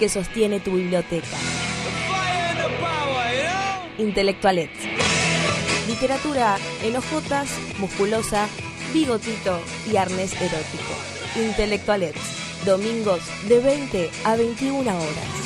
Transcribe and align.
que 0.00 0.08
sostiene 0.08 0.60
tu 0.60 0.76
biblioteca. 0.76 1.36
Intelectualets. 3.98 4.80
Literatura 5.86 6.56
en 6.82 6.96
hojotas, 6.96 7.50
musculosa, 7.78 8.48
bigotito 8.94 9.60
y 9.92 9.98
arnés 9.98 10.32
erótico. 10.40 10.94
Intelectualets. 11.36 12.64
Domingos 12.64 13.20
de 13.46 13.60
20 13.60 14.10
a 14.24 14.36
21 14.36 14.80
horas. 14.90 15.40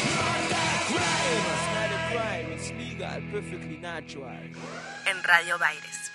En 5.10 5.22
Radio 5.24 5.58
Baires. 5.58 6.12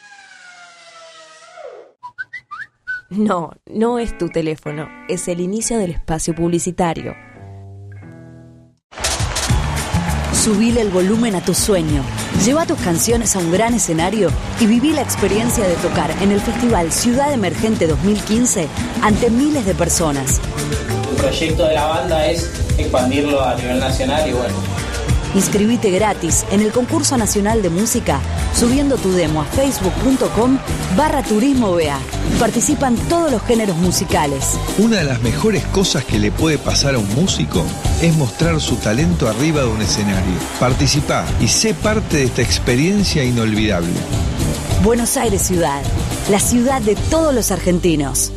No, 3.09 3.51
no 3.65 3.99
es 3.99 4.17
tu 4.17 4.29
teléfono, 4.29 4.87
es 5.09 5.27
el 5.27 5.41
inicio 5.41 5.77
del 5.77 5.91
espacio 5.91 6.33
publicitario. 6.33 7.15
Subile 10.49 10.81
el 10.81 10.89
volumen 10.89 11.35
a 11.35 11.41
tu 11.41 11.53
sueño. 11.53 12.01
Lleva 12.43 12.65
tus 12.65 12.79
canciones 12.79 13.35
a 13.35 13.39
un 13.39 13.51
gran 13.51 13.75
escenario 13.75 14.31
y 14.59 14.65
viví 14.65 14.93
la 14.93 15.03
experiencia 15.03 15.63
de 15.67 15.75
tocar 15.75 16.09
en 16.23 16.31
el 16.31 16.41
Festival 16.41 16.91
Ciudad 16.91 17.31
Emergente 17.31 17.85
2015 17.85 18.67
ante 19.03 19.29
miles 19.29 19.67
de 19.67 19.75
personas. 19.75 20.41
El 21.11 21.17
proyecto 21.17 21.67
de 21.67 21.75
la 21.75 21.85
banda 21.85 22.25
es 22.25 22.49
expandirlo 22.79 23.43
a 23.43 23.53
nivel 23.57 23.79
nacional 23.79 24.27
y 24.27 24.33
bueno. 24.33 24.78
Inscribite 25.35 25.91
gratis 25.91 26.45
en 26.51 26.61
el 26.61 26.71
concurso 26.71 27.15
nacional 27.17 27.61
de 27.61 27.69
música 27.69 28.19
subiendo 28.55 28.97
tu 28.97 29.11
demo 29.11 29.41
a 29.41 29.45
facebook.com 29.45 30.57
barra 30.97 31.21
turismo 31.23 31.73
BA. 31.73 31.99
Participan 32.39 32.95
todos 33.07 33.31
los 33.31 33.41
géneros 33.43 33.77
musicales. 33.77 34.57
Una 34.79 34.97
de 34.97 35.03
las 35.03 35.21
mejores 35.21 35.63
cosas 35.65 36.03
que 36.03 36.19
le 36.19 36.31
puede 36.31 36.57
pasar 36.57 36.95
a 36.95 36.99
un 36.99 37.13
músico 37.15 37.63
es 38.01 38.15
mostrar 38.17 38.59
su 38.59 38.75
talento 38.77 39.27
arriba 39.27 39.61
de 39.61 39.67
un 39.67 39.81
escenario. 39.81 40.33
Participa 40.59 41.25
y 41.39 41.47
sé 41.47 41.73
parte 41.73 42.17
de 42.17 42.23
esta 42.23 42.41
experiencia 42.41 43.23
inolvidable. 43.23 43.93
Buenos 44.83 45.15
Aires 45.17 45.41
Ciudad, 45.41 45.81
la 46.31 46.39
ciudad 46.39 46.81
de 46.81 46.95
todos 46.95 47.35
los 47.35 47.51
argentinos. 47.51 48.31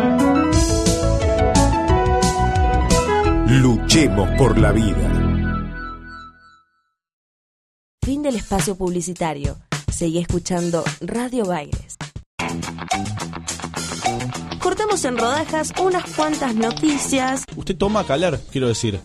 Luchemos 3.59 4.29
por 4.37 4.57
la 4.57 4.71
vida. 4.71 5.43
Fin 8.01 8.23
del 8.23 8.37
espacio 8.37 8.75
publicitario. 8.77 9.57
Seguí 9.91 10.19
escuchando 10.19 10.85
Radio 11.01 11.43
Baires. 11.43 11.97
Cortamos 14.57 15.03
en 15.03 15.17
rodajas 15.17 15.73
unas 15.83 16.05
cuantas 16.15 16.55
noticias. 16.55 17.43
Usted 17.57 17.75
toma 17.75 18.05
calar, 18.05 18.39
quiero 18.53 18.69
decir. 18.69 19.01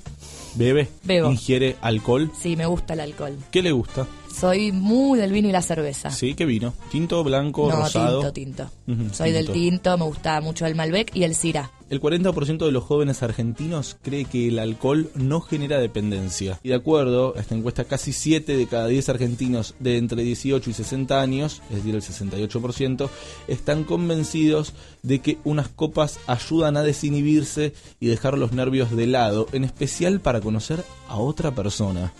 Bebe, 0.54 0.88
Bebo. 1.02 1.28
ingiere 1.32 1.74
alcohol. 1.80 2.30
Sí, 2.40 2.54
me 2.54 2.66
gusta 2.66 2.94
el 2.94 3.00
alcohol. 3.00 3.36
¿Qué 3.50 3.62
le 3.62 3.72
gusta? 3.72 4.06
Soy 4.38 4.70
muy 4.70 5.18
del 5.18 5.32
vino 5.32 5.48
y 5.48 5.52
la 5.52 5.62
cerveza. 5.62 6.10
Sí, 6.10 6.34
¿qué 6.34 6.44
vino? 6.44 6.74
¿Tinto, 6.90 7.24
blanco, 7.24 7.70
no, 7.70 7.76
rosado? 7.76 8.20
tinto, 8.32 8.68
tinto. 8.86 9.14
Soy 9.14 9.32
del 9.32 9.50
tinto, 9.50 9.96
me 9.96 10.04
gusta 10.04 10.42
mucho 10.42 10.66
el 10.66 10.74
Malbec 10.74 11.16
y 11.16 11.24
el 11.24 11.34
Syrah. 11.34 11.70
El 11.88 12.00
40% 12.00 12.66
de 12.66 12.72
los 12.72 12.82
jóvenes 12.82 13.22
argentinos 13.22 13.96
cree 14.02 14.24
que 14.24 14.48
el 14.48 14.58
alcohol 14.58 15.08
no 15.14 15.40
genera 15.40 15.78
dependencia. 15.78 16.58
Y 16.64 16.70
de 16.70 16.74
acuerdo 16.74 17.34
a 17.36 17.40
esta 17.40 17.54
encuesta, 17.54 17.84
casi 17.84 18.12
7 18.12 18.56
de 18.56 18.66
cada 18.66 18.88
10 18.88 19.08
argentinos 19.08 19.76
de 19.78 19.96
entre 19.96 20.24
18 20.24 20.68
y 20.68 20.72
60 20.72 21.20
años, 21.20 21.62
es 21.70 21.76
decir, 21.76 21.94
el 21.94 22.02
68%, 22.02 23.08
están 23.46 23.84
convencidos 23.84 24.74
de 25.04 25.20
que 25.20 25.38
unas 25.44 25.68
copas 25.68 26.18
ayudan 26.26 26.76
a 26.76 26.82
desinhibirse 26.82 27.72
y 28.00 28.08
dejar 28.08 28.36
los 28.36 28.50
nervios 28.50 28.90
de 28.90 29.06
lado, 29.06 29.46
en 29.52 29.62
especial 29.62 30.18
para 30.20 30.40
conocer 30.40 30.84
a 31.08 31.18
otra 31.18 31.54
persona. 31.54 32.12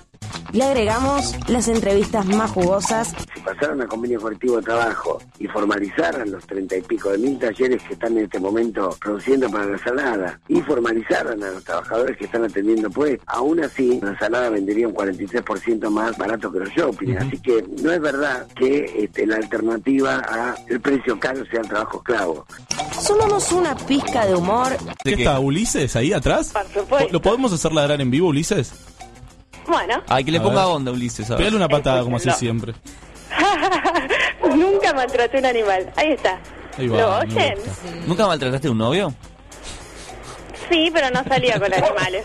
Le 0.52 0.64
agregamos 0.64 1.34
las 1.48 1.68
entrevistas 1.68 2.24
más 2.26 2.50
jugosas 2.50 3.14
Si 3.34 3.40
pasaran 3.40 3.82
a 3.82 3.86
convenio 3.86 4.20
colectivo 4.20 4.56
de 4.56 4.62
trabajo 4.62 5.20
y 5.38 5.46
formalizaran 5.48 6.30
los 6.30 6.46
treinta 6.46 6.76
y 6.76 6.82
pico 6.82 7.10
de 7.10 7.18
mil 7.18 7.38
talleres 7.38 7.82
que 7.82 7.94
están 7.94 8.16
en 8.16 8.24
este 8.24 8.38
momento 8.38 8.96
produciendo 9.00 9.50
para 9.50 9.66
la 9.66 9.78
salada 9.78 10.40
y 10.48 10.60
formalizaran 10.62 11.42
a 11.42 11.50
los 11.50 11.64
trabajadores 11.64 12.16
que 12.16 12.24
están 12.24 12.44
atendiendo 12.44 12.90
pues, 12.90 13.18
aún 13.26 13.62
así 13.62 14.00
la 14.02 14.18
salada 14.18 14.50
vendería 14.50 14.88
un 14.88 14.94
43% 14.94 15.90
más 15.90 16.16
barato 16.16 16.50
que 16.52 16.60
los 16.60 16.70
shopping. 16.70 17.16
Así 17.16 17.38
que 17.38 17.64
no 17.82 17.92
es 17.92 18.00
verdad 18.00 18.46
que 18.54 19.04
este, 19.04 19.26
la 19.26 19.36
alternativa 19.36 20.22
a 20.28 20.54
el 20.68 20.80
precio 20.80 21.18
caro 21.18 21.44
sea 21.46 21.60
el 21.60 21.68
trabajo 21.68 21.98
esclavo. 21.98 22.46
Sumamos 23.00 23.52
una 23.52 23.76
pizca 23.76 24.26
de 24.26 24.34
humor. 24.34 24.76
¿Qué 25.04 25.14
está 25.14 25.38
Ulises 25.38 25.96
ahí 25.96 26.12
atrás? 26.12 26.52
Por 26.52 26.82
supuesto. 26.82 27.12
¿Lo 27.12 27.20
podemos 27.20 27.52
hacer 27.52 27.72
ladrar 27.72 28.00
en 28.00 28.10
vivo, 28.10 28.28
Ulises? 28.28 28.72
Bueno, 29.66 30.02
Ay, 30.08 30.24
que 30.24 30.30
le 30.32 30.38
A 30.38 30.42
ponga 30.42 30.64
ver. 30.64 30.74
onda, 30.74 30.92
Ulises. 30.92 31.28
ver. 31.28 31.38
Pégale 31.38 31.56
una 31.56 31.68
patada 31.68 32.02
como 32.02 32.16
hace 32.16 32.30
siempre. 32.32 32.74
nunca 34.54 34.92
maltraté 34.92 35.38
un 35.38 35.46
animal. 35.46 35.90
Ahí 35.96 36.12
está. 36.12 36.38
Ahí 36.78 36.88
va, 36.88 36.98
¿Lo 36.98 37.08
me 37.08 37.32
oyen? 37.34 37.54
gusta. 37.58 38.06
¿Nunca 38.06 38.26
maltrataste 38.26 38.68
a 38.68 38.70
un 38.70 38.78
novio? 38.78 39.14
Sí, 40.70 40.90
pero 40.92 41.10
no 41.10 41.22
salía 41.24 41.58
con 41.58 41.72
animales. 41.74 42.24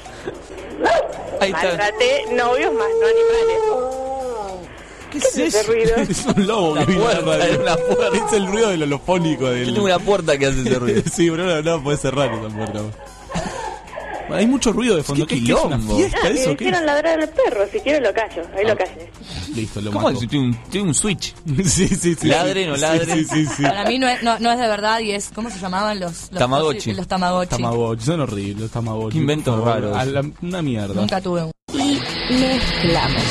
Ahí 1.39 1.51
está. 1.51 1.63
Maltraté 1.67 2.25
novios 2.33 2.73
más, 2.73 2.88
no 2.99 3.07
animales. 3.07 4.71
¿Qué 5.11 5.17
es 5.17 5.38
ese 5.38 5.63
ruido? 5.63 5.95
es 5.97 6.25
un 6.25 6.47
lobo 6.47 6.73
que 6.75 6.85
vino 6.85 7.05
a 7.07 7.13
la 7.13 7.21
puerta, 7.21 7.38
radio. 7.38 7.53
es 7.53 7.59
una 7.59 7.75
puerta. 7.75 8.17
Es 8.27 8.33
el 8.33 8.47
ruido 8.47 8.69
del 8.69 8.83
holofónico 8.83 9.49
del... 9.49 9.67
Yo 9.67 9.73
tengo 9.73 9.85
una 9.88 9.99
puerta 9.99 10.38
que 10.38 10.45
hace 10.45 10.61
ese 10.61 10.79
ruido. 10.79 11.01
sí, 11.11 11.29
pero 11.29 11.43
no, 11.45 11.61
no 11.77 11.83
puede 11.83 11.97
cerrar 11.97 12.31
esa 12.33 12.47
puerta. 12.55 12.79
Hay 14.33 14.47
mucho 14.47 14.71
ruido 14.71 14.95
de 14.95 15.03
fondo. 15.03 15.25
Qué 15.27 15.35
¿Qué, 15.39 15.43
qué 15.45 15.51
es 15.53 15.59
una 15.63 15.79
fiesta 15.79 16.17
Ah, 16.23 16.27
eso? 16.29 16.45
¿Qué 16.57 16.63
hicieron 16.65 16.85
ladrar 16.85 17.19
al 17.19 17.29
perro. 17.29 17.65
Si 17.71 17.79
quiero 17.79 17.99
lo 17.99 18.13
callo. 18.13 18.41
Ahí 18.57 18.65
lo 18.65 18.75
callé. 18.77 19.09
Listo, 19.55 19.81
lo 19.81 19.91
¿Cómo 19.91 20.07
mato. 20.09 20.21
es? 20.23 20.29
Tiene 20.29 20.45
un, 20.47 20.63
tiene 20.69 20.87
un 20.87 20.93
switch. 20.93 21.33
sí, 21.65 21.87
sí, 21.87 22.15
sí. 22.15 22.27
Ladre, 22.27 22.67
no 22.67 22.75
Sí, 22.75 22.81
ladre. 22.81 23.05
Sí, 23.13 23.25
sí, 23.25 23.45
sí. 23.45 23.63
Para 23.63 23.85
mí 23.85 23.99
no 23.99 24.07
es, 24.07 24.21
no, 24.23 24.39
no 24.39 24.51
es 24.51 24.59
de 24.59 24.67
verdad 24.67 24.99
y 24.99 25.11
es. 25.11 25.29
¿Cómo 25.33 25.49
se 25.49 25.59
llamaban 25.59 25.99
los. 25.99 26.29
los 26.31 26.39
Tamagotchi. 26.39 26.93
Los 26.93 27.07
Tamagotchi. 27.07 27.49
Tamagotchi, 27.57 28.05
son 28.05 28.19
horribles 28.21 28.57
los 28.61 28.71
Tamagotchi. 28.71 29.17
Inventos 29.17 29.63
raros. 29.63 29.95
A 29.97 30.05
la- 30.05 30.23
una 30.41 30.61
mierda. 30.61 30.93
Nunca 30.93 31.19
tuve 31.21 31.43
un. 31.43 31.51
y 31.73 32.33
mezclamos. 32.33 33.23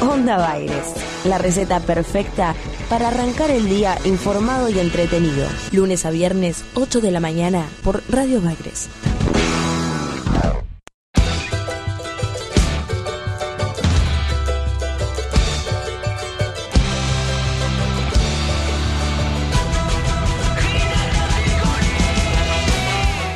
Onda 0.00 0.36
Baires, 0.36 0.94
la 1.24 1.38
receta 1.38 1.80
perfecta 1.80 2.54
para 2.88 3.08
arrancar 3.08 3.50
el 3.50 3.68
día 3.68 3.98
informado 4.04 4.68
y 4.68 4.78
entretenido. 4.78 5.48
Lunes 5.72 6.04
a 6.06 6.10
viernes, 6.10 6.64
8 6.74 7.00
de 7.00 7.10
la 7.10 7.20
mañana, 7.20 7.66
por 7.82 8.02
Radio 8.08 8.40
Bagres. 8.40 8.88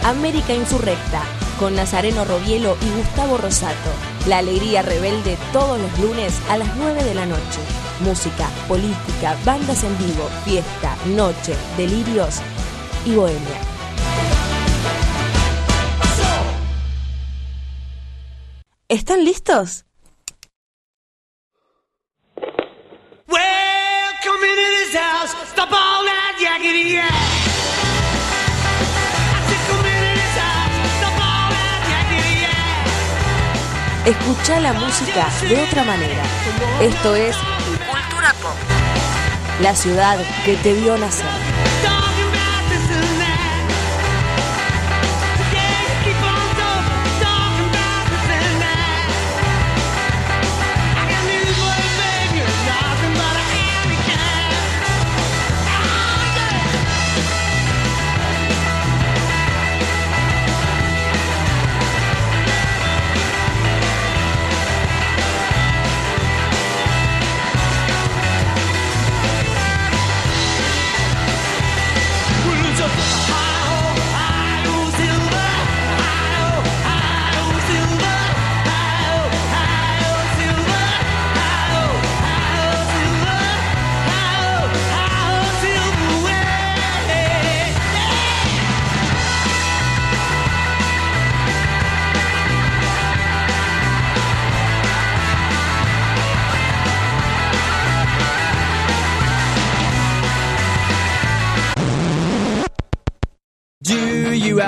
América 0.04 0.54
Insurrecta, 0.54 1.22
con 1.58 1.74
Nazareno 1.74 2.24
Robielo 2.24 2.78
y 2.80 2.98
Gustavo 2.98 3.36
Rosato. 3.36 3.90
La 4.26 4.38
alegría 4.38 4.80
rebelde 4.80 5.36
todos 5.52 5.78
los 5.78 5.98
lunes 5.98 6.34
a 6.48 6.56
las 6.56 6.74
9 6.76 7.04
de 7.04 7.14
la 7.14 7.26
noche. 7.26 7.60
Música, 8.00 8.48
política, 8.68 9.36
bandas 9.44 9.82
en 9.82 9.98
vivo, 9.98 10.28
fiesta, 10.44 10.96
noche, 11.06 11.54
delirios 11.76 12.40
y 13.04 13.14
bohemia. 13.14 13.60
¿Están 18.88 19.24
listos? 19.24 19.84
Escucha 34.08 34.58
la 34.60 34.72
música 34.72 35.28
de 35.46 35.62
otra 35.64 35.84
manera. 35.84 36.22
Esto 36.80 37.14
es 37.14 37.36
La 39.60 39.74
ciudad 39.74 40.18
que 40.44 40.56
te 40.56 40.72
vio 40.74 40.96
nacer. 40.98 41.47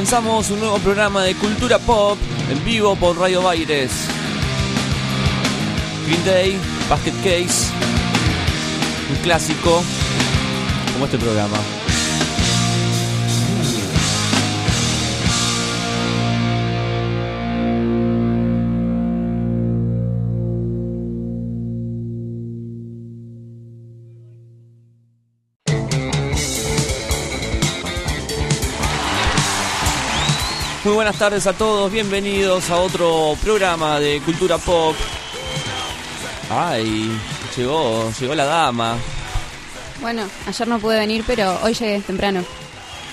Comenzamos 0.00 0.48
un 0.48 0.60
nuevo 0.60 0.78
programa 0.78 1.24
de 1.24 1.34
cultura 1.34 1.78
pop 1.78 2.16
en 2.50 2.64
vivo 2.64 2.96
por 2.96 3.18
Radio 3.18 3.42
Baires. 3.42 3.90
Green 6.06 6.24
Day, 6.24 6.58
Basket 6.88 7.12
Case, 7.22 7.70
un 9.10 9.16
clásico 9.16 9.82
como 10.94 11.04
este 11.04 11.18
programa. 11.18 11.79
Buenas 31.10 31.18
tardes 31.18 31.46
a 31.48 31.52
todos, 31.54 31.90
bienvenidos 31.90 32.70
a 32.70 32.76
otro 32.76 33.36
programa 33.42 33.98
de 33.98 34.20
Cultura 34.20 34.58
Pop. 34.58 34.94
Ay, 36.48 37.10
llegó, 37.56 38.12
llegó 38.20 38.32
la 38.36 38.44
dama. 38.44 38.96
Bueno, 40.00 40.22
ayer 40.46 40.68
no 40.68 40.78
pude 40.78 41.00
venir, 41.00 41.24
pero 41.26 41.58
hoy 41.64 41.74
llegué 41.74 41.98
temprano. 42.02 42.44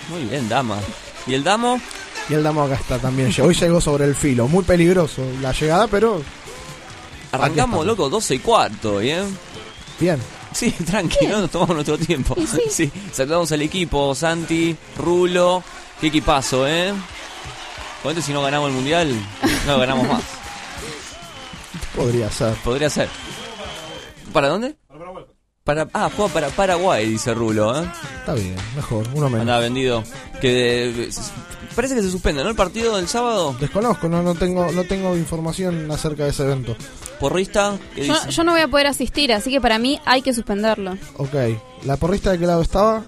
Muy 0.10 0.25
bien, 0.25 0.48
dama. 0.48 0.77
¿Y 1.25 1.34
el 1.34 1.44
damo? 1.44 1.82
Y 2.30 2.36
el 2.36 2.44
damo 2.44 2.62
acá 2.62 2.75
está 2.75 3.00
también. 3.00 3.34
Hoy 3.42 3.56
llegó 3.56 3.82
sobre 3.82 4.06
el 4.06 4.13
filo. 4.13 4.48
Muy 4.48 4.63
peligroso 4.63 5.24
la 5.42 5.51
llegada, 5.51 5.88
pero 5.88 6.22
Arrancamos, 7.32 7.84
loco, 7.84 8.10
12 8.10 8.36
y 8.36 8.39
cuarto, 8.39 9.00
¿bien? 9.00 9.36
bien. 10.00 10.20
Sí, 10.54 10.70
tranquilo, 10.86 11.42
nos 11.42 11.50
tomamos 11.50 11.74
nuestro 11.74 11.98
tiempo. 11.98 12.36
Sí, 12.70 12.92
saludamos 13.12 13.51
al 13.54 13.63
equipo, 13.63 14.13
Santi, 14.13 14.75
Rulo. 15.00 15.63
Qué 16.00 16.08
equipazo, 16.08 16.68
¿eh? 16.68 16.94
Si 18.22 18.34
no 18.34 18.42
ganamos 18.42 18.70
el 18.70 18.76
mundial, 18.76 19.14
no 19.68 19.78
ganamos 19.80 20.08
más. 20.08 20.24
Podría 21.96 22.30
ser. 22.32 22.54
Podría 22.64 22.90
ser. 22.90 23.10
¿Para 24.34 24.50
dónde? 24.50 24.76
Para, 25.64 25.88
ah, 25.94 26.10
juega 26.16 26.34
para 26.34 26.48
Paraguay, 26.50 27.10
dice 27.10 27.34
Rulo, 27.34 27.78
¿eh? 27.82 27.86
Está 28.20 28.34
bien, 28.34 28.56
mejor. 28.76 29.06
Uno 29.14 29.26
menos. 29.28 29.42
Andaba 29.42 29.60
vendido. 29.60 30.02
Que 30.40 30.50
de- 30.96 31.10
parece 31.76 31.96
que 31.96 32.02
se 32.02 32.10
suspende, 32.10 32.42
¿no? 32.44 32.50
El 32.50 32.56
partido 32.56 32.96
del 32.96 33.08
sábado. 33.10 33.54
Desconozco, 33.60 34.08
no, 34.08 34.24
no 34.24 34.34
tengo 34.36 34.72
no 34.72 34.84
tengo 34.86 35.18
información 35.18 35.92
acerca 35.92 36.24
de 36.24 36.30
ese 36.30 36.44
evento. 36.44 36.76
Porrista, 37.20 37.78
¿qué 37.96 38.06
Yo, 38.08 38.14
dice? 38.14 38.30
yo 38.32 38.44
no 38.46 38.54
voy 38.54 38.62
a 38.62 38.68
poder 38.70 38.88
asistir, 38.88 39.34
así 39.34 39.52
que 39.52 39.60
para 39.60 39.78
mí 39.78 40.00
hay 40.06 40.22
que 40.22 40.34
suspenderlo. 40.34 40.98
Ok. 41.18 41.34
¿La 41.84 41.98
porrista 41.98 42.32
de 42.32 42.40
qué 42.40 42.46
lado 42.46 42.62
estaba? 42.62 43.04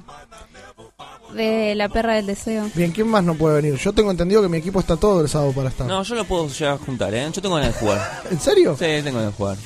De 1.33 1.75
la 1.75 1.89
perra 1.89 2.15
del 2.15 2.25
deseo. 2.25 2.69
Bien, 2.74 2.91
¿quién 2.91 3.07
más 3.07 3.24
no 3.24 3.36
puede 3.36 3.62
venir? 3.62 3.75
Yo 3.79 3.93
tengo 3.93 4.12
entendido 4.12 4.41
que 4.41 4.50
mi 4.50 4.57
equipo 4.57 4.79
está 4.79 4.98
todo 4.98 5.21
el 5.21 5.29
sábado 5.29 5.51
para 5.53 5.69
estar. 5.69 5.88
No, 5.88 6.01
yo 6.03 6.15
lo 6.15 6.25
puedo 6.25 6.48
llegar 6.48 6.74
a 6.75 6.77
juntar, 6.77 7.13
¿eh? 7.13 7.29
Yo 7.33 7.41
tengo 7.41 7.55
ganas 7.55 7.74
de 7.74 7.79
jugar. 7.79 8.21
¿En 8.31 8.39
serio? 8.39 8.74
Sí, 8.77 8.86
tengo 9.03 9.17
ganas 9.19 9.31
de 9.31 9.38
jugar. 9.38 9.57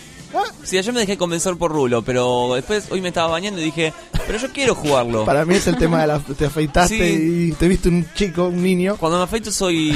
Sí, 0.63 0.77
ayer 0.79 0.91
me 0.93 1.01
dejé 1.01 1.15
convencer 1.15 1.55
por 1.57 1.71
Rulo, 1.71 2.01
pero 2.01 2.53
después 2.55 2.87
hoy 2.89 3.01
me 3.01 3.09
estaba 3.09 3.27
bañando 3.27 3.61
y 3.61 3.65
dije, 3.65 3.93
pero 4.25 4.39
yo 4.39 4.51
quiero 4.51 4.73
jugarlo. 4.73 5.25
Para 5.25 5.45
mí 5.45 5.53
es 5.55 5.67
el 5.67 5.77
tema 5.77 6.01
de 6.01 6.07
la... 6.07 6.19
Te 6.37 6.45
afeitaste 6.47 6.97
Sí. 6.97 7.49
y 7.49 7.51
te 7.51 7.67
viste 7.67 7.89
un 7.89 8.07
chico, 8.15 8.45
un 8.47 8.63
niño. 8.63 8.95
Cuando 8.97 9.19
me 9.19 9.25
afeito 9.25 9.51
soy, 9.51 9.91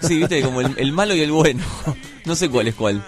sí, 0.00 0.18
viste, 0.18 0.42
como 0.42 0.60
el, 0.60 0.74
el 0.78 0.92
malo 0.92 1.14
y 1.14 1.22
el 1.22 1.32
bueno. 1.32 1.64
No 2.24 2.36
sé 2.36 2.48
cuál 2.50 2.68
es 2.68 2.74
cuál. 2.76 3.02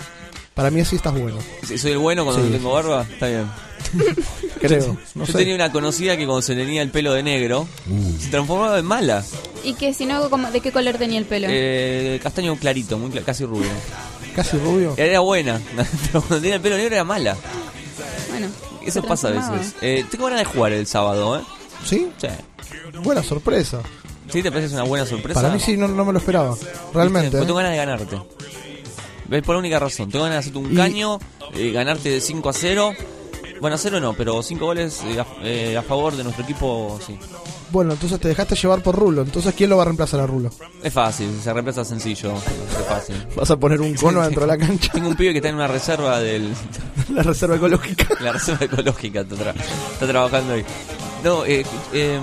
Para 0.55 0.71
mí 0.71 0.81
así 0.81 0.97
estás 0.97 1.13
bueno. 1.13 1.37
Si 1.67 1.79
soy 1.79 1.93
el 1.93 1.99
bueno 1.99 2.25
cuando 2.25 2.43
Sí. 2.43 2.49
no 2.51 2.57
tengo 2.57 2.73
barba, 2.73 3.07
está 3.13 3.29
bien. 3.29 3.45
Creo. 4.61 4.97
No 5.15 5.25
Yo 5.25 5.33
sé. 5.33 5.39
tenía 5.39 5.55
una 5.55 5.73
conocida 5.73 6.17
que 6.17 6.25
cuando 6.25 6.43
se 6.43 6.55
tenía 6.55 6.83
el 6.83 6.91
pelo 6.91 7.13
de 7.13 7.23
negro, 7.23 7.67
se 8.21 8.29
transformaba 8.29 8.79
en 8.79 8.85
mala. 8.85 9.25
Y 9.65 9.75
que 9.75 9.93
si 9.95 10.07
no, 10.07 10.29
como- 10.31 10.51
¿de 10.51 10.61
qué 10.61 10.73
color 10.73 10.97
tenía 10.99 11.19
el 11.19 11.25
pelo? 11.25 11.47
Eh, 11.51 12.19
castaño 12.23 12.57
clarito, 12.57 12.99
muy 12.99 13.11
cla- 13.11 13.25
casi 13.25 13.45
rubio. 13.45 13.69
Casi 14.37 14.57
rubio. 14.59 14.95
Era 14.97 15.21
buena, 15.21 15.61
pero 16.07 16.21
cuando 16.23 16.41
tenía 16.41 16.55
el 16.57 16.61
pelo 16.63 16.77
negro 16.77 16.95
era 16.95 17.05
mala. 17.05 17.37
Bueno, 18.31 18.49
Eso 18.83 19.01
se 19.03 19.07
pasa 19.07 19.29
a 19.29 19.31
veces. 19.33 19.75
Eh, 19.83 20.05
tengo 20.11 20.25
ganas 20.25 20.41
de 20.41 20.45
jugar 20.47 20.73
el 20.73 20.87
sábado, 20.87 21.39
¿eh? 21.39 21.43
¿Sí? 21.85 22.09
Sí. 22.19 22.29
Buena 23.03 23.23
sorpresa. 23.23 23.81
¿Sí 24.33 24.43
te 24.43 24.51
parece 24.51 24.73
una 24.75 24.85
buena 24.85 25.05
sorpresa? 25.05 25.41
Para 25.43 25.53
mí 25.53 25.61
sí, 25.61 25.77
no, 25.77 25.89
no 25.89 26.05
me 26.05 26.13
lo 26.13 26.19
esperaba. 26.19 26.57
Realmente. 26.95 27.29
Porque 27.31 27.43
¿eh? 27.43 27.47
tengo 27.47 27.57
ganas 27.57 27.73
de 27.73 27.77
ganarte. 27.77 28.19
¿Ves? 29.29 29.43
Por 29.43 29.55
la 29.57 29.59
única 29.61 29.79
razón. 29.79 30.11
Tengo 30.11 30.25
ganas 30.25 30.37
de 30.37 30.51
hacerte 30.51 30.59
un 30.59 30.73
Y- 30.73 30.77
caño, 30.77 31.19
eh, 31.55 31.71
ganarte 31.73 32.09
de 32.09 32.21
5 32.21 32.49
a 32.49 32.53
0. 32.53 32.93
Bueno, 33.63 33.77
a 33.77 33.79
0 33.79 34.01
no, 34.01 34.13
pero 34.13 34.43
5 34.43 34.63
goles 34.65 35.01
eh, 35.07 35.19
a, 35.21 35.27
eh, 35.43 35.77
a 35.79 35.83
favor 35.83 36.15
de 36.17 36.25
nuestro 36.25 36.45
equipo, 36.45 36.99
sí. 37.07 37.17
Bueno, 37.71 37.93
entonces 37.93 38.21
te 38.21 38.29
dejaste 38.29 38.55
llevar 38.57 38.83
por 38.83 38.95
Rulo. 38.97 39.23
Entonces, 39.23 39.55
¿quién 39.57 39.71
lo 39.71 39.77
va 39.79 39.83
a 39.83 39.87
reemplazar 39.87 40.21
a 40.21 40.27
Rulo? 40.27 40.51
Es 40.83 40.93
fácil, 40.93 41.31
se 41.43 41.53
reemplaza 41.55 41.85
sencillo. 41.85 42.35
Es 42.35 42.87
fácin. 42.87 43.17
Vas 43.35 43.51
a 43.51 43.57
poner 43.57 43.81
un 43.81 43.95
cono 43.95 44.21
dentro 44.21 44.43
de 44.43 44.47
la 44.49 44.59
cancha. 44.59 44.93
Tengo 44.93 45.09
un 45.09 45.15
pibe 45.17 45.31
que 45.33 45.39
está 45.39 45.49
en 45.49 45.55
una 45.55 45.69
reserva 45.69 46.19
del. 46.21 46.53
La 47.15 47.23
reserva 47.23 47.57
ecológica. 47.57 48.07
La 48.21 48.33
reserva 48.33 48.65
ecológica 48.67 49.21
está, 49.21 49.37
tra- 49.37 49.55
está 49.93 50.07
trabajando 50.07 50.53
ahí. 50.55 50.65
No, 51.25 51.45
eh, 51.47 51.65
eh, 51.93 52.21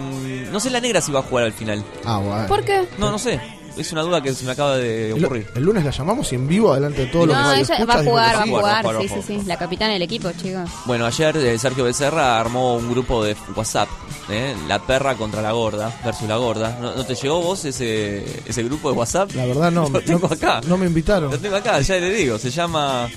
no 0.51 0.59
sé 0.59 0.69
la 0.69 0.81
negra 0.81 0.99
si 1.01 1.11
va 1.11 1.19
a 1.19 1.23
jugar 1.23 1.45
al 1.45 1.53
final. 1.53 1.83
Ah, 2.05 2.17
bueno. 2.19 2.47
¿Por 2.47 2.63
qué? 2.65 2.85
No, 2.97 3.09
no 3.11 3.17
sé. 3.17 3.39
Es 3.77 3.91
una 3.93 4.01
duda 4.01 4.21
que 4.21 4.33
se 4.33 4.45
me 4.45 4.51
acaba 4.51 4.77
de 4.77 5.13
ocurrir. 5.13 5.47
el 5.55 5.63
lunes 5.63 5.85
la 5.85 5.91
llamamos 5.91 6.31
y 6.31 6.35
en 6.35 6.47
vivo, 6.47 6.73
delante 6.73 7.05
de 7.05 7.07
todos 7.07 7.27
los 7.27 7.37
No, 7.37 7.53
ella 7.53 7.85
va 7.85 7.93
a 7.93 8.03
jugar, 8.03 8.35
va 8.35 8.41
a 8.43 8.47
jugar. 8.47 8.85
Sí, 9.01 9.07
jugar. 9.07 9.23
sí, 9.23 9.39
sí. 9.39 9.41
La 9.45 9.57
capitana 9.57 9.93
del 9.93 10.01
equipo, 10.01 10.31
chicos. 10.33 10.69
Bueno, 10.85 11.05
ayer 11.05 11.35
eh, 11.37 11.57
Sergio 11.57 11.83
Becerra 11.85 12.39
armó 12.39 12.75
un 12.75 12.89
grupo 12.91 13.23
de 13.23 13.35
WhatsApp, 13.55 13.87
¿eh? 14.29 14.55
La 14.67 14.79
perra 14.79 15.15
contra 15.15 15.41
la 15.41 15.51
gorda, 15.51 15.93
versus 16.03 16.27
la 16.27 16.37
gorda. 16.37 16.77
¿No, 16.81 16.95
no 16.95 17.05
te 17.05 17.15
llegó 17.15 17.41
vos 17.41 17.63
ese, 17.65 18.25
ese 18.45 18.63
grupo 18.63 18.91
de 18.91 18.97
WhatsApp? 18.97 19.31
La 19.35 19.45
verdad 19.45 19.71
no, 19.71 19.89
Lo 19.93 20.01
tengo 20.01 20.27
no, 20.27 20.33
acá. 20.33 20.61
no 20.67 20.77
me 20.77 20.85
invitaron. 20.85 21.31
Lo 21.31 21.39
tengo 21.39 21.55
acá, 21.55 21.79
ya 21.81 21.95
le 21.95 22.09
digo, 22.11 22.37
se 22.37 22.51
llama... 22.51 23.07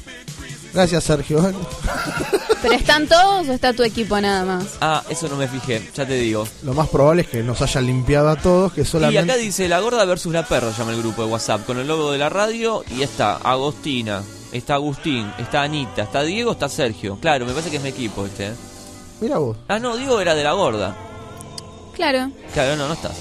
Gracias, 0.73 1.05
Sergio. 1.05 1.39
¿Pero 2.63 2.75
están 2.75 3.07
todos 3.09 3.49
o 3.49 3.53
está 3.53 3.73
tu 3.73 3.83
equipo 3.83 4.21
nada 4.21 4.45
más? 4.45 4.65
Ah, 4.81 5.03
eso 5.09 5.29
no 5.29 5.37
me 5.37 5.49
fijé, 5.49 5.83
ya 5.95 6.07
te 6.07 6.15
digo. 6.15 6.47
Lo 6.63 6.75
más 6.75 6.89
probable 6.89 7.23
es 7.23 7.29
que 7.29 7.43
nos 7.43 7.61
hayan 7.61 7.87
limpiado 7.87 8.29
a 8.31 8.37
todos, 8.37 8.73
que 8.73 8.83
Y 8.83 8.85
solamente... 8.85 9.33
acá 9.33 9.37
dice 9.41 9.69
La 9.69 9.81
gorda 9.81 10.05
versus 10.05 10.33
la 10.33 10.45
perra, 10.47 10.71
llama 10.77 10.93
el 10.93 10.99
grupo 10.99 11.25
de 11.25 11.31
WhatsApp, 11.33 11.67
con 11.67 11.79
el 11.79 11.89
logo 11.89 12.13
de 12.13 12.19
la 12.19 12.29
radio 12.29 12.85
y 12.97 13.03
está 13.03 13.37
Agostina, 13.37 14.23
está 14.53 14.75
Agustín, 14.75 15.31
está 15.39 15.63
Anita, 15.63 16.03
está 16.03 16.23
Diego, 16.23 16.53
está 16.53 16.69
Sergio. 16.69 17.19
Claro, 17.21 17.45
me 17.47 17.53
parece 17.53 17.71
que 17.71 17.77
es 17.79 17.83
mi 17.83 17.89
equipo 17.89 18.25
este. 18.27 18.47
¿eh? 18.49 18.53
Mira 19.21 19.39
vos. 19.39 19.57
Ah, 19.69 19.79
no, 19.79 19.97
Diego 19.97 20.21
era 20.21 20.35
de 20.35 20.45
la 20.45 20.53
gorda. 20.53 20.97
Claro. 21.95 22.31
Claro, 22.55 22.77
no, 22.77 22.87
no 22.89 22.95
estás. 22.95 23.17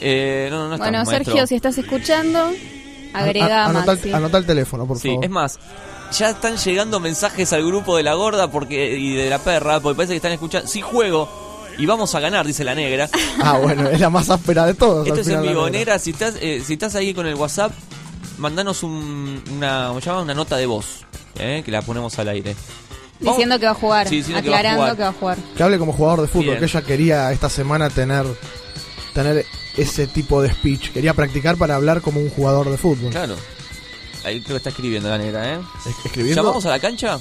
Eh, 0.00 0.48
no, 0.50 0.58
no, 0.58 0.68
no 0.68 0.74
estás, 0.74 0.88
bueno, 0.90 1.04
maestro. 1.04 1.24
Sergio, 1.32 1.46
si 1.46 1.54
estás 1.56 1.78
escuchando, 1.78 2.50
agrega 3.14 3.62
A- 3.62 3.66
a 3.66 3.68
anotá, 3.70 3.92
Maxi. 3.94 4.10
el- 4.36 4.46
teléfono, 4.46 4.86
por 4.86 4.98
Sí, 4.98 5.08
favor. 5.08 5.24
es 5.24 5.30
más, 5.30 5.58
ya 6.12 6.30
están 6.30 6.56
llegando 6.56 7.00
mensajes 7.00 7.52
al 7.52 7.64
grupo 7.66 7.96
de 7.96 8.02
la 8.02 8.14
gorda 8.14 8.50
porque 8.50 8.96
y 8.96 9.14
de 9.14 9.28
la 9.30 9.38
perra, 9.38 9.80
porque 9.80 9.96
parece 9.96 10.12
que 10.12 10.16
están 10.16 10.32
escuchando. 10.32 10.66
Sí 10.68 10.80
juego 10.80 11.28
y 11.78 11.86
vamos 11.86 12.14
a 12.14 12.20
ganar, 12.20 12.46
dice 12.46 12.64
la 12.64 12.74
negra. 12.74 13.08
Ah, 13.42 13.58
bueno, 13.62 13.88
es 13.88 14.00
la 14.00 14.10
más 14.10 14.28
áspera 14.30 14.66
de 14.66 14.74
todos. 14.74 15.06
Esto 15.06 15.14
al 15.14 15.20
es 15.20 15.28
en 15.28 15.34
negra. 15.70 15.98
Si 15.98 16.10
estás, 16.10 16.34
eh, 16.40 16.62
si 16.66 16.72
estás 16.74 16.94
ahí 16.96 17.14
con 17.14 17.26
el 17.26 17.34
WhatsApp, 17.36 17.72
mandanos 18.38 18.82
un, 18.82 19.42
una, 19.52 19.88
¿cómo 19.88 20.22
una 20.22 20.34
nota 20.34 20.56
de 20.56 20.66
voz, 20.66 21.04
eh, 21.38 21.62
que 21.64 21.70
la 21.70 21.82
ponemos 21.82 22.18
al 22.18 22.28
aire. 22.28 22.56
Vamos- 23.20 23.36
Diciendo 23.36 23.58
que 23.58 23.66
va 23.66 23.72
a 23.72 23.74
jugar. 23.74 24.08
Sí, 24.08 24.16
diciendo 24.16 24.42
que 24.42 24.50
va 24.50 24.56
a 24.56 24.58
aclarando 24.58 24.82
jugar. 24.82 24.96
que 24.96 25.02
va 25.02 25.08
a 25.08 25.12
jugar. 25.12 25.38
Que 25.56 25.62
hable 25.62 25.78
como 25.78 25.92
jugador 25.92 26.20
de 26.22 26.28
fútbol, 26.28 26.44
Bien. 26.46 26.58
que 26.58 26.64
ella 26.66 26.82
quería 26.82 27.32
esta 27.32 27.48
semana 27.48 27.90
tener 27.90 28.24
tener 29.14 29.44
ese 29.76 30.06
tipo 30.06 30.40
de 30.42 30.50
speech. 30.52 30.92
Quería 30.92 31.14
practicar 31.14 31.56
para 31.56 31.74
hablar 31.76 32.00
como 32.00 32.20
un 32.20 32.30
jugador 32.30 32.70
de 32.70 32.76
fútbol. 32.76 33.10
Claro. 33.10 33.34
Ahí 34.24 34.40
creo 34.40 34.54
que 34.54 34.56
está 34.58 34.70
escribiendo 34.70 35.08
la 35.08 35.18
negra, 35.18 35.54
¿eh? 35.54 35.58
Es- 35.86 36.04
Escribiendo. 36.06 36.42
¿Llamamos 36.42 36.66
a 36.66 36.70
la 36.70 36.78
cancha? 36.78 37.18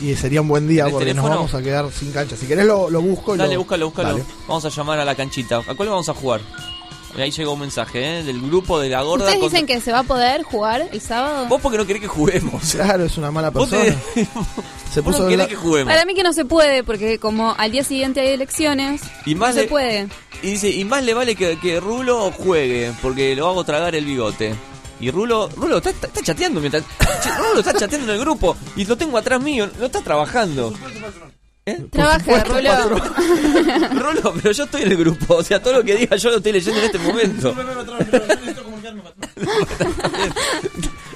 Y 0.00 0.14
sería 0.16 0.40
un 0.40 0.48
buen 0.48 0.66
día 0.66 0.86
¿El 0.86 0.90
porque 0.92 1.06
teléfono? 1.06 1.28
nos 1.34 1.36
vamos 1.38 1.54
a 1.54 1.62
quedar 1.62 1.90
sin 1.92 2.10
cancha. 2.12 2.36
Si 2.36 2.46
querés 2.46 2.66
lo, 2.66 2.90
lo 2.90 3.00
busco 3.00 3.34
y 3.34 3.38
Dale, 3.38 3.54
lo... 3.54 3.60
búscalo, 3.60 3.86
búscalo. 3.86 4.08
Dale. 4.10 4.24
Vamos 4.48 4.64
a 4.64 4.68
llamar 4.68 4.98
a 4.98 5.04
la 5.04 5.14
canchita. 5.14 5.58
¿A 5.66 5.74
cuál 5.74 5.88
vamos 5.88 6.08
a 6.08 6.14
jugar? 6.14 6.40
Ahí 7.16 7.30
llegó 7.30 7.52
un 7.52 7.60
mensaje, 7.60 8.18
¿eh? 8.18 8.22
Del 8.24 8.40
grupo 8.42 8.80
de 8.80 8.88
la 8.88 9.02
gorda. 9.02 9.26
¿Ustedes 9.26 9.40
contra- 9.40 9.60
dicen 9.60 9.66
que 9.68 9.80
se 9.80 9.92
va 9.92 10.00
a 10.00 10.02
poder 10.02 10.42
jugar 10.42 10.88
el 10.90 11.00
sábado? 11.00 11.46
Vos 11.46 11.60
porque 11.60 11.78
no 11.78 11.86
querés 11.86 12.02
que 12.02 12.08
juguemos. 12.08 12.72
Claro, 12.72 13.04
es 13.04 13.16
una 13.16 13.30
mala 13.30 13.52
persona. 13.52 13.84
te- 14.14 14.26
Se 14.92 15.00
puso 15.00 15.20
no 15.20 15.24
querés 15.28 15.38
la- 15.44 15.46
que 15.48 15.54
juguemos. 15.54 15.92
Para 15.92 16.04
mí 16.06 16.14
que 16.14 16.24
no 16.24 16.32
se 16.32 16.44
puede, 16.44 16.82
porque 16.82 17.20
como 17.20 17.54
al 17.56 17.70
día 17.70 17.84
siguiente 17.84 18.20
hay 18.20 18.28
elecciones, 18.30 19.00
Y 19.26 19.36
más 19.36 19.50
no 19.50 19.54
se 19.54 19.62
le- 19.62 19.68
puede. 19.68 20.08
Y 20.42 20.50
dice, 20.50 20.70
y 20.70 20.84
más 20.84 21.04
le 21.04 21.14
vale 21.14 21.36
que, 21.36 21.56
que 21.60 21.78
Rulo 21.78 22.32
juegue, 22.32 22.92
porque 23.00 23.36
lo 23.36 23.46
hago 23.46 23.62
tragar 23.62 23.94
el 23.94 24.04
bigote. 24.06 24.56
Y 25.00 25.10
Rulo, 25.10 25.48
Rulo 25.56 25.78
está, 25.78 25.90
está- 25.90 26.06
está 26.06 26.22
chateando 26.22 26.60
mientras. 26.60 26.84
Rulo 27.38 27.58
está 27.60 27.72
chateando 27.74 28.12
en 28.12 28.18
el 28.18 28.24
grupo 28.24 28.56
y 28.76 28.84
lo 28.84 28.96
tengo 28.96 29.18
atrás 29.18 29.40
mío, 29.40 29.68
no 29.78 29.86
está 29.86 30.00
trabajando. 30.02 30.72
¿Eh? 31.66 31.86
Trabaja, 31.90 32.44
Rulo. 32.44 32.98
Rulo, 33.92 34.34
pero 34.34 34.52
yo 34.52 34.64
estoy 34.64 34.82
en 34.82 34.92
el 34.92 34.98
grupo, 34.98 35.36
o 35.36 35.42
sea, 35.42 35.62
todo 35.62 35.74
lo 35.74 35.82
que 35.84 35.96
diga 35.96 36.16
yo 36.16 36.30
lo 36.30 36.36
estoy 36.36 36.52
leyendo 36.52 36.78
en 36.78 36.86
este 36.86 36.98
momento. 36.98 37.54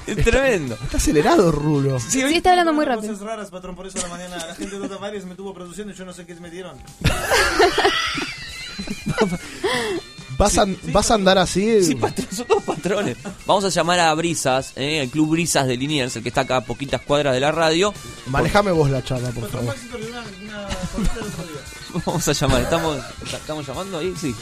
es 0.06 0.24
tremendo. 0.24 0.78
Está 0.82 0.96
acelerado, 0.96 1.52
Rulo. 1.52 2.00
Sí, 2.00 2.22
Sí, 2.22 2.36
está 2.36 2.50
hablando 2.50 2.72
muy 2.72 2.86
rápido. 2.86 3.12
Cosas 3.12 3.26
raras, 3.26 3.50
patrón, 3.50 3.76
por 3.76 3.86
eso 3.86 3.98
a 3.98 4.02
la 4.02 4.08
mañana 4.08 4.36
la 4.38 4.54
gente 4.54 4.78
de 4.78 4.88
me 5.26 5.34
tuvo 5.34 5.52
produciendo 5.52 5.92
y 5.92 5.96
yo 5.96 6.04
no 6.06 6.14
sé 6.14 6.24
qué 6.24 6.34
me 6.36 6.50
dieron. 6.50 6.78
¿Vas, 10.38 10.56
a, 10.56 10.64
¿Vas 10.92 11.10
a 11.10 11.14
andar 11.14 11.36
así? 11.36 11.82
Sí, 11.82 11.96
patrón, 11.96 12.28
son 12.30 12.46
dos 12.46 12.62
patrones. 12.62 13.16
Vamos 13.44 13.64
a 13.64 13.70
llamar 13.70 13.98
a 13.98 14.14
Brisas, 14.14 14.72
eh, 14.76 15.00
el 15.02 15.10
club 15.10 15.30
Brisas 15.30 15.66
de 15.66 15.76
Liniers, 15.76 16.14
el 16.14 16.22
que 16.22 16.28
está 16.28 16.42
acá 16.42 16.58
a 16.58 16.60
poquitas 16.60 17.02
cuadras 17.02 17.34
de 17.34 17.40
la 17.40 17.50
radio. 17.50 17.92
Manejame 18.26 18.70
vos 18.70 18.88
la 18.88 19.02
charla, 19.02 19.30
por 19.30 19.50
favor. 19.50 19.74
Vamos 22.06 22.28
a 22.28 22.32
llamar, 22.32 22.62
¿estamos, 22.62 22.98
estamos 23.32 23.66
llamando 23.66 23.98
ahí? 23.98 24.14
Sí. 24.16 24.32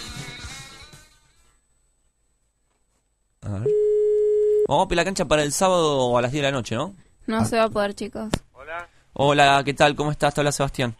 A 3.41 3.49
ver. 3.49 3.69
Vamos 4.69 4.85
a 4.85 4.88
pedir 4.88 4.97
la 4.97 5.05
cancha 5.05 5.25
para 5.25 5.43
el 5.45 5.53
sábado 5.53 6.19
a 6.19 6.21
las 6.21 6.31
10 6.31 6.43
de 6.43 6.50
la 6.50 6.53
noche, 6.53 6.75
¿no? 6.75 6.95
No 7.26 7.43
se 7.47 7.57
va 7.57 7.65
a 7.65 7.71
poder, 7.71 7.95
chicos. 7.95 8.29
Hola, 9.15 9.62
¿qué 9.65 9.73
tal? 9.73 9.97
¿Cómo 9.97 10.11
estás? 10.11 10.35
Te 10.35 10.43
habla 10.43 10.53
Sebastián. 10.53 10.95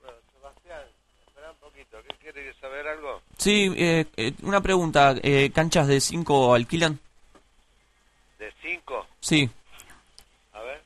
Sebastián, 0.00 0.80
espera 1.26 1.52
un 1.52 1.58
poquito. 1.58 1.98
¿Qué 2.08 2.16
quiere 2.32 2.54
saber 2.58 2.88
algo? 2.88 3.05
Sí, 3.38 3.72
eh, 3.76 4.06
eh, 4.16 4.32
una 4.42 4.60
pregunta. 4.60 5.14
eh, 5.22 5.50
¿Canchas 5.54 5.86
de 5.86 6.00
5 6.00 6.54
alquilan? 6.54 6.98
¿De 8.38 8.52
5? 8.62 9.06
Sí. 9.20 9.50
A 10.52 10.60
ver. 10.60 10.82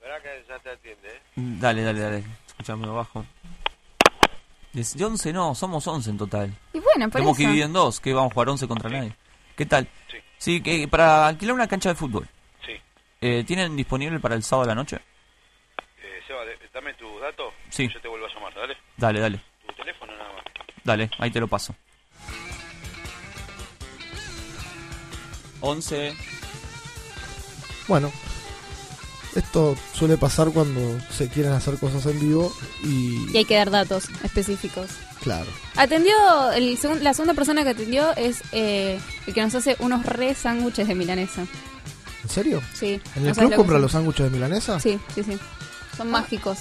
Verá 0.00 0.20
que 0.22 0.44
ya 0.48 0.58
te 0.58 0.70
atiende, 0.70 1.08
¿eh? 1.08 1.20
Dale, 1.36 1.82
dale, 1.82 2.00
dale. 2.00 2.24
Escuchame 2.46 2.86
abajo. 2.86 3.24
De 4.72 4.84
de 4.94 5.04
11 5.04 5.32
no, 5.32 5.54
somos 5.54 5.86
11 5.86 6.10
en 6.10 6.18
total. 6.18 6.56
Y 6.72 6.78
bueno, 6.80 7.06
por 7.06 7.12
Tenemos 7.20 7.36
que 7.36 7.42
eso. 7.42 7.48
dividir 7.50 7.64
en 7.66 7.72
dos, 7.72 8.00
que 8.00 8.12
vamos 8.14 8.30
a 8.30 8.34
jugar 8.34 8.48
11 8.50 8.68
contra 8.68 8.90
nadie. 8.90 9.14
¿Qué 9.56 9.66
tal? 9.66 9.88
Sí. 10.38 10.62
que 10.62 10.88
para 10.88 11.26
alquilar 11.26 11.54
una 11.54 11.68
cancha 11.68 11.90
de 11.90 11.94
fútbol. 11.94 12.26
Sí. 12.64 12.72
Eh, 13.20 13.44
¿Tienen 13.46 13.76
disponible 13.76 14.18
para 14.20 14.34
el 14.36 14.42
sábado 14.42 14.68
de 14.68 14.74
la 14.74 14.74
noche? 14.80 15.00
Dame 16.72 16.94
tus 16.94 17.20
datos. 17.20 17.52
Sí. 17.68 17.88
Yo 17.92 18.00
te 18.00 18.08
vuelvo 18.08 18.26
a 18.26 18.34
llamar, 18.34 18.54
¿dale? 18.54 18.76
Dale, 18.96 19.20
dale. 19.20 19.40
Tu 19.66 19.74
teléfono 19.74 20.12
nada 20.16 20.32
más. 20.32 20.44
Dale, 20.84 21.10
ahí 21.18 21.30
te 21.30 21.40
lo 21.40 21.48
paso. 21.48 21.74
11. 25.60 26.14
Bueno, 27.88 28.10
esto 29.34 29.76
suele 29.92 30.16
pasar 30.16 30.50
cuando 30.52 30.98
se 31.10 31.28
quieren 31.28 31.52
hacer 31.52 31.76
cosas 31.78 32.06
en 32.06 32.18
vivo 32.20 32.52
y... 32.84 33.30
Y 33.32 33.36
hay 33.36 33.44
que 33.44 33.56
dar 33.56 33.70
datos 33.70 34.08
específicos. 34.24 34.90
Claro. 35.22 35.50
Atendió, 35.76 36.14
el 36.52 36.78
segun- 36.78 37.00
la 37.00 37.12
segunda 37.12 37.34
persona 37.34 37.62
que 37.64 37.70
atendió 37.70 38.14
es 38.16 38.42
eh, 38.52 38.98
el 39.26 39.34
que 39.34 39.42
nos 39.42 39.54
hace 39.54 39.76
unos 39.80 40.06
re 40.06 40.34
sándwiches 40.34 40.88
de 40.88 40.94
milanesa. 40.94 41.44
¿En 42.22 42.28
serio? 42.28 42.62
Sí. 42.72 43.00
¿En 43.16 43.24
¿no 43.24 43.30
el 43.30 43.34
club 43.36 43.54
compra 43.54 43.74
son? 43.74 43.82
los 43.82 43.92
sándwiches 43.92 44.24
de 44.26 44.30
milanesa? 44.30 44.80
Sí, 44.80 44.98
sí, 45.14 45.22
sí. 45.24 45.38
Son 45.96 46.10
mágicos. 46.10 46.58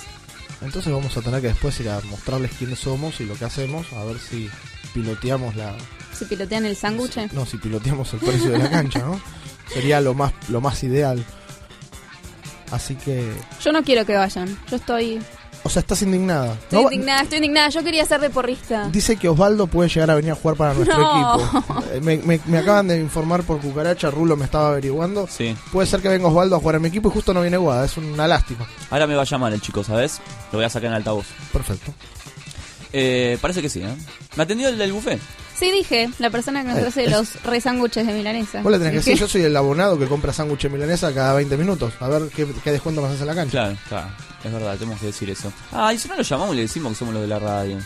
Entonces 0.62 0.92
vamos 0.92 1.16
a 1.16 1.22
tener 1.22 1.42
que 1.42 1.48
después 1.48 1.80
ir 1.80 1.90
a 1.90 2.02
mostrarles 2.02 2.52
quiénes 2.52 2.80
somos 2.80 3.22
y 3.22 3.26
lo 3.26 3.36
que 3.36 3.46
hacemos, 3.46 3.92
a 3.94 4.04
ver 4.04 4.20
si 4.20 4.50
piloteamos 4.94 5.56
la... 5.56 5.76
¿Se 6.14 6.26
pilotean 6.26 6.66
el 6.66 6.76
sándwich? 6.76 7.32
No, 7.32 7.46
si 7.46 7.58
piloteamos 7.58 8.14
el 8.14 8.20
precio 8.20 8.52
de 8.52 8.58
la 8.58 8.70
cancha, 8.70 9.00
¿no? 9.00 9.22
Sería 9.72 10.02
lo 10.02 10.14
más, 10.14 10.34
lo 10.50 10.60
más 10.60 10.84
ideal. 10.84 11.24
Así 12.72 12.96
que... 12.96 13.32
Yo 13.64 13.72
no 13.72 13.84
quiero 13.84 14.06
que 14.06 14.16
vayan. 14.16 14.58
Yo 14.70 14.76
estoy, 14.76 15.22
O 15.64 15.70
sea, 15.70 15.82
estás 15.82 16.02
indignada. 16.02 16.54
estoy 16.54 16.84
No 16.84 16.92
indignada, 16.92 17.22
estoy 17.22 17.38
indignada. 17.38 17.70
Yo 17.70 17.84
quería 17.84 18.06
ser 18.06 18.22
de 18.22 18.30
porrista. 18.30 18.88
Dice 18.90 19.18
que 19.18 19.28
Osvaldo 19.30 19.68
puede 19.68 19.90
llegar 19.90 20.10
a 20.12 20.16
venir 20.16 20.32
a 20.32 20.36
jugar 20.36 20.56
para 20.58 20.74
nuestro 20.74 20.98
No. 20.98 21.36
equipo. 21.36 21.84
Eh, 21.94 22.00
Me, 22.02 22.18
me- 22.18 22.40
me 22.46 22.58
acaban 22.60 22.88
de 22.88 23.00
informar 23.00 23.44
por 23.44 23.60
cucaracha, 23.60 24.10
Rulo 24.12 24.36
me 24.38 24.46
estaba 24.46 24.70
averiguando. 24.70 25.28
Sí. 25.28 25.56
Puede 25.72 25.88
ser 25.88 26.02
que 26.02 26.08
venga 26.10 26.28
Osvaldo 26.28 26.56
a 26.56 26.60
jugar 26.60 26.76
a 26.76 26.80
mi 26.80 26.88
equipo 26.88 27.10
y 27.10 27.12
justo 27.12 27.34
no 27.34 27.42
viene 27.42 27.58
Guada, 27.58 27.86
es 27.86 27.98
una 27.98 28.28
lástima. 28.28 28.68
Ahora 28.90 29.06
me 29.08 29.16
va 29.16 29.24
a 29.24 29.26
llamar 29.26 29.52
el 29.54 29.62
chico, 29.62 29.84
¿sabes? 29.84 30.20
Lo 30.52 30.60
voy 30.60 30.66
a 30.66 30.70
sacar 30.70 30.88
en 30.90 30.94
altavoz. 30.96 31.26
Perfecto. 31.52 31.92
Eh, 32.94 33.38
parece 33.42 33.62
que 33.62 33.70
sí, 33.70 33.82
¿eh? 33.82 33.96
Me 34.36 34.44
atendió 34.44 34.70
el 34.70 34.78
del 34.78 34.92
buffet. 34.94 35.20
Sí, 35.60 35.72
dije, 35.72 36.10
la 36.20 36.30
persona 36.30 36.62
que 36.64 36.70
nos 36.70 36.78
Eh, 36.80 36.86
hace 36.88 37.10
los 37.10 37.42
re 37.44 37.60
sándwiches 37.60 38.08
de 38.08 38.14
milanesa. 38.14 38.62
Vos 38.62 38.72
le 38.72 38.78
tenés 38.78 38.92
que 38.94 38.98
decir, 39.00 39.18
yo 39.18 39.28
soy 39.28 39.42
el 39.44 39.56
abonado 39.58 40.00
que 40.00 40.08
compra 40.08 40.32
sándwich 40.32 40.70
milanesa 40.70 41.14
cada 41.14 41.34
20 41.34 41.58
minutos. 41.58 41.94
A 42.00 42.08
ver 42.08 42.30
qué, 42.34 42.48
qué 42.64 42.72
descuento 42.72 43.06
haces 43.06 43.20
en 43.22 43.28
la 43.28 43.36
cancha. 43.36 43.52
Claro, 43.52 43.78
claro. 43.90 44.08
Es 44.44 44.54
verdad, 44.54 44.78
tenemos 44.78 45.00
que 45.02 45.08
decir 45.08 45.30
eso. 45.30 45.52
Ah, 45.74 45.94
y 45.94 45.98
si 45.98 46.08
no 46.08 46.16
lo 46.16 46.22
llamamos 46.24 46.54
y 46.54 46.56
le 46.58 46.62
decimos 46.64 46.94
que 46.94 47.00
somos 47.00 47.14
los 47.14 47.24
de 47.24 47.28
la 47.28 47.40
radio. 47.40 47.78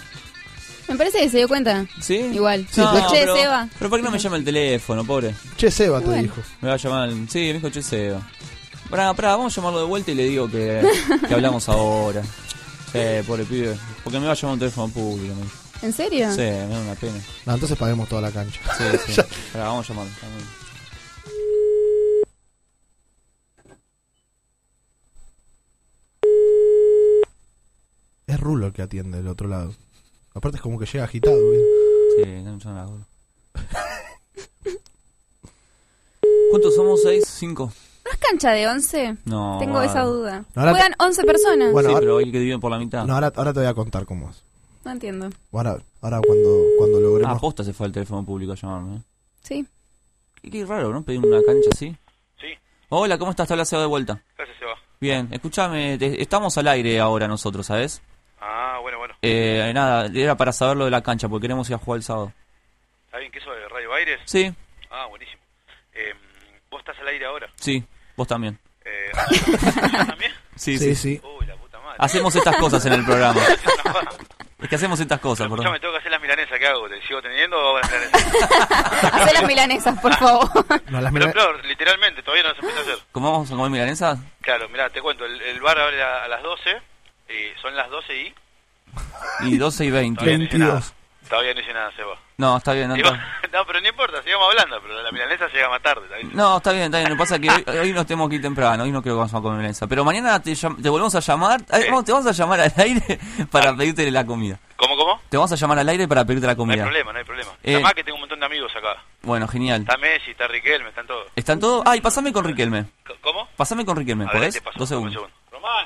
Me 0.88 0.96
parece 0.98 1.20
que 1.20 1.30
se 1.30 1.38
dio 1.38 1.48
cuenta. 1.48 1.86
¿Sí? 2.00 2.16
Igual. 2.18 2.68
No, 2.78 3.10
che, 3.10 3.22
pero, 3.22 3.36
Seba. 3.36 3.68
pero 3.80 3.90
¿por 3.90 4.00
qué 4.00 4.04
no 4.06 4.12
me 4.12 4.20
llama 4.20 4.36
el 4.38 4.44
teléfono, 4.44 5.04
pobre? 5.06 5.34
Che, 5.58 5.72
Seba 5.72 6.00
te 6.00 6.06
Bueno. 6.06 6.22
dijo. 6.22 6.42
Me 6.62 6.68
va 6.68 6.74
a 6.76 6.78
llamar. 6.78 7.10
el- 7.10 7.28
Sí, 7.30 7.40
me 7.40 7.54
dijo 7.54 7.70
Che 7.70 7.82
Seba. 7.82 8.22
Pará, 8.90 9.14
pará, 9.16 9.30
vamos 9.38 9.52
a 9.54 9.56
llamarlo 9.56 9.80
de 9.80 9.86
vuelta 9.86 10.12
y 10.12 10.16
le 10.16 10.26
digo 10.26 10.48
que, 10.52 10.86
que 11.28 11.34
hablamos 11.34 11.68
ahora. 11.70 12.22
Sí, 12.92 13.00
pobre 13.26 13.46
pibe. 13.46 13.76
Porque 14.04 14.20
me 14.20 14.26
va 14.28 14.34
a 14.34 14.36
llamar 14.36 14.54
un 14.54 14.60
teléfono 14.60 14.90
público. 14.94 15.34
me 15.34 15.42
dijo. 15.42 15.63
¿En 15.84 15.92
serio? 15.92 16.32
Sí, 16.32 16.40
me 16.40 16.68
da 16.70 16.80
una 16.80 16.96
pena. 16.96 17.20
No, 17.46 17.54
entonces 17.56 17.78
paguemos 17.78 18.08
toda 18.08 18.22
la 18.22 18.32
cancha. 18.32 18.62
Sí, 18.78 19.14
sí. 19.14 19.22
Vamos 19.58 19.90
a 19.90 19.94
bien. 19.94 20.08
Es 28.28 28.40
Rulo 28.40 28.68
el 28.68 28.74
que 28.74 28.82
atiende 28.82 29.18
del 29.18 29.28
otro 29.28 29.50
lado. 29.50 29.74
Aparte 30.34 30.56
es 30.56 30.62
como 30.62 30.80
que 30.80 30.86
llega 30.86 31.04
agitado. 31.04 31.36
¿viste? 31.52 31.68
Sí, 32.24 32.44
no 32.44 32.54
me 32.54 32.60
llama 32.60 32.76
la 32.78 32.86
gorra. 32.86 33.06
¿Cuántos 36.50 36.76
somos? 36.76 37.02
¿Seis? 37.02 37.26
¿Cinco? 37.28 37.74
¿No 38.06 38.12
es 38.12 38.18
cancha 38.20 38.52
de 38.52 38.68
11? 38.68 39.18
No. 39.26 39.58
Tengo 39.60 39.74
vale. 39.76 39.88
esa 39.90 40.04
duda. 40.04 40.46
Juegan 40.54 40.94
11 40.98 41.24
personas. 41.26 41.74
Bueno, 41.74 41.90
sí, 41.90 41.94
ahora- 41.94 42.00
pero 42.06 42.18
hay 42.20 42.32
que 42.32 42.40
dividen 42.40 42.62
por 42.62 42.72
la 42.72 42.80
mitad. 42.80 43.06
No, 43.06 43.16
ahora, 43.16 43.34
ahora 43.36 43.52
te 43.52 43.60
voy 43.60 43.68
a 43.68 43.74
contar 43.74 44.06
cómo 44.06 44.30
es. 44.30 44.53
No 44.86 44.92
entiendo. 44.92 45.30
Ahora, 45.52 45.78
ahora 46.02 46.20
cuando, 46.26 46.64
cuando 46.78 46.98
Ah, 46.98 47.02
logremos... 47.02 47.42
posta 47.42 47.64
se 47.64 47.74
fue 47.74 47.86
al 47.88 47.92
teléfono 47.94 48.26
público 48.26 48.52
a 48.52 48.56
llamarme. 48.56 48.98
¿eh? 48.98 49.02
Sí. 49.42 49.68
Qué, 50.42 50.50
qué 50.52 50.66
raro, 50.66 50.92
¿no? 50.92 51.04
Pedir 51.04 51.20
una 51.26 51.42
cancha 51.46 51.70
así. 51.74 51.96
Sí. 52.40 52.48
Hola, 52.90 53.18
¿cómo 53.18 53.32
estás? 53.32 53.48
Te 53.48 53.54
habla 53.54 53.66
Seba 53.66 53.82
de 53.84 53.88
vuelta. 53.88 54.22
Gracias, 54.38 54.58
Seba. 54.60 54.74
Bien, 55.00 55.30
escúchame, 55.32 55.98
te- 55.98 56.22
estamos 56.22 56.58
al 56.58 56.68
aire 56.68 57.00
ahora 57.00 57.28
nosotros, 57.28 57.66
¿sabes? 57.66 58.02
Ah, 58.42 58.78
bueno, 58.82 58.98
bueno. 58.98 59.14
Eh, 59.22 59.72
nada, 59.74 60.08
era 60.14 60.36
para 60.36 60.52
saber 60.52 60.76
lo 60.78 60.86
de 60.86 60.92
la 60.92 61.02
cancha, 61.02 61.30
porque 61.30 61.44
queremos 61.44 61.70
ir 61.70 61.76
a 61.76 61.80
jugar 61.80 61.98
el 61.98 62.04
sábado. 62.04 62.34
¿Está 63.06 63.20
bien 63.20 63.32
que 63.32 63.40
eso 63.40 63.52
de 63.52 63.68
Radio 63.70 63.94
Aires? 63.94 64.20
Sí, 64.26 64.54
Ah, 64.92 65.06
buenísimo. 65.08 65.42
Eh, 65.94 66.14
¿Vos 66.70 66.80
estás 66.82 66.98
al 67.00 67.08
aire 67.08 67.26
ahora? 67.26 67.50
sí, 67.56 67.84
vos 68.18 68.28
también. 68.28 68.60
Eh, 68.86 69.12
¿yo 69.32 70.06
también? 70.06 70.32
Sí, 70.56 70.78
Sí, 70.78 70.94
sí. 70.94 70.96
sí. 70.96 71.22
Uy, 71.40 71.46
la 71.48 71.56
puta 71.56 71.80
madre. 71.80 71.96
Hacemos 72.00 72.36
estas 72.36 72.56
cosas 72.58 72.86
en 72.86 72.94
el 72.94 73.04
programa. 73.06 73.42
Es 74.64 74.70
que 74.70 74.76
hacemos 74.76 75.00
estas 75.00 75.20
cosas, 75.20 75.46
Escuchame, 75.46 75.66
perdón. 75.78 75.82
tengo 75.82 75.94
que 75.94 76.00
hacer 76.00 76.12
las 76.12 76.22
milanesas, 76.22 76.58
¿qué 76.58 76.68
hago? 76.68 76.88
¿Te 76.90 77.02
sigo 77.06 77.22
teniendo 77.22 77.58
o 77.58 77.68
hago 77.70 77.80
las 77.80 77.92
milanesas? 77.92 79.14
Hacé 79.14 79.34
las 79.34 79.44
milanesas, 79.44 80.00
por 80.00 80.14
favor. 80.16 80.50
No, 80.90 81.02
las 81.02 81.12
Pero, 81.14 81.26
mila- 81.26 81.32
claro, 81.34 81.62
literalmente, 81.64 82.24
todavía 82.24 82.44
no 82.44 82.50
se 82.56 82.60
empieza 82.62 82.80
a 82.80 82.84
hacer. 82.84 82.98
¿Cómo 83.12 83.32
vamos 83.32 83.52
a 83.52 83.56
comer 83.56 83.70
milanesa? 83.72 84.18
Claro, 84.42 84.70
mirá, 84.70 84.90
te 84.90 85.02
cuento, 85.02 85.26
el, 85.26 85.40
el 85.42 85.60
bar 85.62 85.78
abre 85.80 86.02
a, 86.02 86.24
a 86.24 86.28
las 86.30 86.42
12, 86.42 86.70
y 87.30 87.62
son 87.62 87.76
las 87.76 87.90
12 87.90 88.16
y... 88.16 88.34
Y 89.42 89.58
12 89.58 89.86
y 89.86 89.92
20. 89.92 90.20
Todavía 90.20 90.38
no 90.38 90.44
hice 90.46 90.58
nada. 90.58 90.74
22. 90.74 90.94
Todavía 91.30 91.54
no 91.54 91.60
hice 91.62 91.74
nada, 91.74 91.92
Seba. 91.96 92.18
No, 92.38 92.58
está 92.58 92.74
bien, 92.74 92.90
no, 92.90 92.96
está, 92.96 93.12
no, 93.54 93.66
pero 93.66 93.80
no 93.80 93.88
importa, 93.88 94.24
sigamos 94.24 94.50
hablando, 94.50 94.82
pero 94.82 95.02
la 95.04 95.12
milanesa 95.12 95.48
llega 95.50 95.70
más 95.70 95.82
tarde. 95.84 96.08
no, 96.34 96.58
está 96.58 96.72
bien, 96.72 96.86
está 96.86 96.98
bien. 96.98 97.10
Lo 97.10 97.16
que 97.16 97.20
pasa 97.20 97.36
es 97.36 97.42
que 97.42 97.50
hoy, 97.72 97.78
hoy 97.78 97.94
nos 97.94 98.08
tenemos 98.08 98.28
que 98.30 98.36
ir 98.38 98.42
temprano, 98.42 98.84
hoy 98.84 98.92
no 98.92 99.02
creo 99.04 99.14
que 99.16 99.18
vamos 99.20 99.34
a 99.34 99.40
comer 99.42 99.58
milanesa. 99.58 99.86
Pero 99.88 100.04
mañana 100.04 100.42
te, 100.42 100.56
te 100.56 100.90
volvemos 100.90 101.14
a 101.14 101.20
llamar, 101.20 101.62
te 101.62 101.90
vamos 101.92 102.26
a 102.28 102.32
llamar 102.32 102.60
al 102.62 102.74
aire 102.78 103.20
para 103.52 103.76
pedirte 103.76 104.10
la 104.10 104.26
comida. 104.26 104.60
¿Cómo, 104.76 104.98
cómo? 104.98 105.22
Te 105.30 105.38
vamos 105.38 105.52
a 105.52 105.56
llamar 105.56 105.78
al 105.80 105.88
aire 105.90 106.08
para 106.08 106.26
pedirte 106.26 106.48
la 106.48 106.54
No 106.56 106.64
hay 106.64 106.68
comida. 106.68 106.84
problema, 106.84 107.14
no 107.14 107.20
hay 107.20 107.26
problema. 107.26 107.52
Eh, 107.64 107.76
Además 107.76 107.94
que 107.94 108.04
tengo 108.04 108.16
un 108.16 108.22
montón 108.22 108.40
de 108.40 108.46
amigos 108.48 108.76
acá. 108.76 109.02
Bueno, 109.22 109.48
genial. 109.48 109.82
Está 109.82 109.98
Messi, 109.98 110.32
está 110.32 110.48
Riquelme, 110.48 110.90
están 110.90 111.06
todos. 111.08 111.28
¿Están 111.36 111.60
todos? 111.60 111.84
Ay, 111.86 112.02
pasame 112.02 112.34
con 112.34 112.44
Riquelme. 112.44 112.86
¿Cómo? 113.22 113.48
Pasame 113.56 113.86
con 113.86 113.96
Riquelme, 113.96 114.24
A 114.26 114.28
ver, 114.28 114.36
¿podés? 114.38 114.56
te 114.56 114.62
paso, 114.62 114.80
Dos 114.80 114.90
segundos. 114.90 115.14
segundo. 115.14 115.34
Román, 115.52 115.86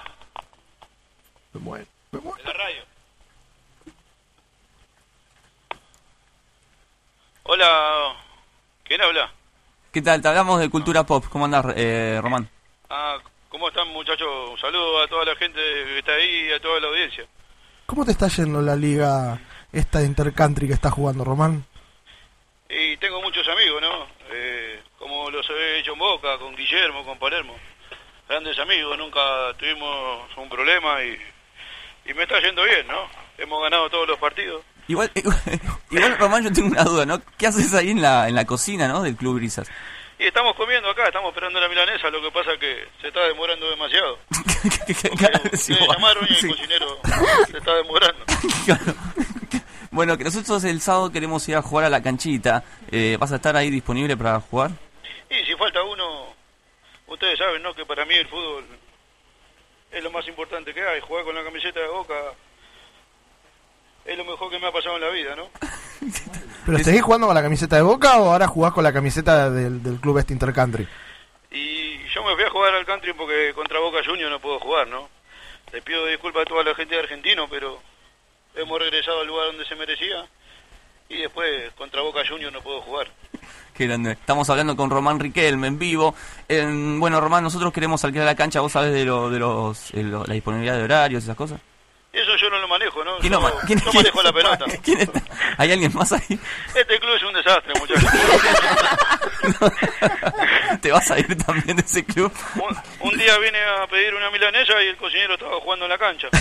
Me 1.54 1.60
muero, 1.60 1.86
me 2.12 2.20
muero. 2.22 2.38
de 2.38 2.44
la 2.46 2.54
radio. 2.54 2.82
Hola, 7.50 8.14
¿quién 8.84 9.02
habla? 9.02 9.32
¿Qué 9.94 10.02
tal? 10.02 10.22
Te 10.22 10.28
hablamos 10.28 10.60
de 10.60 10.70
cultura 10.70 11.06
pop. 11.06 11.24
¿Cómo 11.30 11.46
andás, 11.46 11.66
eh, 11.78 12.20
Román? 12.22 12.50
Ah, 12.90 13.18
¿cómo 13.48 13.70
están 13.70 13.88
muchachos? 13.88 14.50
Un 14.52 14.58
saludo 14.58 15.02
a 15.02 15.08
toda 15.08 15.24
la 15.24 15.36
gente 15.38 15.58
que 15.58 16.00
está 16.00 16.12
ahí 16.12 16.50
y 16.50 16.52
a 16.52 16.60
toda 16.60 16.82
la 16.82 16.88
audiencia. 16.90 17.26
¿Cómo 17.86 18.04
te 18.04 18.12
está 18.12 18.28
yendo 18.28 18.62
la 18.62 18.76
liga 18.76 19.40
esta 19.72 20.00
de 20.00 20.08
Intercountry 20.08 20.68
que 20.68 20.74
está 20.74 20.92
jugando, 20.92 21.24
Román? 21.24 21.66
Y 22.68 22.98
tengo 22.98 23.22
muchos 23.22 23.48
amigos, 23.48 23.82
¿no? 23.82 24.08
Eh, 24.30 24.84
como 25.00 25.32
los 25.32 25.50
he 25.50 25.80
hecho 25.80 25.94
en 25.94 26.00
Boca, 26.00 26.38
con 26.40 26.54
Guillermo, 26.54 27.06
con 27.06 27.18
Palermo. 27.18 27.56
Grandes 28.28 28.60
amigos, 28.60 28.98
nunca 28.98 29.54
tuvimos 29.58 30.36
un 30.36 30.50
problema 30.50 31.02
y, 31.02 31.18
y 32.08 32.14
me 32.14 32.24
está 32.24 32.42
yendo 32.42 32.64
bien, 32.64 32.86
¿no? 32.88 33.08
Hemos 33.38 33.64
ganado 33.64 33.90
todos 33.90 34.06
los 34.06 34.20
partidos. 34.20 34.66
Igual, 34.88 35.12
igual, 35.92 36.18
Román, 36.18 36.44
yo 36.44 36.52
tengo 36.54 36.70
una 36.70 36.84
duda, 36.84 37.06
¿no? 37.06 37.22
¿Qué 37.38 37.48
haces 37.48 37.74
ahí 37.74 37.90
en 37.92 38.02
la, 38.02 38.28
en 38.30 38.36
la 38.36 38.46
cocina, 38.46 38.88
¿no? 38.88 39.04
Del 39.04 39.16
Club 39.18 39.36
Brisas. 39.36 39.70
Y 40.20 40.26
estamos 40.26 40.56
comiendo 40.56 40.90
acá, 40.90 41.06
estamos 41.06 41.30
esperando 41.30 41.60
la 41.60 41.70
milanesa, 41.70 42.10
lo 42.10 42.22
que 42.22 42.32
pasa 42.32 42.54
es 42.54 42.60
que 42.60 42.88
se 43.02 43.08
está 43.10 43.22
demorando 43.28 43.70
demasiado. 43.70 44.18
Sí, 45.54 45.74
Me 45.74 45.80
vos- 45.86 45.96
llamaron 45.96 46.26
y 46.28 46.34
el 46.34 46.40
sí. 46.40 46.48
cocinero 46.48 47.00
se 47.52 47.58
está 47.60 47.76
demorando. 47.76 48.26
Bueno, 49.92 50.18
que 50.18 50.24
nosotros 50.24 50.64
el 50.64 50.82
sábado 50.82 51.12
queremos 51.12 51.48
ir 51.48 51.56
a 51.56 51.62
jugar 51.62 51.86
a 51.86 51.90
la 51.90 52.02
canchita. 52.02 52.64
Eh, 52.92 53.18
¿Vas 53.20 53.32
a 53.32 53.36
estar 53.38 53.56
ahí 53.56 53.70
disponible 53.70 54.18
para 54.18 54.40
jugar? 54.40 54.72
Y 55.30 55.46
si 55.46 55.56
falta 55.56 55.82
uno, 55.84 56.34
ustedes 57.08 57.38
saben, 57.38 57.62
¿no? 57.62 57.74
Que 57.74 57.86
para 57.86 58.06
mí 58.06 58.16
el 58.16 58.28
fútbol 58.28 58.66
es 59.92 60.04
lo 60.04 60.12
más 60.12 60.28
importante 60.28 60.74
que 60.74 60.82
hay. 60.86 61.00
Jugar 61.02 61.24
con 61.24 61.36
la 61.36 61.44
camiseta 61.44 61.80
de 61.80 61.88
Boca 61.88 62.16
es 64.08 64.18
lo 64.18 64.26
mejor 64.26 64.50
que 64.50 64.60
me 64.60 64.68
ha 64.68 64.72
pasado 64.72 64.96
en 64.96 65.02
la 65.02 65.10
vida, 65.10 65.36
¿no? 65.36 65.50
¿Pero 66.66 66.80
seguís 66.80 67.02
jugando 67.02 67.28
con 67.28 67.36
la 67.36 67.42
camiseta 67.42 67.76
de 67.76 67.82
Boca 67.82 68.18
o 68.20 68.32
ahora 68.32 68.48
jugás 68.48 68.74
con 68.74 68.84
la 68.84 68.92
camiseta 68.94 69.50
del, 69.50 69.82
del 69.84 70.00
club 70.00 70.18
este 70.18 70.34
Intercountry? 70.34 70.88
Y 71.52 71.98
yo 72.14 72.24
me 72.24 72.36
fui 72.36 72.44
a 72.44 72.50
jugar 72.50 72.74
al 72.76 72.86
country 72.86 73.14
porque 73.14 73.54
contra 73.56 73.80
Boca 73.80 74.00
Juniors 74.06 74.32
no 74.32 74.40
puedo 74.40 74.60
jugar, 74.60 74.88
¿no? 74.88 75.10
Le 75.72 75.82
pido 75.82 76.06
disculpas 76.06 76.44
a 76.44 76.46
toda 76.46 76.64
la 76.64 76.76
gente 76.76 76.96
de 76.96 77.02
Argentino, 77.02 77.48
pero 77.50 77.80
hemos 78.56 78.80
regresado 78.80 79.22
al 79.22 79.28
lugar 79.28 79.48
donde 79.48 79.66
se 79.66 79.76
merecía. 79.76 80.26
Y 81.10 81.20
después 81.22 81.72
contra 81.78 82.02
Boca 82.02 82.20
Juniors 82.28 82.52
no 82.54 82.62
puedo 82.62 82.82
jugar. 82.82 83.08
Qué 83.74 83.86
grande. 83.88 84.12
Estamos 84.12 84.50
hablando 84.50 84.76
con 84.76 84.90
Román 84.90 85.20
Riquelme 85.20 85.68
en 85.68 85.80
vivo. 85.80 86.14
En- 86.50 87.00
bueno, 87.00 87.22
Román, 87.22 87.44
nosotros 87.44 87.72
queremos 87.72 88.04
alquilar 88.04 88.26
la 88.26 88.36
cancha. 88.36 88.60
¿Vos 88.60 88.74
sabés 88.74 88.92
de, 88.94 89.06
lo, 89.06 89.30
de 89.30 89.40
los, 89.40 89.94
eh, 89.94 90.04
lo- 90.04 90.26
la 90.26 90.34
disponibilidad 90.34 90.76
de 90.78 90.84
horarios 90.84 91.24
y 91.24 91.26
esas 91.28 91.38
cosas? 91.38 91.62
Eso 92.20 92.36
yo 92.42 92.50
no 92.50 92.58
lo 92.60 92.68
manejo, 92.68 93.04
¿no? 93.04 93.18
¿Quién 93.20 93.34
yo, 93.34 93.42
ma- 93.42 93.52
quién- 93.68 93.80
yo 93.80 93.92
quién- 93.92 94.04
manejo 94.04 94.24
la 94.24 94.34
pelota. 94.34 94.66
¿Quién 94.84 95.02
está? 95.02 95.22
¿Hay 95.58 95.72
alguien 95.72 95.94
más 95.94 96.12
ahí? 96.12 96.40
Este 96.74 97.00
club 97.00 97.16
es 97.16 97.24
un 97.24 97.34
desastre, 97.34 97.74
muchachos. 97.80 98.04
¿Te 100.82 100.92
vas 100.92 101.12
a 101.12 101.20
ir 101.20 101.38
también 101.44 101.78
de 101.78 101.84
ese 101.84 102.04
club? 102.04 102.32
un, 102.56 103.10
un 103.12 103.18
día 103.18 103.38
vine 103.38 103.60
a 103.64 103.88
pedir 103.88 104.14
una 104.16 104.30
milanesa 104.32 104.74
y 104.84 104.88
el 104.88 104.98
cocinero 104.98 105.34
estaba 105.36 105.60
jugando 105.62 105.86
en 105.86 105.92
la 105.92 105.98
cancha. 105.98 106.28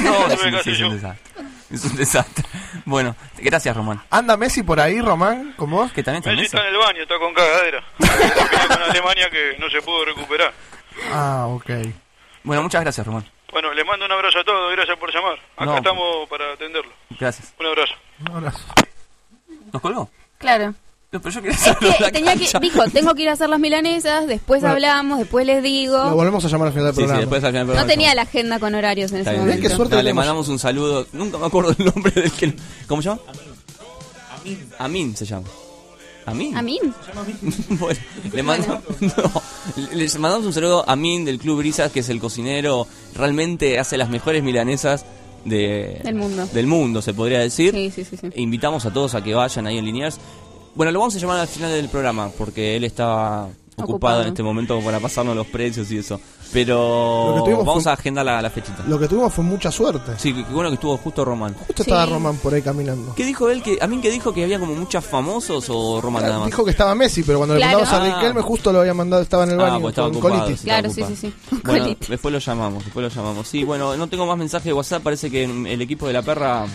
No, 0.00 0.26
¿Qué 0.28 0.36
sí, 0.36 0.36
tuve 0.36 0.50
que 0.50 0.62
sí, 0.62 0.68
hacer 0.70 0.72
es 0.72 0.80
un 0.80 0.94
desastre. 0.94 1.44
Es 1.70 1.84
un 1.84 1.96
desastre. 1.96 2.44
Bueno, 2.84 3.16
gracias, 3.38 3.76
Román. 3.76 4.02
¿Anda 4.10 4.36
Messi 4.36 4.62
por 4.62 4.80
ahí, 4.80 5.00
Román, 5.00 5.52
con 5.56 5.70
vos? 5.70 5.92
Que 5.92 6.02
también 6.02 6.20
está 6.22 6.30
Messi 6.30 6.42
Messi. 6.42 6.56
está 6.56 6.68
en 6.68 6.74
el 6.74 6.80
baño, 6.80 7.02
está 7.02 7.18
con 7.18 7.34
cagadera. 7.34 7.82
Con 8.68 8.82
Alemania 8.82 9.30
que 9.30 9.56
no 9.58 9.70
se 9.70 9.80
pudo 9.82 10.04
recuperar. 10.04 10.52
Ah, 11.12 11.46
ok. 11.48 11.70
Bueno, 12.42 12.62
muchas 12.62 12.80
gracias, 12.82 13.06
Román. 13.06 13.24
Bueno, 13.52 13.72
le 13.74 13.84
mando 13.84 14.04
un 14.06 14.12
abrazo 14.12 14.38
a 14.40 14.44
todos, 14.44 14.72
gracias 14.72 14.96
por 14.98 15.12
llamar. 15.12 15.34
Acá 15.56 15.64
No. 15.66 15.76
estamos 15.76 16.28
para 16.28 16.52
atenderlo. 16.52 16.92
Gracias. 17.18 17.52
Un 17.58 17.66
abrazo. 17.66 17.94
Un 18.20 18.36
abrazo. 18.36 18.58
¿Nos 19.72 19.82
colgó? 19.82 20.10
Claro. 20.38 20.74
No, 21.12 21.20
pero 21.20 21.34
yo 21.34 21.42
quería 21.42 21.56
Es 21.56 21.62
saber 21.64 21.78
que 21.96 22.02
la 22.04 22.12
tenía 22.12 22.36
que, 22.36 22.58
dijo, 22.60 22.84
tengo 22.92 23.14
que 23.16 23.22
ir 23.22 23.28
a 23.30 23.32
hacer 23.32 23.48
las 23.48 23.58
milanesas, 23.58 24.28
después 24.28 24.60
Bueno. 24.60 24.74
hablamos, 24.74 25.18
después 25.18 25.44
les 25.44 25.56
Lo 25.56 25.62
digo. 25.62 26.10
volvemos 26.14 26.44
a 26.44 26.48
llamar 26.48 26.68
al 26.68 26.72
final 26.72 26.86
del 26.86 26.94
Sí, 26.94 27.00
sí, 27.00 27.04
programa. 27.06 27.20
después 27.20 27.44
al 27.44 27.50
final 27.50 27.66
del 27.66 27.76
No 27.76 27.86
tenía 27.86 28.14
la 28.14 28.22
agenda 28.22 28.60
con 28.60 28.74
horarios 28.76 29.10
en 29.10 29.18
Está 29.18 29.30
ese 29.32 29.38
bien. 29.40 29.48
momento. 29.48 29.68
Qué 29.68 29.74
suerte 29.74 29.96
Dale, 29.96 30.10
le 30.10 30.14
mandamos 30.14 30.46
un 30.48 30.60
saludo. 30.60 31.06
Nunca 31.12 31.38
me 31.38 31.46
acuerdo 31.46 31.74
el 31.76 31.84
nombre 31.84 32.12
del 32.12 32.30
que. 32.30 32.54
¿Cómo 32.86 33.02
se 33.02 33.08
llama? 33.08 33.20
Amin. 34.40 34.70
Amin 34.78 35.16
se 35.16 35.26
llama. 35.26 35.48
¿Amin? 36.26 36.56
¿A 36.56 36.62
mí? 36.62 36.78
bueno, 37.70 37.98
le, 38.32 38.42
mando- 38.42 38.80
no, 39.00 39.42
les 39.92 40.18
mandamos 40.18 40.46
un 40.46 40.52
saludo 40.52 40.84
a 40.88 40.92
Amin 40.92 41.24
del 41.24 41.38
Club 41.38 41.58
Brisas, 41.58 41.90
que 41.92 42.00
es 42.00 42.08
el 42.08 42.20
cocinero. 42.20 42.86
Realmente 43.14 43.78
hace 43.78 43.96
las 43.96 44.10
mejores 44.10 44.42
milanesas 44.42 45.04
de, 45.44 46.00
Del 46.04 46.14
mundo. 46.14 46.46
del 46.52 46.66
mundo, 46.66 47.02
se 47.02 47.14
podría 47.14 47.38
decir. 47.40 47.72
Sí, 47.74 47.90
sí, 47.90 48.04
sí, 48.04 48.16
sí. 48.16 48.28
Invitamos 48.36 48.84
a 48.86 48.92
todos 48.92 49.14
a 49.14 49.22
que 49.24 49.34
vayan 49.34 49.66
ahí 49.66 49.78
en 49.78 49.84
Liniers. 49.86 50.18
Bueno, 50.74 50.92
lo 50.92 51.00
vamos 51.00 51.16
a 51.16 51.18
llamar 51.18 51.40
al 51.40 51.48
final 51.48 51.70
del 51.72 51.88
programa, 51.88 52.30
porque 52.36 52.76
él 52.76 52.84
está 52.84 53.48
ocupado, 53.80 53.96
Ocupado. 53.96 54.22
en 54.22 54.28
este 54.28 54.42
momento 54.42 54.80
para 54.80 55.00
pasarnos 55.00 55.34
los 55.36 55.46
precios 55.46 55.90
y 55.90 55.98
eso. 55.98 56.20
Pero 56.52 57.42
que 57.44 57.52
vamos 57.54 57.82
fue- 57.84 57.90
a 57.92 57.94
agendar 57.94 58.24
la, 58.26 58.42
la 58.42 58.50
fechita. 58.50 58.82
Lo 58.88 58.98
que 58.98 59.06
tuvimos 59.08 59.32
fue 59.32 59.44
mucha 59.44 59.70
suerte. 59.70 60.12
Sí, 60.18 60.32
qué 60.34 60.44
qué 60.44 60.52
bueno 60.52 60.68
que 60.70 60.74
estuvo 60.74 60.96
justo 60.96 61.24
Román. 61.24 61.54
Justo 61.54 61.82
estaba 61.82 62.06
Román 62.06 62.36
por 62.38 62.52
ahí 62.54 62.62
caminando. 62.62 63.14
¿Qué 63.14 63.24
dijo 63.24 63.48
él? 63.50 63.62
que 63.62 63.78
A 63.80 63.86
mí 63.86 64.00
que 64.00 64.10
dijo 64.10 64.32
que 64.32 64.42
había 64.44 64.58
como 64.58 64.74
muchos 64.74 65.04
famosos 65.04 65.66
o 65.68 66.00
Román 66.00 66.22
nada 66.24 66.38
más. 66.38 66.46
Dijo 66.46 66.64
que 66.64 66.70
estaba 66.72 66.94
Messi, 66.94 67.22
pero 67.22 67.38
cuando 67.38 67.54
Claro. 67.56 67.78
le 67.78 67.84
preguntamos 67.84 68.08
a 68.10 68.12
Ah. 68.12 68.20
Riquelme 68.20 68.42
justo 68.42 68.72
lo 68.72 68.80
había 68.80 68.94
mandado, 68.94 69.22
estaba 69.22 69.44
en 69.44 69.50
el 69.50 69.60
Ah, 69.60 69.64
baño 69.64 69.80
pues 69.80 69.92
estaba 69.92 70.08
con 70.08 70.16
ocupado, 70.18 70.40
colitis. 70.42 70.62
Claro, 70.62 70.90
sí, 70.90 71.02
sí, 71.06 71.16
sí. 71.16 71.34
Bueno, 71.64 71.84
Colitis. 71.84 72.08
después 72.08 72.32
lo 72.32 72.38
llamamos, 72.38 72.84
después 72.84 73.02
lo 73.04 73.08
llamamos. 73.08 73.48
Sí, 73.48 73.64
bueno, 73.64 73.96
no 73.96 74.08
tengo 74.08 74.26
más 74.26 74.36
mensaje 74.36 74.70
de 74.70 74.72
WhatsApp, 74.72 75.02
parece 75.02 75.30
que 75.30 75.44
el 75.44 75.80
equipo 75.82 76.06
de 76.06 76.12
la 76.14 76.22
perra 76.22 76.66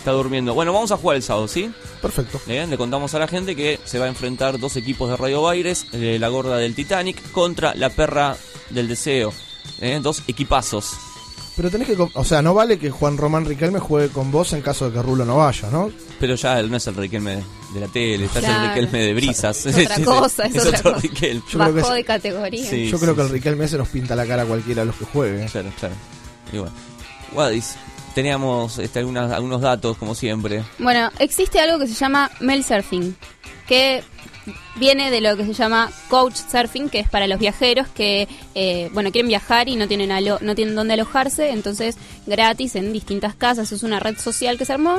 está 0.00 0.10
durmiendo. 0.12 0.54
Bueno, 0.54 0.72
vamos 0.72 0.90
a 0.90 0.96
jugar 0.96 1.16
el 1.16 1.22
sábado, 1.22 1.46
¿sí? 1.46 1.70
Perfecto. 2.02 2.40
Bien, 2.46 2.68
le 2.70 2.76
contamos 2.76 3.14
a 3.14 3.18
la 3.18 3.28
gente 3.28 3.54
que 3.54 3.78
se 3.84 3.98
va 3.98 4.06
a 4.06 4.08
enfrentar 4.08 4.58
dos 4.58 4.76
equipos 4.76 5.08
de 5.10 5.16
Radio 5.16 5.42
Baires, 5.42 5.86
eh, 5.92 6.16
la 6.18 6.28
gorda 6.28 6.56
del 6.56 6.74
Titanic 6.74 7.30
contra 7.30 7.74
la 7.74 7.90
perra 7.90 8.36
del 8.70 8.88
deseo. 8.88 9.32
Eh, 9.80 10.00
dos 10.02 10.22
equipazos. 10.26 10.92
Pero 11.56 11.70
tenés 11.70 11.88
que. 11.88 11.96
O 12.14 12.24
sea, 12.24 12.40
no 12.40 12.54
vale 12.54 12.78
que 12.78 12.90
Juan 12.90 13.18
Román 13.18 13.44
Riquelme 13.44 13.78
juegue 13.80 14.08
con 14.08 14.30
vos 14.32 14.52
en 14.54 14.62
caso 14.62 14.86
de 14.88 14.92
que 14.96 15.02
Rulo 15.02 15.24
no 15.26 15.36
vaya, 15.38 15.68
¿no? 15.70 15.90
Pero 16.18 16.34
ya 16.36 16.62
no 16.62 16.76
es 16.76 16.86
el 16.86 16.94
Riquelme 16.94 17.42
de 17.74 17.80
la 17.80 17.88
tele, 17.88 18.24
está 18.24 18.40
Claro. 18.40 18.62
el 18.64 18.68
Riquelme 18.86 18.98
de 19.06 19.14
brisas. 19.14 19.66
Es 19.66 19.76
otra 19.76 20.04
cosa, 20.04 20.44
es 20.46 20.56
otra 20.64 20.78
otro 20.78 20.92
cosa. 20.94 21.02
Riquelme. 21.02 21.42
Yo 21.50 21.58
creo 21.58 21.74
que 21.74 21.80
Bajó 21.82 21.90
es- 21.90 21.96
de 21.96 22.04
categoría. 22.04 22.70
Sí, 22.70 22.88
Yo 22.88 22.98
creo 22.98 23.10
sí, 23.12 23.16
que 23.16 23.22
el. 23.22 23.28
Riquelme 23.30 23.64
ese 23.66 23.76
nos 23.76 23.88
pinta 23.88 24.16
la 24.16 24.26
cara 24.26 24.42
a 24.42 24.46
cualquiera 24.46 24.82
de 24.82 24.86
los 24.86 24.96
que 24.96 25.04
juegue. 25.04 25.44
Claro, 25.46 25.70
claro. 25.78 25.94
Y 26.52 26.58
bueno. 26.58 26.72
Teníamos 28.14 28.78
este, 28.78 28.98
algunas, 28.98 29.30
algunos 29.32 29.60
datos, 29.60 29.96
como 29.96 30.14
siempre. 30.14 30.62
Bueno, 30.78 31.10
existe 31.18 31.60
algo 31.60 31.78
que 31.78 31.86
se 31.86 31.94
llama 31.94 32.30
mail 32.40 32.64
surfing, 32.64 33.14
que 33.68 34.02
viene 34.76 35.10
de 35.10 35.20
lo 35.20 35.36
que 35.36 35.44
se 35.44 35.52
llama 35.52 35.90
coach 36.08 36.34
surfing, 36.34 36.88
que 36.88 36.98
es 37.00 37.08
para 37.08 37.26
los 37.28 37.38
viajeros 37.38 37.86
que, 37.88 38.26
eh, 38.54 38.90
bueno, 38.92 39.12
quieren 39.12 39.28
viajar 39.28 39.68
y 39.68 39.76
no 39.76 39.86
tienen 39.86 40.10
alo- 40.10 40.38
no 40.40 40.54
tienen 40.54 40.74
dónde 40.74 40.94
alojarse, 40.94 41.50
entonces 41.50 41.96
gratis 42.26 42.74
en 42.76 42.92
distintas 42.92 43.34
casas, 43.34 43.70
es 43.72 43.82
una 43.82 44.00
red 44.00 44.18
social 44.18 44.58
que 44.58 44.64
se 44.64 44.72
armó 44.72 44.98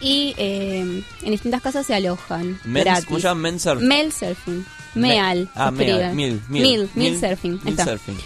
y 0.00 0.34
eh, 0.36 1.02
en 1.22 1.30
distintas 1.30 1.62
casas 1.62 1.86
se 1.86 1.94
alojan 1.94 2.58
Men's- 2.64 2.84
gratis. 2.84 3.06
¿Cómo 3.06 3.18
se 3.18 3.22
llama? 3.28 3.40
Men's 3.42 3.62
surf. 3.62 3.80
Mail 3.80 4.12
surfing. 4.12 4.64
Me- 4.94 5.08
Meal. 5.08 5.48
Ah, 5.54 5.72
se 5.74 5.84
escribe. 5.84 6.12
meal, 6.12 6.14
mil, 6.14 6.40
mil, 6.48 6.62
Mil, 6.62 6.90
mil 6.94 7.18
surfing. 7.20 7.60
mil 7.64 7.76
surfing. 7.78 8.18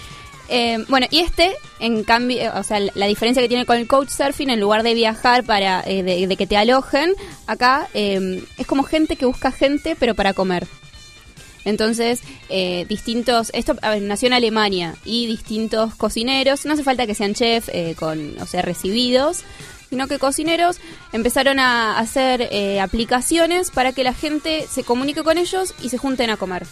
Eh, 0.49 0.85
bueno, 0.89 1.07
y 1.11 1.21
este, 1.21 1.57
en 1.81 2.05
cambio, 2.05 2.39
eh, 2.39 2.51
o 2.51 2.63
sea, 2.63 2.79
la- 2.95 3.07
diferencia 3.07 3.43
que 3.43 3.49
tiene 3.49 3.67
con 3.67 3.77
el 3.79 3.87
coach 3.89 4.11
surfing, 4.11 4.51
en 4.51 4.61
lugar 4.61 4.83
de 4.85 4.95
viajar 4.95 5.45
para 5.45 5.83
eh, 5.87 6.03
de, 6.03 6.37
que 6.37 6.47
te 6.47 6.57
alojen, 6.57 7.13
acá 7.47 7.89
eh, 7.95 8.45
es 8.57 8.67
como 8.67 8.85
gente 8.85 9.17
que 9.17 9.27
busca 9.27 9.51
gente, 9.51 9.97
pero 9.99 10.15
para 10.15 10.35
comer. 10.35 10.67
Entonces, 11.65 12.21
eh, 12.49 12.87
distintos, 12.89 13.51
esto 13.53 13.75
nació 14.03 14.29
en 14.29 14.35
Alemania 14.35 14.95
y 15.05 15.27
distintos 15.27 15.97
cocineros, 15.97 16.65
no 16.65 16.75
hace 16.75 16.85
falta 16.85 17.09
que 17.09 17.15
sean 17.17 17.35
chef, 17.35 17.69
con, 17.97 18.41
o 18.41 18.47
sea, 18.47 18.63
recibidos, 18.63 19.43
sino 19.91 20.07
que 20.07 20.21
cocineros 20.21 20.79
empezaron 21.13 21.59
a 21.59 21.99
hacer 21.99 22.49
aplicaciones 22.81 23.73
para 23.73 23.91
que 23.93 24.05
la 24.05 24.13
gente 24.15 24.65
se 24.71 24.85
comunique 24.85 25.25
con 25.25 25.39
ellos 25.39 25.75
y 25.83 25.89
se 25.89 25.99
junten 25.99 26.31
a 26.31 26.37
comer. 26.37 26.65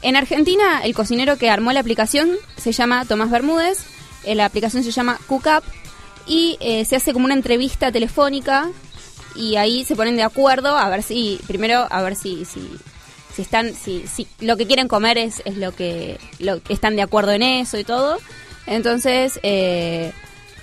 En 0.00 0.16
Argentina, 0.16 0.80
el 0.84 0.94
cocinero 0.94 1.36
que 1.38 1.50
armó 1.50 1.72
la 1.72 1.80
aplicación 1.80 2.30
se 2.56 2.72
llama 2.72 3.04
Tomás 3.04 3.30
Bermúdez. 3.30 3.78
eh, 4.24 4.34
la 4.34 4.44
aplicación 4.44 4.84
se 4.84 4.92
llama 4.92 5.18
Cookup 5.26 5.64
y 6.26 6.56
eh, 6.60 6.84
se 6.84 6.96
hace 6.96 7.12
como 7.12 7.24
una 7.24 7.34
entrevista 7.34 7.90
telefónica 7.90 8.68
y 9.34 9.56
ahí 9.56 9.84
se 9.84 9.96
ponen 9.96 10.16
de 10.16 10.22
acuerdo 10.22 10.76
a 10.76 10.88
ver 10.88 11.02
si 11.02 11.40
primero 11.46 11.86
a 11.90 12.02
ver 12.02 12.14
si 12.14 12.44
si, 12.44 12.68
si 13.34 13.42
están 13.42 13.74
si, 13.74 14.06
si 14.06 14.28
lo 14.40 14.56
que 14.56 14.66
quieren 14.66 14.88
comer 14.88 15.18
es, 15.18 15.42
es 15.44 15.56
lo 15.56 15.74
que 15.74 16.18
lo 16.38 16.62
que 16.62 16.72
están 16.72 16.96
de 16.96 17.02
acuerdo 17.02 17.32
en 17.32 17.42
eso 17.42 17.78
y 17.78 17.84
todo. 17.84 18.18
Entonces, 18.66 19.40
eh, 19.42 20.12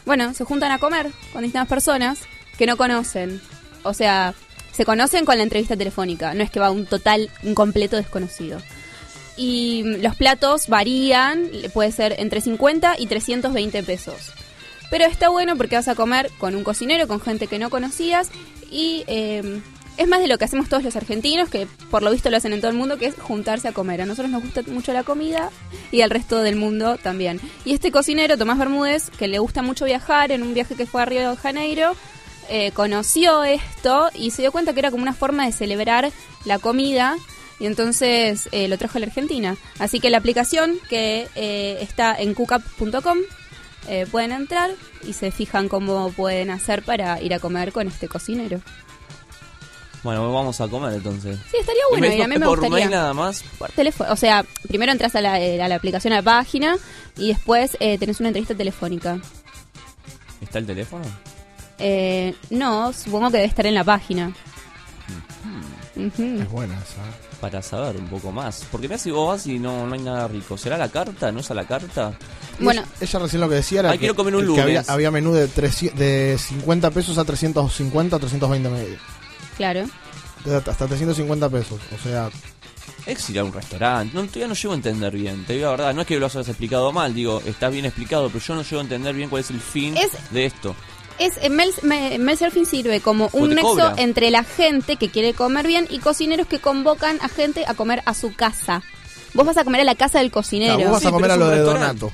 bueno, 0.05 0.33
se 0.33 0.43
juntan 0.43 0.71
a 0.71 0.77
comer 0.77 1.11
con 1.33 1.41
distintas 1.41 1.67
personas 1.67 2.19
que 2.57 2.67
no 2.67 2.77
conocen. 2.77 3.41
O 3.83 3.93
sea, 3.93 4.35
se 4.71 4.85
conocen 4.85 5.25
con 5.25 5.37
la 5.37 5.43
entrevista 5.43 5.75
telefónica, 5.75 6.33
no 6.35 6.43
es 6.43 6.51
que 6.51 6.59
va 6.59 6.69
un 6.69 6.85
total, 6.85 7.31
un 7.43 7.55
completo 7.55 7.95
desconocido 7.95 8.61
y 9.37 9.83
los 10.01 10.15
platos 10.15 10.67
varían, 10.67 11.49
puede 11.73 11.91
ser 11.91 12.15
entre 12.19 12.41
50 12.41 12.95
y 12.99 13.07
320 13.07 13.83
pesos. 13.83 14.31
Pero 14.89 15.05
está 15.05 15.29
bueno 15.29 15.55
porque 15.55 15.75
vas 15.75 15.87
a 15.87 15.95
comer 15.95 16.31
con 16.37 16.55
un 16.55 16.63
cocinero, 16.63 17.07
con 17.07 17.19
gente 17.19 17.47
que 17.47 17.59
no 17.59 17.69
conocías 17.69 18.29
y 18.71 19.03
eh, 19.07 19.61
es 19.97 20.07
más 20.07 20.19
de 20.19 20.27
lo 20.27 20.37
que 20.37 20.45
hacemos 20.45 20.67
todos 20.67 20.83
los 20.83 20.95
argentinos, 20.95 21.49
que 21.49 21.67
por 21.89 22.03
lo 22.03 22.11
visto 22.11 22.29
lo 22.29 22.37
hacen 22.37 22.53
en 22.53 22.59
todo 22.59 22.71
el 22.71 22.77
mundo, 22.77 22.97
que 22.97 23.05
es 23.05 23.15
juntarse 23.15 23.67
a 23.67 23.71
comer. 23.71 24.01
A 24.01 24.05
nosotros 24.05 24.29
nos 24.29 24.43
gusta 24.43 24.61
mucho 24.67 24.93
la 24.93 25.03
comida 25.03 25.49
y 25.91 26.01
al 26.01 26.09
resto 26.09 26.41
del 26.41 26.55
mundo 26.55 26.97
también. 26.97 27.39
Y 27.63 27.73
este 27.73 27.91
cocinero, 27.91 28.37
Tomás 28.37 28.57
Bermúdez, 28.57 29.09
que 29.11 29.27
le 29.27 29.39
gusta 29.39 29.61
mucho 29.61 29.85
viajar, 29.85 30.31
en 30.31 30.43
un 30.43 30.53
viaje 30.53 30.75
que 30.75 30.85
fue 30.85 31.01
a 31.01 31.05
Río 31.05 31.29
de 31.29 31.37
Janeiro, 31.37 31.95
eh, 32.49 32.71
conoció 32.73 33.43
esto 33.43 34.09
y 34.13 34.31
se 34.31 34.43
dio 34.43 34.51
cuenta 34.51 34.73
que 34.73 34.79
era 34.79 34.91
como 34.91 35.03
una 35.03 35.13
forma 35.13 35.45
de 35.45 35.51
celebrar 35.51 36.11
la 36.43 36.59
comida 36.59 37.15
y 37.59 37.65
entonces 37.65 38.49
eh, 38.51 38.67
lo 38.67 38.77
trajo 38.77 38.97
a 38.97 39.01
la 39.01 39.07
Argentina. 39.07 39.55
Así 39.79 39.99
que 39.99 40.09
la 40.09 40.17
aplicación 40.17 40.77
que 40.89 41.27
eh, 41.35 41.77
está 41.81 42.15
en 42.15 42.33
cookup.com 42.33 43.17
eh, 43.87 44.05
pueden 44.11 44.31
entrar 44.31 44.71
y 45.07 45.13
se 45.13 45.31
fijan 45.31 45.69
cómo 45.69 46.11
pueden 46.11 46.49
hacer 46.49 46.83
para 46.83 47.21
ir 47.21 47.33
a 47.33 47.39
comer 47.39 47.71
con 47.71 47.87
este 47.87 48.07
cocinero. 48.07 48.59
Bueno, 50.03 50.31
vamos 50.31 50.61
a 50.61 50.67
comer 50.67 50.93
entonces. 50.93 51.37
Sí, 51.49 51.57
estaría 51.59 51.81
bueno 51.89 52.05
¿Y 52.05 52.17
y 52.17 52.21
a 52.21 52.27
mí 52.27 52.37
me 52.37 52.45
por 52.45 52.59
gustaría. 52.59 52.85
mail 52.85 52.91
nada 52.95 53.13
más? 53.15 53.43
Por 53.57 53.71
teléfono, 53.71 54.11
o 54.13 54.15
sea, 54.15 54.45
primero 54.67 54.91
entras 54.91 55.15
a 55.15 55.21
la, 55.21 55.39
eh, 55.41 55.59
a 55.61 55.67
la 55.67 55.75
aplicación, 55.75 56.13
a 56.13 56.17
la 56.17 56.21
página 56.21 56.77
y 57.17 57.29
después 57.29 57.75
eh, 57.79 57.97
tenés 57.97 58.19
una 58.19 58.29
entrevista 58.29 58.53
telefónica. 58.53 59.19
¿Está 60.41 60.59
el 60.59 60.67
teléfono? 60.67 61.05
Eh, 61.79 62.35
no, 62.51 62.93
supongo 62.93 63.27
que 63.31 63.37
debe 63.37 63.47
estar 63.49 63.65
en 63.65 63.73
la 63.73 63.83
página. 63.83 64.31
Ujú. 65.95 66.23
Es 66.41 66.49
buena 66.51 66.75
esa. 66.75 67.01
Para 67.45 67.61
saber 67.61 67.95
un 67.97 68.07
poco 68.07 68.31
más. 68.31 68.63
Porque 68.71 68.87
me 68.89 68.97
si 68.97 69.11
vos 69.11 69.27
vas 69.29 69.45
y 69.45 69.59
no, 69.59 69.85
no 69.85 69.93
hay 69.93 70.01
nada 70.01 70.27
rico. 70.27 70.57
¿Será 70.57 70.77
la 70.77 70.89
carta? 70.89 71.31
¿No 71.31 71.41
es 71.41 71.51
a 71.51 71.53
la 71.53 71.65
carta? 71.65 72.17
Bueno, 72.59 72.83
Ella 72.99 73.19
recién 73.19 73.39
lo 73.41 73.47
que 73.49 73.55
decía 73.55 73.81
era 73.81 73.91
Ay, 73.91 73.97
que, 73.97 73.99
quiero 73.99 74.15
comer 74.15 74.35
un 74.35 74.55
que 74.55 74.61
había, 74.61 74.73
lunes. 74.79 74.89
había 74.89 75.11
menú 75.11 75.31
de, 75.33 75.47
300 75.47 75.99
de 75.99 76.37
50 76.39 76.89
pesos 76.89 77.17
a 77.19 77.23
350 77.23 78.15
o 78.15 78.19
320 78.19 78.69
medio. 78.69 78.97
claro. 79.57 79.85
de 80.43 80.55
hasta 80.55 80.87
350 80.87 81.49
pesos. 81.49 81.79
O 81.93 82.03
sea, 82.03 82.29
Es 83.05 83.29
ir 83.29 83.37
a 83.39 83.43
un 83.43 83.53
restaurante. 83.53 84.11
No, 84.15 84.23
todavía 84.23 84.47
no 84.47 84.55
llego 84.55 84.73
a 84.73 84.77
entender 84.77 85.13
bien. 85.15 85.45
Te 85.45 85.53
digo 85.53 85.65
la 85.65 85.71
verdad, 85.71 85.93
no 85.93 86.01
es 86.01 86.07
que 86.07 86.17
lo 86.19 86.25
hayas 86.25 86.47
explicado 86.47 86.91
mal, 86.91 87.13
digo, 87.13 87.41
está 87.45 87.69
bien 87.69 87.85
explicado, 87.85 88.27
pero 88.29 88.43
yo 88.43 88.55
no 88.55 88.63
llego 88.63 88.79
a 88.79 88.81
entender 88.83 89.13
bien 89.13 89.29
cuál 89.29 89.41
es 89.41 89.51
el 89.51 89.59
fin 89.59 89.95
Es- 89.97 90.11
de 90.31 90.45
esto. 90.45 90.75
Es, 91.17 91.33
eh, 91.41 91.49
Mel, 91.49 91.73
me- 91.81 92.17
Mel 92.17 92.37
Surfing 92.37 92.65
sirve 92.65 92.99
como 92.99 93.29
un 93.33 93.51
nexo 93.51 93.69
cobra. 93.69 93.93
entre 93.97 94.31
la 94.31 94.43
gente 94.43 94.97
que 94.97 95.09
quiere 95.09 95.33
comer 95.33 95.65
bien 95.65 95.87
y 95.89 95.99
cocineros 95.99 96.45
que 96.47 96.59
convocan 96.59 97.17
a 97.21 97.29
gente 97.29 97.63
a 97.67 97.73
comer 97.73 98.01
a 98.05 98.13
su 98.13 98.33
casa. 98.35 98.83
Vos 99.33 99.45
vas 99.45 99.57
a 99.57 99.63
comer 99.63 99.81
a 99.81 99.85
la 99.85 99.95
casa 99.95 100.19
del 100.19 100.31
cocinero. 100.31 100.75
claro, 100.75 100.91
vos 100.91 101.01
vas 101.03 101.09
a 101.09 101.13
comer 101.13 101.31
a 101.31 101.37
lo 101.37 101.47
de 101.47 101.59
Donato. 101.59 102.11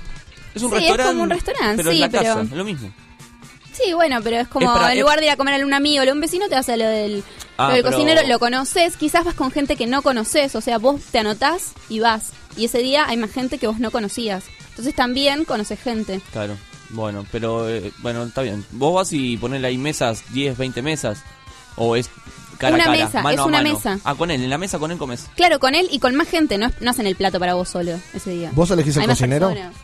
Es 0.53 0.61
un 0.63 0.69
Sí, 0.69 0.75
es 0.75 0.81
restaurante. 0.81 1.11
como 1.11 1.23
un 1.23 1.29
restaurante, 1.29 1.77
pero 1.77 1.91
sí, 1.91 1.95
es 1.95 2.01
la 2.01 2.09
pero- 2.09 2.23
casa, 2.23 2.41
es 2.41 2.51
lo 2.51 2.63
mismo. 2.65 2.93
Sí, 3.73 3.93
bueno, 3.93 4.19
pero 4.21 4.37
es 4.37 4.47
como 4.49 4.67
Es 4.71 4.77
para- 4.77 4.93
en 4.93 4.99
lugar 4.99 5.19
de 5.19 5.25
ir 5.25 5.31
a 5.31 5.37
comer 5.37 5.61
a 5.61 5.65
un 5.65 5.73
amigo 5.73 6.03
o 6.03 6.09
a 6.09 6.11
un 6.13 6.19
vecino, 6.19 6.47
te 6.49 6.55
vas 6.55 6.67
a 6.69 6.75
lo 6.77 6.85
del, 6.87 7.23
Ah, 7.57 7.69
lo 7.69 7.73
del 7.75 7.83
pero- 7.83 7.95
cocinero, 7.95 8.27
lo 8.27 8.37
conoces, 8.37 8.97
quizás 8.97 9.23
vas 9.23 9.33
con 9.33 9.49
gente 9.51 9.75
que 9.77 9.87
no 9.87 10.01
conoces, 10.01 10.55
o 10.55 10.61
sea, 10.61 10.77
vos 10.77 11.01
te 11.11 11.19
anotás 11.19 11.71
y 11.89 11.99
vas. 12.01 12.31
Y 12.57 12.65
ese 12.65 12.79
día 12.79 13.05
hay 13.07 13.17
más 13.17 13.31
gente 13.31 13.57
que 13.57 13.67
vos 13.67 13.79
no 13.79 13.89
conocías. 13.91 14.43
Entonces 14.71 14.93
también 14.93 15.45
conoces 15.45 15.79
gente. 15.79 16.21
Claro. 16.33 16.57
Bueno, 16.91 17.25
pero 17.31 17.69
eh, 17.69 17.91
bueno, 17.99 18.23
está 18.23 18.41
bien. 18.41 18.65
Vos 18.71 18.93
vas 18.93 19.13
y 19.13 19.37
ponele 19.37 19.67
ahí 19.67 19.77
mesas, 19.77 20.23
10, 20.33 20.57
20 20.57 20.81
mesas. 20.81 21.19
O 21.77 21.95
es 21.95 22.09
cara 22.57 22.75
Una 22.75 22.83
a 22.83 22.87
cara, 22.87 23.05
mesa, 23.05 23.21
mano 23.21 23.33
es 23.33 23.39
a 23.39 23.45
una 23.45 23.57
mano. 23.63 23.73
mesa. 23.73 23.99
Ah, 24.03 24.15
con 24.15 24.29
él, 24.31 24.43
en 24.43 24.49
la 24.49 24.57
mesa 24.57 24.77
con 24.77 24.91
él 24.91 24.97
comes. 24.97 25.27
Claro, 25.35 25.59
con 25.59 25.73
él 25.73 25.87
y 25.91 25.99
con 25.99 26.15
más 26.15 26.27
gente, 26.27 26.57
no, 26.57 26.67
es- 26.67 26.81
no 26.81 26.91
hacen 26.91 27.07
el 27.07 27.15
plato 27.15 27.39
para 27.39 27.53
vos 27.53 27.69
solo 27.69 27.99
ese 28.13 28.31
día. 28.31 28.51
¿Vos 28.53 28.69
elegís 28.71 28.95
el 28.97 29.01
Hay 29.03 29.07
más 29.07 29.17
cocinero? 29.17 29.47
personas. 29.49 29.75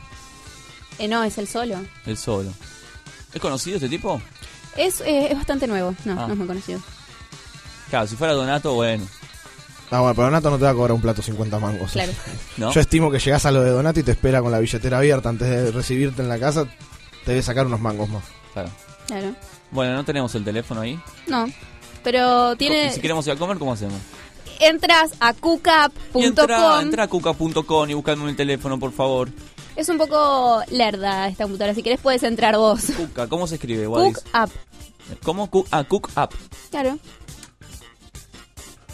Eh, 0.99 1.07
no, 1.07 1.23
es 1.23 1.37
el 1.37 1.47
solo. 1.47 1.77
El 2.05 2.17
solo. 2.17 2.49
¿Es 3.33 3.41
conocido 3.41 3.77
este 3.77 3.87
tipo? 3.89 4.21
Es, 4.75 4.99
eh, 5.01 5.27
es 5.31 5.35
bastante 5.37 5.65
nuevo, 5.67 5.95
no, 6.05 6.13
Ah. 6.13 6.25
no 6.27 6.33
es 6.33 6.37
muy 6.37 6.47
conocido. 6.47 6.79
Claro, 7.89 8.07
si 8.07 8.15
fuera 8.15 8.33
Donato, 8.33 8.73
bueno. 8.73 9.05
Ah, 9.89 10.01
bueno, 10.01 10.15
pero 10.15 10.25
Donato 10.25 10.49
no 10.49 10.57
te 10.57 10.65
va 10.65 10.71
a 10.71 10.73
cobrar 10.73 10.91
un 10.91 11.01
plato 11.01 11.21
50 11.21 11.59
mangos. 11.59 11.91
Claro. 11.93 12.11
¿No? 12.57 12.73
Yo 12.73 12.81
estimo 12.81 13.09
que 13.09 13.19
llegás 13.19 13.45
a 13.45 13.51
lo 13.51 13.61
de 13.61 13.69
Donato 13.69 13.99
y 13.99 14.03
te 14.03 14.11
espera 14.11 14.41
con 14.41 14.51
la 14.51 14.59
billetera 14.59 14.97
abierta 14.97 15.29
antes 15.29 15.47
de 15.47 15.71
recibirte 15.71 16.21
en 16.21 16.27
la 16.27 16.37
casa. 16.37 16.65
Te 17.27 17.33
debe 17.33 17.43
sacar 17.43 17.65
unos 17.65 17.81
mangos 17.81 18.07
más. 18.07 18.23
Claro. 18.53 18.69
Claro. 19.05 19.35
Bueno, 19.71 19.95
no 19.95 20.05
tenemos 20.05 20.33
el 20.35 20.45
teléfono 20.45 20.79
ahí. 20.79 20.97
No, 21.27 21.45
pero 22.01 22.53
Y 22.53 22.55
tiene... 22.55 22.89
si 22.93 23.01
queremos 23.01 23.27
ir 23.27 23.33
a 23.33 23.35
comer, 23.35 23.57
¿cómo 23.57 23.73
hacemos? 23.73 23.99
Entras 24.61 25.11
a 25.19 25.31
Y 25.31 26.23
entra, 26.23 26.47
cucap.com. 26.53 26.79
entra 26.81 27.03
a 27.03 27.07
cuca.com 27.09 27.89
y 27.89 27.93
buscadme 27.95 28.29
el 28.29 28.37
teléfono, 28.37 28.79
por 28.79 28.93
favor. 28.93 29.29
Es 29.75 29.89
un 29.89 29.97
poco 29.97 30.61
lerda 30.71 31.27
esta 31.27 31.43
computadora, 31.43 31.75
si 31.75 31.83
querés 31.83 31.99
puedes 31.99 32.23
entrar 32.23 32.55
vos. 32.55 32.85
Cuca, 32.95 33.27
¿cómo 33.27 33.45
se 33.45 33.55
escribe? 33.55 33.87
Up, 33.89 34.15
¿Cómo? 35.21 35.49
Cook, 35.49 35.67
ah, 35.71 35.83
Cook 35.83 36.09
Up. 36.15 36.29
claro. 36.71 36.97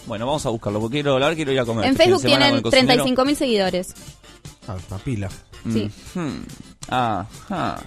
Bueno, 0.08 0.26
vamos 0.26 0.43
a 0.48 0.50
buscarlo, 0.50 0.80
porque 0.80 0.96
quiero 0.96 1.13
hablar, 1.13 1.36
quiero 1.36 1.52
ir 1.52 1.60
a 1.60 1.65
comer. 1.65 1.86
En 1.86 1.91
este 1.91 2.06
Facebook 2.06 2.24
tienen 2.24 2.62
con 2.63 2.74
el 2.74 2.88
cocinero. 2.88 3.06
35.000 3.06 3.36
seguidores. 3.36 3.93
Ah, 4.67 4.76
una 4.89 4.98
pila. 4.98 5.30
Sí. 5.72 5.91
Mhm. 6.15 6.46
Ah, 6.89 7.26
ah. 7.52 7.80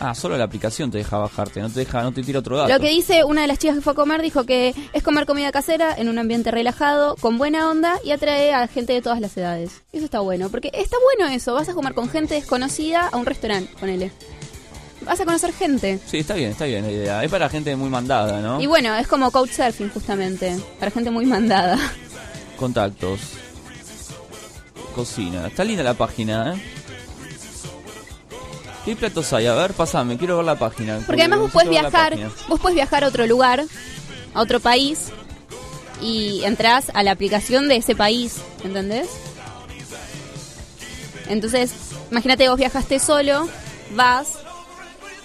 Ah, 0.00 0.14
solo 0.14 0.36
la 0.36 0.44
aplicación 0.44 0.90
te 0.90 0.98
deja 0.98 1.18
bajarte, 1.18 1.60
no 1.60 1.68
te 1.70 1.80
deja, 1.80 2.02
no 2.02 2.12
te 2.12 2.22
tira 2.22 2.38
otro 2.38 2.56
dato. 2.56 2.72
Lo 2.72 2.78
que 2.78 2.88
dice 2.88 3.24
una 3.24 3.42
de 3.42 3.48
las 3.48 3.58
chicas 3.58 3.76
que 3.76 3.82
fue 3.82 3.94
a 3.94 3.96
comer 3.96 4.22
dijo 4.22 4.44
que 4.44 4.74
es 4.92 5.02
comer 5.02 5.26
comida 5.26 5.50
casera 5.50 5.92
en 5.96 6.08
un 6.08 6.18
ambiente 6.18 6.52
relajado, 6.52 7.16
con 7.16 7.36
buena 7.36 7.68
onda 7.68 7.98
y 8.04 8.12
atrae 8.12 8.54
a 8.54 8.68
gente 8.68 8.92
de 8.92 9.02
todas 9.02 9.20
las 9.20 9.36
edades. 9.36 9.82
Eso 9.92 10.04
está 10.04 10.20
bueno, 10.20 10.50
porque 10.50 10.70
está 10.72 10.96
bueno 11.02 11.32
eso. 11.34 11.54
Vas 11.54 11.68
a 11.68 11.74
comer 11.74 11.94
con 11.94 12.08
gente 12.08 12.34
desconocida 12.34 13.08
a 13.08 13.16
un 13.16 13.26
restaurante, 13.26 13.72
ponele. 13.80 14.12
Vas 15.00 15.20
a 15.20 15.24
conocer 15.24 15.52
gente. 15.52 15.98
Sí, 16.06 16.18
está 16.18 16.34
bien, 16.34 16.50
está 16.50 16.66
bien 16.66 16.84
la 16.84 16.92
idea. 16.92 17.24
Es 17.24 17.30
para 17.30 17.48
gente 17.48 17.74
muy 17.74 17.90
mandada, 17.90 18.40
¿no? 18.40 18.60
Y 18.60 18.66
bueno, 18.66 18.94
es 18.94 19.08
como 19.08 19.30
couchsurfing 19.30 19.90
justamente, 19.90 20.56
para 20.78 20.92
gente 20.92 21.10
muy 21.10 21.26
mandada. 21.26 21.76
Contactos. 22.56 23.20
Cocina. 24.94 25.46
Está 25.46 25.64
linda 25.64 25.82
la 25.82 25.94
página, 25.94 26.54
¿eh? 26.54 26.62
¿Qué 28.88 28.96
platos 28.96 29.34
hay? 29.34 29.44
A 29.44 29.54
ver, 29.54 29.74
pasame, 29.74 30.16
quiero 30.16 30.38
ver 30.38 30.46
la 30.46 30.58
página. 30.58 30.98
Porque 31.04 31.20
además 31.20 31.40
vos 31.40 31.52
la 31.52 31.68
viajar, 31.68 32.16
vos 32.48 32.58
puedes 32.58 32.74
viajar 32.74 33.04
a 33.04 33.08
otro 33.08 33.26
lugar, 33.26 33.62
a 34.32 34.40
otro 34.40 34.60
país 34.60 35.10
y 36.00 36.40
entras 36.44 36.90
a 36.94 37.02
la 37.02 37.10
aplicación 37.10 37.68
de 37.68 37.76
ese 37.76 37.94
país, 37.94 38.36
¿entendés? 38.64 39.10
Entonces, 41.28 41.70
imagínate 42.10 42.48
vos 42.48 42.56
viajaste 42.56 42.98
solo, 42.98 43.46
vas, 43.94 44.38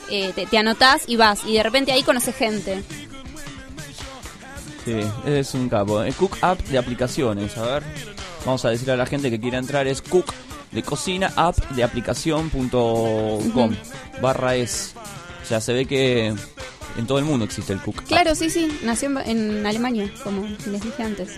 eh, 0.10 0.34
te, 0.36 0.46
te 0.46 0.58
anotás 0.58 1.04
y 1.08 1.16
vas 1.16 1.46
y 1.46 1.54
de 1.54 1.64
repente 1.64 1.94
ahí 1.94 2.04
conoces 2.04 2.36
gente. 2.36 2.84
Sí, 4.84 5.00
es 5.26 5.54
un 5.54 5.70
capo. 5.70 6.04
Es 6.04 6.16
Cook 6.16 6.38
App 6.42 6.60
de 6.64 6.80
aplicaciones. 6.80 7.58
A 7.58 7.62
ver, 7.62 7.84
vamos 8.46 8.66
a 8.66 8.72
decirle 8.72 8.92
a 8.92 8.98
la 8.98 9.06
gente 9.06 9.30
que 9.30 9.40
quiera 9.40 9.58
entrar. 9.58 9.88
Es 9.88 10.02
Cook 10.02 10.34
de 10.74 10.84
cocina 10.84 11.32
app 11.36 11.58
de 11.72 11.84
aplicación.com 11.84 13.76
barra 14.22 14.56
es. 14.56 14.96
O 15.42 15.46
sea, 15.46 15.60
se 15.62 15.74
ve 15.74 15.86
que 15.86 16.28
en 16.98 17.08
todo 17.08 17.20
el 17.20 17.26
mundo 17.26 17.46
existe 17.46 17.74
el 17.74 17.82
Cook. 17.82 18.00
App. 18.00 18.08
Claro, 18.08 18.36
sí, 18.36 18.50
sí, 18.50 18.80
nació 18.84 19.10
en, 19.10 19.18
en 19.28 19.66
Alemania, 19.66 20.12
como 20.24 20.48
les 20.48 20.82
dije 20.82 21.04
antes. 21.04 21.30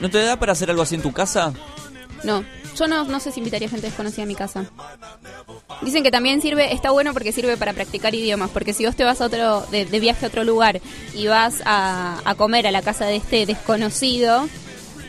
¿No 0.00 0.10
te 0.10 0.18
da 0.22 0.38
para 0.38 0.52
hacer 0.52 0.70
algo 0.70 0.82
así 0.82 0.94
en 0.94 1.02
tu 1.02 1.12
casa? 1.12 1.52
No, 2.22 2.44
yo 2.76 2.86
no, 2.86 3.04
no 3.04 3.20
sé 3.20 3.32
si 3.32 3.40
invitaría 3.40 3.68
gente 3.68 3.86
desconocida 3.86 4.24
a 4.24 4.26
mi 4.26 4.34
casa. 4.34 4.64
Dicen 5.82 6.02
que 6.02 6.10
también 6.10 6.42
sirve, 6.42 6.72
está 6.72 6.90
bueno 6.90 7.12
porque 7.12 7.32
sirve 7.32 7.56
para 7.56 7.72
practicar 7.72 8.14
idiomas, 8.14 8.50
porque 8.50 8.72
si 8.72 8.84
vos 8.84 8.96
te 8.96 9.04
vas 9.04 9.20
a 9.20 9.26
otro, 9.26 9.62
de, 9.70 9.86
de 9.86 10.00
viaje 10.00 10.26
a 10.26 10.28
otro 10.28 10.44
lugar 10.44 10.80
y 11.14 11.26
vas 11.26 11.62
a, 11.64 12.20
a 12.24 12.34
comer 12.34 12.66
a 12.66 12.70
la 12.70 12.82
casa 12.82 13.06
de 13.06 13.16
este 13.16 13.46
desconocido, 13.46 14.48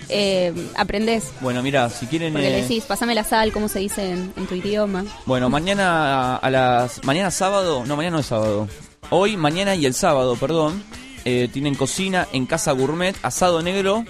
eh, 0.09 0.53
aprendés. 0.75 1.31
Bueno, 1.41 1.61
mira, 1.63 1.89
si 1.89 2.05
quieren... 2.07 2.33
Porque 2.33 2.49
le 2.49 2.59
eh, 2.59 2.61
decís, 2.61 2.83
pasame 2.85 3.15
la 3.15 3.23
sal, 3.23 3.51
¿cómo 3.51 3.67
se 3.67 3.79
dice 3.79 4.11
en, 4.11 4.33
en 4.35 4.47
tu 4.47 4.55
idioma? 4.55 5.05
Bueno, 5.25 5.49
mañana 5.49 6.35
a, 6.37 6.49
las... 6.49 7.03
Mañana 7.03 7.31
sábado... 7.31 7.83
No, 7.85 7.95
mañana 7.95 8.15
no 8.15 8.19
es 8.19 8.27
sábado. 8.27 8.67
Hoy, 9.09 9.37
mañana 9.37 9.75
y 9.75 9.85
el 9.85 9.93
sábado, 9.93 10.35
perdón. 10.35 10.83
eh, 11.25 11.49
tienen 11.51 11.75
cocina 11.75 12.27
en 12.33 12.45
Casa 12.45 12.71
Gourmet, 12.71 13.15
asado 13.21 13.61
negro 13.61 14.05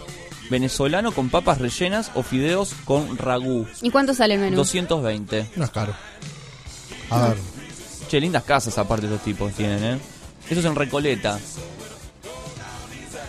venezolano 0.49 1.11
con 1.11 1.29
papas 1.29 1.59
rellenas 1.59 2.11
o 2.15 2.23
fideos 2.23 2.73
con 2.85 3.17
ragú. 3.17 3.67
¿Y 3.81 3.89
cuánto 3.91 4.13
sale 4.13 4.35
el 4.35 4.39
menú? 4.39 4.55
220. 4.55 5.51
No 5.55 5.65
es 5.65 5.71
caro. 5.71 5.93
A 7.09 7.29
ver. 7.29 7.37
Che, 8.07 8.19
lindas 8.21 8.43
casas 8.43 8.77
aparte 8.77 9.07
los 9.07 9.21
tipos 9.21 9.53
tienen, 9.53 9.83
¿eh? 9.83 9.99
Eso 10.49 10.59
es 10.61 10.65
en 10.65 10.75
Recoleta. 10.75 11.39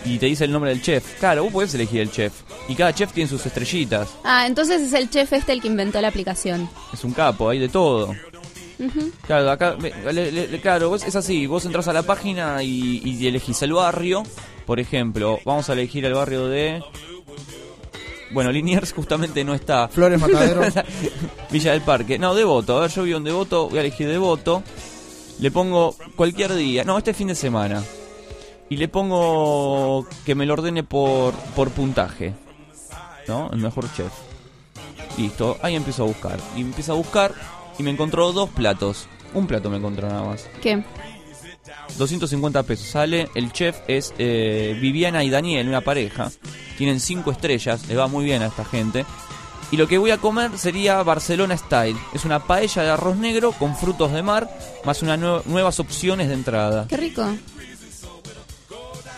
Y 0.04 0.18
te 0.18 0.26
dice 0.26 0.44
el 0.44 0.52
nombre 0.52 0.70
del 0.70 0.80
chef. 0.80 1.18
Claro, 1.18 1.42
vos 1.44 1.52
podés 1.52 1.74
elegir 1.74 2.00
el 2.00 2.10
chef. 2.12 2.32
Y 2.68 2.74
cada 2.74 2.92
chef 2.94 3.12
tiene 3.12 3.28
sus 3.30 3.44
estrellitas. 3.46 4.08
Ah, 4.24 4.46
entonces 4.46 4.82
es 4.82 4.92
el 4.92 5.08
chef 5.08 5.32
este 5.32 5.52
el 5.52 5.62
que 5.62 5.68
inventó 5.68 6.00
la 6.00 6.08
aplicación. 6.08 6.68
Es 6.92 7.02
un 7.02 7.12
capo, 7.12 7.48
hay 7.48 7.58
de 7.58 7.68
todo. 7.68 8.14
Claro, 9.26 9.50
acá, 9.50 9.76
me- 9.80 9.90
le- 10.12 10.30
le- 10.30 10.60
claro, 10.60 10.90
vos- 10.90 11.02
es 11.04 11.16
así, 11.16 11.46
vos 11.46 11.64
entras 11.64 11.88
a 11.88 11.92
la 11.92 12.02
página 12.04 12.62
y, 12.62 13.00
y 13.04 13.26
elegís 13.26 13.60
el 13.62 13.72
barrio, 13.72 14.22
por 14.66 14.78
ejemplo, 14.78 15.40
vamos 15.44 15.68
a 15.68 15.72
elegir 15.72 16.04
el 16.04 16.14
barrio 16.14 16.46
de... 16.46 16.82
Bueno, 18.30 18.52
Liniers 18.52 18.92
justamente 18.92 19.42
no 19.42 19.54
está. 19.54 19.88
Flores 19.88 20.20
Matadero. 20.20 20.60
Villa 21.50 21.72
del 21.72 21.80
Parque. 21.80 22.18
No, 22.18 22.34
Devoto, 22.34 22.76
a 22.76 22.82
ver, 22.82 22.90
yo 22.90 23.02
vivo 23.04 23.16
en 23.16 23.24
Devoto, 23.24 23.68
voy 23.70 23.78
a 23.78 23.80
elegir 23.80 24.06
Devoto. 24.06 24.62
Le 25.40 25.50
pongo 25.50 25.96
cualquier 26.14 26.54
día, 26.54 26.84
no, 26.84 26.98
este 26.98 27.14
fin 27.14 27.28
de 27.28 27.34
semana. 27.34 27.82
Y 28.68 28.76
le 28.76 28.86
pongo 28.88 30.06
que 30.26 30.34
me 30.34 30.44
lo 30.44 30.52
ordene 30.52 30.82
por, 30.84 31.32
por 31.56 31.70
puntaje. 31.70 32.34
¿No? 33.28 33.50
El 33.52 33.58
mejor 33.58 33.84
chef. 33.94 34.10
Listo, 35.18 35.58
ahí 35.62 35.74
empiezo 35.76 36.04
a 36.04 36.06
buscar. 36.06 36.38
Y 36.56 36.62
empiezo 36.62 36.92
a 36.92 36.96
buscar 36.96 37.34
y 37.78 37.82
me 37.82 37.90
encontró 37.90 38.32
dos 38.32 38.48
platos. 38.50 39.06
Un 39.34 39.46
plato 39.46 39.68
me 39.70 39.76
encontró 39.76 40.08
nada 40.08 40.24
más. 40.24 40.48
¿Qué? 40.62 40.82
250 41.98 42.62
pesos 42.62 42.86
sale. 42.86 43.28
El 43.34 43.52
chef 43.52 43.76
es 43.88 44.14
eh, 44.18 44.76
Viviana 44.80 45.22
y 45.24 45.30
Daniel, 45.30 45.68
una 45.68 45.80
pareja. 45.82 46.30
Tienen 46.76 47.00
cinco 47.00 47.30
estrellas, 47.32 47.86
le 47.88 47.96
va 47.96 48.06
muy 48.06 48.24
bien 48.24 48.42
a 48.42 48.46
esta 48.46 48.64
gente. 48.64 49.04
Y 49.70 49.76
lo 49.76 49.86
que 49.86 49.98
voy 49.98 50.10
a 50.12 50.18
comer 50.18 50.56
sería 50.56 51.02
Barcelona 51.02 51.56
Style. 51.56 51.98
Es 52.14 52.24
una 52.24 52.38
paella 52.46 52.82
de 52.84 52.90
arroz 52.90 53.16
negro 53.16 53.52
con 53.52 53.76
frutos 53.76 54.12
de 54.12 54.22
mar, 54.22 54.48
más 54.84 55.02
unas 55.02 55.18
nue- 55.20 55.42
nuevas 55.44 55.78
opciones 55.80 56.28
de 56.28 56.34
entrada. 56.34 56.86
Qué 56.88 56.96
rico. 56.96 57.26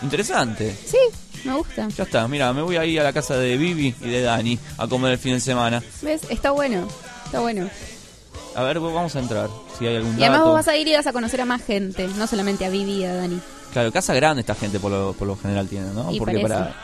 Interesante. 0.01 0.75
Sí, 0.85 0.97
me 1.45 1.53
gusta. 1.55 1.87
Ya 1.89 2.03
está, 2.03 2.27
mira, 2.27 2.51
me 2.53 2.61
voy 2.61 2.75
a 2.77 2.85
ir 2.85 2.99
a 2.99 3.03
la 3.03 3.13
casa 3.13 3.37
de 3.37 3.57
Vivi 3.57 3.93
y 4.01 4.09
de 4.09 4.21
Dani 4.21 4.57
a 4.77 4.87
comer 4.87 5.13
el 5.13 5.17
fin 5.17 5.33
de 5.33 5.39
semana. 5.39 5.81
¿Ves? 6.01 6.21
Está 6.29 6.51
bueno. 6.51 6.87
Está 7.25 7.39
bueno. 7.39 7.69
A 8.55 8.63
ver, 8.63 8.79
vamos 8.79 9.15
a 9.15 9.19
entrar, 9.19 9.49
si 9.79 9.87
hay 9.87 9.95
algún 9.97 10.11
Y 10.19 10.23
además 10.23 10.39
dato. 10.39 10.45
vos 10.47 10.55
vas 10.55 10.67
a 10.67 10.75
ir 10.75 10.87
y 10.87 10.93
vas 10.93 11.07
a 11.07 11.13
conocer 11.13 11.39
a 11.41 11.45
más 11.45 11.63
gente, 11.63 12.07
no 12.17 12.27
solamente 12.27 12.65
a 12.65 12.69
Vivi 12.69 12.93
y 12.97 13.05
a 13.05 13.15
Dani. 13.15 13.39
Claro, 13.71 13.91
casa 13.93 14.13
grande 14.13 14.41
esta 14.41 14.55
gente 14.55 14.79
por 14.79 14.91
lo, 14.91 15.13
por 15.13 15.27
lo 15.27 15.37
general 15.37 15.67
tiene, 15.69 15.87
¿no? 15.93 16.11
Y 16.11 16.19
Porque 16.19 16.39
parece. 16.39 16.47
para... 16.49 16.75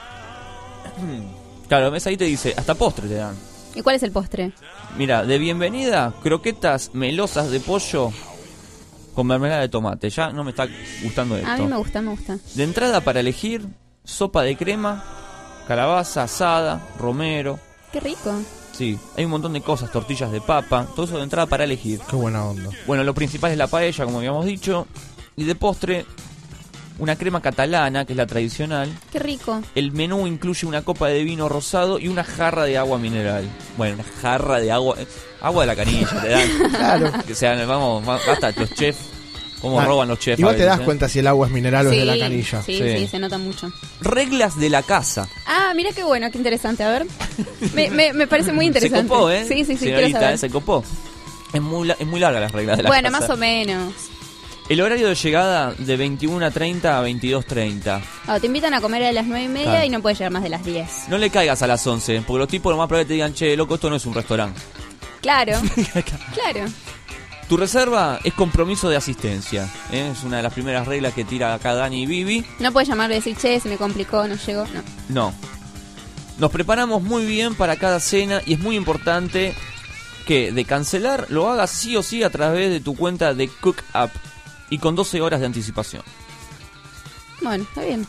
Claro, 1.67 1.91
ves 1.91 2.08
ahí 2.08 2.15
te 2.15 2.24
dice, 2.24 2.54
hasta 2.56 2.76
postre 2.76 3.10
te 3.10 3.15
dan. 3.15 3.36
¿Y 3.76 3.82
cuál 3.82 3.98
es 3.98 4.04
el 4.04 4.12
postre? 4.13 4.54
Mira, 4.98 5.26
de 5.26 5.38
bienvenida, 5.38 6.13
croquetas 6.24 6.91
melosas 6.93 7.52
de 7.52 7.60
pollo 7.60 8.13
con 9.13 9.28
mermelada 9.28 9.60
de 9.62 9.67
tomate. 9.67 10.10
Ya 10.10 10.30
no 10.32 10.46
me 10.46 10.52
está 10.52 10.65
gustando 11.04 11.36
esto. 11.36 11.50
A 11.50 11.58
mí 11.58 11.65
me 11.67 11.76
gusta, 11.76 12.02
me 12.02 12.12
gusta. 12.12 12.38
De 12.56 12.63
entrada 12.63 13.02
para 13.02 13.20
elegir, 13.20 13.67
sopa 14.08 14.41
de 14.43 14.56
crema, 14.56 15.04
calabaza 15.67 16.24
asada, 16.24 16.82
romero. 16.98 17.60
Qué 17.91 18.00
rico. 18.00 18.34
Sí, 18.72 18.98
hay 19.17 19.26
un 19.26 19.32
montón 19.32 19.54
de 19.54 19.62
cosas, 19.62 19.91
tortillas 19.91 20.32
de 20.32 20.39
papa, 20.39 20.88
todo 20.96 21.06
eso 21.06 21.17
de 21.17 21.24
entrada 21.24 21.46
para 21.48 21.63
elegir. 21.65 22.00
Qué 22.10 22.15
buena 22.15 22.46
onda. 22.46 22.70
Bueno, 22.86 23.04
lo 23.04 23.13
principal 23.13 23.52
es 23.52 23.58
la 23.58 23.67
paella, 23.67 24.06
como 24.06 24.20
habíamos 24.20 24.46
dicho. 24.46 24.88
Y 25.36 25.43
de 25.46 25.56
postre, 25.56 26.06
una 27.00 27.15
crema 27.15 27.41
catalana, 27.41 28.06
que 28.06 28.13
es 28.13 28.17
la 28.17 28.28
tradicional. 28.28 28.89
Qué 29.12 29.20
rico. 29.20 29.62
El 29.76 29.91
menú 29.91 30.26
incluye 30.28 30.65
una 30.67 30.84
copa 30.84 31.08
de 31.08 31.24
vino 31.24 31.50
rosado 31.50 31.98
y 32.00 32.08
una 32.08 32.24
jarra 32.24 32.63
de 32.65 32.78
agua 32.78 32.98
mineral. 33.00 33.50
Bueno, 33.78 33.96
una 33.96 34.04
jarra 34.22 34.60
de 34.60 34.72
agua. 34.72 34.96
eh, 35.00 35.08
Agua 35.41 35.63
de 35.63 35.67
la 35.67 35.76
canilla, 35.76 36.08
te 36.22 36.30
dan. 36.30 36.50
Claro. 36.72 37.12
Que 37.28 37.36
sean, 37.36 37.67
vamos, 37.67 38.08
va- 38.08 38.20
basta, 38.28 38.52
los 38.58 38.72
chefs. 38.74 39.10
¿Cómo 39.62 39.80
Ah, 39.82 39.86
roban 39.86 40.08
los 40.08 40.20
chefs? 40.20 40.39
Igual 40.39 40.56
a 40.56 40.58
te 40.58 40.63
das 40.65 40.80
eh? 40.80 40.84
cuenta 40.84 41.10
si 41.10 41.20
el 41.20 41.28
agua 41.28 41.48
es 41.48 41.54
mineral 41.54 41.88
o 41.88 41.91
es 41.91 41.98
de 41.98 42.06
la 42.06 42.17
canilla. 42.17 42.62
Sí, 42.62 42.78
Sí. 42.78 42.98
sí, 43.00 43.08
se 43.08 43.17
nota 43.20 43.38
mucho. 43.39 43.72
Reglas 44.02 44.60
de 44.60 44.70
la 44.70 44.84
casa. 44.84 45.28
Ah, 45.48 45.74
mira 45.76 45.91
qué 45.93 46.04
bueno, 46.04 46.30
qué 46.32 46.38
interesante. 46.38 46.84
A 46.84 46.89
ver. 46.91 47.08
Me, 47.74 47.89
me, 47.89 48.13
me 48.13 48.28
parece 48.28 48.52
muy 48.54 48.65
interesante. 48.67 49.02
Se 49.04 49.08
copó, 49.08 49.30
¿eh? 49.32 49.46
Sí, 49.48 49.65
sí, 49.65 49.76
sí, 49.78 49.86
Señorita, 49.86 50.20
saber. 50.20 50.36
¿eh? 50.36 50.38
Se 50.38 50.50
copó. 50.50 50.84
Es 51.54 51.62
muy, 51.62 51.88
la- 51.88 51.96
es 52.00 52.06
muy 52.06 52.20
larga 52.20 52.39
las 52.39 52.52
reglas 52.52 52.78
de 52.78 52.84
la 52.84 52.89
Bueno, 52.89 53.10
casa. 53.10 53.22
más 53.22 53.30
o 53.32 53.38
menos. 53.38 53.93
El 54.70 54.82
horario 54.82 55.08
de 55.08 55.15
llegada 55.15 55.74
de 55.78 55.98
21.30 55.98 56.86
a 56.86 57.02
22.30. 57.02 58.02
Ah, 58.28 58.39
te 58.39 58.48
invitan 58.48 58.74
a 58.74 58.82
comer 58.82 59.02
a 59.06 59.12
las 59.13 59.26
nueve 59.26 59.46
y 59.46 59.48
media 59.48 59.65
Claro. 59.72 59.86
y 59.86 59.89
no 59.89 60.02
puedes 60.02 60.20
llegar 60.20 60.32
más 60.34 60.43
de 60.43 60.50
las 60.50 60.63
10. 60.65 61.08
No 61.08 61.17
le 61.17 61.30
caigas 61.30 61.62
a 61.62 61.67
las 61.67 61.88
11, 61.88 62.22
porque 62.28 62.39
los 62.39 62.48
tipos 62.50 62.70
lo 62.72 62.78
más 62.78 62.88
probable 62.88 63.06
te 63.08 63.13
digan, 63.13 63.34
che, 63.34 63.56
loco, 63.56 63.76
esto 63.76 63.89
no 63.89 63.96
es 63.96 64.06
un 64.06 64.13
restaurante. 64.13 64.60
Claro. 65.22 65.54
claro. 66.34 66.65
Tu 67.48 67.56
reserva 67.56 68.20
es 68.24 68.34
compromiso 68.34 68.90
de 68.90 68.98
asistencia. 68.98 69.70
¿eh? 69.92 70.12
Es 70.12 70.24
una 70.24 70.38
de 70.38 70.44
las 70.44 70.54
primeras 70.54 70.86
reglas 70.86 71.14
que 71.14 71.24
tira 71.24 71.54
acá 71.54 71.74
Dani 71.74 72.04
y 72.04 72.06
Vivi. 72.06 72.46
No 72.60 72.74
puedes 72.74 72.90
llamar 72.90 73.10
y 73.12 73.16
decir, 73.16 73.38
che, 73.38 73.60
se 73.60 73.70
me 73.70 73.78
complicó, 73.78 74.28
no 74.28 74.36
llegó. 74.36 74.66
No. 74.66 74.84
No. 75.10 75.34
Nos 76.40 76.52
preparamos 76.52 77.02
muy 77.02 77.26
bien 77.26 77.56
para 77.56 77.78
cada 77.78 78.00
cena 78.00 78.42
y 78.46 78.54
es 78.54 78.60
muy 78.60 78.76
importante 78.76 79.56
que 80.28 80.52
de 80.52 80.66
cancelar 80.66 81.28
lo 81.30 81.50
hagas 81.50 81.72
sí 81.72 81.96
o 81.96 82.04
sí 82.04 82.22
a 82.22 82.30
través 82.30 82.70
de 82.70 82.82
tu 82.82 82.96
cuenta 82.96 83.34
de 83.34 83.48
Cook 83.48 83.82
App 83.94 84.12
y 84.70 84.78
con 84.80 84.96
12 84.96 85.22
horas 85.22 85.40
de 85.40 85.46
anticipación. 85.46 86.04
Bueno, 87.42 87.64
está 87.64 87.84
bien. 87.84 88.06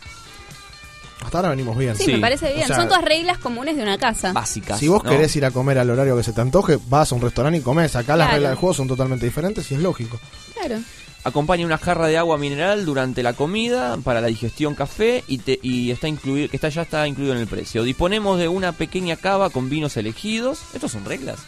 Hasta 1.28 1.38
ahora 1.38 1.50
venimos 1.50 1.76
bien. 1.76 1.94
Sí, 1.96 2.12
me 2.12 2.18
parece 2.18 2.52
bien. 2.52 2.64
O 2.64 2.66
sea, 2.66 2.76
Son 2.76 2.88
todas 2.88 3.04
reglas 3.04 3.38
comunes 3.38 3.76
de 3.76 3.82
una 3.82 3.98
casa. 3.98 4.32
Básicas. 4.32 4.78
Si 4.78 4.88
vos 4.88 5.04
¿no? 5.04 5.10
querés 5.10 5.34
ir 5.36 5.44
a 5.44 5.50
comer 5.50 5.78
al 5.78 5.88
horario 5.90 6.16
que 6.16 6.22
se 6.22 6.32
te 6.32 6.40
antoje, 6.40 6.78
vas 6.88 7.12
a 7.12 7.14
un 7.14 7.20
restaurante 7.22 7.58
y 7.58 7.62
comes. 7.62 7.94
Acá 7.96 8.16
las 8.16 8.26
Claro. 8.26 8.32
reglas 8.36 8.50
del 8.52 8.58
juego 8.58 8.74
son 8.74 8.88
totalmente 8.88 9.24
diferentes 9.26 9.70
y 9.70 9.74
es 9.74 9.80
lógico. 9.80 10.18
Claro. 10.54 10.80
Acompaña 11.24 11.66
una 11.66 11.78
jarra 11.78 12.06
de 12.06 12.16
agua 12.16 12.38
mineral 12.38 12.86
durante 12.86 13.22
la 13.22 13.32
comida 13.34 13.96
para 14.02 14.20
la 14.20 14.28
digestión 14.28 14.74
café 14.74 15.24
y, 15.26 15.38
te- 15.38 15.58
y 15.62 15.90
está 15.90 16.08
incluido, 16.08 16.48
que 16.48 16.56
está, 16.56 16.68
ya 16.70 16.82
está 16.82 17.06
incluido 17.06 17.34
en 17.34 17.40
el 17.40 17.46
precio. 17.46 17.82
Disponemos 17.82 18.38
de 18.38 18.48
una 18.48 18.72
pequeña 18.72 19.16
cava 19.16 19.50
con 19.50 19.68
vinos 19.68 19.96
elegidos. 19.96 20.60
Estos 20.74 20.92
son 20.92 21.04
reglas. 21.04 21.38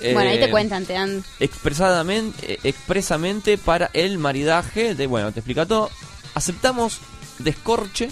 Bueno, 0.00 0.30
ahí 0.30 0.38
te 0.38 0.46
Eh, 0.46 0.50
cuentan, 0.50 0.84
te 0.84 0.94
dan. 0.94 1.22
expresadamente, 1.38 2.54
eh, 2.54 2.58
expresamente 2.64 3.56
para 3.58 3.88
el 3.92 4.18
maridaje 4.18 4.96
de, 4.96 5.06
bueno, 5.06 5.30
te 5.30 5.38
explica 5.40 5.64
todo. 5.66 5.90
Aceptamos 6.34 6.98
descorche. 7.38 8.08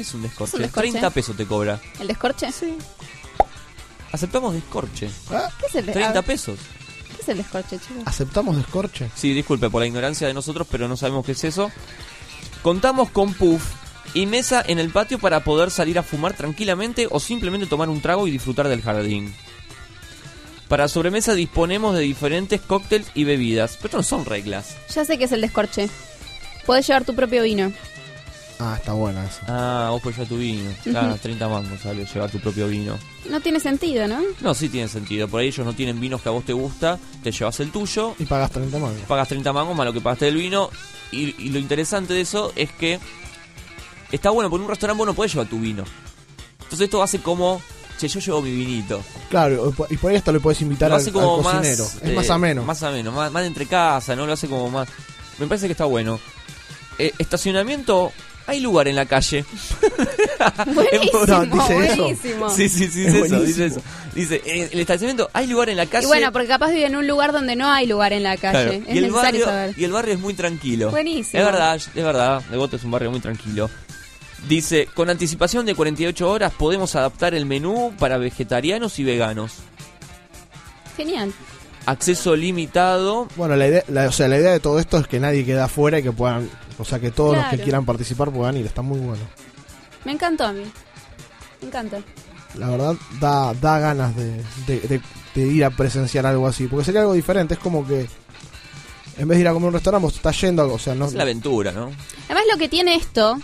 ¿Qué 0.00 0.04
es 0.04 0.14
un 0.14 0.22
descorche? 0.22 0.52
¿Es 0.52 0.54
un 0.54 0.62
descorche? 0.62 0.90
30 0.92 1.10
pesos 1.10 1.36
te 1.36 1.44
cobra. 1.44 1.78
¿El 2.00 2.06
descorche? 2.06 2.50
Sí. 2.50 2.74
Aceptamos 4.12 4.54
descorche. 4.54 5.10
¿Qué 5.28 5.66
es 5.66 5.74
el 5.74 5.84
de- 5.84 5.92
30 5.92 6.18
ah, 6.18 6.22
pesos. 6.22 6.58
¿Qué 7.14 7.20
es 7.20 7.28
el 7.28 7.36
descorche, 7.36 7.78
chicos? 7.78 8.02
¿Aceptamos 8.06 8.56
descorche? 8.56 9.10
Sí, 9.14 9.34
disculpe 9.34 9.68
por 9.68 9.82
la 9.82 9.86
ignorancia 9.86 10.26
de 10.26 10.32
nosotros, 10.32 10.66
pero 10.70 10.88
no 10.88 10.96
sabemos 10.96 11.26
qué 11.26 11.32
es 11.32 11.44
eso. 11.44 11.70
Contamos 12.62 13.10
con 13.10 13.34
puff 13.34 13.62
y 14.14 14.24
mesa 14.24 14.64
en 14.66 14.78
el 14.78 14.88
patio 14.88 15.18
para 15.18 15.44
poder 15.44 15.70
salir 15.70 15.98
a 15.98 16.02
fumar 16.02 16.32
tranquilamente 16.32 17.06
o 17.10 17.20
simplemente 17.20 17.66
tomar 17.66 17.90
un 17.90 18.00
trago 18.00 18.26
y 18.26 18.30
disfrutar 18.30 18.68
del 18.68 18.80
jardín. 18.80 19.34
Para 20.68 20.88
sobremesa 20.88 21.34
disponemos 21.34 21.94
de 21.94 22.00
diferentes 22.00 22.62
cócteles 22.62 23.08
y 23.14 23.24
bebidas, 23.24 23.76
pero 23.76 23.88
esto 23.88 23.96
no 23.98 24.02
son 24.02 24.24
reglas. 24.24 24.78
Ya 24.94 25.04
sé 25.04 25.18
que 25.18 25.24
es 25.24 25.32
el 25.32 25.42
descorche. 25.42 25.90
Puedes 26.64 26.86
llevar 26.86 27.04
tu 27.04 27.14
propio 27.14 27.42
vino. 27.42 27.70
Ah, 28.60 28.74
está 28.78 28.92
buena 28.92 29.24
eso. 29.24 29.40
Ah, 29.48 29.88
vos 29.90 30.02
pues 30.02 30.16
ya 30.16 30.24
tu 30.26 30.36
vino. 30.36 30.70
Claro, 30.84 31.08
Ujú. 31.14 31.18
30 31.22 31.48
mangos 31.48 31.80
sale 31.80 32.04
llevar 32.04 32.30
tu 32.30 32.38
propio 32.40 32.68
vino. 32.68 32.98
No 33.30 33.40
tiene 33.40 33.58
sentido, 33.58 34.06
¿no? 34.06 34.20
No, 34.40 34.54
sí 34.54 34.68
tiene 34.68 34.86
sentido. 34.88 35.28
Por 35.28 35.40
ahí 35.40 35.48
ellos 35.48 35.64
no 35.66 35.72
tienen 35.72 35.98
vinos 36.00 36.20
que 36.20 36.28
a 36.28 36.32
vos 36.32 36.44
te 36.44 36.52
gusta, 36.52 36.98
te 37.22 37.32
llevas 37.32 37.58
el 37.60 37.70
tuyo, 37.72 38.14
Y 38.18 38.24
pagas 38.26 38.50
30 38.50 38.78
mangos. 38.78 39.00
pagas 39.08 39.28
30 39.28 39.52
mangos 39.52 39.74
más 39.76 39.86
lo 39.86 39.92
que 39.92 40.00
pagaste 40.00 40.26
del 40.26 40.36
vino. 40.36 40.68
Y, 41.12 41.34
y 41.42 41.48
lo 41.50 41.58
interesante 41.58 42.12
de 42.14 42.20
eso 42.20 42.52
es 42.54 42.70
que 42.72 43.00
está 44.12 44.30
bueno, 44.30 44.50
porque 44.50 44.60
en 44.60 44.64
un 44.66 44.70
restaurante 44.70 44.98
vos 44.98 45.06
no 45.06 45.14
podés 45.14 45.32
llevar 45.32 45.48
tu 45.48 45.58
vino. 45.60 45.84
Entonces 46.62 46.80
esto 46.84 47.02
hace 47.02 47.20
como, 47.20 47.60
che, 47.98 48.08
yo 48.08 48.20
llevo 48.20 48.42
mi 48.42 48.50
vinito. 48.52 49.02
Claro, 49.28 49.72
y 49.90 49.96
por 49.96 50.10
ahí 50.10 50.16
hasta 50.16 50.32
le 50.32 50.40
puedes 50.40 50.60
invitar 50.60 50.88
Lo 50.90 50.96
al, 50.96 51.00
hace 51.00 51.12
como 51.12 51.38
al 51.38 51.42
más, 51.44 51.54
cocinero. 51.56 51.84
es 51.84 51.98
eh, 52.10 52.14
más 52.14 52.30
ameno. 52.30 52.64
Más 52.64 52.82
ameno, 52.82 53.10
más, 53.12 53.32
más 53.32 53.42
de 53.42 53.46
entre 53.48 53.66
casa, 53.66 54.14
¿no? 54.14 54.26
Lo 54.26 54.32
hace 54.34 54.48
como 54.48 54.68
más... 54.70 54.88
Me 55.38 55.46
parece 55.46 55.66
que 55.66 55.72
está 55.72 55.84
bueno. 55.86 56.20
Eh, 56.98 57.12
estacionamiento, 57.18 58.12
hay 58.50 58.60
lugar 58.60 58.88
en 58.88 58.96
la 58.96 59.06
calle. 59.06 59.44
Buenísimo, 60.74 61.26
No, 61.26 61.46
dice 61.46 61.86
eso. 61.86 62.02
buenísimo. 62.02 62.50
Sí, 62.50 62.68
sí, 62.68 62.88
sí, 62.88 63.06
Es 63.06 63.12
dice 63.14 63.26
eso, 63.26 63.40
dice 63.42 63.66
eso. 63.66 63.82
Dice, 64.14 64.42
el 64.72 64.80
estacionamiento, 64.80 65.30
hay 65.32 65.46
lugar 65.46 65.68
en 65.70 65.76
la 65.76 65.86
calle. 65.86 66.04
Y 66.04 66.08
bueno, 66.08 66.32
porque 66.32 66.48
capaz 66.48 66.70
vive 66.70 66.86
en 66.86 66.96
un 66.96 67.06
lugar 67.06 67.32
donde 67.32 67.54
no 67.56 67.70
hay 67.70 67.86
lugar 67.86 68.12
en 68.12 68.22
la 68.24 68.36
calle. 68.36 68.78
Claro, 68.80 68.84
Es 68.88 68.94
y, 68.94 68.98
el 68.98 69.04
necesario 69.04 69.16
barrio, 69.16 69.44
saber. 69.44 69.74
y 69.78 69.84
el 69.84 69.92
barrio 69.92 70.14
es 70.14 70.20
muy 70.20 70.34
tranquilo. 70.34 70.90
Buenísimo. 70.90 71.38
Es 71.40 71.46
verdad, 71.46 71.76
es 71.76 71.94
verdad. 71.94 72.42
Devoto 72.50 72.76
es 72.76 72.84
un 72.84 72.90
barrio 72.90 73.10
muy 73.10 73.20
tranquilo. 73.20 73.70
Dice, 74.48 74.88
con 74.94 75.10
anticipación 75.10 75.66
de 75.66 75.74
48 75.74 76.28
horas 76.30 76.52
podemos 76.56 76.96
adaptar 76.96 77.34
el 77.34 77.46
menú 77.46 77.92
para 77.98 78.16
vegetarianos 78.18 78.98
y 78.98 79.04
veganos. 79.04 79.52
Genial. 80.96 81.32
Acceso 81.86 82.34
limitado. 82.36 83.28
Bueno, 83.36 83.56
la 83.56 83.66
idea, 83.68 83.84
la- 83.88 84.08
o 84.08 84.12
sea, 84.12 84.28
la 84.28 84.38
idea 84.38 84.52
de 84.52 84.60
todo 84.60 84.78
esto 84.78 84.98
es 84.98 85.06
que 85.06 85.20
nadie 85.20 85.44
quede 85.44 85.60
afuera 85.60 85.98
y 85.98 86.02
que 86.02 86.12
puedan, 86.12 86.48
o 86.80 86.84
sea, 86.84 86.98
que 86.98 87.10
todos 87.10 87.36
los 87.36 87.46
que 87.46 87.58
quieran 87.58 87.84
participar 87.84 88.30
puedan 88.30 88.56
ir. 88.56 88.66
Está 88.66 88.82
muy 88.82 88.98
bueno. 88.98 89.22
Me 90.04 90.12
encantó 90.12 90.44
a 90.44 90.52
mí. 90.52 90.64
Me 91.60 91.68
encanta. 91.68 91.98
La 92.56 92.68
verdad, 92.70 92.94
da, 93.20 93.54
da 93.54 93.78
ganas 93.78 94.16
de, 94.16 94.42
de- 94.66 94.80
de- 94.80 95.00
de 95.34 95.40
ir 95.46 95.64
a 95.64 95.70
presenciar 95.70 96.26
algo 96.26 96.46
así. 96.48 96.66
Porque 96.66 96.84
sería 96.84 97.02
algo 97.02 97.12
diferente. 97.12 97.54
Es 97.54 97.60
como 97.60 97.86
que 97.86 98.08
en 99.18 99.28
vez 99.28 99.36
de 99.38 99.42
ir 99.42 99.48
a 99.48 99.52
comer 99.52 99.66
a 99.66 99.68
un 99.68 99.74
restaurante, 99.74 100.04
vos 100.06 100.14
estás 100.16 100.40
yendo, 100.40 100.62
a- 100.62 100.66
o 100.66 100.78
sea, 100.78 100.94
no. 100.94 101.06
Es 101.06 101.12
la 101.14 101.22
aventura, 101.22 101.70
¿no? 101.72 101.90
Además 102.26 102.44
lo 102.50 102.58
que 102.58 102.68
tiene 102.68 102.94
esto, 102.96 103.38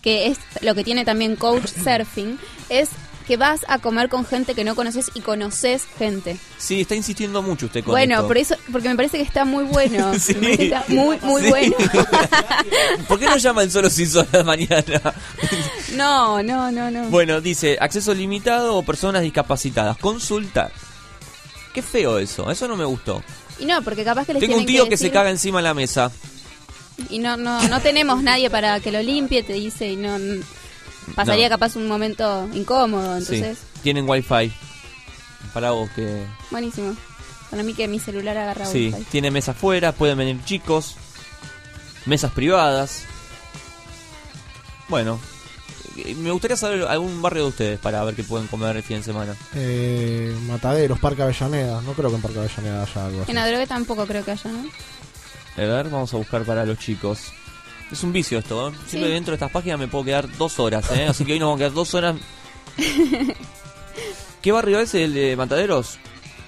que 0.00 0.28
es 0.28 0.38
lo 0.62 0.74
que 0.74 0.84
tiene 0.84 1.04
también 1.04 1.36
Coach 1.36 1.66
Surfing, 1.66 2.38
es 2.68 2.88
que 3.26 3.36
vas 3.36 3.64
a 3.68 3.78
comer 3.80 4.08
con 4.08 4.24
gente 4.24 4.54
que 4.54 4.62
no 4.64 4.74
conoces 4.76 5.10
y 5.14 5.20
conoces 5.20 5.84
gente. 5.98 6.36
Sí, 6.58 6.82
está 6.82 6.94
insistiendo 6.94 7.42
mucho 7.42 7.66
usted 7.66 7.82
con 7.82 7.92
bueno, 7.92 8.14
esto. 8.16 8.26
por 8.28 8.38
eso, 8.38 8.54
porque 8.70 8.88
me 8.88 8.94
parece 8.96 9.16
que 9.18 9.24
está 9.24 9.44
muy 9.44 9.64
bueno. 9.64 10.12
Sí. 10.18 10.34
Me 10.34 10.40
parece 10.42 10.56
que 10.58 10.64
está 10.66 10.84
muy, 10.88 11.18
muy 11.22 11.42
Sí. 11.42 11.48
bueno. 11.48 11.76
¿Por 13.08 13.18
qué 13.18 13.26
no 13.26 13.36
llama 13.36 13.62
el 13.62 13.70
solo 13.70 13.90
sin 13.90 14.08
sola 14.08 14.42
mañana? 14.44 14.84
No, 15.94 16.42
no, 16.42 16.70
no, 16.70 16.90
no. 16.90 17.04
bueno, 17.08 17.40
dice, 17.40 17.78
acceso 17.80 18.12
limitado 18.12 18.76
o 18.76 18.82
personas 18.82 19.22
discapacitadas. 19.22 19.96
Consultar. 19.96 20.70
Qué 21.72 21.80
feo 21.80 22.18
eso, 22.18 22.50
eso 22.50 22.68
no 22.68 22.76
me 22.76 22.84
gustó. 22.84 23.22
Y 23.58 23.64
no, 23.66 23.80
porque 23.82 24.04
capaz 24.04 24.26
que 24.26 24.34
les 24.34 24.40
Tengo 24.40 24.56
un 24.58 24.66
tío 24.66 24.88
que, 24.88 24.96
se 24.96 25.04
decir- 25.06 25.12
caga 25.12 25.30
encima 25.30 25.58
de 25.58 25.62
la 25.64 25.74
mesa. 25.74 26.10
Y 27.08 27.18
no, 27.18 27.36
no, 27.36 27.62
no 27.68 27.80
tenemos 27.80 28.22
nadie 28.22 28.50
para 28.50 28.78
que 28.80 28.90
lo 28.92 29.00
limpie, 29.02 29.42
te 29.42 29.54
dice, 29.54 29.88
y 29.88 29.96
no... 29.96 30.16
Pasaría 31.14 31.48
No. 31.48 31.54
capaz 31.54 31.76
un 31.76 31.86
momento 31.88 32.48
incómodo, 32.52 33.16
entonces... 33.16 33.58
Sí, 33.58 33.80
tienen 33.82 34.08
wifi. 34.08 34.52
Para 35.54 35.70
vos 35.70 35.88
que... 35.94 36.24
Buenísimo. 36.50 36.94
Para 37.50 37.62
mí 37.62 37.74
que 37.74 37.86
mi 37.88 37.98
celular 38.00 38.36
agarra 38.36 38.66
Sí, 38.66 38.90
wifi. 38.92 39.04
tiene 39.10 39.30
mesa 39.30 39.52
afuera, 39.52 39.92
pueden 39.92 40.18
venir 40.18 40.44
chicos. 40.44 40.96
Mesas 42.06 42.32
privadas. 42.32 43.04
Bueno, 44.88 45.18
me 46.18 46.30
gustaría 46.30 46.56
saber 46.56 46.82
algún 46.84 47.20
barrio 47.22 47.44
de 47.44 47.48
ustedes 47.48 47.78
para 47.80 48.02
ver 48.04 48.14
qué 48.14 48.22
pueden 48.22 48.46
comer 48.48 48.76
el 48.76 48.82
fin 48.82 48.98
de 48.98 49.02
semana. 49.04 49.34
Eh, 49.54 50.36
Mataderos, 50.46 50.98
Parque 51.00 51.22
Avellaneda. 51.22 51.80
No 51.82 51.92
creo 51.94 52.10
que 52.10 52.16
en 52.16 52.22
Parque 52.22 52.38
Avellaneda 52.38 52.82
haya 52.82 53.06
algo 53.06 53.22
así. 53.22 53.30
En 53.30 53.38
Adrogué 53.38 53.66
tampoco 53.66 54.06
creo 54.06 54.24
que 54.24 54.32
haya, 54.32 54.50
¿no? 54.50 54.64
A 55.56 55.60
ver, 55.60 55.88
vamos 55.88 56.12
a 56.12 56.16
buscar 56.18 56.44
para 56.44 56.64
los 56.66 56.78
chicos. 56.78 57.32
Es 57.90 58.02
un 58.02 58.12
vicio 58.12 58.38
esto, 58.38 58.68
¿eh? 58.68 58.72
Siempre 58.86 59.10
dentro 59.10 59.32
de 59.32 59.36
estas 59.36 59.50
páginas 59.50 59.78
me 59.78 59.86
puedo 59.88 60.04
quedar 60.04 60.28
dos 60.36 60.58
horas, 60.58 60.90
¿eh? 60.92 61.06
Así 61.06 61.24
que 61.24 61.34
hoy 61.34 61.38
nos 61.38 61.46
vamos 61.46 61.56
a 61.56 61.60
quedar 61.60 61.72
dos 61.72 61.94
horas. 61.94 62.16
¿Qué 64.42 64.52
barrio 64.52 64.80
es 64.80 64.94
el 64.94 65.14
de 65.14 65.36
Mataderos? 65.36 65.98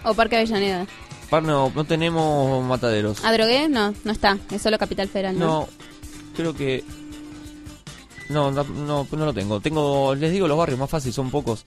O 0.05 0.15
Parque 0.15 0.37
Avellaneda. 0.37 0.87
Par, 1.31 1.43
no, 1.43 1.71
no 1.75 1.85
tenemos 1.85 2.65
Mataderos. 2.65 3.25
Adrogué, 3.25 3.69
no, 3.69 3.95
no 4.05 4.13
está. 4.13 4.39
Es 4.51 4.63
solo 4.63 4.79
Capital 4.79 5.09
Federal, 5.09 5.39
¿no? 5.39 5.47
No, 5.47 5.69
creo 6.37 6.55
que... 6.55 6.85
No, 8.29 8.51
no, 8.51 8.63
no, 8.63 9.07
no 9.11 9.25
lo 9.25 9.33
tengo. 9.33 9.61
Tengo, 9.61 10.15
les 10.15 10.33
digo 10.33 10.47
los 10.49 10.59
barrios 10.59 10.79
más 10.79 10.91
fáciles, 10.91 11.15
son 11.15 11.31
pocos. 11.31 11.65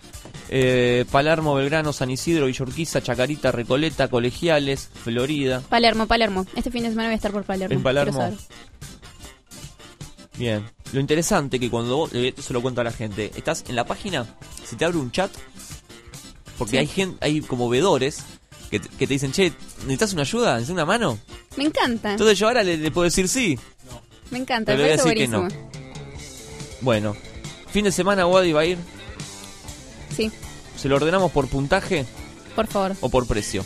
Eh, 0.50 1.06
Palermo, 1.12 1.56
Belgrano, 1.56 1.92
San 1.92 2.12
Isidro, 2.12 2.46
Villorquiza, 2.46 3.02
Chacarita, 3.02 3.52
Recoleta, 3.52 4.10
Colegiales, 4.10 4.90
Florida. 5.04 5.62
Palermo, 5.70 6.06
Palermo. 6.06 6.46
Este 6.56 6.70
fin 6.70 6.84
de 6.84 6.90
semana 6.90 7.08
voy 7.08 7.14
a 7.14 7.16
estar 7.16 7.32
por 7.32 7.44
Palermo. 7.46 7.74
En 7.74 7.82
Palermo. 7.82 8.38
Bien. 10.42 10.68
Lo 10.92 11.00
interesante 11.00 11.60
que 11.60 11.70
cuando 11.70 11.98
vos, 11.98 12.14
eh, 12.14 12.30
esto 12.30 12.42
se 12.42 12.52
lo 12.52 12.62
cuento 12.64 12.82
a 12.82 12.84
la 12.84 12.92
gente, 12.92 13.32
estás 13.36 13.64
en 13.70 13.76
la 13.76 13.86
página, 13.86 14.26
se 14.68 14.76
te 14.76 14.84
abre 14.86 14.98
un 14.98 15.12
chat, 15.12 15.32
porque 16.58 16.72
Sí. 16.72 16.78
hay 16.78 16.88
gente, 16.88 17.18
hay 17.24 17.42
como 17.42 17.70
vedores 17.70 18.24
que, 18.72 18.80
te- 18.80 18.90
que 18.90 19.06
te 19.06 19.14
dicen, 19.14 19.32
che, 19.32 19.54
¿necesitas 19.82 20.14
una 20.14 20.24
ayuda? 20.24 20.54
¿Necesitas 20.56 20.74
una 20.74 20.86
mano? 20.86 21.20
Me 21.58 21.66
encanta. 21.66 22.12
Entonces 22.14 22.40
yo 22.40 22.48
ahora 22.48 22.64
le, 22.64 22.76
le 22.78 22.90
puedo 22.90 23.06
decir 23.06 23.28
sí. 23.30 23.60
Me 24.32 24.40
encanta, 24.40 24.72
Pero 24.72 24.78
me 24.84 24.90
le 24.90 24.96
voy 24.96 25.00
a 25.00 25.04
decir 25.04 25.18
que 25.18 25.28
no. 25.28 25.48
Bueno, 26.82 27.16
fin 27.70 27.84
de 27.84 27.92
semana 27.92 28.26
Wadi 28.26 28.52
va 28.52 28.62
a 28.62 28.66
ir. 28.66 28.80
Sí, 30.18 30.32
¿Se 30.76 30.90
lo 30.90 30.96
ordenamos 30.96 31.32
por 31.32 31.48
puntaje 31.50 32.06
por 32.56 32.66
favor. 32.66 32.96
o 33.02 33.10
por 33.10 33.28
precio? 33.28 33.64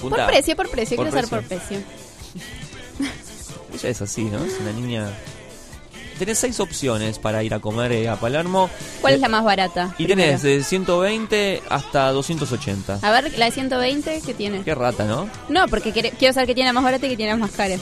Por 0.00 0.14
precio, 0.26 0.54
por 0.54 0.70
precio, 0.70 0.96
por 0.96 1.06
quiero 1.10 1.26
saber 1.28 1.42
por 1.42 1.48
precio. 1.48 1.78
Ella 3.74 3.88
es 3.88 4.00
así, 4.02 4.22
¿no? 4.24 4.44
Es 4.44 4.54
una 4.60 4.72
niña... 4.72 5.12
Tenés 6.20 6.38
seis 6.38 6.60
opciones 6.60 7.18
para 7.18 7.42
ir 7.42 7.54
a 7.54 7.60
comer 7.60 7.92
eh, 7.92 8.06
a 8.10 8.16
Palermo. 8.16 8.68
¿Cuál 9.00 9.14
Eh, 9.14 9.16
es 9.16 9.22
la 9.22 9.28
más 9.30 9.42
barata? 9.42 9.94
Y 9.96 10.04
primero? 10.04 10.26
tenés 10.28 10.42
de 10.42 10.62
120 10.62 11.62
hasta 11.70 12.10
280. 12.12 12.98
A 13.00 13.10
ver, 13.10 13.32
la 13.38 13.46
de 13.46 13.50
120, 13.52 14.20
¿qué 14.26 14.34
tiene? 14.34 14.62
Qué 14.62 14.74
rata, 14.74 15.04
¿no? 15.06 15.30
No, 15.48 15.66
porque 15.68 15.92
quiere- 15.92 16.10
quiero 16.10 16.34
saber 16.34 16.48
qué 16.48 16.54
tiene 16.54 16.68
la 16.68 16.74
más 16.74 16.84
barata 16.84 17.06
y 17.06 17.08
qué 17.08 17.16
tiene 17.16 17.32
la 17.32 17.38
más 17.38 17.52
cara. 17.52 17.76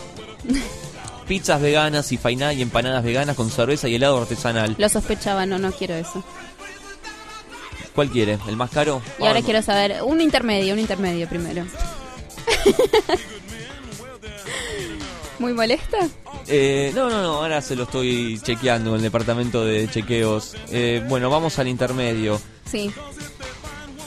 Pizzas 1.26 1.60
veganas 1.60 2.12
y 2.12 2.16
fainá 2.16 2.52
y 2.52 2.62
empanadas 2.62 3.02
veganas 3.02 3.34
con 3.34 3.50
cerveza 3.50 3.88
y 3.88 3.96
helado 3.96 4.18
artesanal. 4.22 4.76
Lo 4.78 4.88
sospechaba, 4.88 5.44
no, 5.44 5.58
no 5.58 5.72
quiero 5.72 5.94
eso. 5.96 6.22
¿Cuál 7.96 8.08
quiere? 8.10 8.38
¿El 8.46 8.54
más 8.54 8.70
caro? 8.70 9.02
Y 9.18 9.22
ahora 9.22 9.32
Vamos. 9.34 9.44
quiero 9.46 9.62
saber, 9.62 9.96
un 10.04 10.20
intermedio, 10.20 10.74
un 10.74 10.78
intermedio 10.78 11.28
primero. 11.28 11.66
¿Muy 15.40 15.52
molesta? 15.52 15.98
Eh, 16.48 16.92
no, 16.94 17.10
no, 17.10 17.22
no, 17.22 17.34
ahora 17.34 17.60
se 17.60 17.76
lo 17.76 17.84
estoy 17.84 18.40
chequeando 18.42 18.90
en 18.90 18.96
el 18.96 19.02
departamento 19.02 19.64
de 19.64 19.88
chequeos. 19.90 20.54
Eh, 20.70 21.04
bueno, 21.08 21.28
vamos 21.30 21.58
al 21.58 21.68
intermedio. 21.68 22.40
Sí. 22.70 22.90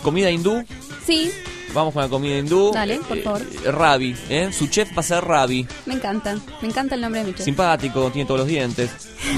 Comida 0.03 0.29
hindú. 0.31 0.63
Sí, 1.05 1.31
Vamos 1.73 1.93
con 1.93 2.03
la 2.03 2.09
comida 2.09 2.37
hindú. 2.37 2.71
dale, 2.73 2.99
por 3.07 3.17
favor. 3.21 3.41
Eh, 3.41 3.71
Ravi, 3.71 4.15
¿eh? 4.29 4.49
Su 4.51 4.67
chef 4.67 4.89
va 4.95 4.99
a 4.99 5.03
ser 5.03 5.23
Ravi. 5.23 5.65
Me 5.85 5.93
encanta, 5.93 6.35
me 6.61 6.67
encanta 6.67 6.95
el 6.95 7.01
nombre 7.01 7.21
de 7.21 7.27
mi 7.27 7.33
chef. 7.33 7.45
Simpático, 7.45 8.11
tiene 8.11 8.27
todos 8.27 8.41
los 8.41 8.47
dientes. 8.47 8.91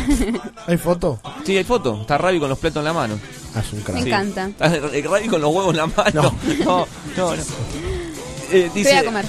¿Hay 0.67 0.77
foto? 0.77 1.19
Sí, 1.45 1.55
hay 1.57 1.63
foto. 1.63 2.01
Está 2.01 2.17
Ravi 2.17 2.39
con 2.39 2.49
los 2.49 2.57
platos 2.57 2.79
en 2.79 2.85
la 2.85 2.93
mano. 2.93 3.19
Ah, 3.55 3.59
es 3.59 3.71
un 3.73 3.81
crack. 3.81 4.01
Me 4.01 4.07
encanta. 4.07 4.47
Está 4.65 4.69
Ravi 5.09 5.27
con 5.27 5.41
los 5.41 5.53
huevos 5.53 5.71
en 5.71 5.77
la 5.77 5.87
mano. 5.87 6.35
No, 6.65 6.87
no, 7.17 7.35
no. 7.35 7.43
Eh, 8.51 8.69
Voy 8.69 8.81
dice, 8.83 8.97
a 8.97 9.03
comer, 9.05 9.25
eh, 9.25 9.27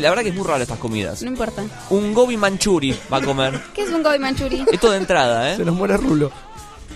La 0.00 0.10
verdad 0.10 0.22
que 0.22 0.28
es 0.30 0.34
muy 0.34 0.46
raro 0.46 0.62
estas 0.62 0.78
comidas. 0.78 1.22
no 1.22 1.28
importa. 1.28 1.62
Un 1.90 2.14
gobi 2.14 2.36
manchuri 2.36 2.96
va 3.12 3.18
a 3.18 3.22
comer. 3.22 3.60
¿Qué 3.74 3.82
es 3.82 3.90
un 3.90 4.02
gobi 4.02 4.18
manchuri? 4.18 4.64
Esto 4.70 4.90
de 4.90 4.98
entrada, 4.98 5.52
¿eh? 5.52 5.56
Se 5.56 5.64
nos 5.64 5.74
muere 5.74 5.96
Rulo. 5.96 6.30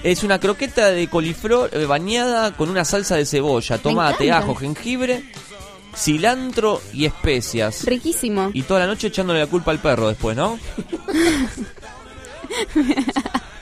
Es 0.02 0.22
una 0.22 0.38
croqueta 0.38 0.90
de 0.90 1.08
coliflor 1.08 1.70
eh, 1.72 1.84
bañada 1.84 2.56
con 2.56 2.68
una 2.68 2.84
salsa 2.84 3.16
de 3.16 3.26
cebolla, 3.26 3.78
tomate, 3.78 4.30
ajo, 4.30 4.54
jengibre, 4.54 5.24
cilantro 5.96 6.80
y 6.92 7.04
especias. 7.04 7.84
Riquísimo. 7.84 8.50
Y 8.52 8.62
toda 8.62 8.80
la 8.80 8.86
noche 8.86 9.08
echándole 9.08 9.40
la 9.40 9.46
culpa 9.48 9.72
al 9.72 9.80
perro 9.80 10.08
después, 10.08 10.36
¿no? 10.36 10.58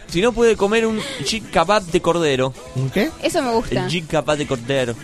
si 0.09 0.21
no 0.21 0.33
puede 0.33 0.57
comer 0.57 0.87
un 0.87 1.01
jik 1.25 1.51
kebab 1.51 1.85
de 1.85 2.01
cordero. 2.03 2.53
¿Un 2.75 2.91
qué? 2.91 3.11
Eso 3.23 3.43
me 3.43 3.53
gusta. 3.53 3.85
El 3.85 3.91
jik 3.91 4.09
kebab 4.09 4.37
de 4.37 4.47
cordero. 4.47 4.95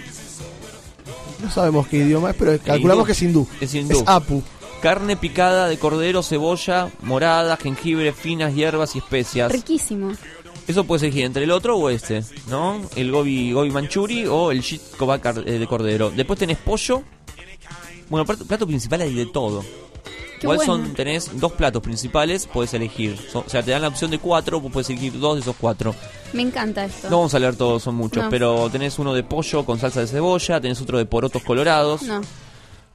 No 1.43 1.51
sabemos 1.51 1.89
qué 1.89 1.99
idioma 1.99 2.31
es, 2.31 2.37
pero 2.37 2.59
calculamos 2.65 3.03
hindú. 3.03 3.07
que 3.07 3.13
es 3.13 3.23
hindú. 3.23 3.49
Es 3.61 3.75
hindú. 3.75 3.99
Es 3.99 4.05
Apu. 4.07 4.43
Carne 4.81 5.17
picada 5.17 5.69
de 5.69 5.79
cordero, 5.79 6.23
cebolla, 6.23 6.91
morada, 7.03 7.57
jengibre, 7.57 8.13
finas 8.13 8.55
hierbas 8.55 8.95
y 8.97 8.99
especias. 8.99 9.51
Riquísimo. 9.53 10.13
Eso 10.67 10.85
puedes 10.85 11.03
elegir 11.03 11.25
entre 11.25 11.45
el 11.45 11.51
otro 11.51 11.77
o 11.77 11.91
este, 11.91 12.23
¿no? 12.49 12.81
El 12.95 13.11
gobi, 13.11 13.53
gobi 13.53 13.71
manchuri 13.71 14.27
o 14.27 14.53
el 14.53 14.61
shit 14.61 14.81
eh, 14.81 15.59
de 15.59 15.67
cordero. 15.67 16.11
Después 16.11 16.39
tenés 16.39 16.59
pollo. 16.59 17.03
Bueno, 18.09 18.25
plato, 18.25 18.45
plato 18.45 18.67
principal 18.67 19.01
hay 19.01 19.15
de 19.15 19.27
todo. 19.27 19.65
Qué 20.05 20.47
Igual 20.47 20.57
bueno. 20.59 20.73
son, 20.87 20.95
tenés 20.95 21.39
dos 21.39 21.53
platos 21.53 21.83
principales, 21.83 22.49
puedes 22.53 22.75
elegir. 22.75 23.17
O 23.35 23.45
sea, 23.49 23.63
te 23.63 23.71
dan 23.71 23.83
la 23.83 23.89
opción 23.89 24.11
de 24.11 24.19
cuatro, 24.19 24.61
vos 24.61 24.73
puedes 24.73 24.91
elegir 24.91 25.19
dos 25.19 25.37
de 25.37 25.41
esos 25.43 25.55
cuatro. 25.61 25.95
Me 26.33 26.43
encanta 26.43 26.85
esto. 26.85 27.09
No 27.11 27.19
vamos 27.19 27.35
a 27.35 27.39
leer 27.39 27.55
todos, 27.57 27.83
son 27.83 27.95
muchos, 27.95 28.25
No. 28.25 28.31
pero 28.31 28.69
tenés 28.71 28.99
uno 28.99 29.15
de 29.15 29.23
pollo 29.23 29.65
con 29.65 29.79
salsa 29.79 30.01
de 30.01 30.07
cebolla, 30.09 30.61
tenés 30.61 30.81
otro 30.81 30.99
de 30.99 31.05
porotos 31.07 31.43
colorados. 31.45 32.03
No. 32.03 32.21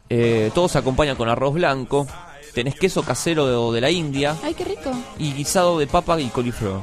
Eh, 0.09 0.51
todo 0.55 0.67
se 0.67 0.77
acompaña 0.77 1.15
con 1.15 1.29
arroz 1.29 1.53
blanco. 1.53 2.07
Tenés 2.53 2.75
queso 2.75 3.03
casero 3.03 3.69
de, 3.71 3.75
de 3.75 3.81
la 3.81 3.91
India 3.91 4.35
Ay, 4.43 4.53
qué 4.55 4.63
rico. 4.65 4.91
y 5.19 5.31
guisado 5.33 5.77
de 5.77 5.85
papa 5.87 6.19
y 6.19 6.27
coliflor. 6.29 6.81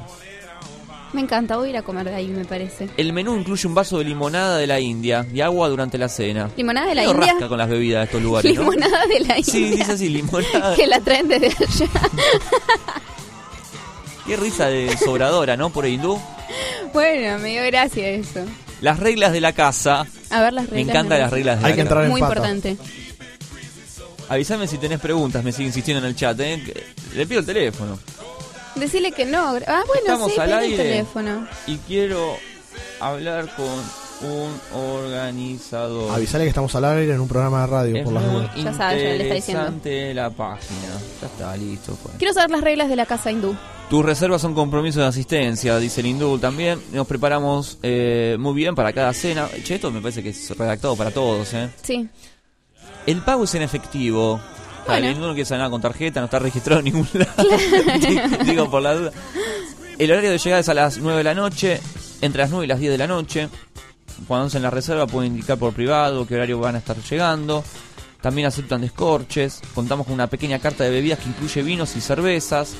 Me 1.15 1.21
encanta, 1.21 1.57
voy 1.57 1.69
a 1.69 1.71
ir 1.71 1.77
a 1.77 1.83
comer 1.83 2.07
de 2.11 2.15
ahí, 2.17 2.27
me 2.27 2.45
parece. 2.45 2.89
El 2.97 3.12
menú 3.12 3.37
incluye 3.37 3.69
un 3.69 3.75
vaso 3.75 3.99
de 3.99 4.05
limonada 4.05 4.59
de 4.59 4.67
la 4.67 4.81
India 4.81 5.25
y 5.33 5.41
agua 5.41 5.69
durante 5.69 5.97
la 5.97 6.09
cena. 6.09 6.51
¿Limonada 6.57 6.89
de 6.89 6.95
la 6.97 7.05
India? 7.05 7.33
rasca 7.33 7.49
con 7.49 7.57
las 7.57 7.69
bebidas 7.69 8.01
de 8.01 8.05
estos 8.07 8.23
lugares, 8.23 8.53
¿no? 8.55 8.61
Limonada 8.62 9.07
de 9.07 9.21
la 9.21 9.39
India. 9.39 9.53
Sí, 9.53 9.65
dice 9.71 9.93
así, 9.93 10.09
limonada. 10.09 10.75
Que 10.77 10.87
la 10.89 11.01
traen 11.01 11.29
desde 11.29 11.47
allá. 11.47 11.87
Qué 14.27 14.37
risa 14.37 14.67
de 14.67 14.97
sobradora, 14.97 15.57
¿no? 15.57 15.71
Por 15.71 15.87
hindú. 15.87 16.19
bueno, 16.93 17.39
me 17.39 17.51
dio 17.51 17.62
gracia 17.67 18.09
eso. 18.09 18.41
Las 18.81 18.99
reglas 18.99 19.33
de 19.33 19.41
la 19.41 19.53
casa. 19.53 20.07
A 20.31 20.43
ver 20.43 20.53
las 20.53 20.65
Me 20.65 20.71
reglas. 20.79 20.89
encantan 20.89 21.19
de- 21.19 21.23
las 21.23 21.31
reglas 21.31 21.61
de 21.61 21.67
Hay 21.67 21.73
la 21.73 21.77
que 21.77 21.83
casa. 21.83 21.83
entrar 21.83 22.05
en 22.05 22.11
Muy 22.11 22.21
pata. 22.21 22.33
importante. 22.35 22.77
Avísame 24.29 24.67
si 24.67 24.79
tenés 24.79 25.01
preguntas, 25.01 25.45
me 25.45 25.53
sigue 25.53 25.67
insistiendo 25.69 26.03
en 26.03 26.09
el 26.09 26.17
chat, 26.17 26.39
¿eh? 26.41 26.61
Le 27.15 27.27
pido 27.27 27.41
el 27.41 27.47
teléfono. 27.47 27.99
Decirle 28.77 29.12
que 29.12 29.25
no. 29.25 29.57
Ah, 29.66 29.83
bueno, 29.87 30.03
Estamos 30.03 30.33
sí, 30.33 30.41
al 30.41 30.53
aire. 30.53 30.75
el 30.75 30.77
teléfono. 30.77 31.47
Y 31.66 31.77
quiero 31.79 32.37
hablar 33.01 33.49
con 33.55 34.29
un 34.29 34.61
organizador. 34.75 36.12
Avisale 36.12 36.45
que 36.45 36.49
estamos 36.49 36.75
al 36.75 36.85
aire 36.87 37.14
en 37.14 37.20
un 37.20 37.29
programa 37.29 37.62
de 37.62 37.66
radio, 37.68 37.97
Es 37.97 38.05
por 38.05 38.12
las 38.12 38.22
muy 38.25 38.33
dudas. 38.43 38.51
Ya 38.57 38.72
sabe, 38.72 39.03
ya 39.03 39.09
le 39.11 39.22
está 39.22 39.35
diciendo. 39.35 39.66
interesante 39.66 40.14
la 40.14 40.31
página. 40.31 40.81
Ya 41.20 41.27
está, 41.27 41.57
listo. 41.57 41.97
Fue. 41.97 42.12
Quiero 42.18 42.33
saber 42.35 42.51
las 42.51 42.61
reglas 42.62 42.89
de 42.89 42.97
la 42.97 43.07
casa 43.07 43.31
hindú. 43.31 43.55
Tus 43.91 44.05
reservas 44.05 44.41
son 44.41 44.55
compromisos 44.55 45.03
de 45.03 45.09
asistencia, 45.09 45.79
dice 45.79 46.01
el 46.01 46.07
hindú 46.07 46.39
también. 46.39 46.81
Nos 46.93 47.07
preparamos 47.07 47.79
eh, 47.83 48.37
muy 48.41 48.55
bien 48.55 48.75
para 48.75 48.93
cada 48.93 49.12
cena. 49.12 49.49
Che, 49.62 49.75
esto 49.75 49.91
me 49.91 50.01
parece 50.01 50.22
que 50.22 50.31
es 50.31 50.57
redactado 50.57 50.97
para 50.97 51.11
todos, 51.11 51.53
¿eh? 51.53 51.68
Sí. 51.83 52.09
El 53.07 53.20
pago 53.22 53.45
es 53.45 53.55
en 53.55 53.62
efectivo. 53.62 54.41
No 54.87 55.35
quiere 55.35 55.51
nada 55.51 55.70
con 55.70 55.80
tarjeta, 55.80 56.20
no 56.20 56.26
está 56.26 56.39
registrado 56.39 56.80
en 56.80 56.85
ningún 56.87 57.09
lado. 57.14 57.49
Digo 58.45 58.70
por 58.70 58.82
la 58.82 58.95
duda. 58.95 59.12
El 59.99 60.11
horario 60.11 60.30
de 60.30 60.39
llegada 60.39 60.61
es 60.61 60.68
a 60.68 60.74
las 60.74 60.99
9 60.99 61.18
de 61.18 61.24
la 61.24 61.35
noche, 61.35 61.80
entre 62.20 62.43
las 62.43 62.51
9 62.51 62.64
y 62.64 62.68
las 62.68 62.78
10 62.80 62.93
de 62.93 62.99
la 62.99 63.07
noche. 63.07 63.49
Cuando 64.26 64.47
hacen 64.47 64.62
la 64.62 64.70
reserva 64.70 65.07
pueden 65.07 65.32
indicar 65.32 65.59
por 65.59 65.72
privado 65.72 66.26
qué 66.26 66.35
horario 66.35 66.59
van 66.59 66.76
a 66.76 66.78
estar 66.78 66.97
llegando. 66.97 67.64
También 68.20 68.47
aceptan 68.47 68.80
descorches. 68.80 69.61
Contamos 69.74 70.07
con 70.07 70.14
una 70.14 70.28
pequeña 70.28 70.59
carta 70.59 70.85
de 70.85 70.91
bebidas 70.91 71.18
que 71.18 71.28
incluye 71.28 71.62
vinos 71.62 71.95
y 71.97 72.01
cervezas. 72.01 72.74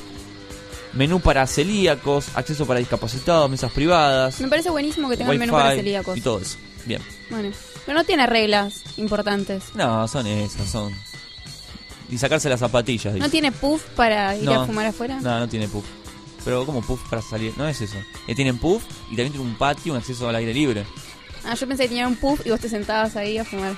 Menú 0.93 1.19
para 1.19 1.45
celíacos, 1.45 2.29
acceso 2.35 2.65
para 2.65 2.79
discapacitados, 2.79 3.49
mesas 3.49 3.71
privadas. 3.71 4.39
Me 4.39 4.47
parece 4.47 4.69
buenísimo 4.69 5.09
que 5.09 5.17
tenga 5.17 5.31
el 5.31 5.39
menú 5.39 5.51
para 5.51 5.75
celíacos. 5.75 6.17
Y 6.17 6.21
todo 6.21 6.39
eso. 6.39 6.57
Bien. 6.85 7.01
Bueno, 7.29 7.51
pero 7.85 7.97
no 7.97 8.03
tiene 8.05 8.25
reglas 8.27 8.81
importantes. 8.97 9.65
No, 9.75 10.07
son 10.07 10.25
esas, 10.25 10.69
son. 10.69 10.93
Y 12.09 12.17
sacarse 12.17 12.49
las 12.49 12.59
zapatillas. 12.59 13.13
¿No 13.13 13.19
dice. 13.25 13.29
tiene 13.29 13.51
puff 13.51 13.83
para 13.95 14.35
ir 14.35 14.43
No. 14.43 14.61
a 14.61 14.65
fumar 14.65 14.85
afuera? 14.85 15.19
No, 15.21 15.39
no 15.39 15.47
tiene 15.49 15.67
puff. 15.67 15.85
Pero 16.43 16.65
como 16.65 16.81
puff 16.81 17.01
para 17.09 17.21
salir, 17.21 17.53
no 17.57 17.67
es 17.67 17.81
eso. 17.81 17.97
Eh, 18.27 18.35
tienen 18.35 18.57
puff 18.59 18.83
y 19.07 19.15
también 19.15 19.31
tienen 19.31 19.47
un 19.49 19.57
patio, 19.57 19.93
un 19.93 19.97
acceso 19.99 20.29
al 20.29 20.35
aire 20.35 20.53
libre. 20.53 20.85
Ah, 21.43 21.55
yo 21.55 21.67
pensé 21.67 21.83
que 21.83 21.89
tenía 21.89 22.07
un 22.07 22.15
puff 22.15 22.45
y 22.45 22.51
vos 22.51 22.59
te 22.59 22.69
sentabas 22.69 23.15
ahí 23.15 23.37
a 23.37 23.45
fumar. 23.45 23.75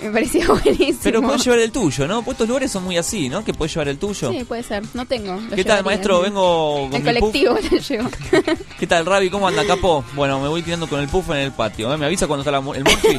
Me 0.00 0.10
parecía 0.10 0.46
buenísimo. 0.64 0.98
Pero 1.02 1.22
puedes 1.22 1.44
llevar 1.44 1.58
el 1.58 1.72
tuyo, 1.72 2.06
¿no? 2.08 2.22
Pues 2.22 2.34
estos 2.34 2.48
lugares 2.48 2.70
son 2.70 2.84
muy 2.84 2.96
así, 2.96 3.28
¿no? 3.28 3.44
Que 3.44 3.52
puedes 3.52 3.74
llevar 3.74 3.88
el 3.88 3.98
tuyo. 3.98 4.30
Sí, 4.30 4.44
puede 4.44 4.62
ser. 4.62 4.82
No 4.94 5.04
tengo. 5.06 5.34
lo 5.40 5.54
¿Qué 5.56 5.64
tal, 5.64 5.84
maestro? 5.84 6.20
Vengo 6.22 6.88
con 6.90 7.06
El 7.06 7.14
mi 7.14 7.20
puff. 7.20 7.32
colectivo 7.32 7.58
lo 7.70 7.78
llevo. 7.78 8.10
¿Qué 8.78 8.86
tal, 8.86 9.06
Ravi? 9.06 9.30
¿Cómo 9.30 9.48
anda, 9.48 9.64
capo? 9.66 10.04
Bueno, 10.14 10.40
me 10.40 10.48
voy 10.48 10.62
tirando 10.62 10.88
con 10.88 11.00
el 11.00 11.08
puff 11.08 11.30
en 11.30 11.36
el 11.38 11.52
patio. 11.52 11.92
¿eh? 11.92 11.96
¿Me 11.96 12.06
avisa 12.06 12.26
cuando 12.26 12.42
está 12.42 12.50
la, 12.50 12.58
el 12.58 12.84
morfi? 12.84 13.18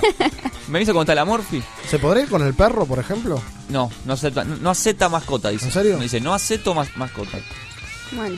¿Me 0.68 0.78
avisa 0.80 0.94
cuando 0.94 1.02
está 1.04 1.16
la 1.16 1.26
morfi? 1.26 1.62
¿Se 1.90 2.00
podría 2.00 2.24
ir 2.24 2.30
con 2.30 2.42
el 2.46 2.54
perro, 2.54 2.86
por 2.86 3.00
ejemplo? 3.00 3.42
No, 3.70 3.92
no 4.06 4.14
acepta, 4.14 4.44
no, 4.44 4.56
no 4.58 4.70
acepta 4.70 5.10
mascota, 5.10 5.50
dice. 5.50 5.66
¿En 5.66 5.72
serio? 5.72 5.98
Dice, 6.00 6.20
no 6.22 6.34
acepto 6.34 6.74
mas- 6.74 6.96
mascota. 6.98 7.38
Bueno. 8.14 8.38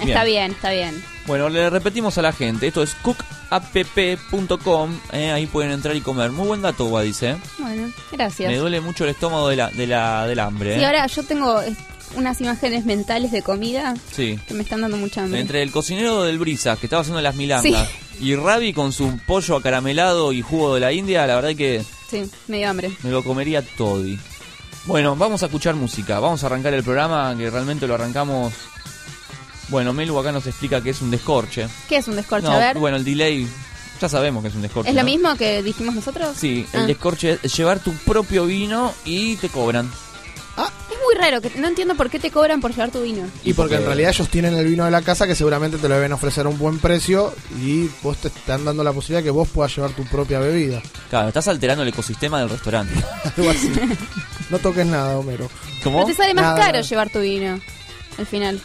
Está 0.00 0.24
bien, 0.24 0.52
está 0.52 0.70
bien. 0.70 1.02
Bueno, 1.26 1.48
le 1.48 1.70
repetimos 1.70 2.18
a 2.18 2.22
la 2.22 2.32
gente, 2.32 2.66
esto 2.66 2.82
es 2.82 2.94
cookapp.com, 3.02 4.90
eh, 5.12 5.30
ahí 5.32 5.46
pueden 5.46 5.70
entrar 5.72 5.94
y 5.96 6.00
comer. 6.00 6.30
Muy 6.32 6.46
buen 6.46 6.62
dato, 6.62 7.00
dice. 7.00 7.30
eh. 7.30 7.36
Bueno, 7.58 7.90
gracias. 8.12 8.50
Me 8.50 8.56
duele 8.58 8.80
mucho 8.80 9.04
el 9.04 9.10
estómago 9.10 9.48
de 9.48 9.56
la, 9.56 9.70
de 9.70 9.86
la, 9.86 10.26
del 10.26 10.38
hambre. 10.40 10.74
Sí, 10.76 10.82
eh. 10.82 10.86
ahora 10.86 11.06
yo 11.06 11.22
tengo 11.22 11.60
unas 12.16 12.40
imágenes 12.40 12.84
mentales 12.84 13.32
de 13.32 13.42
comida 13.42 13.94
Sí. 14.12 14.38
que 14.46 14.54
me 14.54 14.62
están 14.62 14.80
dando 14.82 14.96
mucha 14.96 15.22
hambre. 15.24 15.40
Entre 15.40 15.62
el 15.62 15.70
cocinero 15.72 16.22
del 16.24 16.38
Brisa, 16.38 16.76
que 16.76 16.86
estaba 16.86 17.00
haciendo 17.02 17.20
las 17.22 17.34
milangas, 17.36 17.88
y 18.20 18.34
Ravi 18.36 18.72
con 18.72 18.92
su 18.92 19.18
pollo 19.26 19.56
acaramelado 19.56 20.32
y 20.32 20.42
jugo 20.42 20.74
de 20.74 20.80
la 20.80 20.92
India, 20.92 21.26
la 21.26 21.36
verdad 21.36 21.54
que 21.56 21.82
Sí, 22.10 22.22
me 22.48 22.58
dio 22.58 22.68
hambre. 22.70 22.92
me 23.02 23.10
lo 23.10 23.24
comería 23.24 23.62
todi. 23.62 24.18
Bueno, 24.84 25.16
vamos 25.16 25.42
a 25.42 25.46
escuchar 25.46 25.74
música. 25.74 26.20
Vamos 26.20 26.42
a 26.44 26.46
arrancar 26.46 26.74
el 26.74 26.84
programa, 26.84 27.34
que 27.38 27.48
realmente 27.50 27.86
lo 27.86 27.94
arrancamos 27.94 28.52
Bueno, 29.68 29.92
Melu 29.92 30.18
acá 30.18 30.30
nos 30.32 30.46
explica 30.46 30.80
que 30.82 30.90
es 30.90 31.00
un 31.00 31.10
descorche. 31.10 31.66
¿Qué 31.88 31.96
es 31.96 32.08
un 32.08 32.16
descorche? 32.16 32.46
No, 32.46 32.52
a 32.54 32.58
ver. 32.58 32.78
bueno, 32.78 32.96
el 32.96 33.04
delay, 33.04 33.48
ya 34.00 34.08
sabemos 34.08 34.42
que 34.42 34.48
es 34.48 34.54
un 34.54 34.62
descorche. 34.62 34.90
¿Es 34.90 34.94
lo 34.96 35.02
¿no? 35.02 35.06
mismo 35.06 35.34
que 35.36 35.62
dijimos 35.62 35.94
nosotros? 35.94 36.36
Sí, 36.38 36.66
Ah. 36.72 36.78
el 36.80 36.86
descorche 36.86 37.38
es 37.42 37.56
llevar 37.56 37.78
tu 37.80 37.92
propio 37.92 38.46
vino 38.46 38.92
y 39.04 39.36
te 39.36 39.48
cobran. 39.48 39.90
Es 40.56 40.98
muy 41.04 41.14
raro, 41.20 41.40
que 41.40 41.50
no 41.58 41.66
entiendo 41.66 41.96
por 41.96 42.08
qué 42.08 42.18
te 42.20 42.30
cobran 42.30 42.60
por 42.60 42.70
llevar 42.70 42.90
tu 42.90 43.02
vino. 43.02 43.26
Y 43.42 43.52
porque 43.54 43.74
en 43.74 43.84
realidad 43.84 44.10
ellos 44.12 44.28
tienen 44.28 44.54
el 44.54 44.66
vino 44.66 44.84
de 44.84 44.90
la 44.90 45.02
casa 45.02 45.26
que 45.26 45.34
seguramente 45.34 45.76
te 45.78 45.88
lo 45.88 45.94
deben 45.96 46.12
ofrecer 46.12 46.46
a 46.46 46.48
un 46.48 46.56
buen 46.58 46.78
precio 46.78 47.34
y 47.60 47.90
vos 48.02 48.16
te 48.18 48.28
están 48.28 48.64
dando 48.64 48.84
la 48.84 48.92
posibilidad 48.92 49.22
que 49.24 49.30
vos 49.30 49.48
puedas 49.48 49.74
llevar 49.74 49.90
tu 49.92 50.04
propia 50.04 50.38
bebida. 50.38 50.80
Claro, 51.10 51.28
estás 51.28 51.48
alterando 51.48 51.82
el 51.82 51.88
ecosistema 51.88 52.38
del 52.40 52.50
restaurante. 52.50 52.94
Algo 53.36 53.50
así. 53.50 53.72
No 54.50 54.58
toques 54.60 54.86
nada, 54.86 55.18
Homero. 55.18 55.50
¿Cómo? 55.82 55.98
Pero 56.04 56.08
te 56.08 56.14
sale 56.14 56.34
más 56.34 56.44
Nada. 56.44 56.56
caro 56.58 56.80
llevar 56.82 57.10
tu 57.10 57.20
vino. 57.20 57.58
Al 58.18 58.26
final. 58.26 58.60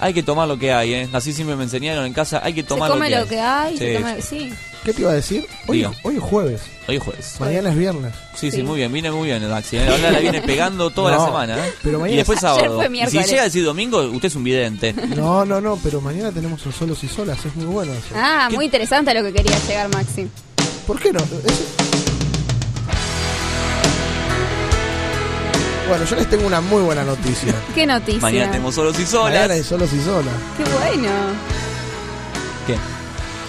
Hay 0.00 0.14
que 0.14 0.22
tomar 0.22 0.48
lo 0.48 0.58
que 0.58 0.72
hay, 0.72 0.94
¿eh? 0.94 1.08
Así 1.12 1.32
siempre 1.32 1.56
me 1.56 1.64
enseñaron 1.64 2.06
en 2.06 2.12
casa, 2.14 2.40
hay 2.42 2.54
que 2.54 2.62
Se 2.62 2.68
tomar 2.68 2.90
come 2.90 3.10
lo 3.10 3.16
que 3.16 3.20
lo 3.22 3.28
que 3.28 3.40
hay, 3.40 3.76
se 3.76 3.88
Sí. 3.90 4.02
toma- 4.02 4.20
sí. 4.20 4.52
¿Qué 4.82 4.94
te 4.94 5.02
iba 5.02 5.10
a 5.10 5.14
decir? 5.14 5.46
Hoy, 5.66 5.84
hoy 6.02 6.16
es 6.16 6.22
jueves. 6.22 6.62
Hoy 6.88 6.96
es 6.96 7.02
jueves. 7.02 7.36
Mañana 7.38 7.68
es 7.70 7.76
viernes. 7.76 8.14
Sí, 8.34 8.50
sí, 8.50 8.58
Sí. 8.58 8.62
muy 8.62 8.78
bien, 8.78 8.90
viene 8.90 9.10
muy 9.10 9.26
bien 9.28 9.42
el 9.42 9.50
Maxi. 9.50 9.76
¿eh? 9.76 9.86
Ahora 9.86 10.10
la 10.10 10.18
viene 10.20 10.40
pegando 10.40 10.88
toda 10.88 11.12
No, 11.12 11.18
la 11.18 11.24
semana, 11.26 11.66
¿eh? 11.66 11.72
pero 11.82 11.98
mañana 12.00 12.14
y 12.14 12.16
después 12.16 12.38
es- 12.38 12.44
Ayer 12.46 12.64
sábado. 12.64 12.82
Y 12.94 13.06
si 13.10 13.18
llega 13.24 13.42
a 13.42 13.44
decir 13.44 13.62
domingo, 13.62 14.00
usted 14.04 14.28
es 14.28 14.34
un 14.36 14.44
vidente. 14.44 14.94
No, 14.94 15.44
no, 15.44 15.60
no, 15.60 15.78
pero 15.82 16.00
mañana 16.00 16.32
tenemos 16.32 16.62
solos 16.62 17.04
y 17.04 17.08
solas. 17.08 17.44
Es 17.44 17.54
muy 17.54 17.66
bueno 17.66 17.92
eso. 17.92 18.14
Ah, 18.16 18.48
muy 18.50 18.64
interesante 18.64 19.10
a 19.10 19.14
lo 19.14 19.22
que 19.22 19.34
quería 19.34 19.58
llegar, 19.68 19.88
Maxi. 19.90 20.28
¿Por 20.86 20.98
qué 20.98 21.12
no? 21.12 21.20
Es- 21.20 21.79
Bueno, 25.90 26.04
yo 26.04 26.14
les 26.14 26.30
tengo 26.30 26.46
una 26.46 26.60
muy 26.60 26.82
buena 26.82 27.02
noticia. 27.02 27.52
¿Qué 27.74 27.84
noticia? 27.84 28.20
Mañana 28.20 28.52
tenemos 28.52 28.76
solos 28.76 28.96
y 29.00 29.04
solas. 29.04 29.32
Mañana 29.34 29.54
hay 29.54 29.62
solos 29.64 29.92
y 29.92 30.00
solas. 30.00 30.34
Qué 30.56 30.62
bueno. 30.62 31.10
¿Qué? 32.64 32.76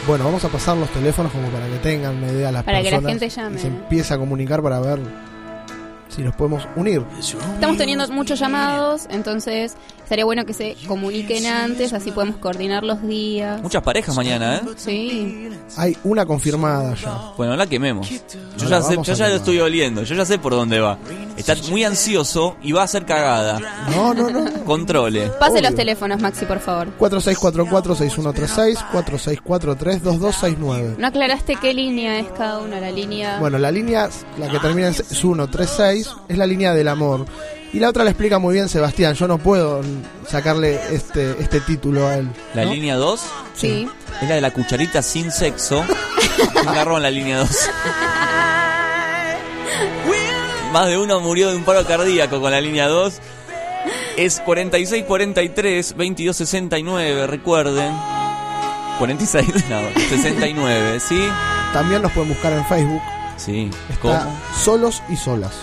Bueno, 0.07 0.25
vamos 0.25 0.43
a 0.43 0.49
pasar 0.49 0.75
los 0.75 0.89
teléfonos 0.89 1.31
como 1.31 1.49
para 1.49 1.67
que 1.67 1.77
tengan 1.77 2.17
una 2.17 2.31
idea 2.31 2.51
las 2.51 2.63
Para 2.63 2.79
que 2.81 2.89
la 2.89 2.97
personas 2.97 3.11
gente 3.19 3.29
llame. 3.29 3.57
y 3.57 3.61
se 3.61 3.67
empiece 3.67 4.13
a 4.15 4.17
comunicar 4.17 4.63
para 4.63 4.79
ver 4.79 4.99
si 6.13 6.21
nos 6.21 6.35
podemos 6.35 6.67
unir. 6.75 7.03
Estamos 7.19 7.77
teniendo 7.77 8.07
muchos 8.09 8.39
llamados, 8.39 9.07
entonces 9.09 9.75
estaría 10.03 10.25
bueno 10.25 10.45
que 10.45 10.53
se 10.53 10.75
comuniquen 10.87 11.45
antes, 11.45 11.93
así 11.93 12.11
podemos 12.11 12.35
coordinar 12.37 12.83
los 12.83 13.01
días. 13.01 13.61
Muchas 13.61 13.81
parejas 13.81 14.13
mañana, 14.15 14.57
¿eh? 14.57 14.61
Sí. 14.75 15.49
Hay 15.77 15.95
una 16.03 16.25
confirmada 16.25 16.95
ya. 16.95 17.31
Bueno, 17.37 17.55
la 17.55 17.65
quememos. 17.67 18.09
Yo 18.09 18.17
No 18.63 18.69
ya, 18.69 18.81
sé, 18.81 18.95
yo 19.01 19.13
a 19.13 19.15
ya 19.15 19.29
lo 19.29 19.35
estoy 19.35 19.59
oliendo, 19.59 20.03
yo 20.03 20.15
ya 20.15 20.25
sé 20.25 20.37
por 20.37 20.51
dónde 20.53 20.79
va. 20.81 20.97
Está 21.37 21.55
muy 21.69 21.83
ansioso 21.85 22.57
y 22.61 22.73
va 22.73 22.81
a 22.81 22.85
hacer 22.85 23.05
cagada. 23.05 23.59
No, 23.95 24.13
no, 24.13 24.29
no. 24.29 24.51
Controle. 24.65 25.27
Pase 25.39 25.53
Obvio. 25.53 25.61
los 25.63 25.75
teléfonos, 25.75 26.21
Maxi, 26.21 26.45
por 26.45 26.59
favor. 26.59 26.89
4644-6136, 26.99 28.77
4643-2269. 28.91 30.97
No 30.97 31.07
aclaraste 31.07 31.55
qué 31.55 31.73
línea 31.73 32.19
es 32.19 32.27
cada 32.37 32.59
una, 32.59 32.79
la 32.79 32.91
línea... 32.91 33.39
Bueno, 33.39 33.57
la 33.57 33.71
línea, 33.71 34.09
la 34.37 34.49
que 34.49 34.59
termina 34.59 34.89
en 34.89 34.95
136, 36.03 36.25
es 36.29 36.37
la 36.37 36.45
línea 36.45 36.73
del 36.73 36.87
amor. 36.87 37.25
Y 37.73 37.79
la 37.79 37.89
otra 37.89 38.03
la 38.03 38.09
explica 38.09 38.37
muy 38.37 38.55
bien 38.55 38.67
Sebastián. 38.67 39.13
Yo 39.13 39.27
no 39.27 39.37
puedo 39.37 39.81
sacarle 40.27 40.79
este, 40.91 41.35
este 41.39 41.61
título 41.61 42.05
a 42.05 42.17
él. 42.17 42.29
La 42.53 42.65
¿no? 42.65 42.73
línea 42.73 42.97
2 42.97 43.21
sí. 43.55 43.87
es 44.21 44.27
la 44.27 44.35
de 44.35 44.41
la 44.41 44.51
cucharita 44.51 45.01
sin 45.01 45.31
sexo. 45.31 45.85
Me 46.65 46.69
agarró 46.69 46.97
en 46.97 47.03
la 47.03 47.11
línea 47.11 47.39
2. 47.39 47.49
Más 50.73 50.87
de 50.87 50.97
uno 50.97 51.19
murió 51.21 51.49
de 51.49 51.55
un 51.57 51.63
paro 51.63 51.85
cardíaco 51.85 52.41
con 52.41 52.51
la 52.51 52.59
línea 52.59 52.87
2. 52.87 53.13
Es 54.17 54.41
4643 54.41 55.89
2269, 55.89 57.27
recuerden. 57.27 57.93
46, 58.99 59.47
no, 59.69 59.81
69, 60.09 60.99
¿sí? 60.99 61.19
También 61.73 62.01
nos 62.01 62.11
pueden 62.11 62.29
buscar 62.29 62.53
en 62.53 62.65
Facebook. 62.65 63.01
Sí. 63.37 63.69
Está 63.89 64.01
¿Cómo? 64.01 64.39
solos 64.59 65.01
y 65.09 65.15
solas. 65.15 65.53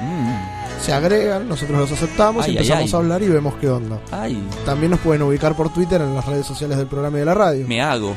Mm. 0.00 0.80
Se 0.80 0.92
agregan, 0.92 1.48
nosotros 1.48 1.78
los 1.78 1.92
aceptamos 1.92 2.44
Ay, 2.44 2.52
y 2.52 2.56
empezamos 2.56 2.84
ay. 2.84 2.92
a 2.92 2.96
hablar 2.96 3.22
y 3.22 3.28
vemos 3.28 3.54
qué 3.60 3.68
onda. 3.68 3.98
También 4.64 4.90
nos 4.92 5.00
pueden 5.00 5.22
ubicar 5.22 5.56
por 5.56 5.72
Twitter 5.72 6.00
en 6.00 6.14
las 6.14 6.24
redes 6.24 6.46
sociales 6.46 6.78
del 6.78 6.86
programa 6.86 7.16
y 7.16 7.20
de 7.20 7.26
la 7.26 7.34
radio. 7.34 7.66
me 7.66 7.80
hago. 7.82 8.14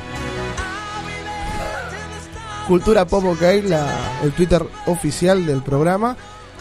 Cultura 2.67 3.05
Pop 3.05 3.25
OK, 3.25 3.41
la, 3.65 3.87
el 4.23 4.31
Twitter 4.31 4.63
oficial 4.85 5.45
del 5.45 5.61
programa. 5.61 6.15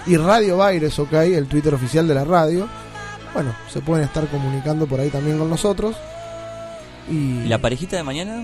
Y 0.07 0.17
Radio 0.17 0.57
Baires 0.57 0.99
OK, 0.99 1.13
el 1.13 1.47
Twitter 1.47 1.75
oficial 1.75 2.09
de 2.09 2.15
la 2.15 2.25
radio. 2.25 2.67
Bueno, 3.35 3.55
se 3.71 3.81
pueden 3.81 4.05
estar 4.07 4.27
comunicando 4.29 4.87
por 4.87 4.99
ahí 4.99 5.11
también 5.11 5.39
con 5.39 5.49
nosotros. 5.51 5.95
Y 7.09 7.43
¿Y 7.45 7.49
la 7.49 7.59
parejita 7.59 7.97
de 7.97 8.03
mañana? 8.03 8.43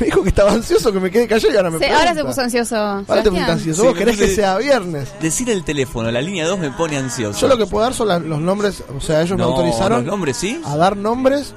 Me 0.00 0.06
dijo 0.06 0.22
que 0.22 0.28
estaba 0.30 0.52
ansioso, 0.52 0.92
que 0.92 1.00
me 1.00 1.10
quede 1.10 1.26
callado 1.28 1.52
y 1.52 1.56
ahora 1.56 1.70
me 1.70 1.78
Sí, 1.78 1.84
ahora 1.86 2.14
se 2.14 2.24
puso 2.24 2.40
ansioso. 2.40 2.76
Ahora 2.76 3.04
te 3.06 3.22
preguntas 3.22 3.50
ansioso. 3.50 3.82
Sí, 3.82 3.86
¿Vos 3.88 3.94
me 3.94 3.98
querés 4.00 4.16
que 4.18 4.28
sea 4.34 4.56
viernes? 4.58 5.08
Decir 5.20 5.50
el 5.50 5.64
teléfono, 5.64 6.10
la 6.10 6.20
línea 6.20 6.46
2 6.46 6.58
me 6.58 6.70
pone 6.70 6.96
ansioso. 6.96 7.38
Yo 7.40 7.48
lo 7.48 7.56
que 7.58 7.66
puedo 7.66 7.84
dar 7.84 7.94
son 7.94 8.08
la- 8.08 8.18
los 8.18 8.40
nombres, 8.40 8.82
o 8.96 9.00
sea, 9.00 9.22
ellos 9.22 9.36
me 9.38 9.44
autorizaron 9.44 9.98
los 10.04 10.06
nombres, 10.12 10.36
¿sí? 10.36 10.60
a 10.64 10.76
dar 10.76 10.96
nombres, 10.96 11.54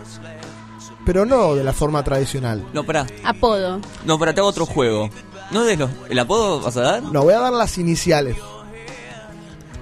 pero 1.06 1.26
no 1.26 1.56
de 1.56 1.64
la 1.64 1.74
forma 1.74 2.04
tradicional. 2.04 2.64
No, 2.74 2.84
pará. 2.84 3.08
Apodo. 3.24 3.80
No, 4.06 4.20
pará, 4.20 4.34
te 4.34 4.40
hago 4.42 4.50
otro 4.50 4.66
juego. 4.66 5.10
¿No 5.52 5.64
des 5.64 5.80
los, 5.80 5.90
el 6.10 6.20
apodo 6.20 6.60
vas 6.62 6.78
a 6.78 6.82
dar? 6.82 7.04
No, 7.04 7.24
voy 7.24 7.34
a 7.34 7.40
dar 7.40 7.54
las 7.54 7.78
iniciales. 7.80 8.38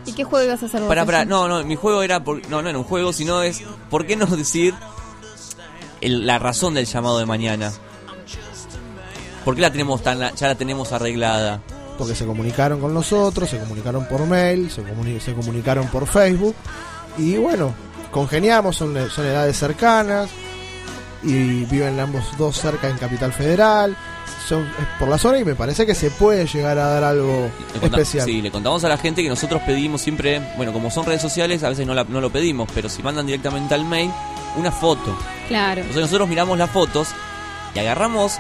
¿Y 0.06 0.14
qué 0.14 0.24
juego 0.24 0.46
ibas 0.46 0.64
a 0.64 0.68
hacer 0.68 0.80
vos? 0.80 0.88
Pará, 0.88 1.06
pará, 1.06 1.26
no, 1.26 1.50
no, 1.50 1.62
mi 1.66 1.76
juego 1.76 2.02
era. 2.02 2.24
Por, 2.24 2.48
no, 2.50 2.62
no 2.62 2.70
era 2.70 2.78
un 2.78 2.86
juego, 2.86 3.12
sino 3.12 3.42
es. 3.42 3.62
¿Por 3.90 4.06
qué 4.06 4.16
no 4.16 4.26
decir 4.26 4.74
el- 6.00 6.26
la 6.26 6.40
razón 6.40 6.74
del 6.76 6.86
llamado 6.86 7.20
de 7.20 7.26
mañana? 7.26 7.74
¿Por 9.48 9.56
qué 9.56 9.62
la 9.62 9.72
tenemos 9.72 10.04
tan, 10.04 10.20
la- 10.20 10.36
ya 10.36 10.48
la 10.48 10.56
tenemos 10.56 10.92
arreglada? 10.92 11.62
Porque 11.98 12.16
se 12.16 12.26
comunicaron 12.26 12.82
con 12.82 12.94
nosotros, 12.94 13.50
se 13.50 13.58
comunicaron 13.58 14.06
por 14.10 14.26
mail, 14.28 14.70
se, 14.70 14.84
comuni- 14.84 15.22
se 15.22 15.34
comunicaron 15.34 15.88
por 15.88 16.06
Facebook. 16.06 16.54
Y 17.18 17.38
bueno, 17.38 17.74
congeniamos, 18.12 18.76
son, 18.76 18.94
son 19.10 19.26
edades 19.26 19.58
cercanas. 19.58 20.30
Y 21.24 21.64
viven 21.64 21.98
ambos 21.98 22.26
dos 22.38 22.58
cerca 22.60 22.90
en 22.90 22.98
Capital 22.98 23.32
Federal. 23.32 23.96
Son 24.50 24.64
es 24.64 24.88
por 25.00 25.08
la 25.08 25.18
zona 25.18 25.40
y 25.40 25.46
me 25.46 25.56
parece 25.56 25.86
que 25.86 25.96
se 25.96 26.12
puede 26.12 26.46
llegar 26.46 26.78
a 26.78 26.88
dar 26.90 27.06
algo 27.06 27.50
especial. 27.82 28.26
Sí, 28.26 28.42
le 28.42 28.52
contamos 28.52 28.84
a 28.84 28.90
la 28.90 28.98
gente 28.98 29.24
que 29.24 29.30
nosotros 29.30 29.62
pedimos 29.66 30.02
siempre, 30.02 30.42
bueno, 30.58 30.74
como 30.74 30.92
son 30.92 31.06
redes 31.06 31.22
sociales, 31.22 31.64
a 31.64 31.70
veces 31.70 31.88
no, 31.88 31.94
la- 31.94 32.04
no 32.04 32.20
lo 32.20 32.30
pedimos, 32.30 32.68
pero 32.76 32.90
si 32.90 33.02
mandan 33.02 33.26
directamente 33.26 33.74
al 33.76 33.86
mail, 33.86 34.12
una 34.58 34.74
foto. 34.74 35.18
Claro. 35.48 35.80
Entonces 35.80 36.02
nosotros 36.04 36.28
miramos 36.28 36.58
las 36.58 36.70
fotos 36.70 37.08
y 37.74 37.80
agarramos, 37.80 38.40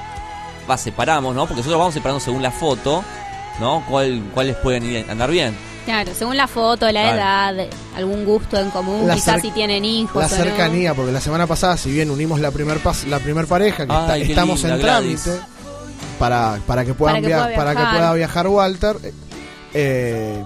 va, 0.69 0.77
separamos, 0.77 1.33
¿no? 1.35 1.41
Porque 1.41 1.57
nosotros 1.57 1.79
vamos 1.79 1.93
separando 1.93 2.19
según 2.19 2.41
la 2.43 2.51
foto, 2.51 3.03
¿no? 3.59 3.83
¿Cuál, 3.89 4.23
¿Cuáles 4.33 4.55
pueden 4.57 4.83
ir- 4.83 5.09
andar 5.09 5.29
bien? 5.31 5.55
Claro, 5.85 6.11
según 6.13 6.35
la 6.35 6.47
foto, 6.47 6.85
la 6.91 7.13
Claro. 7.13 7.17
edad, 7.61 7.67
algún 7.95 8.25
gusto 8.25 8.59
en 8.59 8.69
común, 8.71 9.07
La 9.07 9.15
quizás 9.15 9.41
si 9.41 9.51
tienen 9.51 9.85
hijos 9.85 10.21
La 10.21 10.27
no. 10.27 10.35
cercanía, 10.43 10.93
porque 10.93 11.13
la 11.13 11.21
semana 11.21 11.47
pasada, 11.47 11.77
si 11.77 11.89
bien 11.91 12.11
unimos 12.11 12.41
la 12.41 12.51
primer 12.51 12.83
pas- 12.83 13.05
la 13.05 13.19
primer 13.19 13.47
pareja, 13.47 13.77
que 13.87 13.93
está- 13.93 14.11
Ay, 14.13 14.23
qué 14.25 14.29
estamos 14.33 14.59
linda, 14.59 14.75
en 14.75 14.81
Gladys. 14.81 15.23
trámite 15.23 15.45
para, 16.19 16.59
para 16.67 16.83
que 16.83 16.93
puedan 16.93 17.15
Para 17.15 17.21
que 17.21 17.27
via- 17.27 17.43
pueda 17.43 17.55
para 17.55 17.71
que 17.71 17.77
viajar. 17.77 17.95
pueda 17.97 18.13
viajar 18.13 18.47
Walter, 18.47 18.97
eh, 19.03 19.13
eh, 19.73 20.43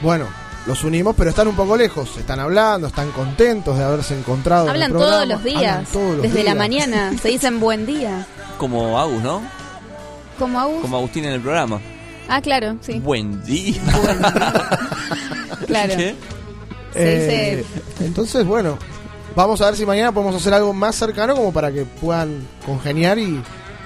bueno, 0.00 0.26
los 0.66 0.84
unimos, 0.84 1.14
pero 1.16 1.30
están 1.30 1.48
un 1.48 1.56
poco 1.56 1.76
lejos, 1.76 2.16
están 2.16 2.40
hablando, 2.40 2.86
están 2.86 3.10
contentos 3.12 3.76
de 3.76 3.84
haberse 3.84 4.18
encontrado. 4.18 4.68
en 4.68 4.76
el 4.76 4.82
Hablan 4.84 4.92
todos 4.92 5.26
los 5.26 5.44
días, 5.44 5.88
todos 5.90 6.14
los 6.16 6.22
desde 6.22 6.44
la 6.44 6.54
mañana, 6.54 7.12
se 7.22 7.28
dicen 7.28 7.60
buen 7.60 7.86
día. 7.86 8.26
Como 8.58 8.98
Agus, 8.98 9.22
¿no? 9.22 9.42
Como 10.38 10.60
Agus. 10.60 10.82
Como 10.82 10.96
Agustín 10.96 11.24
en 11.24 11.32
el 11.32 11.40
programa. 11.40 11.80
Ah, 12.28 12.40
claro, 12.40 12.76
sí. 12.80 13.00
Buen 13.00 13.42
día. 13.44 13.80
Claro. 15.66 15.94
¿Qué? 15.96 16.16
Se 16.92 17.60
Eh, 17.60 17.64
entonces, 18.00 18.44
bueno, 18.44 18.76
vamos 19.36 19.60
a 19.60 19.66
ver 19.66 19.76
si 19.76 19.86
mañana 19.86 20.10
podemos 20.12 20.34
hacer 20.34 20.52
algo 20.52 20.72
más 20.72 20.96
cercano 20.96 21.36
como 21.36 21.52
para 21.52 21.70
que 21.70 21.84
puedan 21.84 22.46
congeniar 22.66 23.18
y, 23.18 23.40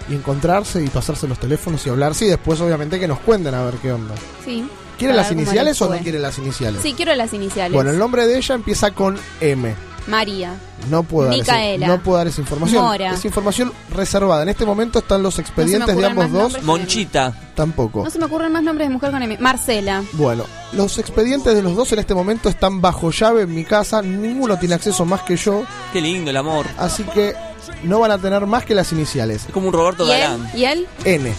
y 0.09 0.15
encontrarse 0.15 0.83
y 0.83 0.89
pasarse 0.89 1.29
los 1.29 1.39
teléfonos 1.39 1.87
y 1.87 1.91
hablarse 1.91 2.25
y 2.25 2.29
después 2.29 2.61
obviamente 2.63 2.99
que 2.99 3.07
nos 3.07 3.19
cuenten 3.21 3.55
a 3.55 3.63
ver 3.65 3.75
qué 3.75 3.93
onda. 3.93 4.15
Sí. 4.45 4.67
¿Quieren 4.99 5.17
Para 5.17 5.23
las 5.29 5.33
iniciales 5.33 5.75
les 5.75 5.83
o 5.83 5.85
no 5.87 5.91
fue. 5.93 6.01
quieren 6.01 6.23
las 6.23 6.39
iniciales? 6.39 6.83
Sí, 6.83 6.95
quiero 6.95 7.15
las 7.15 7.33
iniciales. 7.33 7.73
Bueno, 7.73 7.91
el 7.91 7.99
nombre 7.99 8.27
de 8.27 8.39
ella 8.39 8.55
empieza 8.55 8.91
con 8.93 9.19
M. 9.41 9.75
María. 10.07 10.55
No 10.89 11.03
puedo, 11.03 11.29
dar 11.29 11.39
esa, 11.39 11.87
no 11.87 12.01
puedo 12.01 12.19
dar 12.19 12.29
esa 12.29 12.41
información. 12.41 12.85
Mora. 12.85 13.13
Es 13.13 13.25
información 13.25 13.73
reservada. 13.91 14.43
En 14.43 14.49
este 14.49 14.65
momento 14.65 15.01
están 15.01 15.23
los 15.23 15.39
expedientes 15.39 15.97
de 15.97 16.07
ambos 16.07 16.31
dos. 16.31 16.63
Monchita. 16.63 17.35
Tampoco. 17.57 18.05
No 18.05 18.11
se 18.11 18.19
me 18.19 18.27
ocurren 18.27 18.53
más 18.53 18.63
nombres 18.63 18.89
de 18.89 18.93
mujer 18.93 19.11
con 19.11 19.23
M. 19.23 19.37
Marcela. 19.41 20.05
Bueno, 20.13 20.45
los 20.73 20.99
expedientes 20.99 21.55
de 21.55 21.63
los 21.63 21.75
dos 21.75 21.93
en 21.93 21.99
este 21.99 22.15
momento 22.15 22.49
están 22.49 22.81
bajo 22.81 23.11
llave 23.11 23.43
en 23.43 23.55
mi 23.55 23.65
casa. 23.65 24.01
Ninguno 24.03 24.59
tiene 24.59 24.77
acceso 24.77 25.05
más 25.05 25.23
que 25.23 25.37
yo. 25.37 25.65
Qué 25.93 26.01
lindo 26.01 26.31
el 26.31 26.37
amor. 26.37 26.67
Así 26.79 27.03
que 27.03 27.35
no 27.83 27.99
van 27.99 28.13
a 28.13 28.19
tener 28.19 28.47
más 28.47 28.65
que 28.65 28.75
las 28.75 28.93
iniciales. 28.93 29.47
Es 29.47 29.53
como 29.53 29.69
un 29.69 29.73
Roberto 29.73 30.07
¿Y 30.07 30.11
él? 30.13 30.21
Galán. 30.21 30.51
¿Y 30.55 30.65
él? 30.67 30.87
N. 31.05 31.33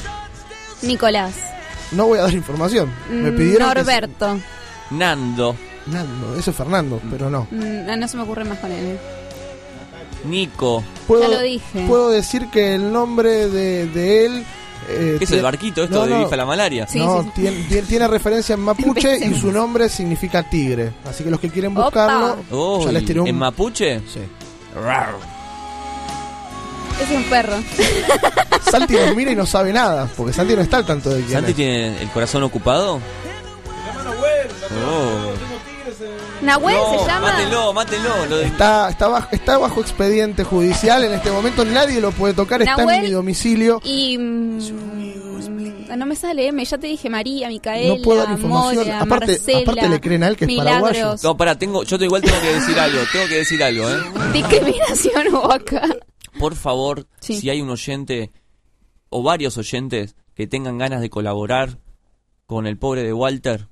Nicolás. 0.81 1.33
No 1.91 2.07
voy 2.07 2.19
a 2.19 2.23
dar 2.23 2.33
información. 2.33 2.91
Me 3.09 3.31
Mm, 3.31 3.37
pidieron. 3.37 3.69
que- 3.69 3.75
Norberto. 3.75 4.39
Nando. 4.91 5.55
Nando, 5.87 6.35
eso 6.37 6.51
es 6.51 6.57
Fernando, 6.57 6.99
pero 7.09 7.29
no. 7.29 7.47
Mm, 7.51 7.97
no 7.99 8.07
se 8.07 8.17
me 8.17 8.23
ocurre 8.23 8.43
más 8.43 8.59
con 8.59 8.71
M. 8.71 8.97
Nico. 10.25 10.83
Puedo, 11.07 11.21
Ya 11.23 11.29
lo 11.29 11.41
dije. 11.41 11.85
Puedo 11.87 12.09
decir 12.09 12.47
que 12.51 12.75
el 12.75 12.91
nombre 12.91 13.47
de, 13.47 13.85
de 13.87 14.25
él... 14.25 14.45
eh, 14.89 15.15
¿Qué 15.17 15.23
es 15.23 15.31
el 15.31 15.41
barquito 15.41 15.83
esto 15.83 15.99
No, 15.99 16.05
de 16.05 16.09
no. 16.11 16.23
Bifa 16.25 16.35
la 16.35 16.45
malaria? 16.45 16.87
no, 16.95 17.31
Tiene, 17.33 17.63
tiene- 17.69 17.87
tiene 17.87 18.07
referencia 18.07 18.55
en 18.55 18.61
mapuche 18.61 19.17
y 19.25 19.33
su 19.35 19.51
nombre 19.51 19.87
significa 19.87 20.43
tigre. 20.49 20.91
Así 21.05 21.23
que 21.23 21.29
los 21.31 21.39
que 21.39 21.49
quieren 21.49 21.71
Opa. 21.77 21.83
buscarlo, 21.85 22.37
Uy, 22.51 22.85
ya 22.85 22.91
les 22.91 23.05
tiré 23.05 23.19
un... 23.21 23.27
¿En 23.27 23.37
mapuche? 23.37 23.99
Sí. 24.11 24.19
Rar. 24.75 25.15
Es 27.01 27.11
un 27.15 27.23
perro. 27.25 27.55
Santi 28.71 28.95
nos 28.95 29.15
mira 29.15 29.31
y 29.31 29.35
no 29.35 29.45
sabe 29.45 29.71
nada, 29.71 30.09
porque 30.17 30.33
Santi 30.33 30.55
no 30.55 30.61
está 30.61 30.77
al 30.77 30.85
tanto 30.85 31.09
de 31.09 31.21
quién 31.21 31.31
¿Santi 31.33 31.51
es. 31.51 31.55
tiene 31.55 32.01
el 32.01 32.09
corazón 32.09 32.43
ocupado? 32.43 32.99
Oh. 34.85 35.33
Nahuel 36.41 36.75
No, 36.77 36.99
se 36.99 37.05
llama. 37.07 37.31
Mátelo, 37.33 37.73
mátelo. 37.73 38.25
Lo 38.29 38.37
de- 38.37 38.45
Está, 38.45 38.89
está, 38.89 39.07
bajo, 39.07 39.27
está 39.31 39.57
bajo 39.57 39.81
expediente 39.81 40.43
judicial 40.43 41.03
en 41.03 41.13
este 41.13 41.31
momento, 41.31 41.65
nadie 41.65 41.99
lo 42.01 42.11
puede 42.11 42.33
tocar, 42.33 42.61
está 42.61 42.77
Nahuel 42.77 42.97
en 42.97 43.03
mi 43.03 43.11
domicilio. 43.11 43.81
Y. 43.83 44.17
mm, 44.17 44.59
no 45.97 46.05
me 46.05 46.15
sale 46.15 46.47
M, 46.47 46.63
ya 46.63 46.77
te 46.77 46.85
dije 46.87 47.09
María, 47.09 47.47
Micaela, 47.47 47.95
No 47.95 48.01
puedo 48.03 48.21
dar 48.23 48.31
información. 48.31 48.75
Moria, 48.77 48.99
Aparte- 49.01 49.31
Marcela, 49.33 49.59
aparte 49.61 49.89
le 49.89 49.99
creen 50.01 50.23
a 50.23 50.27
él 50.27 50.35
que 50.37 50.45
es 50.45 50.47
Milagros. 50.47 50.81
paraguayo. 50.91 51.15
No, 51.23 51.37
pará, 51.37 51.55
tengo, 51.57 51.83
yo 51.83 51.97
igual 51.97 52.21
tengo 52.21 52.39
que 52.39 52.53
decir 52.53 52.79
algo, 52.79 52.99
tengo 53.11 53.27
que 53.27 53.35
decir 53.35 53.63
algo, 53.63 53.89
¿eh? 53.89 53.97
Discriminación 54.33 55.27
hubo 55.33 55.51
acá. 55.51 55.81
Por 56.39 56.55
favor, 56.55 57.07
Sí. 57.19 57.39
si 57.39 57.49
hay 57.49 57.61
un 57.61 57.69
oyente 57.69 58.31
o 59.09 59.23
varios 59.23 59.57
oyentes 59.57 60.15
que 60.35 60.47
tengan 60.47 60.77
ganas 60.77 61.01
de 61.01 61.09
colaborar 61.09 61.79
con 62.45 62.67
el 62.67 62.77
pobre 62.77 63.03
de 63.03 63.13
Walter, 63.13 63.67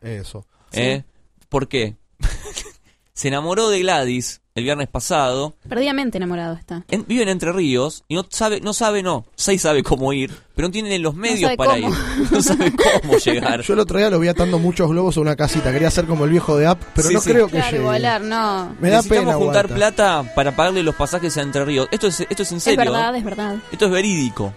Eso. 0.00 0.46
¿eh? 0.72 1.04
¿Por 1.48 1.68
qué? 1.68 1.96
Se 3.14 3.28
enamoró 3.28 3.68
de 3.70 3.80
Gladys 3.80 4.42
el 4.56 4.62
viernes 4.62 4.86
pasado, 4.86 5.54
Perdidamente 5.68 6.16
enamorado 6.18 6.54
está. 6.54 6.84
en- 6.88 7.04
vive 7.08 7.24
en 7.24 7.28
Entre 7.28 7.50
Ríos 7.52 8.04
y 8.06 8.14
no 8.14 8.24
sabe, 8.30 8.60
no 8.60 8.72
sabe, 8.72 9.02
no, 9.02 9.24
sí 9.34 9.58
sabe 9.58 9.82
cómo 9.82 10.12
ir, 10.12 10.32
pero 10.54 10.68
no 10.68 10.72
tiene 10.72 10.96
los 11.00 11.16
medios 11.16 11.56
para 11.56 11.72
cómo. 11.72 11.88
ir, 11.88 11.94
no 12.30 12.40
sabe 12.40 12.72
cómo 12.72 13.18
llegar. 13.24 13.62
Yo 13.62 13.74
el 13.74 13.80
otro 13.80 13.98
día 13.98 14.10
lo 14.10 14.20
vi 14.20 14.28
atando 14.28 14.60
muchos 14.60 14.88
globos 14.88 15.16
a 15.16 15.20
una 15.22 15.34
casita. 15.34 15.72
Quería 15.72 15.90
ser 15.90 16.04
como 16.06 16.22
el 16.24 16.30
viejo 16.30 16.56
de 16.56 16.66
App, 16.68 16.80
pero 16.94 17.08
Sí, 17.08 17.14
no 17.14 17.20
sí. 17.20 17.30
creo 17.32 17.46
que 17.48 17.56
Claro, 17.56 17.70
llegue. 17.72 17.82
volar, 17.84 18.20
no. 18.20 18.76
Me 18.80 18.90
da 18.90 18.98
Necesitamos 18.98 19.24
pena, 19.24 19.34
juntar 19.34 19.66
plata 19.68 20.32
para 20.36 20.54
pagarle 20.54 20.84
los 20.84 20.94
pasajes 20.94 21.36
a 21.36 21.42
Entre 21.42 21.64
Ríos. 21.64 21.88
Esto 21.90 22.06
es, 22.06 22.20
esto 22.20 22.44
es 22.44 22.52
en 22.52 22.58
Es 22.58 22.62
serio. 22.62 22.78
verdad, 22.78 23.12
¿eh? 23.16 23.18
es 23.18 23.24
verdad. 23.24 23.56
Esto 23.72 23.86
es 23.86 23.90
verídico. 23.90 24.54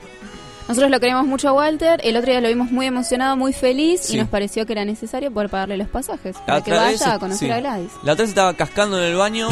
Nosotros 0.68 0.92
lo 0.92 1.00
queremos 1.00 1.26
mucho 1.26 1.48
a 1.50 1.54
Walter. 1.54 2.02
El 2.04 2.18
otro 2.18 2.30
día 2.32 2.42
lo 2.42 2.50
vimos 2.50 2.72
muy 2.72 2.86
emocionado, 2.88 3.38
muy 3.38 3.54
feliz. 3.54 4.02
Sí. 4.02 4.16
Y 4.16 4.20
nos 4.20 4.28
pareció 4.28 4.66
que 4.66 4.74
era 4.74 4.84
necesario 4.86 5.32
poder 5.32 5.50
pagarle 5.50 5.78
los 5.78 5.88
pasajes. 5.88 6.36
Para 6.46 6.60
La 6.60 6.64
que 6.64 6.72
otra 6.72 6.84
vaya 6.84 6.92
vez, 6.92 7.08
a 7.08 7.20
conocer 7.20 7.48
sí. 7.48 7.54
a 7.54 7.60
Gladys. 7.60 7.92
La 8.04 8.14
otra 8.14 8.24
vez 8.24 8.30
estaba 8.30 8.54
cascando 8.54 8.98
en 8.98 9.06
el 9.06 9.16
baño 9.16 9.48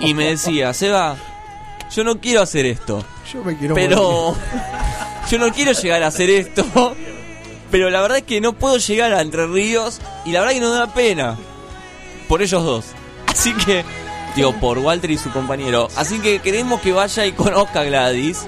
y 0.00 0.14
me 0.14 0.26
decía, 0.30 0.72
Seba, 0.72 1.16
yo 1.94 2.04
no 2.04 2.20
quiero 2.20 2.42
hacer 2.42 2.66
esto. 2.66 3.04
Yo 3.32 3.42
me 3.42 3.56
quiero 3.56 3.74
Pero 3.74 4.34
yo 5.30 5.38
no 5.38 5.50
quiero 5.52 5.72
llegar 5.72 6.02
a 6.02 6.06
hacer 6.06 6.30
esto. 6.30 6.64
Pero 7.70 7.90
la 7.90 8.00
verdad 8.00 8.18
es 8.18 8.24
que 8.24 8.40
no 8.40 8.52
puedo 8.52 8.78
llegar 8.78 9.12
a 9.12 9.20
Entre 9.22 9.46
Ríos 9.46 10.00
y 10.24 10.32
la 10.32 10.40
verdad 10.40 10.54
que 10.54 10.60
nos 10.60 10.74
da 10.76 10.92
pena. 10.94 11.36
Por 12.28 12.42
ellos 12.42 12.62
dos. 12.64 12.84
Así 13.26 13.52
que, 13.54 13.84
digo, 14.36 14.52
por 14.60 14.78
Walter 14.78 15.10
y 15.10 15.18
su 15.18 15.30
compañero. 15.32 15.88
Así 15.96 16.18
que 16.20 16.40
queremos 16.40 16.80
que 16.80 16.92
vaya 16.92 17.26
y 17.26 17.32
conozca 17.32 17.80
a 17.80 17.84
Gladys. 17.84 18.46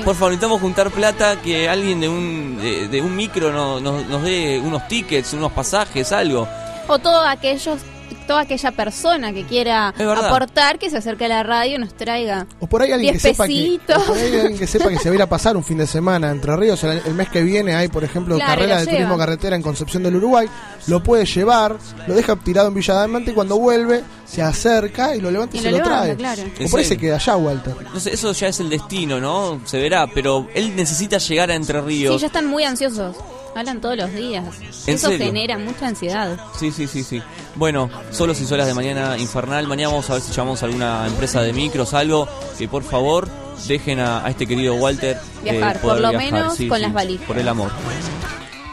Por 0.00 0.14
favor, 0.14 0.30
necesitamos 0.30 0.60
juntar 0.60 0.90
plata, 0.90 1.40
que 1.42 1.68
alguien 1.68 2.00
de 2.00 2.08
un, 2.08 2.58
de, 2.60 2.88
de 2.88 3.02
un 3.02 3.14
micro 3.14 3.52
no- 3.52 3.80
no- 3.80 4.00
nos 4.02 4.22
dé 4.22 4.58
unos 4.64 4.86
tickets, 4.88 5.32
unos 5.34 5.52
pasajes, 5.52 6.12
algo. 6.12 6.48
O 6.88 6.98
todo 6.98 7.22
aquellos, 7.26 7.80
toda 8.14 8.40
aquella 8.42 8.70
persona 8.72 9.32
que 9.32 9.44
quiera 9.44 9.88
aportar, 9.88 10.78
que 10.78 10.90
se 10.90 10.98
acerque 10.98 11.24
a 11.24 11.28
la 11.28 11.42
radio 11.42 11.76
y 11.76 11.78
nos 11.78 11.94
traiga. 11.94 12.46
O 12.60 12.66
por 12.66 12.82
ahí 12.82 12.92
alguien 12.92 13.14
que 13.14 13.20
sepa 13.20 13.46
que, 13.46 13.52
pesitos. 13.52 13.96
o 13.98 14.06
por 14.06 14.16
ahí 14.16 14.34
alguien 14.40 14.58
que 14.58 14.66
sepa 14.66 14.88
que 14.88 14.98
se 14.98 15.08
va 15.08 15.12
a 15.12 15.16
ir 15.16 15.22
a 15.22 15.28
pasar 15.28 15.56
un 15.56 15.64
fin 15.64 15.78
de 15.78 15.86
semana 15.86 16.28
a 16.28 16.32
entre 16.32 16.54
ríos. 16.56 16.82
El, 16.84 17.02
el 17.04 17.14
mes 17.14 17.28
que 17.28 17.42
viene 17.42 17.74
hay, 17.74 17.88
por 17.88 18.04
ejemplo, 18.04 18.36
Claro, 18.36 18.52
carrera 18.52 18.80
de 18.80 18.86
turismo 18.86 19.16
carretera 19.18 19.56
en 19.56 19.62
Concepción 19.62 20.02
del 20.02 20.16
Uruguay. 20.16 20.48
Lo 20.86 21.02
puede 21.02 21.24
llevar, 21.26 21.76
lo 22.06 22.14
deja 22.14 22.34
tirado 22.36 22.68
en 22.68 22.74
Villa 22.74 22.94
Diamante 23.04 23.30
y 23.30 23.34
cuando 23.34 23.58
vuelve 23.58 24.02
se 24.26 24.42
acerca 24.42 25.14
y 25.14 25.20
lo 25.20 25.30
levanta 25.30 25.56
y, 25.56 25.60
Y 25.60 25.62
se 25.62 25.70
lo 25.70 25.82
trae. 25.82 26.16
claro. 26.16 26.42
O 26.64 26.68
por 26.70 26.80
ahí 26.80 26.86
se 26.86 26.96
queda 26.96 27.16
allá, 27.16 27.36
Walter. 27.36 27.74
No 27.92 28.00
sé, 28.00 28.14
eso 28.14 28.32
ya 28.32 28.48
es 28.48 28.58
el 28.60 28.68
destino, 28.70 29.20
¿no? 29.20 29.60
Se 29.64 29.78
verá, 29.78 30.06
pero 30.12 30.48
él 30.54 30.74
necesita 30.74 31.18
llegar 31.18 31.50
a 31.50 31.54
Entre 31.54 31.80
Sí, 31.80 31.86
Ríos. 31.86 32.20
ya 32.20 32.26
están 32.28 32.46
muy 32.46 32.64
ansiosos. 32.64 33.16
Hablan 33.54 33.80
todos 33.80 33.96
los 33.96 34.12
días. 34.14 34.44
¿En 34.86 34.94
Eso 34.94 35.08
serio? 35.08 35.26
genera 35.26 35.58
mucha 35.58 35.86
ansiedad. 35.88 36.38
Sí, 36.58 36.70
sí, 36.72 36.86
sí, 36.86 37.02
sí. 37.04 37.22
Bueno, 37.54 37.90
solos 38.10 38.40
y 38.40 38.46
solas 38.46 38.66
de 38.66 38.74
mañana 38.74 39.18
infernal. 39.18 39.66
Mañana 39.66 39.88
vamos 39.90 40.08
a 40.08 40.14
ver 40.14 40.22
si 40.22 40.32
llamamos 40.32 40.62
a 40.62 40.66
alguna 40.66 41.06
empresa 41.06 41.42
de 41.42 41.52
micros, 41.52 41.92
algo 41.92 42.26
que 42.58 42.66
por 42.66 42.82
favor 42.82 43.28
dejen 43.68 44.00
a, 44.00 44.24
a 44.24 44.30
este 44.30 44.46
querido 44.46 44.74
Walter 44.76 45.16
eh, 45.44 45.52
Viajar, 45.52 45.80
por 45.80 46.00
lo 46.00 46.08
viajar. 46.10 46.32
menos 46.32 46.56
Sí, 46.56 46.66
con 46.66 46.78
sí, 46.78 46.82
las 46.82 46.92
valijas. 46.94 47.26
Por 47.26 47.38
el 47.38 47.46
amor. 47.48 47.70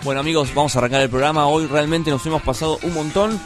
Bueno 0.04 0.22
amigos, 0.22 0.54
vamos 0.56 0.74
a 0.76 0.80
arrancar 0.80 1.02
el 1.02 1.10
programa. 1.10 1.46
Hoy 1.48 1.68
realmente 1.68 2.10
nos 2.10 2.26
hemos 2.26 2.42
pasado 2.42 2.80
un 2.84 2.94
montón. 2.94 3.38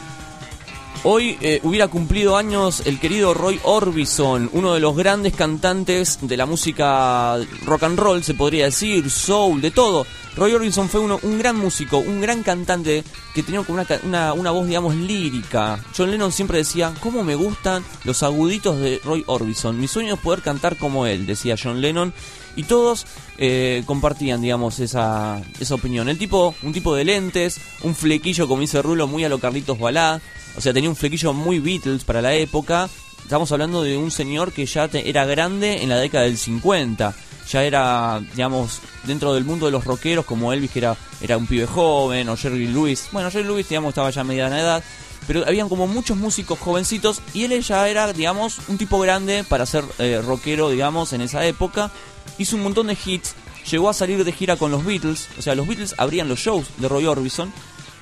Hoy 1.02 1.36
eh, 1.40 1.60
hubiera 1.64 1.88
cumplido 1.88 2.36
años 2.36 2.82
el 2.86 2.98
querido 2.98 3.34
Roy 3.34 3.60
Orbison, 3.64 4.48
uno 4.52 4.72
de 4.72 4.80
los 4.80 4.96
grandes 4.96 5.34
cantantes 5.34 6.18
de 6.22 6.36
la 6.36 6.46
música 6.46 7.36
rock 7.64 7.82
and 7.82 7.98
roll, 7.98 8.22
se 8.22 8.32
podría 8.34 8.66
decir, 8.66 9.10
soul, 9.10 9.60
de 9.60 9.70
todo. 9.70 10.06
Roy 10.36 10.52
Orbison 10.52 10.88
fue 10.88 11.00
uno, 11.00 11.20
un 11.22 11.38
gran 11.38 11.56
músico, 11.56 11.98
un 11.98 12.20
gran 12.20 12.42
cantante 12.42 13.04
que 13.34 13.42
tenía 13.42 13.62
una, 13.68 13.86
una, 14.04 14.32
una 14.32 14.50
voz, 14.50 14.66
digamos, 14.66 14.94
lírica. 14.94 15.78
John 15.96 16.10
Lennon 16.10 16.32
siempre 16.32 16.58
decía, 16.58 16.92
¿cómo 17.00 17.22
me 17.22 17.34
gustan 17.34 17.84
los 18.04 18.22
aguditos 18.22 18.78
de 18.78 19.00
Roy 19.04 19.24
Orbison? 19.26 19.78
Mi 19.78 19.88
sueño 19.88 20.14
es 20.14 20.20
poder 20.20 20.42
cantar 20.42 20.76
como 20.76 21.06
él, 21.06 21.26
decía 21.26 21.56
John 21.62 21.80
Lennon. 21.80 22.14
Y 22.56 22.62
todos 22.64 23.06
eh, 23.38 23.82
compartían, 23.86 24.40
digamos, 24.40 24.78
esa, 24.80 25.40
esa 25.60 25.74
opinión. 25.74 26.08
El 26.08 26.18
tipo, 26.18 26.54
un 26.62 26.72
tipo 26.72 26.94
de 26.94 27.04
lentes, 27.04 27.58
un 27.82 27.94
flequillo, 27.94 28.46
como 28.46 28.60
dice 28.60 28.80
Rulo, 28.82 29.06
muy 29.06 29.24
a 29.24 29.28
lo 29.28 29.38
Carlitos 29.40 29.78
Balá. 29.78 30.20
O 30.56 30.60
sea, 30.60 30.72
tenía 30.72 30.88
un 30.90 30.96
flequillo 30.96 31.32
muy 31.32 31.58
Beatles 31.58 32.04
para 32.04 32.22
la 32.22 32.34
época. 32.34 32.88
Estamos 33.22 33.50
hablando 33.52 33.82
de 33.82 33.96
un 33.96 34.10
señor 34.10 34.52
que 34.52 34.66
ya 34.66 34.86
te- 34.86 35.08
era 35.08 35.24
grande 35.24 35.82
en 35.82 35.88
la 35.88 35.96
década 35.96 36.24
del 36.24 36.38
50. 36.38 37.14
Ya 37.50 37.64
era, 37.64 38.22
digamos, 38.34 38.80
dentro 39.04 39.34
del 39.34 39.44
mundo 39.44 39.66
de 39.66 39.72
los 39.72 39.84
rockeros, 39.84 40.24
como 40.24 40.52
Elvis, 40.52 40.70
que 40.70 40.78
era, 40.78 40.96
era 41.20 41.36
un 41.36 41.46
pibe 41.46 41.66
joven, 41.66 42.28
o 42.28 42.36
Jerry 42.36 42.68
Lewis. 42.68 43.08
Bueno, 43.12 43.30
Jerry 43.30 43.44
Lewis, 43.48 43.68
digamos, 43.68 43.90
estaba 43.90 44.10
ya 44.10 44.20
a 44.20 44.24
mediana 44.24 44.60
edad. 44.60 44.84
Pero 45.26 45.42
habían 45.46 45.70
como 45.70 45.86
muchos 45.86 46.18
músicos 46.18 46.58
jovencitos 46.58 47.22
y 47.32 47.44
él 47.44 47.62
ya 47.62 47.88
era, 47.88 48.12
digamos, 48.12 48.58
un 48.68 48.76
tipo 48.76 48.98
grande 48.98 49.42
para 49.42 49.64
ser 49.64 49.82
eh, 49.98 50.20
rockero, 50.24 50.68
digamos, 50.68 51.14
en 51.14 51.22
esa 51.22 51.44
época. 51.46 51.90
Hizo 52.38 52.56
un 52.56 52.62
montón 52.62 52.86
de 52.88 52.96
hits, 53.04 53.34
llegó 53.70 53.88
a 53.88 53.94
salir 53.94 54.24
de 54.24 54.32
gira 54.32 54.56
con 54.56 54.70
los 54.70 54.84
Beatles, 54.84 55.28
o 55.38 55.42
sea, 55.42 55.54
los 55.54 55.66
Beatles 55.66 55.94
abrían 55.98 56.28
los 56.28 56.38
shows 56.40 56.66
de 56.78 56.88
Roy 56.88 57.06
Orbison. 57.06 57.52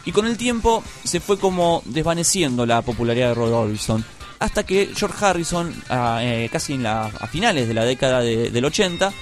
Y 0.05 0.13
con 0.13 0.27
el 0.27 0.37
tiempo 0.37 0.83
se 1.05 1.21
fue 1.21 1.39
como 1.39 1.83
desvaneciendo 1.85 2.67
la 2.67 2.83
popularidad 2.83 3.29
de 3.29 3.35
Roy 3.35 3.53
Orbison. 3.53 4.05
Hasta 4.41 4.65
que 4.67 4.91
George 4.97 5.25
Harrison, 5.25 5.73
eh, 5.91 6.49
casi 6.51 6.73
en 6.73 6.83
la, 6.83 7.05
a 7.05 7.27
finales 7.29 7.69
de 7.69 7.75
la 7.75 7.85
década 7.85 8.21
de- 8.21 8.51
del 8.51 8.65
80, 8.65 9.13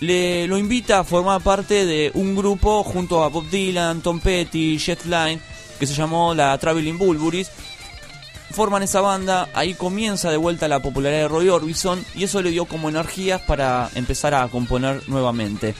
le 0.00 0.46
lo 0.48 0.58
invita 0.58 0.98
a 0.98 1.04
formar 1.04 1.40
parte 1.40 1.86
de 1.86 2.10
un 2.14 2.34
grupo 2.34 2.82
junto 2.82 3.22
a 3.22 3.28
Bob 3.28 3.48
Dylan, 3.48 4.00
Tom 4.02 4.18
Petty, 4.20 4.76
Jet 4.78 5.04
Line, 5.04 5.38
que 5.78 5.86
se 5.86 5.94
llamó 5.94 6.34
la 6.34 6.58
Traveling 6.58 6.98
Bulburis. 6.98 7.50
Forman 8.50 8.82
esa 8.82 9.00
banda, 9.00 9.48
ahí 9.54 9.74
comienza 9.74 10.30
de 10.30 10.36
vuelta 10.36 10.68
la 10.68 10.80
popularidad 10.80 11.22
de 11.22 11.28
Roy 11.28 11.48
Orbison 11.48 12.04
y 12.14 12.24
eso 12.24 12.40
le 12.40 12.50
dio 12.50 12.66
como 12.66 12.88
energías 12.88 13.40
para 13.40 13.90
empezar 13.94 14.34
a 14.34 14.46
componer 14.48 15.02
nuevamente. 15.08 15.74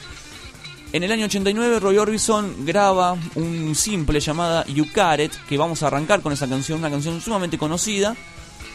En 0.91 1.03
el 1.03 1.11
año 1.11 1.25
89 1.25 1.79
Roy 1.79 1.97
Orbison 1.97 2.65
graba 2.65 3.17
un 3.35 3.75
simple 3.75 4.19
llamada 4.19 4.65
You 4.65 4.87
Got 4.95 5.19
It, 5.19 5.33
que 5.47 5.57
vamos 5.57 5.83
a 5.83 5.87
arrancar 5.87 6.21
con 6.21 6.31
esa 6.33 6.47
canción, 6.47 6.79
una 6.79 6.89
canción 6.89 7.19
sumamente 7.21 7.57
conocida, 7.57 8.15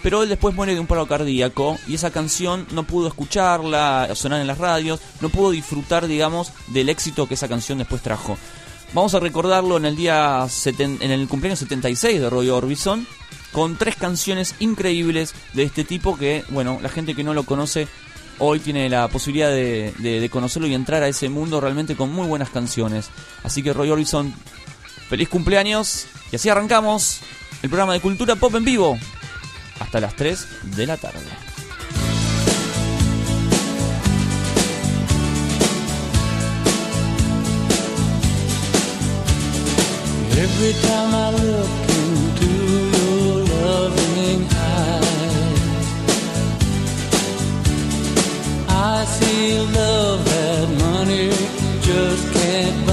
pero 0.03 0.23
él 0.23 0.29
después 0.29 0.55
muere 0.55 0.75
de 0.75 0.81
un 0.81 0.87
paro 0.87 1.07
cardíaco 1.07 1.79
y 1.87 1.95
esa 1.95 2.11
canción 2.11 2.67
no 2.73 2.85
pudo 2.85 3.09
escucharla, 3.09 4.09
sonar 4.15 4.41
en 4.41 4.47
las 4.47 4.59
radios, 4.59 5.01
no 5.21 5.29
pudo 5.29 5.51
disfrutar, 5.51 6.07
digamos, 6.07 6.53
del 6.69 6.89
éxito 6.89 7.27
que 7.27 7.35
esa 7.35 7.49
canción 7.49 7.79
después 7.79 8.03
trajo. 8.03 8.37
Vamos 8.93 9.15
a 9.15 9.21
recordarlo 9.21 9.77
en 9.77 9.85
el 9.85 9.97
día 9.97 10.47
en 10.67 11.11
el 11.11 11.29
cumpleaños 11.29 11.61
76 11.61 12.21
de 12.21 12.31
Roy 12.31 12.49
Orbison 12.49 13.07
con 13.53 13.77
tres 13.77 13.97
canciones 13.97 14.55
increíbles 14.61 15.35
de 15.55 15.65
este 15.65 15.85
tipo 15.85 16.17
que, 16.17 16.45
bueno, 16.51 16.79
la 16.83 16.89
gente 16.89 17.15
que 17.15 17.25
no 17.25 17.35
lo 17.35 17.45
conoce 17.45 17.89
hoy 18.39 18.59
tiene 18.59 18.89
la 18.89 19.09
posibilidad 19.09 19.51
de, 19.51 20.29
conocerlo 20.33 20.67
y 20.67 20.75
entrar 20.75 21.03
a 21.03 21.09
ese 21.09 21.29
mundo 21.29 21.61
realmente 21.61 21.95
con 21.95 22.13
muy 22.13 22.27
buenas 22.27 22.51
canciones. 22.51 23.11
Así 23.45 23.63
que 23.63 23.73
Roy 23.73 23.91
Orbison, 23.91 24.33
feliz 25.09 25.29
cumpleaños 25.29 26.07
y 26.33 26.37
así 26.37 26.49
arrancamos 26.49 27.21
el 27.63 27.69
programa 27.69 27.93
de 27.93 28.01
Cultura 28.01 28.37
Pop 28.37 28.55
en 28.55 28.65
vivo 28.65 28.99
hasta 29.79 30.01
las 30.01 30.17
3 30.17 30.77
de 30.77 30.87
la 30.87 30.97
tarde. 30.97 31.21
loving 43.71 44.41
eyes. 44.73 45.87
I 48.69 49.05
see 49.17 49.59
love 49.79 50.19
that 50.33 50.67
money 50.87 51.29
just 51.89 52.25
can't 52.35 52.87
buy. 52.87 52.90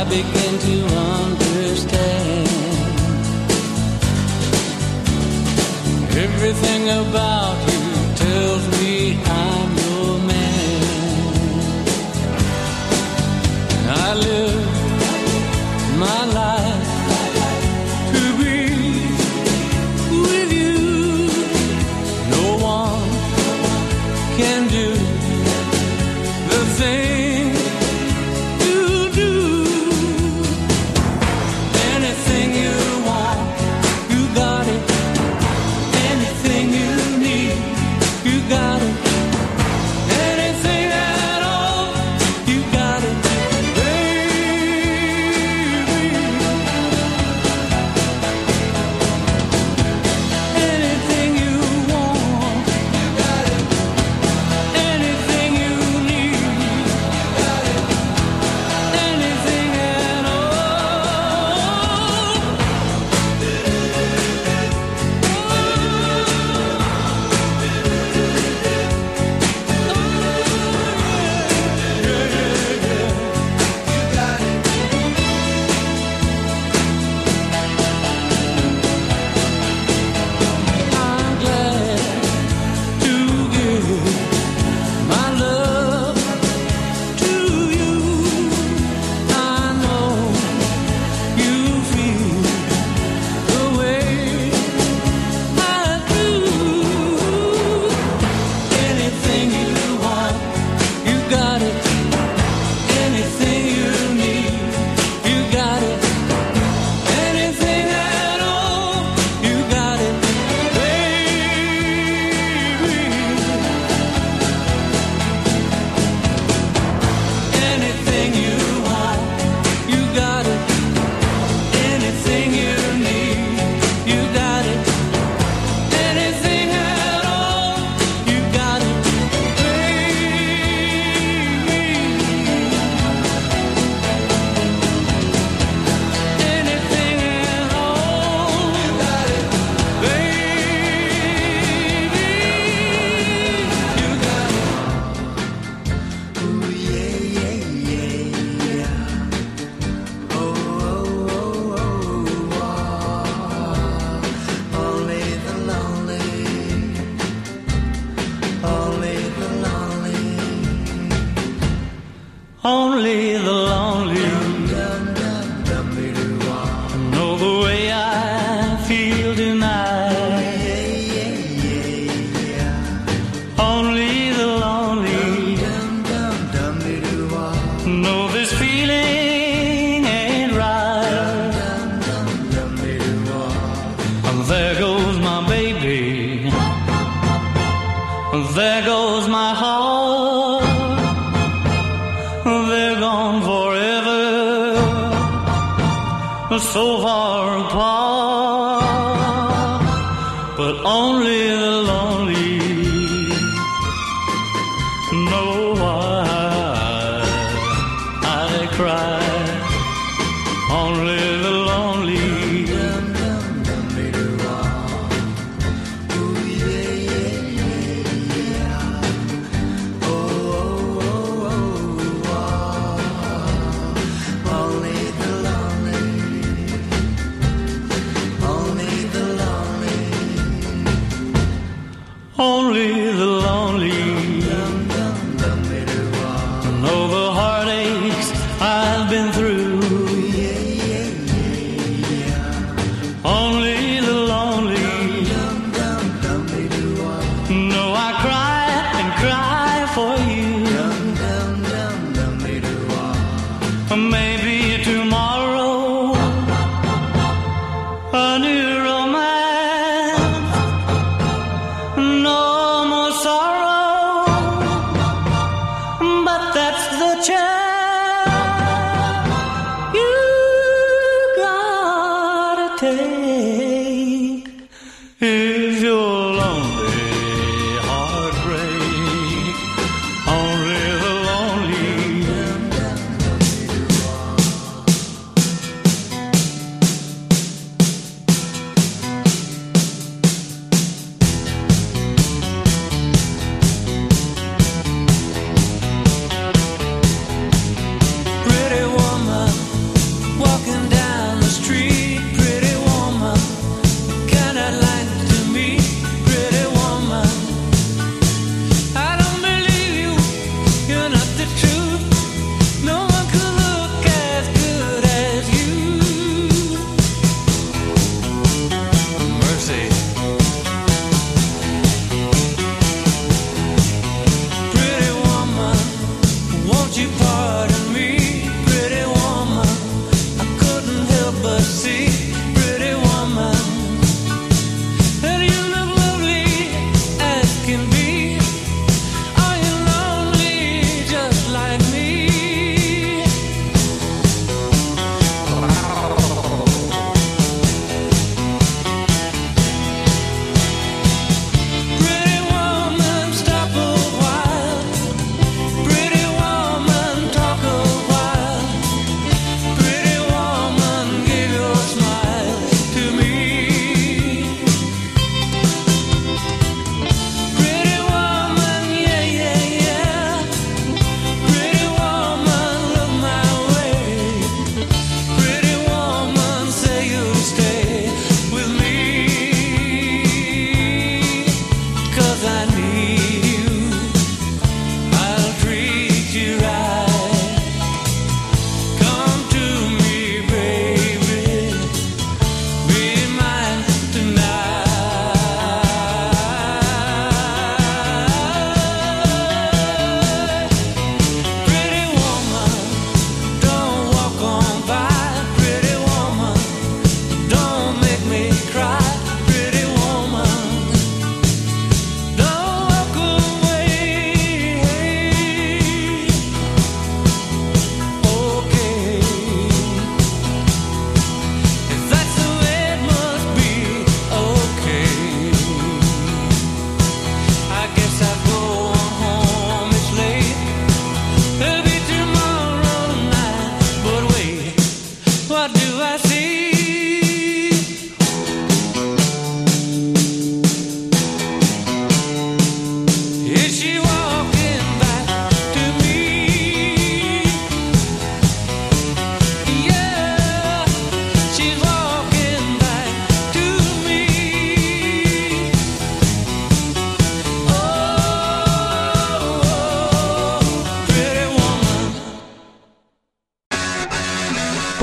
Eyes, 0.00 0.08
begin 0.08 0.58
to 0.58 0.96
understand 0.96 2.48
everything 6.16 6.88
about 6.88 7.56
you 7.66 7.69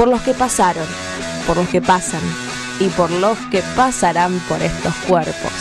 por 0.07 0.13
los 0.13 0.21
que 0.21 0.33
pasaron, 0.33 0.85
por 1.45 1.57
los 1.57 1.67
que 1.67 1.81
pasan 1.81 2.21
y 2.79 2.87
por 2.87 3.11
los 3.11 3.37
que 3.51 3.61
pasarán 3.75 4.39
por 4.47 4.61
estos 4.61 4.95
cuerpos. 5.05 5.51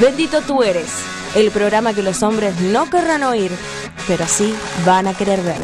Bendito 0.00 0.40
tú 0.40 0.64
eres, 0.64 0.90
el 1.36 1.52
programa 1.52 1.94
que 1.94 2.02
los 2.02 2.24
hombres 2.24 2.60
no 2.60 2.90
querrán 2.90 3.22
oír, 3.22 3.52
pero 4.08 4.26
sí 4.26 4.52
van 4.84 5.06
a 5.06 5.14
querer 5.14 5.40
ver. 5.42 5.60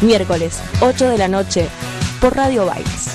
Miércoles, 0.00 0.60
8 0.80 1.10
de 1.10 1.18
la 1.18 1.28
noche, 1.28 1.68
por 2.22 2.34
Radio 2.34 2.64
Bytes. 2.64 3.10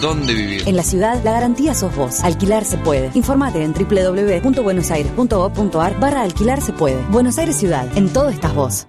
dónde 0.00 0.34
vivir. 0.34 0.68
En 0.68 0.76
la 0.76 0.82
ciudad, 0.82 1.22
la 1.24 1.32
garantía 1.32 1.74
sos 1.74 1.96
vos. 1.96 2.20
Alquilar 2.20 2.64
se 2.64 2.78
puede. 2.78 3.10
Informate 3.14 3.62
en 3.62 3.72
www.buenosaires.gov.ar 3.72 5.98
barra 5.98 6.22
alquilar 6.22 6.62
se 6.62 6.72
puede. 6.72 7.02
Buenos 7.10 7.38
Aires 7.38 7.56
Ciudad. 7.56 7.86
En 7.96 8.12
todo 8.12 8.28
estás 8.28 8.54
vos. 8.54 8.86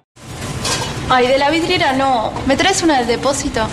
Ay, 1.08 1.26
de 1.26 1.38
la 1.38 1.50
vidriera 1.50 1.94
no. 1.94 2.32
¿Me 2.46 2.56
traes 2.56 2.82
una 2.82 2.98
del 2.98 3.06
depósito? 3.08 3.66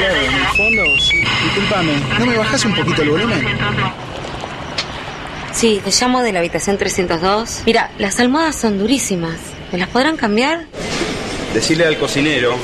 Claro, 0.00 0.14
en 0.14 0.32
el 0.32 0.46
fondo, 0.56 0.82
sí. 0.98 1.18
Disculpame, 1.44 1.92
¿no 2.18 2.24
me 2.24 2.38
bajas 2.38 2.64
un 2.64 2.74
poquito 2.74 3.02
el 3.02 3.10
volumen? 3.10 3.46
Sí, 5.52 5.82
te 5.84 5.90
llamo 5.90 6.22
de 6.22 6.32
la 6.32 6.38
habitación 6.38 6.78
302. 6.78 7.64
Mira, 7.66 7.90
las 7.98 8.18
almohadas 8.18 8.56
son 8.56 8.78
durísimas. 8.78 9.36
¿Me 9.72 9.78
las 9.78 9.88
podrán 9.88 10.16
cambiar? 10.16 10.64
Decirle 11.52 11.84
al 11.84 11.98
cocinero 11.98 12.56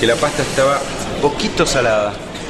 que 0.00 0.06
la 0.06 0.16
pasta 0.16 0.40
estaba 0.40 0.80
poquito 1.20 1.66
salada. 1.66 2.14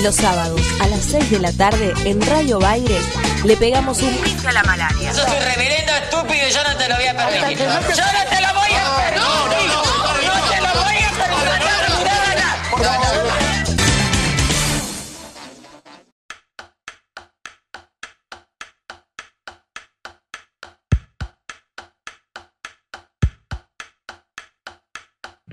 Los 0.00 0.16
sábados 0.16 0.60
a 0.80 0.88
las 0.88 1.04
6 1.04 1.30
de 1.30 1.38
la 1.38 1.52
tarde 1.52 1.92
en 2.04 2.20
Radio 2.22 2.58
Baires 2.58 3.04
le 3.44 3.56
pegamos 3.56 4.02
un 4.02 4.22
bife 4.22 4.48
a 4.48 4.52
la 4.52 4.64
malaria. 4.64 5.12
Sos 5.14 5.26
un 5.26 5.42
reverendo 5.44 5.92
estúpido 5.92 6.48
y 6.48 6.52
yo 6.52 6.64
no 6.64 6.76
te 6.76 6.88
lo 6.88 6.96
voy 6.96 7.06
a 7.06 7.16
permitir. 7.16 7.58
Yo 7.58 7.66
no 7.66 7.80
te 7.80 8.40
lo 8.40 8.54
voy 8.54 8.72
a 8.72 8.96
permitir. 8.96 9.68
No 9.68 10.48
te 10.48 10.60
lo 10.60 10.72
voy 10.80 10.96
a 10.96 11.10
permitir. 11.10 11.52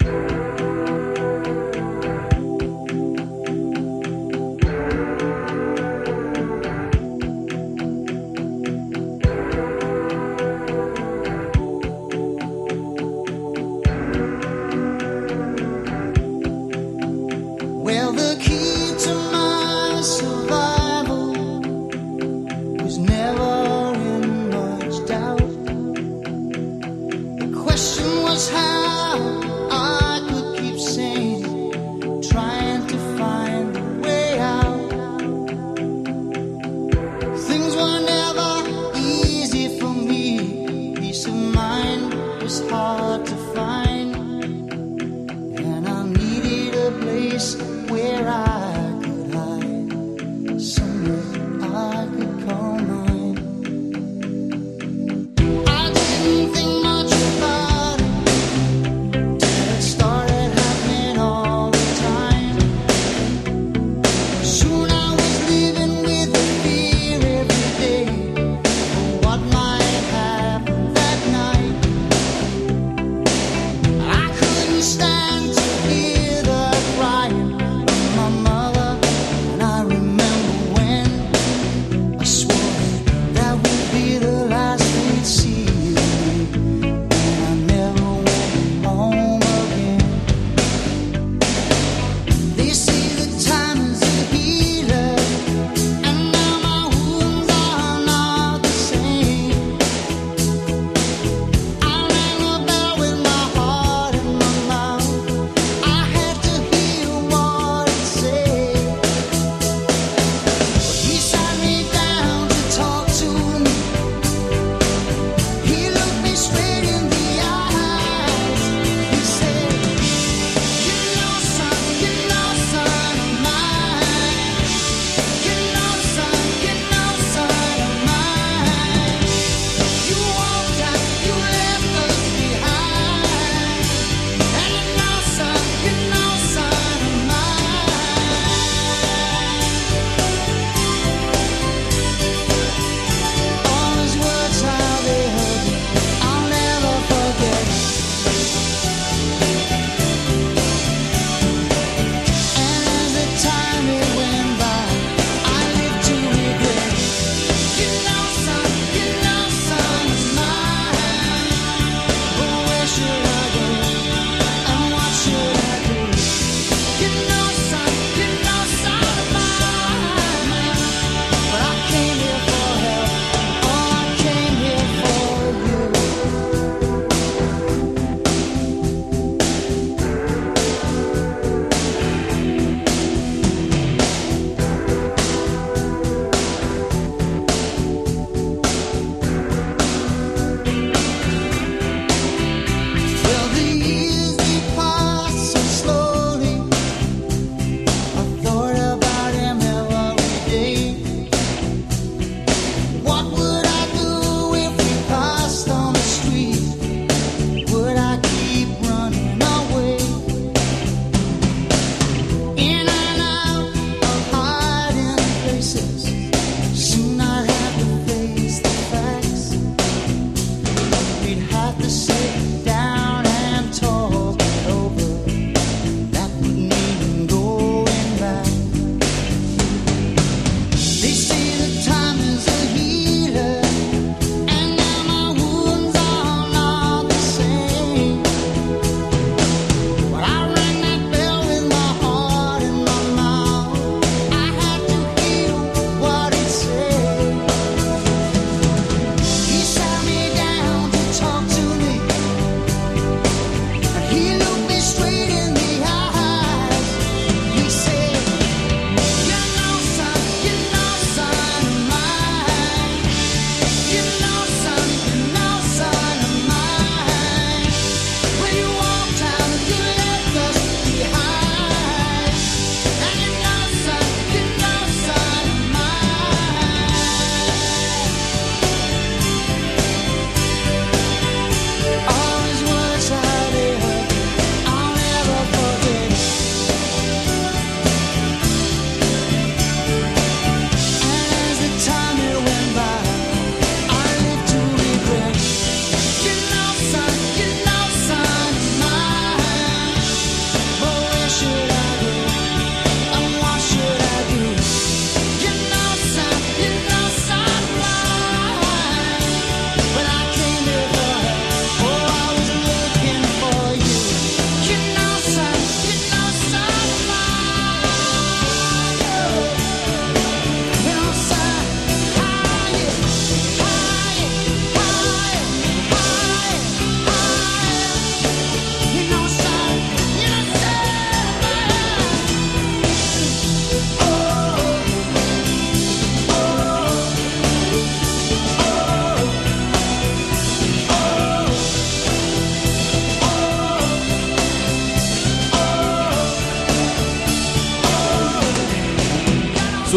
Well, 0.01 0.38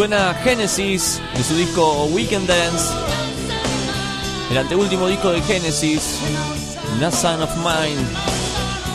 Suena 0.03 0.33
Genesis 0.33 1.21
de 1.33 1.43
su 1.45 1.55
disco 1.55 2.07
Weekend 2.07 2.45
Dance. 2.45 2.93
El 4.51 4.57
anteúltimo 4.57 5.07
disco 5.07 5.31
de 5.31 5.39
Genesis, 5.43 6.17
No 6.99 7.09
Son 7.09 7.41
of 7.41 7.55
Mine. 7.55 8.05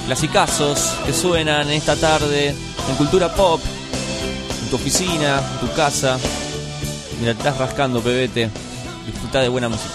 Clasicazos 0.05 0.97
que 1.07 1.15
suenan 1.15 1.71
esta 1.71 1.97
tarde 1.97 2.49
en 2.51 2.97
cultura 2.97 3.35
pop, 3.35 3.59
en 4.63 4.69
tu 4.69 4.77
oficina, 4.77 5.41
en 5.55 5.67
tu 5.67 5.75
casa. 5.75 6.19
Mira, 7.21 7.33
estás 7.33 7.57
rascando, 7.57 8.03
pebete. 8.03 8.51
Disfruta 9.07 9.41
de 9.41 9.49
buena 9.49 9.71
música. 9.71 9.95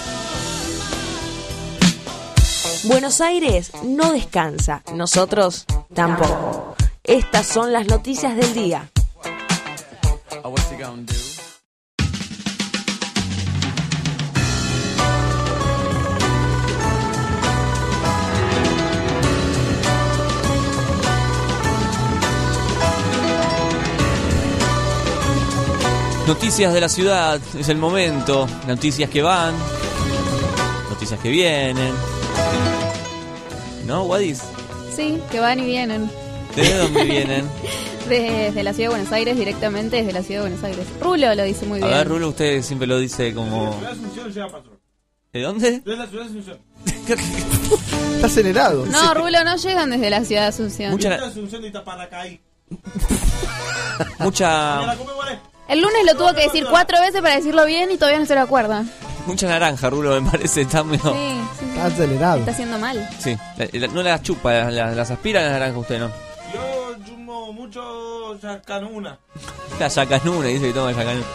Buenos 2.85 3.21
Aires 3.21 3.69
no 3.83 4.13
descansa, 4.13 4.81
nosotros 4.95 5.67
tampoco. 5.93 6.75
Estas 7.03 7.45
son 7.45 7.71
las 7.71 7.85
noticias 7.85 8.35
del 8.35 8.55
día. 8.55 8.89
Noticias 26.33 26.73
de 26.73 26.81
la 26.81 26.89
ciudad, 26.89 27.39
es 27.59 27.69
el 27.69 27.77
momento. 27.77 28.47
Noticias 28.67 29.07
que 29.07 29.21
van, 29.21 29.53
noticias 30.89 31.19
que 31.19 31.29
vienen. 31.29 31.93
¿No, 33.85 34.01
Wadis? 34.05 34.41
Sí, 34.95 35.21
que 35.31 35.39
van 35.39 35.59
y 35.59 35.65
vienen. 35.65 36.09
¿De 36.55 36.73
dónde 36.75 37.03
vienen? 37.03 37.47
Desde 38.09 38.63
la 38.63 38.73
ciudad 38.73 38.89
de 38.89 38.95
Buenos 38.95 39.11
Aires, 39.13 39.37
directamente 39.37 39.97
desde 39.97 40.11
la 40.11 40.23
ciudad 40.23 40.41
de 40.43 40.49
Buenos 40.49 40.63
Aires. 40.65 40.87
Rulo 40.99 41.35
lo 41.35 41.43
dice 41.43 41.67
muy 41.67 41.79
A 41.83 41.85
bien. 41.85 41.97
ver, 41.99 42.07
Rulo, 42.09 42.29
usted 42.29 42.63
siempre 42.63 42.87
lo 42.87 42.97
dice 42.97 43.31
como... 43.35 43.79
¿De 45.31 45.41
dónde? 45.41 45.83
Está 47.05 48.25
acelerado. 48.25 48.87
No, 48.87 49.13
Rulo, 49.13 49.43
no 49.45 49.55
llegan 49.55 49.91
desde 49.91 50.09
la 50.09 50.25
ciudad 50.25 50.41
de 50.41 50.47
Asunción. 50.47 50.91
Mucha- 50.93 51.19
Mucha, 54.19 54.95
El 55.73 55.81
lunes 55.81 56.05
lo 56.05 56.15
tuvo 56.15 56.33
que 56.33 56.41
decir 56.43 56.65
cuatro 56.69 56.99
veces 57.01 57.21
para 57.21 57.35
decirlo 57.35 57.65
bien 57.65 57.89
y 57.91 57.97
todavía 57.97 58.19
no 58.19 58.25
se 58.25 58.35
lo 58.35 58.41
acuerda. 58.41 58.83
mucha 59.25 59.47
naranja, 59.47 59.89
Rulo, 59.89 60.21
me 60.21 60.29
parece. 60.31 60.61
Está 60.61 60.83
medio... 60.83 61.03
Sí, 61.13 61.41
sí, 61.59 61.59
sí. 61.59 61.65
Está 61.69 61.85
acelerado. 61.85 62.37
Está 62.39 62.51
haciendo 62.51 62.77
mal. 62.79 63.09
Sí, 63.19 63.37
la- 63.57 63.67
la- 63.73 63.87
no 63.87 64.03
las 64.03 64.21
chupa, 64.21 64.53
las, 64.69 65.09
aspira 65.11 65.41
las 65.41 65.51
naranjas 65.53 65.81
usted, 65.81 65.99
¿no? 65.99 66.11
Yo 66.53 66.95
chumo 67.05 67.53
mucho 67.53 68.39
yacanuna. 68.39 69.17
La 69.79 69.87
yacanuna, 69.87 70.47
dice 70.47 70.67
que 70.67 70.73
toma 70.73 70.91
yacanuna. 70.91 71.25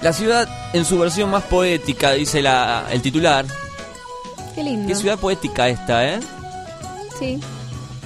La 0.00 0.12
ciudad 0.12 0.48
en 0.72 0.84
su 0.84 0.96
versión 0.98 1.30
más 1.30 1.42
poética, 1.44 2.12
dice 2.12 2.40
la, 2.40 2.84
el 2.90 3.02
titular. 3.02 3.44
Qué 4.54 4.62
lindo. 4.62 4.86
Qué 4.86 4.94
ciudad 4.94 5.18
poética 5.18 5.68
esta, 5.68 6.06
¿eh? 6.06 6.20
Sí. 7.18 7.40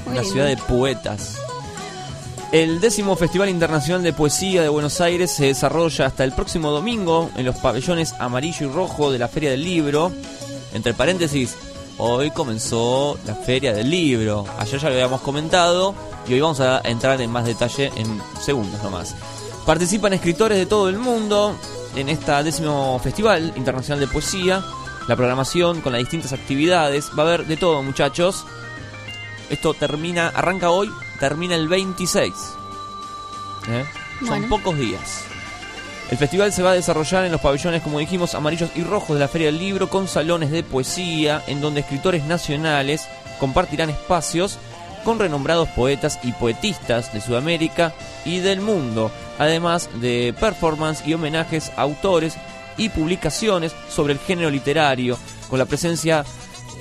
Muy 0.07 0.13
Una 0.13 0.23
lindo. 0.23 0.33
ciudad 0.33 0.47
de 0.47 0.57
poetas. 0.57 1.39
El 2.53 2.83
décimo 2.83 3.17
Festival 3.17 3.49
Internacional 3.49 4.03
de 4.03 4.13
Poesía 4.13 4.61
de 4.61 4.69
Buenos 4.69 5.01
Aires 5.01 5.31
se 5.31 5.47
desarrolla 5.47 6.05
hasta 6.05 6.23
el 6.23 6.33
próximo 6.33 6.71
domingo 6.71 7.31
en 7.35 7.47
los 7.47 7.57
pabellones 7.57 8.13
amarillo 8.19 8.67
y 8.67 8.71
rojo 8.71 9.11
de 9.11 9.19
la 9.19 9.29
Feria 9.29 9.51
del 9.51 9.65
Libro. 9.65 10.13
Entre 10.75 10.93
paréntesis, 10.93 11.57
hoy 11.97 12.31
comenzó 12.31 13.19
la 13.27 13.35
Feria 13.35 13.73
del 13.73 13.89
Libro. 13.89 14.45
Ayer 14.59 14.79
ya 14.79 14.89
lo 14.91 14.95
habíamos 14.95 15.23
comentado 15.23 15.95
y 16.29 16.35
hoy 16.35 16.43
vamos 16.43 16.61
a 16.61 16.83
entrar 16.85 17.19
en 17.23 17.31
más 17.31 17.47
detalle 17.47 17.91
en 17.97 18.21
segundos 18.39 18.83
nomás. 18.83 19.17
Participan 19.65 20.13
escritores 20.13 20.59
de 20.59 20.67
todo 20.67 20.91
el 20.91 20.99
mundo 20.99 21.57
en 21.97 22.11
esta 22.11 22.43
décimo 22.43 23.01
Festival 23.03 23.55
Internacional 23.57 24.01
de 24.01 24.09
Poesía. 24.09 24.63
La 25.09 25.17
programación 25.17 25.81
con 25.81 25.93
las 25.93 26.01
distintas 26.01 26.35
actividades. 26.35 27.13
Va 27.19 27.23
a 27.23 27.27
haber 27.29 27.47
de 27.47 27.57
todo, 27.57 27.83
muchachos. 27.83 28.45
Esto 29.49 29.73
termina, 29.73 30.29
arranca 30.29 30.69
hoy, 30.69 30.91
termina 31.23 31.55
el 31.55 31.69
26. 31.69 32.35
¿Eh? 33.69 33.85
Son 34.27 34.49
pocos 34.49 34.77
días. 34.77 35.23
El 36.11 36.19
festival 36.19 36.53
se 36.53 36.65
va 36.65 36.73
a 36.73 36.75
desarrollar 36.75 37.25
en 37.25 37.31
los 37.31 37.41
pabellones, 37.41 37.81
como 37.81 38.01
dijimos, 38.01 38.35
amarillos 38.35 38.71
y 38.75 38.83
rojos 38.83 39.15
de 39.15 39.21
la 39.21 39.29
Feria 39.29 39.47
del 39.47 39.61
Libro, 39.61 39.89
con 39.89 40.09
salones 40.09 40.51
de 40.51 40.65
poesía, 40.65 41.41
en 41.47 41.61
donde 41.61 41.83
escritores 41.83 42.25
nacionales 42.25 43.07
compartirán 43.39 43.91
espacios 43.91 44.59
con 45.05 45.21
renombrados 45.21 45.69
poetas 45.69 46.19
y 46.25 46.33
poetistas 46.33 47.13
de 47.13 47.21
Sudamérica 47.21 47.95
y 48.25 48.41
del 48.41 48.61
mundo, 48.61 49.13
además 49.39 49.91
de 50.01 50.35
performance 50.41 51.07
y 51.07 51.15
homenajes 51.15 51.71
a 51.77 51.83
autores 51.83 52.35
y 52.77 52.89
publicaciones 52.89 53.73
sobre 53.89 54.15
el 54.15 54.19
género 54.19 54.51
literario, 54.51 55.17
con 55.49 55.61
la 55.61 55.67
presencia 55.67 56.25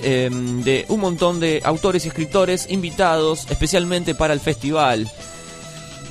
eh, 0.02 0.30
de 0.30 0.86
un 0.88 1.00
montón 1.00 1.40
de 1.40 1.60
autores 1.64 2.04
y 2.04 2.08
escritores 2.08 2.70
invitados 2.70 3.46
especialmente 3.50 4.14
para 4.14 4.34
el 4.34 4.40
festival. 4.40 5.10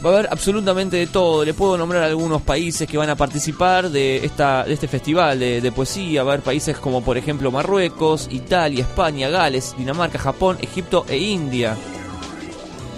Va 0.03 0.09
a 0.09 0.13
haber 0.13 0.27
absolutamente 0.31 0.97
de 0.97 1.07
todo. 1.07 1.45
Le 1.45 1.53
puedo 1.53 1.77
nombrar 1.77 2.03
algunos 2.03 2.41
países 2.41 2.87
que 2.87 2.97
van 2.97 3.11
a 3.11 3.15
participar 3.15 3.89
de, 3.91 4.25
esta, 4.25 4.63
de 4.63 4.73
este 4.73 4.87
festival 4.87 5.39
de, 5.39 5.61
de 5.61 5.71
poesía. 5.71 6.23
Va 6.23 6.31
a 6.31 6.33
haber 6.33 6.43
países 6.43 6.77
como 6.77 7.03
por 7.03 7.17
ejemplo 7.17 7.51
Marruecos, 7.51 8.27
Italia, 8.31 8.81
España, 8.81 9.29
Gales, 9.29 9.75
Dinamarca, 9.77 10.17
Japón, 10.17 10.57
Egipto 10.61 11.05
e 11.07 11.17
India. 11.17 11.77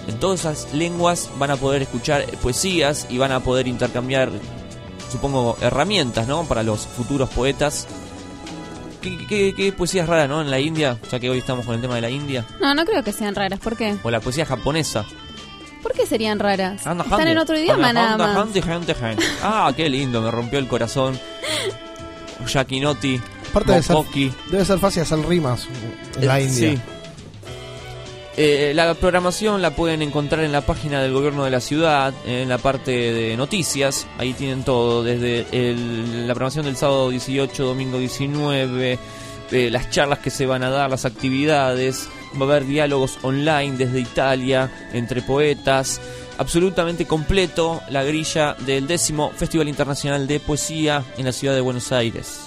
En 0.08 0.20
todas 0.20 0.42
esas 0.42 0.74
lenguas 0.74 1.30
van 1.38 1.52
a 1.52 1.56
poder 1.56 1.82
escuchar 1.82 2.26
poesías 2.42 3.08
y 3.10 3.18
van 3.18 3.32
a 3.32 3.40
poder 3.40 3.68
intercambiar, 3.68 4.32
supongo, 5.12 5.58
herramientas, 5.62 6.28
¿no? 6.28 6.44
Para 6.44 6.64
los 6.64 6.88
futuros 6.88 7.30
poetas. 7.30 7.88
¿Qué, 9.04 9.18
qué, 9.28 9.54
qué 9.56 9.72
poesía 9.74 10.04
es 10.04 10.08
rara, 10.10 10.28
¿no? 10.28 10.42
En 10.42 10.50
la 10.50 10.60
India, 10.60 10.98
ya 11.12 11.20
que 11.20 11.30
hoy 11.30 11.40
estamos 11.40 11.66
con 11.66 11.76
el 11.76 11.82
tema 11.82 11.96
de 11.96 12.02
la 12.02 12.10
India. 12.10 12.46
No, 12.60 12.74
no 12.74 12.86
creo 12.86 13.04
que 13.04 13.12
sean 13.12 13.36
raras. 13.36 13.60
¿Por 13.60 13.76
qué? 13.78 13.96
O 14.02 14.10
la 14.10 14.20
poesía 14.22 14.46
japonesa. 14.46 15.06
¿Por 15.82 15.92
qué 15.94 16.06
serían 16.06 16.40
raras? 16.40 16.88
Anda, 16.88 17.04
Están 17.04 17.20
gente. 17.20 17.32
en 17.34 17.38
otro 17.40 17.60
idioma 17.60 17.90
Anda, 17.90 17.94
nada 18.02 18.14
anda, 18.14 18.28
más. 18.28 18.36
Ah, 19.44 19.72
qué 19.76 19.90
lindo, 19.90 20.22
me 20.22 20.32
rompió 20.32 20.58
el 20.58 20.68
corazón. 20.68 21.20
Yakinotti, 22.48 23.22
Aparte 23.50 23.72
debe 23.72 23.84
ser, 23.84 23.96
debe 24.50 24.66
ser 24.66 24.80
fácil 24.80 25.02
hacer 25.04 25.20
rimas 25.20 25.68
en 26.20 26.28
la 26.28 26.40
Eh, 26.40 26.44
India. 26.46 26.72
sí. 26.72 26.80
Eh, 28.36 28.72
la 28.74 28.96
programación 28.96 29.62
la 29.62 29.76
pueden 29.76 30.02
encontrar 30.02 30.44
en 30.44 30.52
la 30.52 30.62
página 30.62 31.02
del 31.02 31.14
gobierno 31.14 31.44
de 31.44 31.52
la 31.52 31.60
ciudad, 31.60 32.14
en 32.26 32.50
la 32.50 32.58
parte 32.58 32.92
de 32.92 33.38
noticias. 33.38 34.08
Ahí 34.18 34.34
tienen 34.34 34.64
todo, 34.64 35.04
desde 35.04 35.46
la 36.26 36.34
programación 36.34 36.66
del 36.66 36.76
sábado 36.76 37.10
18, 37.12 37.64
domingo 37.64 38.00
19, 38.00 38.98
eh, 39.52 39.70
las 39.70 39.92
charlas 39.92 40.18
que 40.18 40.32
se 40.32 40.48
van 40.48 40.64
a 40.64 40.72
dar, 40.72 40.90
las 40.90 41.06
actividades. 41.06 42.10
Va 42.36 42.46
a 42.46 42.50
haber 42.50 42.66
diálogos 42.66 43.20
online 43.22 43.78
desde 43.78 44.00
Italia, 44.00 44.72
entre 44.94 45.22
poetas. 45.22 46.02
Absolutamente 46.40 47.06
completo 47.06 47.82
la 47.92 48.04
grilla 48.04 48.56
del 48.66 48.88
décimo 48.88 49.32
Festival 49.36 49.70
Internacional 49.70 50.26
de 50.26 50.40
Poesía 50.40 51.04
en 51.18 51.26
la 51.26 51.32
ciudad 51.32 51.54
de 51.54 51.62
Buenos 51.62 51.92
Aires. 51.92 52.40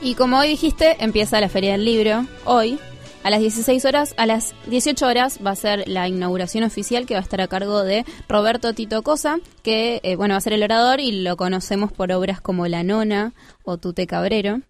Y 0.00 0.14
como 0.14 0.38
hoy 0.38 0.50
dijiste, 0.50 0.96
empieza 1.00 1.40
la 1.40 1.48
Feria 1.48 1.72
del 1.72 1.84
Libro. 1.84 2.26
Hoy, 2.44 2.78
a 3.26 3.30
las 3.30 3.40
16 3.40 3.84
horas, 3.86 4.14
a 4.18 4.24
las 4.26 4.54
18 4.68 5.04
horas 5.04 5.40
va 5.44 5.50
a 5.50 5.56
ser 5.56 5.82
la 5.88 6.06
inauguración 6.06 6.62
oficial 6.62 7.06
que 7.06 7.14
va 7.14 7.20
a 7.20 7.22
estar 7.24 7.40
a 7.40 7.48
cargo 7.48 7.82
de 7.82 8.04
Roberto 8.28 8.72
Tito 8.72 9.02
Cosa, 9.02 9.38
que 9.64 9.98
eh, 10.04 10.14
bueno 10.14 10.34
va 10.34 10.38
a 10.38 10.40
ser 10.40 10.52
el 10.52 10.62
orador 10.62 11.00
y 11.00 11.10
lo 11.22 11.36
conocemos 11.36 11.90
por 11.92 12.12
obras 12.12 12.40
como 12.40 12.68
La 12.68 12.84
Nona 12.84 13.32
o 13.64 13.78
Tute 13.78 14.06
Cabrero. 14.06 14.60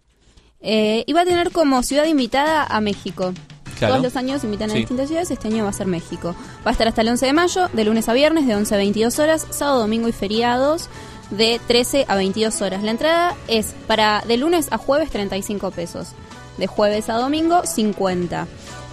Eh, 0.63 1.05
y 1.07 1.13
va 1.13 1.21
a 1.21 1.25
tener 1.27 1.53
como 1.53 1.83
ciudad 1.83 2.07
invitada 2.07 2.65
a 2.65 2.81
México. 2.81 3.35
Claro. 3.79 3.97
Todos 3.97 4.05
los 4.05 4.17
años 4.17 4.43
invitan 4.43 4.71
a 4.71 4.73
Sí. 4.73 4.79
distintas 4.79 5.09
ciudades, 5.09 5.31
este 5.31 5.49
año 5.49 5.65
va 5.65 5.69
a 5.71 5.75
ser 5.75 5.87
México. 5.87 6.35
Va 6.67 6.71
a 6.71 6.73
estar 6.73 6.89
hasta 6.89 7.03
el 7.03 7.09
11 7.11 7.27
de 7.27 7.33
mayo, 7.35 7.69
de 7.75 7.85
lunes 7.85 8.09
a 8.09 8.15
viernes, 8.15 8.47
de 8.47 8.55
11 8.55 8.75
a 8.75 8.79
22 8.79 9.19
horas, 9.19 9.47
sábado, 9.51 9.81
domingo 9.81 10.09
y 10.09 10.13
feriados, 10.13 10.89
de 11.29 11.61
13 11.67 12.07
a 12.09 12.17
22 12.17 12.63
horas. 12.63 12.83
La 12.83 12.91
entrada 12.93 13.37
es 13.49 13.75
para 13.87 14.23
de 14.27 14.39
lunes 14.39 14.69
a 14.71 14.79
jueves 14.79 15.11
35 15.11 15.73
pesos, 15.73 16.13
de 16.59 16.67
jueves 16.67 17.09
a 17.09 17.15
domingo 17.15 17.63
50. 17.65 18.47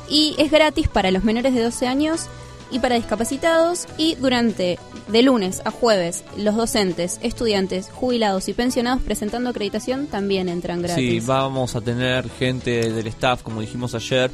Y 0.10 0.36
es 0.38 0.52
gratis 0.52 0.88
para 0.88 1.12
los 1.12 1.24
menores 1.24 1.54
de 1.54 1.64
12 1.64 1.88
años 1.88 2.28
y 2.72 2.80
para 2.80 2.96
discapacitados 2.96 3.86
y 3.98 4.16
durante 4.16 4.80
de 5.08 5.22
lunes 5.22 5.62
a 5.66 5.72
jueves 5.72 6.24
los 6.38 6.56
docentes, 6.56 7.20
estudiantes, 7.22 7.90
jubilados 7.92 8.48
y 8.50 8.54
pensionados 8.54 9.04
presentando 9.04 9.50
acreditación 9.50 10.08
también 10.08 10.50
entran 10.50 10.80
Sí, 10.80 10.88
gratis. 10.88 11.26
vamos 11.28 11.76
a 11.76 11.82
tener 11.82 12.30
gente 12.30 12.92
del 12.92 13.08
staff, 13.08 13.44
como 13.44 13.62
dijimos 13.62 13.94
ayer, 13.96 14.32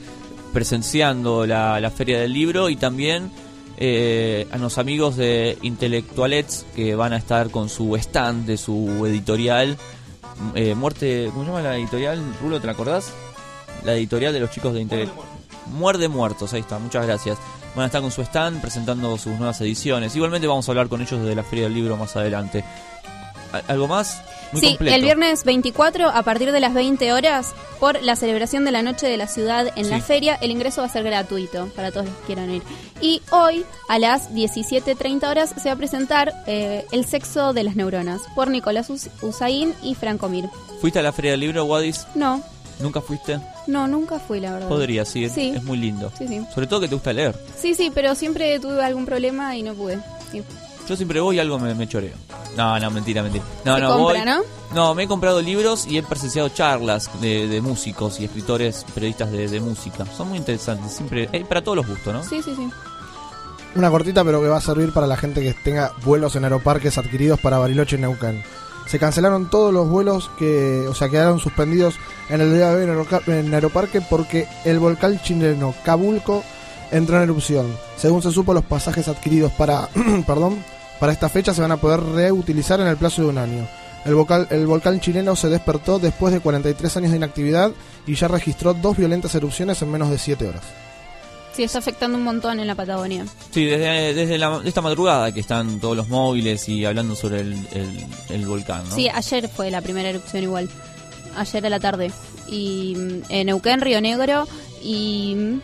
presenciando 0.54 1.46
la, 1.46 1.80
la 1.80 1.92
Feria 1.92 2.20
del 2.20 2.34
Libro 2.34 2.70
y 2.70 2.76
también 2.76 3.32
eh, 3.78 4.48
a 4.52 4.58
los 4.58 4.78
amigos 4.78 5.16
de 5.16 5.58
Intelectualets 5.62 6.66
que 6.76 6.96
van 6.96 7.14
a 7.14 7.18
estar 7.18 7.50
con 7.50 7.70
su 7.70 7.96
stand 7.96 8.46
de 8.46 8.58
su 8.58 9.06
editorial. 9.06 9.78
Eh, 10.56 10.76
Muerte, 10.76 11.30
¿cómo 11.32 11.44
se 11.44 11.52
llama 11.52 11.62
la 11.62 11.78
editorial? 11.78 12.22
Rulo, 12.42 12.60
¿te 12.60 12.68
la 12.68 12.74
acordás? 12.74 13.14
La 13.84 13.94
editorial 13.94 14.34
de 14.34 14.40
los 14.40 14.52
chicos 14.52 14.74
de 14.74 14.82
Intelectualets. 14.82 15.40
Muerde 15.68 16.08
Muertos, 16.08 16.54
ahí 16.54 16.62
está, 16.62 16.80
muchas 16.80 17.06
gracias. 17.06 17.38
van 17.76 17.84
a 17.84 17.86
estar 17.86 18.02
con 18.02 18.12
su 18.12 18.22
stand 18.22 18.62
presentando 18.62 19.18
sus 19.18 19.38
nuevas 19.38 19.62
ediciones. 19.62 20.16
Igualmente 20.16 20.48
vamos 20.48 20.68
a 20.68 20.72
hablar 20.72 20.90
con 20.90 21.02
ellos 21.02 21.22
desde 21.22 21.36
la 21.36 21.44
Feria 21.44 21.66
del 21.66 21.76
Libro 21.76 21.96
más 21.98 22.16
adelante. 22.16 22.64
¿A- 23.52 23.62
¿Algo 23.68 23.88
más? 23.88 24.22
Muy 24.52 24.62
sí, 24.62 24.68
completo. 24.70 24.96
el 24.96 25.02
viernes 25.04 25.44
24, 25.44 26.10
a 26.10 26.24
partir 26.24 26.52
de 26.52 26.60
las 26.60 26.74
20 26.74 27.14
horas, 27.14 27.54
por 27.80 28.02
la 28.02 28.16
celebración 28.16 28.66
de 28.66 28.72
la 28.72 28.82
Noche 28.82 29.08
de 29.08 29.16
la 29.18 29.28
Ciudad 29.28 29.72
en 29.76 29.90
la 29.90 29.98
Sí. 29.98 30.02
feria, 30.04 30.36
el 30.42 30.52
ingreso 30.52 30.82
va 30.82 30.88
a 30.88 30.92
ser 30.92 31.04
gratuito 31.04 31.68
para 31.76 31.92
todos 31.92 32.08
los 32.08 32.16
que 32.16 32.24
quieran 32.26 32.52
ir. 32.52 32.64
Y 33.00 33.22
hoy, 33.32 33.64
a 33.88 34.00
las 34.00 34.34
17.30 34.34 35.30
horas, 35.30 35.54
se 35.62 35.70
va 35.70 35.74
a 35.74 35.78
presentar 35.78 36.34
eh, 36.48 36.86
El 36.92 37.06
sexo 37.06 37.54
de 37.54 37.64
las 37.64 37.76
neuronas, 37.76 38.22
por 38.36 38.50
Nicolás 38.50 38.90
Us- 38.90 39.10
Usain 39.22 39.74
y 39.84 39.96
Franco 39.96 40.30
Mir. 40.30 40.50
¿Fuiste 40.82 41.00
a 41.00 41.04
la 41.04 41.12
Feria 41.12 41.32
del 41.32 41.40
Libro, 41.42 41.66
Wadis? 41.66 42.06
No, 42.16 42.42
¿Nunca 42.80 43.02
fuiste? 43.02 43.40
no, 43.68 43.88
nunca 43.88 44.20
fui, 44.20 44.40
la 44.40 44.54
verdad. 44.54 44.68
Podrías 44.68 45.14
ir, 45.16 45.30
Sí. 45.30 45.54
es 45.56 45.64
muy 45.64 45.78
lindo. 45.78 46.12
Sí, 46.18 46.28
sí. 46.28 46.42
Sobre 46.54 46.66
todo 46.68 46.80
que 46.82 46.88
te 46.88 46.96
gusta 46.96 47.14
leer. 47.14 47.36
Sí, 47.60 47.76
sí, 47.76 47.92
pero 47.94 48.16
siempre 48.16 48.60
tuve 48.60 48.84
algún 48.84 49.06
problema 49.06 49.56
y 49.58 49.64
no 49.64 49.74
pude. 49.74 50.00
Sí. 50.32 50.42
Yo 50.90 50.96
siempre 50.96 51.20
voy 51.20 51.36
y 51.36 51.40
algo 51.40 51.60
me, 51.60 51.76
me 51.76 51.88
choreo. 51.88 52.16
No, 52.58 52.80
no, 52.80 52.90
mentira, 52.90 53.22
mentira. 53.22 53.44
No, 53.64 53.78
no, 53.78 53.90
compra, 53.90 54.24
voy. 54.24 54.26
¿no? 54.26 54.42
No, 54.74 54.96
me 54.96 55.04
he 55.04 55.08
comprado 55.08 55.40
libros 55.40 55.86
y 55.86 56.00
he 56.00 56.04
presenciado 56.04 56.50
charlas 56.50 57.12
de, 57.22 57.48
de 57.48 57.62
músicos 57.62 58.20
y 58.20 58.26
escritores, 58.26 58.86
periodistas 58.96 59.32
de, 59.32 59.48
de 59.48 59.60
música. 59.60 60.08
Son 60.08 60.30
muy 60.30 60.40
interesantes, 60.40 60.94
siempre, 60.94 61.30
eh, 61.32 61.46
para 61.48 61.64
todos 61.64 61.76
los 61.76 61.88
gustos, 61.88 62.12
¿no? 62.12 62.24
Sí, 62.24 62.42
sí, 62.42 62.56
sí. 62.56 62.68
Una 63.76 63.92
cortita, 63.92 64.24
pero 64.24 64.42
que 64.42 64.48
va 64.48 64.58
a 64.58 64.62
servir 64.62 64.92
para 64.92 65.06
la 65.06 65.16
gente 65.16 65.44
que 65.44 65.54
tenga 65.54 65.94
vuelos 66.04 66.36
en 66.36 66.44
aeroparques 66.46 66.98
adquiridos 66.98 67.40
para 67.40 67.60
Bariloche 67.60 67.98
y 67.98 68.00
Neuquén. 68.00 68.44
Se 68.88 68.98
cancelaron 68.98 69.52
todos 69.52 69.72
los 69.72 69.88
vuelos 69.88 70.32
que, 70.40 70.88
o 70.90 70.96
sea, 70.96 71.10
quedaron 71.10 71.38
suspendidos 71.38 71.94
en 72.30 72.42
el 72.42 72.52
día 72.52 72.72
de 72.72 72.90
hoy 72.90 73.08
en 73.28 73.54
Aeroparque 73.54 74.02
porque 74.02 74.48
el 74.66 74.80
volcán 74.80 75.22
chileno 75.22 75.76
Cabulco 75.86 76.44
entró 76.90 77.18
en 77.18 77.24
erupción. 77.24 77.78
Según 77.98 78.24
se 78.24 78.32
supo, 78.32 78.56
los 78.56 78.66
pasajes 78.66 79.08
adquiridos 79.08 79.52
para, 79.52 79.88
perdón, 80.26 80.64
para 81.00 81.12
esta 81.14 81.30
fecha 81.30 81.54
se 81.54 81.62
van 81.62 81.72
a 81.72 81.78
poder 81.78 82.02
reutilizar 82.02 82.80
en 82.82 82.88
el 82.88 82.98
plazo 82.98 83.22
de 83.24 83.28
un 83.30 83.38
año. 83.38 83.68
El, 84.06 84.16
vocal- 84.16 84.48
el 84.50 84.66
volcán 84.66 85.00
chileno 85.02 85.36
se 85.36 85.50
despertó 85.50 86.00
después 86.00 86.34
de 86.34 86.40
43 86.40 86.98
años 86.98 87.12
de 87.12 87.18
inactividad 87.18 87.72
y 88.08 88.16
ya 88.16 88.28
registró 88.28 88.74
dos 88.74 88.96
violentas 88.98 89.36
erupciones 89.36 89.82
en 89.82 89.92
menos 89.92 90.10
de 90.10 90.18
7 90.18 90.48
horas. 90.48 90.64
Sí, 91.54 91.64
está 91.64 91.80
afectando 91.80 92.18
un 92.18 92.24
montón 92.24 92.60
en 92.62 92.68
la 92.68 92.76
Patagonia. 92.76 93.26
Sí, 93.52 93.66
desde, 93.66 94.14
desde 94.14 94.38
la- 94.38 94.62
esta 94.64 94.82
madrugada 94.82 95.34
que 95.34 95.42
están 95.42 95.80
todos 95.82 95.98
los 95.98 96.08
móviles 96.08 96.70
y 96.70 96.86
hablando 96.86 97.16
sobre 97.16 97.42
el, 97.42 97.54
el- 97.74 98.06
el 98.30 98.46
volcán, 98.46 98.88
¿no? 98.88 98.96
Sí, 98.96 99.10
ayer 99.14 99.50
fue 99.50 99.70
la 99.70 99.82
primera 99.82 100.10
erupción 100.10 100.44
igual. 100.44 100.70
Ayer 101.36 101.66
a 101.66 101.70
la 101.70 101.80
tarde. 101.80 102.12
Y 102.48 102.96
mm, 102.98 103.22
en 103.30 103.48
Neuquén, 103.48 103.82
Río 103.82 104.00
Negro 104.00 104.48
y 104.82 105.36
mm, 105.36 105.62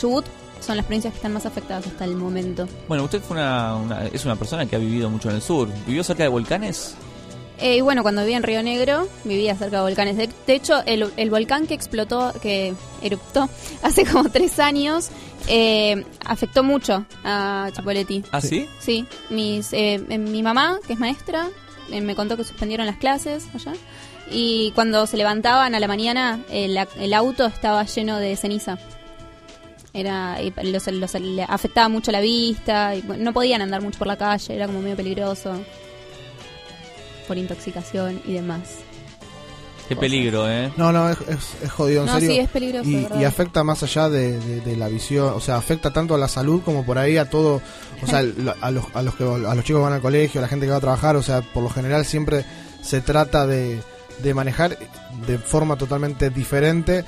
Chubut 0.00 0.24
son 0.66 0.76
las 0.76 0.84
provincias 0.86 1.12
que 1.12 1.18
están 1.18 1.32
más 1.32 1.46
afectadas 1.46 1.86
hasta 1.86 2.04
el 2.04 2.16
momento. 2.16 2.68
Bueno, 2.88 3.04
usted 3.04 3.20
fue 3.22 3.36
una, 3.36 3.76
una- 3.76 4.06
es 4.06 4.24
una 4.24 4.36
persona 4.36 4.66
que 4.66 4.76
ha 4.76 4.78
vivido 4.78 5.08
mucho 5.08 5.30
en 5.30 5.36
el 5.36 5.42
sur. 5.42 5.68
¿Vivió 5.86 6.02
cerca 6.04 6.24
de 6.24 6.28
volcanes? 6.28 6.94
Eh, 7.58 7.76
y 7.76 7.80
bueno, 7.80 8.02
cuando 8.02 8.20
vivía 8.20 8.36
en 8.36 8.42
Río 8.42 8.62
Negro, 8.62 9.08
vivía 9.24 9.56
cerca 9.56 9.76
de 9.78 9.82
volcanes. 9.82 10.16
De, 10.18 10.28
de 10.46 10.54
hecho, 10.54 10.82
el, 10.84 11.10
el 11.16 11.30
volcán 11.30 11.66
que 11.66 11.72
explotó, 11.72 12.34
que 12.42 12.74
eruptó 13.00 13.48
hace 13.82 14.04
como 14.04 14.28
tres 14.28 14.58
años, 14.58 15.08
eh, 15.48 16.04
afectó 16.24 16.62
mucho 16.62 17.06
a 17.24 17.70
Chipoleti. 17.74 18.22
¿Ah, 18.32 18.40
sí? 18.42 18.68
Sí, 18.78 19.06
mis, 19.30 19.72
eh, 19.72 19.94
eh, 20.08 20.18
mi 20.18 20.42
mamá, 20.42 20.78
que 20.86 20.92
es 20.92 20.98
maestra, 20.98 21.48
eh, 21.90 22.00
me 22.02 22.14
contó 22.14 22.36
que 22.36 22.44
suspendieron 22.44 22.84
las 22.86 22.96
clases 22.98 23.44
allá. 23.54 23.72
Y 24.30 24.72
cuando 24.74 25.06
se 25.06 25.16
levantaban 25.16 25.74
a 25.74 25.80
la 25.80 25.86
mañana, 25.88 26.40
el, 26.50 26.76
el 26.98 27.14
auto 27.14 27.46
estaba 27.46 27.84
lleno 27.84 28.18
de 28.18 28.36
ceniza. 28.36 28.76
Era, 29.96 30.36
y 30.42 30.52
los, 30.70 30.86
los- 30.88 31.14
le 31.14 31.42
afectaba 31.42 31.88
mucho 31.88 32.12
la 32.12 32.20
vista, 32.20 32.94
y 32.94 33.00
bueno, 33.02 33.24
no 33.24 33.32
podían 33.32 33.62
andar 33.62 33.80
mucho 33.80 33.98
por 33.98 34.06
la 34.06 34.16
calle, 34.18 34.54
era 34.54 34.66
como 34.66 34.82
medio 34.82 34.94
peligroso 34.96 35.54
por 37.26 37.38
intoxicación 37.38 38.20
y 38.26 38.34
demás. 38.34 38.60
Qué 39.88 39.94
peligro, 39.94 40.50
¿eh? 40.50 40.72
No, 40.76 40.90
no, 40.92 41.08
es, 41.08 41.16
es, 41.28 41.62
es 41.62 41.70
jodido, 41.72 42.00
en 42.02 42.06
No, 42.06 42.14
serio. 42.14 42.30
sí, 42.30 42.38
es 42.40 42.48
peligroso, 42.48 42.88
Y, 42.90 43.24
afecta 43.24 43.62
más 43.62 43.82
allá 43.84 44.08
de, 44.08 44.38
de- 44.40 44.60
de 44.60 44.76
la 44.76 44.88
visión, 44.88 45.32
o 45.34 45.40
sea, 45.40 45.56
afecta 45.56 45.92
tanto 45.92 46.14
a 46.14 46.18
la 46.18 46.26
salud 46.28 46.60
como 46.64 46.84
por 46.84 46.98
ahí 46.98 47.16
a 47.18 47.30
todo, 47.30 47.62
o 48.02 48.06
sea, 48.06 48.18
a 48.60 48.70
los, 48.72 48.84
a 48.94 49.02
los 49.02 49.14
que 49.14 49.22
a 49.24 49.54
los 49.54 49.64
chicos 49.64 49.80
que 49.80 49.84
van 49.84 49.92
al 49.92 50.00
colegio, 50.02 50.40
a 50.40 50.42
la 50.42 50.48
gente 50.48 50.66
que 50.66 50.72
va 50.72 50.78
a 50.78 50.80
trabajar, 50.80 51.14
o 51.16 51.22
sea, 51.22 51.40
por 51.40 51.62
lo 51.62 51.70
general 51.70 52.04
siempre 52.04 52.44
se 52.82 53.00
trata 53.00 53.46
de, 53.46 53.80
de 54.24 54.34
manejar 54.34 54.76
de 55.26 55.38
forma 55.38 55.76
totalmente 55.76 56.30
diferente 56.30 57.04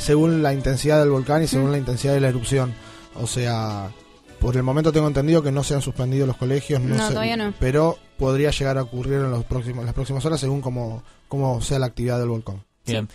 según 0.00 0.42
la 0.42 0.52
intensidad 0.52 0.98
del 1.00 1.10
volcán 1.10 1.42
y 1.42 1.46
según 1.46 1.70
la 1.70 1.78
intensidad 1.78 2.14
de 2.14 2.20
la 2.20 2.28
erupción. 2.28 2.74
O 3.14 3.26
sea, 3.26 3.90
por 4.40 4.56
el 4.56 4.62
momento 4.62 4.90
tengo 4.92 5.06
entendido 5.06 5.42
que 5.42 5.52
no 5.52 5.62
se 5.62 5.74
han 5.74 5.82
suspendido 5.82 6.26
los 6.26 6.36
colegios, 6.36 6.80
no, 6.80 6.96
No, 6.96 7.06
sé, 7.06 7.12
todavía 7.12 7.36
no. 7.36 7.52
pero 7.60 7.98
podría 8.18 8.50
llegar 8.50 8.78
a 8.78 8.82
ocurrir 8.82 9.14
en 9.14 9.30
los 9.30 9.44
próximos, 9.44 9.84
las 9.84 9.94
próximas 9.94 10.24
horas 10.24 10.40
según 10.40 10.60
como, 10.60 11.02
como 11.28 11.60
sea 11.60 11.78
la 11.78 11.86
actividad 11.86 12.18
del 12.18 12.28
volcán. 12.28 12.62
Bien. 12.86 13.08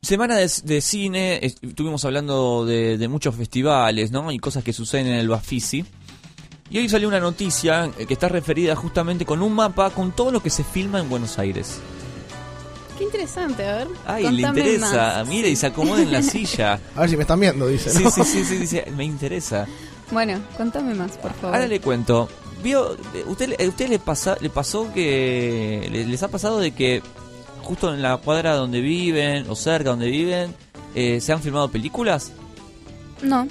Semana 0.00 0.36
de, 0.36 0.50
de 0.64 0.80
cine, 0.80 1.38
est- 1.44 1.62
estuvimos 1.62 2.04
hablando 2.04 2.64
de, 2.66 2.98
de 2.98 3.08
muchos 3.08 3.36
festivales, 3.36 4.10
¿no? 4.10 4.32
Y 4.32 4.38
cosas 4.38 4.64
que 4.64 4.72
suceden 4.72 5.06
en 5.06 5.14
el 5.14 5.28
Bafisi. 5.28 5.84
Y 6.70 6.78
hoy 6.78 6.88
salió 6.88 7.06
una 7.06 7.20
noticia 7.20 7.90
eh, 7.98 8.06
que 8.06 8.14
está 8.14 8.28
referida 8.28 8.74
justamente 8.74 9.24
con 9.26 9.42
un 9.42 9.52
mapa 9.54 9.90
con 9.90 10.10
todo 10.12 10.32
lo 10.32 10.42
que 10.42 10.50
se 10.50 10.64
filma 10.64 10.98
en 11.00 11.08
Buenos 11.08 11.38
Aires. 11.38 11.78
Qué 13.02 13.06
interesante, 13.06 13.66
a 13.66 13.76
ver. 13.78 13.88
Ay, 14.06 14.30
le 14.30 14.42
interesa. 14.46 15.14
más. 15.18 15.28
Mire, 15.28 15.48
y 15.50 15.56
se 15.56 15.66
acomoda 15.66 16.00
en 16.02 16.12
la 16.12 16.22
silla. 16.22 16.78
A 16.94 17.00
ver 17.00 17.10
si 17.10 17.16
me 17.16 17.22
están 17.22 17.40
viendo, 17.40 17.66
dice. 17.66 17.90
Sí, 17.90 18.04
¿no? 18.04 18.10
sí, 18.12 18.22
sí, 18.24 18.44
sí, 18.44 18.56
dice, 18.58 18.84
me 18.96 19.04
interesa. 19.04 19.66
Bueno, 20.12 20.38
contame 20.56 20.94
más, 20.94 21.12
por 21.18 21.32
favor. 21.34 21.56
Ahora 21.56 21.66
le 21.66 21.80
cuento. 21.80 22.28
Vio, 22.62 22.94
eh, 22.94 23.24
usted, 23.26 23.48
le- 23.58 23.64
a 23.64 23.68
usted 23.68 23.88
le 23.88 23.98
pasa, 23.98 24.36
le 24.40 24.50
pasó 24.50 24.92
que 24.94 25.88
le- 25.90 26.06
les 26.06 26.22
ha 26.22 26.28
pasado 26.28 26.60
de 26.60 26.70
que 26.70 27.02
justo 27.62 27.92
en 27.92 28.02
la 28.02 28.18
cuadra 28.18 28.54
donde 28.54 28.80
viven 28.80 29.50
o 29.50 29.56
cerca 29.56 29.90
donde 29.90 30.08
viven 30.08 30.54
eh, 30.94 31.20
se 31.20 31.32
han 31.32 31.42
filmado 31.42 31.68
películas. 31.72 32.30
No. 33.20 33.48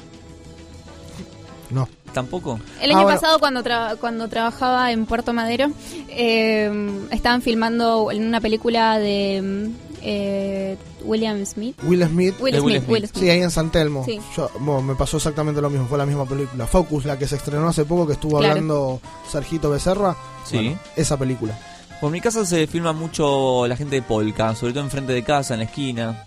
No. 1.72 1.90
Tampoco. 2.14 2.60
El 2.82 2.92
Ah, 2.92 2.96
año 2.96 3.04
bueno. 3.04 3.20
pasado, 3.20 3.40
cuando, 3.40 3.64
tra- 3.64 3.98
cuando 3.98 4.28
trabajaba 4.28 4.92
en 4.92 5.06
Puerto 5.06 5.32
Madero, 5.34 5.72
eh, 6.10 6.70
estaban 7.12 7.42
filmando 7.42 8.12
en 8.12 8.26
una 8.28 8.42
película 8.42 8.98
de 9.00 9.42
mm, 9.42 9.76
eh, 10.02 10.78
William 11.04 11.46
Smith. 11.46 11.78
Will 11.84 12.04
Smith. 12.06 12.36
Will 12.40 12.60
Smith, 12.60 12.84
Will 12.88 13.08
Smith. 13.08 13.12
Sí, 13.24 13.30
ahí 13.30 13.42
en 13.42 13.52
San 13.52 13.72
Telmo. 13.72 14.04
Sí. 14.06 14.20
Yo, 14.36 14.50
bueno, 14.60 14.82
me 14.82 14.96
pasó 14.96 15.18
exactamente 15.18 15.62
lo 15.62 15.70
mismo. 15.70 15.88
Fue 15.88 15.98
la 15.98 16.06
misma 16.06 16.26
película. 16.26 16.68
Focus, 16.68 17.06
la 17.06 17.18
que 17.18 17.28
se 17.28 17.36
estrenó 17.38 17.68
hace 17.68 17.86
poco, 17.86 18.06
que 18.08 18.14
estuvo 18.14 18.38
Claro. 18.40 18.52
hablando 18.54 19.00
Sergito 19.30 19.70
Becerra. 19.70 20.16
Sí. 20.46 20.56
Bueno, 20.58 20.80
esa 20.96 21.18
película. 21.18 21.58
Por 22.02 22.12
mi 22.12 22.20
casa 22.20 22.46
se 22.46 22.66
filma 22.68 22.94
mucho 22.94 23.68
la 23.68 23.76
gente 23.78 23.96
de 23.98 24.02
Polka, 24.02 24.56
sobre 24.56 24.74
todo 24.74 24.84
enfrente 24.84 25.14
de 25.14 25.24
casa, 25.24 25.54
en 25.54 25.60
la 25.60 25.66
esquina. 25.68 26.24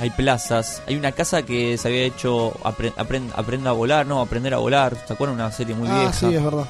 Hay 0.00 0.10
plazas. 0.10 0.82
Hay 0.86 0.96
una 0.96 1.12
casa 1.12 1.42
que 1.42 1.76
se 1.78 1.88
había 1.88 2.02
hecho 2.02 2.52
apre- 2.64 2.92
apren- 2.94 3.30
Aprenda 3.36 3.70
a 3.70 3.72
volar, 3.72 4.06
no, 4.06 4.20
Aprender 4.20 4.52
a 4.54 4.58
volar. 4.58 4.96
¿Se 5.06 5.12
acuerdan? 5.12 5.36
Una 5.36 5.52
serie 5.52 5.74
muy 5.74 5.88
ah, 5.88 5.98
vieja. 6.00 6.12
sí, 6.12 6.34
es 6.34 6.42
verdad. 6.42 6.66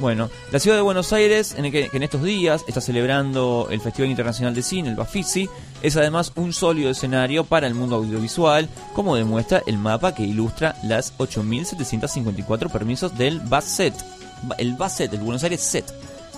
Bueno, 0.00 0.28
la 0.50 0.58
ciudad 0.58 0.76
de 0.76 0.82
Buenos 0.82 1.12
Aires, 1.12 1.54
en, 1.56 1.66
el 1.66 1.70
que, 1.72 1.88
que 1.88 1.96
en 1.98 2.02
estos 2.02 2.20
días 2.22 2.64
está 2.66 2.80
celebrando 2.80 3.68
el 3.70 3.80
Festival 3.80 4.10
Internacional 4.10 4.52
de 4.52 4.62
Cine, 4.64 4.88
el 4.88 4.96
Bafisi, 4.96 5.48
es 5.82 5.96
además 5.96 6.32
un 6.34 6.52
sólido 6.52 6.90
escenario 6.90 7.44
para 7.44 7.68
el 7.68 7.74
mundo 7.74 7.94
audiovisual, 7.96 8.68
como 8.92 9.14
demuestra 9.14 9.62
el 9.66 9.78
mapa 9.78 10.12
que 10.12 10.24
ilustra 10.24 10.74
las 10.82 11.16
8.754 11.18 12.70
permisos 12.70 13.16
del 13.16 13.38
BASET, 13.40 13.94
Ba- 14.42 14.56
el 14.58 14.74
BASET, 14.74 15.12
el 15.14 15.20
Buenos 15.20 15.44
Aires 15.44 15.60
SET, 15.60 15.84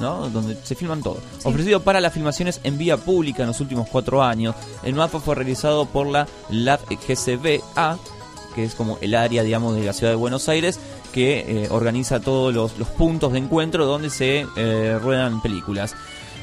¿no? 0.01 0.28
donde 0.31 0.56
se 0.62 0.74
filman 0.74 1.02
todo. 1.02 1.18
Ofrecido 1.44 1.81
para 1.82 2.01
las 2.01 2.12
filmaciones 2.12 2.60
en 2.64 2.78
vía 2.78 2.97
pública 2.97 3.43
en 3.43 3.48
los 3.48 3.60
últimos 3.60 3.89
cuatro 3.89 4.23
años, 4.23 4.55
el 4.82 4.94
mapa 4.94 5.20
fue 5.20 5.35
realizado 5.35 5.86
por 5.86 6.06
la 6.06 6.27
LAB 6.51 6.81
GCBA, 7.06 7.98
que 8.55 8.64
es 8.64 8.74
como 8.74 8.98
el 9.01 9.14
área, 9.14 9.43
digamos, 9.43 9.74
de 9.77 9.85
la 9.85 9.93
ciudad 9.93 10.12
de 10.12 10.16
Buenos 10.16 10.48
Aires, 10.48 10.78
que 11.12 11.64
eh, 11.64 11.68
organiza 11.70 12.20
todos 12.20 12.52
los, 12.55 12.78
los 12.78 12.89
puntos 12.89 13.32
de 13.32 13.39
encuentro 13.39 13.86
donde 13.86 14.10
se 14.10 14.47
eh, 14.56 14.98
ruedan 15.02 15.40
películas. 15.43 15.94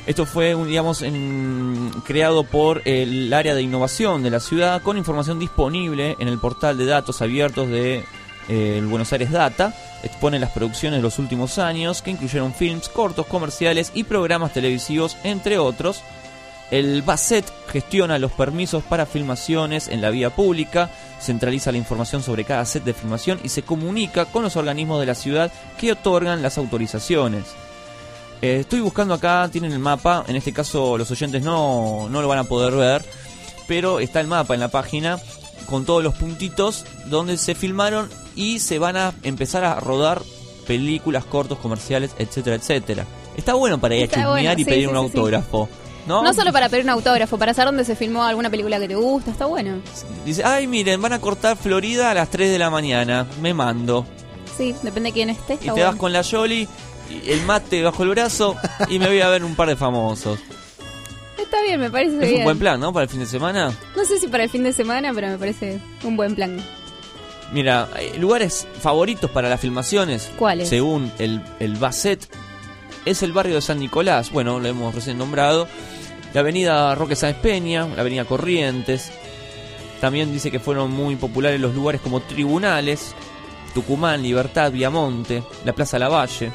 Esto 0.05 0.25
fue, 0.25 0.53
digamos, 0.65 1.01
en- 1.01 1.89
creado 2.05 2.43
por 2.43 2.81
el 2.85 3.31
área 3.33 3.55
de 3.55 3.61
innovación 3.61 4.21
de 4.21 4.31
la 4.31 4.39
ciudad 4.41 4.81
con 4.81 4.97
información 4.97 5.39
disponible 5.39 6.15
en 6.19 6.27
el 6.27 6.39
portal 6.39 6.77
de 6.77 6.85
datos 6.85 7.21
abiertos 7.21 7.69
de 7.69 8.03
el 8.47 8.85
Buenos 8.85 9.11
Aires 9.13 9.31
Data. 9.31 9.73
Expone 10.03 10.39
las 10.39 10.51
producciones 10.51 10.99
de 10.99 11.03
los 11.03 11.19
últimos 11.19 11.57
años 11.59 12.01
que 12.01 12.11
incluyeron 12.11 12.53
films, 12.53 12.89
cortos, 12.89 13.25
comerciales 13.25 13.91
y 13.93 14.03
programas 14.03 14.53
televisivos, 14.53 15.17
entre 15.23 15.57
otros. 15.57 16.01
El 16.71 17.03
BASET 17.03 17.45
gestiona 17.67 18.17
los 18.17 18.31
permisos 18.31 18.83
para 18.83 19.05
filmaciones 19.05 19.87
en 19.87 20.01
la 20.01 20.09
vía 20.09 20.31
pública, 20.31 20.89
centraliza 21.21 21.71
la 21.71 21.77
información 21.77 22.23
sobre 22.23 22.45
cada 22.45 22.65
set 22.65 22.83
de 22.83 22.93
filmación 22.93 23.39
y 23.43 23.49
se 23.49 23.61
comunica 23.61 24.25
con 24.25 24.43
los 24.43 24.55
organismos 24.55 24.99
de 24.99 25.05
la 25.05 25.13
ciudad 25.13 25.51
que 25.77 25.91
otorgan 25.91 26.41
las 26.41 26.57
autorizaciones. 26.57 27.43
Eh, 28.41 28.61
estoy 28.61 28.81
buscando 28.81 29.13
acá, 29.13 29.47
tienen 29.51 29.71
el 29.71 29.79
mapa, 29.79 30.25
en 30.27 30.35
este 30.35 30.51
caso 30.51 30.97
los 30.97 31.11
oyentes 31.11 31.43
no, 31.43 32.09
no 32.09 32.21
lo 32.21 32.27
van 32.27 32.39
a 32.39 32.43
poder 32.43 32.73
ver, 32.73 33.05
pero 33.67 33.99
está 33.99 34.19
el 34.19 34.27
mapa 34.27 34.53
en 34.53 34.59
la 34.59 34.69
página 34.69 35.19
con 35.65 35.85
todos 35.85 36.03
los 36.03 36.13
puntitos 36.15 36.85
donde 37.05 37.37
se 37.37 37.55
filmaron 37.55 38.09
y 38.35 38.59
se 38.59 38.79
van 38.79 38.97
a 38.97 39.13
empezar 39.23 39.63
a 39.63 39.79
rodar 39.79 40.21
películas, 40.67 41.25
cortos, 41.25 41.57
comerciales, 41.59 42.11
etcétera, 42.17 42.55
etcétera. 42.55 43.05
Está 43.37 43.53
bueno 43.53 43.79
para 43.79 43.95
ir 43.95 44.03
a 44.03 44.07
chusmear 44.07 44.29
bueno, 44.29 44.53
y 44.53 44.55
sí, 44.63 44.65
pedir 44.65 44.81
sí, 44.81 44.87
un 44.87 44.93
sí, 44.93 44.97
autógrafo. 44.97 45.69
¿No? 46.05 46.21
¿No? 46.21 46.33
solo 46.33 46.51
para 46.51 46.67
pedir 46.67 46.83
un 46.83 46.89
autógrafo, 46.89 47.37
para 47.37 47.53
saber 47.53 47.67
dónde 47.69 47.85
se 47.85 47.95
filmó 47.95 48.23
alguna 48.25 48.49
película 48.49 48.77
que 48.77 48.89
te 48.89 48.95
gusta, 48.95 49.31
está 49.31 49.45
bueno. 49.45 49.77
Dice, 50.25 50.43
ay, 50.43 50.67
miren, 50.67 51.01
van 51.01 51.13
a 51.13 51.21
cortar 51.21 51.55
Florida 51.55 52.11
a 52.11 52.13
las 52.13 52.29
3 52.29 52.51
de 52.51 52.59
la 52.59 52.69
mañana. 52.69 53.25
Me 53.41 53.53
mando. 53.53 54.05
Sí, 54.57 54.75
depende 54.83 55.09
de 55.09 55.13
quién 55.13 55.29
esté, 55.29 55.53
Y 55.53 55.57
te 55.57 55.71
bueno. 55.71 55.85
vas 55.87 55.95
con 55.95 56.11
la 56.11 56.21
Yoli, 56.21 56.67
y 57.09 57.31
el 57.31 57.41
mate 57.43 57.81
bajo 57.83 58.03
el 58.03 58.09
brazo 58.09 58.55
y 58.89 58.99
me 58.99 59.07
voy 59.07 59.21
a 59.21 59.29
ver 59.29 59.43
un 59.43 59.55
par 59.55 59.69
de 59.69 59.75
famosos. 59.75 60.39
Está 61.37 61.61
bien, 61.63 61.79
me 61.79 61.89
parece 61.91 62.15
Es 62.15 62.19
bien. 62.21 62.37
un 62.39 62.43
buen 62.43 62.59
plan, 62.59 62.79
¿no? 62.79 62.93
Para 62.93 63.03
el 63.03 63.09
fin 63.09 63.19
de 63.19 63.25
semana. 63.25 63.71
No 63.95 64.05
sé 64.05 64.19
si 64.19 64.27
para 64.27 64.43
el 64.43 64.49
fin 64.49 64.63
de 64.63 64.73
semana, 64.73 65.11
pero 65.13 65.27
me 65.27 65.37
parece 65.37 65.79
un 66.03 66.15
buen 66.15 66.35
plan. 66.35 66.57
Mira, 67.51 67.87
lugares 68.19 68.67
favoritos 68.81 69.29
para 69.29 69.49
las 69.49 69.59
filmaciones. 69.59 70.31
¿Cuáles? 70.37 70.69
Según 70.69 71.11
el, 71.19 71.41
el 71.59 71.75
Basset, 71.75 72.27
es 73.05 73.21
el 73.21 73.31
barrio 73.33 73.55
de 73.55 73.61
San 73.61 73.79
Nicolás. 73.79 74.31
Bueno, 74.31 74.59
lo 74.59 74.67
hemos 74.67 74.95
recién 74.95 75.17
nombrado. 75.17 75.67
La 76.33 76.39
avenida 76.41 76.95
Roque 76.95 77.15
Sáenz 77.15 77.37
Peña, 77.37 77.85
la 77.87 78.01
avenida 78.01 78.25
Corrientes. 78.25 79.11
También 80.01 80.31
dice 80.33 80.49
que 80.51 80.59
fueron 80.59 80.91
muy 80.91 81.15
populares 81.15 81.59
los 81.61 81.75
lugares 81.75 82.01
como 82.01 82.21
Tribunales, 82.21 83.13
Tucumán, 83.73 84.21
Libertad, 84.23 84.71
Viamonte, 84.71 85.43
la 85.63 85.73
Plaza 85.73 85.99
Lavalle, 85.99 86.51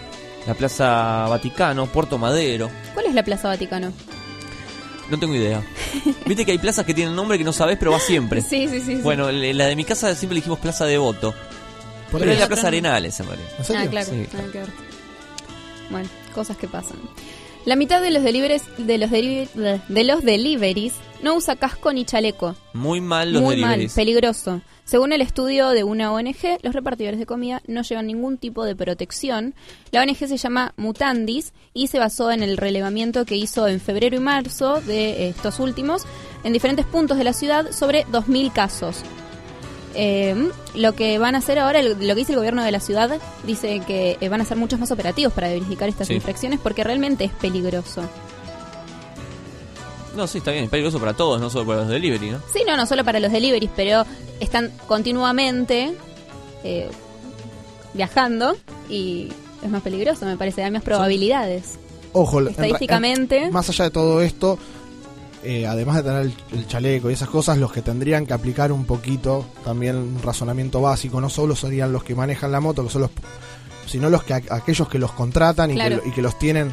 la 0.47 0.55
Plaza 0.55 1.27
Vaticano, 1.29 1.87
Puerto 1.87 2.19
Madero. 2.19 2.71
¿Cuál 2.95 3.07
es 3.07 3.15
la 3.15 3.23
Plaza 3.23 3.49
Vaticano? 3.49 3.93
No 5.11 5.19
tengo 5.19 5.35
idea. 5.35 5.63
Viste 6.27 6.45
que 6.45 6.53
hay 6.53 6.59
plazas 6.59 6.85
que 6.85 6.93
tienen 6.95 7.15
nombre 7.17 7.39
que 7.39 7.45
no 7.45 7.53
sabes, 7.53 7.79
pero 7.79 7.93
va 7.93 8.01
siempre. 8.01 8.43
Sí, 8.43 8.69
sí, 8.69 8.81
sí. 8.81 8.95
Bueno, 8.97 9.31
la 9.33 9.67
de 9.67 9.77
mi 9.77 9.85
casa 9.85 10.15
siempre 10.15 10.35
le 10.35 10.41
dijimos 10.41 10.59
Plaza 10.59 10.85
Devoto. 10.85 11.35
Por 12.11 12.21
Pero 12.21 12.31
ahí. 12.33 12.37
es 12.37 12.41
la 12.41 12.49
Plaza 12.49 12.69
Arenales, 12.69 13.19
en 13.21 13.27
realidad. 13.27 13.49
¿En 13.59 13.65
serio? 13.65 13.83
Ah, 13.85 13.91
claro, 13.91 14.07
Sí. 14.11 14.27
que 14.53 14.59
ver. 14.59 14.69
Bueno, 15.91 16.09
cosas 16.35 16.57
que 16.57 16.69
pasan. 16.69 16.97
La 17.65 17.77
mitad 17.77 18.01
de 18.01 18.11
los 18.11 18.23
deliveries, 18.23 18.63
de 18.79 18.99
los 18.99 19.11
de 19.11 20.05
los 20.05 20.23
deliveries 20.25 20.95
no 21.23 21.35
usa 21.35 21.57
casco 21.57 21.93
ni 21.93 22.05
chaleco. 22.05 22.55
Muy 22.75 23.01
mal 23.01 23.33
los 23.33 23.43
Muy 23.43 23.57
deliveries. 23.57 23.93
mal, 23.93 23.95
peligroso. 24.05 24.61
Según 24.85 25.13
el 25.13 25.21
estudio 25.21 25.69
de 25.69 25.85
una 25.85 26.13
ONG, 26.13 26.59
los 26.63 26.73
repartidores 26.75 27.19
de 27.19 27.27
comida 27.27 27.61
no 27.67 27.83
llevan 27.83 28.07
ningún 28.07 28.39
tipo 28.39 28.65
de 28.65 28.75
protección. 28.75 29.55
La 29.91 30.01
ONG 30.03 30.17
se 30.17 30.37
llama 30.39 30.73
Mutandis 30.79 31.53
y 31.75 31.89
se 31.89 31.99
basó 31.99 32.31
en 32.31 32.43
el 32.43 32.57
relevamiento 32.57 33.27
que 33.27 33.37
hizo 33.37 33.69
en 33.69 33.81
febrero 33.81 34.17
y 34.17 34.21
marzo 34.21 34.81
de 34.81 35.29
estos 35.29 35.61
últimos 35.61 36.05
en 36.43 36.55
diferentes 36.55 36.87
puntos 36.87 37.19
de 37.19 37.25
la 37.25 37.35
ciudad 37.35 37.71
sobre 37.73 38.07
2.000 38.07 38.51
casos. 38.53 39.03
Eh, 39.95 40.51
lo 40.75 40.95
que 40.95 41.19
van 41.19 41.35
a 41.35 41.39
hacer 41.39 41.59
ahora, 41.59 41.83
lo 41.83 41.97
que 41.99 42.15
dice 42.15 42.33
el 42.33 42.39
gobierno 42.39 42.63
de 42.63 42.71
la 42.71 42.81
ciudad, 42.81 43.19
dice 43.45 43.81
que 43.87 44.17
eh, 44.21 44.29
van 44.29 44.41
a 44.41 44.45
hacer 44.45 44.57
muchos 44.57 44.79
más 44.79 44.91
operativos 44.93 45.33
para 45.33 45.49
verificar 45.49 45.89
estas 45.89 46.09
Sí. 46.09 46.15
infracciones 46.15 46.61
porque 46.61 46.85
realmente 46.85 47.25
es 47.25 47.33
peligroso. 47.33 48.03
No, 50.19 50.27
sí, 50.27 50.39
está 50.39 50.51
bien, 50.51 50.65
es 50.65 50.71
peligroso 50.71 50.99
para 50.99 51.15
todos, 51.15 51.41
no 51.41 51.49
solo 51.49 51.65
para 51.65 51.81
los 51.83 51.89
delivery, 51.89 52.31
¿no? 52.31 52.41
Sí, 52.53 52.63
no, 52.67 52.77
no 52.77 52.87
solo 52.87 53.05
para 53.05 53.21
los 53.21 53.31
deliveries, 53.31 53.71
pero 53.77 54.05
están 54.41 54.73
continuamente 54.89 55.95
eh, 56.65 56.91
viajando 57.95 58.57
y 58.91 59.29
es 59.63 59.71
más 59.71 59.81
peligroso, 59.83 60.27
me 60.27 60.37
parece, 60.37 60.65
hay 60.65 60.71
más 60.73 60.83
probabilidades. 60.83 61.79
Ojo, 62.13 62.41
Estadísticamente. 62.41 63.45
en- 63.45 63.53
más 63.53 63.69
allá 63.69 63.85
de 63.85 63.91
todo 63.93 64.21
esto, 64.21 64.59
eh, 65.45 65.67
además 65.69 65.97
de 65.99 66.03
tener 66.03 66.21
el, 66.23 66.35
el 66.53 66.67
chaleco 66.67 67.11
y 67.11 67.13
esas 67.13 67.29
cosas, 67.29 67.57
los 67.59 67.71
que 67.73 67.81
tendrían 67.83 68.27
que 68.27 68.33
aplicar 68.33 68.73
un 68.73 68.85
poquito 68.87 69.47
también 69.65 69.95
un 69.97 70.21
razonamiento 70.21 70.81
básico, 70.81 71.21
no 71.21 71.31
solo 71.31 71.55
serían 71.55 71.93
los 71.93 72.03
que 72.03 72.17
manejan 72.17 72.51
la 72.51 72.59
moto, 72.61 72.83
que 72.83 72.91
son 72.91 73.03
los, 73.03 73.11
sino 73.87 74.11
los 74.11 74.25
que 74.25 74.35
aquellos 74.35 74.89
que 74.89 74.99
los 74.99 75.13
contratan 75.13 75.71
y, 75.71 75.75
Claro. 75.75 76.03
que, 76.03 76.09
y 76.09 76.13
que 76.13 76.23
los 76.23 76.37
tienen 76.41 76.73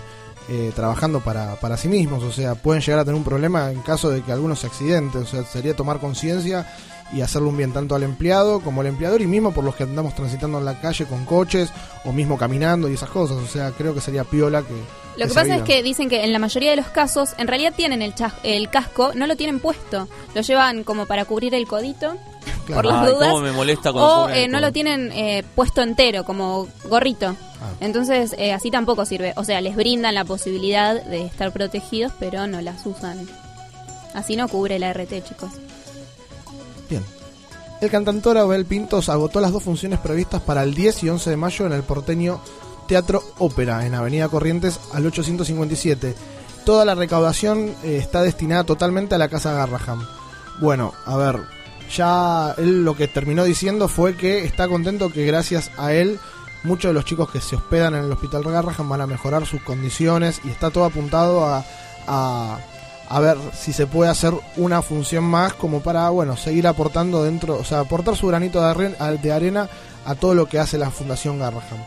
eh, 0.50 0.72
trabajando 0.76 1.20
para, 1.22 1.56
para 1.56 1.78
sí 1.78 1.88
mismos. 1.88 2.24
O 2.24 2.32
sea, 2.32 2.56
pueden 2.56 2.82
llegar 2.82 3.00
a 3.00 3.06
tener 3.06 3.18
un 3.18 3.24
problema 3.24 3.72
en 3.72 3.82
caso 3.82 4.10
de 4.10 4.22
que 4.22 4.32
algunos 4.32 4.60
se 4.60 4.68
accidenten. 4.68 5.24
O 5.24 5.26
sea, 5.26 5.44
sería 5.44 5.76
tomar 5.76 6.00
conciencia 6.00 6.66
y 7.14 7.22
hacerle 7.22 7.50
un 7.50 7.58
bien 7.58 7.72
tanto 7.72 7.94
al 7.94 8.02
empleado 8.02 8.62
como 8.62 8.82
al 8.82 8.88
empleador 8.88 9.22
y 9.22 9.28
mismo 9.28 9.54
por 9.54 9.64
los 9.64 9.76
que 9.76 9.84
andamos 9.84 10.16
transitando 10.16 10.58
en 10.58 10.66
la 10.66 10.82
calle 10.82 11.06
con 11.06 11.24
coches 11.26 11.70
o 12.04 12.12
mismo 12.12 12.38
caminando 12.38 12.90
y 12.90 12.94
esas 12.96 13.10
cosas. 13.10 13.38
O 13.38 13.48
sea, 13.48 13.72
creo 13.72 13.94
que 13.94 14.02
sería 14.02 14.24
piola 14.24 14.64
que... 14.64 14.74
Lo 15.18 15.28
que 15.28 15.34
pasa 15.34 15.56
es 15.56 15.62
que 15.62 15.82
dicen 15.82 16.10
que 16.10 16.26
en 16.26 16.34
la 16.34 16.40
mayoría 16.40 16.72
de 16.72 16.76
los 16.76 16.88
casos, 16.88 17.36
en 17.38 17.48
realidad 17.48 17.74
tienen 17.74 18.02
el, 18.02 18.14
chas- 18.16 18.34
el 18.44 18.70
casco, 18.70 19.12
no 19.16 19.28
lo 19.28 19.38
tienen 19.38 19.60
puesto, 19.62 20.10
lo 20.34 20.42
llevan 20.42 20.84
como 20.84 21.06
para 21.06 21.24
cubrir 21.24 21.54
el 21.56 21.66
codito, 21.68 22.18
por 22.74 22.86
las 22.86 23.08
Ay, 23.08 23.14
dudas. 23.14 23.30
cómo 23.30 23.42
me 23.42 23.52
molesta 23.52 23.92
cuando 23.92 24.26
o 24.26 24.30
eh, 24.30 24.48
no 24.48 24.60
lo 24.60 24.72
tienen 24.72 25.12
eh, 25.12 25.44
puesto 25.56 25.82
entero, 25.82 26.24
como 26.24 26.68
gorrito. 26.86 27.36
Ah. 27.62 27.72
Entonces, 27.80 28.36
eh, 28.38 28.54
así 28.54 28.72
tampoco 28.72 29.06
sirve. 29.06 29.34
O 29.38 29.44
sea, 29.44 29.62
les 29.62 29.76
brindan 29.76 30.16
la 30.16 30.26
posibilidad 30.26 31.02
de 31.04 31.26
estar 31.26 31.52
protegidos, 31.52 32.14
pero 32.20 32.48
no 32.48 32.62
las 32.62 32.86
usan. 32.86 33.28
Así 34.14 34.36
no 34.36 34.48
cubre 34.48 34.80
la 34.80 34.94
RT, 34.94 35.24
chicos. 35.24 35.52
Bien. 36.90 37.04
El 37.82 37.92
cantautor 37.92 38.38
Abel 38.38 38.66
Pintos 38.66 39.10
agotó 39.10 39.42
las 39.42 39.52
dos 39.52 39.62
funciones 39.64 40.00
previstas 40.00 40.42
para 40.42 40.64
el 40.64 40.74
10 40.74 41.04
y 41.04 41.10
11 41.10 41.30
de 41.30 41.38
mayo 41.38 41.66
en 41.66 41.74
el 41.74 41.84
porteño 41.84 42.40
Teatro 42.88 43.22
Ópera, 43.38 43.86
en 43.86 43.96
Avenida 43.96 44.30
Corrientes 44.30 44.80
al 44.94 45.06
857. 45.06 46.16
Toda 46.66 46.86
la 46.86 46.96
recaudación 46.96 47.76
eh, 47.84 47.98
está 47.98 48.22
destinada 48.22 48.64
totalmente 48.64 49.16
a 49.16 49.18
la 49.18 49.28
Casa 49.28 49.54
Garraham. 49.54 50.06
Bueno, 50.60 50.94
a 51.06 51.18
ver, 51.18 51.42
ya 51.90 52.54
él 52.58 52.84
lo 52.84 52.96
que 52.96 53.08
terminó 53.08 53.44
diciendo 53.44 53.88
fue 53.88 54.16
que 54.16 54.46
está 54.46 54.68
contento 54.68 55.12
que 55.12 55.26
gracias 55.26 55.72
a 55.78 55.94
él 55.94 56.20
muchos 56.64 56.90
de 56.90 56.94
los 56.94 57.06
chicos 57.06 57.30
que 57.32 57.42
se 57.42 57.56
hospedan 57.56 57.96
en 57.96 58.06
el 58.06 58.12
Hospital 58.12 58.44
Garraham 58.44 58.90
van 58.90 59.02
a 59.02 59.08
mejorar 59.08 59.46
sus 59.46 59.62
condiciones 59.62 60.42
y 60.44 60.50
está 60.50 60.72
todo 60.72 60.86
apuntado 60.86 61.46
a, 61.46 61.64
a, 62.08 62.60
a 63.10 63.20
ver 63.20 63.38
si 63.54 63.74
se 63.74 63.88
puede 63.88 64.10
hacer 64.10 64.34
una 64.58 64.82
función 64.82 65.24
más 65.24 65.54
como 65.54 65.82
para, 65.82 66.10
bueno, 66.10 66.36
seguir 66.38 66.68
aportando 66.68 67.24
dentro, 67.24 67.58
o 67.58 67.64
sea, 67.64 67.82
aportar 67.82 68.16
su 68.16 68.28
granito 68.28 68.62
de, 68.62 69.32
arena 69.32 69.70
a 70.06 70.16
todo 70.16 70.34
lo 70.34 70.48
que 70.48 70.60
hace 70.60 70.78
la 70.78 70.92
Fundación 70.92 71.40
Garraham. 71.40 71.80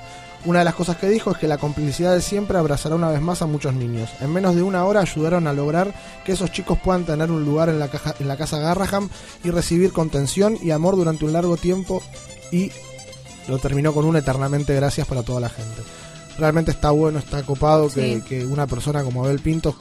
Una 0.49 0.61
de 0.61 0.65
las 0.65 0.75
cosas 0.75 0.97
que 0.97 1.11
dijo 1.11 1.31
es 1.31 1.37
que 1.37 1.47
la 1.47 1.59
complicidad 1.59 2.15
de 2.15 2.23
siempre 2.23 2.57
abrazará 2.57 2.95
una 2.95 3.11
vez 3.11 3.21
más 3.21 3.43
a 3.43 3.47
muchos 3.47 3.75
niños. 3.75 4.09
En 4.23 4.33
menos 4.33 4.57
de 4.57 4.63
una 4.63 4.83
hora 4.87 5.03
ayudaron 5.03 5.47
a 5.47 5.53
lograr 5.53 5.93
que 6.25 6.33
esos 6.33 6.51
chicos 6.51 6.79
puedan 6.83 7.05
tener 7.05 7.31
un 7.31 7.45
lugar 7.45 7.69
en 7.69 7.79
la, 7.79 7.89
caja, 7.89 8.15
en 8.19 8.29
la 8.29 8.39
casa 8.39 8.59
Garraham 8.59 9.11
y 9.45 9.51
recibir 9.51 9.93
contención 9.93 10.57
y 10.63 10.71
amor 10.71 10.97
durante 10.97 11.27
un 11.27 11.35
largo 11.35 11.59
tiempo 11.59 12.03
y 12.51 12.73
lo 13.47 13.59
terminó 13.59 13.93
con 13.93 14.07
un 14.07 14.17
eternamente 14.17 14.75
gracias 14.75 15.07
para 15.07 15.23
toda 15.23 15.39
la 15.39 15.51
gente. 15.51 15.83
Realmente 16.39 16.71
está 16.71 16.93
bueno, 16.93 17.19
está 17.19 17.43
copado 17.43 17.91
que, 17.91 18.15
Sí. 18.15 18.23
que 18.27 18.47
una 18.47 18.67
persona 18.67 19.05
como 19.05 19.27
Abel 19.27 19.41
Pintos, 19.41 19.75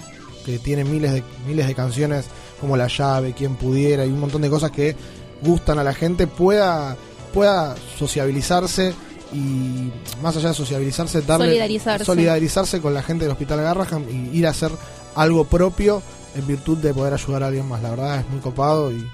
que 0.46 0.60
tiene 0.60 0.84
miles 0.84 1.14
de, 1.14 1.24
miles 1.48 1.66
de 1.66 1.76
canciones 1.76 2.26
como 2.60 2.76
La 2.76 2.88
llave, 2.88 3.32
Quien 3.32 3.56
pudiera 3.56 4.06
y 4.06 4.10
un 4.10 4.20
montón 4.20 4.42
de 4.42 4.50
cosas 4.50 4.72
que 4.72 4.98
gustan 5.42 5.80
a 5.80 5.84
la 5.86 5.94
gente, 5.94 6.28
pueda, 6.28 6.98
pueda 7.34 7.74
sociabilizarse 7.98 8.94
y 9.34 9.92
más 10.22 10.36
allá 10.38 10.50
de 10.50 10.56
sociabilizarse, 10.56 11.22
darle, 11.22 11.48
Solidarizarse. 11.48 12.06
solidarizarse 12.06 12.82
con 12.82 12.94
la 12.94 13.02
gente 13.04 13.26
del 13.26 13.32
Hospital 13.32 13.62
Garraham 13.62 14.06
y 14.10 14.38
ir 14.38 14.48
a 14.48 14.52
hacer 14.52 14.72
algo 15.16 15.44
propio 15.46 16.02
en 16.36 16.46
virtud 16.48 16.78
de 16.78 16.94
poder 16.94 17.14
ayudar 17.14 17.44
a 17.44 17.48
alguien 17.48 17.68
más. 17.68 17.82
La 17.82 17.90
verdad 17.92 18.20
es 18.20 18.30
muy 18.30 18.40
copado 18.40 18.92
y, 18.92 19.06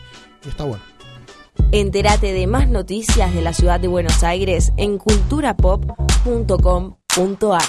y 0.45 0.49
está 0.49 0.63
bueno. 0.65 0.83
Entérate 1.71 2.33
de 2.33 2.47
más 2.47 2.67
noticias 2.67 3.33
de 3.33 3.41
la 3.41 3.53
ciudad 3.53 3.79
de 3.79 3.87
Buenos 3.87 4.23
Aires 4.23 4.71
en 4.77 4.97
culturapop.com.ar. 4.97 7.63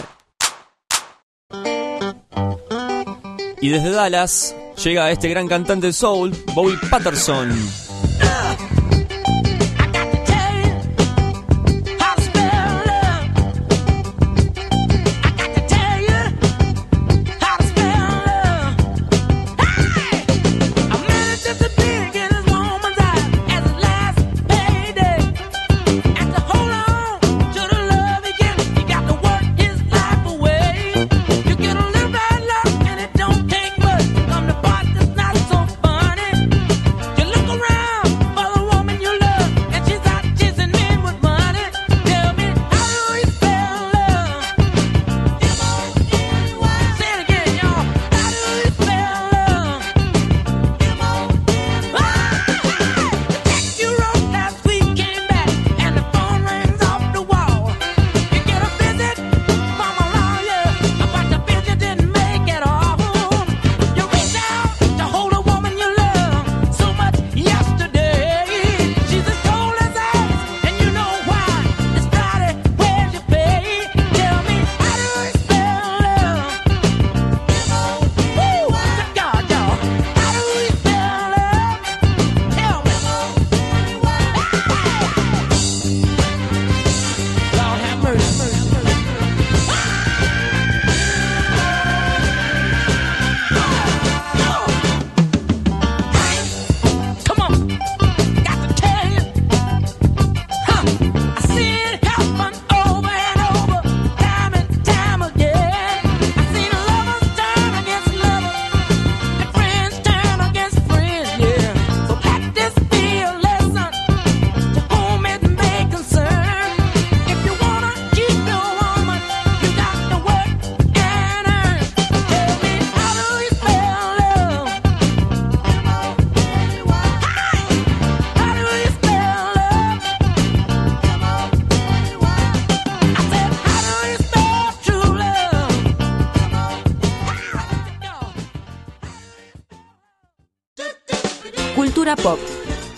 Y 3.60 3.68
desde 3.70 3.90
Dallas 3.90 4.54
llega 4.82 5.10
este 5.10 5.28
gran 5.28 5.48
cantante 5.48 5.86
de 5.86 5.92
soul, 5.92 6.34
Bobby 6.54 6.76
Patterson. 6.90 7.50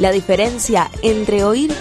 La 0.07 0.13
diferencia 0.13 0.89
entre 1.03 1.43
oír 1.43 1.73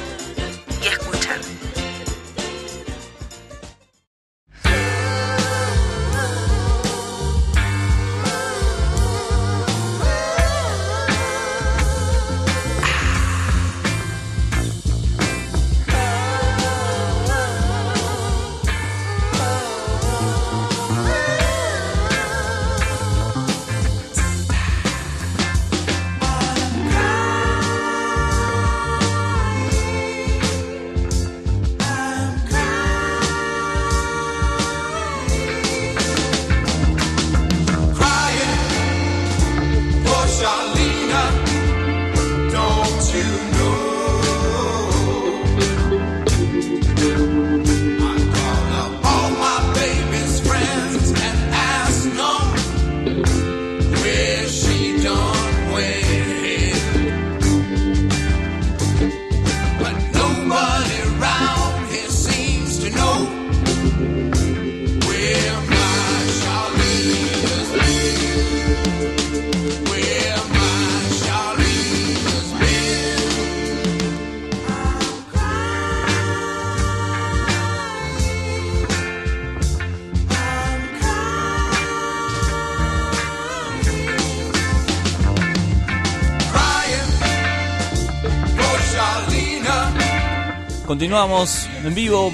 Continuamos 90.96 91.68
en 91.84 91.94
vivo, 91.94 92.32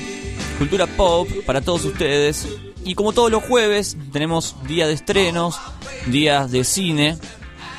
Cultura 0.60 0.86
Pop, 0.86 1.28
para 1.48 1.62
todos 1.62 1.84
ustedes. 1.84 2.48
Y 2.86 2.94
como 2.94 3.12
todos 3.12 3.32
los 3.32 3.42
jueves, 3.42 3.98
tenemos 4.14 4.56
días 4.68 4.88
de 4.88 4.94
estrenos, 4.94 5.60
días 6.06 6.52
de 6.52 6.64
cine, 6.64 7.18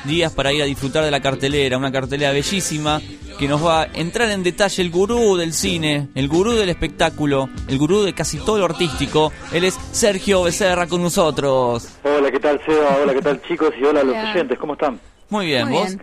días 0.03 0.33
para 0.33 0.51
ir 0.51 0.61
a 0.61 0.65
disfrutar 0.65 1.05
de 1.05 1.09
la 1.09 1.21
cartelera, 1.21 1.77
una 1.77 1.89
cartelera 1.89 2.33
bellísima 2.33 3.01
que 3.39 3.47
nos 3.47 3.65
va 3.65 3.83
a 3.83 3.85
entrar 3.93 4.29
en 4.29 4.43
detalle 4.43 4.83
el 4.83 4.91
gurú 4.91 5.37
del 5.37 5.53
cine, 5.53 6.09
el 6.15 6.27
gurú 6.27 6.51
del 6.51 6.67
espectáculo, 6.67 7.47
el 7.69 7.77
gurú 7.77 8.03
de 8.03 8.11
casi 8.11 8.39
todo 8.39 8.57
lo 8.57 8.65
artístico. 8.65 9.31
Él 9.53 9.63
es 9.63 9.79
Sergio 9.93 10.43
Becerra 10.43 10.87
con 10.87 11.01
nosotros. 11.01 11.87
Hola, 12.03 12.29
¿qué 12.29 12.41
tal 12.41 12.59
Seba? 12.65 12.97
Hola, 13.01 13.13
¿qué 13.13 13.21
tal 13.21 13.41
chicos? 13.43 13.69
Y 13.79 13.85
hola 13.85 14.01
a 14.01 14.03
los 14.03 14.17
oyentes, 14.17 14.59
¿cómo 14.59 14.73
están? 14.73 14.99
Muy 15.29 15.45
bien, 15.45 15.69
Muy 15.69 15.77
¿vos? 15.77 15.97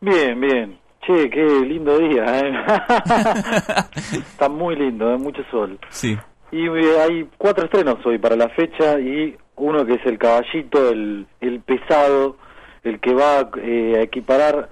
Bien, 0.00 0.40
bien. 0.40 0.85
Che, 1.06 1.30
qué 1.30 1.44
lindo 1.64 1.98
día, 1.98 2.24
¿eh? 2.40 2.52
Está 4.12 4.48
muy 4.48 4.74
lindo, 4.74 5.12
¿eh? 5.12 5.16
mucho 5.16 5.42
sol. 5.50 5.78
Sí. 5.90 6.16
Y 6.50 6.66
eh, 6.66 7.00
hay 7.00 7.28
cuatro 7.38 7.64
estrenos 7.66 8.04
hoy 8.04 8.18
para 8.18 8.34
la 8.36 8.48
fecha 8.48 8.98
y 8.98 9.36
uno 9.56 9.84
que 9.86 9.94
es 9.94 10.06
el 10.06 10.18
caballito, 10.18 10.90
el, 10.90 11.26
el 11.40 11.60
pesado, 11.60 12.36
el 12.82 12.98
que 13.00 13.14
va 13.14 13.48
eh, 13.62 13.94
a 13.98 14.02
equiparar, 14.02 14.68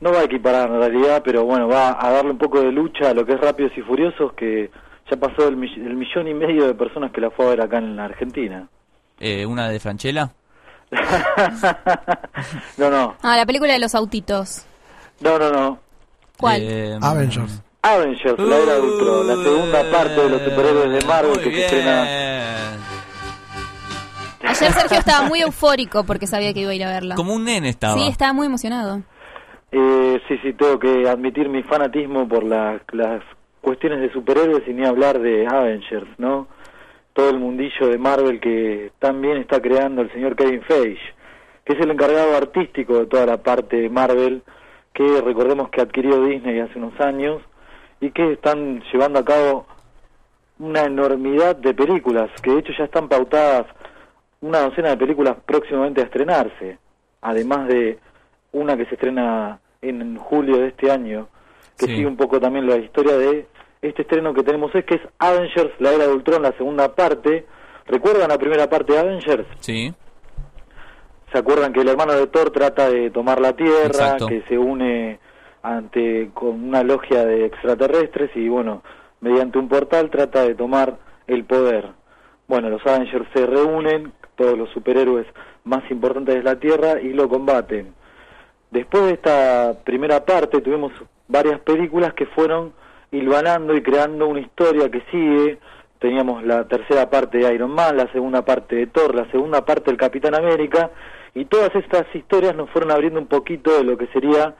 no 0.00 0.12
va 0.12 0.20
a 0.20 0.24
equiparar 0.24 0.68
en 0.68 0.80
realidad, 0.80 1.22
pero 1.24 1.44
bueno, 1.44 1.68
va 1.68 1.96
a 2.00 2.10
darle 2.10 2.32
un 2.32 2.38
poco 2.38 2.60
de 2.60 2.72
lucha 2.72 3.10
a 3.10 3.14
lo 3.14 3.24
que 3.24 3.34
es 3.34 3.40
Rápidos 3.40 3.72
y 3.76 3.82
Furiosos, 3.82 4.32
que 4.32 4.70
ya 5.10 5.16
pasó 5.16 5.48
el, 5.48 5.56
mi- 5.56 5.72
el 5.74 5.94
millón 5.96 6.26
y 6.28 6.34
medio 6.34 6.66
de 6.66 6.74
personas 6.74 7.12
que 7.12 7.20
la 7.20 7.30
fue 7.30 7.46
a 7.46 7.50
ver 7.50 7.60
acá 7.62 7.78
en 7.78 7.94
la 7.96 8.04
Argentina. 8.06 8.68
Eh, 9.20 9.46
¿Una 9.46 9.68
de 9.68 9.78
Franchella? 9.80 10.30
No, 12.78 12.90
no, 12.90 13.16
Ah, 13.22 13.36
la 13.36 13.44
película 13.46 13.72
de 13.72 13.78
los 13.80 13.94
autitos. 13.94 14.64
No, 15.20 15.38
no, 15.38 15.50
no. 15.52 15.78
¿Cuál? 16.38 16.62
Eh, 16.62 16.98
Avengers. 17.00 17.62
Avengers, 17.82 18.38
la 18.38 18.56
era 18.58 18.74
de 18.74 18.80
Ultron, 18.80 19.26
la 19.26 19.34
segunda 19.42 19.90
parte 19.90 20.14
de 20.20 20.28
los 20.30 20.42
superhéroes 20.42 20.92
de 20.92 21.06
Marvel 21.08 21.40
que 21.40 21.50
se 21.52 21.60
estrena. 21.64 22.02
Ayer 24.42 24.72
Sergio 24.72 24.98
estaba 24.98 25.28
muy 25.28 25.40
eufórico 25.40 26.04
porque 26.04 26.26
sabía 26.26 26.52
que 26.54 26.60
iba 26.60 26.70
a 26.70 26.74
ir 26.74 26.84
a 26.84 26.88
verla. 26.90 27.14
Como 27.14 27.34
un 27.34 27.44
nene 27.44 27.68
estaba. 27.68 27.94
Sí, 27.94 28.06
estaba 28.08 28.32
muy 28.32 28.46
emocionado. 28.46 29.02
Eh, 29.70 30.20
sí, 30.28 30.38
sí, 30.42 30.52
tengo 30.54 30.78
que 30.78 31.08
admitir 31.08 31.48
mi 31.48 31.62
fanatismo 31.62 32.26
por 32.28 32.44
la- 32.44 32.80
las 32.92 33.22
cuestiones 33.60 34.00
de 34.00 34.10
superhéroes 34.12 34.62
y 34.66 34.72
ni 34.72 34.86
hablar 34.86 35.18
de 35.20 35.46
Avengers, 35.46 36.08
¿no? 36.18 36.48
Todo 37.12 37.30
el 37.30 37.38
mundillo 37.38 37.88
de 37.88 37.98
Marvel 37.98 38.40
que 38.40 38.92
también 38.98 39.38
está 39.38 39.60
creando 39.60 40.02
el 40.02 40.12
señor 40.12 40.36
Kevin 40.36 40.62
Feige, 40.62 41.00
que 41.64 41.74
es 41.74 41.80
el 41.80 41.90
encargado 41.90 42.36
artístico 42.36 42.98
de 42.98 43.06
toda 43.06 43.26
la 43.26 43.36
parte 43.42 43.76
de 43.76 43.90
Marvel, 43.90 44.42
que 44.98 45.20
recordemos 45.20 45.68
que 45.70 45.80
adquirió 45.80 46.24
Disney 46.24 46.58
hace 46.58 46.76
unos 46.76 46.98
años 47.00 47.40
y 48.00 48.10
que 48.10 48.32
están 48.32 48.82
llevando 48.92 49.20
a 49.20 49.24
cabo 49.24 49.64
una 50.58 50.82
enormidad 50.82 51.54
de 51.54 51.72
películas, 51.72 52.28
que 52.42 52.50
de 52.50 52.58
hecho 52.58 52.72
ya 52.76 52.84
están 52.84 53.08
pautadas 53.08 53.64
una 54.40 54.58
docena 54.58 54.88
de 54.90 54.96
películas 54.96 55.36
próximamente 55.46 56.00
a 56.00 56.04
estrenarse, 56.04 56.78
además 57.22 57.68
de 57.68 58.00
una 58.50 58.76
que 58.76 58.86
se 58.86 58.94
estrena 58.96 59.60
en 59.82 60.16
julio 60.16 60.56
de 60.56 60.68
este 60.68 60.90
año, 60.90 61.28
que 61.78 61.86
Sí. 61.86 61.94
sigue 61.94 62.06
un 62.08 62.16
poco 62.16 62.40
también 62.40 62.66
la 62.66 62.76
historia 62.76 63.16
de 63.16 63.46
este 63.80 64.02
estreno 64.02 64.34
que 64.34 64.42
tenemos 64.42 64.74
es 64.74 64.84
que 64.84 64.96
es 64.96 65.00
Avengers, 65.20 65.70
la 65.78 65.92
era 65.92 66.08
de 66.08 66.12
Ultron, 66.12 66.42
la 66.42 66.50
segunda 66.56 66.92
parte. 66.92 67.46
¿Recuerdan 67.86 68.30
la 68.30 68.38
primera 68.38 68.68
parte 68.68 68.94
de 68.94 68.98
Avengers? 68.98 69.46
Sí. 69.60 69.94
¿Se 71.32 71.38
acuerdan 71.38 71.72
que 71.72 71.80
el 71.80 71.88
hermano 71.88 72.14
de 72.14 72.26
Thor 72.28 72.50
trata 72.50 72.88
de 72.88 73.10
tomar 73.10 73.40
la 73.40 73.54
Tierra, 73.54 73.86
Exacto. 73.86 74.26
que 74.28 74.42
se 74.48 74.56
une 74.56 75.18
ante 75.62 76.30
con 76.32 76.64
una 76.64 76.82
logia 76.82 77.24
de 77.26 77.44
extraterrestres 77.44 78.30
y 78.34 78.48
bueno, 78.48 78.82
mediante 79.20 79.58
un 79.58 79.68
portal 79.68 80.10
trata 80.10 80.42
de 80.42 80.54
tomar 80.54 80.96
el 81.26 81.44
poder? 81.44 81.90
Bueno, 82.46 82.70
los 82.70 82.84
Avengers 82.86 83.28
se 83.34 83.44
reúnen, 83.44 84.12
todos 84.36 84.56
los 84.56 84.70
superhéroes 84.70 85.26
más 85.64 85.88
importantes 85.90 86.34
de 86.34 86.42
la 86.42 86.58
Tierra 86.58 86.98
y 87.00 87.12
lo 87.12 87.28
combaten. 87.28 87.92
Después 88.70 89.04
de 89.04 89.12
esta 89.12 89.74
primera 89.84 90.24
parte 90.24 90.62
tuvimos 90.62 90.92
varias 91.26 91.60
películas 91.60 92.14
que 92.14 92.24
fueron 92.24 92.72
hilvanando 93.10 93.74
y 93.74 93.82
creando 93.82 94.28
una 94.28 94.40
historia 94.40 94.90
que 94.90 95.02
sigue. 95.10 95.58
Teníamos 95.98 96.42
la 96.44 96.66
tercera 96.68 97.10
parte 97.10 97.38
de 97.38 97.52
Iron 97.52 97.72
Man, 97.72 97.98
la 97.98 98.10
segunda 98.12 98.42
parte 98.42 98.76
de 98.76 98.86
Thor, 98.86 99.14
la 99.14 99.30
segunda 99.30 99.64
parte 99.66 99.90
del 99.90 99.98
Capitán 99.98 100.34
América 100.34 100.90
y 101.34 101.44
todas 101.44 101.74
estas 101.74 102.06
historias 102.14 102.54
nos 102.54 102.70
fueron 102.70 102.90
abriendo 102.90 103.20
un 103.20 103.26
poquito 103.26 103.76
de 103.76 103.84
lo 103.84 103.96
que 103.96 104.06
sería 104.08 104.54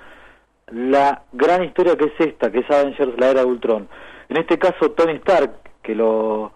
la 0.71 1.23
gran 1.33 1.65
historia 1.65 1.97
que 1.97 2.07
es 2.07 2.13
esta, 2.19 2.51
que 2.51 2.61
es 2.61 2.71
Avengers, 2.71 3.19
la 3.19 3.31
era 3.31 3.41
de 3.41 3.47
Ultron. 3.47 3.89
En 4.29 4.37
este 4.37 4.59
caso 4.59 4.91
Tony 4.91 5.15
Stark, 5.17 5.53
que 5.83 5.95
lo, 5.95 6.53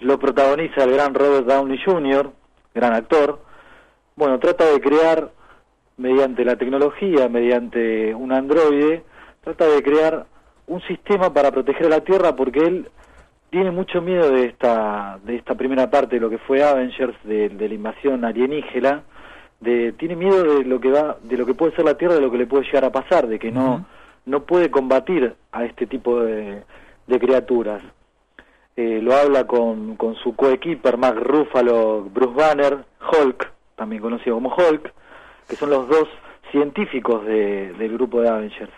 lo 0.00 0.18
protagoniza 0.18 0.84
el 0.84 0.92
gran 0.92 1.14
Robert 1.14 1.46
Downey 1.46 1.78
Jr., 1.84 2.30
gran 2.74 2.94
actor, 2.94 3.40
bueno, 4.16 4.38
trata 4.38 4.66
de 4.66 4.80
crear 4.80 5.30
mediante 5.96 6.44
la 6.44 6.56
tecnología, 6.56 7.28
mediante 7.28 8.14
un 8.14 8.32
androide, 8.32 9.02
trata 9.42 9.66
de 9.66 9.82
crear 9.82 10.26
un 10.66 10.80
sistema 10.82 11.32
para 11.32 11.50
proteger 11.50 11.86
a 11.86 11.90
la 11.90 12.00
Tierra 12.00 12.36
porque 12.36 12.60
él 12.60 12.88
tiene 13.50 13.72
mucho 13.72 14.00
miedo 14.00 14.30
de 14.30 14.46
esta 14.46 15.18
de 15.24 15.36
esta 15.36 15.56
primera 15.56 15.90
parte 15.90 16.16
de 16.16 16.20
lo 16.20 16.30
que 16.30 16.38
fue 16.38 16.62
Avengers 16.62 17.16
de, 17.24 17.48
de 17.48 17.68
la 17.68 17.74
invasión 17.74 18.24
alienígena, 18.24 19.02
de 19.60 19.92
tiene 19.92 20.16
miedo 20.16 20.42
de 20.58 20.64
lo 20.64 20.80
que 20.80 20.90
va 20.90 21.16
de 21.22 21.36
lo 21.36 21.44
que 21.46 21.54
puede 21.54 21.74
ser 21.76 21.84
la 21.84 21.96
Tierra, 21.98 22.14
de 22.14 22.20
lo 22.22 22.30
que 22.30 22.38
le 22.38 22.46
puede 22.46 22.64
llegar 22.64 22.84
a 22.84 22.92
pasar, 22.92 23.26
de 23.26 23.38
que 23.38 23.50
no 23.52 23.86
no 24.26 24.42
puede 24.44 24.70
combatir 24.70 25.34
a 25.52 25.64
este 25.64 25.86
tipo 25.86 26.20
de, 26.20 26.62
de 27.06 27.18
criaturas. 27.18 27.82
Eh, 28.76 29.00
lo 29.02 29.14
habla 29.14 29.46
con, 29.46 29.96
con 29.96 30.14
su 30.16 30.36
coequiper 30.36 30.96
Mark 30.96 31.18
Ruffalo, 31.20 32.02
Bruce 32.04 32.34
Banner, 32.34 32.84
Hulk, 33.12 33.50
también 33.76 34.00
conocido 34.02 34.36
como 34.36 34.54
Hulk, 34.54 34.92
que 35.48 35.56
son 35.56 35.70
los 35.70 35.88
dos 35.88 36.08
científicos 36.52 37.24
de- 37.26 37.72
del 37.74 37.92
grupo 37.94 38.20
de 38.20 38.28
Avengers. 38.28 38.72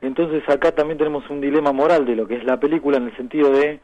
Entonces 0.00 0.42
acá 0.48 0.72
también 0.72 0.98
tenemos 0.98 1.28
un 1.30 1.40
dilema 1.40 1.72
moral 1.72 2.06
de 2.06 2.16
lo 2.16 2.26
que 2.26 2.36
es 2.36 2.44
la 2.44 2.58
película 2.58 2.96
en 2.96 3.04
el 3.08 3.16
sentido 3.16 3.50
de 3.50 3.80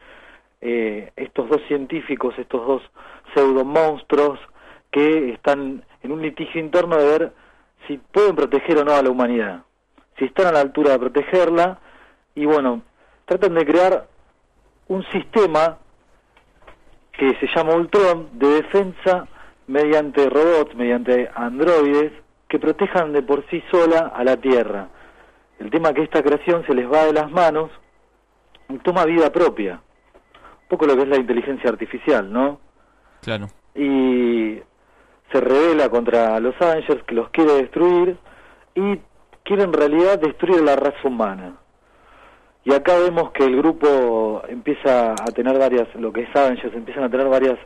eh, 0.61 1.11
estos 1.15 1.49
dos 1.49 1.61
científicos, 1.67 2.33
estos 2.37 2.65
dos 2.65 2.81
pseudo 3.33 3.63
monstruos 3.65 4.39
que 4.91 5.31
están 5.33 5.83
en 6.03 6.11
un 6.11 6.21
litigio 6.21 6.61
interno 6.61 6.97
de 6.97 7.05
ver 7.05 7.33
si 7.87 7.97
pueden 7.97 8.35
proteger 8.35 8.77
o 8.77 8.85
no 8.85 8.93
a 8.93 9.01
la 9.01 9.09
humanidad, 9.09 9.63
si 10.17 10.25
están 10.25 10.47
a 10.47 10.51
la 10.51 10.61
altura 10.61 10.91
de 10.91 10.99
protegerla, 10.99 11.79
y 12.35 12.45
bueno, 12.45 12.81
tratan 13.25 13.53
de 13.55 13.65
crear 13.65 14.07
un 14.87 15.03
sistema 15.11 15.77
que 17.11 17.35
se 17.39 17.47
llama 17.47 17.75
Ultron 17.75 18.29
de 18.33 18.47
defensa 18.47 19.27
mediante 19.67 20.29
robots, 20.29 20.75
mediante 20.75 21.29
androides, 21.33 22.11
que 22.47 22.59
protejan 22.59 23.13
de 23.13 23.21
por 23.21 23.45
sí 23.49 23.63
sola 23.71 24.11
a 24.13 24.23
la 24.23 24.37
Tierra. 24.37 24.89
El 25.59 25.69
tema 25.69 25.89
es 25.89 25.95
que 25.95 26.03
esta 26.03 26.23
creación 26.23 26.65
se 26.65 26.73
les 26.73 26.91
va 26.91 27.05
de 27.05 27.13
las 27.13 27.31
manos 27.31 27.69
y 28.67 28.77
toma 28.79 29.05
vida 29.05 29.31
propia. 29.31 29.81
Un 30.63 30.67
poco 30.67 30.85
lo 30.85 30.95
que 30.95 31.03
es 31.03 31.07
la 31.07 31.17
inteligencia 31.17 31.69
artificial, 31.69 32.31
¿no? 32.31 32.59
Claro. 33.21 33.47
y 33.75 34.59
se 35.31 35.39
revela 35.39 35.89
contra 35.89 36.39
los 36.39 36.55
Avengers 36.61 37.03
que 37.03 37.15
los 37.15 37.29
quiere 37.29 37.53
destruir 37.53 38.17
y 38.75 38.99
quiere 39.43 39.63
en 39.63 39.73
realidad 39.73 40.19
destruir 40.19 40.61
la 40.61 40.75
raza 40.75 41.07
humana. 41.07 41.55
Y 42.63 42.73
acá 42.73 42.97
vemos 42.97 43.31
que 43.31 43.43
el 43.43 43.57
grupo 43.57 44.43
empieza 44.47 45.13
a 45.13 45.31
tener 45.33 45.57
varias, 45.57 45.87
lo 45.95 46.13
que 46.13 46.21
es 46.21 46.35
Avengers, 46.35 46.75
empiezan 46.75 47.03
a 47.03 47.09
tener 47.09 47.27
varias 47.27 47.57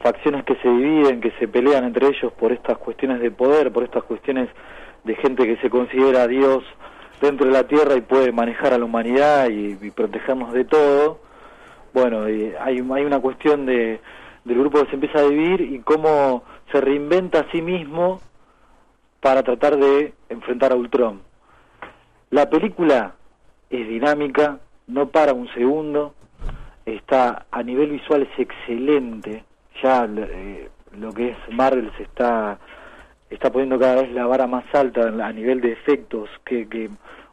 facciones 0.00 0.44
que 0.44 0.56
se 0.56 0.68
dividen, 0.68 1.20
que 1.20 1.32
se 1.38 1.48
pelean 1.48 1.84
entre 1.84 2.08
ellos 2.08 2.32
por 2.38 2.52
estas 2.52 2.76
cuestiones 2.78 3.20
de 3.20 3.30
poder, 3.30 3.72
por 3.72 3.84
estas 3.84 4.04
cuestiones 4.04 4.48
de 5.04 5.14
gente 5.16 5.46
que 5.46 5.56
se 5.58 5.70
considera 5.70 6.26
Dios 6.26 6.62
dentro 7.20 7.46
de 7.46 7.52
la 7.52 7.66
Tierra 7.66 7.94
y 7.96 8.02
puede 8.02 8.30
manejar 8.30 8.74
a 8.74 8.78
la 8.78 8.84
humanidad 8.84 9.48
y, 9.48 9.78
y 9.80 9.90
protegernos 9.90 10.52
de 10.52 10.64
todo. 10.64 11.20
Bueno, 11.94 12.28
y 12.28 12.52
hay, 12.60 12.84
hay 12.92 13.04
una 13.04 13.20
cuestión 13.20 13.64
de, 13.64 14.00
del 14.44 14.58
grupo 14.58 14.80
que 14.80 14.90
se 14.90 14.94
empieza 14.94 15.20
a 15.20 15.28
dividir 15.28 15.62
y 15.62 15.78
cómo 15.80 16.44
se 16.70 16.80
reinventa 16.80 17.40
a 17.40 17.50
sí 17.50 17.62
mismo 17.62 18.20
para 19.20 19.42
tratar 19.42 19.76
de 19.76 20.14
enfrentar 20.28 20.72
a 20.72 20.76
Ultron. 20.76 21.22
La 22.30 22.48
película 22.50 23.14
es 23.70 23.88
dinámica, 23.88 24.58
no 24.86 25.08
para 25.08 25.32
un 25.32 25.48
segundo, 25.54 26.14
está 26.84 27.46
a 27.50 27.62
nivel 27.62 27.90
visual 27.90 28.22
es 28.22 28.38
excelente, 28.38 29.44
ya 29.82 30.08
eh, 30.16 30.68
lo 30.98 31.12
que 31.12 31.30
es 31.30 31.36
Marvel 31.52 31.90
se 31.96 32.04
está 32.04 32.58
está 33.28 33.50
poniendo 33.50 33.78
cada 33.78 34.02
vez 34.02 34.12
la 34.12 34.26
vara 34.26 34.46
más 34.46 34.64
alta 34.72 35.08
a 35.08 35.32
nivel 35.32 35.60
de 35.60 35.72
efectos 35.72 36.30
que, 36.44 36.68
que 36.68 36.88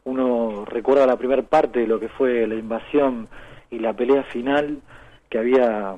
uno 0.06 0.66
recuerda 0.66 1.06
la 1.06 1.18
primera 1.18 1.44
parte 1.44 1.82
de 1.82 1.88
lo 1.88 2.00
que 2.00 2.10
fue 2.10 2.48
la 2.48 2.56
invasión 2.56 3.28
y 3.70 3.80
la 3.80 3.94
pelea 3.94 4.24
final 4.24 4.80
que 5.30 5.38
había 5.38 5.96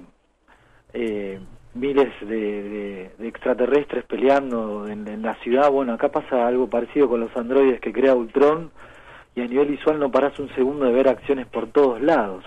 eh, 0.93 1.39
miles 1.75 2.09
de, 2.21 3.11
de- 3.19 3.27
extraterrestres 3.27 4.03
peleando 4.05 4.87
en, 4.87 5.21
la 5.21 5.35
ciudad. 5.35 5.69
Bueno, 5.69 5.93
acá 5.93 6.09
pasa 6.09 6.47
algo 6.47 6.67
parecido 6.69 7.07
con 7.09 7.19
los 7.19 7.35
androides 7.37 7.79
que 7.81 7.93
crea 7.93 8.15
Ultron 8.15 8.71
y 9.35 9.41
a 9.41 9.47
nivel 9.47 9.67
visual 9.67 9.99
no 9.99 10.09
paras 10.11 10.39
un 10.39 10.49
segundo 10.55 10.85
de 10.85 10.93
ver 10.93 11.07
acciones 11.09 11.45
por 11.47 11.67
todos 11.67 12.01
lados. 12.01 12.43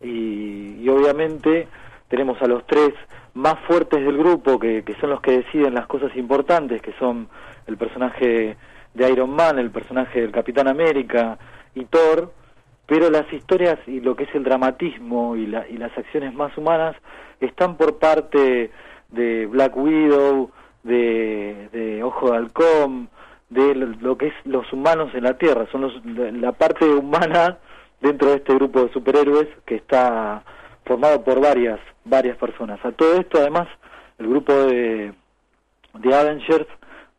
Y, 0.00 0.76
y 0.82 0.88
obviamente 0.88 1.68
tenemos 2.08 2.40
a 2.42 2.46
los 2.46 2.66
tres 2.66 2.90
más 3.34 3.54
fuertes 3.66 4.04
del 4.04 4.18
grupo 4.18 4.58
que, 4.58 4.82
que 4.84 4.94
son 4.94 5.10
los 5.10 5.20
que 5.20 5.38
deciden 5.38 5.74
las 5.74 5.86
cosas 5.86 6.14
importantes, 6.16 6.82
que 6.82 6.92
son 6.98 7.28
el 7.66 7.76
personaje 7.76 8.56
de 8.94 9.10
Iron 9.10 9.30
Man, 9.30 9.58
el 9.58 9.70
personaje 9.70 10.20
del 10.20 10.32
Capitán 10.32 10.68
América 10.68 11.38
y 11.74 11.84
Thor, 11.86 12.32
pero 12.86 13.08
las 13.08 13.32
historias 13.32 13.78
y 13.86 14.00
lo 14.00 14.16
que 14.16 14.24
es 14.24 14.34
el 14.34 14.42
dramatismo 14.44 15.36
y, 15.36 15.46
la- 15.46 15.66
y 15.68 15.78
las 15.78 15.96
acciones 15.96 16.34
más 16.34 16.56
humanas 16.58 16.96
están 17.46 17.76
por 17.76 17.98
parte 17.98 18.70
de 19.10 19.46
Black 19.46 19.76
Widow, 19.76 20.50
de, 20.82 22.00
Ojo 22.04 22.30
de 22.30 22.36
Halcón, 22.36 23.08
de 23.50 23.74
lo 23.74 24.16
que 24.16 24.28
es 24.28 24.34
los 24.44 24.70
humanos 24.72 25.14
en 25.14 25.24
la 25.24 25.36
Tierra, 25.36 25.66
son 25.70 25.82
los, 25.82 25.92
la 26.04 26.52
parte 26.52 26.86
humana 26.86 27.58
dentro 28.00 28.30
de 28.30 28.36
este 28.36 28.54
grupo 28.54 28.82
de 28.82 28.92
superhéroes 28.92 29.48
que 29.66 29.76
está 29.76 30.42
formado 30.84 31.22
por 31.22 31.40
varias 31.40 31.78
varias 32.04 32.36
personas. 32.36 32.84
A 32.84 32.92
todo 32.92 33.14
esto 33.14 33.38
además 33.38 33.68
el 34.18 34.28
grupo 34.28 34.52
de, 34.52 35.12
de 35.94 36.14
Avengers 36.14 36.66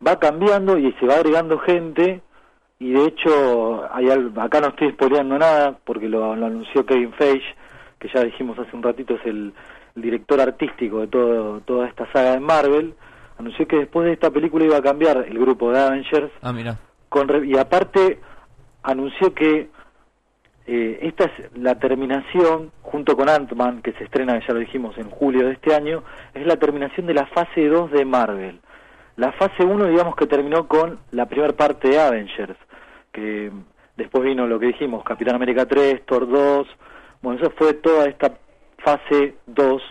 va 0.06 0.20
cambiando 0.20 0.78
y 0.78 0.92
se 0.94 1.06
va 1.06 1.16
agregando 1.16 1.58
gente 1.60 2.22
y 2.80 2.92
de 2.92 3.06
hecho 3.06 3.88
hay 3.94 4.10
acá 4.10 4.60
no 4.60 4.68
estoy 4.68 4.92
spoileando 4.92 5.38
nada 5.38 5.78
porque 5.86 6.10
lo 6.10 6.34
anunció 6.34 6.86
Kevin 6.86 7.14
Feige 7.14 7.56
que 8.00 8.10
ya 8.14 8.24
dijimos 8.24 8.60
hace 8.60 8.76
un 8.76 8.84
ratito 8.84 9.16
es 9.16 9.26
el, 9.26 9.54
el 9.96 10.02
director 10.02 10.42
artístico 10.42 11.00
de 11.02 11.08
todo, 11.08 11.60
toda 11.62 11.88
esta 11.88 12.12
saga 12.12 12.32
de 12.32 12.40
Marvel 12.40 12.94
anunció 13.38 13.68
que 13.68 13.78
después 13.78 14.06
de 14.06 14.14
esta 14.14 14.32
película 14.32 14.66
iba 14.66 14.78
a 14.78 14.82
cambiar 14.82 15.18
el 15.28 15.38
grupo 15.40 15.72
de 15.72 15.80
Avengers 15.80 16.32
Ah, 16.42 16.54
mira. 16.54 16.78
con 17.10 17.30
y 17.46 17.58
aparte 17.58 18.20
anunció 18.84 19.34
que 19.34 19.70
eh, 20.66 21.00
esta 21.02 21.26
es 21.26 21.32
la 21.58 21.76
terminación, 21.78 22.72
junto 22.82 23.18
con 23.18 23.28
Ant-Man, 23.28 23.82
que 23.82 23.92
se 23.94 24.06
estrena, 24.06 24.40
ya 24.48 24.54
lo 24.54 24.60
dijimos, 24.62 24.98
en 24.98 25.10
julio 25.10 25.48
de 25.48 25.54
este 25.54 25.76
año, 25.76 26.04
es 26.34 26.46
la 26.48 26.56
terminación 26.56 27.06
de 27.06 27.14
la 27.14 27.26
fase 27.28 27.68
2 27.68 27.92
de 27.92 28.06
Marvel. 28.06 28.60
La 29.18 29.34
fase 29.34 29.64
1, 29.66 29.88
digamos 29.88 30.16
que 30.16 30.26
terminó 30.26 30.68
con 30.68 31.00
la 31.12 31.26
primera 31.26 31.52
parte 31.54 31.90
de 31.90 32.00
Avengers, 32.00 32.56
que 33.12 33.52
después 33.98 34.24
vino 34.24 34.48
lo 34.48 34.58
que 34.58 34.68
dijimos, 34.68 35.04
Capitán 35.04 35.36
América 35.36 35.66
3, 35.66 36.06
Thor 36.06 36.30
2, 36.30 36.68
bueno, 37.22 37.40
eso 37.42 37.52
fue 37.58 37.74
toda 37.74 38.06
esta 38.08 38.34
fase 38.84 39.36
2, 39.48 39.82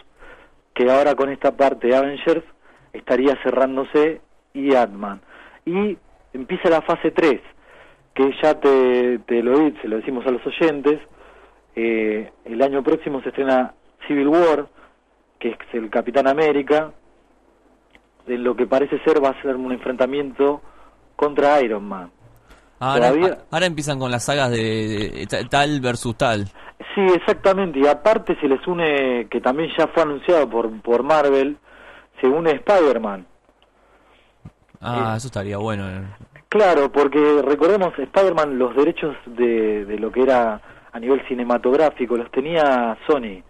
que 0.74 0.90
ahora 0.90 1.14
con 1.14 1.31
esta 1.31 1.56
parte 1.56 1.89
de 1.89 1.97
Avengers 1.97 2.44
estaría 2.93 3.36
cerrándose 3.43 4.20
y 4.55 4.74
Ant-Man. 4.74 5.20
Y 5.66 5.97
empieza 6.32 6.69
la 6.69 6.82
fase 6.82 7.10
3, 7.10 7.40
que 8.14 8.31
ya 8.43 8.55
te, 8.60 9.19
te 9.20 9.43
lo 9.43 9.56
se 9.81 9.89
lo 9.89 9.97
decimos 9.97 10.27
a 10.27 10.31
los 10.31 10.47
oyentes, 10.47 11.01
eh, 11.74 12.31
el 12.44 12.62
año 12.62 12.82
próximo 12.82 13.23
se 13.23 13.31
estrena 13.31 13.74
Civil 14.06 14.28
War, 14.28 14.66
que 15.39 15.51
es 15.51 15.56
el 15.73 15.89
Capitán 15.90 16.28
América, 16.28 16.93
de 18.27 18.39
lo 18.39 18.55
que 18.55 18.66
parece 18.66 18.98
ser 19.05 19.23
va 19.24 19.31
a 19.31 19.43
ser 19.43 19.56
un 19.56 19.73
enfrentamiento 19.73 20.60
contra 21.16 21.60
Iron 21.62 21.85
Man. 21.85 22.10
Ahora, 22.78 23.10
Todavía- 23.10 23.39
ahora 23.51 23.66
empiezan 23.66 23.98
con 23.98 24.10
las 24.10 24.24
sagas 24.24 24.51
de, 24.51 25.10
de 25.14 25.27
ta- 25.28 25.48
tal 25.48 25.81
versus 25.81 26.16
tal. 26.16 26.47
Sí, 26.94 27.00
exactamente, 27.14 27.78
y 27.78 27.86
aparte 27.86 28.36
se 28.40 28.48
les 28.48 28.66
une, 28.66 29.26
que 29.30 29.40
también 29.40 29.70
ya 29.76 29.86
fue 29.88 30.02
anunciado 30.02 30.48
por, 30.48 30.70
por 30.82 31.02
Marvel, 31.02 31.56
se 32.20 32.26
une 32.26 32.50
Spider-Man. 32.52 33.26
Ah, 34.80 35.14
eso 35.16 35.28
estaría 35.28 35.59
bueno. 35.59 35.88
eh. 35.88 36.02
Claro, 36.48 36.92
porque 36.92 37.40
recordemos, 37.42 37.98
Spider-Man 37.98 38.59
los 38.59 38.74
derechos 38.76 39.16
de, 39.26 39.84
de 39.84 39.98
lo 39.98 40.12
que 40.12 40.22
era 40.22 40.60
a 40.92 41.00
nivel 41.00 41.26
cinematográfico 41.26 42.16
los 42.16 42.30
tenía 42.30 42.96
Sony. 43.06 43.42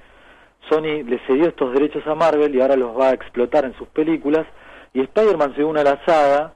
Sony 0.69 1.03
le 1.05 1.19
cedió 1.27 1.49
estos 1.49 1.73
derechos 1.73 2.07
a 2.07 2.15
Marvel 2.15 2.55
y 2.55 2.61
ahora 2.61 2.77
los 2.77 2.97
va 2.97 3.09
a 3.09 3.15
explotar 3.15 3.65
en 3.65 3.75
sus 3.75 3.89
películas. 3.89 4.47
Y 4.95 5.01
Spider-Man 5.01 5.55
se 5.57 5.65
une 5.65 5.81
a 5.81 5.85
la 5.85 6.05
saga. 6.05 6.53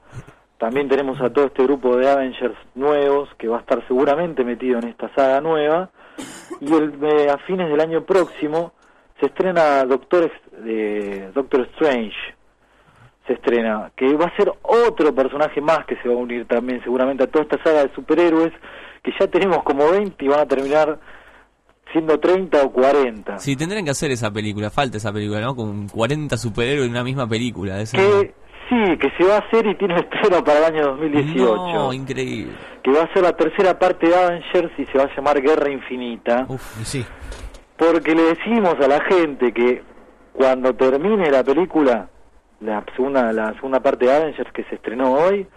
También 0.57 0.87
tenemos 0.87 1.19
a 1.21 1.31
todo 1.31 1.45
este 1.45 1.63
grupo 1.63 1.97
de 1.97 2.09
Avengers 2.09 2.55
nuevos 2.75 3.29
que 3.37 3.47
va 3.47 3.57
a 3.57 3.59
estar 3.59 3.85
seguramente 3.87 4.43
metido 4.45 4.79
en 4.79 4.87
esta 4.87 5.13
saga 5.13 5.41
nueva. 5.41 5.89
Y 6.61 6.73
el, 6.73 6.93
eh, 7.03 7.29
a 7.29 7.37
fines 7.39 7.69
del 7.69 7.79
año 7.79 8.03
próximo 8.03 8.73
se 9.19 9.27
estrena 9.27 9.83
Doctor, 9.85 10.31
eh, 10.65 11.29
Doctor 11.33 11.61
Strange 11.73 12.15
se 13.27 13.33
estrena, 13.33 13.91
que 13.95 14.13
va 14.15 14.25
a 14.25 14.35
ser 14.37 14.51
otro 14.63 15.13
personaje 15.13 15.59
más 15.59 15.85
que 15.85 15.97
se 15.97 16.07
va 16.07 16.13
a 16.13 16.17
unir 16.17 16.47
también 16.47 16.81
seguramente 16.83 17.23
a 17.23 17.27
toda 17.27 17.43
esta 17.43 17.61
saga 17.61 17.85
de 17.85 17.93
superhéroes, 17.93 18.53
que 19.03 19.11
ya 19.19 19.27
tenemos 19.27 19.63
como 19.63 19.89
20 19.91 20.23
y 20.23 20.27
van 20.29 20.39
a 20.39 20.45
terminar 20.45 20.97
siendo 21.91 22.17
30 22.19 22.63
o 22.63 22.71
40. 22.71 23.37
Sí, 23.39 23.55
tendrían 23.57 23.83
que 23.85 23.91
hacer 23.91 24.11
esa 24.11 24.31
película, 24.31 24.69
falta 24.69 24.97
esa 24.97 25.11
película, 25.11 25.41
¿no? 25.41 25.55
Con 25.55 25.87
40 25.89 26.37
superhéroes 26.37 26.85
en 26.85 26.91
una 26.91 27.03
misma 27.03 27.27
película. 27.27 27.79
Eso- 27.81 27.97
Que 27.97 28.33
sí, 28.69 28.97
que 28.97 29.11
se 29.17 29.23
va 29.23 29.35
a 29.35 29.39
hacer 29.39 29.65
y 29.67 29.75
tiene 29.75 29.95
estreno 29.95 30.43
para 30.43 30.59
el 30.59 30.75
año 30.75 30.87
2018. 30.91 31.45
No, 31.45 31.93
increíble. 31.93 32.53
Que 32.83 32.91
va 32.91 33.03
a 33.03 33.13
ser 33.13 33.23
la 33.23 33.33
tercera 33.33 33.77
parte 33.77 34.07
de 34.07 34.15
Avengers 34.15 34.71
y 34.77 34.85
se 34.85 34.97
va 34.97 35.05
a 35.05 35.15
llamar 35.15 35.41
Guerra 35.41 35.69
Infinita. 35.69 36.47
sí. 36.83 37.05
Porque 37.77 38.15
le 38.15 38.23
decimos 38.23 38.73
a 38.81 38.87
la 38.87 38.99
gente 39.01 39.53
que 39.53 39.83
cuando 40.33 40.73
termine 40.75 41.29
la 41.29 41.43
película, 41.43 42.09
la 42.59 42.83
segunda, 42.95 43.31
la 43.31 43.53
segunda 43.53 43.79
parte 43.81 44.05
de 44.05 44.15
Avengers 44.15 44.51
que 44.51 44.63
se 44.63 44.75
estrenó 44.75 45.13
hoy, 45.13 45.47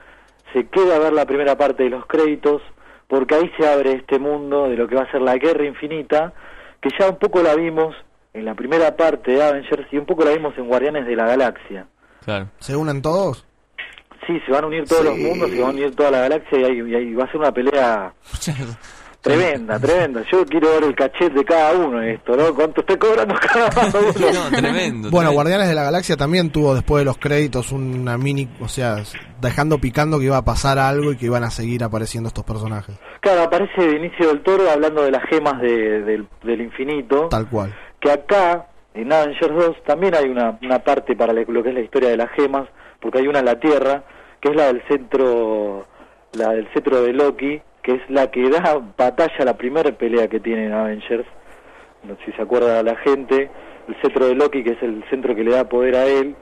se 0.52 0.66
queda 0.66 0.96
a 0.96 0.98
ver 0.98 1.12
la 1.12 1.24
primera 1.24 1.56
parte 1.56 1.84
de 1.84 1.90
los 1.90 2.04
créditos, 2.06 2.60
porque 3.08 3.34
ahí 3.34 3.50
se 3.58 3.66
abre 3.66 3.92
este 3.92 4.18
mundo 4.18 4.68
de 4.68 4.76
lo 4.76 4.86
que 4.86 4.96
va 4.96 5.02
a 5.02 5.10
ser 5.10 5.22
la 5.22 5.36
guerra 5.36 5.64
infinita, 5.64 6.32
que 6.80 6.90
ya 6.98 7.08
un 7.08 7.16
poco 7.16 7.42
la 7.42 7.54
vimos 7.54 7.94
en 8.32 8.44
la 8.44 8.54
primera 8.54 8.96
parte 8.96 9.32
de 9.32 9.42
Avengers 9.42 9.86
y 9.90 9.98
un 9.98 10.06
poco 10.06 10.24
la 10.24 10.32
vimos 10.32 10.56
en 10.56 10.68
Guardianes 10.68 11.06
de 11.06 11.16
la 11.16 11.26
Galaxia. 11.26 11.86
Claro. 12.24 12.48
¿Se 12.60 12.76
unen 12.76 13.02
todos? 13.02 13.44
Sí, 14.26 14.38
se 14.46 14.52
van 14.52 14.64
a 14.64 14.66
unir 14.68 14.84
todos 14.84 15.04
los 15.04 15.16
mundos, 15.18 15.50
se 15.50 15.60
van 15.60 15.70
a 15.70 15.72
unir 15.74 15.96
toda 15.96 16.10
la 16.10 16.20
galaxia 16.20 16.58
y, 16.60 16.64
ahí- 16.64 17.08
y 17.08 17.14
va 17.14 17.24
a 17.24 17.26
ser 17.28 17.36
una 17.40 17.52
pelea 17.52 18.12
Tremenda, 19.22 19.78
tremenda. 19.78 20.22
Yo 20.32 20.46
quiero 20.46 20.70
ver 20.70 20.84
el 20.84 20.94
cachet 20.94 21.30
de 21.34 21.44
cada 21.44 21.74
uno 21.74 22.00
en 22.02 22.08
esto, 22.14 22.34
¿no? 22.38 22.54
¿Cuánto 22.54 22.80
está 22.80 22.98
cobrando 22.98 23.34
cada 23.34 23.66
uno? 23.90 24.12
No, 24.50 24.56
tremendo. 24.56 25.10
Bueno, 25.10 25.32
Guardianes 25.32 25.68
de 25.68 25.74
la 25.74 25.82
Galaxia 25.82 26.16
también 26.16 26.48
tuvo 26.50 26.74
después 26.74 27.02
de 27.02 27.04
los 27.04 27.18
créditos 27.18 27.70
una 27.70 28.16
mini, 28.16 28.48
o 28.60 28.68
sea, 28.68 28.96
dejando 29.42 29.76
picando 29.78 30.18
que 30.18 30.24
iba 30.24 30.38
a 30.38 30.44
pasar 30.44 30.78
algo 30.78 31.12
y 31.12 31.16
que 31.18 31.26
iban 31.26 31.44
a 31.44 31.50
seguir 31.50 31.84
apareciendo 31.84 32.28
estos 32.28 32.44
personajes. 32.44 32.96
Claro, 33.20 33.42
aparece 33.42 33.86
Benicio 33.86 34.28
del 34.28 34.40
Toro 34.42 34.70
hablando 34.70 35.02
de 35.02 35.10
las 35.10 35.22
gemas 35.28 35.60
de- 35.60 36.00
del, 36.02 36.26
del 36.42 36.60
infinito. 36.62 37.28
Tal 37.28 37.46
cual. 37.50 37.74
que 38.00 38.10
acá, 38.10 38.68
en 38.94 39.12
Avengers 39.12 39.54
2, 39.54 39.82
también 39.84 40.14
hay 40.14 40.28
una, 40.28 40.58
una 40.62 40.80
parte 40.80 41.14
para 41.14 41.32
lo 41.32 41.62
que 41.62 41.68
es 41.68 41.74
la 41.74 41.80
historia 41.80 42.10
de 42.10 42.16
las 42.16 42.30
gemas, 42.32 42.68
porque 43.00 43.18
hay 43.18 43.28
una 43.28 43.38
en 43.38 43.44
la 43.44 43.60
Tierra, 43.60 44.02
que 44.40 44.50
es 44.50 44.56
la 44.56 44.66
del 44.66 44.82
centro, 44.88 45.86
la 46.32 46.50
del 46.50 46.66
cetro 46.72 47.02
de 47.02 47.12
Loki, 47.12 47.60
que 47.82 47.92
es 47.92 48.10
la 48.10 48.30
que 48.30 48.48
da 48.50 48.80
batalla 48.96 49.36
a 49.38 49.44
la 49.44 49.56
primera 49.56 49.90
pelea 49.92 50.28
que 50.28 50.40
tiene 50.40 50.66
en 50.66 50.72
Avengers. 50.72 51.26
Si 52.24 52.32
se 52.32 52.42
acuerda 52.42 52.82
la 52.82 52.96
gente, 52.96 53.50
el 53.88 53.96
cetro 54.02 54.26
de 54.26 54.34
Loki, 54.34 54.64
que 54.64 54.72
es 54.72 54.82
el 54.82 55.04
centro 55.10 55.34
que 55.34 55.44
le 55.44 55.52
da 55.52 55.68
poder 55.68 55.96
a 55.96 56.06
él, 56.06 56.34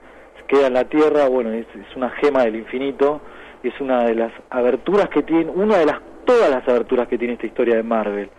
queda 0.46 0.68
en 0.68 0.74
la 0.74 0.84
Tierra, 0.84 1.28
bueno, 1.28 1.52
es, 1.52 1.66
es 1.74 1.96
una 1.96 2.10
gema 2.10 2.44
del 2.44 2.56
infinito, 2.56 3.20
es 3.62 3.78
una 3.80 4.04
de 4.04 4.14
las 4.14 4.32
aberturas 4.50 5.08
que 5.10 5.22
tiene, 5.22 5.50
una 5.50 5.78
de 5.78 5.86
las, 5.86 5.98
todas 6.24 6.50
las 6.50 6.66
aberturas 6.66 7.06
que 7.08 7.18
tiene 7.18 7.34
esta 7.34 7.46
historia 7.46 7.76
de 7.76 7.82
Marvel. 7.82 8.30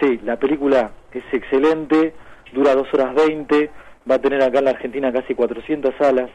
Sí, 0.00 0.20
la 0.24 0.36
película 0.36 0.90
es 1.12 1.24
excelente, 1.32 2.14
dura 2.52 2.74
2 2.74 2.86
horas 2.94 3.14
20, 3.14 3.70
va 4.10 4.14
a 4.16 4.18
tener 4.18 4.42
acá 4.42 4.58
en 4.60 4.64
la 4.66 4.70
Argentina 4.72 5.12
casi 5.12 5.34
400 5.34 5.94
salas, 5.98 6.30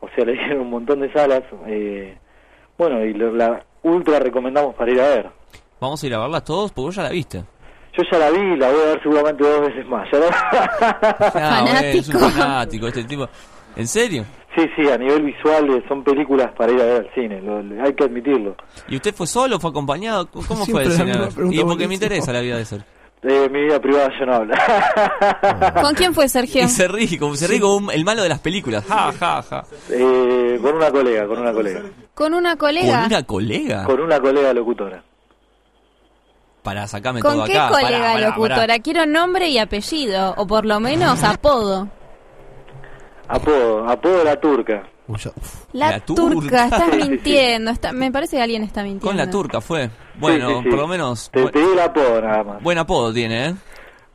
o 0.00 0.08
sea, 0.14 0.24
le 0.24 0.32
dieron 0.32 0.60
un 0.60 0.70
montón 0.70 1.00
de 1.00 1.12
salas, 1.12 1.42
eh, 1.66 2.16
bueno, 2.78 3.04
y 3.04 3.14
lo- 3.14 3.32
la 3.32 3.64
ultra 3.82 4.18
recomendamos 4.18 4.74
para 4.74 4.90
ir 4.92 5.00
a 5.00 5.08
ver. 5.08 5.30
Vamos 5.80 6.02
a 6.02 6.06
ir 6.06 6.14
a 6.14 6.18
verlas 6.20 6.44
todos 6.44 6.72
porque 6.72 6.86
vos 6.86 6.94
ya 6.96 7.02
la 7.02 7.10
viste. 7.10 7.44
Yo 7.96 8.02
ya 8.10 8.18
la 8.18 8.30
vi, 8.30 8.56
la 8.56 8.70
voy 8.70 8.80
a 8.80 8.86
ver 8.86 9.02
seguramente 9.02 9.44
dos 9.44 9.60
veces 9.60 9.86
más. 9.86 10.08
¿ya 10.10 10.18
la- 10.18 11.00
Ah, 11.34 11.60
bueno, 11.62 11.78
es 11.80 12.08
un 12.08 12.20
fanático 12.20 12.88
este 12.88 13.04
tipo. 13.04 13.28
¿En 13.76 13.86
serio? 13.86 14.24
Sí, 14.56 14.62
sí, 14.76 14.88
a 14.88 14.96
nivel 14.96 15.22
visual 15.24 15.68
eh, 15.74 15.84
son 15.88 16.02
películas 16.04 16.50
para 16.56 16.72
ir 16.72 16.80
a 16.80 16.84
ver 16.84 16.96
al 17.02 17.14
cine, 17.14 17.40
lo- 17.42 17.62
lo- 17.62 17.84
hay 17.84 17.92
que 17.94 18.04
admitirlo. 18.04 18.56
¿Y 18.88 18.96
usted 18.96 19.14
fue 19.14 19.26
solo, 19.26 19.58
fue 19.60 19.70
acompañado? 19.70 20.28
¿Cómo 20.30 20.44
fue 20.66 20.82
el 20.84 20.92
cine? 20.92 21.12
Y 21.50 21.62
porque 21.62 21.86
me 21.88 21.94
interesa 21.94 22.32
la 22.32 22.40
vida 22.40 22.56
de 22.56 22.64
Sergio. 22.64 22.86
De 23.24 23.48
mi 23.48 23.62
vida 23.62 23.80
privada 23.80 24.10
yo 24.20 24.26
no 24.26 24.34
hablo. 24.34 24.54
¿Con 25.82 25.94
quién 25.94 26.12
fue 26.12 26.28
Sergio? 26.28 26.62
Y 26.64 26.68
se 26.68 26.86
ríe, 26.86 27.18
como 27.18 27.36
se 27.36 27.46
ríe 27.46 27.58
como 27.58 27.76
un- 27.76 27.90
el 27.90 28.04
malo 28.04 28.22
de 28.22 28.28
las 28.28 28.38
películas. 28.40 28.84
Ja, 28.86 29.12
ja, 29.18 29.40
ja. 29.42 29.64
Eh, 29.90 30.58
con 30.60 30.74
una 30.74 30.90
colega, 30.90 31.26
con 31.26 31.38
una 31.38 31.52
colega. 31.54 31.80
Con 32.14 32.34
una 32.34 32.56
colega. 32.56 32.96
¿Con 32.98 33.04
una 33.06 33.22
colega? 33.24 33.84
Con 33.84 34.00
una 34.00 34.20
colega 34.20 34.52
locutora. 34.52 35.02
Para 36.62 36.86
sacarme 36.86 37.20
¿Con 37.20 37.32
todo 37.34 37.44
qué 37.46 37.58
acá. 37.58 37.68
colega 37.70 37.88
Pará, 37.98 38.12
pará, 38.14 38.26
locutora? 38.28 38.56
pará. 38.56 38.78
Quiero 38.80 39.06
nombre 39.06 39.48
y 39.48 39.56
apellido, 39.58 40.34
o 40.36 40.46
por 40.46 40.66
lo 40.66 40.78
menos 40.80 41.22
apodo. 41.24 41.88
Apodo, 43.28 43.88
apodo 43.88 44.22
la 44.22 44.36
turca. 44.38 44.82
La, 45.72 45.90
La 45.90 46.00
turca, 46.00 46.30
turca. 46.32 46.64
estás 46.64 46.96
mintiendo. 47.08 47.70
está- 47.70 47.92
me 47.92 48.10
parece 48.10 48.36
que 48.36 48.42
alguien 48.42 48.62
está 48.62 48.82
mintiendo. 48.82 49.06
Con 49.06 49.16
la 49.16 49.30
turca 49.30 49.60
fue. 49.60 49.90
Bueno, 50.18 50.48
Sí, 50.48 50.54
sí, 50.54 50.60
sí. 50.64 50.68
por 50.70 50.78
lo 50.78 50.86
menos. 50.88 51.30
Te, 51.30 51.40
di 51.42 51.58
el 51.72 51.78
apodo 51.80 52.20
nada 52.22 52.42
más. 52.44 52.62
buen 52.62 52.78
apodo 52.78 53.12
tiene, 53.12 53.46
¿eh? 53.48 53.54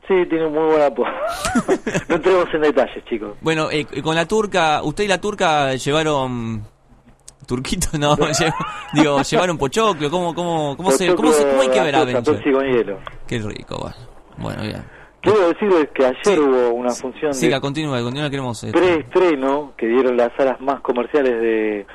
Sí, 0.08 0.14
tiene 0.28 0.46
un 0.46 0.54
muy 0.54 0.64
buen 0.64 0.82
apodo. 0.82 1.06
no 2.08 2.14
entremos 2.16 2.46
en 2.52 2.60
detalles, 2.62 3.04
chicos. 3.04 3.36
Bueno, 3.40 3.68
eh, 3.70 3.86
con 4.02 4.16
la 4.16 4.26
turca, 4.26 4.82
usted 4.82 5.04
y 5.04 5.08
la 5.08 5.20
turca 5.20 5.74
llevaron. 5.74 6.64
Turquito, 7.46 7.88
no, 7.98 8.16
digo, 8.92 9.22
llevaron 9.22 9.58
pochoclo, 9.58 10.08
¿cómo, 10.10 10.34
cómo, 10.34 10.76
cómo, 10.76 10.90
se, 10.92 11.12
cómo, 11.16 11.32
se- 11.32 11.44
cómo 11.48 11.62
hay 11.62 11.68
que 11.68 11.80
ver 11.80 11.94
hielo. 12.62 12.98
Qué 13.26 13.38
rico, 13.38 13.78
bueno. 13.78 13.96
Bueno, 14.36 14.62
bien. 14.62 14.84
Quiero 15.22 15.48
decirles 15.48 15.88
que 15.94 16.06
ayer 16.06 16.40
hubo 16.40 16.70
una 16.70 16.90
función 16.90 17.34
Siga, 17.34 17.56
de 17.56 17.60
continúa, 17.60 18.00
continúa, 18.02 18.30
queremos. 18.30 18.64
preestreno 18.72 19.72
que 19.76 19.86
dieron 19.86 20.16
las 20.16 20.30
salas 20.36 20.60
más 20.60 20.80
comerciales 20.80 21.40
de, 21.40 21.86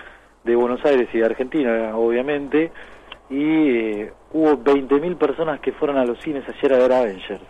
de 0.44 0.56
Buenos 0.56 0.84
Aires 0.86 1.10
y 1.14 1.18
de 1.20 1.26
Argentina, 1.26 1.96
obviamente, 1.98 2.72
y 3.30 3.70
eh, 4.02 4.14
hubo 4.32 4.52
20.000 4.58 5.18
personas 5.18 5.60
que 5.60 5.72
fueron 5.74 5.98
a 5.98 6.06
los 6.06 6.20
cines 6.22 6.44
ayer 6.48 6.74
a 6.74 6.78
ver 6.78 6.94
Avengers. 6.94 7.42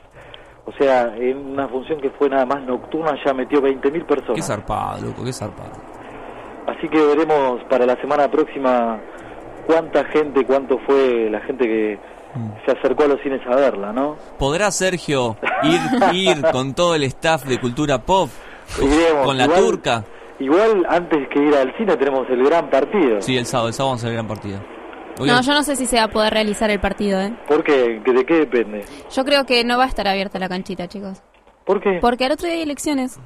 O 0.66 0.72
sea, 0.80 1.16
en 1.18 1.38
una 1.38 1.68
función 1.68 2.00
que 2.00 2.10
fue 2.12 2.30
nada 2.30 2.46
más 2.46 2.64
nocturna 2.64 3.14
ya 3.26 3.34
metió 3.34 3.62
20.000 3.62 3.92
Qué 3.92 4.00
personas. 4.06 4.48
zarpado, 4.48 5.06
loco, 5.08 5.24
qué 5.26 5.34
zarpado. 5.34 5.72
Así 6.68 6.88
que 6.88 7.00
veremos 7.06 7.62
para 7.70 7.86
la 7.86 7.96
semana 8.02 8.32
próxima 8.32 9.00
cuánta 9.68 10.06
gente, 10.06 10.44
cuánto 10.46 10.80
fue 10.80 11.30
la 11.30 11.42
gente 11.42 11.66
que 11.66 12.00
se 12.66 12.72
acercó 12.72 13.03
a 13.03 13.07
los 13.07 13.22
cines 13.22 13.41
a 13.48 13.56
verla, 13.56 13.91
¿no? 13.94 14.18
¿Podrá 14.38 14.72
Sergio 14.72 15.38
ir, 15.64 15.80
ir 16.14 16.41
con 16.52 16.74
todo 16.74 16.95
el 16.95 17.03
staff 17.03 17.44
de 17.45 17.60
Cultura 17.60 17.99
Pop? 18.03 18.30
Iremos, 18.82 19.26
¿Con 19.26 19.38
la 19.38 19.45
igual- 19.45 19.60
turca? 19.62 20.03
Igual 20.40 20.86
antes 20.90 21.30
que 21.30 21.40
ir 21.40 21.56
al 21.56 21.74
cine 21.78 21.95
tenemos 21.95 22.28
el 22.30 22.44
gran 22.44 22.70
partido. 22.70 23.22
Sí, 23.22 23.38
el 23.38 23.45
sábado, 23.45 23.70
el 23.70 23.74
sábado 23.74 23.91
vamos 23.91 24.03
a 24.03 24.07
ver 24.07 24.18
el 24.18 24.24
gran 24.26 24.28
partido. 24.28 24.60
No, 25.18 25.41
yo 25.41 25.53
no 25.53 25.64
sé 25.64 25.78
si 25.78 25.86
se 25.86 25.95
va 25.95 26.03
a 26.03 26.07
poder 26.10 26.34
realizar 26.34 26.70
el 26.70 26.82
partido, 26.82 27.22
¿eh? 27.22 27.34
¿Por 27.48 27.64
qué? 27.64 28.02
¿Que 28.03 28.12
¿De 28.12 28.26
qué 28.26 28.34
depende? 28.40 28.84
Yo 29.16 29.24
creo 29.24 29.45
que 29.45 29.64
no 29.64 29.78
va 29.78 29.86
a 29.86 29.88
estar 29.88 30.06
abierta 30.10 30.38
la 30.40 30.49
canchita, 30.49 30.90
chicos. 30.90 31.22
¿Por 31.64 31.80
qué? 31.80 31.99
Porque 32.02 32.26
al 32.26 32.34
otro 32.34 32.48
día 32.48 32.57
hay 32.57 32.64
elecciones. 32.64 33.18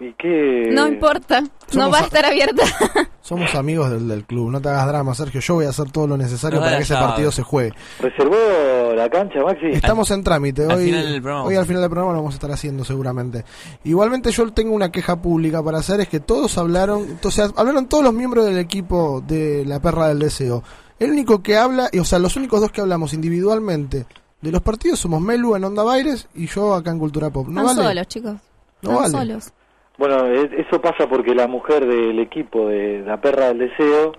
¿Y 0.00 0.12
qué? 0.12 0.70
No 0.72 0.86
importa, 0.86 1.42
no 1.74 1.90
va 1.90 1.98
a 1.98 2.02
estar 2.02 2.24
abierta. 2.24 2.62
Somos 3.20 3.52
amigos 3.56 3.90
del, 3.90 4.06
del 4.06 4.24
club, 4.24 4.50
no 4.50 4.60
te 4.60 4.68
hagas 4.68 4.86
drama, 4.86 5.12
Sergio. 5.14 5.40
Yo 5.40 5.54
voy 5.54 5.64
a 5.66 5.70
hacer 5.70 5.90
todo 5.90 6.06
lo 6.06 6.16
necesario 6.16 6.60
para 6.60 6.76
que 6.76 6.84
ese 6.84 6.94
partido 6.94 7.32
se 7.32 7.42
juegue. 7.42 7.74
¿Reservó 7.98 8.94
la 8.94 9.10
cancha, 9.10 9.40
Maxi? 9.42 9.66
Estamos 9.66 10.10
en 10.12 10.22
trámite. 10.22 10.62
al 10.64 10.70
Hoy, 10.78 10.84
final 10.86 11.12
del 11.12 11.26
hoy 11.26 11.56
al 11.56 11.66
final 11.66 11.82
del 11.82 11.90
programa 11.90 12.12
lo 12.12 12.18
vamos 12.20 12.34
a 12.34 12.36
estar 12.36 12.50
haciendo 12.52 12.84
seguramente. 12.84 13.44
Igualmente 13.84 14.30
yo 14.30 14.50
tengo 14.52 14.72
una 14.72 14.90
queja 14.92 15.20
pública 15.20 15.62
para 15.62 15.78
hacer, 15.78 16.00
es 16.00 16.08
que 16.08 16.20
todos 16.20 16.56
hablaron, 16.58 17.18
o 17.22 17.30
sea, 17.30 17.50
hablaron 17.56 17.86
todos 17.88 18.04
los 18.04 18.14
miembros 18.14 18.46
del 18.46 18.58
equipo 18.58 19.20
de 19.26 19.64
la 19.66 19.80
perra 19.80 20.08
del 20.08 20.20
deseo. 20.20 20.62
El 21.00 21.10
único 21.10 21.42
que 21.42 21.56
habla, 21.56 21.88
y, 21.92 21.98
o 21.98 22.04
sea, 22.04 22.18
los 22.20 22.36
únicos 22.36 22.60
dos 22.60 22.70
que 22.70 22.80
hablamos 22.80 23.12
individualmente 23.14 24.06
de 24.40 24.52
los 24.52 24.62
partidos 24.62 25.00
somos 25.00 25.20
Melu 25.20 25.56
en 25.56 25.64
Onda 25.64 25.82
Baires 25.82 26.28
y 26.36 26.46
yo 26.46 26.72
acá 26.74 26.92
en 26.92 26.98
Cultura 27.00 27.30
Pop. 27.30 27.48
No 27.48 27.60
Están 27.62 27.76
vale. 27.76 27.88
solos, 27.90 28.06
chicos. 28.08 28.34
No 28.82 28.90
Están 29.04 29.12
vale. 29.12 29.32
solos. 29.32 29.52
Bueno, 29.98 30.26
e- 30.26 30.64
eso 30.66 30.80
pasa 30.80 31.08
porque 31.08 31.34
la 31.34 31.46
mujer 31.48 31.84
del 31.86 32.18
equipo 32.20 32.68
de 32.68 33.02
la 33.04 33.20
perra 33.20 33.48
del 33.48 33.58
deseo 33.58 34.12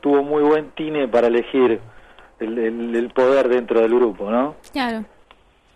tuvo 0.00 0.22
muy 0.22 0.42
buen 0.42 0.70
tine 0.72 1.08
para 1.08 1.26
elegir 1.28 1.80
el, 2.38 2.58
el- 2.58 2.94
el 2.94 3.10
poder 3.10 3.48
dentro 3.48 3.80
del 3.80 3.94
grupo, 3.94 4.30
¿no? 4.30 4.54
Claro. 4.72 5.04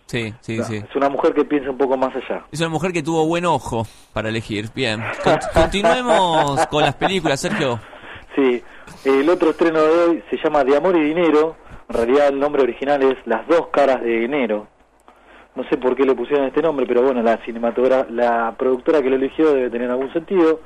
Sí, 0.07 0.33
sí, 0.41 0.63
sí. 0.63 0.77
Es 0.77 0.95
una 0.95 1.09
mujer 1.09 1.35
que 1.35 1.45
piensa 1.45 1.71
un 1.71 1.79
poco 1.79 1.97
más 1.97 2.15
allá. 2.15 2.45
Es 2.53 2.61
una 2.61 2.69
mujer 2.69 2.93
que 2.93 3.03
tuvo 3.03 3.27
buen 3.27 3.45
ojo 3.45 3.85
para 4.13 4.29
elegir. 4.29 4.67
Bien. 4.75 5.03
Con- 5.25 5.39
continuemos 5.63 6.65
con 6.69 6.83
las 6.83 6.95
películas, 6.95 7.41
Sergio. 7.41 7.81
Sí, 8.37 8.63
el 9.05 9.29
otro 9.29 9.51
estreno 9.51 9.83
de 9.83 9.91
hoy 10.05 10.25
se 10.31 10.37
llama 10.37 10.63
De 10.63 10.77
Amor 10.77 10.97
y 10.97 11.01
Dinero. 11.03 11.57
En 11.89 11.95
realidad 11.97 12.29
el 12.29 12.39
nombre 12.39 12.63
original 12.63 13.03
es 13.03 13.17
Las 13.27 13.49
dos 13.49 13.69
caras 13.73 14.01
de 14.03 14.25
enero. 14.25 14.69
No 15.57 15.65
sé 15.69 15.79
por 15.79 15.97
qué 15.97 16.05
le 16.05 16.15
pusieron 16.15 16.47
este 16.47 16.63
nombre, 16.63 16.87
pero 16.87 17.03
bueno, 17.03 17.23
la 17.23 17.39
cinematogra 17.39 18.07
la 18.11 18.55
productora 18.59 19.03
que 19.03 19.11
lo 19.11 19.17
eligió 19.17 19.53
debe 19.53 19.71
tener 19.71 19.91
algún 19.91 20.13
sentido. 20.13 20.61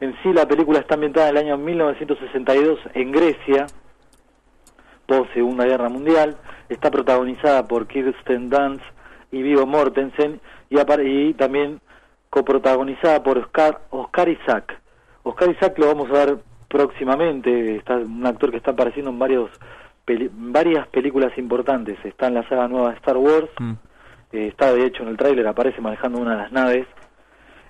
En 0.00 0.14
sí 0.22 0.32
la 0.32 0.46
película 0.46 0.80
está 0.80 0.94
ambientada 0.94 1.28
en 1.28 1.36
el 1.36 1.44
año 1.44 1.56
1962 1.56 2.78
en 2.94 3.12
Grecia, 3.12 3.66
post 5.06 5.32
Segunda 5.32 5.64
Guerra 5.64 5.88
Mundial. 5.88 6.36
Está 6.68 6.90
protagonizada 6.90 7.66
por 7.66 7.86
Kirsten 7.86 8.50
Dunst 8.50 8.84
y 9.30 9.42
Vigo 9.42 9.64
Mortensen 9.64 10.40
y, 10.68 10.78
y 10.78 11.34
también 11.34 11.80
coprotagonizada 12.28 13.22
por 13.22 13.38
Oscar, 13.38 13.80
Oscar 13.90 14.28
Isaac. 14.28 14.80
Oscar 15.22 15.50
Isaac 15.50 15.78
lo 15.78 15.86
vamos 15.86 16.10
a 16.10 16.26
ver 16.26 16.38
próximamente, 16.68 17.76
está 17.76 17.96
un 17.96 18.26
actor 18.26 18.50
que 18.50 18.58
está 18.58 18.72
apareciendo 18.72 19.10
en 19.10 19.18
varios 19.18 19.50
varias 20.32 20.86
películas 20.88 21.36
importantes, 21.36 21.98
está 22.04 22.28
en 22.28 22.34
la 22.34 22.48
saga 22.48 22.68
nueva 22.68 22.92
Star 22.94 23.16
Wars, 23.16 23.48
eh, 24.32 24.48
está 24.48 24.72
de 24.72 24.86
hecho 24.86 25.02
en 25.02 25.10
el 25.10 25.16
tráiler, 25.16 25.46
aparece 25.46 25.80
manejando 25.80 26.18
una 26.18 26.32
de 26.32 26.42
las 26.42 26.52
naves, 26.52 26.86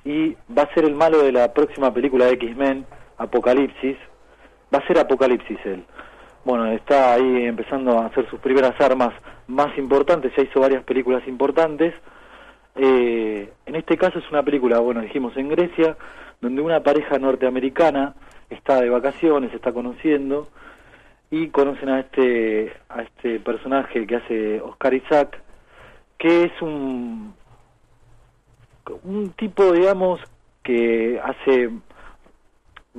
y 0.04 0.36
va 0.56 0.62
a 0.62 0.74
ser 0.74 0.84
el 0.84 0.94
malo 0.94 1.22
de 1.22 1.32
la 1.32 1.52
próxima 1.52 1.92
película 1.92 2.26
de 2.26 2.32
X-Men, 2.32 2.86
Apocalipsis, 3.18 3.96
va 4.72 4.78
a 4.78 4.86
ser 4.86 4.98
Apocalipsis 4.98 5.58
él. 5.64 5.84
Bueno, 6.44 6.66
está 6.66 7.14
ahí 7.14 7.44
empezando 7.44 7.98
a 7.98 8.06
hacer 8.06 8.28
sus 8.30 8.38
primeras 8.40 8.80
armas 8.80 9.12
más 9.48 9.76
importantes, 9.78 10.32
ya 10.36 10.44
hizo 10.44 10.60
varias 10.60 10.84
películas 10.84 11.26
importantes, 11.26 11.94
eh, 12.76 13.52
en 13.64 13.74
este 13.74 13.96
caso 13.96 14.18
es 14.18 14.30
una 14.30 14.42
película, 14.42 14.78
bueno, 14.80 15.00
dijimos 15.00 15.36
en 15.36 15.48
Grecia, 15.48 15.96
donde 16.40 16.60
una 16.60 16.82
pareja 16.82 17.18
norteamericana 17.18 18.14
está 18.50 18.80
de 18.80 18.90
vacaciones, 18.90 19.52
está 19.54 19.72
conociendo 19.72 20.48
y 21.30 21.48
conocen 21.48 21.88
a 21.88 22.00
este 22.00 22.72
a 22.88 23.02
este 23.02 23.40
personaje 23.40 24.06
que 24.06 24.16
hace 24.16 24.60
Oscar 24.60 24.94
Isaac, 24.94 25.40
que 26.18 26.44
es 26.44 26.62
un 26.62 27.34
un 29.02 29.30
tipo, 29.30 29.72
digamos, 29.72 30.20
que 30.62 31.20
hace 31.22 31.70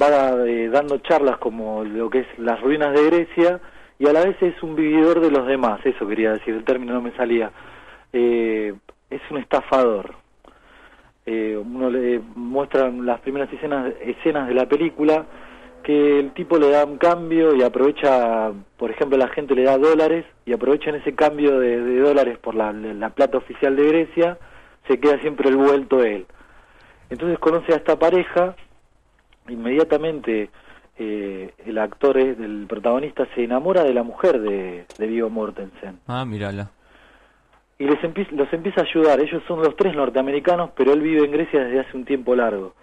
va 0.02 0.48
eh, 0.48 0.70
dando 0.70 1.00
charlas 1.00 1.38
como 1.38 1.84
lo 1.84 2.10
que 2.10 2.20
es 2.20 2.28
las 2.38 2.62
ruinas 2.62 2.94
de 2.94 3.06
Grecia 3.06 3.60
y 4.00 4.08
a 4.08 4.14
la 4.14 4.24
vez 4.24 4.42
es 4.42 4.62
un 4.62 4.76
vividor 4.76 5.22
de 5.22 5.32
los 5.32 5.48
demás, 5.48 5.80
eso 5.84 6.08
quería 6.08 6.34
decir, 6.34 6.54
el 6.54 6.64
término 6.64 6.94
no 6.94 7.02
me 7.02 7.16
salía. 7.16 7.52
Eh, 8.14 8.74
es 9.10 9.22
un 9.32 9.38
estafador. 9.40 10.14
Eh, 11.26 11.58
uno 11.58 11.90
le 11.90 12.20
muestran 12.36 13.06
las 13.06 13.20
primeras 13.22 13.52
escenas, 13.52 13.94
escenas 14.02 14.48
de 14.48 14.54
la 14.54 14.68
película 14.68 15.26
que 15.88 16.20
el 16.20 16.32
tipo 16.34 16.58
le 16.60 16.70
da 16.70 16.84
un 16.84 16.98
cambio 16.98 17.56
y 17.56 17.64
aprovecha, 17.64 18.52
por 18.76 18.92
ejemplo, 18.92 19.18
la 19.18 19.30
gente 19.30 19.56
le 19.56 19.64
da 19.64 19.78
dólares 19.78 20.26
y 20.46 20.52
aprovecha 20.52 20.90
en 20.90 20.98
ese 20.98 21.16
cambio 21.16 21.60
de, 21.60 21.82
de 21.82 22.00
dólares 22.02 22.38
por 22.40 22.56
la, 22.56 22.74
la 22.74 23.10
plata 23.12 23.38
oficial 23.38 23.74
de 23.78 23.88
Grecia, 23.88 24.38
se 24.86 25.00
queda 25.00 25.18
siempre 25.22 25.48
el 25.48 25.56
vuelto 25.56 26.04
él. 26.04 26.26
Entonces 27.10 27.40
conoce 27.40 27.72
a 27.72 27.78
esta 27.78 27.98
pareja, 27.98 28.54
inmediatamente 29.48 30.50
eh, 31.00 31.54
el 31.66 31.78
actor 31.78 32.18
es- 32.18 32.38
del 32.38 32.66
protagonista 32.68 33.26
se 33.34 33.44
enamora 33.46 33.84
de 33.84 33.94
la 33.94 34.04
mujer 34.04 34.42
de, 34.42 34.86
de 34.98 35.08
Viggo 35.08 35.30
Mortensen 35.30 36.00
Ah, 36.08 36.26
mírala. 36.26 36.70
y 37.80 37.86
les 37.86 38.00
empie- 38.02 38.30
los 38.32 38.52
empieza 38.52 38.82
a 38.82 38.84
ayudar. 38.84 39.20
Ellos 39.22 39.42
son 39.48 39.62
los 39.62 39.76
tres 39.76 39.96
norteamericanos, 39.96 40.72
pero 40.76 40.92
él 40.92 41.02
vive 41.02 41.24
en 41.26 41.32
Grecia 41.32 41.64
desde 41.64 41.80
hace 41.80 41.96
un 41.96 42.04
tiempo 42.06 42.36
largo. 42.36 42.74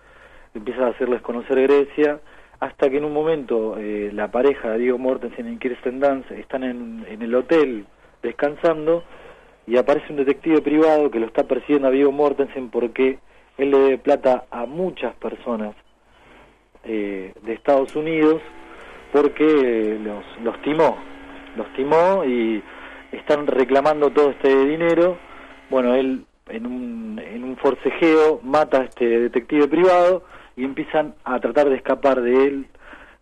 Empieza 0.54 0.86
a 0.86 0.90
hacerles 0.90 1.20
conocer 1.20 1.60
Grecia, 1.60 2.20
hasta 2.64 2.88
que 2.88 2.96
en 2.96 3.04
un 3.04 3.12
momento 3.12 3.76
eh, 3.76 4.10
la 4.14 4.30
pareja 4.30 4.70
de 4.70 4.78
Diego 4.78 4.96
Mortensen 4.96 5.52
y 5.52 5.58
Kirsten 5.58 6.00
Dunst 6.00 6.30
están 6.30 6.64
en, 6.64 7.04
en 7.10 7.20
el 7.20 7.34
hotel 7.34 7.84
descansando 8.22 9.04
y 9.66 9.76
aparece 9.76 10.06
un 10.08 10.16
detective 10.16 10.62
privado 10.62 11.10
que 11.10 11.20
lo 11.20 11.26
está 11.26 11.44
persiguiendo 11.44 11.88
a 11.88 11.90
Diego 11.90 12.10
Mortensen 12.10 12.70
porque 12.70 13.18
él 13.58 13.70
le 13.70 13.78
debe 13.78 13.98
plata 13.98 14.46
a 14.50 14.64
muchas 14.64 15.14
personas 15.16 15.74
eh, 16.84 17.34
de 17.42 17.52
Estados 17.52 17.94
Unidos 17.96 18.40
porque 19.12 19.98
los, 20.02 20.24
los 20.42 20.62
timó, 20.62 20.96
los 21.58 21.70
timó 21.74 22.24
y 22.24 22.62
están 23.12 23.46
reclamando 23.46 24.08
todo 24.10 24.30
este 24.30 24.64
dinero. 24.64 25.18
Bueno, 25.68 25.94
él 25.94 26.24
en 26.48 26.66
un, 26.66 27.18
en 27.22 27.44
un 27.44 27.58
forcejeo 27.58 28.40
mata 28.42 28.80
a 28.80 28.84
este 28.84 29.06
detective 29.06 29.68
privado 29.68 30.24
y 30.56 30.64
empiezan 30.64 31.14
a 31.24 31.40
tratar 31.40 31.68
de 31.68 31.76
escapar 31.76 32.20
de 32.20 32.46
él, 32.46 32.66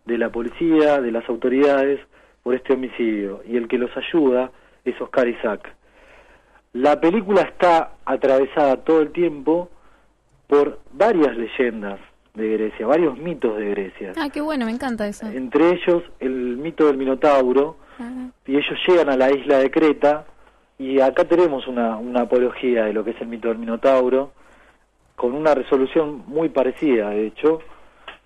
de 0.05 0.17
la 0.17 0.29
policía, 0.29 1.01
de 1.01 1.11
las 1.11 1.27
autoridades, 1.29 1.99
por 2.43 2.55
este 2.55 2.73
homicidio. 2.73 3.41
Y 3.47 3.57
el 3.57 3.67
que 3.67 3.77
los 3.77 3.91
ayuda 3.95 4.51
es 4.83 4.99
Oscar 5.01 5.27
Isaac. 5.27 5.73
La 6.73 6.99
película 6.99 7.41
está 7.41 7.93
atravesada 8.05 8.77
todo 8.77 9.01
el 9.01 9.11
tiempo 9.11 9.69
por 10.47 10.79
varias 10.91 11.37
leyendas 11.37 11.99
de 12.33 12.49
Grecia, 12.49 12.87
varios 12.87 13.17
mitos 13.17 13.57
de 13.57 13.69
Grecia. 13.69 14.13
Ah, 14.17 14.29
qué 14.31 14.41
bueno, 14.41 14.65
me 14.65 14.71
encanta 14.71 15.07
eso. 15.07 15.27
Entre 15.27 15.69
ellos 15.69 16.03
el 16.19 16.57
mito 16.57 16.87
del 16.87 16.97
Minotauro, 16.97 17.77
y 18.45 18.57
ellos 18.57 18.77
llegan 18.87 19.09
a 19.09 19.15
la 19.15 19.31
isla 19.31 19.59
de 19.59 19.69
Creta, 19.71 20.25
y 20.79 20.99
acá 20.99 21.25
tenemos 21.25 21.67
una, 21.67 21.97
una 21.97 22.21
apología 22.21 22.85
de 22.85 22.93
lo 22.93 23.03
que 23.03 23.11
es 23.11 23.21
el 23.21 23.27
mito 23.27 23.49
del 23.49 23.59
Minotauro, 23.59 24.31
con 25.15 25.33
una 25.33 25.53
resolución 25.53 26.23
muy 26.27 26.49
parecida, 26.49 27.09
de 27.09 27.27
hecho, 27.27 27.59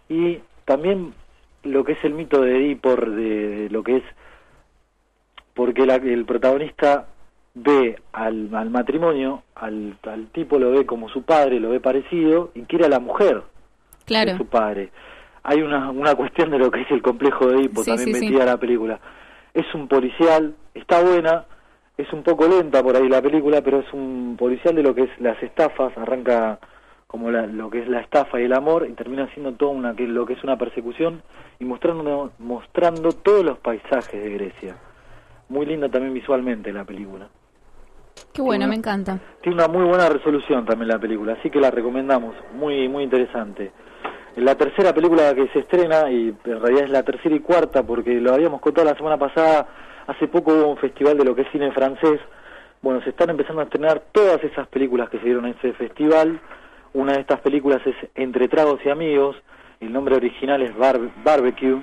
y 0.09 0.39
también 0.65 1.13
lo 1.63 1.83
que 1.83 1.93
es 1.93 2.03
el 2.03 2.13
mito 2.13 2.41
de 2.41 2.57
Edipor, 2.57 3.11
de, 3.11 3.67
lo 3.69 3.83
que 3.83 3.97
es, 3.97 4.03
porque 5.53 5.85
la- 5.85 5.95
el 5.95 6.25
protagonista 6.25 7.07
ve 7.55 7.99
al, 8.13 8.53
al 8.53 8.69
matrimonio, 8.69 9.43
al, 9.55 9.97
al 10.03 10.27
tipo 10.27 10.59
lo 10.59 10.71
ve 10.71 10.85
como 10.85 11.09
su 11.09 11.23
padre, 11.23 11.59
lo 11.59 11.69
ve 11.71 11.79
parecido, 11.79 12.51
y 12.53 12.61
quiere 12.63 12.85
a 12.85 12.89
la 12.89 12.99
mujer 12.99 13.41
Claro. 14.05 14.31
de 14.31 14.37
su 14.37 14.45
padre. 14.45 14.91
Hay 15.43 15.61
una, 15.61 15.89
una 15.91 16.15
cuestión 16.15 16.51
de 16.51 16.59
lo 16.59 16.69
que 16.71 16.81
es 16.81 16.91
el 16.91 17.01
complejo 17.01 17.47
de 17.47 17.57
Edipo, 17.57 17.83
Sí, 17.83 17.91
también 17.91 18.13
sí, 18.13 18.19
sí. 18.19 18.25
metida 18.25 18.41
en 18.41 18.49
la 18.49 18.57
película. 18.57 18.99
Es 19.53 19.65
un 19.73 19.87
policial, 19.87 20.55
está 20.73 21.01
buena, 21.01 21.45
es 21.97 22.11
un 22.13 22.21
poco 22.23 22.47
lenta 22.47 22.83
por 22.83 22.95
ahí 22.95 23.09
la 23.09 23.21
película, 23.21 23.61
pero 23.61 23.79
es 23.79 23.91
un 23.93 24.35
policial 24.37 24.75
de 24.75 24.83
lo 24.83 24.93
que 24.93 25.03
es 25.03 25.09
las 25.19 25.41
estafas, 25.41 25.97
arranca 25.97 26.59
como 27.07 27.31
la- 27.31 27.47
lo 27.47 27.69
que 27.69 27.79
es 27.79 27.87
la 27.87 28.01
estafa 28.01 28.39
y 28.39 28.43
el 28.43 28.53
amor 28.53 28.85
y 28.87 28.93
termina 28.93 29.27
siendo 29.33 29.53
todo 29.53 29.69
una, 29.69 29.95
que, 29.95 30.05
lo 30.05 30.25
que 30.25 30.33
es 30.33 30.43
una 30.43 30.57
persecución 30.57 31.21
y 31.59 31.65
mostrando, 31.65 32.31
mostrando 32.39 33.11
todos 33.13 33.45
los 33.45 33.57
paisajes 33.59 34.21
de 34.21 34.29
Grecia. 34.31 34.75
Muy 35.49 35.65
linda 35.65 35.87
también 35.89 36.13
visualmente 36.13 36.71
la 36.73 36.83
película. 36.83 37.29
Qué 38.33 38.41
bueno, 38.41 38.67
me 38.67 38.75
encanta. 38.75 39.19
Tiene 39.41 39.55
una 39.55 39.67
muy 39.67 39.85
buena 39.85 40.09
resolución 40.09 40.65
también 40.65 40.89
la 40.89 40.99
película, 40.99 41.33
así 41.33 41.49
que 41.49 41.59
la 41.61 41.71
recomendamos, 41.71 42.35
muy 42.53 42.89
muy 42.89 43.03
interesante. 43.03 43.71
La 44.35 44.55
tercera 44.55 44.93
película 44.93 45.33
que 45.33 45.47
se 45.47 45.59
estrena, 45.59 46.11
y 46.11 46.29
en 46.43 46.61
realidad 46.61 46.83
es 46.83 46.89
la 46.91 47.03
tercera 47.03 47.33
y 47.33 47.39
cuarta, 47.39 47.81
porque 47.83 48.19
lo 48.21 48.33
habíamos 48.33 48.59
contado 48.61 48.85
la 48.85 48.95
semana 48.95 49.17
pasada, 49.17 49.67
hace 50.05 50.27
poco 50.27 50.53
hubo 50.53 50.67
un 50.67 50.77
festival 50.77 51.17
de 51.17 51.25
lo 51.25 51.33
que 51.33 51.41
es 51.43 51.51
cine 51.51 51.71
francés. 51.71 52.19
Bueno, 52.81 53.01
se 53.01 53.09
están 53.09 53.31
empezando 53.31 53.61
a 53.61 53.63
estrenar 53.65 54.03
todas 54.11 54.43
esas 54.43 54.67
películas 54.67 55.09
que 55.09 55.17
se 55.19 55.25
dieron 55.25 55.45
en 55.47 55.55
ese 55.57 55.73
festival. 55.73 56.39
Una 56.97 57.13
de 57.13 57.19
estas 57.19 57.39
películas 57.41 57.79
es 57.85 57.95
Entre 58.15 58.47
Tragos 58.47 58.79
y 58.83 58.89
Amigos, 58.89 59.35
el 59.79 59.93
nombre 59.93 60.15
original 60.15 60.63
es 60.63 60.75
Bar- 60.75 61.11
Barbecue. 61.23 61.75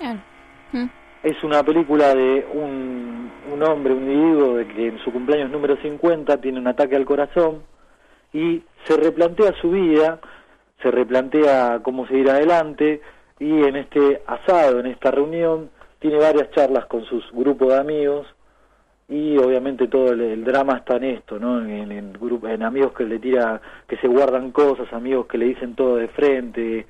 Mm. 0.00 0.84
Es 1.24 1.42
una 1.42 1.64
película 1.64 2.14
de 2.14 2.46
un, 2.54 3.32
un 3.52 3.62
hombre, 3.64 3.92
un 3.94 4.04
individuo 4.08 4.54
de 4.54 4.68
que 4.68 4.86
en 4.86 4.98
su 5.00 5.10
cumpleaños 5.12 5.50
número 5.50 5.76
50 5.82 6.40
tiene 6.40 6.60
un 6.60 6.68
ataque 6.68 6.94
al 6.94 7.04
corazón 7.04 7.64
y 8.32 8.62
se 8.84 8.96
replantea 8.96 9.52
su 9.60 9.72
vida, 9.72 10.20
se 10.82 10.92
replantea 10.92 11.80
cómo 11.82 12.06
seguir 12.06 12.30
adelante 12.30 13.00
y 13.40 13.64
en 13.64 13.74
este 13.74 14.22
asado, 14.24 14.78
en 14.78 14.86
esta 14.86 15.10
reunión, 15.10 15.68
tiene 15.98 16.18
varias 16.18 16.48
charlas 16.52 16.86
con 16.86 17.04
sus 17.06 17.24
grupos 17.32 17.70
de 17.70 17.78
amigos 17.80 18.24
y 19.08 19.38
obviamente 19.38 19.88
todo 19.88 20.12
el, 20.12 20.44
drama 20.44 20.76
está 20.76 20.96
en 20.96 21.04
esto, 21.04 21.38
¿no? 21.38 21.60
En, 21.60 21.90
en 21.90 22.12
grupo, 22.12 22.46
en 22.46 22.62
amigos 22.62 22.92
que 22.92 23.04
le 23.04 23.18
tira, 23.18 23.60
que 23.86 23.96
se 23.96 24.06
guardan 24.06 24.52
cosas, 24.52 24.92
amigos 24.92 25.26
que 25.26 25.38
le 25.38 25.46
dicen 25.46 25.74
todo 25.74 25.96
de 25.96 26.08
frente, 26.08 26.86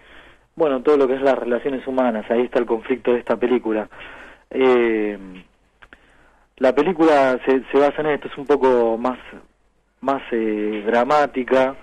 bueno, 0.57 0.83
todo 0.83 0.97
lo 0.97 1.07
que 1.07 1.15
es 1.15 1.23
las 1.23 1.39
relaciones 1.39 1.87
humanas, 1.87 2.29
ahí 2.31 2.43
está 2.43 2.59
el 2.59 2.67
conflicto 2.67 3.13
de 3.13 3.21
esta 3.21 3.37
película. 3.37 3.89
Eh, 4.51 5.17
la 6.57 6.75
película 6.75 7.39
se, 7.47 7.63
se 7.71 7.79
basa 7.79 8.01
en 8.01 8.09
esto, 8.09 8.27
es 8.27 8.37
un 8.37 8.47
poco 8.47 8.99
más, 8.99 9.19
más 10.01 10.23
eh, 10.33 10.83
dramática, 10.85 11.77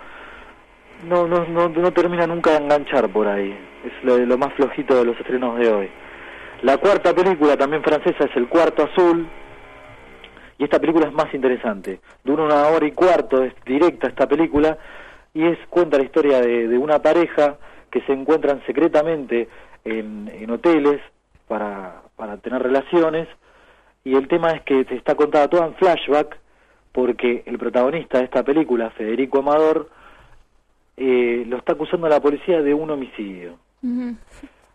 no, 1.07 1.27
no, 1.27 1.45
no, 1.45 1.69
no 1.69 1.93
termina 1.93 2.27
nunca 2.27 2.51
de 2.51 2.57
enganchar 2.57 3.07
por 3.09 3.27
ahí, 3.27 3.57
es 3.85 4.03
lo, 4.03 4.17
lo 4.17 4.37
más 4.37 4.53
flojito 4.55 4.95
de 4.95 5.05
los 5.05 5.17
estrenos 5.17 5.57
de 5.59 5.69
hoy. 5.69 5.89
La 6.61 6.77
cuarta 6.77 7.13
película, 7.13 7.55
también 7.55 7.83
francesa, 7.83 8.25
es 8.25 8.35
El 8.35 8.49
Cuarto 8.49 8.83
Azul, 8.83 9.27
y 10.57 10.63
esta 10.63 10.79
película 10.79 11.07
es 11.07 11.13
más 11.13 11.33
interesante. 11.33 11.99
Dura 12.23 12.43
una 12.43 12.67
hora 12.69 12.85
y 12.85 12.91
cuarto, 12.91 13.43
es 13.43 13.53
directa 13.65 14.07
esta 14.07 14.27
película, 14.27 14.77
y 15.33 15.45
es 15.45 15.57
cuenta 15.69 15.97
la 15.97 16.03
historia 16.05 16.39
de, 16.41 16.67
de 16.67 16.77
una 16.77 16.99
pareja 16.99 17.57
que 17.91 18.01
se 18.01 18.13
encuentran 18.13 18.61
secretamente 18.65 19.47
en, 19.83 20.29
en 20.33 20.49
hoteles 20.51 21.01
para, 21.47 22.01
para 22.15 22.37
tener 22.37 22.61
relaciones, 22.63 23.27
y 24.03 24.15
el 24.15 24.27
tema 24.27 24.51
es 24.51 24.61
que 24.63 24.83
se 24.85 24.95
está 24.95 25.15
contada 25.15 25.47
toda 25.49 25.65
en 25.67 25.75
flashback, 25.75 26.37
porque 26.91 27.43
el 27.45 27.57
protagonista 27.57 28.19
de 28.19 28.25
esta 28.25 28.43
película, 28.43 28.89
Federico 28.91 29.39
Amador, 29.39 29.89
eh, 30.97 31.43
lo 31.47 31.57
está 31.57 31.73
acusando 31.73 32.07
a 32.07 32.09
la 32.09 32.21
policía 32.21 32.61
de 32.61 32.73
un 32.73 32.89
homicidio. 32.89 33.57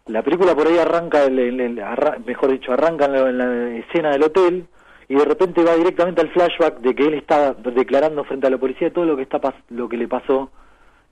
La 0.07 0.23
película 0.23 0.55
por 0.55 0.67
ahí 0.67 0.77
arranca, 0.79 1.25
el- 1.25 1.39
el- 1.39 1.61
el- 1.61 1.79
arra- 1.81 2.19
mejor 2.27 2.51
dicho, 2.51 2.73
arranca 2.73 3.07
en 3.07 3.13
la, 3.13 3.29
en 3.31 3.39
la 3.39 3.77
escena 3.79 4.11
del 4.11 4.25
hotel 4.25 4.67
y 5.11 5.17
de 5.17 5.25
repente 5.25 5.65
va 5.65 5.75
directamente 5.75 6.21
al 6.21 6.31
flashback 6.31 6.79
de 6.79 6.95
que 6.95 7.03
él 7.03 7.15
está 7.15 7.53
declarando 7.53 8.23
frente 8.23 8.47
a 8.47 8.51
la 8.51 8.59
policía 8.59 8.93
todo 8.93 9.05
lo 9.05 9.17
que 9.17 9.25
está 9.25 9.41
lo 9.71 9.89
que 9.89 9.97
le 9.97 10.07
pasó 10.07 10.53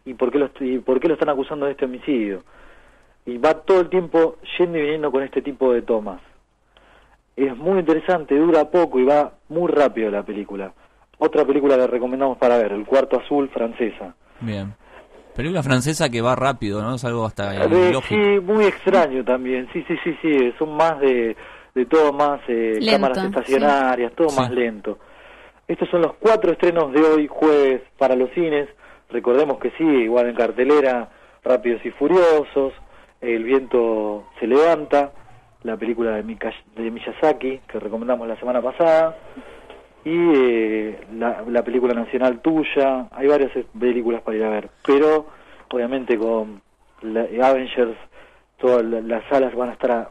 y 0.04 0.14
por 0.14 0.30
qué 0.30 0.38
lo 0.38 0.50
y 0.60 0.78
por 0.78 1.00
qué 1.00 1.08
lo 1.08 1.14
están 1.14 1.30
acusando 1.30 1.66
de 1.66 1.72
este 1.72 1.86
homicidio. 1.86 2.44
Y 3.26 3.38
va 3.38 3.54
todo 3.54 3.80
el 3.80 3.88
tiempo 3.88 4.36
yendo 4.56 4.78
y 4.78 4.82
viniendo 4.82 5.10
con 5.10 5.24
este 5.24 5.42
tipo 5.42 5.72
de 5.72 5.82
tomas. 5.82 6.20
Es 7.34 7.56
muy 7.56 7.80
interesante, 7.80 8.36
dura 8.38 8.70
poco 8.70 9.00
y 9.00 9.04
va 9.04 9.32
muy 9.48 9.66
rápido 9.66 10.12
la 10.12 10.22
película. 10.22 10.72
Otra 11.18 11.44
película 11.44 11.74
que 11.74 11.88
recomendamos 11.88 12.38
para 12.38 12.56
ver, 12.56 12.70
El 12.70 12.86
Cuarto 12.86 13.20
Azul, 13.20 13.48
francesa. 13.48 14.14
Bien. 14.38 14.74
Película 15.34 15.64
francesa 15.64 16.08
que 16.08 16.20
va 16.20 16.36
rápido, 16.36 16.80
¿no? 16.82 16.94
Es 16.94 17.04
algo 17.04 17.26
hasta 17.26 17.64
Eh, 17.64 17.92
sí, 18.08 18.16
muy 18.44 18.64
extraño 18.64 19.24
también. 19.24 19.68
Sí, 19.72 19.84
sí, 19.88 19.96
sí, 20.04 20.16
sí. 20.22 20.52
Son 20.56 20.76
más 20.76 21.00
de, 21.00 21.36
de 21.78 21.86
todo 21.86 22.12
más 22.12 22.40
eh, 22.48 22.74
Lento, 22.80 22.90
cámaras 22.92 23.18
estacionarias, 23.24 24.12
todo 24.14 24.28
más 24.36 24.50
lento. 24.50 24.98
Estos 25.66 25.88
son 25.90 26.02
los 26.02 26.14
cuatro 26.14 26.52
estrenos 26.52 26.92
de 26.92 27.00
hoy, 27.02 27.26
jueves, 27.28 27.82
para 27.98 28.14
los 28.16 28.30
cines. 28.30 28.68
Recordemos 29.10 29.58
que 29.58 29.70
sí, 29.78 29.84
igual 29.84 30.28
en 30.28 30.34
cartelera, 30.34 31.08
Rápidos 31.44 31.84
y 31.84 31.90
Furiosos, 31.90 32.72
El 33.20 33.44
viento 33.44 34.26
se 34.40 34.46
levanta, 34.46 35.12
la 35.62 35.76
película 35.76 36.12
de, 36.12 36.22
Mika- 36.22 36.52
de 36.76 36.90
Miyazaki, 36.90 37.60
que 37.68 37.78
recomendamos 37.80 38.26
la 38.28 38.36
semana 38.38 38.60
pasada, 38.62 39.16
y 40.04 40.16
eh, 40.34 41.00
la, 41.16 41.42
la 41.48 41.62
película 41.62 41.94
nacional 41.94 42.40
tuya. 42.40 43.08
Hay 43.12 43.26
varias 43.28 43.50
películas 43.78 44.22
para 44.22 44.36
ir 44.36 44.44
a 44.44 44.50
ver, 44.50 44.68
pero 44.86 45.26
obviamente 45.72 46.16
con 46.16 46.60
la- 47.02 47.26
Avengers, 47.48 47.96
todas 48.58 48.84
la- 48.84 49.00
las 49.00 49.24
salas 49.28 49.54
van 49.54 49.70
a 49.70 49.72
estar 49.72 49.90
a- 49.90 50.10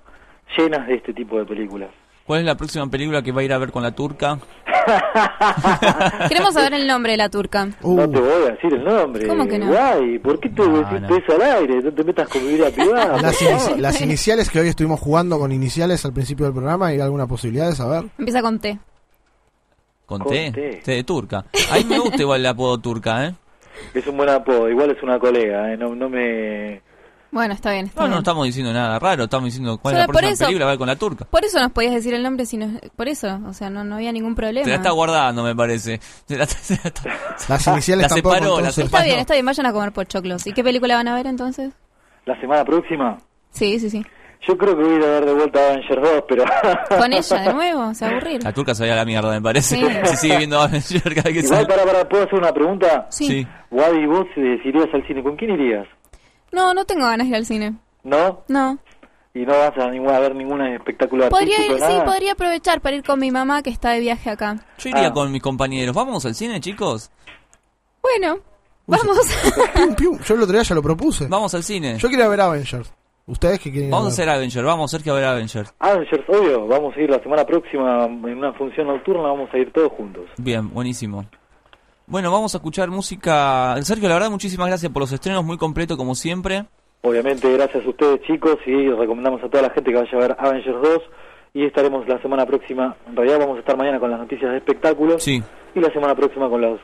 llenas 0.57 0.87
de 0.87 0.95
este 0.95 1.13
tipo 1.13 1.39
de 1.39 1.45
películas. 1.45 1.89
¿Cuál 2.27 2.41
es 2.41 2.45
la 2.45 2.55
próxima 2.55 2.85
película 2.87 3.21
que 3.21 3.31
va 3.31 3.39
a 3.39 3.43
ir 3.45 3.53
a 3.53 3.57
ver 3.57 3.71
con 3.71 3.81
la 3.81 3.93
turca? 3.93 4.37
Queremos 6.27 6.53
saber 6.53 6.73
el 6.73 6.85
nombre 6.85 7.13
de 7.13 7.17
la 7.17 7.29
turca. 7.29 7.65
No 7.65 8.09
te 8.09 8.19
voy 8.19 8.43
a 8.47 8.51
decir 8.51 8.73
el 8.73 8.83
nombre. 8.83 9.25
¿Cómo 9.27 9.47
que 9.47 9.57
no? 9.57 9.67
Guay, 9.67 10.19
¿por 10.19 10.37
qué 10.41 10.49
te 10.49 10.61
voy 10.61 10.83
a 10.83 10.99
decir 10.99 11.23
eso 11.23 11.35
al 11.35 11.41
aire? 11.41 11.81
No 11.81 11.93
te 11.93 12.03
metas 12.03 12.27
con 12.27 12.45
mi 12.45 12.53
vida 12.53 12.69
privada. 12.69 13.17
Las, 13.77 14.01
iniciales 14.01 14.49
que 14.49 14.59
hoy 14.59 14.67
estuvimos 14.67 14.99
jugando 14.99 15.39
con 15.39 15.53
iniciales 15.53 16.03
al 16.03 16.11
principio 16.11 16.45
del 16.45 16.53
programa, 16.53 16.87
¿hay 16.87 16.99
alguna 16.99 17.27
posibilidad 17.27 17.69
de 17.69 17.75
saber? 17.75 18.03
Empieza 18.17 18.41
con 18.41 18.59
T. 18.59 18.77
¿Con 20.05 20.19
Con 20.19 20.31
T? 20.33 20.51
T. 20.51 20.81
T 20.83 20.91
de 20.91 21.03
turca. 21.05 21.45
A 21.71 21.77
mí 21.77 21.85
me 21.85 21.99
gusta 21.99 22.21
igual 22.21 22.41
el 22.41 22.47
apodo 22.47 22.77
turca, 22.77 23.25
¿eh? 23.25 23.35
Es 23.93 24.05
un 24.05 24.17
buen 24.17 24.29
apodo, 24.29 24.69
igual 24.69 24.91
es 24.91 25.01
una 25.01 25.17
colega, 25.17 25.71
¿eh? 25.71 25.77
no, 25.77 25.95
no 25.95 26.09
me... 26.09 26.81
Bueno, 27.29 27.53
está 27.53 27.71
bien, 27.71 27.87
está 27.87 28.01
No, 28.01 28.07
no 28.07 28.11
bien. 28.13 28.17
estamos 28.19 28.45
diciendo 28.45 28.71
nada 28.73 28.97
raro, 28.99 29.25
estamos 29.25 29.45
diciendo 29.45 29.77
cuál 29.79 29.95
es 29.95 29.97
Solo 29.97 30.01
la 30.01 30.05
por 30.07 30.13
próxima 30.15 30.33
eso- 30.33 30.45
película 30.45 30.65
va 30.65 30.71
a 30.71 30.77
con 30.77 30.87
la 30.87 30.95
turca. 30.95 31.25
Por 31.25 31.43
eso 31.45 31.59
nos 31.59 31.71
podías 31.71 31.93
decir 31.93 32.13
el 32.13 32.23
nombre, 32.23 32.45
si 32.45 32.57
no- 32.57 32.79
por 32.95 33.07
eso, 33.09 33.39
o 33.45 33.53
sea, 33.53 33.69
no, 33.69 33.83
no 33.83 33.95
había 33.95 34.11
ningún 34.13 34.33
problema. 34.33 34.63
Te 34.63 34.69
la 34.71 34.77
está 34.77 34.91
guardando, 34.91 35.43
me 35.43 35.53
parece. 35.55 35.99
Se 36.25 36.37
la- 36.37 36.45
se 36.47 36.75
la 36.75 36.81
está- 36.85 37.03
Las 37.49 37.67
iniciales 37.67 38.03
la 38.09 38.15
tampoco, 38.15 38.35
separó, 38.35 38.51
la 38.53 38.57
entonces. 38.59 38.85
Está 38.85 38.97
separó. 38.97 39.05
bien, 39.05 39.19
está 39.19 39.33
bien, 39.33 39.45
vayan 39.45 39.65
a 39.65 39.73
comer 39.73 39.91
pochoclos. 39.91 40.47
¿Y 40.47 40.53
qué 40.53 40.63
película 40.63 40.95
van 40.95 41.07
a 41.09 41.15
ver 41.15 41.27
entonces? 41.27 41.73
La 42.25 42.39
semana 42.39 42.63
próxima, 42.65 43.17
Sí, 43.51 43.79
sí, 43.79 43.89
sí. 43.89 44.05
yo 44.47 44.57
creo 44.57 44.77
que 44.77 44.83
voy 44.83 44.93
a 44.93 44.95
ir 44.97 45.03
a 45.03 45.07
ver 45.07 45.25
de 45.25 45.33
vuelta 45.33 45.59
a 45.59 45.67
Avengers 45.71 46.01
2, 46.01 46.23
pero... 46.29 46.43
Con 46.97 47.11
ella, 47.13 47.39
de 47.41 47.53
nuevo, 47.53 47.93
se 47.93 48.05
aburrir. 48.05 48.43
La 48.43 48.53
turca 48.53 48.73
se 48.75 48.83
vaya 48.83 48.93
a 48.93 48.97
la 48.97 49.05
mierda, 49.05 49.31
me 49.31 49.41
parece. 49.41 49.75
Sí. 49.75 49.85
Se 50.05 50.15
sigue 50.15 50.37
viendo 50.37 50.61
Avenger 50.61 51.01
cada 51.15 51.23
que 51.33 51.39
Igual, 51.39 51.47
sale. 51.47 51.65
para, 51.67 51.83
para, 51.85 52.07
¿puedo 52.07 52.23
hacer 52.23 52.35
una 52.39 52.53
pregunta? 52.53 53.07
Sí. 53.09 53.27
Sí. 53.27 53.47
Wadi, 53.71 54.05
vos 54.05 54.25
si 54.35 54.41
irías 54.41 54.87
al 54.93 55.05
cine, 55.07 55.21
¿con 55.23 55.35
quién 55.35 55.51
irías? 55.51 55.85
No, 56.51 56.73
no 56.73 56.85
tengo 56.85 57.05
ganas 57.05 57.25
de 57.27 57.29
ir 57.29 57.35
al 57.35 57.45
cine. 57.45 57.75
¿No? 58.03 58.43
No. 58.47 58.77
¿Y 59.33 59.45
no 59.45 59.53
vas 59.53 59.77
a, 59.77 59.91
ninguna, 59.91 60.15
a 60.15 60.19
ver 60.19 60.33
ningún 60.35 60.61
espectáculo 60.65 61.29
Podría 61.29 61.63
ir, 61.63 61.73
sí, 61.75 61.79
nada? 61.79 62.05
podría 62.05 62.31
aprovechar 62.31 62.81
para 62.81 62.95
ir 62.95 63.03
con 63.03 63.19
mi 63.19 63.29
mamá 63.29 63.61
que 63.61 63.69
está 63.69 63.91
de 63.91 63.99
viaje 63.99 64.29
acá. 64.31 64.55
Yo 64.79 64.89
iría 64.89 65.07
Ah. 65.07 65.13
con 65.13 65.31
mis 65.31 65.41
compañeros. 65.43 65.93
¿Vamos 65.95 66.25
al 66.25 66.33
cine, 66.33 66.59
chicos? 66.59 67.11
Bueno, 68.01 68.39
vamos. 68.87 69.19
Pium, 69.75 69.95
pium. 69.95 70.19
Yo 70.23 70.33
el 70.35 70.41
otro 70.41 70.53
día 70.53 70.63
ya 70.63 70.73
lo 70.75 70.81
propuse. 70.81 71.27
Vamos 71.27 71.53
al 71.53 71.63
cine. 71.63 71.97
Yo 71.99 72.09
quería 72.09 72.27
ver 72.27 72.41
Avengers. 72.41 72.91
¿Ustedes 73.27 73.59
qué 73.59 73.69
quieren 73.69 73.89
ir 73.89 73.91
Vamos 73.91 74.05
a 74.05 74.09
ver? 74.09 74.13
hacer 74.13 74.29
Avenger. 74.29 74.63
Vamos, 74.63 74.89
Sergio, 74.89 75.11
a 75.13 75.15
ver 75.17 75.25
Avenger. 75.25 75.65
Avengers, 75.79 76.23
obvio, 76.29 76.65
vamos 76.65 76.95
a 76.95 76.99
ir 77.01 77.09
la 77.09 77.19
semana 77.21 77.45
próxima 77.45 78.05
en 78.05 78.37
una 78.37 78.53
función 78.53 78.87
nocturna, 78.87 79.23
vamos 79.23 79.49
a 79.53 79.57
ir 79.57 79.71
todos 79.73 79.91
juntos. 79.91 80.23
Bien, 80.37 80.69
buenísimo. 80.73 81.25
Bueno, 82.09 82.31
vamos 82.31 82.53
a 82.55 82.57
escuchar 82.59 82.89
música. 82.89 83.75
Sergio, 83.81 84.07
la 84.07 84.15
verdad, 84.15 84.29
muchísimas 84.31 84.67
gracias 84.67 84.89
por 84.91 85.01
los 85.01 85.11
estrenos, 85.11 85.43
muy 85.43 85.57
completo 85.57 85.97
como 85.97 86.15
siempre. 86.15 86.63
Obviamente, 87.01 87.51
gracias 87.51 87.85
a 87.85 87.89
ustedes 87.89 88.21
chicos 88.25 88.55
y 88.65 88.89
recomendamos 88.89 89.43
a 89.43 89.49
toda 89.49 89.63
la 89.63 89.69
gente 89.71 89.91
que 89.91 89.97
vaya 89.97 90.11
a 90.13 90.15
ver 90.17 90.35
Avengers 90.39 90.77
2 90.81 91.01
y 91.53 91.65
estaremos 91.65 92.07
la 92.07 92.21
semana 92.21 92.45
próxima, 92.45 92.95
en 93.09 93.15
realidad 93.15 93.39
vamos 93.39 93.57
a 93.57 93.59
estar 93.59 93.75
mañana 93.75 93.99
con 93.99 94.09
las 94.09 94.19
noticias 94.19 94.51
de 94.51 94.57
espectáculos 94.57 95.21
Sí, 95.21 95.43
y 95.75 95.79
la 95.81 95.91
semana 95.91 96.15
próxima 96.15 96.49
con 96.49 96.61
los 96.61 96.79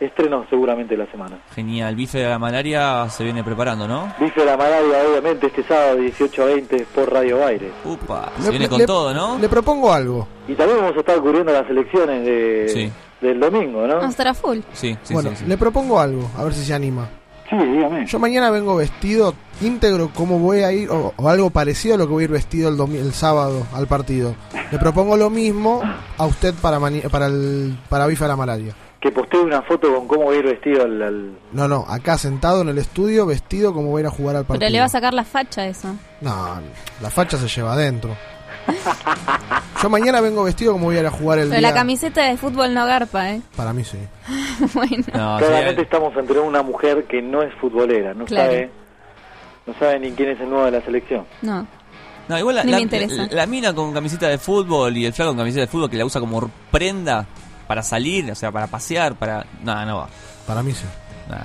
estrenos 0.00 0.46
seguramente 0.50 0.96
de 0.96 1.04
la 1.04 1.10
semana. 1.12 1.38
genial. 1.54 1.94
Bife 1.94 2.18
de 2.18 2.28
la 2.28 2.38
malaria 2.40 3.08
se 3.10 3.22
viene 3.22 3.44
preparando, 3.44 3.86
¿no? 3.86 4.12
Bife 4.18 4.40
de 4.40 4.46
la 4.46 4.56
Malaria, 4.56 5.04
obviamente, 5.08 5.46
este 5.46 5.62
sábado 5.62 5.94
de 5.96 6.02
18 6.02 6.42
a 6.42 6.46
20 6.46 6.86
por 6.92 7.12
Radio 7.12 7.38
Baires. 7.38 7.70
Upa, 7.84 8.32
Le- 8.38 8.42
se 8.44 8.50
viene 8.50 8.68
con 8.68 8.78
le- 8.78 8.86
todo, 8.86 9.14
¿no? 9.14 9.38
Le 9.38 9.48
propongo 9.48 9.92
algo. 9.92 10.26
Y 10.48 10.54
también 10.54 10.80
vamos 10.80 10.96
a 10.96 11.00
estar 11.00 11.20
cubriendo 11.20 11.52
las 11.52 11.68
elecciones 11.70 12.24
de, 12.24 12.68
Sí. 12.68 12.92
Del 13.22 13.40
domingo, 13.40 13.82
¿no? 13.86 13.94
Vamos 13.94 14.04
a 14.06 14.10
estar 14.10 14.28
a 14.28 14.34
full. 14.34 14.58
Sí, 14.72 14.96
sí, 15.02 15.14
bueno, 15.14 15.30
sí, 15.30 15.36
sí. 15.36 15.44
le 15.46 15.56
propongo 15.56 15.98
algo, 16.00 16.28
a 16.36 16.44
ver 16.44 16.52
si 16.52 16.64
se 16.64 16.74
anima. 16.74 17.08
Sí, 17.48 17.56
dígame. 17.56 18.06
Yo 18.06 18.18
mañana 18.18 18.50
vengo 18.50 18.76
vestido 18.76 19.34
íntegro 19.60 20.10
como 20.14 20.38
voy 20.38 20.60
a 20.62 20.72
ir, 20.72 20.90
o, 20.90 21.12
o 21.16 21.28
algo 21.28 21.50
parecido 21.50 21.94
a 21.94 21.98
lo 21.98 22.06
que 22.06 22.12
voy 22.12 22.22
a 22.22 22.24
ir 22.24 22.30
vestido 22.30 22.68
el, 22.70 22.76
domi- 22.76 22.96
el 22.98 23.12
sábado 23.12 23.66
al 23.74 23.86
partido. 23.86 24.34
Le 24.70 24.78
propongo 24.78 25.16
lo 25.16 25.28
mismo 25.30 25.82
a 26.18 26.26
usted 26.26 26.54
para 26.62 26.78
mani- 26.78 27.02
para 27.10 27.26
el 27.26 27.78
para 27.88 28.06
Bifa 28.06 28.24
de 28.24 28.28
la 28.30 28.36
Malaria. 28.36 28.74
Que 29.00 29.10
postee 29.10 29.40
una 29.40 29.60
foto 29.62 29.92
con 29.92 30.06
cómo 30.06 30.26
va 30.26 30.32
a 30.32 30.36
ir 30.36 30.44
vestido 30.44 30.84
al... 30.84 31.02
al- 31.02 31.32
No, 31.52 31.66
no, 31.68 31.84
acá 31.88 32.16
sentado 32.16 32.62
en 32.62 32.68
el 32.68 32.78
estudio, 32.78 33.26
vestido 33.26 33.74
como 33.74 33.90
voy 33.90 33.98
a 33.98 34.02
ir 34.02 34.06
a 34.06 34.10
jugar 34.10 34.36
al 34.36 34.44
partido. 34.44 34.60
Pero 34.60 34.70
le 34.70 34.78
va 34.78 34.84
a 34.86 34.88
sacar 34.88 35.12
la 35.12 35.24
facha 35.24 35.66
eso. 35.66 35.88
No, 36.20 36.60
la 37.02 37.10
facha 37.10 37.36
se 37.36 37.48
lleva 37.48 37.72
adentro. 37.74 38.16
Yo 39.82 39.90
mañana 39.90 40.20
vengo 40.20 40.44
vestido 40.44 40.72
como 40.72 40.86
voy 40.86 40.96
a 40.96 41.00
ir 41.00 41.06
a 41.06 41.10
jugar 41.10 41.38
el 41.40 41.48
Pero 41.48 41.60
día. 41.60 41.68
la 41.70 41.74
camiseta 41.74 42.22
de 42.22 42.36
fútbol 42.36 42.72
no 42.72 42.86
garpa, 42.86 43.30
¿eh? 43.30 43.42
Para 43.56 43.72
mí 43.72 43.82
sí. 43.84 43.98
bueno. 44.74 45.04
No, 45.12 45.38
Claramente 45.38 45.74
sí, 45.76 45.80
estamos 45.82 46.16
ante 46.16 46.38
una 46.38 46.62
mujer 46.62 47.04
que 47.08 47.20
no 47.20 47.42
es 47.42 47.52
futbolera, 47.60 48.14
no 48.14 48.24
Claro. 48.24 48.50
sabe 48.52 48.70
no 49.66 49.74
sabe 49.78 50.00
ni 50.00 50.12
quién 50.12 50.30
es 50.30 50.40
el 50.40 50.48
nuevo 50.50 50.64
de 50.64 50.70
la 50.72 50.80
selección. 50.84 51.24
No. 51.42 51.66
no, 52.28 52.38
igual 52.38 52.56
la, 52.56 52.64
Ni 52.64 52.70
la- 52.72 52.76
me 52.78 52.82
interesa. 52.82 53.14
la- 53.26 53.28
la 53.32 53.46
mina 53.46 53.74
con 53.74 53.92
camiseta 53.92 54.28
de 54.28 54.38
fútbol 54.38 54.96
y 54.96 55.04
el 55.06 55.12
flaco 55.12 55.30
con 55.30 55.38
camiseta 55.38 55.62
de 55.62 55.66
fútbol 55.68 55.90
que 55.90 55.96
la 55.96 56.04
usa 56.04 56.20
como 56.20 56.50
prenda 56.70 57.26
para 57.66 57.82
salir, 57.82 58.30
o 58.30 58.34
sea, 58.34 58.50
para 58.52 58.66
pasear, 58.66 59.14
para... 59.14 59.46
No, 59.62 59.84
no 59.86 59.96
va. 59.98 60.08
Para 60.46 60.62
mí 60.62 60.72
sí. 60.72 60.84
No. 61.28 61.36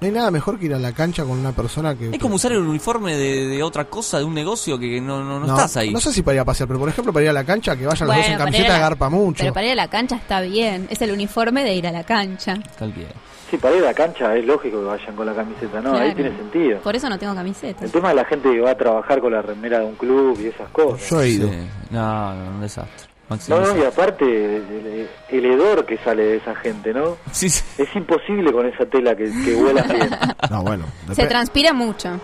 No 0.00 0.06
hay 0.06 0.12
nada 0.12 0.30
mejor 0.30 0.58
que 0.58 0.64
ir 0.66 0.74
a 0.74 0.78
la 0.78 0.92
cancha 0.92 1.22
con 1.24 1.32
una 1.38 1.52
persona 1.52 1.94
que... 1.94 2.08
Es 2.10 2.18
como 2.18 2.36
usar 2.36 2.52
el 2.52 2.58
uniforme 2.58 3.16
de, 3.16 3.46
de 3.48 3.62
otra 3.62 3.84
cosa, 3.84 4.18
de 4.18 4.24
un 4.24 4.32
negocio 4.34 4.78
que 4.78 4.98
no, 5.00 5.22
no, 5.22 5.38
no, 5.40 5.46
no, 5.46 5.54
estás 5.54 5.76
ahí. 5.76 5.90
No 5.92 6.00
sé 6.00 6.10
si 6.12 6.22
para 6.22 6.36
ir 6.36 6.40
a 6.40 6.44
pasear, 6.46 6.66
pero 6.66 6.78
por 6.80 6.88
ejemplo 6.88 7.12
para 7.12 7.24
ir 7.24 7.28
a 7.30 7.34
la 7.34 7.44
cancha, 7.44 7.76
que 7.76 7.84
vayan 7.86 8.08
los 8.08 8.16
dos 8.16 8.26
en 8.26 8.38
camiseta 8.38 8.68
la- 8.72 8.78
garpa 8.78 9.10
mucho. 9.10 9.40
Pero 9.42 9.52
para 9.52 9.66
ir 9.66 9.72
a 9.72 9.76
la 9.76 9.88
cancha 9.88 10.16
está 10.16 10.40
bien. 10.40 10.86
Es 10.90 11.02
el 11.02 11.12
uniforme 11.12 11.64
de 11.64 11.74
ir 11.74 11.86
a 11.86 11.92
la 11.92 12.04
cancha. 12.04 12.54
Cualquiera. 12.78 13.10
Sí, 13.50 13.56
para 13.58 13.76
ir 13.76 13.82
a 13.82 13.86
la 13.86 13.94
cancha 13.94 14.34
es 14.36 14.44
lógico 14.46 14.78
que 14.78 14.84
vayan 14.86 15.16
con 15.16 15.26
la 15.26 15.34
camiseta, 15.34 15.80
¿no? 15.82 15.94
Ahí 15.96 16.14
tiene 16.14 16.34
sentido. 16.36 16.78
Por 16.78 16.96
eso 16.96 17.08
no 17.10 17.18
tengo 17.18 17.34
camiseta. 17.34 17.84
El 17.84 17.90
tema 17.90 18.10
de 18.10 18.14
la 18.14 18.24
gente 18.24 18.48
que 18.50 18.60
va 18.60 18.70
a 18.70 18.76
trabajar 18.78 19.20
con 19.20 19.32
la 19.32 19.42
remera 19.42 19.80
de 19.80 19.84
un 19.86 19.96
club 19.96 20.38
y 20.40 20.46
esas 20.46 20.70
cosas. 20.70 21.10
Yo 21.10 21.20
he 21.20 21.28
ido. 21.30 21.48
Sí. 21.50 21.56
No, 21.90 22.34
no, 22.34 22.50
un 22.52 22.60
desastre. 22.60 23.09
No, 23.48 23.60
no, 23.60 23.76
y 23.80 23.84
aparte 23.84 24.24
el, 24.24 25.08
el 25.28 25.44
hedor 25.44 25.86
que 25.86 25.96
sale 25.98 26.24
de 26.24 26.36
esa 26.38 26.54
gente, 26.56 26.92
¿no? 26.92 27.16
Sí, 27.30 27.48
sí. 27.48 27.62
Es 27.78 27.94
imposible 27.94 28.52
con 28.52 28.66
esa 28.66 28.84
tela 28.86 29.14
que, 29.14 29.24
que 29.44 29.54
huela 29.54 29.82
bien. 29.84 30.10
No, 30.50 30.62
bueno. 30.62 30.86
Se 31.12 31.26
transpira 31.26 31.72
mucho. 31.72 32.18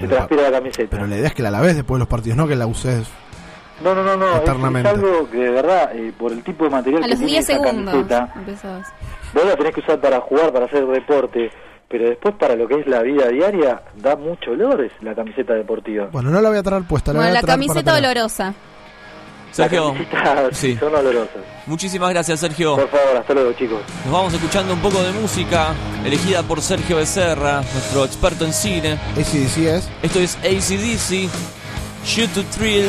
Se 0.00 0.08
transpira 0.08 0.42
la 0.44 0.52
camiseta. 0.52 0.88
Pero 0.90 1.06
la 1.06 1.16
idea 1.16 1.26
es 1.28 1.34
que 1.34 1.42
la 1.42 1.50
laves 1.50 1.76
después 1.76 1.96
de 1.96 2.00
los 2.00 2.08
partidos, 2.08 2.38
no 2.38 2.48
que 2.48 2.56
la 2.56 2.66
uses. 2.66 3.06
No, 3.84 3.94
no, 3.94 4.02
no, 4.02 4.16
no. 4.16 4.42
Es, 4.42 4.86
algo 4.86 5.28
que 5.30 5.36
de 5.38 5.50
verdad, 5.50 5.90
eh, 5.94 6.12
por 6.16 6.32
el 6.32 6.42
tipo 6.42 6.64
de 6.64 6.70
material 6.70 7.02
A 7.02 7.06
que 7.06 7.10
los 7.10 7.18
tiene 7.18 7.32
10 7.32 7.44
esa 7.50 7.52
segundos 7.58 7.92
camiseta, 7.94 8.32
empezás. 8.36 8.92
vos 9.34 9.44
la 9.44 9.56
tenés 9.56 9.74
que 9.74 9.80
usar 9.80 10.00
para 10.00 10.20
jugar, 10.20 10.52
para 10.52 10.66
hacer 10.66 10.86
deporte, 10.86 11.50
pero 11.88 12.08
después 12.08 12.34
para 12.36 12.54
lo 12.54 12.68
que 12.68 12.80
es 12.80 12.86
la 12.86 13.02
vida 13.02 13.28
diaria, 13.28 13.82
da 13.96 14.14
mucho 14.16 14.52
olor 14.52 14.82
es 14.84 14.92
la 15.02 15.14
camiseta 15.14 15.54
deportiva. 15.54 16.08
Bueno, 16.12 16.30
no 16.30 16.40
la 16.40 16.48
voy 16.48 16.58
a 16.58 16.62
traer 16.62 16.84
puesta, 16.84 17.12
la 17.12 17.18
Bueno, 17.18 17.30
voy 17.32 17.38
a 17.38 17.40
la 17.40 17.44
traer 17.44 17.58
camiseta 17.58 17.84
para 17.84 17.96
tener. 17.96 18.10
olorosa. 18.16 18.54
Sergio, 19.52 19.94
Sí. 20.52 20.76
son 20.80 20.94
olorosas. 20.94 21.36
muchísimas 21.66 22.10
gracias, 22.10 22.40
Sergio. 22.40 22.76
Por 22.76 22.88
favor, 22.88 23.16
hasta 23.18 23.34
luego, 23.34 23.52
chicos. 23.52 23.80
Nos 24.04 24.12
vamos 24.12 24.32
escuchando 24.34 24.72
un 24.74 24.80
poco 24.80 25.02
de 25.02 25.12
música, 25.12 25.74
elegida 26.04 26.42
por 26.42 26.60
Sergio 26.62 26.96
Becerra, 26.96 27.62
nuestro 27.72 28.04
experto 28.04 28.44
en 28.44 28.52
cine. 28.52 28.98
ACDC 29.16 29.58
es. 29.76 29.88
Esto 30.02 30.18
es 30.20 30.36
ACDC, 30.38 31.28
Shoot 32.04 32.32
to 32.34 32.42
Thrill, 32.56 32.86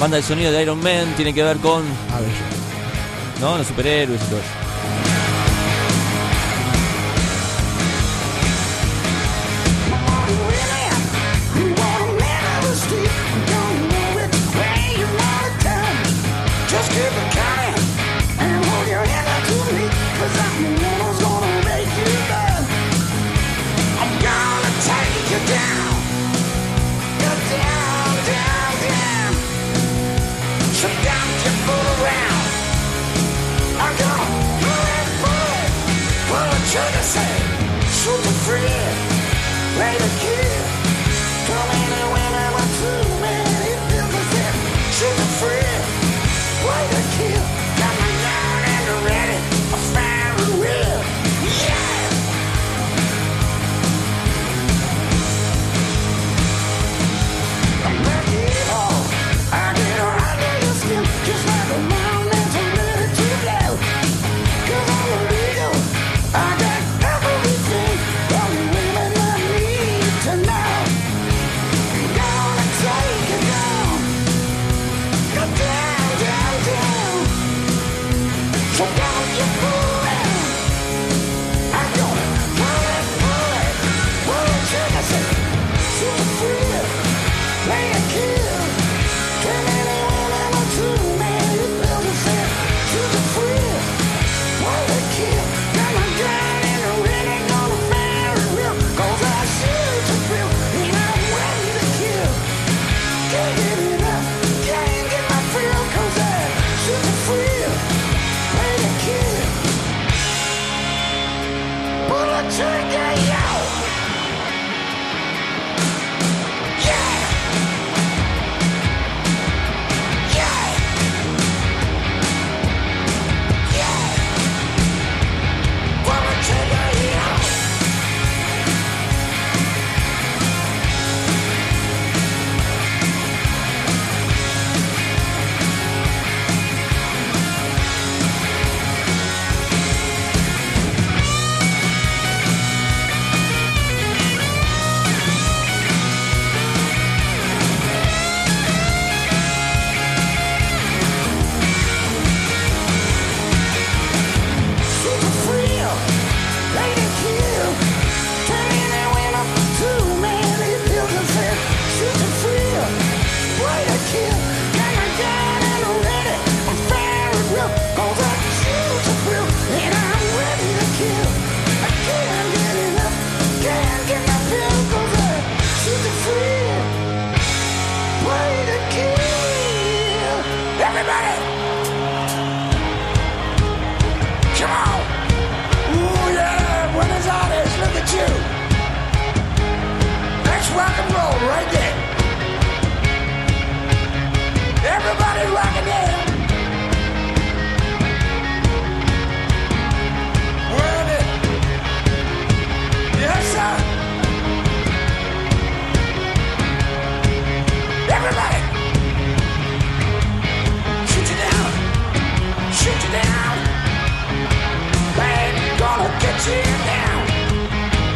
banda 0.00 0.16
de 0.18 0.22
sonido 0.22 0.50
de 0.52 0.62
Iron 0.62 0.82
Man, 0.82 1.14
tiene 1.16 1.32
que 1.32 1.42
ver 1.42 1.56
con 1.58 1.82
A 2.12 2.20
ver, 2.20 2.28
yo. 2.28 3.46
¿no? 3.46 3.56
los 3.58 3.66
superhéroes 3.66 4.20
y 4.20 4.24
todo 4.26 4.38
eso. 4.38 4.61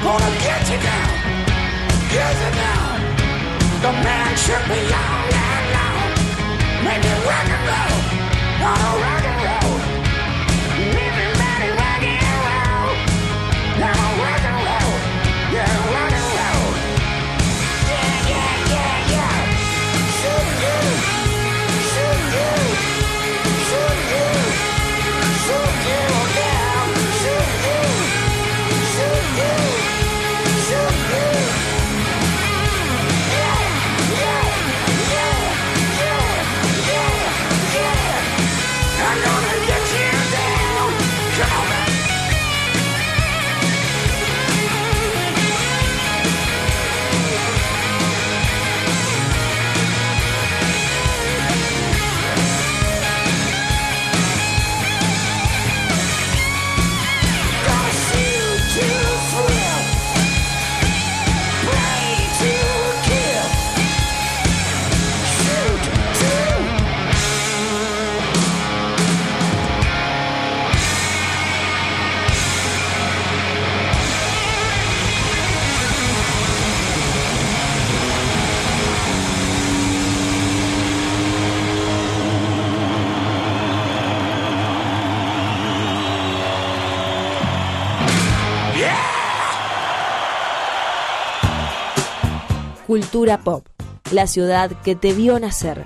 Gonna 0.07 0.31
get 0.39 0.63
you 0.71 0.79
down, 0.79 1.15
get 2.15 2.35
you 2.43 2.51
now. 2.63 2.85
The 3.83 3.93
man 4.07 4.37
should 4.37 4.65
be 4.71 4.83
all 5.03 5.31
alone. 5.59 6.15
Maybe 6.87 7.11
rock 7.27 7.49
and 7.57 7.65
roll, 7.67 7.99
not 8.61 8.79
a 8.79 8.93
rock 9.03 9.36
Cultura 92.97 93.37
Pop, 93.41 93.67
la 94.11 94.27
ciudad 94.27 94.71
que 94.83 94.97
te 94.97 95.13
vio 95.13 95.39
nacer. 95.39 95.85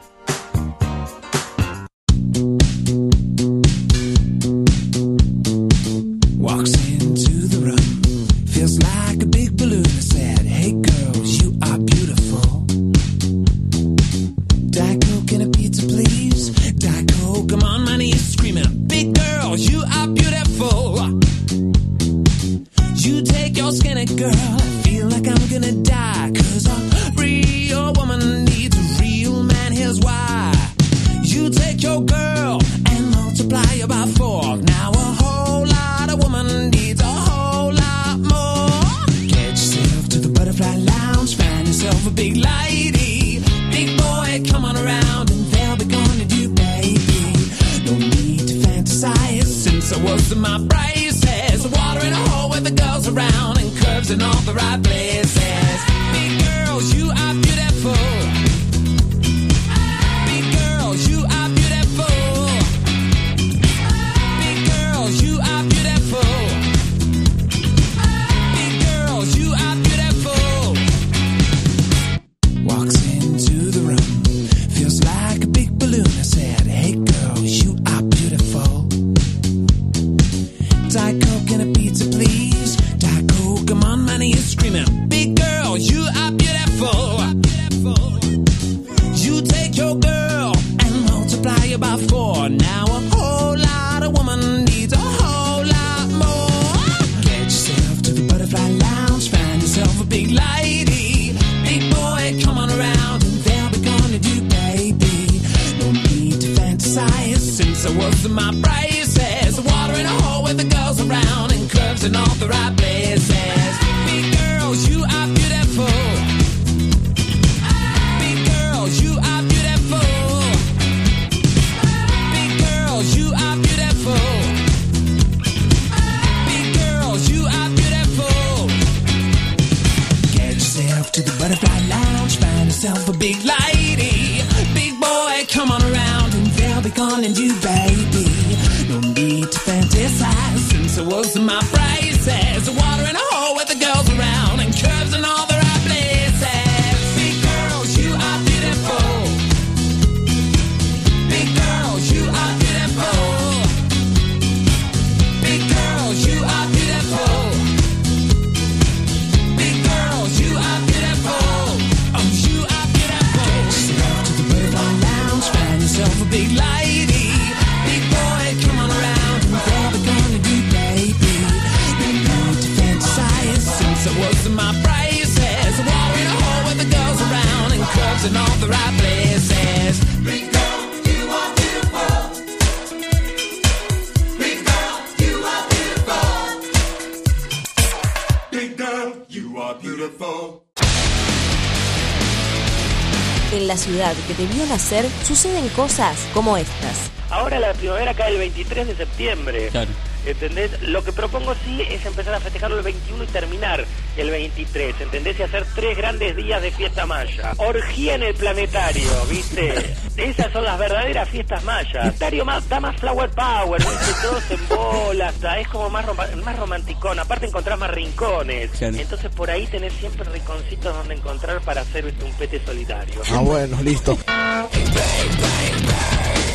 nacer 194.71 195.05
suceden 195.27 195.69
cosas 195.71 196.17
como 196.33 196.57
estas. 196.57 197.11
Ahora 197.29 197.59
la 197.59 197.75
primavera 197.75 198.15
cae 198.15 198.33
el 198.33 198.39
23 198.39 198.87
de 198.87 198.97
septiembre. 198.97 199.69
Claro. 199.71 199.91
¿Entendés? 200.25 200.81
Lo 200.83 201.03
que 201.03 201.13
propongo 201.13 201.55
sí 201.65 201.83
es 201.83 202.07
empezar 202.07 202.35
a 202.35 202.41
festejarlo 202.41 202.79
el 202.79 202.85
21 202.85 203.25
y 203.25 203.27
terminar 203.27 203.85
el 204.17 204.31
23, 204.31 205.01
¿entendés? 205.01 205.39
Y 205.39 205.43
hacer 205.43 205.67
tres 205.75 205.97
grandes 205.97 206.37
días 206.37 206.61
de 206.63 206.71
fiesta 206.71 207.07
maya. 207.07 207.53
Orgía 207.57 208.15
en 208.15 208.23
el 208.23 208.35
planetario, 208.35 209.11
¿viste? 209.31 209.97
Esas 210.17 210.53
son 210.53 210.65
las 210.65 210.79
verdaderas 210.79 211.29
fiestas 211.29 211.63
mayas. 211.65 211.87
El 211.95 212.01
planetario 212.01 212.45
más, 212.45 212.69
da 212.69 212.81
más 212.81 212.97
flower 213.01 213.31
power, 213.31 213.81
¿viste? 213.81 214.13
Todos 214.23 214.51
en 214.51 214.69
bolas, 214.69 215.35
es 215.59 215.69
como 215.69 215.91
más, 215.91 216.07
más 216.45 216.59
romanticón. 216.59 217.19
Aparte 217.19 217.47
encontrás 217.47 217.79
más 217.79 217.91
rincones. 217.91 218.71
Entonces 218.81 219.31
por 219.35 219.51
ahí 219.51 219.67
tenés 219.67 219.93
siempre 219.95 220.25
rinconcitos 220.25 220.95
donde 220.95 221.15
encontrar 221.15 221.61
para 221.63 221.83
hacer 221.83 222.05
¿viste? 222.05 222.25
un 222.25 222.33
pete 222.33 222.61
solitario. 222.65 223.23
Ah, 223.33 223.41
bueno, 223.41 223.83
listo. 223.83 224.19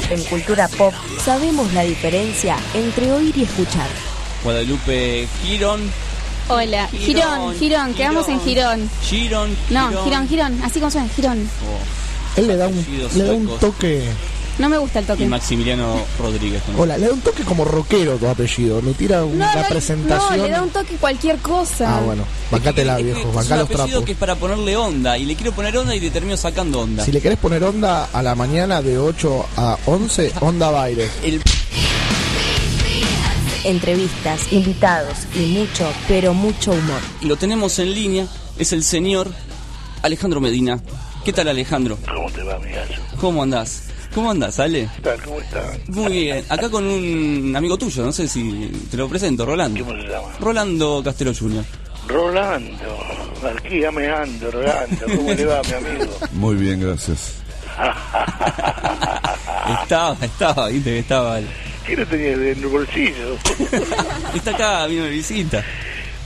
En 0.09 0.23
Cultura 0.25 0.67
Pop 0.67 0.93
sabemos 1.23 1.73
la 1.73 1.83
diferencia 1.83 2.57
entre 2.73 3.11
oír 3.11 3.35
y 3.35 3.43
escuchar. 3.43 3.87
Guadalupe 4.43 5.27
Girón. 5.41 5.91
Hola, 6.47 6.87
Girón, 6.89 7.55
Girón, 7.57 7.93
quedamos 7.95 8.27
en 8.29 8.39
Girón. 8.41 8.89
Girón. 9.03 9.55
No, 9.71 10.03
Girón, 10.03 10.27
Girón, 10.27 10.61
así 10.63 10.79
como 10.79 10.91
suena, 10.91 11.07
Girón. 11.15 11.49
Él 12.35 12.47
le 12.47 12.55
da 12.57 12.67
un, 12.67 12.85
le 13.15 13.23
da 13.23 13.33
un 13.33 13.47
toque. 13.59 14.03
No 14.57 14.69
me 14.69 14.77
gusta 14.77 14.99
el 14.99 15.05
Y 15.05 15.07
toque. 15.09 15.25
Maximiliano 15.25 15.97
Rodríguez. 16.17 16.61
¿no? 16.71 16.79
Hola, 16.83 16.97
le 16.97 17.07
da 17.07 17.13
un 17.13 17.19
toque 17.21 17.43
como 17.43 17.65
rockero 17.65 18.15
tu 18.17 18.27
apellido. 18.27 18.81
Me 18.81 18.93
tira 18.93 19.17
No, 19.19 19.25
una 19.25 19.53
no, 19.53 19.67
presentación. 19.67 20.37
no, 20.37 20.43
le 20.45 20.49
da 20.49 20.61
un 20.61 20.69
toque 20.69 20.95
cualquier 20.95 21.39
cosa. 21.39 21.97
Ah, 21.97 22.01
bueno. 22.01 22.23
Bancátela, 22.51 22.93
Es 22.93 22.97
que 22.99 23.03
viejo. 23.03 23.19
es 23.29 23.35
Bancá 23.35 23.53
un 23.55 23.59
los 23.59 23.65
apellido 23.69 23.87
trapos. 23.87 24.05
que 24.05 24.11
es 24.13 24.17
para 24.17 24.35
ponerle 24.35 24.77
onda. 24.77 25.17
Y 25.17 25.25
le 25.25 25.35
quiero 25.35 25.51
poner 25.51 25.75
onda 25.77 25.93
y 25.95 25.99
le 25.99 26.09
termino 26.09 26.37
sacando 26.37 26.79
onda. 26.81 27.03
Si 27.03 27.11
le 27.11 27.19
querés 27.21 27.37
poner 27.37 27.63
onda 27.65 28.07
a 28.13 28.21
la 28.23 28.33
mañana 28.35 28.81
de 28.81 28.97
8 28.97 29.45
a 29.57 29.77
11, 29.87 30.31
onda 30.39 30.69
baile. 30.71 31.09
El 31.23 31.41
Entrevistas, 33.65 34.53
invitados 34.53 35.25
y 35.35 35.47
mucho, 35.47 35.91
pero 36.07 36.35
mucho 36.35 36.71
humor. 36.71 37.01
Y 37.19 37.25
lo 37.25 37.35
tenemos 37.35 37.79
en 37.79 37.93
línea. 37.95 38.27
Es 38.59 38.71
el 38.73 38.83
señor 38.83 39.27
Alejandro 40.03 40.39
Medina. 40.39 40.79
¿Qué 41.25 41.33
tal, 41.33 41.47
Alejandro? 41.47 41.97
¿Cómo 42.07 42.29
te 42.29 42.43
va, 42.43 42.55
amigazo? 42.55 42.93
¿Cómo 43.19 43.41
andás? 43.41 43.85
¿Cómo 44.13 44.29
andás, 44.29 44.59
Ale? 44.59 44.87
¿Qué 44.97 45.01
tal? 45.01 45.19
¿Cómo 45.23 45.39
estás? 45.39 45.79
Muy 45.89 46.11
bien. 46.11 46.45
Acá 46.47 46.69
con 46.69 46.85
un 46.85 47.55
amigo 47.55 47.75
tuyo, 47.75 48.05
no 48.05 48.11
sé 48.11 48.27
si 48.27 48.71
te 48.91 48.97
lo 48.97 49.09
presento, 49.09 49.47
Rolando. 49.47 49.83
¿Cómo 49.83 49.99
se 49.99 50.07
llama? 50.07 50.27
Rolando 50.39 51.01
Castelo 51.03 51.33
Jr. 51.33 51.65
Rolando. 52.07 52.97
Aquí 53.57 53.79
ya 53.81 53.91
me 53.91 54.07
ando, 54.07 54.51
Rolando. 54.51 55.05
¿Cómo 55.05 55.33
le 55.33 55.45
va, 55.45 55.61
mi 55.63 55.73
amigo? 55.73 56.11
Muy 56.33 56.55
bien, 56.55 56.79
gracias. 56.81 57.33
Estaba, 59.81 60.15
estaba, 60.21 60.67
viste 60.67 60.91
que 60.91 60.99
estaba. 60.99 61.39
¿Qué 61.85 61.95
lo 61.95 62.05
tenías 62.07 62.37
en 62.37 62.47
el 62.47 62.67
bolsillo? 62.67 63.37
Está 64.33 64.51
acá, 64.51 64.87
vino 64.87 65.03
de 65.03 65.11
visita. 65.11 65.63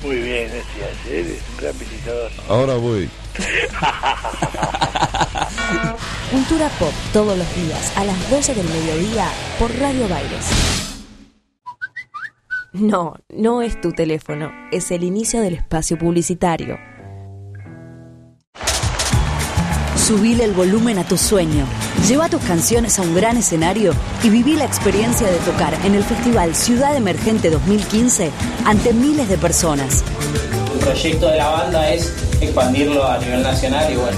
Muy 0.04 0.16
bien, 0.16 0.50
gracias. 0.50 1.08
Eres 1.10 1.42
un 1.50 1.58
gran 1.58 1.78
visitador. 1.78 2.32
Ahora 2.48 2.76
voy. 2.76 3.10
Cultura 6.32 6.70
Pop 6.80 6.94
todos 7.12 7.38
los 7.38 7.56
días 7.56 7.92
a 7.98 8.06
las 8.06 8.30
12 8.30 8.56
del 8.56 8.70
mediodía 8.70 9.28
por 9.58 9.78
Radio 9.78 10.08
Bailes. 10.08 10.46
No, 12.72 13.16
no 13.30 13.62
es 13.62 13.82
tu 13.82 13.92
teléfono, 13.92 14.52
es 14.72 14.92
el 14.92 15.04
inicio 15.04 15.42
del 15.42 15.56
espacio 15.56 15.98
publicitario. 15.98 16.78
Subile 19.96 20.46
el 20.46 20.54
volumen 20.54 21.00
a 21.00 21.04
tu 21.04 21.18
sueño. 21.18 21.66
Lleva 22.08 22.28
tus 22.30 22.42
canciones 22.42 22.98
a 22.98 23.04
un 23.04 23.14
gran 23.14 23.38
escenario 23.38 23.94
y 24.24 24.30
viví 24.30 24.56
la 24.56 24.66
experiencia 24.66 25.28
de 25.28 25.38
tocar 25.40 25.74
en 25.86 25.94
el 25.94 26.04
Festival 26.04 26.56
Ciudad 26.56 26.96
Emergente 26.96 27.50
2015 27.50 28.32
ante 28.66 28.94
miles 28.94 29.30
de 29.30 29.38
personas. 29.38 30.04
El 30.74 30.80
proyecto 30.80 31.28
de 31.28 31.38
la 31.38 31.50
banda 31.50 31.90
es 31.92 32.12
expandirlo 32.42 33.06
a 33.06 33.20
nivel 33.20 33.44
nacional 33.44 33.92
y 33.92 33.98
bueno, 33.98 34.18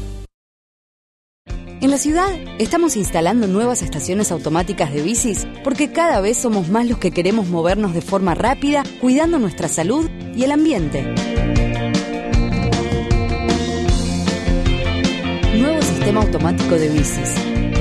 En 1.81 1.89
la 1.89 1.97
ciudad 1.97 2.29
estamos 2.59 2.95
instalando 2.95 3.47
nuevas 3.47 3.81
estaciones 3.81 4.31
automáticas 4.31 4.93
de 4.93 5.01
bicis 5.01 5.47
porque 5.63 5.91
cada 5.91 6.21
vez 6.21 6.37
somos 6.37 6.69
más 6.69 6.87
los 6.87 6.99
que 6.99 7.09
queremos 7.09 7.47
movernos 7.47 7.95
de 7.95 8.01
forma 8.01 8.35
rápida, 8.35 8.83
cuidando 9.01 9.39
nuestra 9.39 9.67
salud 9.67 10.07
y 10.35 10.43
el 10.43 10.51
ambiente. 10.51 11.01
Nuevo 15.55 15.81
sistema 15.81 16.21
automático 16.21 16.75
de 16.75 16.87
bicis. 16.87 17.33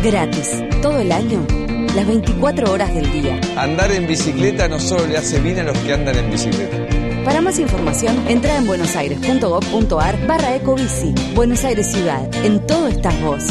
Gratis, 0.03 0.65
todo 0.81 0.99
el 1.01 1.13
año, 1.13 1.47
las 1.95 2.07
24 2.07 2.73
horas 2.73 2.95
del 2.95 3.13
día. 3.13 3.39
Andar 3.59 3.93
en 3.93 4.07
bicicleta 4.07 4.67
no 4.67 4.81
solo 4.81 5.07
le 5.07 5.19
hace 5.19 5.41
bien 5.41 5.59
a 5.59 5.65
los 5.65 5.77
que 5.77 5.93
andan 5.93 6.17
en 6.17 6.31
bicicleta. 6.31 6.79
Para 7.23 7.43
más 7.43 7.59
información, 7.59 8.17
entra 8.29 8.57
en 8.57 8.67
buenosaires.gov.ar 8.67 10.27
barra 10.27 10.57
ecobici. 10.57 11.15
Buenos 11.35 11.65
Aires 11.65 11.93
Ciudad, 11.93 12.35
en 12.43 12.67
todo 12.67 12.89
estás 12.89 13.21
vos. 13.21 13.45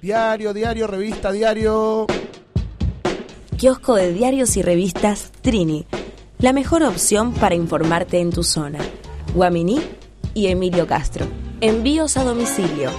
Diario, 0.00 0.54
diario, 0.54 0.86
revista, 0.86 1.30
diario. 1.30 2.06
Kiosco 3.58 3.96
de 3.96 4.14
diarios 4.14 4.56
y 4.56 4.62
revistas 4.62 5.30
Trini. 5.42 5.84
La 6.38 6.54
mejor 6.54 6.84
opción 6.84 7.34
para 7.34 7.54
informarte 7.54 8.18
en 8.18 8.30
tu 8.30 8.42
zona. 8.42 8.78
Guaminí 9.34 9.78
y 10.32 10.46
Emilio 10.46 10.86
Castro. 10.86 11.26
Envíos 11.60 12.16
a 12.16 12.24
domicilio 12.24 12.90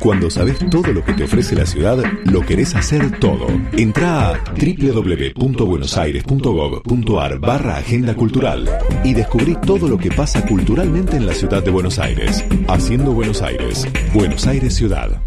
Cuando 0.01 0.31
sabes 0.31 0.59
todo 0.71 0.93
lo 0.95 1.05
que 1.05 1.13
te 1.13 1.25
ofrece 1.25 1.55
la 1.55 1.67
ciudad, 1.67 2.03
lo 2.25 2.41
querés 2.41 2.75
hacer 2.75 3.21
todo. 3.21 3.47
Entra 3.73 4.31
a 4.31 4.43
www.buenosaires.gov.ar 4.55 7.39
barra 7.39 7.77
Agenda 7.77 8.15
Cultural 8.15 8.67
y 9.05 9.13
descubrí 9.13 9.57
todo 9.57 9.89
lo 9.89 9.99
que 9.99 10.11
pasa 10.11 10.47
culturalmente 10.47 11.19
en 11.19 11.27
la 11.27 11.35
ciudad 11.35 11.63
de 11.63 11.71
Buenos 11.71 11.99
Aires. 11.99 12.43
Haciendo 12.67 13.13
Buenos 13.13 13.43
Aires. 13.43 13.87
Buenos 14.15 14.47
Aires 14.47 14.75
Ciudad. 14.75 15.21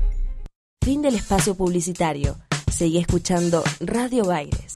Fin 0.83 1.03
del 1.03 1.13
espacio 1.15 1.53
publicitario. 1.53 2.37
Seguí 2.71 2.97
escuchando 2.97 3.63
Radio 3.79 4.25
Bailes. 4.25 4.75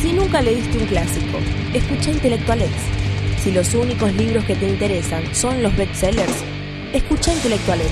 Si 0.00 0.12
nunca 0.12 0.40
leíste 0.40 0.78
un 0.78 0.86
clásico, 0.86 1.38
escucha 1.74 2.12
Intelectualex. 2.12 3.01
Si 3.42 3.50
los 3.50 3.74
únicos 3.74 4.14
libros 4.14 4.44
que 4.44 4.54
te 4.54 4.68
interesan 4.68 5.34
son 5.34 5.64
los 5.64 5.76
bestsellers, 5.76 6.44
escucha 6.92 7.32
Intelectualex. 7.32 7.90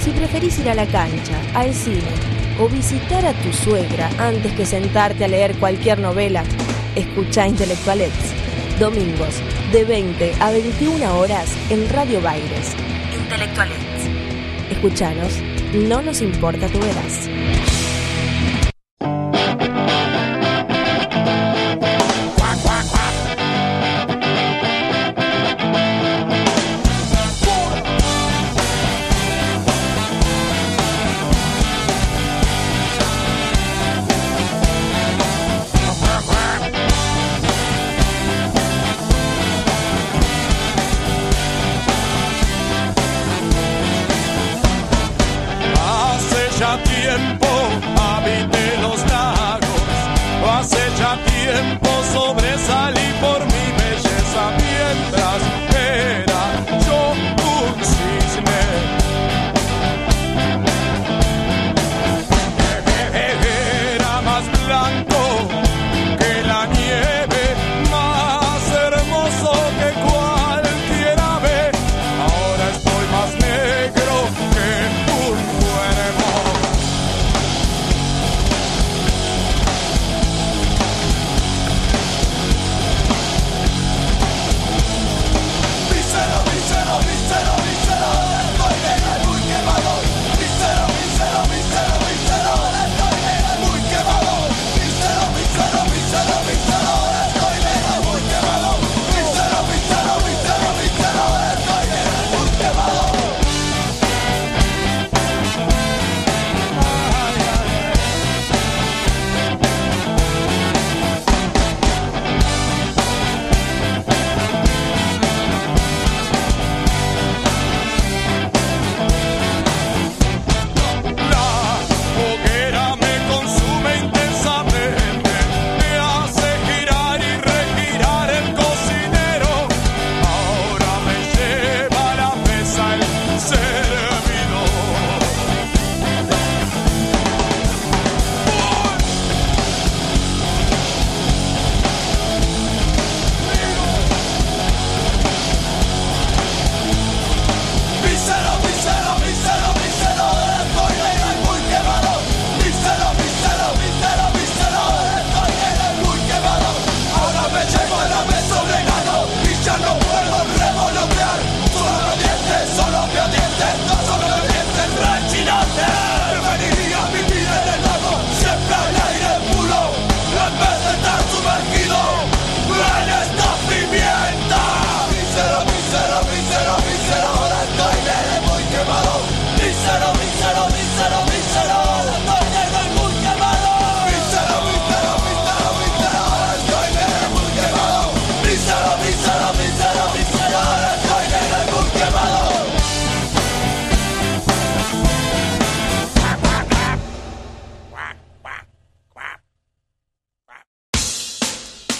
Si 0.00 0.10
preferís 0.10 0.58
ir 0.58 0.68
a 0.68 0.74
la 0.74 0.86
cancha, 0.86 1.40
al 1.54 1.72
cine 1.72 2.02
o 2.58 2.68
visitar 2.68 3.24
a 3.24 3.32
tu 3.34 3.52
suegra 3.52 4.10
antes 4.18 4.52
que 4.54 4.66
sentarte 4.66 5.26
a 5.26 5.28
leer 5.28 5.54
cualquier 5.58 6.00
novela, 6.00 6.42
escucha 6.96 7.46
Intelectualex. 7.46 8.12
Domingos, 8.80 9.36
de 9.70 9.84
20 9.84 10.34
a 10.40 10.50
21 10.50 11.18
horas 11.20 11.48
en 11.70 11.88
Radio 11.90 12.20
Baires. 12.20 12.74
Intelectualex. 13.16 13.78
Escuchanos, 14.70 15.34
no 15.72 16.02
nos 16.02 16.20
importa 16.20 16.66
tu 16.66 16.80
verás. 16.80 17.73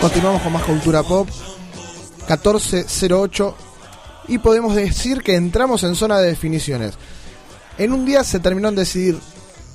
Continuamos 0.00 0.40
con 0.40 0.52
más 0.54 0.62
cultura 0.62 1.02
pop. 1.02 1.28
1408. 2.20 3.54
Y 4.28 4.38
podemos 4.38 4.74
decir 4.74 5.22
que 5.22 5.34
entramos 5.34 5.82
en 5.82 5.94
zona 5.94 6.18
de 6.18 6.28
definiciones. 6.28 6.94
En 7.76 7.92
un 7.92 8.06
día 8.06 8.24
se 8.24 8.40
terminó 8.40 8.68
en 8.68 8.76
decidir 8.76 9.18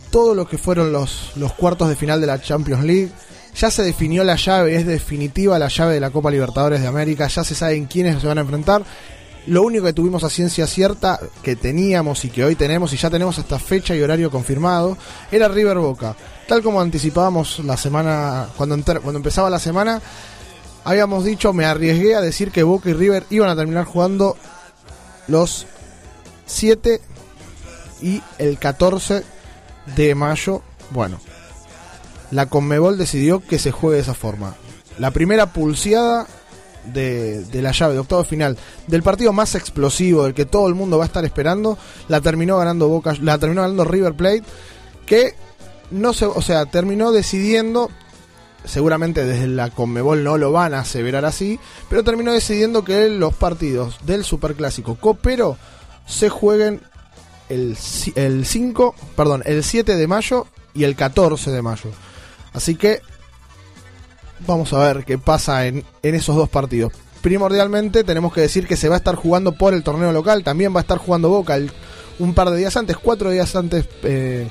todo 0.09 0.33
lo 0.33 0.47
que 0.47 0.57
fueron 0.57 0.91
los, 0.91 1.33
los 1.35 1.53
cuartos 1.53 1.89
de 1.89 1.95
final 1.95 2.21
de 2.21 2.27
la 2.27 2.41
Champions 2.41 2.83
League. 2.83 3.11
Ya 3.55 3.69
se 3.69 3.83
definió 3.83 4.23
la 4.23 4.35
llave, 4.35 4.75
es 4.75 4.87
definitiva 4.87 5.59
la 5.59 5.67
llave 5.67 5.93
de 5.93 5.99
la 5.99 6.09
Copa 6.09 6.31
Libertadores 6.31 6.81
de 6.81 6.87
América. 6.87 7.27
Ya 7.27 7.43
se 7.43 7.53
saben 7.53 7.85
quiénes 7.85 8.19
se 8.19 8.27
van 8.27 8.39
a 8.39 8.41
enfrentar. 8.41 8.83
Lo 9.47 9.61
único 9.61 9.85
que 9.85 9.93
tuvimos 9.93 10.23
a 10.23 10.29
ciencia 10.29 10.65
cierta, 10.65 11.19
que 11.43 11.55
teníamos 11.55 12.25
y 12.25 12.29
que 12.29 12.43
hoy 12.43 12.55
tenemos, 12.55 12.93
y 12.93 12.97
ya 12.97 13.09
tenemos 13.09 13.37
hasta 13.37 13.59
fecha 13.59 13.95
y 13.95 14.01
horario 14.01 14.31
confirmado, 14.31 14.97
era 15.31 15.47
River 15.47 15.77
Boca. 15.77 16.15
Tal 16.47 16.63
como 16.63 16.81
anticipábamos 16.81 17.59
la 17.59 17.77
semana, 17.77 18.47
cuando, 18.57 18.75
cuando 18.83 19.17
empezaba 19.17 19.49
la 19.49 19.59
semana, 19.59 20.01
habíamos 20.83 21.25
dicho, 21.25 21.53
me 21.53 21.65
arriesgué 21.65 22.15
a 22.15 22.21
decir 22.21 22.51
que 22.51 22.63
Boca 22.63 22.89
y 22.89 22.93
River 22.93 23.25
iban 23.29 23.49
a 23.49 23.55
terminar 23.55 23.85
jugando 23.85 24.35
los 25.27 25.67
7 26.47 27.01
y 28.01 28.21
el 28.39 28.57
14 28.57 29.23
de 29.95 30.15
mayo. 30.15 30.63
Bueno, 30.89 31.19
la 32.31 32.47
Conmebol 32.47 32.97
decidió 32.97 33.41
que 33.41 33.59
se 33.59 33.71
juegue 33.71 33.97
de 33.97 34.01
esa 34.01 34.15
forma. 34.15 34.55
La 34.97 35.11
primera 35.11 35.53
pulseada 35.53 36.25
de, 36.93 37.45
la 37.53 37.71
llave 37.71 37.93
de 37.93 37.99
octavo 37.99 38.23
final 38.23 38.57
del 38.87 39.03
partido 39.03 39.33
más 39.33 39.55
explosivo, 39.55 40.23
del 40.23 40.33
que 40.33 40.45
todo 40.45 40.67
el 40.67 40.75
mundo 40.75 40.97
va 40.97 41.05
a 41.05 41.07
estar 41.07 41.25
esperando, 41.25 41.77
la 42.07 42.21
terminó 42.21 42.57
ganando 42.57 42.87
Boca, 42.87 43.13
la 43.21 43.37
terminó 43.37 43.61
ganando 43.61 43.85
River 43.85 44.13
Plate, 44.13 44.43
que 45.05 45.33
no 45.91 46.13
se, 46.13 46.25
o 46.25 46.41
sea, 46.41 46.65
terminó 46.65 47.11
decidiendo 47.11 47.89
seguramente 48.65 49.25
desde 49.25 49.47
la 49.47 49.69
Conmebol 49.69 50.23
no 50.23 50.37
lo 50.37 50.51
van 50.51 50.73
a 50.73 50.79
aseverar 50.79 51.23
así, 51.25 51.59
pero 51.87 52.03
terminó 52.03 52.33
decidiendo 52.33 52.83
que 52.83 53.09
los 53.09 53.33
partidos 53.35 53.97
del 54.05 54.23
Superclásico 54.23 54.95
Copero 54.95 55.57
se 56.07 56.29
jueguen 56.29 56.81
el, 57.49 57.77
el 58.15 58.45
5, 58.45 58.95
perdón, 59.15 59.43
el 59.45 59.63
7 59.63 59.95
de 59.95 60.07
mayo 60.07 60.47
y 60.73 60.83
el 60.83 60.95
14 60.95 61.51
de 61.51 61.61
mayo. 61.61 61.91
Así 62.53 62.75
que 62.75 63.01
vamos 64.47 64.73
a 64.73 64.79
ver 64.79 65.05
qué 65.05 65.17
pasa 65.17 65.65
en, 65.67 65.83
en 66.03 66.15
esos 66.15 66.35
dos 66.35 66.49
partidos. 66.49 66.91
Primordialmente 67.21 68.03
tenemos 68.03 68.33
que 68.33 68.41
decir 68.41 68.67
que 68.67 68.75
se 68.77 68.87
va 68.89 68.95
a 68.95 68.97
estar 68.99 69.15
jugando 69.15 69.53
por 69.53 69.73
el 69.73 69.83
torneo 69.83 70.11
local, 70.11 70.43
también 70.43 70.73
va 70.75 70.79
a 70.79 70.81
estar 70.81 70.97
jugando 70.99 71.29
Boca 71.29 71.55
el- 71.55 71.71
un 72.19 72.33
par 72.33 72.49
de 72.49 72.57
días 72.57 72.77
antes, 72.77 72.97
cuatro 72.97 73.29
días 73.31 73.55
antes 73.55 73.85
eh, 74.03 74.47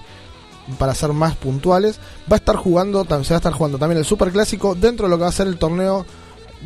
para 0.78 0.94
ser 0.94 1.12
más 1.12 1.36
puntuales. 1.36 1.98
Va 2.30 2.36
a 2.36 2.38
estar 2.38 2.56
jugando, 2.56 3.04
se 3.04 3.10
va 3.10 3.36
a 3.36 3.36
estar 3.36 3.52
jugando 3.52 3.78
también 3.78 3.98
el 3.98 4.04
Superclásico 4.04 4.74
dentro 4.74 5.06
de 5.06 5.10
lo 5.10 5.16
que 5.18 5.22
va 5.22 5.28
a 5.28 5.32
ser 5.32 5.46
el 5.46 5.56
torneo 5.56 6.04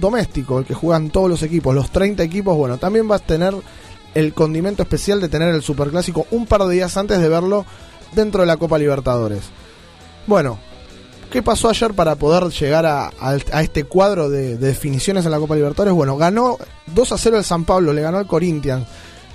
doméstico, 0.00 0.58
el 0.60 0.64
que 0.64 0.74
juegan 0.74 1.10
todos 1.10 1.28
los 1.28 1.42
equipos, 1.42 1.74
los 1.74 1.90
30 1.90 2.22
equipos, 2.22 2.56
bueno, 2.56 2.78
también 2.78 3.10
va 3.10 3.16
a 3.16 3.20
tener 3.20 3.54
el 4.14 4.32
condimento 4.32 4.82
especial 4.82 5.20
de 5.20 5.28
tener 5.28 5.54
el 5.54 5.62
Superclásico 5.62 6.26
un 6.30 6.46
par 6.46 6.64
de 6.64 6.74
días 6.74 6.96
antes 6.96 7.18
de 7.20 7.28
verlo 7.28 7.64
dentro 8.12 8.40
de 8.40 8.46
la 8.46 8.56
Copa 8.56 8.78
Libertadores. 8.78 9.42
Bueno, 10.26 10.58
¿qué 11.30 11.42
pasó 11.42 11.68
ayer 11.68 11.94
para 11.94 12.16
poder 12.16 12.50
llegar 12.52 12.86
a, 12.86 13.12
este 13.60 13.84
cuadro 13.84 14.28
de, 14.30 14.56
de 14.56 14.68
definiciones 14.68 15.24
en 15.24 15.30
la 15.30 15.38
Copa 15.38 15.54
Libertadores? 15.54 15.94
Bueno, 15.94 16.16
ganó 16.16 16.58
2 16.86 17.12
a 17.12 17.18
0 17.18 17.38
el 17.38 17.44
San 17.44 17.64
Pablo, 17.64 17.92
le 17.92 18.02
ganó 18.02 18.18
al 18.18 18.26
Corinthians. 18.26 18.86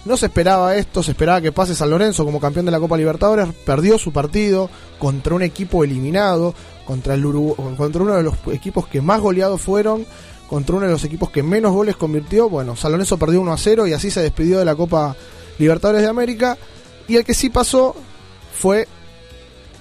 No 0.05 0.17
se 0.17 0.25
esperaba 0.25 0.75
esto, 0.75 1.01
se 1.01 1.11
esperaba 1.11 1.39
que 1.39 1.53
pase 1.53 1.75
San 1.75 1.89
Lorenzo 1.89 2.25
como 2.25 2.41
campeón 2.41 2.65
de 2.65 2.71
la 2.71 2.79
Copa 2.79 2.97
Libertadores, 2.97 3.47
perdió 3.65 3.97
su 3.97 4.11
partido 4.11 4.69
contra 4.99 5.33
un 5.33 5.43
equipo 5.43 5.83
eliminado, 5.85 6.53
contra, 6.85 7.13
el 7.13 7.23
contra 7.77 8.01
uno 8.03 8.15
de 8.15 8.23
los 8.23 8.35
equipos 8.51 8.85
que 8.87 9.01
más 9.01 9.21
goleados 9.21 9.61
fueron, 9.61 10.05
contra 10.49 10.75
uno 10.75 10.87
de 10.87 10.91
los 10.91 11.05
equipos 11.05 11.29
que 11.29 11.41
menos 11.41 11.71
goles 11.71 11.95
convirtió. 11.95 12.49
Bueno, 12.49 12.75
San 12.75 12.91
Lorenzo 12.91 13.17
perdió 13.17 13.39
1 13.39 13.53
a 13.53 13.57
0 13.57 13.87
y 13.87 13.93
así 13.93 14.11
se 14.11 14.21
despidió 14.21 14.59
de 14.59 14.65
la 14.65 14.75
Copa 14.75 15.15
Libertadores 15.57 16.01
de 16.01 16.09
América. 16.09 16.57
Y 17.07 17.15
el 17.15 17.23
que 17.23 17.33
sí 17.33 17.49
pasó 17.49 17.95
fue, 18.53 18.89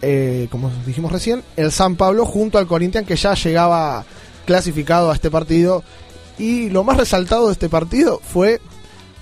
eh, 0.03 0.49
como 0.51 0.71
dijimos 0.85 1.13
recién, 1.13 1.43
el 1.57 1.71
San 1.71 1.97
Pablo 1.97 2.27
junto 2.27 2.59
al 2.59 2.67
Corinthians 2.67 3.07
que 3.07 3.17
ya 3.17 3.35
llegaba 3.35 4.05
clasificado 4.45 5.11
a 5.11 5.15
este 5.15 5.31
partido. 5.31 5.85
Y 6.39 6.71
lo 6.71 6.83
más 6.83 6.97
resaltado 6.97 7.47
de 7.47 7.53
este 7.53 7.69
partido 7.69 8.21
fue 8.23 8.61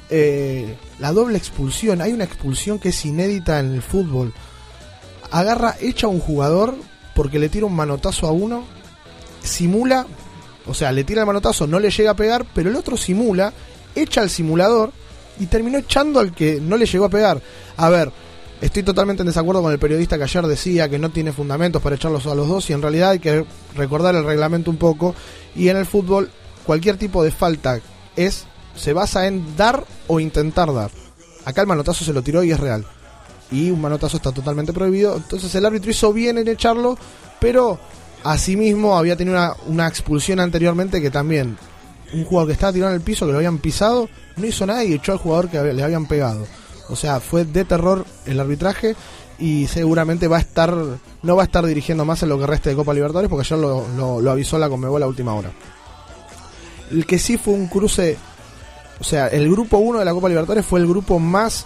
eh, 0.08 0.76
la 0.98 1.12
doble 1.12 1.36
expulsión. 1.36 2.00
Hay 2.00 2.12
una 2.12 2.24
expulsión 2.24 2.78
que 2.78 2.88
es 2.90 3.04
inédita 3.04 3.60
en 3.60 3.74
el 3.74 3.82
fútbol. 3.82 4.32
Agarra, 5.30 5.76
echa 5.80 6.06
a 6.06 6.10
un 6.10 6.20
jugador 6.20 6.74
porque 7.14 7.38
le 7.38 7.48
tira 7.48 7.66
un 7.66 7.76
manotazo 7.76 8.26
a 8.26 8.32
uno, 8.32 8.64
simula, 9.42 10.06
o 10.66 10.74
sea, 10.74 10.92
le 10.92 11.04
tira 11.04 11.20
el 11.20 11.26
manotazo, 11.26 11.66
no 11.66 11.78
le 11.78 11.90
llega 11.90 12.12
a 12.12 12.16
pegar, 12.16 12.46
pero 12.54 12.70
el 12.70 12.76
otro 12.76 12.96
simula, 12.96 13.52
echa 13.94 14.22
al 14.22 14.30
simulador 14.30 14.92
y 15.38 15.46
terminó 15.46 15.78
echando 15.78 16.20
al 16.20 16.32
que 16.32 16.60
no 16.60 16.76
le 16.76 16.86
llegó 16.86 17.04
a 17.04 17.10
pegar. 17.10 17.42
A 17.76 17.88
ver, 17.90 18.10
estoy 18.60 18.82
totalmente 18.82 19.22
en 19.22 19.28
desacuerdo 19.28 19.62
con 19.62 19.72
el 19.72 19.78
periodista 19.78 20.16
que 20.18 20.24
ayer 20.24 20.46
decía 20.46 20.88
que 20.88 20.98
no 20.98 21.10
tiene 21.10 21.32
fundamentos 21.32 21.80
para 21.82 21.96
echarlos 21.96 22.26
a 22.26 22.34
los 22.34 22.48
dos 22.48 22.68
y 22.70 22.72
en 22.72 22.82
realidad 22.82 23.10
hay 23.10 23.18
que 23.18 23.44
recordar 23.74 24.14
el 24.14 24.24
reglamento 24.24 24.70
un 24.70 24.76
poco 24.76 25.14
y 25.54 25.68
en 25.68 25.76
el 25.76 25.86
fútbol 25.86 26.30
cualquier 26.64 26.96
tipo 26.96 27.24
de 27.24 27.30
falta 27.30 27.80
es 28.16 28.46
se 28.76 28.92
basa 28.92 29.26
en 29.26 29.56
dar 29.56 29.84
o 30.06 30.20
intentar 30.20 30.72
dar. 30.72 30.90
Acá 31.44 31.62
el 31.62 31.66
manotazo 31.66 32.04
se 32.04 32.12
lo 32.12 32.22
tiró 32.22 32.42
y 32.42 32.52
es 32.52 32.60
real. 32.60 32.84
Y 33.50 33.70
un 33.70 33.80
manotazo 33.80 34.16
está 34.16 34.32
totalmente 34.32 34.72
prohibido. 34.72 35.16
Entonces 35.16 35.54
el 35.54 35.66
árbitro 35.66 35.90
hizo 35.90 36.12
bien 36.12 36.38
en 36.38 36.48
echarlo, 36.48 36.96
pero 37.40 37.78
asimismo 38.22 38.96
había 38.96 39.16
tenido 39.16 39.56
una, 39.66 39.88
expulsión 39.88 40.40
anteriormente 40.40 41.00
que 41.00 41.10
también 41.10 41.56
un 42.12 42.24
jugador 42.24 42.48
que 42.48 42.52
estaba 42.54 42.72
tirado 42.72 42.92
en 42.92 42.98
el 42.98 43.04
piso, 43.04 43.26
que 43.26 43.32
lo 43.32 43.38
habían 43.38 43.58
pisado, 43.58 44.08
no 44.36 44.46
hizo 44.46 44.66
nada 44.66 44.84
y 44.84 44.94
echó 44.94 45.12
al 45.12 45.18
jugador 45.18 45.48
que 45.48 45.60
le 45.60 45.82
habían 45.82 46.06
pegado. 46.06 46.46
O 46.90 46.96
sea, 46.96 47.20
fue 47.20 47.44
de 47.44 47.64
terror 47.64 48.04
el 48.26 48.40
arbitraje 48.40 48.96
y 49.38 49.66
seguramente 49.68 50.28
va 50.28 50.36
a 50.36 50.40
estar 50.40 50.74
no 51.22 51.36
va 51.36 51.42
a 51.42 51.46
estar 51.46 51.64
dirigiendo 51.64 52.04
más 52.04 52.22
en 52.22 52.28
lo 52.28 52.38
que 52.38 52.46
reste 52.46 52.70
de 52.70 52.76
Copa 52.76 52.92
Libertadores 52.94 53.30
porque 53.30 53.48
lo, 53.56 53.86
lo- 53.96 54.20
lo 54.20 54.30
avisó 54.30 54.58
la 54.58 54.68
Conmebol 54.68 55.02
a 55.02 55.06
última 55.06 55.34
hora. 55.34 55.50
El 56.90 57.06
que 57.06 57.18
sí 57.18 57.38
fue 57.38 57.54
un 57.54 57.68
cruce, 57.68 58.16
o 59.00 59.04
sea, 59.04 59.28
el 59.28 59.48
grupo 59.50 59.78
1 59.78 59.98
de 60.00 60.04
la 60.04 60.12
Copa 60.12 60.28
Libertadores 60.28 60.66
fue 60.66 60.80
el 60.80 60.86
grupo 60.88 61.18
más, 61.18 61.64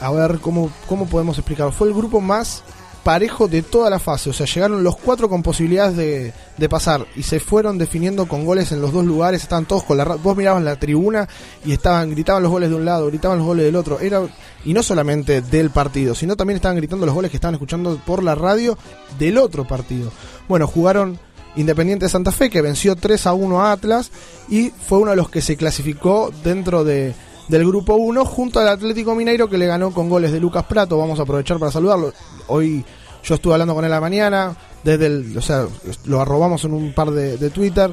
a 0.00 0.10
ver 0.12 0.38
cómo, 0.40 0.70
cómo 0.88 1.06
podemos 1.06 1.36
explicarlo, 1.38 1.72
fue 1.72 1.88
el 1.88 1.94
grupo 1.94 2.20
más 2.20 2.62
parejo 3.02 3.48
de 3.48 3.62
toda 3.62 3.90
la 3.90 3.98
fase, 3.98 4.30
o 4.30 4.32
sea, 4.32 4.46
llegaron 4.46 4.84
los 4.84 4.96
cuatro 4.96 5.28
con 5.28 5.42
posibilidades 5.42 5.96
de, 5.96 6.32
de 6.56 6.68
pasar 6.68 7.06
y 7.16 7.22
se 7.22 7.40
fueron 7.40 7.78
definiendo 7.78 8.26
con 8.26 8.44
goles 8.44 8.72
en 8.72 8.80
los 8.80 8.92
dos 8.92 9.04
lugares, 9.04 9.42
estaban 9.42 9.66
todos 9.66 9.84
con 9.84 9.96
la 9.96 10.04
vos 10.04 10.36
mirabas 10.36 10.62
la 10.62 10.76
tribuna 10.76 11.28
y 11.64 11.72
estaban 11.72 12.10
gritaban 12.10 12.42
los 12.42 12.52
goles 12.52 12.70
de 12.70 12.76
un 12.76 12.84
lado, 12.84 13.06
gritaban 13.08 13.38
los 13.38 13.46
goles 13.46 13.64
del 13.64 13.76
otro, 13.76 13.98
era 14.00 14.22
y 14.64 14.72
no 14.72 14.82
solamente 14.82 15.42
del 15.42 15.70
partido, 15.70 16.14
sino 16.14 16.36
también 16.36 16.56
estaban 16.56 16.76
gritando 16.76 17.06
los 17.06 17.14
goles 17.14 17.30
que 17.30 17.36
estaban 17.36 17.54
escuchando 17.54 18.00
por 18.06 18.22
la 18.22 18.34
radio 18.34 18.78
del 19.18 19.38
otro 19.38 19.66
partido. 19.66 20.12
Bueno, 20.48 20.66
jugaron 20.66 21.18
Independiente 21.54 22.06
de 22.06 22.10
Santa 22.10 22.32
Fe 22.32 22.48
que 22.48 22.62
venció 22.62 22.96
3 22.96 23.26
a 23.26 23.34
1 23.34 23.60
a 23.60 23.72
Atlas 23.72 24.10
y 24.48 24.70
fue 24.70 24.98
uno 24.98 25.10
de 25.10 25.18
los 25.18 25.28
que 25.28 25.42
se 25.42 25.56
clasificó 25.56 26.32
dentro 26.42 26.82
de, 26.82 27.14
del 27.52 27.66
grupo 27.66 27.94
1 27.94 28.24
junto 28.24 28.60
al 28.60 28.68
Atlético 28.68 29.14
Mineiro 29.14 29.48
que 29.48 29.58
le 29.58 29.66
ganó 29.66 29.92
con 29.92 30.08
goles 30.08 30.32
de 30.32 30.40
Lucas 30.40 30.64
Prato. 30.64 30.96
Vamos 30.98 31.18
a 31.20 31.22
aprovechar 31.22 31.58
para 31.58 31.70
saludarlo. 31.70 32.12
Hoy 32.48 32.84
yo 33.22 33.34
estuve 33.34 33.52
hablando 33.54 33.74
con 33.74 33.84
él 33.84 33.92
a 33.92 33.96
la 33.96 34.00
mañana, 34.00 34.56
desde 34.82 35.06
el, 35.06 35.36
o 35.36 35.42
sea, 35.42 35.66
lo 36.06 36.20
arrobamos 36.20 36.64
en 36.64 36.72
un 36.72 36.92
par 36.94 37.10
de, 37.10 37.36
de 37.36 37.50
Twitter, 37.50 37.92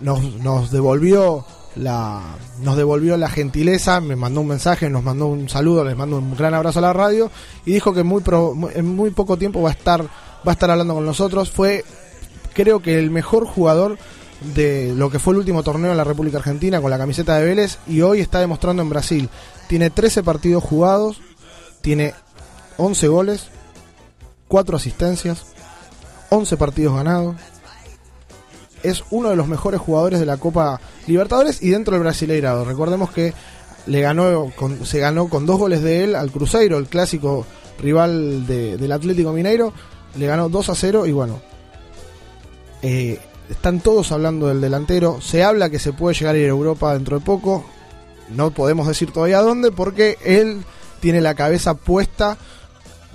nos, 0.00 0.34
nos 0.36 0.70
devolvió 0.70 1.44
la 1.76 2.22
nos 2.62 2.74
devolvió 2.76 3.18
la 3.18 3.28
gentileza, 3.28 4.00
me 4.00 4.16
mandó 4.16 4.40
un 4.40 4.48
mensaje, 4.48 4.88
nos 4.88 5.02
mandó 5.04 5.26
un 5.26 5.48
saludo, 5.50 5.84
les 5.84 5.94
mando 5.96 6.16
un 6.16 6.34
gran 6.34 6.54
abrazo 6.54 6.78
a 6.78 6.82
la 6.82 6.92
radio 6.94 7.30
y 7.66 7.72
dijo 7.74 7.92
que 7.92 8.02
muy 8.02 8.22
pro- 8.22 8.54
en 8.74 8.86
muy 8.96 9.10
poco 9.10 9.36
tiempo 9.36 9.60
va 9.60 9.68
a 9.68 9.72
estar 9.72 10.02
va 10.02 10.08
a 10.46 10.52
estar 10.52 10.70
hablando 10.70 10.94
con 10.94 11.04
nosotros. 11.04 11.50
Fue 11.50 11.84
creo 12.54 12.80
que 12.80 12.98
el 12.98 13.10
mejor 13.10 13.46
jugador 13.46 13.98
de 14.54 14.92
lo 14.94 15.10
que 15.10 15.18
fue 15.18 15.32
el 15.32 15.38
último 15.38 15.62
torneo 15.62 15.90
en 15.90 15.96
la 15.96 16.04
República 16.04 16.38
Argentina 16.38 16.80
con 16.80 16.90
la 16.90 16.98
camiseta 16.98 17.36
de 17.38 17.46
Vélez 17.46 17.78
y 17.86 18.02
hoy 18.02 18.20
está 18.20 18.40
demostrando 18.40 18.82
en 18.82 18.88
Brasil. 18.90 19.28
Tiene 19.68 19.90
13 19.90 20.22
partidos 20.22 20.62
jugados, 20.62 21.20
tiene 21.80 22.14
11 22.76 23.08
goles, 23.08 23.46
4 24.48 24.76
asistencias, 24.76 25.46
11 26.30 26.56
partidos 26.56 26.94
ganados. 26.94 27.36
Es 28.82 29.02
uno 29.10 29.30
de 29.30 29.36
los 29.36 29.48
mejores 29.48 29.80
jugadores 29.80 30.20
de 30.20 30.26
la 30.26 30.36
Copa 30.36 30.80
Libertadores 31.06 31.62
y 31.62 31.70
dentro 31.70 31.94
del 31.94 32.02
Brasileirado. 32.02 32.64
Recordemos 32.64 33.10
que 33.10 33.32
le 33.86 34.00
ganó 34.00 34.52
con- 34.54 34.84
se 34.84 34.98
ganó 34.98 35.28
con 35.28 35.46
dos 35.46 35.58
goles 35.58 35.82
de 35.82 36.04
él 36.04 36.14
al 36.14 36.30
Cruzeiro, 36.30 36.76
el 36.78 36.86
clásico 36.88 37.46
rival 37.80 38.46
de- 38.46 38.76
del 38.76 38.92
Atlético 38.92 39.32
Mineiro. 39.32 39.72
Le 40.16 40.26
ganó 40.26 40.48
2 40.48 40.68
a 40.68 40.74
0 40.74 41.06
y 41.06 41.12
bueno, 41.12 41.40
eh, 42.82 43.18
están 43.50 43.80
todos 43.80 44.12
hablando 44.12 44.48
del 44.48 44.60
delantero. 44.60 45.20
Se 45.20 45.42
habla 45.42 45.70
que 45.70 45.78
se 45.78 45.92
puede 45.92 46.14
llegar 46.14 46.34
a 46.34 46.38
ir 46.38 46.46
a 46.46 46.48
Europa 46.48 46.94
dentro 46.94 47.18
de 47.18 47.24
poco. 47.24 47.64
No 48.28 48.50
podemos 48.50 48.86
decir 48.88 49.12
todavía 49.12 49.40
dónde 49.40 49.70
porque 49.70 50.18
él 50.24 50.64
tiene 51.00 51.20
la 51.20 51.34
cabeza 51.34 51.74
puesta 51.74 52.36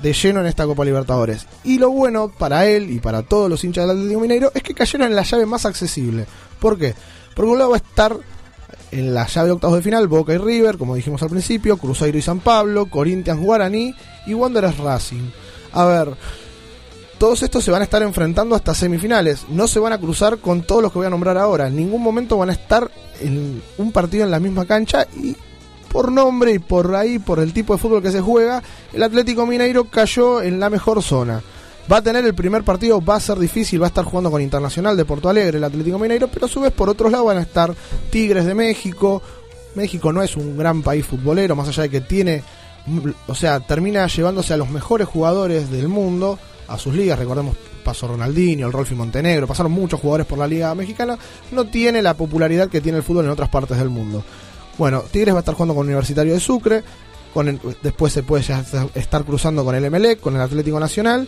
de 0.02 0.14
lleno 0.14 0.40
en 0.40 0.48
esta 0.48 0.66
Copa 0.66 0.86
Libertadores. 0.86 1.48
Y 1.64 1.78
lo 1.78 1.90
bueno 1.90 2.32
para 2.38 2.66
él 2.66 2.90
y 2.90 3.00
para 3.00 3.24
todos 3.24 3.50
los 3.50 3.64
hinchas 3.64 3.88
del 3.88 3.98
Atlético 3.98 4.20
Mineiro 4.20 4.52
es 4.54 4.64
que 4.64 4.74
cayeron 4.74 5.08
en 5.08 5.16
la 5.16 5.24
llave 5.24 5.46
más 5.46 5.66
accesible. 5.66 6.26
¿Por 6.60 6.78
qué? 6.78 6.96
Porque 7.36 7.52
un 7.52 7.58
lado 7.58 7.72
va 7.72 7.78
a 7.78 7.80
estar 7.80 8.18
en 8.92 9.14
la 9.14 9.28
llave 9.28 9.48
de 9.48 9.54
octavos 9.54 9.78
de 9.78 9.84
final 9.84 10.08
Boca 10.08 10.34
y 10.34 10.38
River, 10.38 10.78
como 10.78 10.96
dijimos 10.96 11.22
al 11.22 11.30
principio, 11.30 11.78
Cruzeiro 11.78 12.18
y 12.18 12.22
San 12.22 12.40
Pablo, 12.40 12.88
Corinthians 12.88 13.40
Guaraní 13.40 13.96
y 14.26 14.34
Wanderers 14.34 14.78
Racing. 14.78 15.30
A 15.74 15.86
ver, 15.86 16.16
todos 17.22 17.44
estos 17.44 17.64
se 17.64 17.70
van 17.70 17.82
a 17.82 17.84
estar 17.84 18.02
enfrentando 18.02 18.56
hasta 18.56 18.74
semifinales. 18.74 19.46
No 19.48 19.68
se 19.68 19.78
van 19.78 19.94
a 19.94 20.00
cruzar 20.00 20.40
con 20.40 20.64
todos 20.64 20.82
los 20.82 20.92
que 20.92 20.98
voy 20.98 21.06
a 21.06 21.12
nombrar 21.12 21.38
ahora. 21.38 21.68
En 21.68 21.76
ningún 21.76 22.02
momento 22.02 22.36
van 22.36 22.50
a 22.50 22.54
estar 22.54 22.90
en 23.20 23.62
un 23.78 23.92
partido 23.92 24.24
en 24.24 24.32
la 24.32 24.40
misma 24.40 24.66
cancha 24.66 25.06
y 25.16 25.36
por 25.92 26.12
nombre 26.12 26.52
y 26.54 26.58
por 26.58 26.96
ahí, 26.96 27.20
por 27.20 27.38
el 27.38 27.54
tipo 27.54 27.74
de 27.74 27.80
fútbol 27.80 28.02
que 28.02 28.10
se 28.10 28.22
juega, 28.22 28.64
el 28.92 29.04
Atlético 29.04 29.46
Mineiro 29.46 29.84
cayó 29.84 30.42
en 30.42 30.60
la 30.60 30.72
mejor 30.72 31.04
zona. 31.04 31.44
Va 31.92 31.98
a 31.98 32.02
tener 32.02 32.26
el 32.26 32.34
primer 32.34 32.64
partido, 32.64 33.00
va 33.00 33.18
a 33.18 33.20
ser 33.20 33.38
difícil, 33.38 33.80
va 33.80 33.86
a 33.86 33.90
estar 33.90 34.04
jugando 34.04 34.32
con 34.32 34.42
Internacional 34.42 34.98
de 34.98 35.06
Porto 35.06 35.30
Alegre, 35.30 35.60
el 35.60 35.64
Atlético 35.64 36.00
Mineiro, 36.00 36.28
pero 36.28 36.48
a 36.48 36.50
su 36.50 36.62
vez 36.62 36.72
por 36.72 36.90
otros 36.90 37.12
lados 37.12 37.28
van 37.28 37.38
a 37.38 37.42
estar 37.42 37.72
Tigres 38.10 38.48
de 38.48 38.56
México. 38.56 39.22
México 39.76 40.12
no 40.12 40.24
es 40.24 40.36
un 40.36 40.58
gran 40.58 40.82
país 40.82 41.06
futbolero, 41.06 41.56
más 41.56 41.68
allá 41.68 41.84
de 41.84 41.90
que 41.92 42.02
tiene, 42.02 42.44
o 43.28 43.36
sea, 43.36 43.60
termina 43.60 44.08
llevándose 44.08 44.56
a 44.56 44.58
los 44.58 44.72
mejores 44.72 45.08
jugadores 45.08 45.70
del 45.70 45.88
mundo 45.88 46.40
a 46.74 46.78
sus 46.78 46.94
ligas. 46.96 47.18
Recordemos, 47.20 47.56
pasó 47.84 48.08
Ronaldinho, 48.08 48.68
el 48.68 48.74
Rolfi 48.74 48.96
Montenegro, 48.96 49.48
pasaron 49.48 49.72
muchos 49.72 50.00
jugadores 50.00 50.28
por 50.28 50.38
la 50.40 50.48
liga 50.48 50.74
mexicana. 50.76 51.18
No 51.52 51.66
tiene 51.66 52.02
la 52.02 52.14
popularidad 52.16 52.70
que 52.70 52.82
tiene 52.82 52.98
el 53.00 53.04
fútbol 53.04 53.26
en 53.26 53.32
otras 53.32 53.50
partes 53.50 53.78
del 53.78 53.90
mundo. 53.90 54.24
Bueno, 54.78 55.04
Tigres 55.12 55.34
va 55.34 55.40
a 55.40 55.42
estar 55.42 55.56
jugando 55.56 55.76
con 55.76 55.86
Universitario 55.86 56.34
de 56.34 56.40
Sucre. 56.40 56.84
Con 57.34 57.60
después 57.82 58.12
se 58.12 58.24
puede 58.24 58.44
estar 58.96 59.24
cruzando 59.24 59.64
con 59.64 59.74
el 59.76 59.86
Emelec, 59.86 60.20
con 60.20 60.36
el 60.36 60.42
Atlético 60.42 60.80
Nacional. 60.80 61.28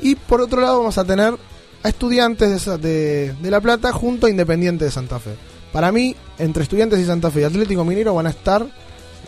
Y 0.00 0.14
por 0.14 0.40
otro 0.40 0.60
lado 0.60 0.78
vamos 0.78 0.96
a 0.98 1.04
tener 1.04 1.34
a 1.82 1.88
Estudiantes 1.88 2.64
de- 2.80 3.34
de 3.34 3.50
La 3.50 3.60
Plata 3.60 3.92
junto 3.92 4.26
a 4.26 4.30
Independiente 4.30 4.84
de 4.86 4.90
Santa 4.90 5.18
Fe. 5.18 5.34
Para 5.72 5.90
mí, 5.92 6.14
entre 6.38 6.62
Estudiantes 6.62 7.00
y 7.00 7.04
Santa 7.04 7.30
Fe 7.30 7.40
y 7.40 7.44
Atlético 7.44 7.84
Minero 7.84 8.14
van 8.14 8.26
a 8.26 8.30
estar 8.30 8.66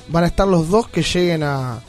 van 0.09 0.25
a 0.25 0.27
estar 0.27 0.47
los 0.47 0.69
dos 0.69 0.89
que 0.89 1.03
lleguen 1.03 1.43
a, 1.43 1.81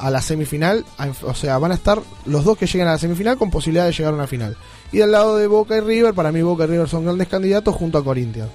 a 0.00 0.10
la 0.10 0.22
semifinal, 0.22 0.84
o 1.22 1.34
sea, 1.34 1.58
van 1.58 1.72
a 1.72 1.74
estar 1.74 2.00
los 2.24 2.44
dos 2.44 2.56
que 2.56 2.66
lleguen 2.66 2.88
a 2.88 2.92
la 2.92 2.98
semifinal 2.98 3.36
con 3.36 3.50
posibilidad 3.50 3.86
de 3.86 3.92
llegar 3.92 4.12
a 4.12 4.16
una 4.16 4.26
final. 4.26 4.56
Y 4.92 4.98
del 4.98 5.12
lado 5.12 5.36
de 5.36 5.46
Boca 5.46 5.76
y 5.76 5.80
River, 5.80 6.14
para 6.14 6.32
mí 6.32 6.40
Boca 6.42 6.64
y 6.64 6.68
River 6.68 6.88
son 6.88 7.04
grandes 7.04 7.28
candidatos 7.28 7.74
junto 7.74 7.98
a 7.98 8.04
Corinthians. 8.04 8.50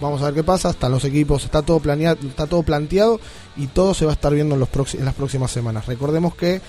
Vamos 0.00 0.22
a 0.22 0.26
ver 0.26 0.34
qué 0.34 0.44
pasa, 0.44 0.70
están 0.70 0.92
los 0.92 1.04
equipos, 1.04 1.44
está 1.44 1.62
todo 1.62 1.80
planeado, 1.80 2.18
está 2.26 2.46
todo 2.46 2.62
planteado 2.62 3.20
y 3.56 3.66
todo 3.66 3.94
se 3.94 4.04
va 4.04 4.12
a 4.12 4.14
estar 4.14 4.32
viendo 4.32 4.54
en 4.54 4.60
las 5.04 5.14
próximas 5.14 5.50
semanas. 5.50 5.86
Recordemos 5.86 6.34
que 6.34 6.60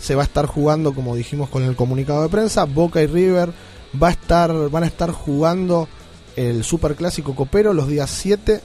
se 0.00 0.14
va 0.14 0.22
a 0.22 0.26
estar 0.26 0.46
jugando, 0.46 0.92
como 0.92 1.14
dijimos 1.14 1.48
con 1.48 1.62
el 1.62 1.76
comunicado 1.76 2.22
de 2.22 2.28
prensa, 2.28 2.64
Boca 2.64 3.00
y 3.00 3.06
River 3.06 3.52
va 4.00 4.08
a 4.08 4.10
estar, 4.10 4.52
van 4.68 4.82
a 4.82 4.86
estar 4.86 5.12
jugando 5.12 5.88
el 6.34 6.64
Superclásico 6.64 7.34
Copero 7.34 7.72
los 7.72 7.88
días 7.88 8.10
7, 8.10 8.60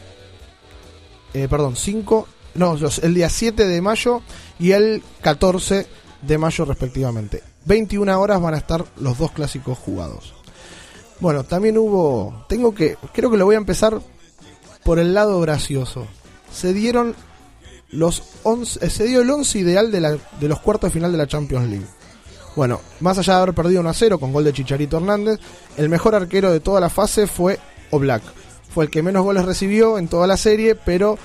eh, 1.33 1.47
perdón, 1.47 1.75
5, 1.75 2.27
no, 2.57 2.75
el 2.75 3.13
día 3.13 3.29
7 3.29 3.65
de 3.65 3.81
mayo 3.81 4.21
y 4.59 4.71
el 4.71 5.03
14 5.21 5.87
de 6.21 6.37
mayo 6.37 6.65
respectivamente. 6.65 7.43
21 7.65 8.19
horas 8.19 8.41
van 8.41 8.53
a 8.53 8.57
estar 8.57 8.85
los 8.97 9.17
dos 9.17 9.31
clásicos 9.31 9.77
jugados. 9.77 10.33
Bueno, 11.19 11.43
también 11.43 11.77
hubo, 11.77 12.45
tengo 12.47 12.73
que, 12.73 12.97
creo 13.13 13.31
que 13.31 13.37
lo 13.37 13.45
voy 13.45 13.55
a 13.55 13.59
empezar 13.59 13.99
por 14.83 14.99
el 14.99 15.13
lado 15.13 15.39
gracioso. 15.41 16.07
Se 16.51 16.73
dieron 16.73 17.15
los 17.89 18.23
11, 18.43 18.85
eh, 18.85 18.89
se 18.89 19.05
dio 19.05 19.21
el 19.21 19.29
11 19.29 19.59
ideal 19.59 19.91
de, 19.91 20.19
de 20.39 20.47
los 20.47 20.59
cuartos 20.59 20.89
de 20.89 20.93
final 20.93 21.11
de 21.11 21.17
la 21.17 21.27
Champions 21.27 21.69
League. 21.69 21.87
Bueno, 22.55 22.81
más 23.01 23.17
allá 23.17 23.35
de 23.35 23.41
haber 23.41 23.55
perdido 23.55 23.81
1 23.81 23.89
a 23.89 23.93
0 23.93 24.19
con 24.19 24.33
gol 24.33 24.43
de 24.43 24.53
Chicharito 24.53 24.97
Hernández, 24.97 25.39
el 25.77 25.89
mejor 25.89 26.15
arquero 26.15 26.51
de 26.51 26.59
toda 26.59 26.79
la 26.79 26.89
fase 26.89 27.27
fue 27.27 27.59
Oblak. 27.91 28.23
Fue 28.73 28.85
el 28.85 28.91
que 28.91 29.03
menos 29.03 29.23
goles 29.23 29.45
recibió 29.45 29.97
en 29.97 30.07
toda 30.07 30.27
la 30.27 30.37
serie, 30.37 30.75
pero 30.75 31.17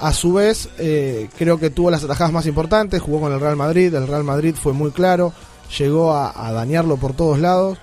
a 0.00 0.12
su 0.12 0.32
vez 0.32 0.68
eh, 0.78 1.28
creo 1.36 1.58
que 1.58 1.70
tuvo 1.70 1.90
las 1.90 2.04
atajadas 2.04 2.32
más 2.32 2.46
importantes, 2.46 3.02
jugó 3.02 3.20
con 3.20 3.32
el 3.32 3.40
Real 3.40 3.56
Madrid, 3.56 3.94
el 3.94 4.06
Real 4.06 4.24
Madrid 4.24 4.54
fue 4.54 4.72
muy 4.72 4.90
claro, 4.90 5.32
llegó 5.76 6.14
a, 6.14 6.52
dañarlo 6.52 6.96
por 6.96 7.14
todos 7.14 7.38
lados, 7.38 7.78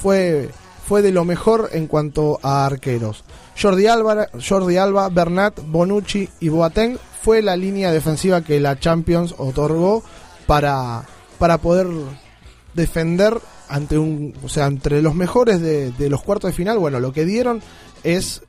fue, 0.00 0.50
fue 0.86 1.02
de 1.02 1.12
lo 1.12 1.24
mejor 1.24 1.70
en 1.72 1.86
cuanto 1.86 2.38
a 2.42 2.66
arqueros. 2.66 3.24
Jordi 3.60 3.86
Alba, 3.86 4.28
Jordi 4.46 4.76
Alba, 4.76 5.08
Bernat, 5.08 5.60
Bonucci 5.66 6.28
y 6.40 6.48
Boateng 6.48 6.98
fue 7.22 7.42
la 7.42 7.56
línea 7.56 7.92
defensiva 7.92 8.42
que 8.42 8.60
la 8.60 8.78
Champions 8.78 9.34
otorgó 9.36 10.02
para, 10.46 11.04
para 11.38 11.58
poder 11.58 11.88
defender 12.74 13.38
ante 13.68 13.98
un, 13.98 14.34
o 14.42 14.48
sea, 14.48 14.66
entre 14.66 15.02
los 15.02 15.14
mejores 15.14 15.60
de 15.60 16.08
los 16.08 16.22
cuartos 16.22 16.50
de 16.50 16.56
final, 16.56 16.78
bueno, 16.78 17.00
lo 17.00 17.12
que 17.12 17.26
dieron 17.26 17.60
es 18.04 18.42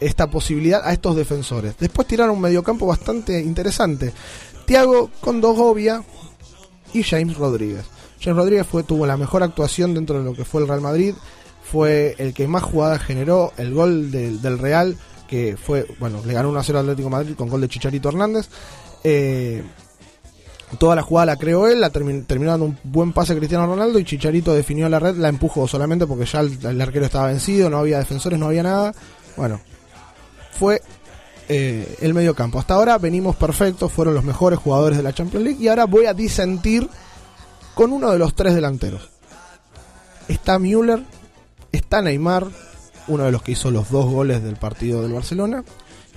esta 0.00 0.28
posibilidad 0.28 0.82
a 0.84 0.92
estos 0.92 1.16
defensores. 1.16 1.74
Después 1.78 2.06
tiraron 2.08 2.34
un 2.36 2.40
mediocampo 2.42 2.86
bastante 2.86 3.40
interesante. 3.40 4.12
Thiago 4.66 5.10
Condogovia 5.20 6.02
y 6.92 7.02
James 7.02 7.36
Rodríguez. 7.36 7.84
James 8.20 8.36
Rodríguez 8.36 8.66
fue, 8.66 8.82
tuvo 8.82 9.06
la 9.06 9.16
mejor 9.16 9.42
actuación 9.42 9.94
dentro 9.94 10.18
de 10.18 10.24
lo 10.24 10.34
que 10.34 10.44
fue 10.44 10.62
el 10.62 10.68
Real 10.68 10.80
Madrid. 10.80 11.14
Fue 11.70 12.14
el 12.18 12.32
que 12.34 12.46
más 12.48 12.62
jugadas 12.62 13.02
generó. 13.02 13.52
El 13.56 13.74
gol 13.74 14.10
del, 14.10 14.58
Real, 14.58 14.96
que 15.28 15.56
fue, 15.56 15.86
bueno, 15.98 16.20
le 16.26 16.32
ganó 16.32 16.50
1 16.50 16.58
a 16.60 16.64
0 16.64 16.78
al 16.78 16.84
Atlético 16.86 17.08
de 17.08 17.12
Madrid 17.16 17.34
con 17.36 17.48
gol 17.48 17.60
de 17.60 17.68
Chicharito 17.68 18.08
Hernández. 18.08 18.48
Eh, 19.02 19.62
toda 20.78 20.96
la 20.96 21.02
jugada 21.02 21.26
la 21.26 21.36
creó 21.36 21.66
él, 21.68 21.80
la 21.80 21.92
termi- 21.92 22.26
terminó 22.26 22.50
dando 22.52 22.66
un 22.66 22.78
buen 22.84 23.12
pase 23.12 23.36
Cristiano 23.36 23.66
Ronaldo 23.66 23.98
y 23.98 24.04
Chicharito 24.04 24.52
definió 24.54 24.88
la 24.88 24.98
red, 24.98 25.16
la 25.16 25.28
empujó 25.28 25.68
solamente 25.68 26.06
porque 26.06 26.24
ya 26.26 26.40
el 26.40 26.80
arquero 26.80 27.04
estaba 27.04 27.28
vencido, 27.28 27.68
no 27.70 27.78
había 27.78 27.98
defensores, 27.98 28.38
no 28.38 28.46
había 28.46 28.62
nada. 28.62 28.94
Bueno, 29.36 29.60
fue 30.58 30.80
eh, 31.48 31.96
el 32.00 32.14
medio 32.14 32.34
campo. 32.34 32.58
Hasta 32.58 32.74
ahora 32.74 32.98
venimos 32.98 33.36
perfectos, 33.36 33.92
fueron 33.92 34.14
los 34.14 34.24
mejores 34.24 34.58
jugadores 34.58 34.96
de 34.96 35.02
la 35.02 35.12
Champions 35.12 35.44
League 35.44 35.62
y 35.62 35.68
ahora 35.68 35.84
voy 35.84 36.06
a 36.06 36.14
disentir 36.14 36.88
con 37.74 37.92
uno 37.92 38.10
de 38.10 38.18
los 38.18 38.34
tres 38.34 38.54
delanteros. 38.54 39.10
Está 40.28 40.58
Müller, 40.58 41.02
está 41.70 42.00
Neymar, 42.00 42.46
uno 43.08 43.24
de 43.24 43.32
los 43.32 43.42
que 43.42 43.52
hizo 43.52 43.70
los 43.70 43.90
dos 43.90 44.06
goles 44.06 44.42
del 44.42 44.56
partido 44.56 45.02
del 45.02 45.12
Barcelona, 45.12 45.64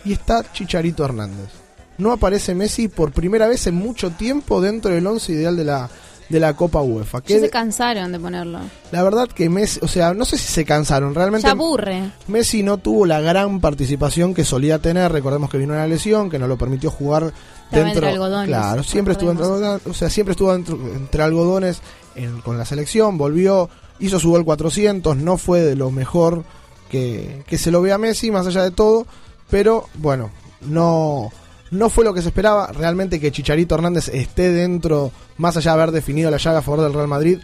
y 0.05 0.13
está 0.13 0.49
Chicharito 0.53 1.03
Hernández. 1.03 1.49
No 1.97 2.11
aparece 2.11 2.55
Messi 2.55 2.87
por 2.87 3.11
primera 3.11 3.47
vez 3.47 3.67
en 3.67 3.75
mucho 3.75 4.11
tiempo 4.11 4.61
dentro 4.61 4.91
del 4.91 5.07
once 5.07 5.33
ideal 5.33 5.57
de 5.57 5.65
la, 5.65 5.89
de 6.29 6.39
la 6.39 6.55
Copa 6.55 6.81
UEFA. 6.81 7.21
Que 7.21 7.39
se 7.39 7.49
cansaron 7.49 8.11
de 8.11 8.19
ponerlo. 8.19 8.59
la 8.91 9.03
verdad 9.03 9.27
que 9.27 9.49
Messi, 9.49 9.79
o 9.81 9.87
sea, 9.87 10.13
no 10.13 10.25
sé 10.25 10.37
si 10.37 10.51
se 10.51 10.65
cansaron, 10.65 11.15
realmente 11.15 11.45
Ya 11.47 11.51
aburre. 11.51 12.11
Messi 12.27 12.63
no 12.63 12.77
tuvo 12.77 13.05
la 13.05 13.21
gran 13.21 13.59
participación 13.61 14.33
que 14.33 14.43
solía 14.43 14.79
tener. 14.79 15.11
Recordemos 15.11 15.49
que 15.49 15.57
vino 15.57 15.73
una 15.73 15.87
lesión 15.87 16.29
que 16.29 16.37
no 16.39 16.47
lo 16.47 16.57
permitió 16.57 16.91
jugar 16.91 17.23
Estaba 17.23 17.83
dentro. 17.85 17.87
entre 17.87 18.07
algodones, 18.09 18.47
claro, 18.47 18.83
siempre 18.83 19.11
estuvo 19.13 19.31
entre 19.31 19.45
algodones, 19.45 19.87
o 19.87 19.93
sea, 19.93 20.09
siempre 20.09 20.31
estuvo 20.31 20.53
entre 20.53 21.23
algodones 21.23 21.81
en- 22.15 22.41
con 22.41 22.57
la 22.57 22.65
selección. 22.65 23.17
Volvió, 23.17 23.69
hizo 23.99 24.19
su 24.19 24.29
gol 24.31 24.43
400, 24.45 25.15
no 25.17 25.37
fue 25.37 25.61
de 25.61 25.75
lo 25.75 25.91
mejor 25.91 26.43
que, 26.89 27.43
que 27.47 27.57
se 27.57 27.71
lo 27.71 27.81
ve 27.81 27.91
a 27.93 27.97
Messi, 27.97 28.31
más 28.31 28.47
allá 28.47 28.63
de 28.63 28.71
todo. 28.71 29.05
Pero 29.49 29.85
bueno, 29.95 30.29
no, 30.61 31.31
no 31.71 31.89
fue 31.89 32.05
lo 32.05 32.13
que 32.13 32.21
se 32.21 32.29
esperaba. 32.29 32.67
Realmente 32.67 33.19
que 33.19 33.31
Chicharito 33.31 33.75
Hernández 33.75 34.09
esté 34.09 34.51
dentro, 34.51 35.11
más 35.37 35.57
allá 35.57 35.71
de 35.71 35.81
haber 35.81 35.91
definido 35.91 36.31
la 36.31 36.37
llaga 36.37 36.59
a 36.59 36.61
favor 36.61 36.81
del 36.81 36.93
Real 36.93 37.07
Madrid 37.07 37.39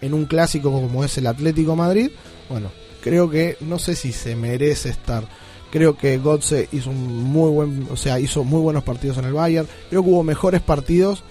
en 0.00 0.14
un 0.14 0.26
clásico 0.26 0.70
como 0.70 1.04
es 1.04 1.16
el 1.18 1.26
Atlético 1.26 1.76
Madrid. 1.76 2.10
Bueno, 2.48 2.70
creo 3.02 3.30
que 3.30 3.56
no 3.60 3.78
sé 3.78 3.94
si 3.94 4.12
se 4.12 4.36
merece 4.36 4.90
estar. 4.90 5.24
Creo 5.70 5.98
que 5.98 6.16
Gotze 6.18 6.68
hizo 6.72 6.92
muy 6.92 7.50
buen, 7.50 7.88
o 7.90 7.96
sea, 7.96 8.18
hizo 8.20 8.42
muy 8.42 8.60
buenos 8.60 8.84
partidos 8.84 9.18
en 9.18 9.26
el 9.26 9.34
Bayern. 9.34 9.68
Creo 9.90 10.02
que 10.02 10.08
hubo 10.08 10.22
mejores 10.22 10.62
partidos 10.62 11.22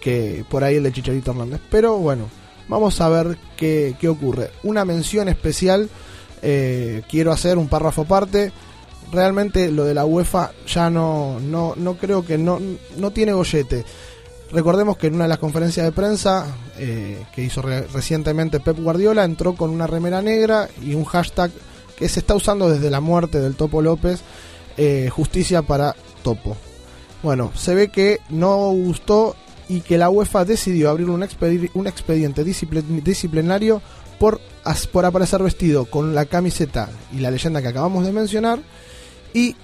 que 0.00 0.44
por 0.50 0.64
ahí 0.64 0.76
el 0.76 0.82
de 0.82 0.92
Chicharito 0.92 1.30
Hernández. 1.30 1.60
Pero 1.70 1.96
bueno, 1.98 2.28
vamos 2.68 3.00
a 3.00 3.08
ver 3.08 3.38
qué, 3.56 3.94
qué 3.98 4.08
ocurre. 4.08 4.50
Una 4.64 4.84
mención 4.84 5.28
especial 5.28 5.88
eh, 6.42 7.02
quiero 7.08 7.32
hacer 7.32 7.58
un 7.58 7.68
párrafo 7.68 8.02
aparte. 8.02 8.52
Realmente 9.12 9.70
lo 9.70 9.84
de 9.84 9.94
la 9.94 10.04
UEFA 10.04 10.52
ya 10.66 10.90
no, 10.90 11.38
no, 11.40 11.74
no 11.76 11.94
creo 11.96 12.24
que 12.24 12.38
no, 12.38 12.60
no 12.96 13.10
tiene 13.12 13.32
gollete. 13.32 13.84
Recordemos 14.52 14.96
que 14.96 15.08
en 15.08 15.14
una 15.14 15.24
de 15.24 15.28
las 15.28 15.38
conferencias 15.38 15.86
de 15.86 15.92
prensa 15.92 16.46
eh, 16.78 17.22
que 17.34 17.42
hizo 17.42 17.62
re- 17.62 17.86
recientemente 17.88 18.60
Pep 18.60 18.78
Guardiola 18.78 19.24
entró 19.24 19.54
con 19.54 19.70
una 19.70 19.86
remera 19.86 20.22
negra 20.22 20.68
y 20.82 20.94
un 20.94 21.04
hashtag 21.04 21.50
que 21.96 22.08
se 22.08 22.20
está 22.20 22.34
usando 22.34 22.68
desde 22.68 22.90
la 22.90 23.00
muerte 23.00 23.40
del 23.40 23.54
Topo 23.54 23.80
López, 23.82 24.20
eh, 24.76 25.08
justicia 25.10 25.62
para 25.62 25.94
Topo. 26.22 26.56
Bueno, 27.22 27.50
se 27.56 27.74
ve 27.74 27.88
que 27.88 28.20
no 28.28 28.70
gustó 28.70 29.34
y 29.68 29.80
que 29.80 29.98
la 29.98 30.10
UEFA 30.10 30.44
decidió 30.44 30.90
abrir 30.90 31.08
un, 31.10 31.22
expedi- 31.22 31.70
un 31.74 31.86
expediente 31.86 32.44
discipli- 32.44 32.82
disciplinario 33.02 33.82
por, 34.20 34.40
por 34.92 35.04
aparecer 35.04 35.42
vestido 35.42 35.86
con 35.86 36.14
la 36.14 36.24
camiseta 36.26 36.88
y 37.12 37.18
la 37.18 37.30
leyenda 37.30 37.62
que 37.62 37.68
acabamos 37.68 38.04
de 38.04 38.12
mencionar 38.12 38.60
y 39.36 39.54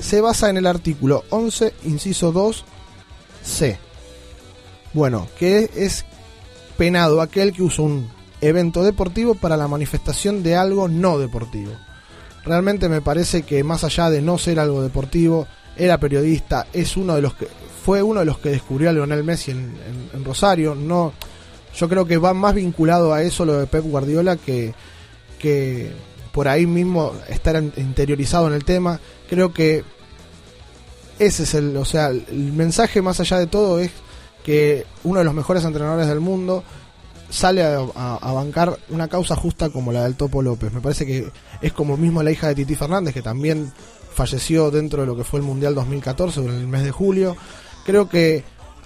se 0.00 0.20
basa 0.20 0.48
en 0.50 0.56
el 0.56 0.66
artículo 0.66 1.24
11, 1.30 1.74
inciso 1.84 2.32
2c. 2.32 3.76
Bueno, 4.92 5.28
que 5.38 5.70
es 5.76 6.04
penado 6.76 7.20
aquel 7.20 7.52
que 7.52 7.62
usa 7.62 7.84
un 7.84 8.08
evento 8.40 8.82
deportivo 8.82 9.34
para 9.34 9.56
la 9.56 9.68
manifestación 9.68 10.42
de 10.42 10.56
algo 10.56 10.88
no 10.88 11.18
deportivo. 11.18 11.72
Realmente 12.44 12.88
me 12.88 13.00
parece 13.00 13.42
que 13.42 13.62
más 13.62 13.84
allá 13.84 14.10
de 14.10 14.20
no 14.20 14.38
ser 14.38 14.58
algo 14.58 14.82
deportivo, 14.82 15.46
era 15.76 15.98
periodista, 15.98 16.66
es 16.72 16.96
uno 16.96 17.14
de 17.14 17.22
los 17.22 17.34
que 17.34 17.46
fue 17.84 18.02
uno 18.02 18.20
de 18.20 18.26
los 18.26 18.38
que 18.38 18.50
descubrió 18.50 18.90
a 18.90 18.92
Lionel 18.92 19.24
Messi 19.24 19.50
en, 19.52 19.58
en- 19.58 20.10
en 20.12 20.24
Rosario. 20.24 20.74
No, 20.74 21.12
yo 21.76 21.88
creo 21.88 22.04
que 22.04 22.18
va 22.18 22.34
más 22.34 22.54
vinculado 22.54 23.12
a 23.12 23.22
eso 23.22 23.44
lo 23.44 23.58
de 23.58 23.66
Pep 23.66 23.84
Guardiola 23.84 24.36
que, 24.36 24.74
que 25.38 25.90
por 26.32 26.48
ahí 26.48 26.66
mismo 26.66 27.12
estar 27.28 27.62
interiorizado 27.76 28.48
en 28.48 28.54
el 28.54 28.64
tema. 28.64 29.00
Creo 29.28 29.52
que 29.52 29.84
ese 31.18 31.44
es 31.44 31.54
el, 31.54 31.76
o 31.76 31.84
sea, 31.84 32.08
el 32.08 32.52
mensaje 32.52 33.02
más 33.02 33.20
allá 33.20 33.38
de 33.38 33.46
todo 33.46 33.78
es 33.78 33.90
que 34.44 34.86
uno 35.04 35.20
de 35.20 35.24
los 35.24 35.34
mejores 35.34 35.64
entrenadores 35.64 36.08
del 36.08 36.20
mundo 36.20 36.64
sale 37.30 37.62
a 37.62 38.32
bancar 38.32 38.78
una 38.90 39.08
causa 39.08 39.36
justa 39.36 39.70
como 39.70 39.92
la 39.92 40.04
del 40.04 40.16
Topo 40.16 40.42
López. 40.42 40.72
Me 40.72 40.80
parece 40.80 41.06
que 41.06 41.30
es 41.62 41.72
como 41.72 41.96
mismo 41.96 42.22
la 42.22 42.30
hija 42.30 42.48
de 42.48 42.54
Titi 42.54 42.74
Fernández, 42.74 43.14
que 43.14 43.22
también 43.22 43.72
falleció 44.12 44.70
dentro 44.70 45.02
de 45.02 45.06
lo 45.06 45.16
que 45.16 45.24
fue 45.24 45.40
el 45.40 45.46
Mundial 45.46 45.74
2014, 45.74 46.40
en 46.40 46.48
el 46.48 46.66
mes 46.66 46.84
de 46.84 46.90
julio. 46.90 47.36
Creo 47.84 48.08
que 48.08 48.44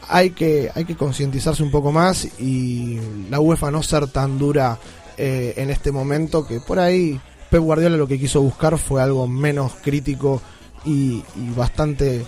hay 0.08 0.30
que, 0.30 0.70
hay 0.74 0.84
que 0.84 0.96
concientizarse 0.96 1.62
un 1.62 1.70
poco 1.70 1.90
más 1.90 2.28
y 2.38 3.00
la 3.30 3.40
UEFA 3.40 3.70
no 3.70 3.82
ser 3.82 4.06
tan 4.08 4.38
dura 4.38 4.78
eh, 5.16 5.54
en 5.56 5.70
este 5.70 5.90
momento, 5.90 6.46
que 6.46 6.60
por 6.60 6.78
ahí 6.78 7.20
Pep 7.50 7.60
Guardiola 7.60 7.96
lo 7.96 8.08
que 8.08 8.18
quiso 8.18 8.42
buscar 8.42 8.76
fue 8.78 9.00
algo 9.00 9.28
menos 9.28 9.74
crítico 9.82 10.42
y, 10.84 11.22
bastante 11.56 12.24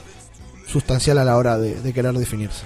sustancial 0.67 1.19
a 1.19 1.25
la 1.25 1.37
hora 1.37 1.59
de, 1.59 1.81
de 1.81 1.93
querer 1.93 2.15
definirse. 2.15 2.65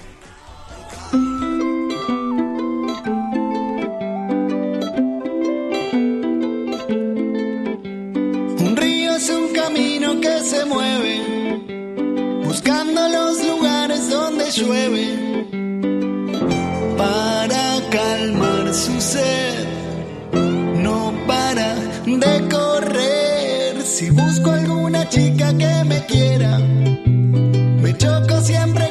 Un 8.59 8.75
río 8.75 9.15
es 9.15 9.29
un 9.29 9.53
camino 9.53 10.19
que 10.19 10.39
se 10.41 10.65
mueve, 10.65 11.61
buscando 12.43 13.07
los 13.09 13.45
lugares 13.45 14.09
donde 14.09 14.51
llueve, 14.51 15.07
para 16.97 17.79
calmar 17.89 18.73
su 18.73 18.99
sed, 18.99 19.67
no 20.83 21.13
para 21.25 21.75
de. 22.05 22.32
Si 24.03 24.09
busco 24.09 24.51
alguna 24.51 25.07
chica 25.07 25.57
que 25.57 25.83
me 25.85 26.05
quiera, 26.07 26.57
me 26.57 27.97
choco 27.97 28.41
siempre 28.41 28.82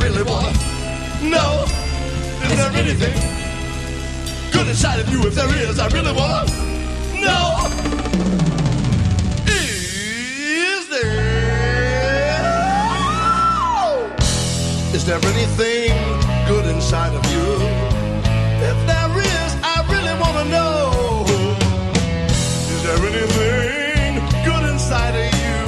really 0.00 0.22
want. 0.22 0.56
No, 1.22 1.64
is 2.44 2.56
there 2.56 2.72
anything 2.72 3.14
good 4.50 4.68
inside 4.68 4.98
of 5.00 5.08
you? 5.10 5.20
If 5.26 5.34
there 5.34 5.54
is, 5.68 5.78
I 5.78 5.88
really 5.88 6.12
want. 6.12 6.50
No, 7.14 7.68
is 9.46 10.88
there? 10.88 11.20
Is 14.94 15.04
there 15.04 15.20
anything 15.22 15.92
good 16.48 16.66
inside 16.66 17.14
of 17.14 17.24
you? 17.32 17.58
If 18.70 18.78
there 18.86 19.18
is, 19.18 19.56
I 19.62 19.84
really 19.92 20.14
want 20.18 20.36
to 20.38 20.44
know. 20.56 21.24
Is 22.74 22.82
there 22.82 23.00
anything 23.06 24.12
good 24.44 24.64
inside 24.70 25.14
of 25.14 25.34
you? 25.34 25.59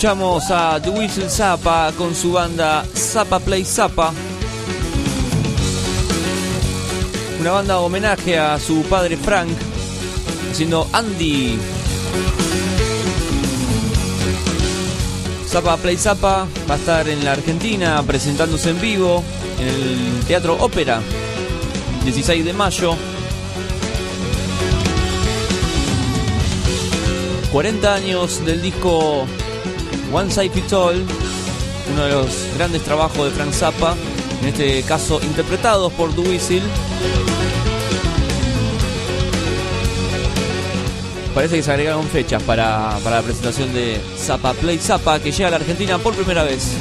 Escuchamos 0.00 0.50
a 0.50 0.80
The 0.80 0.88
Whistle 0.88 1.28
Zappa 1.28 1.92
con 1.92 2.14
su 2.14 2.32
banda 2.32 2.82
Zappa 2.94 3.38
Play 3.38 3.66
Zappa. 3.66 4.14
Una 7.38 7.50
banda 7.50 7.80
homenaje 7.80 8.38
a 8.38 8.58
su 8.58 8.80
padre 8.84 9.18
Frank, 9.18 9.50
haciendo 10.50 10.88
Andy. 10.94 11.58
Zappa 15.46 15.76
Play 15.76 15.98
Zappa 15.98 16.46
va 16.66 16.74
a 16.76 16.78
estar 16.78 17.06
en 17.06 17.22
la 17.22 17.32
Argentina 17.32 18.02
presentándose 18.02 18.70
en 18.70 18.80
vivo 18.80 19.22
en 19.58 19.68
el 19.68 20.24
Teatro 20.26 20.56
Ópera, 20.60 21.02
16 22.04 22.42
de 22.42 22.52
mayo. 22.54 22.96
40 27.52 27.94
años 27.94 28.42
del 28.46 28.62
disco 28.62 29.26
One 30.12 30.30
Size 30.30 30.50
Fits 30.50 30.72
All, 30.72 31.04
uno 31.92 32.04
de 32.04 32.10
los 32.10 32.26
grandes 32.56 32.82
trabajos 32.82 33.26
de 33.26 33.30
Frank 33.30 33.52
Zappa, 33.52 33.94
en 34.42 34.48
este 34.48 34.82
caso 34.82 35.20
interpretados 35.22 35.92
por 35.92 36.10
Whistle. 36.18 36.62
Parece 41.34 41.56
que 41.56 41.62
se 41.62 41.70
agregaron 41.70 42.04
fechas 42.06 42.42
para, 42.42 42.98
para 43.04 43.16
la 43.16 43.22
presentación 43.22 43.72
de 43.72 44.00
Zappa 44.18 44.52
Play 44.54 44.78
Zappa, 44.78 45.20
que 45.20 45.30
llega 45.30 45.46
a 45.46 45.50
la 45.50 45.56
Argentina 45.58 45.98
por 45.98 46.14
primera 46.14 46.42
vez. 46.42 46.76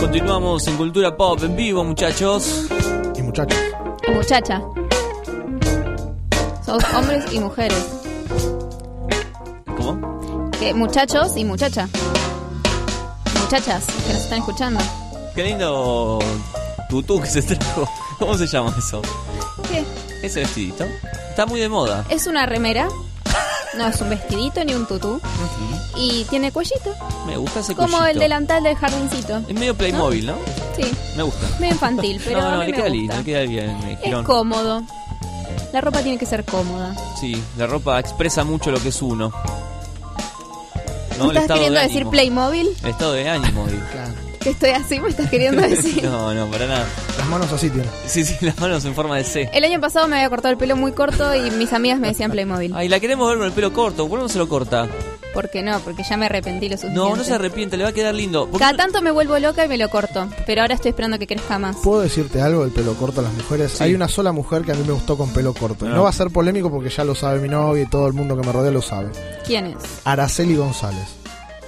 Continuamos 0.00 0.66
en 0.66 0.76
Cultura 0.76 1.16
Pop 1.16 1.42
en 1.42 1.56
vivo, 1.56 1.84
muchachos. 1.84 2.66
Y 3.16 3.22
muchachos. 3.22 3.58
Y 4.06 4.10
muchacha. 4.10 4.62
Hombres 6.70 7.24
y 7.32 7.40
mujeres. 7.40 7.84
¿Cómo? 9.76 10.50
Que 10.52 10.72
muchachos 10.74 11.36
y 11.36 11.44
muchacha. 11.44 11.88
Muchachas 13.42 13.84
que 14.06 14.12
nos 14.12 14.22
están 14.22 14.38
escuchando. 14.38 14.80
Qué 15.34 15.42
lindo 15.44 16.18
tutú 16.88 17.20
que 17.20 17.26
se 17.28 17.42
trajo. 17.42 17.88
¿Cómo 18.18 18.36
se 18.36 18.46
llama 18.46 18.74
eso? 18.78 19.02
¿Qué? 19.70 19.84
Ese 20.22 20.40
vestidito. 20.40 20.84
Está 21.30 21.46
muy 21.46 21.60
de 21.60 21.68
moda. 21.68 22.04
Es 22.08 22.26
una 22.26 22.46
remera. 22.46 22.88
No 23.76 23.86
es 23.86 24.00
un 24.00 24.10
vestidito 24.10 24.64
ni 24.64 24.74
un 24.74 24.86
tutú. 24.86 25.20
Y 25.96 26.24
tiene 26.24 26.52
cuellito. 26.52 26.94
Me 27.26 27.36
gusta 27.36 27.60
ese 27.60 27.74
Como 27.74 27.88
cuellito. 27.98 28.10
el 28.12 28.18
delantal 28.18 28.62
del 28.62 28.76
jardincito. 28.76 29.38
Es 29.48 29.54
medio 29.54 29.74
Playmobil, 29.76 30.26
¿no? 30.26 30.34
Sí. 30.76 30.90
Me 31.16 31.22
gusta. 31.24 31.46
Medio 31.58 31.72
infantil, 31.74 32.20
pero 32.24 32.40
no, 32.40 32.46
a 32.48 32.50
no, 32.52 32.58
mí 32.60 32.66
le 32.66 32.70
me 32.70 32.76
queda 32.76 32.82
gusta. 32.88 32.94
lindo, 32.96 33.16
le 33.16 33.24
queda 33.24 33.40
bien. 33.42 33.98
Es 34.02 34.14
cómodo. 34.24 34.82
La 35.72 35.80
ropa 35.80 36.02
tiene 36.02 36.18
que 36.18 36.26
ser 36.26 36.44
cómoda. 36.44 36.94
Sí, 37.20 37.40
la 37.56 37.66
ropa 37.66 37.98
expresa 38.00 38.44
mucho 38.44 38.70
lo 38.70 38.80
que 38.82 38.88
es 38.88 39.02
uno. 39.02 39.32
¿Me 41.20 41.28
estás 41.28 41.46
queriendo 41.58 41.80
de 41.80 41.86
decir. 41.86 42.06
Playmobil? 42.06 42.68
El 42.82 42.90
estado 42.90 43.12
de 43.12 43.28
ánimo, 43.28 43.66
digo. 43.66 43.82
Que 44.40 44.50
estoy 44.50 44.70
así, 44.70 44.98
me 45.00 45.10
estás 45.10 45.28
queriendo 45.28 45.60
decir. 45.62 46.02
No, 46.10 46.32
no, 46.32 46.46
para 46.46 46.66
nada. 46.66 46.86
Las 47.18 47.28
manos 47.28 47.52
así 47.52 47.68
tienen. 47.68 47.90
Sí, 48.06 48.24
sí, 48.24 48.34
las 48.40 48.58
manos 48.58 48.84
en 48.86 48.94
forma 48.94 49.16
de 49.16 49.24
C. 49.24 49.50
El 49.52 49.64
año 49.64 49.80
pasado 49.80 50.08
me 50.08 50.16
había 50.16 50.30
cortado 50.30 50.50
el 50.52 50.58
pelo 50.58 50.76
muy 50.76 50.92
corto 50.92 51.34
y 51.34 51.50
mis 51.52 51.72
amigas 51.72 51.98
me 52.00 52.08
decían 52.08 52.30
Playmobil. 52.30 52.72
Ay, 52.74 52.88
la 52.88 52.98
queremos 53.00 53.28
ver 53.28 53.36
con 53.36 53.46
el 53.46 53.52
pelo 53.52 53.72
corto. 53.72 54.08
¿Por 54.08 54.18
qué 54.18 54.22
no 54.22 54.28
se 54.28 54.38
lo 54.38 54.48
corta? 54.48 54.88
¿Por 55.32 55.48
qué 55.48 55.62
no? 55.62 55.78
Porque 55.80 56.02
ya 56.02 56.16
me 56.16 56.26
arrepentí 56.26 56.68
lo 56.68 56.76
suficiente. 56.76 56.96
No, 56.96 57.16
no 57.16 57.22
se 57.24 57.34
arrepiente, 57.34 57.76
le 57.76 57.84
va 57.84 57.90
a 57.90 57.92
quedar 57.92 58.14
lindo. 58.14 58.46
¿Por 58.46 58.54
qué 58.54 58.58
Cada 58.58 58.76
tanto 58.76 59.00
me 59.02 59.10
vuelvo 59.10 59.38
loca 59.38 59.64
y 59.64 59.68
me 59.68 59.78
lo 59.78 59.88
corto. 59.88 60.28
Pero 60.46 60.62
ahora 60.62 60.74
estoy 60.74 60.90
esperando 60.90 61.18
que 61.18 61.26
crezca 61.26 61.58
más. 61.58 61.76
¿Puedo 61.76 62.00
decirte 62.00 62.40
algo 62.40 62.62
del 62.62 62.72
pelo 62.72 62.94
corto 62.94 63.20
a 63.20 63.24
las 63.24 63.32
mujeres? 63.34 63.72
Sí. 63.72 63.84
Hay 63.84 63.94
una 63.94 64.08
sola 64.08 64.32
mujer 64.32 64.62
que 64.62 64.72
a 64.72 64.74
mí 64.74 64.82
me 64.86 64.92
gustó 64.92 65.16
con 65.16 65.32
pelo 65.32 65.54
corto. 65.54 65.86
No. 65.86 65.94
No 65.94 66.02
va 66.02 66.10
a 66.10 66.12
ser 66.12 66.30
polémico 66.30 66.70
porque 66.70 66.90
ya 66.90 67.04
lo 67.04 67.14
sabe 67.14 67.40
mi 67.40 67.48
novia 67.48 67.84
y 67.84 67.86
todo 67.86 68.06
el 68.06 68.12
mundo 68.12 68.36
que 68.36 68.46
me 68.46 68.52
rodea 68.52 68.70
lo 68.72 68.82
sabe. 68.82 69.10
¿Quién 69.46 69.66
es? 69.66 69.76
Araceli 70.04 70.56
González. 70.56 71.06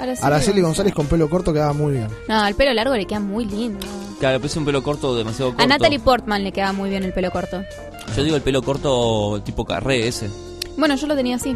Araceli 0.00 0.26
Araceli 0.26 0.60
González 0.62 0.94
con 0.94 1.06
pelo 1.06 1.30
corto 1.30 1.52
quedaba 1.52 1.72
muy 1.72 1.92
bien. 1.92 2.08
No, 2.28 2.44
el 2.46 2.54
pelo 2.54 2.72
largo 2.74 2.94
le 2.96 3.06
queda 3.06 3.20
muy 3.20 3.44
lindo. 3.44 3.86
Claro, 4.18 4.38
pero 4.38 4.46
es 4.46 4.56
un 4.56 4.64
pelo 4.64 4.82
corto 4.82 5.14
demasiado 5.16 5.50
corto. 5.50 5.62
A 5.62 5.66
Natalie 5.66 6.00
Portman 6.00 6.42
le 6.42 6.52
queda 6.52 6.72
muy 6.72 6.90
bien 6.90 7.04
el 7.04 7.12
pelo 7.12 7.30
corto. 7.30 7.62
Yo 8.16 8.24
digo 8.24 8.36
el 8.36 8.42
pelo 8.42 8.62
corto 8.62 9.40
tipo 9.44 9.64
carré 9.64 10.08
ese. 10.08 10.28
Bueno, 10.76 10.96
yo 10.96 11.06
lo 11.06 11.14
tenía 11.14 11.36
así. 11.36 11.54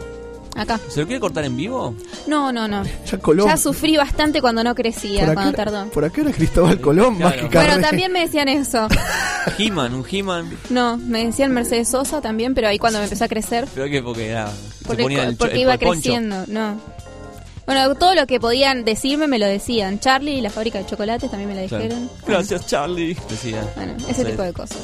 Acá. 0.57 0.81
¿Se 0.89 1.01
lo 1.01 1.07
quiere 1.07 1.21
cortar 1.21 1.45
en 1.45 1.57
vivo? 1.57 1.95
No, 2.27 2.51
no, 2.53 2.67
no. 2.67 2.83
Ya 3.11 3.19
Colón. 3.19 3.47
Ya 3.49 3.57
sufrí 3.57 3.97
bastante 3.97 4.41
cuando 4.41 4.65
no 4.65 4.75
crecía, 4.75 5.25
Por 5.27 5.35
cuando 5.35 5.53
tardó. 5.53 5.87
por 5.91 6.05
acá 6.05 6.23
era 6.23 6.33
Cristóbal 6.33 6.81
Colón 6.81 7.19
más 7.21 7.35
que 7.35 7.49
Carré. 7.49 7.67
Bueno, 7.73 7.87
también 7.87 8.11
me 8.13 8.21
decían 8.21 8.49
eso. 8.49 8.89
He-Man, 9.59 9.95
un 9.95 10.05
He-Man. 10.11 10.51
No, 10.71 10.97
me 10.97 11.25
decían 11.27 11.53
Mercedes 11.53 11.89
Sosa 11.89 12.21
también, 12.21 12.55
pero 12.55 12.69
ahí 12.69 12.79
cuando 12.79 12.99
me 12.99 13.05
empezó 13.05 13.25
a 13.25 13.29
crecer, 13.29 13.67
Pero 13.75 13.87
que 13.89 14.03
porque 14.03 14.29
era. 14.29 14.51
porque, 14.87 15.03
ponía 15.03 15.25
el 15.25 15.37
porque 15.37 15.55
el- 15.57 15.61
iba 15.61 15.75
el 15.75 15.79
creciendo, 15.79 16.45
no. 16.49 16.81
Bueno, 17.67 17.97
todo 17.97 18.15
lo 18.15 18.29
que 18.29 18.39
podían 18.39 18.85
decirme 18.85 19.27
me 19.27 19.41
lo 19.41 19.47
decían. 19.47 19.99
Charlie 19.99 20.35
y 20.39 20.41
la 20.41 20.51
fábrica 20.51 20.79
de 20.79 20.87
chocolates 20.87 21.29
también 21.29 21.51
me 21.53 21.61
lo 21.61 21.67
Claro. 21.69 21.83
dijeron. 21.85 22.11
Gracias, 22.25 22.65
Charlie. 22.67 23.17
Decía. 23.29 23.69
Bueno, 23.75 23.95
ese 24.09 24.25
tipo 24.25 24.43
de 24.43 24.53
cosas. 24.53 24.79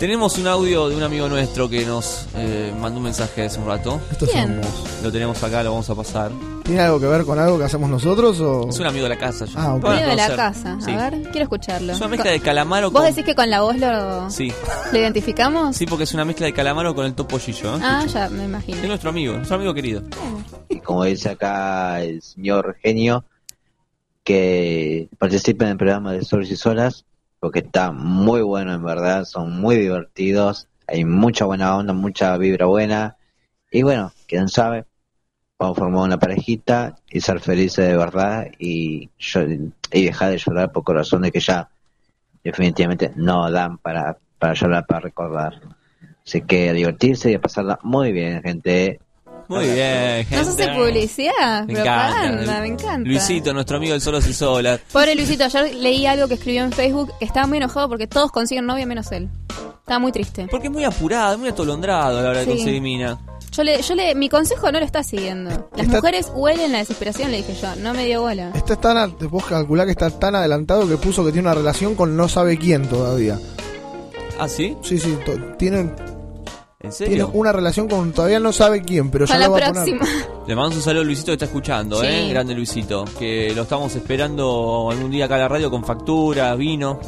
Tenemos 0.00 0.38
un 0.38 0.46
audio 0.46 0.88
de 0.88 0.96
un 0.96 1.02
amigo 1.02 1.28
nuestro 1.28 1.68
que 1.68 1.84
nos 1.84 2.26
eh, 2.34 2.72
mandó 2.80 2.96
un 2.98 3.04
mensaje 3.04 3.44
hace 3.44 3.60
un 3.60 3.66
rato. 3.66 4.00
Esto 4.10 4.24
es. 4.24 5.02
Lo 5.02 5.12
tenemos 5.12 5.42
acá, 5.42 5.62
lo 5.62 5.72
vamos 5.72 5.90
a 5.90 5.94
pasar. 5.94 6.32
¿Tiene 6.64 6.80
algo 6.80 6.98
que 6.98 7.06
ver 7.06 7.26
con 7.26 7.38
algo 7.38 7.58
que 7.58 7.64
hacemos 7.64 7.90
nosotros 7.90 8.40
o...? 8.40 8.66
Es 8.70 8.78
un 8.78 8.86
amigo 8.86 9.02
de 9.02 9.10
la 9.10 9.18
casa. 9.18 9.44
yo. 9.44 9.58
Ah, 9.58 9.74
ok. 9.74 9.82
Van 9.82 9.92
a 9.92 9.96
Amigo 9.96 10.10
de 10.10 10.16
la 10.16 10.22
conocer. 10.22 10.36
casa. 10.36 10.78
Sí. 10.80 10.90
A 10.92 11.10
ver, 11.10 11.22
quiero 11.24 11.42
escucharlo. 11.42 11.92
Es 11.92 11.98
una 11.98 12.08
mezcla 12.08 12.30
de 12.30 12.40
calamaro 12.40 12.90
¿Vos 12.90 13.02
con. 13.02 13.10
decís 13.10 13.24
que 13.26 13.34
con 13.34 13.50
la 13.50 13.60
voz 13.60 13.76
lo, 13.76 14.30
Sí. 14.30 14.50
lo 14.90 14.98
identificamos? 14.98 15.76
Sí, 15.76 15.84
porque 15.84 16.04
es 16.04 16.14
una 16.14 16.24
mezcla 16.24 16.46
de 16.46 16.54
calamaro 16.54 16.94
con 16.94 17.04
el 17.04 17.12
topollillo. 17.14 17.76
¿eh? 17.76 17.80
Ah, 17.82 18.06
ya, 18.06 18.30
me 18.30 18.44
imagino. 18.44 18.78
Es 18.80 18.88
nuestro 18.88 19.10
amigo, 19.10 19.34
nuestro 19.34 19.56
amigo 19.56 19.74
querido. 19.74 20.02
y 20.70 20.80
como 20.80 21.04
dice 21.04 21.28
acá 21.28 22.00
el 22.02 22.22
señor 22.22 22.74
genio, 22.82 23.22
que 24.24 25.08
participen 25.18 25.66
en 25.66 25.72
el 25.72 25.76
programa 25.78 26.12
de 26.12 26.24
Solos 26.24 26.50
y 26.50 26.56
Solas, 26.56 27.04
porque 27.40 27.60
está 27.60 27.90
muy 27.90 28.42
bueno 28.42 28.74
en 28.74 28.84
verdad, 28.84 29.24
son 29.24 29.60
muy 29.60 29.76
divertidos, 29.76 30.68
hay 30.86 31.04
mucha 31.04 31.46
buena 31.46 31.76
onda, 31.76 31.92
mucha 31.92 32.36
vibra 32.36 32.66
buena, 32.66 33.16
y 33.70 33.82
bueno, 33.82 34.12
quién 34.26 34.48
sabe, 34.48 34.84
vamos 35.58 35.76
a 35.76 35.80
formar 35.80 36.02
una 36.04 36.18
parejita 36.18 36.96
y 37.08 37.20
ser 37.20 37.40
felices 37.40 37.86
de 37.88 37.96
verdad 37.96 38.46
y, 38.58 39.10
y 39.92 40.04
dejar 40.04 40.30
de 40.30 40.38
llorar 40.38 40.72
por 40.72 40.84
corazones 40.84 41.32
que 41.32 41.40
ya 41.40 41.70
definitivamente 42.42 43.12
no 43.16 43.50
dan 43.50 43.78
para, 43.78 44.18
para 44.38 44.54
llorar, 44.54 44.86
para 44.86 45.00
recordar. 45.00 45.60
Así 46.26 46.42
que 46.42 46.70
a 46.70 46.72
divertirse 46.72 47.30
y 47.30 47.34
a 47.34 47.40
pasarla 47.40 47.78
muy 47.82 48.12
bien, 48.12 48.42
gente. 48.42 49.00
Muy 49.50 49.66
bien, 49.66 50.24
gente. 50.26 50.36
¿Nos 50.36 50.48
hace 50.48 50.68
publicidad? 50.68 51.64
Me 51.66 51.74
propaganda, 51.74 52.42
encanta. 52.42 52.60
me 52.60 52.66
encanta. 52.68 53.08
Luisito, 53.08 53.52
nuestro 53.52 53.76
amigo 53.78 53.92
del 53.92 54.00
Solos 54.00 54.26
y 54.28 54.32
Solas. 54.32 54.80
Pobre 54.92 55.14
Luisito, 55.16 55.44
ayer 55.44 55.74
leí 55.74 56.06
algo 56.06 56.28
que 56.28 56.34
escribió 56.34 56.62
en 56.62 56.72
Facebook. 56.72 57.12
Estaba 57.20 57.46
muy 57.46 57.58
enojado 57.58 57.88
porque 57.88 58.06
todos 58.06 58.30
consiguen 58.30 58.66
novia 58.66 58.86
menos 58.86 59.10
él. 59.12 59.28
Estaba 59.80 59.98
muy 59.98 60.12
triste. 60.12 60.46
Porque 60.50 60.68
es 60.68 60.72
muy 60.72 60.84
apurado, 60.84 61.36
muy 61.36 61.48
atolondrado 61.48 62.18
a 62.18 62.22
la 62.22 62.30
hora 62.30 62.38
de 62.38 62.44
Sí. 62.44 62.50
conseguir 62.52 62.80
mina. 62.80 63.18
Yo 63.50 63.64
le, 63.64 63.82
yo 63.82 63.94
le, 63.96 64.14
mi 64.14 64.28
consejo 64.28 64.70
no 64.70 64.78
lo 64.78 64.86
está 64.86 65.02
siguiendo. 65.02 65.50
Las 65.76 65.86
Está- 65.86 65.96
mujeres 65.96 66.30
huelen 66.32 66.70
la 66.70 66.78
desesperación, 66.78 67.32
le 67.32 67.38
dije 67.38 67.54
yo. 67.60 67.74
No 67.82 67.92
me 67.92 68.04
dio 68.06 68.20
bola. 68.22 68.52
Está 68.54 68.76
tan, 68.76 68.96
a- 68.96 69.06
vos 69.08 69.44
calculá 69.46 69.84
que 69.84 69.90
está 69.90 70.08
tan 70.10 70.36
adelantado 70.36 70.88
que 70.88 70.96
puso 70.96 71.24
que 71.24 71.32
tiene 71.32 71.48
una 71.48 71.56
relación 71.56 71.96
con 71.96 72.16
no 72.16 72.28
sabe 72.28 72.56
quién 72.56 72.86
todavía. 72.88 73.36
¿Ah, 74.38 74.48
sí? 74.48 74.76
Sí, 74.82 74.98
sí, 75.00 75.18
to- 75.26 75.36
tienen... 75.58 75.92
¿En 76.82 76.90
tiene 76.90 76.92
serio? 77.12 77.30
una 77.34 77.52
relación 77.52 77.88
con 77.88 78.12
todavía 78.12 78.40
no 78.40 78.52
sabe 78.52 78.80
quién, 78.82 79.10
pero 79.10 79.26
ya 79.26 79.38
lo 79.38 79.52
va 79.52 79.58
a 79.58 79.72
poner. 79.72 79.72
próxima. 79.96 80.04
Le 80.46 80.54
mandamos 80.56 80.76
un 80.76 80.82
saludo 80.82 81.02
a 81.02 81.04
Luisito 81.04 81.26
que 81.26 81.32
está 81.34 81.44
escuchando, 81.44 82.00
Sí. 82.00 82.06
¿eh? 82.06 82.28
Grande 82.30 82.54
Luisito. 82.54 83.04
Que 83.18 83.52
lo 83.54 83.62
estamos 83.62 83.94
esperando 83.94 84.88
algún 84.90 85.10
día 85.10 85.26
acá 85.26 85.34
a 85.34 85.38
la 85.40 85.48
radio 85.48 85.70
con 85.70 85.84
factura, 85.84 86.54
vino. 86.54 86.98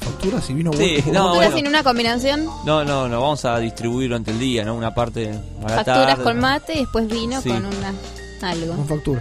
Facturas 0.00 0.48
y 0.50 0.54
vino 0.54 0.72
Sí, 0.74 0.78
bueno. 1.04 1.12
no, 1.20 1.24
Facturas 1.26 1.34
bueno. 1.36 1.56
sin 1.56 1.66
una 1.68 1.82
combinación, 1.82 2.44
No, 2.66 2.84
no, 2.84 3.08
no, 3.08 3.20
vamos 3.20 3.44
a 3.46 3.58
distribuir 3.58 4.08
durante 4.10 4.30
el 4.30 4.38
día, 4.38 4.64
¿no? 4.64 4.74
Una 4.74 4.94
parte 4.94 5.28
a 5.30 5.62
la 5.62 5.68
facturas 5.76 6.06
tarde. 6.06 6.24
con 6.24 6.38
mate 6.40 6.74
y 6.74 6.78
después 6.80 7.08
vino 7.08 7.40
Sí. 7.40 7.48
con 7.48 7.64
una 7.64 7.94
algo. 8.42 8.74
Con 8.76 8.86
factura. 8.88 9.20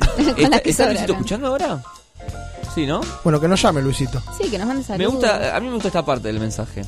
con 0.16 0.28
¿Está, 0.28 0.48
las 0.48 0.60
que 0.62 0.70
está 0.70 0.86
Luisito 0.88 1.12
escuchando 1.12 1.48
ahora? 1.48 1.82
Sí, 2.74 2.86
¿no? 2.86 3.00
Bueno, 3.24 3.40
que 3.40 3.48
nos 3.48 3.60
llame 3.60 3.82
Luisito. 3.82 4.20
Sí, 4.40 4.48
que 4.48 4.58
nos 4.58 4.66
mande 4.68 4.82
saludos. 4.84 5.12
Me 5.12 5.18
gusta, 5.18 5.56
a 5.56 5.60
mí 5.60 5.66
me 5.66 5.72
gusta 5.74 5.88
esta 5.88 6.04
parte 6.04 6.28
del 6.28 6.40
mensaje. 6.40 6.82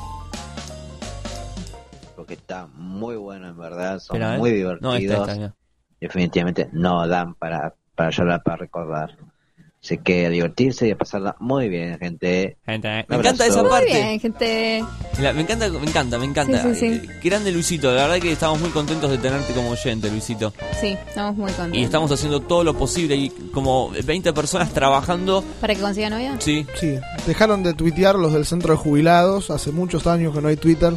Porque 2.27 2.35
está 2.35 2.67
muy 2.75 3.15
bueno 3.15 3.47
en 3.49 3.57
verdad, 3.57 4.01
son 4.01 4.21
¿eh? 4.21 4.37
muy 4.37 4.51
No, 4.81 4.95
divertidos. 4.95 4.99
esta, 4.99 5.21
esta, 5.23 5.35
mira. 5.37 5.55
Definitivamente 6.01 6.69
no 6.73 7.07
dan 7.07 7.35
para, 7.35 7.73
para 7.95 8.11
llorar, 8.11 8.43
para 8.43 8.57
recordar. 8.57 9.17
Así 9.81 9.99
que 9.99 10.27
a 10.27 10.31
divertirse 10.31 10.89
y 10.89 10.91
a 10.91 10.99
pasarla 10.99 11.37
muy 11.39 11.69
bien, 11.69 11.97
gente. 12.01 12.57
Gente, 12.67 12.89
Un 12.89 13.05
me 13.09 13.17
encanta 13.19 13.47
esa 13.47 13.63
Muy 13.63 13.71
parte. 13.71 13.87
bien, 13.87 14.19
gente. 14.19 14.85
La- 15.21 15.33
me 15.33 15.43
encanta, 15.43 15.69
me 15.69 15.87
encanta, 15.87 16.19
me 16.19 16.25
encanta. 16.25 16.63
Sí, 16.65 16.75
sí, 16.75 16.81
sí. 16.81 16.87
Eh, 17.09 17.19
Qué 17.23 17.29
grande 17.29 17.53
Luisito, 17.53 17.95
la 17.95 18.03
verdad 18.09 18.19
que 18.19 18.33
estamos 18.33 18.59
muy 18.61 18.71
contentos 18.71 19.09
de 19.09 19.19
tenerte 19.19 19.53
como 19.55 19.71
oyente, 19.71 20.11
Luisito. 20.11 20.53
Sí, 20.81 20.97
estamos 21.07 21.37
muy 21.37 21.53
contentos. 21.53 21.79
Y 21.79 21.85
estamos 21.85 22.11
haciendo 22.11 22.41
todo 22.41 22.65
lo 22.65 22.75
posible 22.75 23.15
y 23.15 23.29
como 23.55 23.91
20 24.05 24.33
personas 24.33 24.73
trabajando. 24.73 25.45
¿Para 25.61 25.77
que 25.77 25.81
consiga 25.81 26.11
novia? 26.11 26.35
Sí. 26.41 26.67
Sí, 26.75 26.99
dejaron 27.25 27.63
de 27.63 27.73
tuitear 27.75 28.17
los 28.17 28.33
del 28.33 28.45
centro 28.45 28.73
de 28.73 28.79
jubilados. 28.79 29.51
Hace 29.51 29.71
muchos 29.71 30.09
años 30.09 30.35
que 30.35 30.41
no 30.43 30.49
hay 30.49 30.57
Twitter. 30.57 30.95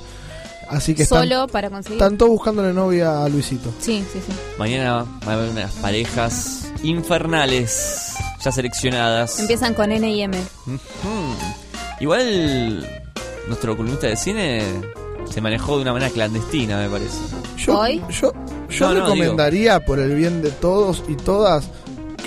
Así 0.69 0.93
que 0.93 1.03
están, 1.03 1.23
Solo 1.27 1.47
para 1.47 1.69
conseguir. 1.69 1.97
están 2.01 2.17
todos 2.17 2.31
buscándole 2.31 2.71
novia 2.73 3.23
a 3.23 3.29
Luisito. 3.29 3.71
Sí, 3.79 4.03
sí, 4.13 4.19
sí. 4.25 4.33
Mañana 4.57 5.05
va 5.27 5.31
a 5.31 5.35
haber 5.35 5.49
unas 5.49 5.71
parejas 5.73 6.71
infernales 6.83 8.13
ya 8.43 8.51
seleccionadas. 8.51 9.39
Empiezan 9.39 9.73
con 9.73 9.91
N 9.91 10.09
y 10.09 10.21
M. 10.21 10.37
Ujú. 10.67 10.79
Igual 11.99 12.87
nuestro 13.47 13.75
columnista 13.75 14.07
de 14.07 14.15
cine 14.15 14.63
se 15.29 15.41
manejó 15.41 15.75
de 15.77 15.81
una 15.83 15.93
manera 15.93 16.11
clandestina, 16.11 16.77
me 16.77 16.89
parece. 16.89 17.17
Yo, 17.57 17.79
¿Hoy? 17.79 18.01
yo, 18.09 18.31
yo 18.69 18.87
No, 18.87 18.93
no, 18.93 19.01
recomendaría, 19.01 19.83
por 19.85 19.99
el 19.99 20.15
bien 20.15 20.41
de 20.41 20.51
todos 20.51 21.03
y 21.07 21.15
todas, 21.15 21.67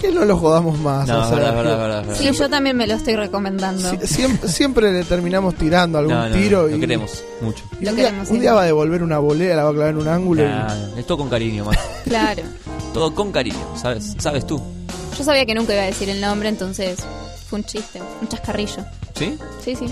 que 0.02 0.12
no 0.12 0.24
lo 0.24 0.36
jodamos 0.36 0.78
más. 0.80 1.06
No, 1.08 1.22
a 1.22 1.30
verdad. 1.30 2.04
Sí, 2.18 2.30
yo 2.32 2.50
también 2.50 2.76
me 2.76 2.86
lo 2.86 2.94
estoy 2.94 3.14
recomendando. 3.16 3.88
Sie- 3.92 4.04
siempre, 4.06 4.48
siempre 4.48 4.92
le 4.92 5.04
terminamos 5.04 5.54
tirando 5.54 5.98
algún 5.98 6.14
No, 6.14 6.28
no, 6.28 6.34
tiro. 6.34 6.68
lo 6.68 6.76
y, 6.76 6.80
queremos 6.80 7.22
mucho. 7.40 7.64
y 7.80 7.84
Lo 7.84 7.90
un, 7.92 7.96
día, 7.96 8.12
un 8.28 8.56
va 8.56 8.62
a 8.62 8.66
devolver 8.66 9.02
una 9.02 9.18
volea, 9.18 9.54
la 9.56 9.64
va 9.64 9.70
a 9.70 9.72
clavar 9.72 9.90
en 9.92 9.98
un 9.98 10.08
ángulo. 10.08 10.42
y- 10.42 10.98
es 10.98 11.06
todo 11.06 11.18
con 11.18 11.28
cariño, 11.30 11.64
más. 11.64 11.78
Claro. 12.04 12.42
todo 12.92 13.14
con 13.14 13.32
cariño, 13.32 13.64
¿sabes? 13.80 14.14
¿Sabes 14.18 14.46
tú? 14.46 14.60
Yo 15.16 15.24
sabía 15.24 15.46
que 15.46 15.54
nunca 15.54 15.72
iba 15.72 15.82
a 15.82 15.86
decir 15.86 16.08
el 16.10 16.20
nombre, 16.20 16.48
entonces 16.48 16.98
fue 17.48 17.60
un 17.60 17.64
chiste, 17.64 18.00
un 18.20 18.28
chascarrillo. 18.28 18.84
¿Sí? 19.14 19.38
Sí, 19.64 19.76
sí. 19.76 19.86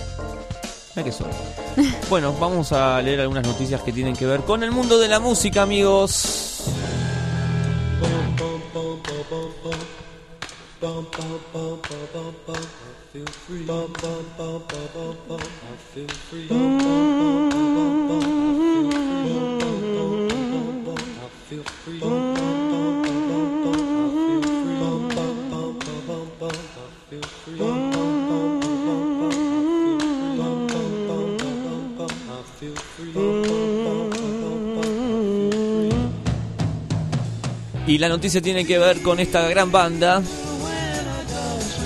Mira 0.97 1.05
qué 1.05 1.13
suerte. 1.13 1.37
Bueno, 2.11 2.35
vamos 2.41 2.73
a 2.73 3.01
leer 3.01 3.21
algunas 3.21 3.47
noticias 3.47 3.81
que 3.83 3.93
tienen 3.93 4.17
que 4.17 4.27
ver 4.27 4.41
con 4.41 4.63
el 4.65 4.73
mundo 4.73 4.99
de 4.99 5.07
la 5.09 5.21
música, 5.21 5.63
amigos. 5.63 6.65
Y 37.87 37.99
la 37.99 38.09
noticia 38.09 38.41
tiene 38.41 38.65
que 38.65 38.79
ver 38.79 39.03
con 39.03 39.19
esta 39.19 39.49
gran 39.49 39.73
banda. 39.73 40.23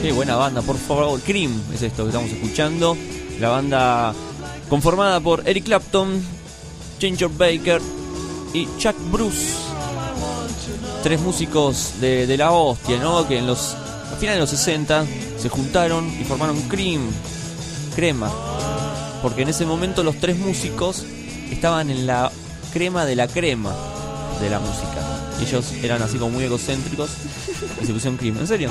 Qué 0.04 0.12
buena 0.12 0.36
banda, 0.36 0.60
por 0.60 0.76
favor. 0.76 1.18
Cream 1.22 1.62
es 1.72 1.80
esto 1.80 2.02
que 2.02 2.10
estamos 2.10 2.30
escuchando. 2.30 2.94
La 3.40 3.48
banda 3.48 4.12
conformada 4.68 5.18
por 5.18 5.48
Eric 5.48 5.64
Clapton, 5.64 6.22
Ginger 7.00 7.30
Baker 7.30 7.80
y 8.52 8.68
Chuck 8.76 8.94
Bruce. 9.10 9.54
Tres 11.02 11.22
músicos 11.22 11.94
de, 12.02 12.36
la 12.36 12.52
hostia, 12.52 12.98
¿no? 12.98 13.26
Que 13.26 13.38
en 13.38 13.46
los 13.46 13.72
a 14.12 14.16
finales 14.16 14.36
de 14.36 14.40
los 14.40 14.50
60 14.50 15.06
se 15.38 15.48
juntaron 15.48 16.06
y 16.20 16.24
formaron 16.24 16.60
Cream, 16.68 17.00
crema. 17.96 18.30
Porque 19.22 19.40
en 19.40 19.48
ese 19.48 19.64
momento 19.64 20.02
los 20.02 20.20
tres 20.20 20.36
músicos 20.36 21.02
estaban 21.50 21.88
en 21.88 22.06
la 22.06 22.30
crema 22.74 23.06
de 23.06 23.16
la 23.16 23.26
crema 23.26 23.74
de 24.38 24.50
la 24.50 24.60
música. 24.60 25.00
Ellos 25.40 25.72
eran 25.82 26.02
así 26.02 26.18
como 26.18 26.32
muy 26.32 26.44
egocéntricos 26.44 27.08
y 27.80 27.86
se 27.86 27.92
pusieron 27.94 28.18
Cream. 28.18 28.36
¿En 28.36 28.46
serio? 28.46 28.70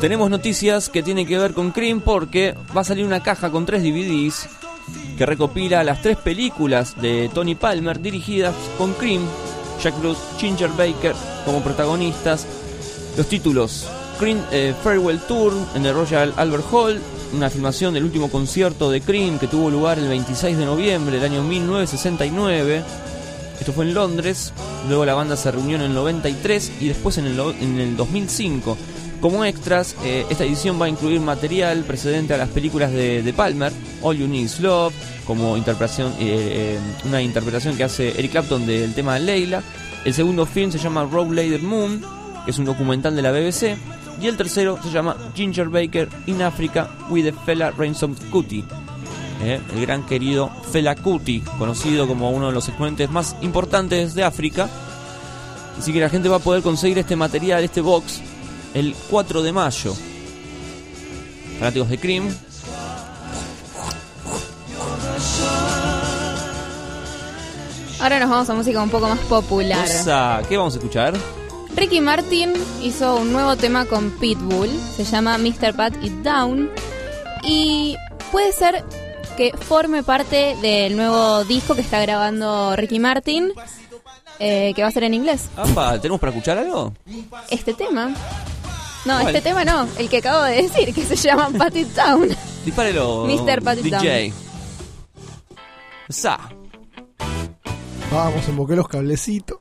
Tenemos 0.00 0.30
noticias 0.30 0.88
que 0.88 1.02
tienen 1.02 1.26
que 1.26 1.38
ver 1.38 1.54
con 1.54 1.72
Cream 1.72 2.00
porque 2.00 2.54
va 2.76 2.82
a 2.82 2.84
salir 2.84 3.04
una 3.04 3.22
caja 3.22 3.50
con 3.50 3.66
tres 3.66 3.82
DVDs 3.82 4.48
que 5.16 5.26
recopila 5.26 5.82
las 5.82 6.00
tres 6.00 6.16
películas 6.16 7.00
de 7.00 7.28
Tony 7.34 7.56
Palmer 7.56 8.00
dirigidas 8.00 8.54
con 8.78 8.92
Cream, 8.92 9.22
Jack 9.82 9.98
Bruce, 9.98 10.20
Ginger 10.38 10.70
Baker 10.70 11.14
como 11.44 11.62
protagonistas. 11.62 12.46
Los 13.16 13.28
títulos: 13.28 13.88
Cream 14.20 14.40
eh, 14.52 14.72
Farewell 14.84 15.18
Tour 15.18 15.52
en 15.74 15.84
el 15.84 15.94
Royal 15.94 16.32
Albert 16.36 16.64
Hall, 16.70 17.00
una 17.32 17.50
filmación 17.50 17.94
del 17.94 18.04
último 18.04 18.30
concierto 18.30 18.90
de 18.92 19.00
Cream 19.00 19.40
que 19.40 19.48
tuvo 19.48 19.68
lugar 19.68 19.98
el 19.98 20.08
26 20.08 20.56
de 20.56 20.64
noviembre 20.64 21.16
del 21.16 21.32
año 21.32 21.42
1969. 21.42 22.84
Esto 23.60 23.72
fue 23.72 23.84
en 23.84 23.94
Londres, 23.94 24.52
luego 24.88 25.04
la 25.04 25.14
banda 25.14 25.36
se 25.36 25.50
reunió 25.50 25.76
en 25.76 25.82
el 25.82 25.94
93 25.94 26.72
y 26.80 26.88
después 26.88 27.18
en 27.18 27.26
el, 27.26 27.38
en 27.60 27.80
el 27.80 27.96
2005. 27.96 28.76
Como 29.20 29.44
extras, 29.44 29.96
eh, 30.04 30.24
esta 30.30 30.44
edición 30.44 30.80
va 30.80 30.86
a 30.86 30.88
incluir 30.88 31.20
material 31.20 31.82
precedente 31.82 32.34
a 32.34 32.36
las 32.36 32.48
películas 32.50 32.92
de, 32.92 33.34
Palmer, 33.36 33.72
All 34.00 34.16
You 34.16 34.28
Need 34.28 34.44
Is 34.44 34.60
Love, 34.60 34.94
como 35.26 35.56
interpretación, 35.56 36.12
eh, 36.20 36.76
eh, 36.76 36.78
una 37.04 37.20
interpretación 37.20 37.76
que 37.76 37.82
hace 37.82 38.16
Eric 38.16 38.30
Clapton 38.30 38.64
del 38.64 38.94
tema 38.94 39.18
Leila. 39.18 39.62
El 40.04 40.14
segundo 40.14 40.46
film 40.46 40.70
se 40.70 40.78
llama 40.78 41.04
Rogue 41.04 41.34
Later 41.34 41.62
Moon, 41.62 42.00
que 42.44 42.52
es 42.52 42.58
un 42.58 42.64
documental 42.64 43.16
de 43.16 43.22
la 43.22 43.32
BBC. 43.32 43.76
Y 44.20 44.26
el 44.26 44.36
tercero 44.36 44.78
se 44.82 44.90
llama 44.90 45.16
Ginger 45.34 45.68
Baker 45.68 46.08
in 46.26 46.40
Africa 46.42 46.88
with 47.10 47.24
the 47.24 47.32
Fela 47.32 47.72
Ransom 47.72 48.14
Kuti. 48.30 48.64
Eh, 49.40 49.60
el 49.72 49.80
gran 49.82 50.04
querido 50.04 50.50
Fela 50.72 50.96
Kuti, 50.96 51.40
conocido 51.58 52.08
como 52.08 52.30
uno 52.30 52.48
de 52.48 52.52
los 52.52 52.68
exponentes 52.68 53.08
más 53.10 53.36
importantes 53.40 54.14
de 54.14 54.24
África. 54.24 54.68
Así 55.78 55.92
que 55.92 56.00
la 56.00 56.08
gente 56.08 56.28
va 56.28 56.36
a 56.36 56.40
poder 56.40 56.62
conseguir 56.62 56.98
este 56.98 57.14
material, 57.14 57.62
este 57.62 57.80
box, 57.80 58.20
el 58.74 58.94
4 59.10 59.42
de 59.42 59.52
mayo. 59.52 59.94
Fanáticos 61.58 61.88
de 61.88 61.98
Cream. 61.98 62.34
Ahora 68.00 68.20
nos 68.20 68.30
vamos 68.30 68.50
a 68.50 68.54
música 68.54 68.82
un 68.82 68.90
poco 68.90 69.08
más 69.08 69.18
popular. 69.20 69.84
Esa, 69.84 70.42
¿Qué 70.48 70.56
vamos 70.56 70.74
a 70.74 70.78
escuchar? 70.78 71.14
Ricky 71.76 72.00
Martin 72.00 72.52
hizo 72.82 73.16
un 73.16 73.32
nuevo 73.32 73.56
tema 73.56 73.84
con 73.84 74.10
Pitbull, 74.18 74.68
se 74.96 75.04
llama 75.04 75.38
Mr. 75.38 75.74
Pat 75.74 75.94
It 76.02 76.12
Down 76.22 76.70
y 77.44 77.96
puede 78.32 78.52
ser 78.52 78.84
que 79.38 79.56
forme 79.56 80.02
parte 80.02 80.56
del 80.60 80.96
nuevo 80.96 81.44
disco 81.44 81.76
que 81.76 81.80
está 81.80 82.00
grabando 82.00 82.74
Ricky 82.74 82.98
Martin, 82.98 83.52
eh, 84.40 84.72
que 84.74 84.82
va 84.82 84.88
a 84.88 84.90
ser 84.90 85.04
en 85.04 85.14
inglés. 85.14 85.48
Apa, 85.56 86.00
¿tenemos 86.00 86.18
para 86.20 86.32
escuchar 86.32 86.58
algo? 86.58 86.92
Este 87.48 87.72
tema. 87.72 88.08
No, 89.04 89.20
¿Cuál? 89.20 89.28
este 89.28 89.48
tema 89.48 89.64
no, 89.64 89.86
el 89.96 90.08
que 90.08 90.16
acabo 90.16 90.42
de 90.42 90.62
decir, 90.62 90.92
que 90.92 91.04
se 91.04 91.14
llama 91.14 91.50
Pat 91.56 91.76
It 91.76 91.86
Down. 91.94 92.28
Dispárelo. 92.64 93.26
Mr. 93.26 93.62
Pat 93.62 93.78
It 93.78 93.84
DJ. 93.84 94.32
Esa. 96.08 96.40
Vamos, 98.10 98.48
emboqué 98.48 98.74
los 98.74 98.88
cablecitos. 98.88 99.60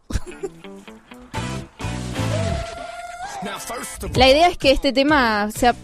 La 4.16 4.28
idea 4.28 4.48
es 4.48 4.58
que 4.58 4.72
este 4.72 4.92
tema 4.92 5.52
sea 5.52 5.76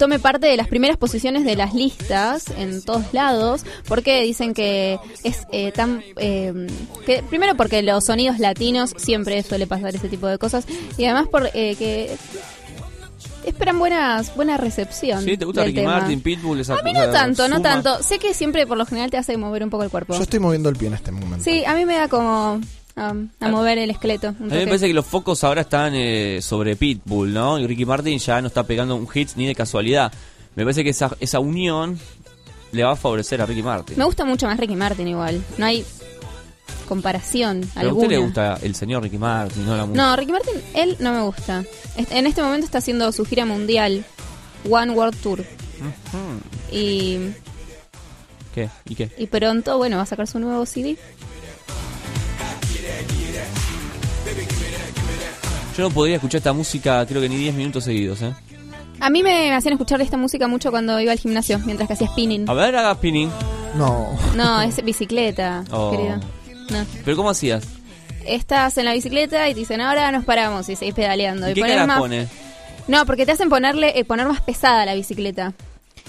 tome 0.00 0.18
parte 0.18 0.46
de 0.46 0.56
las 0.56 0.66
primeras 0.66 0.96
posiciones 0.96 1.44
de 1.44 1.56
las 1.56 1.74
listas 1.74 2.46
en 2.56 2.82
todos 2.82 3.12
lados, 3.12 3.66
porque 3.86 4.22
dicen 4.22 4.54
que 4.54 4.98
es 5.24 5.46
eh, 5.52 5.72
tan... 5.72 6.02
eh, 6.16 6.66
que 7.04 7.22
Primero 7.22 7.54
porque 7.54 7.82
los 7.82 8.06
sonidos 8.06 8.38
latinos 8.38 8.94
siempre 8.96 9.42
suele 9.42 9.66
pasar 9.66 9.94
ese 9.94 10.08
tipo 10.08 10.26
de 10.26 10.38
cosas, 10.38 10.64
y 10.96 11.04
además 11.04 11.28
por 11.28 11.50
eh, 11.52 11.76
que 11.76 12.16
esperan 13.44 13.78
buenas, 13.78 14.34
buena 14.34 14.56
recepción. 14.56 15.22
¿Sí? 15.22 15.36
¿Te 15.36 15.44
gusta 15.44 15.60
del 15.60 15.68
Ricky 15.68 15.80
tema. 15.80 15.98
Martin, 15.98 16.22
Pitbull? 16.22 16.60
Esa 16.60 16.76
A 16.76 16.82
mí 16.82 16.94
no 16.94 17.10
tanto, 17.10 17.46
no 17.48 17.60
tanto. 17.60 18.02
Sé 18.02 18.18
que 18.18 18.32
siempre 18.32 18.66
por 18.66 18.78
lo 18.78 18.86
general 18.86 19.10
te 19.10 19.18
hace 19.18 19.36
mover 19.36 19.62
un 19.62 19.70
poco 19.70 19.84
el 19.84 19.90
cuerpo. 19.90 20.14
Yo 20.14 20.22
estoy 20.22 20.40
moviendo 20.40 20.70
el 20.70 20.76
pie 20.76 20.88
en 20.88 20.94
este 20.94 21.12
momento. 21.12 21.44
Sí, 21.44 21.62
a 21.66 21.74
mí 21.74 21.84
me 21.84 21.96
da 21.96 22.08
como 22.08 22.60
a 22.96 23.48
mover 23.48 23.78
el 23.78 23.90
esqueleto. 23.90 24.28
A 24.28 24.32
mí 24.32 24.48
me 24.48 24.66
parece 24.66 24.86
que 24.88 24.94
los 24.94 25.06
focos 25.06 25.42
ahora 25.44 25.62
están 25.62 25.92
eh, 25.94 26.40
sobre 26.42 26.76
Pitbull, 26.76 27.32
¿no? 27.32 27.58
Y 27.58 27.66
Ricky 27.66 27.84
Martin 27.84 28.18
ya 28.18 28.40
no 28.40 28.48
está 28.48 28.64
pegando 28.64 28.96
un 28.96 29.08
hit 29.08 29.30
ni 29.36 29.46
de 29.46 29.54
casualidad. 29.54 30.12
Me 30.56 30.64
parece 30.64 30.82
que 30.84 30.90
esa, 30.90 31.16
esa 31.20 31.40
unión 31.40 31.98
le 32.72 32.82
va 32.84 32.92
a 32.92 32.96
favorecer 32.96 33.40
a 33.40 33.46
Ricky 33.46 33.62
Martin. 33.62 33.96
Me 33.98 34.04
gusta 34.04 34.24
mucho 34.24 34.46
más 34.46 34.58
Ricky 34.58 34.76
Martin 34.76 35.08
igual. 35.08 35.42
No 35.58 35.66
hay 35.66 35.84
comparación 36.88 37.60
Pero 37.60 37.74
a 37.74 37.80
alguna. 37.80 38.02
usted 38.02 38.16
le 38.16 38.18
gusta 38.18 38.58
el 38.62 38.74
señor 38.74 39.02
Ricky 39.02 39.18
Martin, 39.18 39.64
no 39.64 39.76
la 39.76 39.86
música. 39.86 40.02
No, 40.02 40.16
Ricky 40.16 40.32
Martin, 40.32 40.54
él 40.74 40.96
no 40.98 41.12
me 41.12 41.22
gusta. 41.22 41.64
En 41.96 42.26
este 42.26 42.42
momento 42.42 42.66
está 42.66 42.78
haciendo 42.78 43.10
su 43.12 43.24
gira 43.24 43.44
mundial, 43.46 44.04
One 44.68 44.92
World 44.92 45.16
Tour. 45.22 45.44
Y, 46.72 47.18
¿Qué? 48.54 48.68
¿Y 48.88 48.94
qué? 48.96 49.10
y 49.16 49.26
pronto, 49.26 49.78
bueno, 49.78 49.96
va 49.96 50.02
a 50.02 50.06
sacar 50.06 50.26
su 50.26 50.38
nuevo 50.40 50.66
CD. 50.66 50.96
Yo 55.76 55.88
no 55.88 55.90
podría 55.94 56.16
escuchar 56.16 56.38
esta 56.38 56.52
música 56.52 57.04
creo 57.06 57.20
que 57.22 57.28
ni 57.28 57.36
10 57.36 57.54
minutos 57.54 57.84
seguidos, 57.84 58.20
¿eh? 58.22 58.34
A 59.00 59.08
mí 59.08 59.22
me 59.22 59.52
hacían 59.54 59.72
escuchar 59.72 60.00
esta 60.02 60.16
música 60.18 60.46
mucho 60.46 60.70
cuando 60.70 61.00
iba 61.00 61.12
al 61.12 61.18
gimnasio, 61.18 61.58
mientras 61.60 61.86
que 61.86 61.94
hacía 61.94 62.08
spinning. 62.08 62.48
A 62.50 62.52
ver, 62.54 62.76
haga 62.76 62.94
spinning. 62.94 63.30
No. 63.76 64.08
No, 64.36 64.60
es 64.60 64.84
bicicleta, 64.84 65.64
Oh. 65.70 65.90
querido. 65.92 66.16
No. 66.70 66.84
¿Pero 67.04 67.16
cómo 67.16 67.30
hacías? 67.30 67.64
Estás 68.26 68.76
en 68.76 68.84
la 68.84 68.92
bicicleta 68.92 69.48
y 69.48 69.54
te 69.54 69.60
dicen, 69.60 69.80
ahora 69.80 70.12
nos 70.12 70.24
paramos 70.24 70.68
y 70.68 70.76
seguís 70.76 70.94
pedaleando. 70.94 71.48
¿Y 71.48 71.52
y 71.52 71.54
qué 71.54 71.60
poner 71.62 71.76
cara 71.76 71.86
más- 71.86 71.98
pone? 71.98 72.28
No, 72.88 73.06
porque 73.06 73.24
te 73.24 73.32
hacen 73.32 73.48
ponerle 73.48 73.98
eh, 73.98 74.04
poner 74.04 74.26
más 74.28 74.40
pesada 74.42 74.84
la 74.84 74.94
bicicleta. 74.94 75.54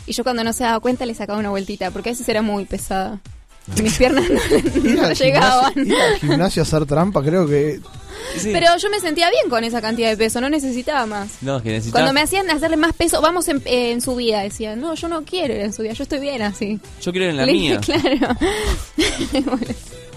Y 0.06 0.14
yo 0.14 0.24
cuando 0.24 0.44
no 0.44 0.52
se 0.52 0.64
daba 0.66 0.80
cuenta 0.82 1.06
le 1.06 1.14
sacaba 1.14 1.40
una 1.40 1.50
vueltita, 1.52 1.92
porque 1.92 2.10
a 2.10 2.12
veces 2.12 2.28
era 2.28 2.42
muy 2.42 2.66
pesada. 2.66 3.20
Mis 3.82 3.98
piernas 3.98 4.26
no, 4.30 4.94
no 5.02 5.06
al 5.08 5.16
llegaban. 5.16 5.74
gimnasio- 5.74 5.86
ir 5.96 6.02
al 6.02 6.20
gimnasio 6.20 6.62
a 6.62 6.64
hacer 6.64 6.86
trampa, 6.86 7.22
creo 7.24 7.48
que. 7.48 7.80
Pero 8.44 8.68
yo 8.78 8.90
me 8.90 9.00
sentía 9.00 9.30
bien 9.30 9.50
con 9.50 9.64
esa 9.64 9.82
cantidad 9.82 10.10
de 10.10 10.18
peso, 10.18 10.40
no 10.42 10.50
necesitaba 10.50 11.06
más. 11.06 11.30
No, 11.42 11.58
es 11.58 11.64
que 11.64 11.70
necesitas... 11.70 11.94
Cuando 11.94 12.14
me 12.14 12.22
hacían 12.22 12.50
hacerle 12.50 12.78
más 12.78 12.94
peso, 12.94 13.20
vamos 13.22 13.48
en, 13.48 13.58
eh, 13.66 13.92
en 13.92 14.00
subida, 14.02 14.42
decía, 14.42 14.76
no, 14.76 14.94
yo 14.96 15.08
no 15.08 15.24
quiero 15.24 15.54
ir 15.54 15.62
en 15.62 15.74
subida, 15.74 15.94
yo 15.94 16.04
estoy 16.04 16.20
bien 16.20 16.42
así. 16.42 16.80
Yo 17.02 17.12
quiero 17.12 17.26
ir 17.26 17.32
en 17.32 17.38
la 17.38 17.46
Le 17.46 17.52
mía. 17.54 17.80
dije, 17.80 18.00
claro. 18.00 18.38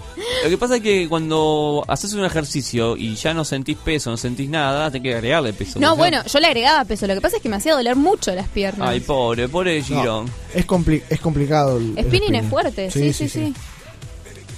Lo 0.44 0.51
que 0.51 0.59
pasa 0.59 0.76
es 0.76 0.83
que 0.83 1.09
cuando 1.09 1.84
haces 1.89 2.12
un 2.15 2.25
ejercicio 2.25 2.97
y 2.97 3.15
ya 3.17 3.34
no 3.34 3.44
sentís 3.44 3.76
peso, 3.76 4.10
no 4.10 4.17
sentís 4.17 4.49
nada, 4.49 4.91
tenés 4.91 5.02
que 5.10 5.15
agregarle 5.15 5.52
peso. 5.52 5.81
No, 5.81 5.97
bueno, 5.97 6.23
yo 6.26 6.39
le 6.41 6.47
agregaba 6.47 6.84
peso, 6.84 7.07
lo 7.07 7.15
que 7.15 7.20
pasa 7.20 7.36
es 7.36 7.43
que 7.43 7.49
me 7.49 7.57
hacía 7.57 7.75
doler 7.75 7.97
mucho 7.97 8.34
las 8.34 8.49
piernas. 8.49 8.89
Ay, 8.89 9.01
pobre, 9.01 9.49
pobre 9.49 9.83
Girón. 9.83 10.31
Es, 10.55 10.67
compli- 10.67 11.02
es 11.09 11.20
complicado. 11.20 11.78
El, 11.78 11.94
el 11.99 12.05
Spinning 12.07 12.34
es 12.36 12.47
fuerte, 12.47 12.91
sí 12.91 13.12
sí, 13.12 13.12
Sí, 13.12 13.28
sí, 13.28 13.47
sí, 13.47 13.55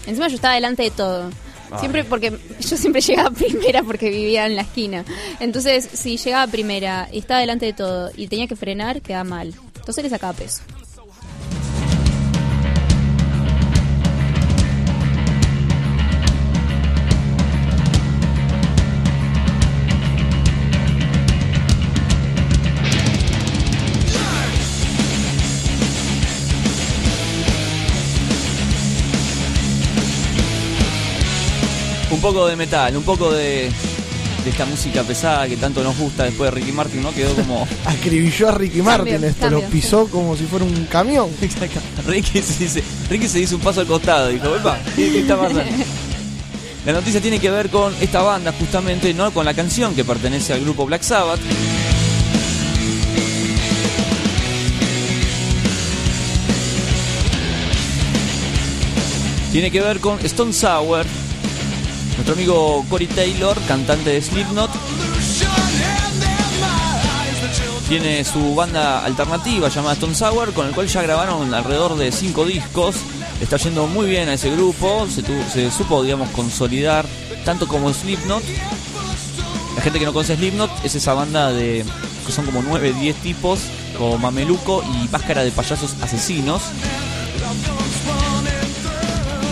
Encima 0.06 0.28
yo 0.28 0.36
estaba 0.36 0.54
delante 0.54 0.82
de 0.84 0.90
todo. 0.90 1.30
Siempre 1.80 2.04
porque 2.04 2.32
yo 2.60 2.76
siempre 2.76 3.00
llegaba 3.06 3.30
primera 3.30 3.82
porque 3.82 4.08
vivía 4.10 4.46
en 4.46 4.54
la 4.54 4.62
esquina. 4.62 5.04
Entonces, 5.40 5.88
si 5.92 6.16
llegaba 6.16 6.46
primera 6.50 7.08
y 7.12 7.18
estaba 7.18 7.40
delante 7.40 7.66
de 7.66 7.72
todo 7.72 8.10
y 8.16 8.28
tenía 8.28 8.46
que 8.46 8.54
frenar, 8.56 9.02
quedaba 9.02 9.24
mal. 9.24 9.52
Entonces 9.76 10.04
le 10.04 10.10
sacaba 10.10 10.32
peso. 10.32 10.62
Un 32.16 32.22
poco 32.22 32.46
de 32.46 32.56
metal, 32.56 32.96
un 32.96 33.02
poco 33.02 33.30
de, 33.30 33.70
de 34.42 34.50
esta 34.50 34.64
música 34.64 35.02
pesada 35.02 35.46
que 35.46 35.58
tanto 35.58 35.84
nos 35.84 35.98
gusta 35.98 36.24
después 36.24 36.50
de 36.50 36.58
Ricky 36.58 36.72
Martin, 36.72 37.02
¿no? 37.02 37.12
Quedó 37.12 37.34
como... 37.34 37.68
Acribilló 37.84 38.48
a 38.48 38.52
Ricky 38.52 38.80
Martin 38.80 39.12
Cambio, 39.12 39.28
esto, 39.28 39.40
cambio, 39.42 39.60
lo 39.60 39.68
pisó 39.68 40.06
como 40.08 40.34
si 40.34 40.44
fuera 40.44 40.64
un 40.64 40.86
camión. 40.86 41.28
Ricky 42.06 42.40
se 42.40 42.64
dice, 42.64 42.82
Ricky 43.10 43.28
se 43.28 43.40
hizo 43.40 43.56
un 43.56 43.60
paso 43.60 43.82
al 43.82 43.86
costado, 43.86 44.28
dijo, 44.28 44.46
"Epa, 44.56 44.78
¿qué, 44.96 45.12
qué 45.12 45.20
está 45.20 45.36
pasando?". 45.36 45.62
La 46.86 46.92
noticia 46.92 47.20
tiene 47.20 47.38
que 47.38 47.50
ver 47.50 47.68
con 47.68 47.92
esta 48.00 48.22
banda 48.22 48.50
justamente, 48.58 49.12
no 49.12 49.30
con 49.32 49.44
la 49.44 49.52
canción 49.52 49.94
que 49.94 50.02
pertenece 50.02 50.54
al 50.54 50.60
grupo 50.62 50.86
Black 50.86 51.02
Sabbath. 51.02 51.40
Tiene 59.52 59.70
que 59.70 59.80
ver 59.82 60.00
con 60.00 60.18
Stone 60.24 60.54
Sour, 60.54 61.04
nuestro 62.16 62.34
amigo 62.34 62.84
Corey 62.88 63.06
Taylor, 63.06 63.56
cantante 63.68 64.10
de 64.10 64.22
Slipknot, 64.22 64.70
tiene 67.88 68.24
su 68.24 68.54
banda 68.54 69.04
alternativa 69.04 69.68
llamada 69.68 69.94
Stone 69.94 70.14
Sour, 70.14 70.52
con 70.52 70.66
el 70.66 70.74
cual 70.74 70.88
ya 70.88 71.02
grabaron 71.02 71.54
alrededor 71.54 71.96
de 71.96 72.10
5 72.10 72.44
discos. 72.44 72.96
Está 73.40 73.58
yendo 73.58 73.86
muy 73.86 74.06
bien 74.08 74.28
a 74.28 74.34
ese 74.34 74.50
grupo, 74.50 75.06
se, 75.08 75.22
se 75.52 75.70
supo, 75.70 76.02
digamos, 76.02 76.30
consolidar 76.30 77.06
tanto 77.44 77.68
como 77.68 77.92
Slipknot. 77.92 78.42
La 79.76 79.82
gente 79.82 79.98
que 79.98 80.04
no 80.04 80.12
conoce 80.12 80.36
Slipknot 80.36 80.70
es 80.84 80.94
esa 80.96 81.14
banda 81.14 81.52
de 81.52 81.84
que 82.26 82.32
son 82.32 82.44
como 82.46 82.62
9, 82.62 82.92
10 82.92 83.16
tipos, 83.16 83.60
con 83.96 84.20
mameluco 84.20 84.82
y 84.82 85.08
máscara 85.08 85.44
de 85.44 85.52
payasos 85.52 85.94
asesinos. 86.02 86.62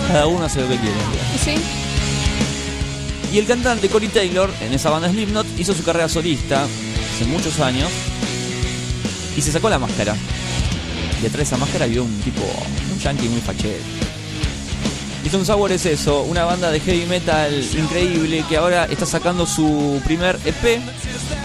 Cada 0.08 0.26
uno 0.26 0.44
hace 0.44 0.60
lo 0.60 0.68
que 0.68 0.76
quiere. 0.76 0.96
Sí. 1.44 1.83
Y 3.34 3.38
el 3.38 3.46
cantante 3.46 3.88
Corey 3.88 4.08
Taylor, 4.10 4.48
en 4.60 4.72
esa 4.74 4.90
banda 4.90 5.10
Slipknot, 5.10 5.58
hizo 5.58 5.74
su 5.74 5.82
carrera 5.82 6.08
solista 6.08 6.62
hace 6.62 7.24
muchos 7.24 7.58
años 7.58 7.90
y 9.36 9.42
se 9.42 9.50
sacó 9.50 9.68
la 9.68 9.80
máscara. 9.80 10.14
Y 11.18 11.22
detrás 11.22 11.38
de 11.38 11.42
esa 11.42 11.56
máscara 11.56 11.86
vio 11.86 12.04
un 12.04 12.16
tipo, 12.20 12.42
un 12.92 12.98
yankee 13.00 13.28
muy 13.28 13.40
fachero. 13.40 13.82
Y 15.24 15.26
Stone 15.26 15.44
Sour 15.44 15.72
es 15.72 15.84
eso, 15.84 16.22
una 16.22 16.44
banda 16.44 16.70
de 16.70 16.78
heavy 16.78 17.06
metal 17.06 17.52
increíble 17.76 18.44
que 18.48 18.56
ahora 18.56 18.84
está 18.84 19.04
sacando 19.04 19.46
su 19.46 20.00
primer 20.04 20.38
EP. 20.44 20.80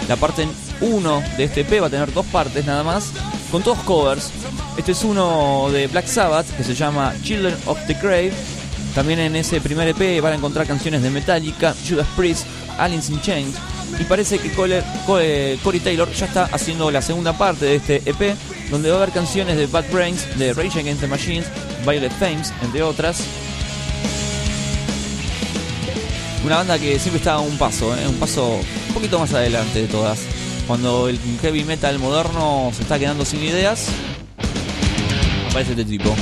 La 0.08 0.14
parte 0.14 0.46
1 0.80 1.22
de 1.38 1.42
este 1.42 1.62
EP 1.62 1.82
va 1.82 1.88
a 1.88 1.90
tener 1.90 2.12
dos 2.12 2.26
partes 2.26 2.64
nada 2.66 2.84
más, 2.84 3.10
con 3.50 3.64
todos 3.64 3.80
covers. 3.80 4.30
Este 4.76 4.92
es 4.92 5.02
uno 5.02 5.68
de 5.72 5.88
Black 5.88 6.06
Sabbath 6.06 6.56
que 6.56 6.62
se 6.62 6.76
llama 6.76 7.14
Children 7.24 7.56
of 7.66 7.84
the 7.88 7.94
Grave. 7.94 8.59
También 8.94 9.20
en 9.20 9.36
ese 9.36 9.60
primer 9.60 9.88
EP 9.88 10.20
van 10.20 10.32
a 10.32 10.36
encontrar 10.36 10.66
canciones 10.66 11.02
de 11.02 11.10
Metallica, 11.10 11.74
Judas 11.88 12.06
Priest, 12.16 12.44
Aliens 12.78 13.08
in 13.10 13.20
Chains. 13.20 13.54
Y 14.00 14.04
parece 14.04 14.38
que 14.38 14.52
Cole- 14.52 14.82
Co- 15.06 15.20
eh, 15.20 15.58
Corey 15.62 15.80
Taylor 15.80 16.10
ya 16.12 16.26
está 16.26 16.44
haciendo 16.52 16.90
la 16.90 17.02
segunda 17.02 17.32
parte 17.36 17.66
de 17.66 17.76
este 17.76 17.96
EP, 18.06 18.34
donde 18.70 18.88
va 18.90 18.96
a 18.98 19.02
haber 19.02 19.12
canciones 19.14 19.56
de 19.56 19.66
Bad 19.66 19.84
Brains, 19.92 20.26
de 20.38 20.52
Rage 20.54 20.80
Against 20.80 21.00
the 21.02 21.06
Machines, 21.06 21.46
Violet 21.84 22.12
Fames, 22.18 22.52
entre 22.62 22.82
otras. 22.82 23.22
Una 26.44 26.56
banda 26.56 26.78
que 26.78 26.98
siempre 26.98 27.18
está 27.18 27.34
a 27.34 27.40
un 27.40 27.58
paso, 27.58 27.94
¿eh? 27.96 28.08
un 28.08 28.14
paso 28.16 28.60
un 28.88 28.94
poquito 28.94 29.18
más 29.18 29.32
adelante 29.34 29.82
de 29.82 29.88
todas. 29.88 30.20
Cuando 30.66 31.08
el 31.08 31.18
heavy 31.42 31.64
metal 31.64 31.98
moderno 31.98 32.70
se 32.74 32.82
está 32.82 32.98
quedando 32.98 33.24
sin 33.24 33.42
ideas, 33.42 33.86
aparece 35.50 35.72
este 35.72 35.84
tipo. 35.84 36.14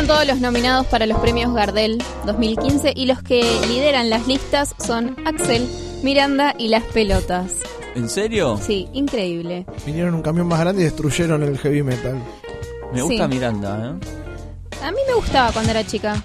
Están 0.00 0.16
todos 0.16 0.26
los 0.26 0.40
nominados 0.40 0.86
para 0.86 1.04
los 1.04 1.18
premios 1.18 1.52
Gardel 1.52 2.02
2015 2.24 2.94
y 2.96 3.04
los 3.04 3.22
que 3.22 3.42
lideran 3.68 4.08
las 4.08 4.26
listas 4.26 4.74
son 4.82 5.14
Axel, 5.26 5.68
Miranda 6.02 6.54
y 6.56 6.68
Las 6.68 6.84
Pelotas. 6.84 7.52
¿En 7.94 8.08
serio? 8.08 8.58
Sí, 8.64 8.88
increíble. 8.94 9.66
Vinieron 9.84 10.14
un 10.14 10.22
camión 10.22 10.46
más 10.46 10.60
grande 10.60 10.80
y 10.80 10.84
destruyeron 10.84 11.42
el 11.42 11.58
heavy 11.58 11.82
metal. 11.82 12.16
Me 12.94 13.02
gusta 13.02 13.24
Sí. 13.26 13.34
Miranda, 13.34 13.76
¿eh? 14.00 14.82
A 14.82 14.90
mí 14.90 14.98
me 15.06 15.14
gustaba 15.16 15.52
cuando 15.52 15.70
era 15.70 15.86
chica. 15.86 16.22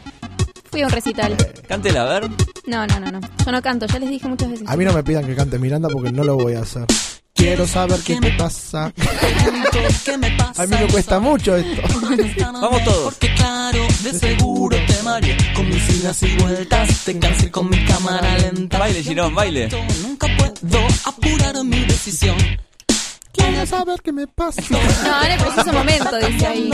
Fui 0.72 0.82
a 0.82 0.86
un 0.86 0.92
recital. 0.94 1.36
Cántela, 1.68 2.04
a 2.04 2.20
ver. 2.20 2.30
No, 2.68 2.88
no, 2.88 3.00
no, 3.02 3.12
no. 3.12 3.20
Yo 3.46 3.52
no 3.52 3.62
canto, 3.62 3.88
ya 3.88 4.00
les 4.00 4.10
dije 4.10 4.26
muchas 4.30 4.52
veces. 4.52 4.70
A 4.70 4.78
mí 4.78 4.86
no 4.86 4.94
me 4.94 5.04
pidan 5.04 5.26
que 5.26 5.36
cante 5.36 5.60
Miranda 5.60 5.90
porque 5.90 6.14
no 6.14 6.24
lo 6.24 6.38
voy 6.38 6.54
a 6.54 6.62
hacer. 6.62 6.86
Quiero 7.34 7.68
saber 7.68 8.00
qué 8.06 8.22
te 8.22 8.32
pasa. 8.38 8.94
A 10.58 10.66
mí 10.66 10.76
me 10.80 10.88
cuesta 10.88 11.20
mucho 11.20 11.56
esto. 11.56 11.82
Vamos 12.54 12.84
todos. 12.84 13.04
Porque 13.06 13.34
claro, 13.36 13.80
de 14.04 14.14
seguro 14.14 14.78
te 14.88 15.04
mareé 15.04 15.38
con 15.54 15.68
mis 15.68 15.90
idas 15.90 16.24
y 16.24 16.36
vueltas. 16.38 17.04
Te 17.04 17.20
cansé 17.20 17.52
con 17.52 17.70
mi 17.70 17.84
cámara 17.86 18.38
lenta. 18.38 18.80
Baile, 18.80 19.04
Girón, 19.04 19.36
baile. 19.36 19.70
Nunca 20.02 20.28
puedo 20.38 20.88
apurar 21.06 21.64
mi 21.64 21.80
decisión. 21.86 22.38
Quiero 23.34 23.66
saber 23.66 24.02
qué 24.02 24.12
me 24.12 24.28
pasa. 24.28 24.62
No, 24.70 24.80
en 25.24 25.32
el 25.32 25.40
preciso 25.40 25.74
momento, 25.74 26.18
dice 26.18 26.48
ahí. 26.48 26.70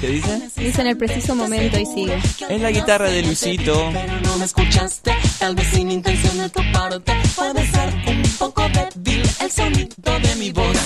¿Qué 0.00 0.08
dice? 0.08 0.50
Dice 0.56 0.80
en 0.80 0.86
el 0.86 0.96
preciso 0.96 1.34
momento 1.34 1.78
y 1.78 1.86
sigue. 1.86 2.18
Es 2.48 2.60
la 2.60 2.70
guitarra 2.70 3.08
de 3.08 3.22
Luisito. 3.22 3.90
no 4.22 4.36
me 4.38 4.44
escuchaste, 4.44 5.14
tal 5.38 5.54
vez 5.54 5.66
sin 5.68 5.90
intención 5.90 6.38
de 6.38 6.48
toparte. 6.48 7.12
Puede 7.36 7.70
ser 7.70 7.94
un 8.08 8.22
poco 8.38 8.66
débil 8.68 9.22
el 9.40 9.50
sonido 9.50 10.20
de 10.22 10.34
mi 10.36 10.50
voz. 10.50 10.76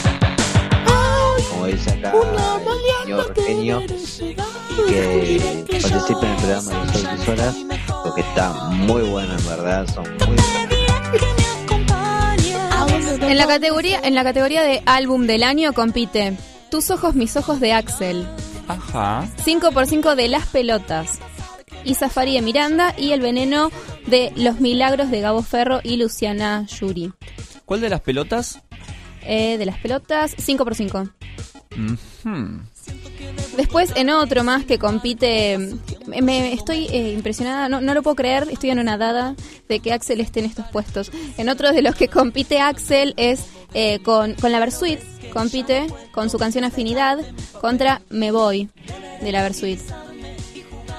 Como 1.64 1.76
dice 1.76 1.90
acá 1.90 2.12
el 2.12 3.02
señor 3.02 3.34
genio, 3.46 3.82
y 3.82 4.84
que 4.90 5.64
participe 5.80 6.26
en 6.26 6.32
el 6.32 6.36
programa 6.36 6.84
de 6.84 7.24
Sol 7.24 7.38
y 7.56 7.66
porque 8.02 8.20
está 8.20 8.52
muy 8.52 9.02
bueno 9.02 9.34
en 9.36 9.46
verdad, 9.46 9.86
son 9.92 10.04
muy 10.26 10.36
En 13.30 13.38
la 13.38 13.46
categoría, 13.46 14.00
en 14.02 14.14
la 14.14 14.24
categoría 14.24 14.62
de 14.62 14.82
álbum 14.84 15.26
del 15.26 15.42
año 15.42 15.72
compite 15.72 16.36
Tus 16.70 16.90
ojos, 16.90 17.14
mis 17.14 17.36
ojos 17.36 17.60
de 17.60 17.72
Axel, 17.72 18.26
Ajá. 18.68 19.26
5x5 19.44 20.14
de 20.16 20.28
Las 20.28 20.46
Pelotas, 20.46 21.18
y 21.84 21.94
Safari 21.94 22.34
de 22.34 22.42
Miranda 22.42 22.94
y 22.98 23.12
El 23.12 23.20
Veneno 23.20 23.70
de 24.06 24.32
Los 24.36 24.60
Milagros 24.60 25.10
de 25.10 25.20
Gabo 25.20 25.42
Ferro 25.42 25.80
y 25.82 25.96
Luciana 25.96 26.66
Yuri. 26.66 27.12
¿Cuál 27.64 27.80
de 27.80 27.88
las 27.88 28.00
pelotas? 28.00 28.60
Eh, 29.26 29.56
de 29.56 29.66
Las 29.66 29.78
Pelotas, 29.78 30.36
5x5. 30.36 31.10
Después, 33.56 33.92
en 33.96 34.10
otro 34.10 34.44
más 34.44 34.64
que 34.64 34.78
compite, 34.78 35.58
me, 36.06 36.22
me- 36.22 36.52
estoy 36.52 36.86
eh, 36.90 37.12
impresionada, 37.12 37.68
no, 37.68 37.80
no 37.80 37.94
lo 37.94 38.02
puedo 38.02 38.16
creer, 38.16 38.46
estoy 38.50 38.70
anonadada 38.70 39.34
de 39.68 39.80
que 39.80 39.92
Axel 39.92 40.20
esté 40.20 40.40
en 40.40 40.46
estos 40.46 40.66
puestos. 40.66 41.10
En 41.38 41.48
otro 41.48 41.72
de 41.72 41.82
los 41.82 41.94
que 41.94 42.08
compite 42.08 42.60
Axel 42.60 43.14
es 43.16 43.44
eh, 43.72 44.00
con, 44.00 44.34
con 44.34 44.52
la 44.52 44.60
Versuit, 44.60 44.98
compite 45.32 45.86
con 46.12 46.30
su 46.30 46.38
canción 46.38 46.64
Afinidad 46.64 47.18
contra 47.60 48.02
Me 48.10 48.30
Voy 48.30 48.68
de 49.22 49.32
la 49.32 49.42
Versuit. 49.42 49.80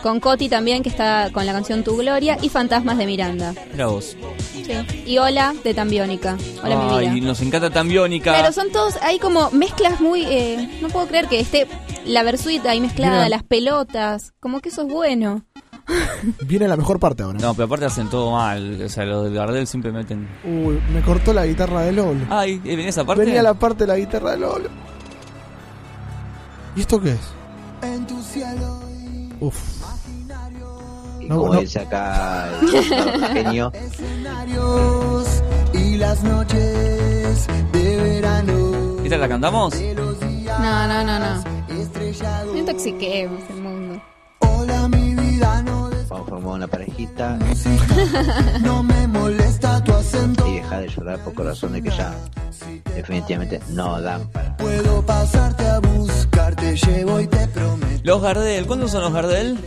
Con 0.05 0.19
Coti 0.19 0.49
también, 0.49 0.83
que 0.83 0.89
está 0.89 1.31
con 1.31 1.47
la 1.47 1.51
canción 1.51 1.83
Tu 1.83 1.97
Gloria, 1.97 2.37
y 2.39 2.49
Fantasmas 2.49 2.95
de 2.99 3.07
Miranda. 3.07 3.55
Mira 3.71 3.87
vos. 3.87 4.15
Sí. 4.53 4.71
Y 5.03 5.17
Hola 5.17 5.55
de 5.63 5.73
Tambiónica. 5.73 6.37
Hola, 6.63 6.75
mi 6.75 6.99
vida. 6.99 7.11
Ay, 7.11 7.21
nos 7.21 7.41
encanta 7.41 7.71
tan 7.71 7.87
biónica. 7.87 8.31
Pero 8.37 8.53
son 8.53 8.71
todos, 8.71 8.97
hay 9.01 9.17
como 9.17 9.49
mezclas 9.49 9.99
muy... 10.01 10.21
eh, 10.25 10.77
no 10.79 10.89
puedo 10.89 11.07
creer 11.07 11.27
que 11.27 11.39
esté 11.39 11.67
la 12.05 12.21
Versuit 12.21 12.63
ahí 12.67 12.81
mezclada, 12.81 13.15
Mira. 13.15 13.29
las 13.29 13.41
pelotas, 13.41 14.33
como 14.39 14.59
que 14.59 14.69
eso 14.69 14.83
es 14.83 14.89
bueno. 14.89 15.43
Viene 16.45 16.67
la 16.67 16.77
mejor 16.77 16.99
parte 16.99 17.23
ahora. 17.23 17.39
No, 17.39 17.55
pero 17.55 17.65
aparte 17.65 17.85
hacen 17.85 18.07
todo 18.07 18.29
mal. 18.29 18.83
O 18.83 18.89
sea, 18.89 19.05
los 19.05 19.23
del 19.23 19.33
Gardel 19.33 19.65
siempre 19.65 19.91
meten. 19.91 20.29
Uy, 20.43 20.79
me 20.93 21.01
cortó 21.01 21.33
la 21.33 21.47
guitarra 21.47 21.81
de 21.81 21.93
Lolo. 21.93 22.27
Ay, 22.29 22.61
¿eh, 22.63 22.75
¿venía 22.75 22.89
esa 22.89 23.05
parte? 23.05 23.25
Venía 23.25 23.41
la 23.41 23.55
parte 23.55 23.85
de 23.85 23.87
la 23.87 23.97
guitarra 23.97 24.33
de 24.33 24.37
Lolo. 24.37 24.69
¿Y 26.75 26.81
esto 26.81 27.01
qué 27.01 27.13
es? 27.13 27.19
Uf. 29.39 29.74
Y 31.25 31.29
No, 31.29 31.39
como 31.39 31.53
no. 31.55 31.59
dice 31.61 31.79
acá 31.79 32.47
el 32.61 33.25
genio, 33.33 33.71
escenarios 33.73 35.27
y 35.73 35.97
las 35.97 36.23
noches 36.23 37.47
de 37.73 37.95
verano. 37.97 38.97
¿Esta 39.03 39.17
la 39.17 39.27
cantamos? 39.27 39.73
No, 39.75 40.87
no, 40.87 41.03
no, 41.03 41.19
no. 41.19 41.43
No 42.45 42.57
intoxiquemos 42.57 43.41
el 43.49 43.55
mundo. 43.61 44.01
Hola, 44.39 44.87
mi 44.87 45.15
vida, 45.15 45.61
no, 45.63 45.89
vamos 46.09 46.27
a 46.27 46.29
formar 46.29 46.53
una 46.53 46.67
parejita 46.67 47.37
no 48.61 48.83
me 48.83 49.07
molesta 49.07 49.83
tu 49.83 49.93
acento. 49.93 50.47
y 50.47 50.55
dejar 50.55 50.81
de 50.81 50.87
llorar 50.89 51.19
por 51.19 51.33
corazones 51.33 51.81
que 51.83 51.89
ya 51.89 52.13
definitivamente 52.95 53.59
no 53.69 53.99
dan 54.01 54.27
para. 54.29 54.55
Puedo 54.57 55.01
pasarte 55.05 55.65
a 55.67 55.79
buscar, 55.79 56.55
te 56.55 56.75
llevo 56.75 57.19
y 57.19 57.27
te 57.27 57.47
prometo. 57.47 58.01
Los 58.03 58.21
Gardel, 58.21 58.65
¿cuándo 58.67 58.87
son 58.87 59.01
los 59.01 59.13
Gardel? 59.13 59.57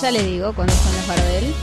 Ya 0.00 0.10
le 0.10 0.22
digo 0.22 0.52
cuándo 0.52 0.72
son 0.72 0.96
los 0.96 1.06
Bardel. 1.06 1.54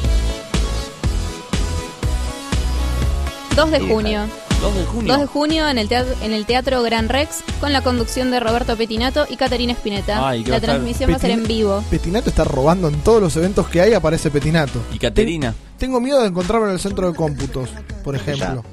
2 3.55 3.71
de 3.71 3.79
junio. 3.81 4.21
2 4.61 4.75
de 4.75 4.85
junio. 4.85 5.13
2 5.13 5.21
de 5.21 5.27
junio 5.27 5.69
en 5.69 5.77
el, 5.77 5.89
teatro, 5.89 6.13
en 6.21 6.33
el 6.33 6.45
Teatro 6.45 6.81
Gran 6.81 7.09
Rex 7.09 7.43
con 7.59 7.73
la 7.73 7.81
conducción 7.81 8.31
de 8.31 8.39
Roberto 8.39 8.77
Petinato 8.77 9.25
y 9.29 9.35
Caterina 9.35 9.73
Spinetta. 9.73 10.27
Ay, 10.27 10.43
va 10.43 10.49
la 10.49 10.55
estar 10.55 10.69
transmisión 10.71 11.11
va 11.11 11.15
a 11.15 11.19
ser 11.19 11.31
en 11.31 11.43
vivo. 11.43 11.83
Petinato 11.89 12.29
está 12.29 12.43
robando 12.43 12.87
en 12.87 13.01
todos 13.01 13.21
los 13.21 13.35
eventos 13.35 13.67
que 13.67 13.81
hay, 13.81 13.93
aparece 13.93 14.31
Petinato. 14.31 14.81
Y 14.93 14.99
Caterina. 14.99 15.53
Tengo 15.77 15.99
miedo 15.99 16.21
de 16.21 16.27
encontrarme 16.27 16.67
en 16.67 16.73
el 16.73 16.79
centro 16.79 17.11
de 17.11 17.15
cómputos, 17.15 17.69
por 18.03 18.15
ejemplo. 18.15 18.63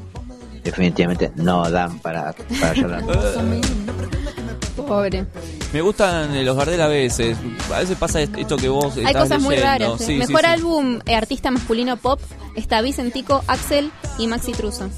Definitivamente 0.62 1.32
no 1.34 1.68
dan 1.70 1.98
para, 1.98 2.34
para 2.60 2.74
llorar. 2.74 3.02
Pobre. 4.76 5.26
Me 5.72 5.82
gustan 5.82 6.34
eh, 6.34 6.44
los 6.44 6.56
Gardel 6.56 6.80
a 6.80 6.86
veces. 6.88 7.36
A 7.74 7.80
veces 7.80 7.96
pasa 7.98 8.22
est- 8.22 8.36
esto 8.38 8.56
que 8.56 8.68
vos 8.70 8.96
Hay 8.96 9.04
estás 9.04 9.22
cosas 9.24 9.42
muy 9.42 9.56
leyendo. 9.56 9.86
raras. 9.86 10.00
eh. 10.00 10.04
Sí, 10.04 10.12
sí, 10.12 10.18
Mejor 10.18 10.40
sí. 10.40 10.46
álbum 10.46 10.98
eh, 11.06 11.14
artista 11.14 11.50
masculino 11.50 11.96
pop 11.98 12.20
está 12.54 12.80
Vicentico, 12.80 13.42
Axel 13.46 13.90
y 14.18 14.26
Maxi 14.28 14.52
Truso. 14.52 14.88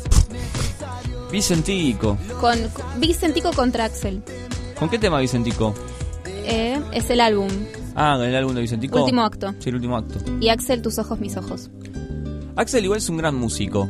Vicentico. 1.31 2.17
Con, 2.41 2.59
con- 2.69 3.01
Vicentico 3.01 3.53
contra 3.53 3.85
Axel. 3.87 4.23
¿Con 4.79 4.89
qué 4.89 4.99
tema 4.99 5.19
Vicentico? 5.21 5.75
Eh, 6.27 6.81
es 6.93 7.11
el 7.11 7.21
álbum. 7.21 7.49
Ah, 7.95 8.15
con 8.17 8.27
el 8.27 8.35
álbum 8.37 8.55
de 8.55 8.61
Vicentico. 8.63 9.01
Último 9.01 9.23
acto. 9.23 9.53
Sí, 9.59 9.69
el 9.69 9.75
último 9.77 9.97
acto. 9.97 10.19
Y 10.41 10.49
Axel, 10.49 10.83
tus 10.83 10.99
ojos, 10.99 11.19
mis 11.21 11.37
ojos. 11.37 11.69
Axel 12.57 12.85
igual 12.85 12.99
es 12.99 13.09
un 13.09 13.17
gran 13.17 13.35
músico. 13.35 13.89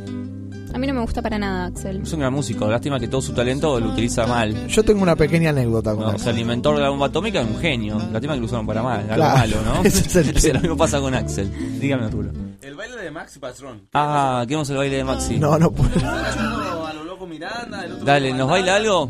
A 0.73 0.77
mí 0.77 0.87
no 0.87 0.93
me 0.93 1.01
gusta 1.01 1.21
para 1.21 1.37
nada, 1.37 1.65
Axel. 1.65 2.01
Es 2.01 2.13
un 2.13 2.19
gran 2.21 2.33
músico. 2.33 2.67
Lástima 2.67 2.99
que 2.99 3.07
todo 3.07 3.21
su 3.21 3.33
talento 3.33 3.79
lo 3.79 3.89
utiliza 3.89 4.25
mal. 4.25 4.67
Yo 4.67 4.83
tengo 4.83 5.01
una 5.03 5.15
pequeña 5.15 5.49
anécdota 5.51 5.93
con 5.95 6.03
No, 6.05 6.09
o 6.11 6.17
sea, 6.19 6.31
el 6.31 6.39
inventor 6.39 6.75
de 6.75 6.81
la 6.81 6.89
bomba 6.89 7.07
atómica 7.07 7.41
es 7.41 7.47
un 7.47 7.57
genio. 7.59 7.97
Lástima 8.11 8.33
que 8.35 8.39
lo 8.39 8.45
usaron 8.45 8.65
para 8.67 8.81
mal. 8.81 8.99
Algo 9.01 9.15
Claro, 9.15 9.37
malo, 9.37 9.57
¿no? 9.65 9.81
ese 9.83 9.99
es 10.07 10.15
el 10.15 10.33
tema. 10.41 10.53
lo 10.55 10.59
mismo 10.61 10.77
pasa 10.77 10.99
con 10.99 11.13
Axel. 11.13 11.79
Dígame, 11.79 12.07
Rulo. 12.09 12.31
El 12.61 12.75
baile 12.75 12.95
de 12.97 13.11
Maxi 13.11 13.39
Patrón. 13.39 13.87
Ah, 13.93 14.43
queremos 14.47 14.69
el 14.69 14.77
baile 14.77 14.97
de 14.97 15.03
Maxi. 15.03 15.37
No, 15.39 15.57
no 15.59 15.71
puedo. 15.71 15.91
A 16.07 16.93
lo 16.93 17.03
loco 17.03 17.25
Miranda. 17.27 17.85
El 17.85 17.93
otro 17.93 18.05
Dale, 18.05 18.33
¿nos 18.33 18.49
baila 18.49 18.75
algo? 18.77 19.09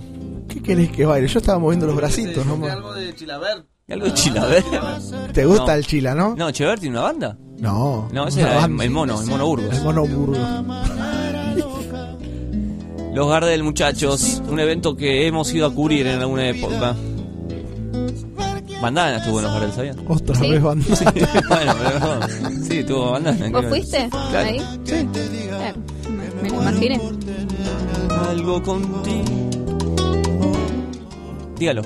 ¿Qué 0.50 0.62
querés 0.64 0.92
que 0.92 1.06
baile? 1.06 1.28
Yo 1.28 1.40
estaba 1.40 1.60
moviendo 1.60 1.86
los 1.86 1.96
bracitos, 1.96 2.46
¿no? 2.46 2.66
Algo 2.66 2.94
de 2.94 3.14
Chilaver. 3.16 3.66
¿Algo 3.90 4.06
de 4.06 4.14
Chilaver? 4.14 4.64
¿Te 5.34 5.46
gusta 5.46 5.66
No. 5.68 5.74
el 5.74 5.86
chila, 5.86 6.16
no? 6.16 6.36
No, 6.36 6.50
Chever 6.52 6.80
tiene 6.80 6.96
una 6.98 7.04
banda. 7.06 7.38
No. 7.60 8.08
No, 8.12 8.28
ese 8.28 8.40
una 8.40 8.48
era 8.50 8.56
el, 8.58 8.62
banda. 8.70 8.84
el 8.86 8.90
mono, 8.92 9.22
el 9.22 9.28
mono 9.28 9.46
Burgos. 9.46 9.78
El 9.78 9.84
mono 9.84 10.06
Burgos. 10.08 10.38
Los 13.14 13.28
Gardel, 13.30 13.64
muchachos. 13.64 14.42
Un 14.48 14.60
evento 14.60 14.96
que 14.96 15.28
hemos 15.28 15.54
ido 15.54 15.68
a 15.68 15.74
cubrir 15.74 16.08
en 16.08 16.20
alguna 16.22 16.48
época. 16.48 16.96
Bandana 18.82 19.18
estuvo 19.18 19.40
en 19.40 19.44
los 19.46 19.54
Gardel, 19.54 19.74
¿sabían? 19.74 20.06
Otra 20.08 20.36
Sí. 20.36 20.50
vez 20.50 20.62
banda. 20.64 20.86
bueno, 21.50 21.74
pero 21.84 22.00
no. 22.00 22.64
Sí, 22.66 22.78
estuvo 22.80 23.12
bandana. 23.12 23.50
¿Vos 23.50 23.66
fuiste? 23.68 24.10
Claro. 24.10 24.50
Ahí. 24.50 24.60
Sí. 24.86 25.08
Claro. 25.50 25.78
Me 26.42 26.50
lo 26.50 26.62
imaginé. 26.62 27.02
Algo 28.30 28.64
contigo. 28.64 29.50
Dígalo. 31.58 31.82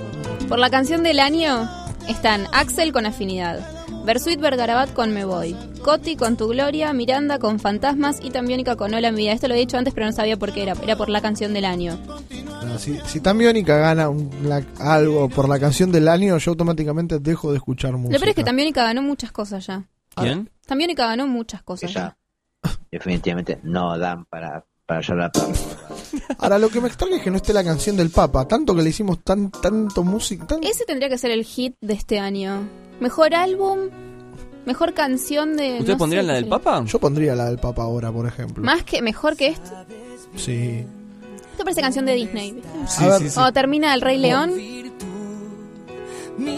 Por 0.48 0.60
la 0.60 0.70
canción 0.70 1.04
del 1.04 1.20
año 1.20 1.68
están 2.08 2.48
Axel 2.54 2.94
con 2.94 3.06
Afinidad, 3.06 3.60
Versuit 4.06 4.40
Vergarabat 4.40 4.94
con 4.94 5.12
Me 5.12 5.26
Voy, 5.26 5.56
Coti 5.86 6.16
con 6.16 6.36
Tu 6.36 6.48
Gloria, 6.48 6.92
Miranda 6.94 7.38
con 7.38 7.60
Fantasmas 7.60 8.18
y 8.20 8.32
Tambiónica 8.32 8.76
con 8.76 8.92
Hola 8.96 9.12
mi 9.12 9.18
vida. 9.18 9.34
Esto 9.34 9.48
lo 9.48 9.54
he 9.54 9.60
dicho 9.60 9.78
antes 9.78 9.94
pero 9.94 10.08
no 10.08 10.12
sabía 10.14 10.36
por 10.36 10.52
qué 10.52 10.64
era. 10.64 10.74
Era 10.82 10.96
por 10.96 11.10
la 11.10 11.22
canción 11.22 11.54
del 11.54 11.64
año. 11.64 12.00
No, 12.66 12.80
Si, 12.80 12.98
si 13.06 13.20
tan 13.20 13.38
Biónica 13.38 13.78
gana 13.78 14.10
un- 14.10 14.32
la- 14.44 14.64
algo 14.80 15.30
por 15.30 15.48
la 15.48 15.60
canción 15.60 15.92
del 15.92 16.08
año, 16.08 16.40
yo 16.40 16.52
automáticamente 16.52 17.20
dejo 17.20 17.52
de 17.52 17.58
escuchar 17.58 17.94
música. 17.94 18.14
Lo 18.14 18.20
peor 18.20 18.30
es 18.30 18.36
que 18.36 18.44
Tambiónica 18.44 18.84
ganó 18.84 19.04
muchas 19.04 19.32
cosas 19.32 19.68
ya. 19.68 19.84
¿Quién? 20.16 20.50
Tambiónica 20.66 21.06
ganó 21.06 21.28
muchas 21.28 21.62
cosas 21.62 21.94
ya. 21.94 22.18
Definitivamente 22.92 23.60
no 23.62 23.96
dan 24.00 24.26
para, 24.26 24.66
para 24.88 25.02
llorar. 25.02 25.32
Ahora, 26.40 26.58
lo 26.58 26.70
que 26.70 26.82
me 26.82 26.88
extraña 26.88 27.18
es 27.18 27.22
que 27.22 27.30
no 27.30 27.38
esté 27.38 27.54
la 27.54 27.64
canción 27.64 27.96
del 27.96 28.10
Papa. 28.10 28.48
Tanto 28.48 28.76
que 28.76 28.82
le 28.82 28.90
hicimos 28.90 29.24
tan 29.24 29.52
tanto 29.52 30.04
música. 30.04 30.48
Tan... 30.48 30.64
Ese 30.64 30.84
tendría 30.86 31.10
que 31.10 31.20
ser 31.20 31.30
el 31.30 31.44
hit 31.44 31.76
de 31.80 31.94
este 31.94 32.18
año. 32.18 32.68
Mejor 33.00 33.36
álbum, 33.36 33.90
mejor 34.66 34.94
canción 34.94 35.56
de... 35.58 35.74
¿Ustedes 35.80 35.90
no 35.90 35.98
pondrían 35.98 36.26
sé 36.26 36.28
la 36.28 36.34
del. 36.36 36.48
Papa? 36.48 36.84
Yo 36.86 37.00
pondría 37.00 37.36
la 37.36 37.46
del 37.46 37.58
Papa 37.58 37.84
ahora, 37.84 38.12
por 38.12 38.28
ejemplo. 38.28 38.64
Más 38.64 38.84
que, 38.84 39.02
mejor 39.02 39.36
que 39.36 39.48
esto. 39.48 39.72
Sí. 40.36 40.84
Esto 41.52 41.64
parece 41.64 41.82
canción 41.82 42.06
de 42.06 42.14
Disney. 42.14 42.52
¿viste? 42.52 43.04
A 43.04 43.18
ver, 43.18 43.32
O 43.38 43.54
termina 43.54 43.94
el 43.94 44.02
Rey 44.02 44.18
León. 44.18 44.52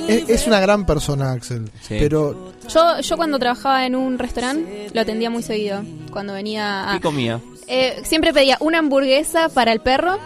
es, 0.07 0.29
es 0.29 0.47
una 0.47 0.59
gran 0.59 0.85
persona, 0.85 1.31
Axel. 1.33 1.69
Pero 1.87 2.53
Yo, 2.67 2.99
yo 3.01 3.17
cuando 3.17 3.37
trabajaba 3.37 3.85
en 3.85 3.95
un 3.95 4.17
restaurante 4.17 4.89
lo 4.93 5.01
atendía 5.01 5.29
muy 5.29 5.43
seguido. 5.43 5.83
Cuando 6.11 6.33
venía 6.33 6.89
a... 6.91 6.93
¿Qué 6.95 7.01
comía? 7.01 7.39
Eh, 7.67 8.01
siempre 8.03 8.33
pedía 8.33 8.57
una 8.61 8.79
hamburguesa 8.79 9.49
para 9.49 9.71
el 9.71 9.81
perro. 9.81 10.17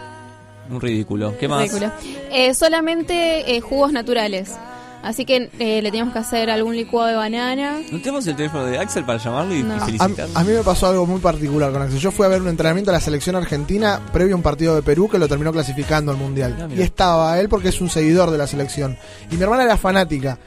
Un 0.70 0.80
ridículo. 0.80 1.36
¿Qué 1.38 1.48
más? 1.50 1.64
Ridículo. 1.64 1.92
Eh, 2.32 2.54
solamente 2.54 3.56
eh, 3.56 3.60
jugos 3.62 3.92
naturales. 3.92 4.56
Así 5.04 5.26
que 5.26 5.50
eh, 5.60 5.82
le 5.82 5.90
teníamos 5.90 6.14
que 6.14 6.20
hacer 6.20 6.50
algún 6.50 6.76
licuado 6.76 7.08
de 7.08 7.16
banana. 7.16 7.80
¿No 7.92 8.00
tenemos 8.00 8.26
el 8.28 8.36
teléfono 8.36 8.66
de 8.66 8.78
Axel 8.78 9.04
para 9.04 9.18
llamarlo 9.18 9.56
y, 9.56 9.64
No. 9.64 9.76
A, 9.76 9.80
felicitarlo? 9.86 10.38
a 10.38 10.44
mí 10.44 10.54
me 10.54 10.64
pasó 10.64 10.88
algo 10.88 11.06
muy 11.06 11.20
particular 11.20 11.72
con 11.72 11.82
Axel. 11.82 12.00
Yo 12.00 12.12
fui 12.12 12.26
a 12.26 12.30
ver 12.30 12.42
un 12.42 12.48
entrenamiento 12.48 12.92
de 12.92 12.98
la 12.98 13.02
selección 13.02 13.36
argentina 13.36 14.00
previo 14.14 14.36
a 14.36 14.38
un 14.38 14.44
partido 14.44 14.76
de 14.76 14.82
Perú 14.82 15.10
que 15.10 15.18
lo 15.18 15.28
terminó 15.28 15.52
clasificando 15.52 16.12
al 16.12 16.18
mundial. 16.18 16.56
Ah, 16.62 16.68
y 16.74 16.82
estaba 16.82 17.40
él 17.40 17.50
porque 17.50 17.70
es 17.70 17.82
un 17.82 17.90
seguidor 17.90 18.30
de 18.30 18.38
la 18.38 18.48
selección. 18.48 18.98
Y 19.32 19.36
mi 19.38 19.44
hermana 19.44 19.64
era 19.64 19.78
fanática. 19.78 20.38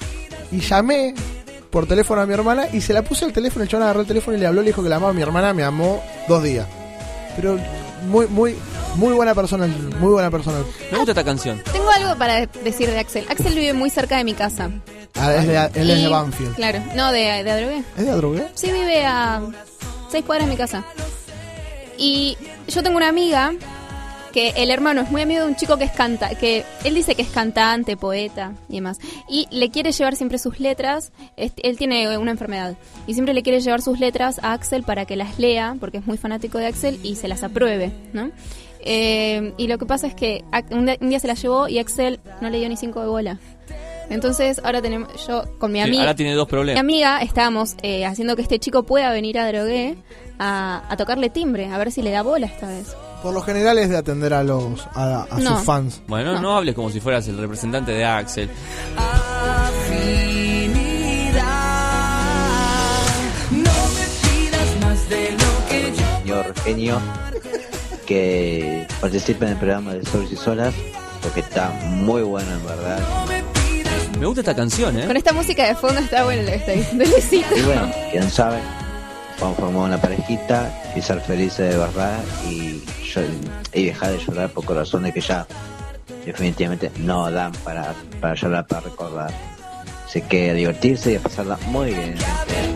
Y 0.52 0.60
llamé 0.60 1.14
por 1.70 1.86
teléfono 1.86 2.20
a 2.20 2.26
mi 2.26 2.34
hermana 2.34 2.66
y 2.72 2.80
se 2.80 2.92
la 2.92 3.02
puse 3.02 3.24
al 3.24 3.32
teléfono. 3.32 3.64
El 3.64 3.68
chabón 3.68 3.84
agarró 3.84 4.02
el 4.02 4.06
teléfono 4.06 4.36
y 4.36 4.40
le 4.40 4.46
habló, 4.46 4.60
le 4.60 4.68
dijo 4.68 4.82
que 4.82 4.88
la 4.88 4.96
amaba. 4.96 5.12
Mi 5.12 5.22
hermana 5.22 5.52
me 5.52 5.64
amó 5.64 6.00
dos 6.28 6.42
días. 6.42 6.66
Pero 7.34 7.58
muy, 8.04 8.26
muy, 8.28 8.56
muy 8.96 9.12
buena 9.14 9.34
persona. 9.34 9.66
Muy 9.66 10.10
buena 10.12 10.30
persona. 10.30 10.58
Me 10.90 10.96
gusta 10.98 11.12
esta 11.12 11.24
canción. 11.24 11.62
Tengo 11.72 11.90
algo 11.90 12.16
para 12.18 12.46
decir 12.46 12.88
de 12.90 12.98
Axel. 12.98 13.26
Axel 13.28 13.54
vive 13.54 13.72
muy 13.72 13.90
cerca 13.90 14.16
de 14.16 14.24
mi 14.24 14.34
casa. 14.34 14.70
Ah, 15.16 15.32
es 15.34 15.46
de- 15.46 15.80
él 15.80 15.90
es 15.90 16.02
de 16.02 16.08
Banfield. 16.08 16.54
Claro, 16.56 16.80
no, 16.94 17.12
de, 17.12 17.42
de 17.44 17.50
Adrogué. 17.50 17.82
¿Es 17.96 18.04
de 18.04 18.10
Adrogué? 18.10 18.46
Sí, 18.54 18.72
vive 18.72 19.04
a 19.06 19.40
seis 20.10 20.24
cuadras 20.24 20.46
de 20.46 20.52
mi 20.52 20.56
casa. 20.58 20.84
Y 21.96 22.36
yo 22.68 22.82
tengo 22.82 22.96
una 22.96 23.08
amiga 23.08 23.52
que 24.34 24.50
el 24.56 24.70
hermano 24.70 25.00
es 25.00 25.10
muy 25.10 25.22
amigo 25.22 25.42
de 25.42 25.46
un 25.48 25.54
chico 25.56 25.78
que 25.78 25.84
es 25.84 25.92
canta, 25.92 26.30
que 26.34 26.64
él 26.84 26.94
dice 26.94 27.14
que 27.14 27.22
es 27.22 27.28
cantante, 27.28 27.96
poeta 27.96 28.52
y 28.68 28.74
demás. 28.74 28.98
Y 29.28 29.46
le 29.50 29.70
quiere 29.70 29.92
llevar 29.92 30.16
siempre 30.16 30.38
sus 30.38 30.58
letras. 30.60 31.12
este, 31.36 31.66
él 31.68 31.78
tiene 31.78 32.18
una 32.18 32.32
enfermedad 32.32 32.76
y 33.06 33.14
siempre 33.14 33.32
le 33.32 33.42
quiere 33.44 33.60
llevar 33.60 33.80
sus 33.80 34.00
letras 34.00 34.40
a 34.42 34.52
Axel 34.52 34.82
para 34.82 35.06
que 35.06 35.14
las 35.16 35.38
lea, 35.38 35.76
porque 35.80 35.98
es 35.98 36.06
muy 36.06 36.18
fanático 36.18 36.58
de 36.58 36.66
Axel 36.66 36.98
y 37.04 37.14
se 37.16 37.28
las 37.28 37.42
apruebe, 37.44 37.92
¿no? 38.12 38.30
Eh, 38.86 39.54
y 39.56 39.68
lo 39.68 39.78
que 39.78 39.86
pasa 39.86 40.06
es 40.08 40.14
que 40.14 40.44
un 40.70 40.84
día, 41.08 41.20
se 41.20 41.26
las 41.28 41.40
llevó 41.40 41.68
y 41.68 41.78
Axel 41.78 42.20
no 42.42 42.50
le 42.50 42.58
dio 42.58 42.68
ni 42.68 42.76
cinco 42.76 43.00
de 43.00 43.06
bola. 43.06 43.38
Entonces 44.10 44.60
ahora 44.62 44.82
tenemos 44.82 45.08
yo 45.26 45.44
con 45.58 45.72
mi 45.72 45.78
Sí, 45.78 45.84
amiga. 45.84 46.02
ahora 46.02 46.14
tiene 46.14 46.34
dos 46.34 46.46
Mi 46.48 46.50
problemas. 46.50 46.80
amiga 46.80 47.22
estábamos 47.22 47.76
eh, 47.82 48.04
haciendo 48.04 48.36
que 48.36 48.42
este 48.42 48.58
chico 48.58 48.82
pueda 48.82 49.10
venir 49.10 49.38
a 49.38 49.46
Drogué 49.50 49.96
a, 50.38 50.82
a 50.88 50.96
tocarle 50.98 51.30
timbre, 51.30 51.66
a 51.66 51.78
ver 51.78 51.90
si 51.92 52.02
le 52.02 52.10
da 52.10 52.22
bola 52.22 52.46
esta 52.46 52.66
vez. 52.68 52.94
Por 53.24 53.32
lo 53.32 53.40
general 53.40 53.78
es 53.78 53.88
de 53.88 53.96
atender 53.96 54.34
a 54.34 54.44
los 54.44 54.86
a, 54.94 55.26
a 55.30 55.38
No. 55.38 55.56
sus 55.56 55.64
fans. 55.66 56.02
Bueno, 56.06 56.38
no. 56.42 56.58
hables 56.58 56.74
como 56.74 56.90
si 56.90 57.00
fueras 57.00 57.26
el 57.26 57.38
representante 57.38 57.90
de 57.90 58.04
Axel. 58.04 58.50
No 63.50 63.58
me 63.60 64.06
pidas 64.28 64.80
más 64.80 65.08
de 65.08 65.30
lo 65.32 65.68
que 65.68 65.92
yo 65.96 66.20
señor 66.20 66.54
genio 66.64 67.00
que 68.06 68.86
participe 69.00 69.44
en 69.46 69.52
el 69.52 69.56
programa 69.58 69.94
de 69.94 70.04
Solos 70.04 70.30
y 70.32 70.36
Solas 70.36 70.74
porque 71.22 71.40
está 71.40 71.70
muy 71.86 72.22
bueno 72.22 72.50
en 72.52 72.64
verdad 72.66 72.98
Me 74.18 74.26
gusta 74.26 74.40
esta 74.42 74.54
canción, 74.54 74.98
¿eh? 74.98 75.06
Con 75.06 75.16
esta 75.16 75.32
música 75.32 75.66
de 75.66 75.74
fondo 75.74 76.00
está 76.00 76.24
bueno 76.24 76.42
lo 76.42 76.48
que 76.48 76.54
está 76.56 76.72
diciendo 76.72 77.04
y 77.56 77.62
bueno 77.62 77.90
quién 78.10 78.30
sabe 78.30 78.58
vamos 79.44 79.58
a 79.58 79.62
formar 79.62 79.82
una 79.84 80.00
parejita 80.00 80.82
y 80.96 81.00
ser 81.02 81.20
felices 81.20 81.70
de 81.72 81.78
verdad 81.78 82.18
y, 82.48 82.82
yo- 83.04 83.20
y 83.72 83.86
dejar 83.86 84.10
de 84.12 84.18
llorar 84.18 84.50
por 84.50 84.64
corazones 84.64 85.12
que 85.14 85.20
ya 85.20 85.46
definitivamente 86.26 86.90
no 86.98 87.30
dan 87.30 87.52
para, 87.64 87.94
para 88.20 88.34
llorar 88.34 88.66
para 88.66 88.80
recordar 88.82 89.30
así 90.06 90.22
que 90.22 90.50
a 90.50 90.54
divertirse 90.54 91.12
y 91.12 91.16
a 91.16 91.20
pasarla 91.20 91.58
muy 91.66 91.92
bien 91.92 92.14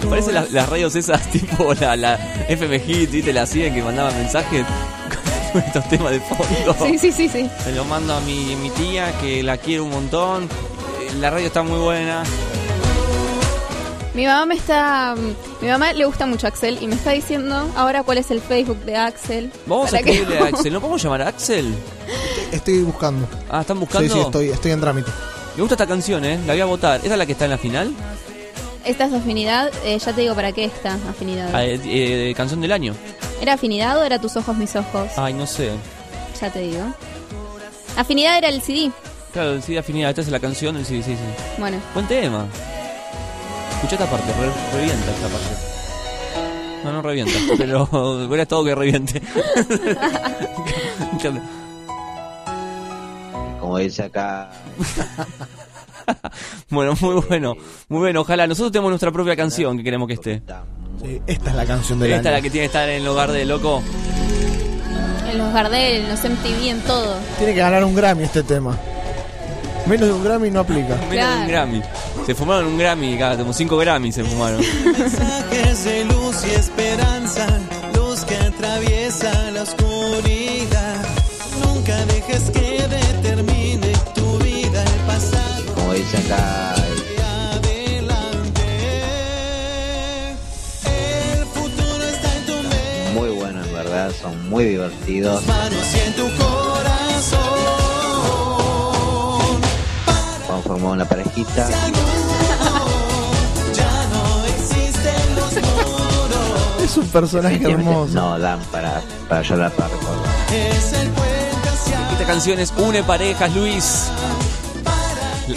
Parece 0.08 0.32
las, 0.32 0.50
las 0.52 0.68
radios 0.68 0.94
esas 0.96 1.20
tipo 1.32 1.74
la, 1.74 1.94
la 1.96 2.14
FM 2.48 2.80
Hit, 2.80 3.10
¿viste? 3.10 3.32
La 3.32 3.44
siguen 3.46 3.74
que 3.74 3.82
mandaban 3.82 4.14
mensajes 4.16 4.64
con 5.52 5.60
estos 5.62 5.86
temas 5.88 6.12
de 6.12 6.20
fondo. 6.20 6.74
Sí, 6.86 6.96
sí, 6.98 7.12
sí, 7.12 7.28
sí. 7.28 7.50
Se 7.64 7.72
lo 7.72 7.84
mando 7.84 8.14
a 8.14 8.20
mi, 8.20 8.56
mi 8.56 8.70
tía 8.70 9.12
que 9.20 9.42
la 9.42 9.58
quiere 9.58 9.80
un 9.82 9.90
montón. 9.90 10.44
Eh, 10.44 11.14
La 11.20 11.28
radio 11.30 11.46
está 11.48 11.62
muy 11.62 11.78
buena. 11.78 12.22
Mi 14.18 14.26
mamá 14.26 14.46
me 14.46 14.56
está. 14.56 15.14
Mi 15.60 15.68
mamá 15.68 15.92
le 15.92 16.04
gusta 16.04 16.26
mucho 16.26 16.48
Axel 16.48 16.76
y 16.82 16.88
me 16.88 16.96
está 16.96 17.12
diciendo 17.12 17.70
ahora 17.76 18.02
cuál 18.02 18.18
es 18.18 18.32
el 18.32 18.40
Facebook 18.40 18.78
de 18.84 18.96
Axel. 18.96 19.52
Vamos 19.64 19.94
a 19.94 19.98
que- 20.02 20.10
escribirle 20.10 20.40
a 20.40 20.46
Axel. 20.46 20.72
¿No 20.72 20.80
podemos 20.80 21.00
llamar 21.00 21.22
a 21.22 21.28
Axel? 21.28 21.72
Estoy 22.50 22.82
buscando. 22.82 23.28
Ah, 23.48 23.60
¿están 23.60 23.78
buscando? 23.78 24.08
Sí, 24.12 24.12
sí, 24.12 24.26
estoy, 24.26 24.48
estoy 24.48 24.72
en 24.72 24.80
trámite. 24.80 25.08
Me 25.54 25.62
gusta 25.62 25.76
esta 25.76 25.86
canción, 25.86 26.24
¿eh? 26.24 26.36
La 26.48 26.54
voy 26.54 26.60
a 26.60 26.64
votar. 26.64 26.98
¿Esa 27.04 27.12
es 27.12 27.18
la 27.18 27.26
que 27.26 27.32
está 27.32 27.44
en 27.44 27.52
la 27.52 27.58
final? 27.58 27.92
Esta 28.84 29.04
es 29.04 29.12
afinidad, 29.12 29.70
eh, 29.84 29.96
ya 30.04 30.12
te 30.12 30.20
digo 30.22 30.34
para 30.34 30.50
qué 30.50 30.64
está 30.64 30.94
afinidad. 31.08 31.50
Ah, 31.54 31.64
eh, 31.64 31.80
eh, 31.84 32.34
canción 32.36 32.60
del 32.60 32.72
año. 32.72 32.94
¿Era 33.40 33.52
afinidad 33.52 33.98
o 34.00 34.02
era 34.02 34.20
tus 34.20 34.34
ojos, 34.36 34.56
mis 34.56 34.74
ojos? 34.74 35.10
Ay, 35.16 35.32
no 35.32 35.46
sé. 35.46 35.70
Ya 36.40 36.50
te 36.50 36.58
digo. 36.58 36.82
Afinidad 37.96 38.36
era 38.38 38.48
el 38.48 38.62
CD. 38.62 38.90
Claro, 39.32 39.62
sí, 39.62 39.76
afinidad. 39.76 40.10
Esta 40.10 40.22
es 40.22 40.28
la 40.28 40.40
canción 40.40 40.74
del 40.74 40.84
sí, 40.84 41.04
sí, 41.04 41.12
sí. 41.12 41.60
Bueno, 41.60 41.76
Buen 41.94 42.08
tema. 42.08 42.46
Escucha 43.78 43.94
esta 43.94 44.06
parte, 44.10 44.32
re- 44.32 44.76
revienta 44.78 45.10
esta 45.10 45.28
parte. 45.28 45.56
No, 46.84 46.92
no 46.92 47.02
revienta, 47.02 47.32
pero 47.58 47.88
hubiera 47.92 48.42
estado 48.42 48.64
que 48.64 48.74
reviente. 48.74 49.22
como 53.60 53.78
dice 53.78 54.04
acá 54.04 54.50
bueno, 56.70 56.94
muy 57.00 57.20
bueno, 57.28 57.54
muy 57.88 57.98
bueno. 58.00 58.20
Ojalá 58.22 58.46
nosotros 58.46 58.72
tenemos 58.72 58.90
nuestra 58.90 59.10
propia 59.12 59.36
canción 59.36 59.76
que 59.76 59.84
queremos 59.84 60.06
que 60.08 60.14
esté. 60.14 60.42
Sí, 61.02 61.20
esta 61.26 61.50
es 61.50 61.56
la 61.56 61.66
canción 61.66 61.98
del 61.98 62.12
Esta 62.12 62.30
es 62.30 62.34
la 62.36 62.40
que 62.40 62.50
tiene 62.50 62.62
que 62.62 62.66
estar 62.66 62.88
en 62.88 63.02
el 63.02 63.08
hogar 63.08 63.30
de 63.32 63.44
loco. 63.44 63.82
en 65.30 65.38
los 65.38 65.52
Gardel, 65.52 66.02
en 66.04 66.08
los 66.08 66.18
MTV, 66.20 66.68
en 66.70 66.80
todo. 66.80 67.16
Tiene 67.38 67.52
que 67.54 67.60
ganar 67.60 67.84
un 67.84 67.94
Grammy 67.94 68.24
este 68.24 68.42
tema. 68.42 68.76
Menos 69.88 70.08
de 70.08 70.12
un 70.12 70.22
Grammy 70.22 70.50
no 70.50 70.60
aplica. 70.60 70.96
Menos 71.08 71.34
de 71.34 71.40
un 71.40 71.48
Grammy. 71.48 71.82
Se 72.26 72.34
fumaron 72.34 72.66
un 72.66 72.78
Grammy, 72.78 73.16
cada 73.16 73.38
como 73.38 73.54
cinco 73.54 73.78
Grammys 73.78 74.16
se 74.16 74.22
fumaron. 74.22 74.60
mensajes 74.84 75.84
de 75.84 76.04
luz 76.04 76.44
y 76.46 76.50
esperanza, 76.54 77.46
luz 77.94 78.22
que 78.26 78.36
atraviesa 78.36 79.50
la 79.50 79.62
oscuridad. 79.62 81.06
Nunca 81.64 82.04
dejes 82.04 82.50
que 82.50 82.86
determine 82.86 83.92
tu 84.14 84.38
vida 84.38 84.84
el 84.84 85.00
pasado. 85.06 85.74
como 85.74 85.94
dice 85.94 86.18
acá 86.18 86.74
El 90.84 91.46
futuro 91.46 92.04
está 92.04 92.36
en 92.36 92.44
tu 92.44 92.52
mente, 92.52 93.12
muy 93.14 93.30
bueno 93.30 93.64
en 93.64 93.72
verdad 93.72 94.12
son 94.20 94.50
muy 94.50 94.64
divertidos 94.64 95.46
manos 95.46 95.94
y 95.94 96.00
en 96.08 96.12
tu 96.14 96.28
vamos 100.88 100.88
a 100.88 100.88
formar 100.88 100.92
una 100.92 101.04
parejita. 101.04 101.68
Es 106.82 106.96
un 106.96 107.06
personaje 107.08 107.62
hermoso. 107.70 108.14
no 108.14 108.38
dan 108.38 108.60
para, 108.72 109.02
para 109.28 109.42
llorar 109.42 109.70
para 109.72 109.88
recordar 109.90 110.24
Es 110.50 110.94
el 110.94 111.10
puente 111.10 111.68
hacia 111.68 112.12
Esta 112.12 112.24
canción 112.24 112.58
es 112.58 112.72
Une 112.78 113.02
Parejas, 113.02 113.54
Luis. 113.54 114.08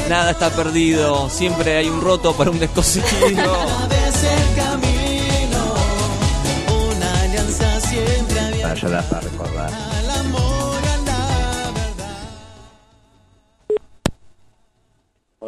Nada 0.09 0.31
está 0.31 0.49
perdido, 0.49 1.29
siempre 1.29 1.77
hay 1.77 1.87
un 1.87 2.01
roto 2.01 2.33
para 2.33 2.51
un 2.51 2.59
descosido. 2.59 3.05
para 8.61 8.75
llorar 8.75 9.03
para 9.05 9.21
recordar 9.21 9.40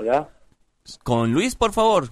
Hola. 0.04 0.28
Con 1.02 1.32
Luis, 1.32 1.56
por 1.56 1.72
favor. 1.72 2.10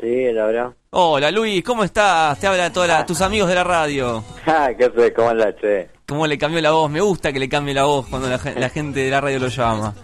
Sí, 0.00 0.32
la 0.32 0.46
verdad. 0.46 0.72
Hola 0.90 1.30
Luis, 1.30 1.62
¿cómo 1.62 1.84
estás? 1.84 2.36
Te 2.40 2.48
hablan 2.48 2.72
todos 2.72 3.06
tus 3.06 3.20
amigos 3.20 3.48
de 3.48 3.54
la 3.54 3.62
radio. 3.62 4.24
Ah, 4.46 4.70
¿qué 4.76 4.90
sé? 4.96 5.12
¿Cómo 5.12 5.32
la 5.32 5.54
che? 5.54 5.88
¿Cómo 6.08 6.26
le 6.26 6.36
cambió 6.36 6.60
la 6.60 6.72
voz? 6.72 6.90
Me 6.90 7.00
gusta 7.00 7.32
que 7.32 7.38
le 7.38 7.48
cambie 7.48 7.74
la 7.74 7.84
voz 7.84 8.08
cuando 8.08 8.28
la, 8.28 8.40
gen- 8.40 8.58
la 8.60 8.68
gente 8.70 8.98
de 9.04 9.10
la 9.12 9.20
radio 9.20 9.38
lo 9.38 9.46
llama. 9.46 9.94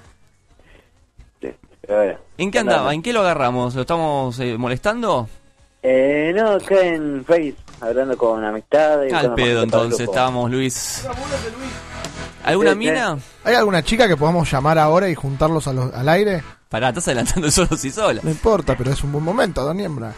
¿En 2.36 2.50
qué 2.52 2.58
andaba? 2.60 2.94
¿En 2.94 3.02
qué 3.02 3.12
lo 3.12 3.20
agarramos? 3.22 3.74
¿Lo 3.74 3.80
estamos 3.80 4.38
eh, 4.38 4.56
molestando? 4.56 5.28
Eh, 5.82 6.32
no, 6.36 6.50
acá 6.52 6.80
en 6.82 7.24
Face, 7.24 7.56
hablando 7.80 8.16
con 8.16 8.44
amistad. 8.44 9.02
y 9.10 9.12
Al 9.12 9.34
pedo 9.34 9.64
entonces, 9.64 10.00
estábamos 10.00 10.48
Luis. 10.52 11.05
¿Alguna 12.44 12.72
sí. 12.72 12.76
mina? 12.78 13.18
¿Hay 13.42 13.56
alguna 13.56 13.82
chica 13.82 14.06
que 14.06 14.16
podamos 14.16 14.48
llamar 14.50 14.78
ahora 14.78 15.08
y 15.08 15.16
juntarlos 15.16 15.66
a 15.66 15.72
los- 15.72 15.92
al 15.92 16.08
aire? 16.10 16.44
Pará, 16.68 16.88
estás 16.88 17.08
adelantando 17.08 17.50
solos 17.50 17.84
y 17.84 17.90
sola. 17.90 18.20
No 18.22 18.30
importa, 18.30 18.76
pero 18.76 18.90
es 18.92 19.02
un 19.02 19.12
buen 19.12 19.24
momento, 19.24 19.64
Don 19.64 19.76
Niembra. 19.76 20.12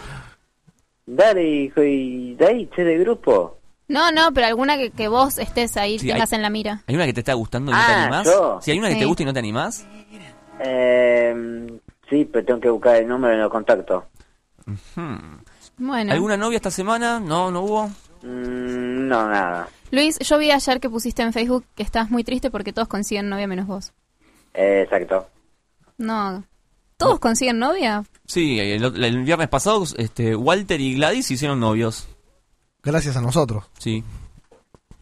Dale, 1.06 1.42
hijo, 1.48 1.82
y 1.82 2.34
de 2.34 2.46
ahí, 2.46 2.70
che, 2.74 2.84
de 2.84 2.98
grupo. 2.98 3.58
No, 3.88 4.12
no, 4.12 4.32
pero 4.32 4.46
alguna 4.46 4.76
que, 4.76 4.90
que 4.90 5.08
vos 5.08 5.38
estés 5.38 5.76
ahí, 5.76 5.98
Sí, 5.98 6.06
tengas 6.08 6.32
hay- 6.32 6.36
en 6.36 6.42
la 6.42 6.50
mira. 6.50 6.82
¿Hay 6.86 6.94
una 6.94 7.06
que 7.06 7.12
te 7.12 7.20
está 7.20 7.34
gustando 7.34 7.72
y 7.72 7.74
no 7.74 7.80
Ah, 7.80 7.86
te 7.86 7.92
animás? 7.94 8.26
¿yo? 8.26 8.58
Si 8.62 8.70
hay 8.70 8.78
una 8.78 8.88
que 8.88 8.96
te 8.96 9.04
gusta 9.04 9.22
y 9.24 9.26
no 9.26 9.32
te 9.32 9.38
animás. 9.40 9.84
Eh, 10.60 11.66
sí, 12.08 12.24
pero 12.32 12.44
tengo 12.44 12.60
que 12.60 12.70
buscar 12.70 12.96
el 12.96 13.08
número 13.08 13.34
en 13.34 13.40
los 13.40 13.50
contactos. 13.50 14.04
Hmm. 14.94 15.38
Bueno. 15.78 16.12
¿Alguna 16.12 16.36
novia 16.36 16.56
esta 16.56 16.70
semana? 16.70 17.18
No, 17.18 17.50
no 17.50 17.62
hubo. 17.62 17.86
Mm, 18.22 19.08
no, 19.08 19.28
nada. 19.28 19.68
Luis, 19.90 20.18
yo 20.20 20.38
vi 20.38 20.50
ayer 20.52 20.78
que 20.78 20.90
pusiste 20.90 21.22
en 21.22 21.32
Facebook 21.32 21.64
que 21.74 21.82
estás 21.82 22.10
muy 22.10 22.22
triste 22.22 22.50
porque 22.50 22.72
todos 22.72 22.86
consiguen 22.86 23.28
novia 23.28 23.46
menos 23.48 23.66
vos. 23.66 23.92
Eh, 24.54 24.82
exacto. 24.84 25.26
No, 26.00 26.44
¿Todos 26.96 27.18
consiguen 27.18 27.58
novia? 27.58 28.04
Sí, 28.26 28.58
el, 28.58 28.82
el 29.04 29.22
viernes 29.22 29.48
pasado 29.48 29.84
este, 29.96 30.34
Walter 30.34 30.80
y 30.80 30.94
Gladys 30.94 31.30
hicieron 31.30 31.60
novios. 31.60 32.08
Gracias 32.82 33.16
a 33.16 33.20
nosotros. 33.20 33.64
Sí. 33.78 34.02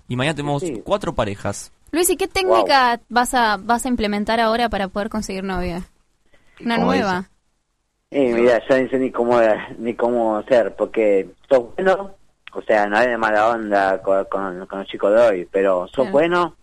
Y 0.09 0.17
mañana 0.17 0.35
tenemos 0.35 0.63
cuatro 0.85 1.15
parejas. 1.15 1.73
Luis, 1.93 2.11
¿y 2.11 2.17
qué 2.17 2.27
técnica 2.29 3.01
vas 3.09 3.33
a 3.35 3.57
vas 3.59 3.85
a 3.85 3.89
implementar 3.89 4.41
ahora 4.41 4.69
para 4.69 4.89
poder 4.89 5.09
conseguir 5.09 5.45
novia? 5.45 5.85
Una 6.61 6.77
¿Cómo 6.77 6.89
nueva. 6.89 7.31
Eh, 8.11 8.33
mira, 8.33 8.61
yo 8.69 8.81
no 8.83 8.89
sé 8.89 8.99
ni 8.99 9.11
cómo, 9.11 9.41
ni 9.79 9.95
cómo 9.95 10.37
hacer, 10.39 10.75
porque 10.77 11.31
sos 11.49 11.75
bueno, 11.77 12.15
o 12.55 12.63
sea, 12.63 12.87
no 12.87 12.97
hay 12.97 13.09
de 13.09 13.19
mala 13.19 13.49
onda 13.51 14.01
con, 14.03 14.25
con, 14.27 14.67
con 14.67 14.79
los 14.81 14.89
chicos 14.89 15.13
de 15.15 15.21
hoy, 15.21 15.49
pero 15.51 15.87
sos 15.89 15.95
Claro. 15.97 16.11
bueno, 16.13 16.57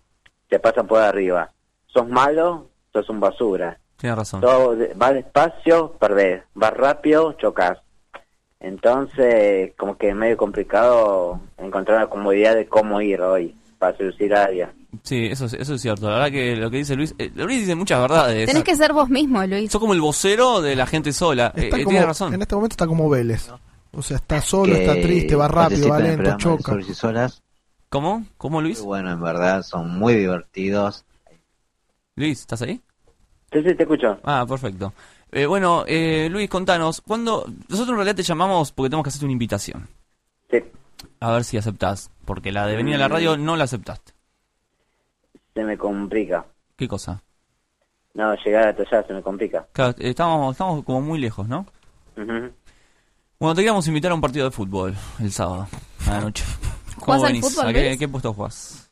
te 0.49 0.59
pasan 0.59 0.88
por 0.88 1.01
arriba. 1.01 1.51
Sos 1.88 2.07
malo, 2.09 2.69
sos 2.91 3.07
un 3.09 3.19
basura. 3.19 3.80
Tienes 3.98 4.17
razón. 4.17 4.41
De- 4.41 4.93
vas 4.95 5.14
despacio, 5.14 5.93
perdés. 5.93 6.43
Vas 6.53 6.74
rápido, 6.74 7.33
chocas. 7.33 7.80
Entonces, 8.59 9.74
como 9.77 9.98
que 9.98 10.09
es 10.09 10.15
medio 10.15 10.38
complicado 10.38 11.40
encontrar 11.57 11.99
la 12.01 12.07
comodidad 12.07 12.56
de 12.56 12.65
cómo 12.67 12.99
ir 13.01 13.22
hoy 13.22 13.56
para 13.77 13.95
seducir 13.98 14.33
a 14.33 14.45
alguien. 14.45 14.69
Sí, 15.03 15.27
eso, 15.27 15.45
es- 15.45 15.53
eso 15.53 15.75
es 15.75 15.82
cierto. 15.82 16.07
La 16.09 16.15
verdad 16.15 16.32
que 16.32 16.56
lo 16.56 16.72
que 16.72 16.77
dice 16.77 16.95
Luis... 16.95 17.14
eh, 17.19 17.30
Luis 17.35 17.59
dice 17.59 17.75
muchas 17.75 18.01
verdades. 18.01 18.48
Tenés 18.48 18.64
que 18.64 18.75
ser 18.75 18.93
vos 18.93 19.09
mismo, 19.09 19.45
Luis. 19.45 19.72
Sos 19.72 19.80
como 19.82 19.93
el 19.93 20.01
vocero 20.01 20.61
de 20.61 20.75
la 20.75 20.88
gente 20.88 21.14
sola. 21.14 21.51
Eh, 21.56 21.65
eh, 21.67 21.69
como- 21.69 21.83
tienes 21.90 22.06
razón. 22.06 22.33
En 22.33 22.41
este 22.41 22.56
momento 22.56 22.74
está 22.74 22.88
como 22.88 23.09
Vélez. 23.09 23.49
O 23.91 24.01
sea, 24.01 24.17
está 24.17 24.41
solo, 24.41 24.74
Que 24.74 24.82
está 24.85 24.93
triste, 25.01 25.35
va 25.35 25.48
rápido, 25.48 25.90
va 25.90 25.99
lento, 25.99 26.35
choca. 26.38 26.75
Solas. 26.93 27.41
¿Cómo? 27.90 28.25
¿Cómo, 28.38 28.61
Luis? 28.61 28.80
Muy 28.80 28.88
bueno, 28.88 29.11
en 29.11 29.22
verdad, 29.22 29.64
son 29.64 29.98
muy 29.98 30.15
divertidos. 30.15 31.06
Luis, 32.15 32.40
¿estás 32.41 32.61
ahí? 32.61 32.82
Sí, 33.51 33.61
sí, 33.64 33.75
te 33.75 33.83
escucho. 33.83 34.19
Ah, 34.24 34.45
perfecto. 34.48 34.93
Eh, 35.32 35.45
bueno, 35.45 35.83
eh, 35.88 36.27
Luis, 36.32 36.49
contanos, 36.49 37.01
¿cuándo... 37.01 37.45
Nosotros 37.67 37.90
en 37.90 37.95
realidad 37.95 38.15
te 38.15 38.24
llamamos 38.24 38.72
porque 38.72 38.90
tenemos 38.90 39.03
que 39.03 39.09
hacerte 39.09 39.25
una 39.25 39.33
invitación. 39.33 39.88
Sí. 40.49 40.64
A 41.19 41.32
ver 41.32 41.43
si 41.43 41.57
aceptás, 41.57 42.09
porque 42.25 42.51
la 42.51 42.65
de 42.67 42.75
venir 42.75 42.95
a 42.95 42.99
la 42.99 43.07
radio 43.07 43.38
no 43.38 43.56
la 43.56 43.65
aceptaste. 43.65 44.14
Se 45.53 45.64
me 45.64 45.77
complica. 45.77 46.45
¿Qué 46.75 46.88
cosa? 46.88 47.22
No, 48.14 48.33
llegar 48.35 48.67
hasta 48.69 48.83
allá 48.83 49.07
se 49.07 49.14
me 49.14 49.22
complica. 49.22 49.65
Claro, 49.74 49.91
eh, 49.99 50.09
estamos, 50.09 50.51
estamos 50.53 50.83
como 50.85 51.01
muy 51.01 51.19
lejos, 51.19 51.48
¿no? 51.48 51.65
Ujú. 52.17 52.51
Bueno, 53.40 53.53
te 53.53 53.61
queríamos 53.61 53.88
invitar 53.88 54.11
a 54.11 54.15
un 54.15 54.22
partido 54.22 54.45
de 54.45 54.51
fútbol 54.51 54.95
el 55.19 55.32
sábado, 55.32 55.67
a 56.07 56.11
la 56.11 56.22
noche. 56.22 56.45
¿Jugás 56.98 57.24
al 57.24 57.27
venís? 57.33 57.45
fútbol, 57.45 57.67
¿A 57.67 57.74
qué 57.98 58.07
puesto 58.07 58.33
jugás? 58.33 58.90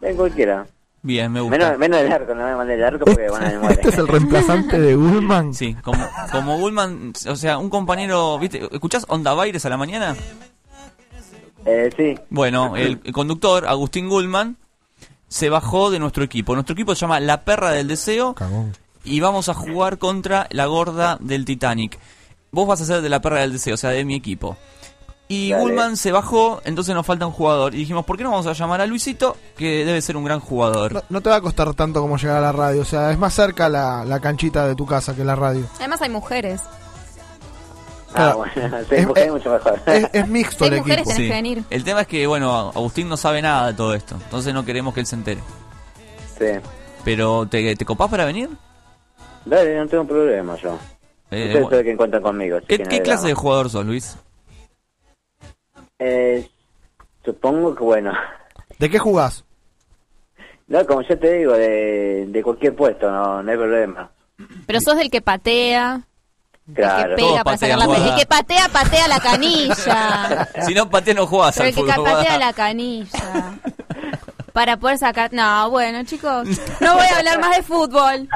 En 0.00 0.16
cualquiera. 0.16 0.66
Bien, 1.02 1.32
me 1.32 1.40
gusta. 1.40 1.56
Menos, 1.56 1.78
menos 1.78 2.02
del 2.02 2.12
arco, 2.12 2.34
no 2.34 2.44
me 2.44 2.54
mandé 2.54 2.74
el 2.74 2.84
arco 2.84 3.04
porque 3.06 3.28
van 3.28 3.44
a 3.44 3.58
muere. 3.58 3.74
Este 3.74 3.88
es 3.88 3.98
el 3.98 4.08
reemplazante 4.08 4.78
de 4.78 4.94
Gullman. 4.94 5.54
Sí, 5.54 5.74
como, 5.82 6.06
como 6.30 6.58
Bullman, 6.58 7.14
o 7.26 7.36
sea, 7.36 7.56
un 7.58 7.70
compañero, 7.70 8.38
¿viste? 8.38 8.68
¿Escuchás 8.70 9.06
Onda 9.08 9.32
Baires 9.32 9.64
a 9.64 9.70
la 9.70 9.78
mañana? 9.78 10.14
Eh, 11.64 11.90
sí. 11.96 12.18
Bueno, 12.28 12.76
el, 12.76 13.00
el 13.02 13.12
conductor, 13.12 13.66
Agustín 13.66 14.08
Gullman, 14.08 14.56
se 15.28 15.48
bajó 15.48 15.90
de 15.90 15.98
nuestro 15.98 16.24
equipo. 16.24 16.54
Nuestro 16.54 16.74
equipo 16.74 16.94
se 16.94 17.00
llama 17.02 17.20
La 17.20 17.44
Perra 17.44 17.70
del 17.70 17.88
Deseo 17.88 18.34
y 19.04 19.20
vamos 19.20 19.48
a 19.48 19.54
jugar 19.54 19.98
contra 19.98 20.48
la 20.50 20.66
gorda 20.66 21.16
del 21.20 21.44
Titanic. 21.44 21.98
Vos 22.50 22.66
vas 22.66 22.80
a 22.80 22.84
ser 22.84 23.00
de 23.00 23.08
La 23.08 23.22
Perra 23.22 23.40
del 23.40 23.52
Deseo, 23.52 23.74
o 23.74 23.78
sea, 23.78 23.90
de 23.90 24.04
mi 24.04 24.16
equipo. 24.16 24.58
Y 25.32 25.50
Dale. 25.52 25.62
Gullman 25.62 25.96
se 25.96 26.10
bajó, 26.10 26.60
entonces 26.64 26.92
nos 26.92 27.06
falta 27.06 27.24
un 27.24 27.30
jugador. 27.32 27.72
Y 27.72 27.78
dijimos, 27.78 28.04
¿por 28.04 28.16
qué 28.16 28.24
no 28.24 28.30
vamos 28.32 28.48
a 28.48 28.52
llamar 28.52 28.80
a 28.80 28.86
Luisito, 28.86 29.36
que 29.56 29.84
debe 29.84 30.02
ser 30.02 30.16
un 30.16 30.24
gran 30.24 30.40
jugador? 30.40 30.92
No, 30.92 31.02
no 31.08 31.20
te 31.20 31.30
va 31.30 31.36
a 31.36 31.40
costar 31.40 31.72
tanto 31.74 32.00
como 32.00 32.16
llegar 32.16 32.38
a 32.38 32.40
la 32.40 32.50
radio. 32.52 32.82
O 32.82 32.84
sea, 32.84 33.12
es 33.12 33.18
más 33.18 33.32
cerca 33.32 33.68
la, 33.68 34.04
la 34.04 34.18
canchita 34.18 34.66
de 34.66 34.74
tu 34.74 34.86
casa 34.86 35.14
que 35.14 35.24
la 35.24 35.36
radio. 35.36 35.64
Además 35.78 36.02
hay 36.02 36.08
mujeres. 36.10 36.60
Ah, 38.12 38.34
bueno, 38.34 38.52
sí, 38.88 38.96
Es- 38.96 39.06
es- 39.14 39.30
mucho 39.30 39.50
mejor. 39.52 39.80
Es, 39.86 40.08
es 40.12 40.26
mixto 40.28 40.64
Hay 40.64 40.70
el 40.72 40.78
mujeres, 40.78 40.98
equipo. 41.02 41.14
tenés 41.14 41.28
que 41.30 41.34
venir. 41.36 41.64
El 41.70 41.84
tema 41.84 42.00
es 42.00 42.06
que, 42.08 42.26
bueno, 42.26 42.72
Agustín 42.74 43.08
no 43.08 43.16
sabe 43.16 43.40
nada 43.40 43.68
de 43.68 43.74
todo 43.74 43.94
esto. 43.94 44.16
Entonces 44.16 44.52
no 44.52 44.64
queremos 44.64 44.92
que 44.94 44.98
él 45.00 45.06
se 45.06 45.14
entere. 45.14 45.40
Sí. 46.38 46.46
Pero, 47.04 47.46
¿te, 47.46 47.76
te 47.76 47.84
copás 47.84 48.10
para 48.10 48.24
venir? 48.24 48.50
Dale, 49.44 49.76
no 49.78 49.86
tengo 49.86 50.04
problema 50.08 50.56
yo. 50.56 50.70
Eh, 51.30 51.44
Ustedes 51.44 51.52
bueno. 51.52 51.70
saben 51.70 51.84
que 51.86 51.96
cuentan 51.96 52.22
conmigo. 52.22 52.58
¿Qué, 52.66 52.78
que 52.78 52.82
no 52.84 52.90
qué 52.90 53.02
clase 53.02 53.28
de 53.28 53.34
jugador 53.34 53.70
sos, 53.70 53.86
Luis? 53.86 54.16
Eh, 56.00 56.48
supongo 57.24 57.74
que 57.74 57.84
bueno. 57.84 58.12
¿De 58.78 58.88
qué 58.90 58.98
jugás? 58.98 59.44
No, 60.66 60.84
como 60.86 61.02
ya 61.02 61.16
te 61.16 61.32
digo, 61.38 61.52
de, 61.52 62.26
de 62.28 62.42
cualquier 62.42 62.74
puesto, 62.74 63.10
no, 63.10 63.42
no 63.42 63.50
hay 63.50 63.56
problema. 63.56 64.10
Pero 64.66 64.80
sos 64.80 64.96
del 64.96 65.10
que 65.10 65.20
patea, 65.20 66.00
Claro. 66.74 67.16
que 67.16 67.22
pega 67.22 67.44
para 67.44 67.56
sacar 67.58 67.78
la 67.78 67.86
pelota. 67.86 68.08
El 68.08 68.18
que 68.20 68.26
patea, 68.26 68.68
patea 68.68 69.08
la 69.08 69.20
canilla. 69.20 70.48
Si 70.66 70.72
no 70.74 70.88
pateas, 70.88 71.16
no 71.16 71.26
jugás 71.26 71.56
Pero 71.56 71.64
al 71.64 71.68
el 71.70 71.74
que 71.74 71.92
fútbol. 71.92 72.04
patea 72.12 72.38
la 72.38 72.52
canilla. 72.52 73.58
Para 74.52 74.76
poder 74.78 74.98
sacar... 74.98 75.32
No, 75.32 75.68
bueno, 75.70 76.02
chicos. 76.04 76.48
No 76.80 76.94
voy 76.94 77.06
a 77.06 77.18
hablar 77.18 77.40
más 77.40 77.56
de 77.56 77.62
fútbol. 77.62 78.28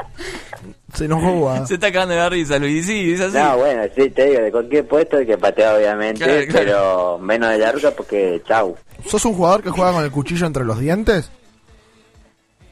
Se 0.95 1.07
nos 1.07 1.21
juega. 1.23 1.65
Se 1.67 1.75
está 1.75 1.91
cagando 1.91 2.13
de 2.15 2.19
la 2.21 2.29
risa, 2.29 2.57
Luis. 2.59 2.85
Sí, 2.85 3.13
es 3.13 3.21
así. 3.21 3.37
No, 3.37 3.57
bueno, 3.57 3.83
sí, 3.95 4.09
te 4.09 4.25
digo, 4.29 4.41
de 4.41 4.51
cualquier 4.51 4.87
puesto 4.87 5.17
hay 5.17 5.25
que 5.25 5.37
patear, 5.37 5.75
obviamente, 5.77 6.23
Claro, 6.23 6.41
claro. 6.47 6.65
pero 6.65 7.17
menos 7.19 7.49
de 7.51 7.57
larga 7.59 7.91
porque 7.91 8.41
chau. 8.47 8.75
¿Sos 9.05 9.23
un 9.25 9.33
jugador 9.33 9.61
que 9.63 9.69
juega 9.69 9.91
con 9.93 10.03
el 10.03 10.11
cuchillo 10.11 10.45
entre 10.47 10.63
los 10.65 10.79
dientes? 10.79 11.29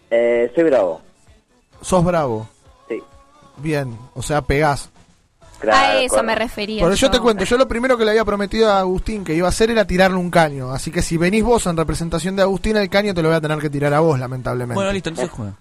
Eh, 0.09 0.51
soy 0.55 0.63
bravo. 0.65 1.01
¿Sos 1.81 2.03
bravo? 2.03 2.47
Sí. 2.87 3.01
Bien, 3.57 3.97
o 4.13 4.21
sea, 4.21 4.41
pegás. 4.41 4.89
a 5.71 5.97
eso 5.97 6.21
me 6.23 6.35
refería. 6.35 6.83
Pero 6.83 6.95
yo 6.95 7.09
te 7.11 7.19
cuento, 7.19 7.43
yo 7.45 7.57
lo 7.57 7.67
primero 7.67 7.97
que 7.97 8.05
le 8.05 8.11
había 8.11 8.25
prometido 8.25 8.69
a 8.69 8.79
Agustín 8.79 9.23
que 9.23 9.33
iba 9.33 9.47
a 9.47 9.49
hacer 9.49 9.71
era 9.71 9.85
tirarle 9.85 10.17
un 10.17 10.29
caño. 10.29 10.71
Así 10.71 10.91
que 10.91 11.01
si 11.01 11.17
venís 11.17 11.43
vos 11.43 11.65
en 11.67 11.75
representación 11.77 12.35
de 12.35 12.41
Agustín, 12.43 12.77
el 12.77 12.89
caño 12.89 13.13
te 13.13 13.21
lo 13.21 13.29
voy 13.29 13.37
a 13.37 13.41
tener 13.41 13.57
que 13.59 13.69
tirar 13.69 13.93
a 13.93 13.99
vos, 14.01 14.19
lamentablemente. 14.19 14.75
Bueno, 14.75 14.91
listo, 14.91 15.09
entonces 15.09 15.33
juega. 15.33 15.53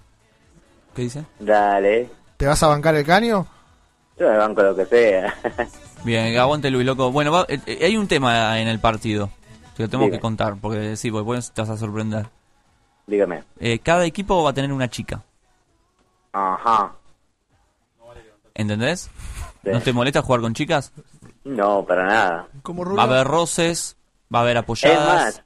¿Qué 0.94 1.02
dice? 1.02 1.24
Dale. 1.38 2.10
¿Te 2.42 2.48
vas 2.48 2.60
a 2.64 2.66
bancar 2.66 2.92
el 2.96 3.06
caño? 3.06 3.46
Yo 4.18 4.28
me 4.28 4.36
banco 4.36 4.64
lo 4.64 4.74
que 4.74 4.84
sea. 4.86 5.32
Bien, 6.02 6.36
aguante 6.36 6.72
Luis, 6.72 6.84
loco. 6.84 7.12
Bueno, 7.12 7.30
va- 7.30 7.46
eh, 7.48 7.60
eh, 7.66 7.78
hay 7.84 7.96
un 7.96 8.08
tema 8.08 8.58
en 8.58 8.66
el 8.66 8.80
partido. 8.80 9.30
Te 9.76 9.84
lo 9.84 9.88
tengo 9.88 10.10
que 10.10 10.18
contar, 10.18 10.56
porque 10.60 10.96
sí, 10.96 11.12
porque 11.12 11.20
después 11.20 11.52
te 11.52 11.60
vas 11.62 11.70
a 11.70 11.76
sorprender. 11.76 12.26
Dígame. 13.06 13.44
Eh, 13.60 13.78
cada 13.78 14.04
equipo 14.06 14.42
va 14.42 14.50
a 14.50 14.52
tener 14.54 14.72
una 14.72 14.90
chica. 14.90 15.22
Ajá. 16.32 16.96
¿Entendés? 18.54 19.08
Sí. 19.62 19.70
¿No 19.70 19.80
te 19.80 19.92
molesta 19.92 20.20
jugar 20.22 20.40
con 20.40 20.52
chicas? 20.52 20.92
No, 21.44 21.84
para 21.84 22.06
nada. 22.06 22.48
Va 22.98 23.02
a 23.02 23.06
haber 23.06 23.24
roces, 23.24 23.96
va 24.34 24.40
a 24.40 24.42
haber 24.42 24.56
Es 24.56 24.62
apoyadas. 24.64 25.06
más, 25.06 25.42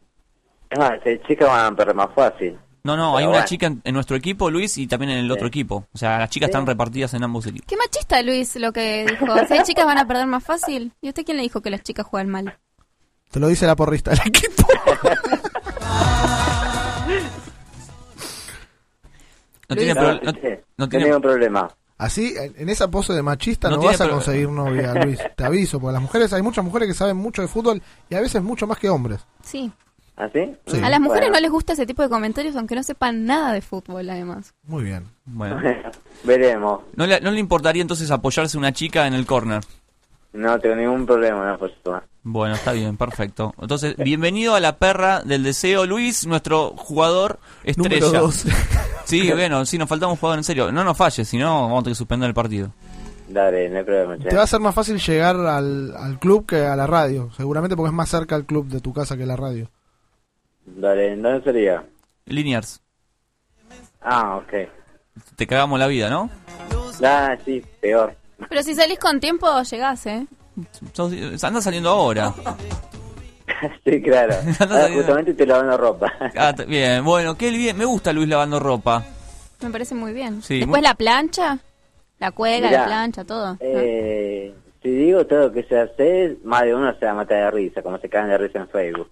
es 0.71 0.79
más, 0.79 0.93
el 1.05 1.23
chicas 1.25 1.47
van 1.47 1.75
a 1.75 1.77
perder 1.77 1.95
más 1.95 2.09
fácil. 2.15 2.59
No, 2.87 2.97
no, 2.97 3.17
hay 3.17 3.25
una 3.25 3.33
bueno. 3.33 3.47
chica 3.47 3.67
en, 3.67 3.81
en 3.85 3.95
nuestro 3.95 4.17
equipo, 4.17 4.51
Luis, 4.51 4.79
y 4.79 4.87
también 4.87 5.11
en 5.13 5.19
el 5.19 5.31
otro 5.31 5.47
equipo. 5.49 5.87
O 5.93 5.99
sea, 5.99 6.19
las 6.21 6.31
chicas 6.31 6.49
están 6.49 6.67
repartidas 6.67 7.13
en 7.15 7.23
ambos 7.25 7.47
equipos. 7.47 7.67
Qué 7.69 7.77
machista, 7.77 8.23
Luis, 8.23 8.57
lo 8.57 8.73
que 8.73 9.05
dijo. 9.07 9.27
Si 9.47 9.53
hay 9.55 9.63
chicas 9.65 9.85
van 9.85 9.99
a 9.99 10.07
perder 10.07 10.27
más 10.27 10.45
fácil. 10.45 10.93
¿Y 11.01 11.09
usted 11.09 11.25
quién 11.25 11.37
le 11.37 11.43
dijo 11.43 11.61
que 11.61 11.71
las 11.71 11.83
chicas 11.83 12.07
juegan 12.07 12.29
mal? 12.29 12.57
Te 13.31 13.41
lo 13.41 13.49
dice 13.49 13.67
la 13.67 13.75
porrista 13.77 14.13
del 14.13 14.21
equipo. 14.27 14.67
No 19.69 19.77
tiene, 19.77 19.95
no, 19.95 20.03
no- 20.15 20.31
sí, 20.33 20.39
no 20.43 20.59
no 20.79 20.89
tiene- 20.89 21.07
ningún 21.07 21.23
problema. 21.23 21.69
Así, 21.99 22.35
en 22.37 22.69
esa 22.69 22.89
pose 22.91 23.15
de 23.15 23.23
machista 23.23 23.71
No 23.71 23.77
no, 23.77 23.83
vas 23.85 24.01
a 24.03 24.09
conseguir 24.09 24.51
novia, 24.51 24.93
Luis. 25.03 25.19
Te 25.35 25.45
aviso, 25.45 25.81
porque 25.81 25.95
las 25.95 26.03
mujeres, 26.03 26.31
hay 26.35 26.43
muchas 26.43 26.63
mujeres 26.63 26.89
que 26.89 26.95
saben 26.95 27.17
mucho 27.17 27.41
de 27.41 27.49
fútbol 27.49 27.83
y 28.11 28.15
a 28.15 28.21
veces 28.21 28.43
mucho 28.43 28.67
más 28.67 28.79
que 28.79 28.91
hombres. 28.91 29.21
Sí. 29.43 29.73
¿Así? 30.17 30.55
Sí. 30.67 30.81
A 30.83 30.89
las 30.89 30.99
mujeres 31.01 31.29
Bueno. 31.29 31.35
no 31.35 31.41
les 31.41 31.51
gusta 31.51 31.75
ese 31.75 31.85
tipo 31.87 32.03
de 32.03 32.09
comentarios, 32.09 32.57
aunque 32.57 32.75
no 32.75 32.83
sepan 32.83 33.27
nada 33.27 33.53
de 33.53 33.61
fútbol, 33.61 34.09
además. 34.09 34.55
Muy 34.67 34.85
bien. 34.85 35.05
Bueno. 35.27 35.61
Veremos. 36.25 36.81
¿No 36.95 37.07
le, 37.07 37.21
¿No 37.21 37.31
le 37.31 37.39
importaría 37.39 37.83
entonces 37.83 38.11
apoyarse 38.11 38.57
una 38.57 38.73
chica 38.73 39.07
en 39.07 39.13
el 39.15 39.27
corner? 39.27 39.63
No 40.33 40.59
tengo 40.59 40.75
ningún 40.77 41.07
problema, 41.07 41.51
no, 41.51 41.59
por 41.59 41.71
supuesto. 41.75 42.03
Bueno, 42.23 42.55
está 42.55 42.73
bien, 42.73 42.97
perfecto. 42.97 43.55
Entonces, 43.61 43.95
bienvenido 43.97 44.55
a 44.55 44.61
la 44.61 44.77
perra 44.79 45.23
del 45.23 45.43
deseo, 45.45 45.87
Luis, 45.87 46.27
nuestro 46.27 46.71
jugador 46.77 47.39
estrella. 47.65 48.07
Número 48.07 48.21
12. 48.27 48.51
Sí, 49.05 49.31
bueno, 49.33 49.65
sí, 49.65 49.79
nos 49.79 49.89
faltamos 49.89 50.19
jugador 50.19 50.39
en 50.41 50.45
serio. 50.45 50.73
No 50.73 50.83
nos 50.83 50.97
falles, 50.97 51.29
si 51.29 51.39
no, 51.39 51.63
vamos 51.63 51.81
a 51.81 51.83
tener 51.85 51.93
que 51.93 51.99
suspender 51.99 52.29
el 52.29 52.35
partido. 52.35 52.71
Dale, 53.29 53.69
no 53.69 53.79
hay 53.79 53.85
problema. 53.85 54.19
che. 54.19 54.29
Te 54.31 54.37
va 54.37 54.43
a 54.43 54.47
ser 54.49 54.61
más 54.61 54.75
fácil 54.75 54.99
llegar 54.99 55.37
al, 55.37 55.95
al 55.97 56.19
club 56.19 56.45
que 56.47 56.65
a 56.67 56.75
la 56.75 56.87
radio. 56.87 57.31
Seguramente 57.37 57.77
porque 57.77 57.89
es 57.91 57.95
más 57.95 58.09
cerca 58.09 58.35
el 58.37 58.45
club 58.47 58.67
de 58.67 58.81
tu 58.81 58.93
casa 58.93 59.17
que 59.17 59.25
la 59.27 59.37
radio. 59.37 59.71
Dale, 60.67 61.17
¿dónde 61.17 61.43
sería? 61.43 61.85
Liniers, 62.27 62.81
Ah, 64.01 64.37
ok. 64.37 64.69
te 65.37 65.47
cagamos 65.47 65.79
la 65.79 65.87
vida, 65.87 66.11
¿no? 66.11 66.29
Ah, 67.03 67.37
sí, 67.45 67.63
peor. 67.81 68.15
Pero 68.49 68.63
si 68.63 68.75
salís 68.75 68.99
con 68.99 69.19
tiempo, 69.21 69.47
llegás, 69.63 70.07
¿eh? 70.07 70.27
Anda 71.43 71.61
saliendo 71.61 71.91
ahora. 71.91 72.33
sí, 73.85 74.03
claro. 74.03 74.35
Ahora 74.61 74.67
saliendo. 74.83 74.95
justamente 74.99 75.35
te 75.35 75.47
lavando 75.47 75.77
ropa. 75.77 76.13
Ah, 76.37 76.55
bien, 76.67 77.05
bueno, 77.05 77.37
qué 77.37 77.51
bien. 77.51 77.77
Me 77.77 77.85
gusta 77.85 78.13
Luis 78.13 78.29
lavando 78.29 78.59
ropa. 78.61 79.05
Me 79.63 79.71
parece 79.71 79.95
muy 79.95 80.13
bien. 80.13 80.43
Sí, 80.43 80.59
Después 80.61 80.81
muy- 80.81 80.87
la 80.89 80.95
plancha. 80.95 81.59
La 82.19 82.31
cuelga, 82.33 82.69
Mirá, 82.69 82.81
la 82.81 82.87
plancha, 82.87 83.25
todo. 83.25 83.53
¿no? 83.53 83.59
Eh, 83.61 84.55
si 84.83 84.89
digo 84.91 85.27
todo 85.27 85.49
lo 85.49 85.53
que 85.53 85.65
se 85.65 85.79
hace, 85.79 86.37
más 86.45 86.63
de 86.63 86.75
uno 86.75 86.95
se 86.99 87.05
va 87.05 87.13
a 87.13 87.15
matar 87.15 87.45
de 87.45 87.51
risa, 87.51 87.83
como 87.83 87.99
se 87.99 88.09
caen 88.09 88.29
de 88.29 88.39
risa 88.39 88.59
en 88.61 88.69
Facebook. 88.69 89.11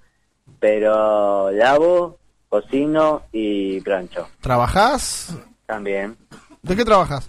Pero 0.65 1.51
lavo, 1.51 2.17
cocino 2.49 3.25
y 3.33 3.83
plancho. 3.83 4.29
¿Trabajás? 4.41 5.37
También. 5.67 6.17
¿De 6.63 6.75
qué 6.75 6.87
trabajas? 6.87 7.29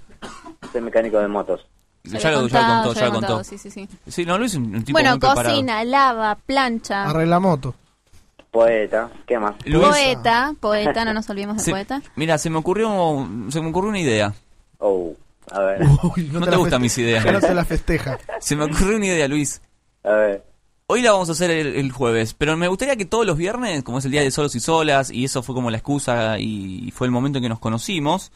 Soy 0.71 0.79
mecánico 0.79 1.19
de 1.19 1.27
motos. 1.27 1.67
Ya 2.05 2.13
lo, 2.31 2.47
ya 2.47 2.61
lo 2.61 2.73
contó, 2.75 2.93
ya 2.93 3.05
lo 3.07 3.11
contado, 3.11 3.33
contó. 3.33 3.43
sí, 3.43 3.57
sí, 3.57 3.69
sí. 3.69 3.89
Sí, 4.07 4.25
no, 4.25 4.37
Luis 4.37 4.53
es 4.53 4.57
un 4.57 4.71
tipo 4.85 4.93
Bueno, 4.93 5.09
muy 5.09 5.19
preparado. 5.19 5.49
cocina, 5.53 5.83
lava, 5.83 6.35
plancha. 6.45 7.09
Arregla 7.09 7.41
moto. 7.41 7.75
Poeta, 8.51 9.09
¿qué 9.27 9.37
más? 9.37 9.55
Luis- 9.65 9.85
Poeta, 9.85 10.53
poeta, 10.61 11.03
no 11.03 11.13
nos 11.13 11.29
olvidemos 11.29 11.57
de 11.65 11.69
poeta. 11.73 12.01
Mira, 12.15 12.37
se 12.37 12.49
me 12.49 12.57
ocurrió 12.59 13.27
se 13.49 13.59
me 13.59 13.67
ocurrió 13.67 13.89
una 13.89 13.99
idea. 13.99 14.33
Oh, 14.77 15.11
a 15.51 15.59
ver. 15.59 15.81
Uy, 16.15 16.29
No, 16.31 16.39
te 16.47 16.55
gustan 16.55 16.81
mis 16.81 16.97
ideas. 16.99 17.21
ya 17.21 17.31
no 17.33 17.41
¿no? 17.41 17.45
te 17.47 17.53
la 17.53 17.65
festeja. 17.65 18.17
Se 18.39 18.55
me 18.55 18.63
ocurrió 18.63 18.95
una 18.95 19.07
idea, 19.07 19.27
Luis. 19.27 19.61
A 20.05 20.11
ver. 20.11 20.54
Hoy 20.87 21.01
la 21.01 21.13
vamos 21.13 21.29
a 21.29 21.31
hacer 21.31 21.49
el, 21.49 21.75
el 21.77 21.91
jueves, 21.91 22.35
pero 22.35 22.55
me 22.57 22.67
gustaría 22.67 22.95
que 22.95 23.05
todos 23.05 23.25
los 23.25 23.37
viernes, 23.37 23.81
como 23.81 23.97
es 23.97 24.05
el 24.05 24.11
día 24.11 24.21
de 24.21 24.29
solos 24.29 24.53
y 24.53 24.59
solas, 24.59 25.09
y 25.09 25.25
eso 25.25 25.41
fue 25.41 25.55
como 25.55 25.71
la 25.71 25.77
excusa 25.77 26.37
y 26.37 26.91
fue 26.95 27.07
el 27.07 27.11
momento 27.11 27.39
en 27.39 27.43
que 27.43 27.49
nos 27.49 27.57
conocimos, 27.57 28.31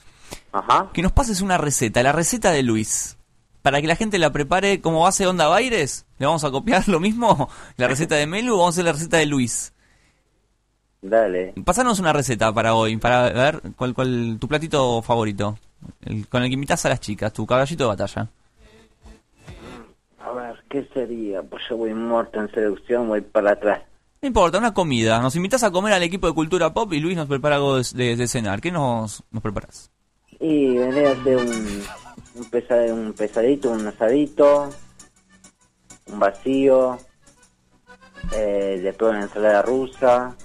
Ajá. 0.51 0.89
que 0.91 1.03
nos 1.03 1.11
pases 1.11 1.41
una 1.41 1.59
receta, 1.59 2.01
la 2.01 2.11
receta 2.11 2.51
de 2.51 2.63
Luis. 2.63 3.17
Para 3.61 3.81
que 3.81 3.87
la 3.87 3.95
gente 3.95 4.17
la 4.17 4.31
prepare 4.31 4.81
como 4.81 5.01
base 5.01 5.27
Onda 5.27 5.47
Baires, 5.47 6.07
le 6.17 6.25
vamos 6.25 6.43
a 6.43 6.49
copiar 6.49 6.87
lo 6.87 6.99
mismo, 6.99 7.49
la 7.77 7.87
receta 7.87 8.15
de 8.15 8.25
Melu, 8.25 8.53
vamos 8.57 8.69
a 8.69 8.75
hacer 8.75 8.85
la 8.85 8.93
receta 8.93 9.17
de 9.17 9.27
Luis. 9.27 9.71
Dale. 11.03 11.53
Pasanos 11.63 11.99
una 11.99 12.13
receta 12.13 12.51
para 12.51 12.73
hoy, 12.73 12.97
para 12.97 13.29
ver 13.29 13.61
cuál, 13.75 13.93
cuál 13.93 14.37
tu 14.39 14.47
platito 14.47 15.03
favorito, 15.03 15.59
el, 16.01 16.27
con 16.27 16.41
el 16.41 16.49
que 16.49 16.55
invitas 16.55 16.83
a 16.83 16.89
las 16.89 16.99
chicas, 16.99 17.31
tu 17.31 17.45
caballito 17.45 17.83
de 17.83 17.89
batalla. 17.89 18.27
¿Qué 20.69 20.87
sería? 20.93 21.41
Pues 21.41 21.63
yo 21.69 21.77
voy 21.77 21.93
muerto 21.93 22.39
en 22.39 22.51
seducción, 22.51 23.07
voy 23.07 23.21
para 23.21 23.51
atrás. 23.51 23.81
No 24.21 24.27
importa, 24.27 24.57
una 24.57 24.73
comida. 24.73 25.19
Nos 25.21 25.35
invitas 25.35 25.63
a 25.63 25.71
comer 25.71 25.93
al 25.93 26.03
equipo 26.03 26.27
de 26.27 26.33
Cultura 26.33 26.73
Pop 26.73 26.91
y 26.93 26.99
Luis 26.99 27.15
nos 27.15 27.27
prepara 27.27 27.55
algo 27.55 27.77
de, 27.77 27.83
de- 27.93 28.15
de 28.15 28.27
cenar. 28.27 28.59
¿Qué 28.61 28.71
nos, 28.71 29.23
nos 29.31 29.41
preparas? 29.41 29.91
Y 30.39 30.77
vendría 30.77 31.09
a 31.09 31.13
hacer 31.13 31.37
un, 31.37 31.83
un, 32.35 32.45
un 33.07 33.13
pesadito, 33.13 33.71
un 33.71 33.87
asadito, 33.87 34.69
un 36.07 36.19
vacío, 36.19 36.97
eh, 38.33 38.79
después 38.83 39.11
una 39.11 39.23
ensalada 39.23 39.61
rusa, 39.61 40.35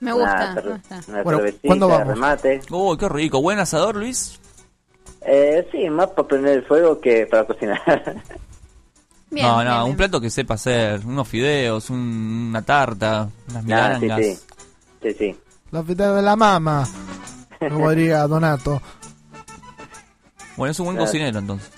Me 0.00 0.12
una, 0.12 0.52
gusta. 0.54 0.54
cer- 0.54 0.64
me 0.64 0.72
gusta. 0.72 1.00
una 1.08 1.22
Bueno, 1.22 1.38
cervecita, 1.38 1.66
¿cuándo 1.68 1.88
vamos? 1.88 2.08
remate. 2.08 2.60
Uy, 2.70 2.96
qué 2.98 3.08
rico. 3.08 3.42
¿Buen 3.42 3.58
asador, 3.58 3.96
Luis? 3.96 4.40
Eh, 5.22 5.66
sí, 5.72 5.90
más 5.90 6.08
para 6.10 6.28
prender 6.28 6.58
el 6.58 6.64
fuego 6.64 7.00
que 7.00 7.26
para 7.26 7.44
cocinar. 7.44 7.80
no, 9.30 9.64
no, 9.64 9.86
un 9.86 9.96
plato 9.96 10.20
que 10.20 10.30
sepa 10.30 10.54
hacer. 10.54 11.04
Unos 11.04 11.28
fideos, 11.28 11.90
un- 11.90 12.46
una 12.50 12.62
tarta, 12.62 13.28
unas 13.50 13.62
sí, 13.62 13.66
milangas. 13.68 14.20
sí. 14.24 14.38
Sí, 15.02 15.14
sí. 15.14 15.36
La 15.70 15.82
de 15.82 16.22
la 16.22 16.36
mama. 16.36 16.86
Como 17.58 17.90
diría 17.90 18.26
Donato. 18.26 18.80
Bueno, 20.56 20.72
es 20.72 20.78
un 20.80 20.86
buen 20.86 20.96
Claro. 20.96 21.06
cocinero 21.10 21.38
entonces. 21.38 21.70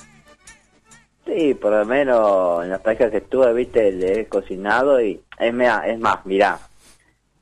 Sí, 1.27 1.55
por 1.55 1.71
lo 1.73 1.85
menos 1.85 2.65
en 2.65 2.71
las 2.71 2.81
parejas 2.81 3.11
que 3.11 3.19
estuve, 3.19 3.53
viste, 3.53 3.93
le 3.93 4.21
he 4.21 4.27
cocinado 4.27 5.01
y 5.01 5.21
es, 5.39 5.53
mea- 5.55 5.87
es 5.87 5.99
más, 6.01 6.25
mirá, 6.27 6.59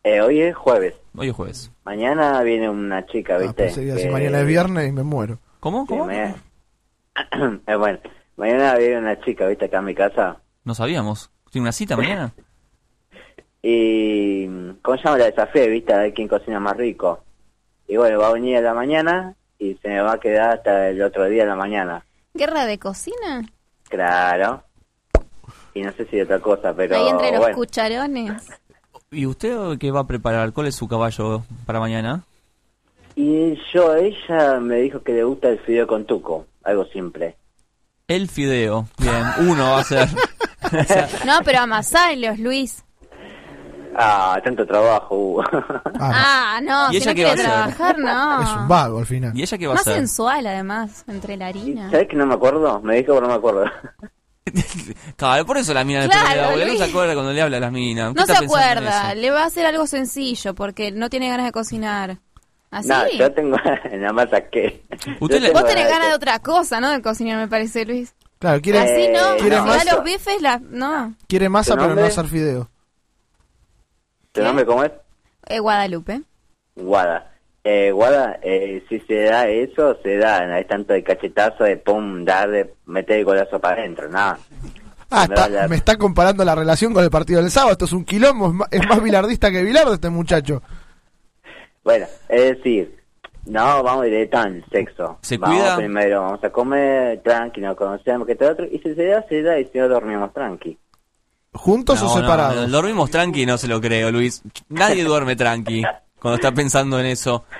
eh, 0.02 0.20
hoy 0.20 0.40
es 0.40 0.54
jueves, 0.54 0.94
Hoy 1.16 1.28
es 1.30 1.34
jueves. 1.34 1.70
mañana 1.84 2.42
viene 2.42 2.68
una 2.68 3.06
chica, 3.06 3.36
Ah, 3.36 3.38
viste. 3.38 3.64
pensé 3.64 3.86
que 3.86 4.10
mañana 4.10 4.40
es 4.40 4.46
viernes 4.46 4.88
y 4.88 4.92
me 4.92 5.02
muero. 5.04 5.38
¿Cómo? 5.60 5.86
Sí, 5.88 5.94
mañana- 5.94 6.34
Eh, 7.66 7.76
bueno, 7.76 7.98
mañana 8.38 8.76
viene 8.76 8.98
una 8.98 9.20
chica, 9.20 9.46
viste, 9.46 9.66
acá 9.66 9.78
en 9.78 9.84
mi 9.84 9.94
casa 9.94 10.38
No 10.64 10.74
sabíamos. 10.74 11.30
¿Tiene 11.50 11.64
una 11.64 11.72
cita 11.72 11.96
mañana? 11.96 12.32
y, 13.62 14.46
¿cómo 14.82 14.96
se 14.96 15.04
llama? 15.04 15.18
La 15.18 15.26
desafío, 15.26 15.68
viste, 15.68 15.92
a 15.92 15.98
ver 15.98 16.14
quién 16.14 16.28
cocina 16.28 16.60
más 16.60 16.76
rico. 16.76 17.24
Y 17.86 17.96
bueno, 17.96 18.18
va 18.18 18.28
a 18.28 18.32
venir 18.32 18.58
a 18.58 18.60
la 18.60 18.74
mañana 18.74 19.34
y 19.58 19.74
se 19.74 19.88
me 19.88 20.00
va 20.00 20.12
a 20.12 20.20
quedar 20.20 20.58
hasta 20.58 20.88
el 20.90 21.02
otro 21.02 21.24
día 21.24 21.44
a 21.44 21.46
la 21.46 21.56
mañana. 21.56 22.04
¿Guerra 22.34 22.66
de 22.66 22.78
cocina? 22.78 23.48
Claro. 23.88 24.62
Y 25.74 25.82
no 25.82 25.92
sé 25.92 26.06
si 26.06 26.20
otra 26.20 26.38
cosa, 26.38 26.74
pero 26.74 26.96
Ahí 26.96 27.08
entre 27.08 27.30
los 27.30 27.40
bueno. 27.40 27.56
cucharones. 27.56 28.48
¿Y 29.10 29.24
usted 29.26 29.78
qué 29.78 29.90
va 29.90 30.00
a 30.00 30.06
preparar? 30.06 30.52
¿Cuál 30.52 30.66
es 30.66 30.74
su 30.74 30.86
caballo 30.86 31.44
para 31.64 31.80
mañana? 31.80 32.24
Y 33.16 33.58
yo, 33.72 33.96
ella 33.96 34.60
me 34.60 34.76
dijo 34.76 35.02
que 35.02 35.12
le 35.12 35.24
gusta 35.24 35.48
el 35.48 35.58
fideo 35.60 35.86
con 35.86 36.04
tuco, 36.04 36.46
algo 36.62 36.84
simple. 36.86 37.36
El 38.08 38.28
fideo. 38.28 38.88
Bien, 38.98 39.22
uno 39.48 39.72
va 39.72 39.80
a 39.80 39.84
ser. 39.84 40.08
O 40.70 40.84
sea, 40.84 41.08
No, 41.24 41.38
pero 41.44 41.60
amasalos, 41.60 42.38
Luis. 42.38 42.84
Ah, 43.96 44.38
tanto 44.44 44.66
trabajo 44.66 45.14
hubo. 45.14 45.44
Ah, 45.98 46.60
no, 46.62 46.88
¿Y 46.92 47.00
si 47.00 47.08
ella 47.08 47.10
no 47.10 47.14
qué 47.14 47.24
va 47.24 47.34
quiere 47.34 47.48
a 47.48 47.64
hacer? 47.64 47.74
trabajar, 47.76 47.98
no. 47.98 48.42
Es 48.42 48.50
un 48.56 48.68
vago 48.68 48.98
al 48.98 49.06
final. 49.06 49.32
¿Y 49.38 49.42
ella 49.42 49.56
qué 49.58 49.66
va 49.66 49.72
a 49.72 49.76
Más 49.76 49.82
hacer? 49.82 49.94
sensual, 49.94 50.46
además, 50.46 51.04
entre 51.08 51.36
la 51.36 51.46
harina. 51.46 51.90
¿Sabes 51.90 52.08
que 52.08 52.16
no 52.16 52.26
me 52.26 52.34
acuerdo? 52.34 52.80
Me 52.82 52.96
dijo 52.96 53.14
que 53.14 53.20
no 53.20 53.28
me 53.28 53.34
acuerdo. 53.34 53.64
Claro, 55.16 55.44
por 55.44 55.58
eso 55.58 55.74
la 55.74 55.84
mina 55.84 56.08
Claro. 56.08 56.56
No 56.56 56.74
se 56.78 56.84
acuerda 56.84 57.12
cuando 57.12 57.32
le 57.34 57.42
habla 57.42 57.58
a 57.58 57.60
las 57.60 57.72
minas. 57.72 58.14
¿Qué 58.14 58.20
No 58.20 58.24
se 58.26 58.32
acuerda, 58.44 59.14
le 59.14 59.30
va 59.30 59.42
a 59.42 59.46
hacer 59.46 59.66
algo 59.66 59.86
sencillo 59.86 60.54
porque 60.54 60.90
no 60.90 61.10
tiene 61.10 61.28
ganas 61.28 61.44
de 61.44 61.52
cocinar. 61.52 62.16
¿Así? 62.70 62.88
No, 62.88 63.08
yo 63.10 63.32
tengo 63.32 63.56
nada 63.92 64.12
más 64.12 64.28
que. 64.52 64.82
Usted 65.20 65.40
yo 65.40 65.52
Vos 65.52 65.64
tenés 65.66 65.88
ganas 65.88 66.08
de 66.08 66.14
otra 66.14 66.38
cosa, 66.40 66.80
¿no? 66.80 66.90
De 66.90 67.00
cocinar, 67.00 67.38
me 67.38 67.48
parece, 67.48 67.84
Luis. 67.86 68.14
Claro, 68.38 68.60
quiere, 68.60 68.78
Así 68.80 69.08
no, 69.08 69.36
quiere, 69.38 69.56
si 69.56 69.62
masa, 69.62 69.84
da 69.84 69.94
los 69.96 70.04
bifes, 70.04 70.42
la... 70.42 70.60
no. 70.70 71.14
quiere 71.26 71.48
masa 71.48 71.74
¿Tu 71.74 71.80
pero 71.80 71.94
no 71.96 72.04
hacer 72.04 72.26
fideo. 72.26 72.70
¿Tu 74.32 74.42
nombre 74.42 74.64
cómo 74.64 74.84
es? 74.84 74.92
Eh, 75.46 75.58
Guadalupe. 75.58 76.22
Guada. 76.76 77.32
Eh, 77.64 77.90
Guada, 77.90 78.38
eh, 78.42 78.84
si 78.88 79.00
se 79.00 79.24
da 79.24 79.48
eso, 79.48 79.96
se 80.02 80.16
da. 80.18 80.46
No 80.46 80.54
hay 80.54 80.64
tanto 80.66 80.92
de 80.92 81.02
cachetazo 81.02 81.64
de 81.64 81.76
pum, 81.78 82.24
dar, 82.24 82.48
de 82.50 82.72
meter 82.86 83.18
el 83.18 83.24
golazo 83.24 83.58
para 83.58 83.80
adentro, 83.80 84.08
nada. 84.08 84.38
Ah, 85.10 85.26
Me 85.26 85.34
a 85.34 85.46
está- 85.46 85.68
me 85.68 85.76
está 85.76 85.96
comparando 85.96 86.44
la 86.44 86.54
relación 86.54 86.92
con 86.94 87.02
el 87.02 87.10
partido 87.10 87.40
del 87.40 87.50
sábado. 87.50 87.72
Esto 87.72 87.86
es 87.86 87.92
un 87.92 88.04
quilombo. 88.04 88.48
Es 88.48 88.52
más, 88.54 88.68
es 88.70 88.86
más 88.88 89.02
bilardista 89.02 89.50
que 89.50 89.62
bilardo 89.62 89.94
este 89.94 90.10
muchacho. 90.10 90.62
Bueno, 91.88 92.04
es 92.28 92.56
decir, 92.58 92.98
no 93.46 93.82
vamos 93.82 94.04
directo 94.04 94.36
al 94.36 94.62
sexo. 94.70 95.16
¿Se 95.22 95.38
vamos 95.38 95.58
cuida? 95.58 95.76
primero, 95.76 96.20
vamos 96.20 96.44
a 96.44 96.50
comer, 96.50 97.22
tranqui, 97.22 97.62
nos 97.62 97.76
conocemos, 97.78 98.26
que 98.26 98.34
todo 98.34 98.50
otro. 98.50 98.66
Y 98.66 98.78
si 98.80 98.94
se 98.94 99.06
da, 99.06 99.24
se 99.26 99.40
da, 99.40 99.58
y 99.58 99.64
si 99.64 99.78
no, 99.78 99.88
dormimos 99.88 100.34
tranqui. 100.34 100.76
¿Juntos 101.54 102.02
No, 102.02 102.12
o 102.12 102.14
no, 102.14 102.20
separados? 102.20 102.70
dormimos 102.70 103.10
tranqui, 103.10 103.46
no 103.46 103.56
se 103.56 103.68
lo 103.68 103.80
creo, 103.80 104.12
Luis. 104.12 104.42
Nadie 104.68 105.02
duerme 105.02 105.34
tranqui 105.34 105.82
cuando 106.20 106.34
está 106.34 106.52
pensando 106.52 107.00
en 107.00 107.06
eso. 107.06 107.46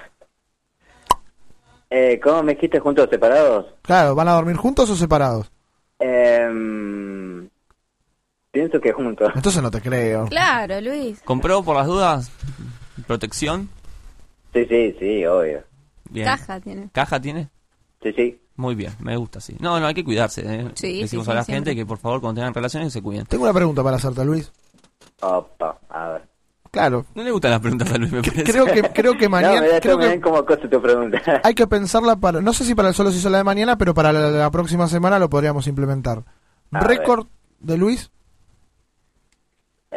Eh, 1.91 2.21
¿Cómo 2.23 2.43
me 2.43 2.53
dijiste 2.53 2.81
juntos 2.81 3.07
o 3.07 3.11
separados? 3.11 3.65
Claro, 3.81 4.15
¿van 4.15 4.29
a 4.29 4.33
dormir 4.35 4.57
juntos 4.57 4.91
o 4.91 4.95
separados? 4.95 5.51
Em, 5.99 7.49
pienso 8.51 8.79
que 8.79 8.93
juntos. 8.93 9.33
Entonces 9.35 9.63
no 9.63 9.71
te 9.71 9.81
creo. 9.81 10.27
Claro, 10.27 10.83
Luis. 10.83 11.23
¿Compró 11.23 11.63
por 11.63 11.77
las 11.77 11.87
dudas? 11.87 12.31
¿Protección? 13.07 13.71
Sí, 14.53 14.65
sí, 14.69 14.97
sí, 14.99 15.25
obvio. 15.27 15.63
Bien. 16.11 16.27
Caja 16.27 16.61
tiene. 16.61 16.89
¿Caja 16.93 17.21
tiene? 17.21 17.49
Sí, 18.03 18.13
sí. 18.13 18.41
Muy 18.57 18.75
bien, 18.75 18.93
me 19.01 19.17
gusta, 19.17 19.41
sí. 19.41 19.57
No, 19.61 19.79
no, 19.79 19.87
hay 19.87 19.95
que 19.95 20.03
cuidarse. 20.05 20.43
¿eh? 20.45 20.69
Sí, 20.75 21.01
Decimos 21.03 21.27
sí, 21.27 21.31
a 21.31 21.35
la 21.35 21.45
sí, 21.45 21.53
gente 21.53 21.71
siempre. 21.71 21.83
que 21.83 21.87
por 21.87 21.99
favor 21.99 22.21
cuando 22.21 22.41
tengan 22.41 22.55
relaciones 22.55 22.93
se 22.93 23.03
cuiden. 23.03 23.25
Tengo 23.27 23.45
una 23.45 23.53
pregunta 23.53 23.83
para 23.85 23.97
hacerte, 23.97 24.25
Luis. 24.25 24.51
Opa, 25.21 25.79
a 25.89 26.09
ver. 26.09 26.23
Claro, 26.71 27.07
No 27.15 27.23
le 27.23 27.31
gustan 27.31 27.53
las 27.53 27.61
preguntas 27.61 27.91
a 27.93 27.99
Luis, 27.99 28.13
me 28.13 28.21
parece. 28.23 28.45
creo 28.45 28.67
que 28.67 28.83
creo 28.83 29.17
que 29.17 29.29
mañana 29.29 29.65
creo 29.81 29.99
que 29.99 30.21
como 30.21 30.45
cosa 30.45 30.69
tu 30.69 30.81
pregunta. 30.83 31.21
hay 31.43 31.55
que 31.55 31.67
pensarla 31.67 32.17
para 32.17 32.41
no 32.43 32.53
sé 32.53 32.65
si 32.65 32.75
para 32.75 32.89
el 32.89 32.95
solo 32.95 33.11
si 33.11 33.21
sola 33.21 33.39
de 33.39 33.45
mañana, 33.45 33.79
pero 33.79 33.95
para 33.95 34.13
la, 34.13 34.29
la 34.31 34.51
próxima 34.51 34.87
semana 34.87 35.19
lo 35.19 35.31
podríamos 35.31 35.67
implementar. 35.67 36.25
A 36.73 36.81
Récord 36.81 37.27
de 37.61 37.79
Luis. 37.79 38.11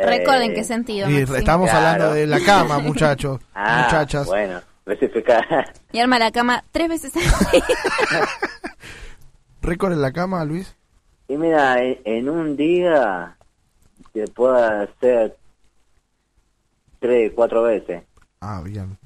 Récord 0.06 0.42
en 0.42 0.52
Eh, 0.52 0.54
qué 0.56 0.64
sentido, 0.64 1.10
Y 1.10 1.20
Maxi? 1.20 1.36
estamos 1.38 1.70
Claro. 1.70 1.88
hablando 1.88 2.14
de 2.14 2.28
la 2.28 2.40
cama, 2.44 2.80
muchachos, 2.84 3.40
Ah, 3.54 3.84
muchachas. 3.86 4.26
bueno, 4.28 4.62
especificar. 4.86 5.74
Y 5.92 6.00
arma 6.00 6.20
la 6.20 6.32
cama 6.32 6.64
tres 6.72 6.90
veces 6.90 7.16
al 7.16 7.22
día. 7.24 7.64
Récord 9.62 9.94
en 9.94 10.02
la 10.02 10.12
cama, 10.12 10.44
Luis. 10.46 10.76
Y 11.28 11.38
mira, 11.38 11.82
en, 11.82 12.00
en 12.06 12.30
un 12.30 12.58
día 12.58 13.38
se 14.14 14.28
puede 14.28 14.84
hacer 14.84 15.38
tres, 17.00 17.32
cuatro 17.36 17.64
veces. 17.64 18.04
Ah, 18.42 18.62
bien. 18.64 18.98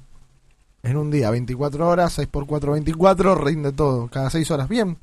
En 0.82 0.96
un 0.96 1.10
día, 1.10 1.30
24 1.30 1.88
horas, 1.88 2.12
6 2.12 2.28
por 2.28 2.46
4, 2.46 2.72
24, 2.72 3.34
rinde 3.34 3.72
todo, 3.72 4.08
cada 4.08 4.30
6 4.30 4.50
horas. 4.52 4.68
Bien, 4.68 4.96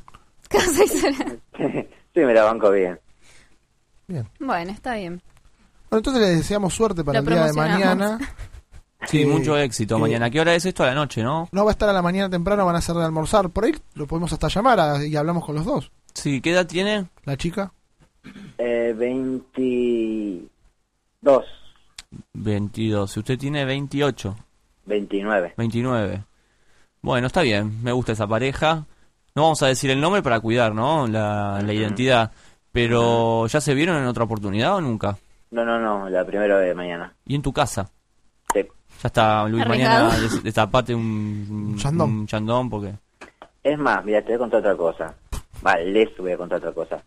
Cada 0.49 0.63
seis 0.65 1.03
horas. 1.03 1.33
sí, 2.13 2.19
me 2.21 2.33
la 2.33 2.43
banco 2.43 2.71
bien. 2.71 2.99
bien. 4.07 4.27
Bueno, 4.39 4.71
está 4.71 4.95
bien. 4.95 5.21
Bueno, 5.93 5.99
entonces 5.99 6.23
les 6.27 6.37
deseamos 6.39 6.73
suerte 6.73 7.03
para 7.03 7.21
Lo 7.21 7.29
el 7.29 7.35
día 7.35 7.45
de 7.45 7.53
mañana. 7.53 8.17
Sí, 9.05 9.23
Eh, 9.23 9.25
mucho 9.27 9.57
éxito 9.57 9.97
eh, 9.97 9.99
mañana. 9.99 10.27
¿A 10.27 10.29
qué 10.31 10.39
hora 10.39 10.55
es 10.55 10.65
esto? 10.65 10.81
A 10.81 10.85
la 10.87 10.95
noche, 10.95 11.21
¿no? 11.21 11.49
No 11.51 11.65
va 11.65 11.71
a 11.71 11.73
estar 11.73 11.89
a 11.89 11.93
la 11.93 12.01
mañana 12.01 12.29
temprano, 12.29 12.65
van 12.65 12.75
a 12.75 12.77
hacer 12.79 12.95
de 12.95 13.03
almorzar. 13.03 13.49
Por 13.49 13.65
ahí 13.65 13.73
lo 13.95 14.07
podemos 14.07 14.31
hasta 14.33 14.47
llamar 14.47 14.79
a- 14.79 15.05
y 15.05 15.13
hablamos 15.17 15.43
con 15.45 15.55
los 15.55 15.65
dos. 15.65 15.91
Sí, 16.13 16.39
¿qué 16.39 16.51
edad 16.51 16.65
tiene? 16.65 17.07
La 17.25 17.35
chica. 17.37 17.73
Eh, 18.57 18.95
22, 18.97 21.43
22. 22.31 23.11
Si 23.11 23.19
usted 23.19 23.37
tiene 23.37 23.65
28, 23.65 24.35
29. 24.85 25.53
29. 25.57 26.23
Bueno, 27.01 27.27
está 27.27 27.41
bien. 27.41 27.83
Me 27.83 27.91
gusta 27.91 28.13
esa 28.13 28.25
pareja. 28.25 28.85
No 29.35 29.41
vamos 29.43 29.61
a 29.63 29.67
decir 29.67 29.89
el 29.91 29.99
nombre 29.99 30.23
para 30.23 30.39
cuidar, 30.39 30.73
¿no? 30.73 31.07
La, 31.07 31.61
la 31.61 31.73
identidad. 31.73 32.31
Pero, 32.71 33.47
¿ya 33.47 33.59
se 33.59 33.73
vieron 33.75 33.97
en 33.97 34.05
otra 34.05 34.23
oportunidad 34.23 34.77
o 34.77 34.81
nunca? 34.81 35.17
No, 35.53 35.63
no, 35.63 35.79
no, 35.79 36.09
la 36.09 36.25
primera 36.25 36.57
de 36.57 36.73
mañana. 36.73 37.13
¿Y 37.25 37.35
en 37.35 37.41
tu 37.43 37.53
casa? 37.53 37.89
Sí. 38.53 38.61
Ya 39.01 39.07
está, 39.07 39.47
Luis, 39.47 39.65
mañana 39.67 40.09
des- 40.17 40.41
destapate 40.43 40.95
un, 40.95 41.47
un 41.73 41.77
chandón. 41.77 42.09
un 42.11 42.27
chandón 42.27 42.69
porque... 42.69 42.93
Es 43.63 43.77
más, 43.77 44.03
mira, 44.03 44.21
te 44.21 44.27
voy 44.27 44.35
a 44.35 44.39
contar 44.39 44.59
otra 44.61 44.75
cosa. 44.75 45.15
Vale, 45.61 45.85
les 45.91 46.17
voy 46.17 46.31
a 46.31 46.37
contar 46.37 46.57
otra 46.57 46.71
cosa. 46.71 47.03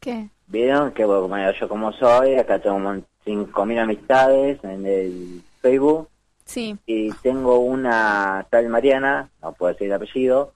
¿Qué? 0.00 0.28
Vieron 0.46 0.92
que 0.92 1.04
bueno, 1.04 1.22
como 1.22 1.36
yo 1.50 1.68
como 1.68 1.92
soy, 1.92 2.34
acá 2.36 2.58
tengo 2.60 2.76
un 2.76 2.82
mon- 2.82 3.06
5.000 3.26 3.78
amistades 3.80 4.62
en 4.64 4.86
el 4.86 5.42
Facebook 5.60 6.08
Sí. 6.44 6.76
y 6.86 7.10
tengo 7.14 7.58
una 7.58 8.46
tal 8.50 8.68
Mariana, 8.68 9.28
no 9.42 9.52
puedo 9.52 9.72
decir 9.72 9.88
el 9.88 9.94
apellido, 9.94 10.52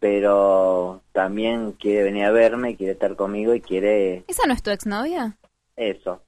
pero 0.00 1.02
también 1.12 1.72
quiere 1.72 2.02
venir 2.02 2.24
a 2.24 2.30
verme, 2.32 2.76
quiere 2.76 2.94
estar 2.94 3.14
conmigo 3.16 3.54
y 3.54 3.60
quiere 3.60 4.24
¿Esa 4.26 4.46
no 4.46 4.54
es 4.54 4.62
tu 4.62 4.70
exnovia? 4.70 5.36
eso. 5.76 6.20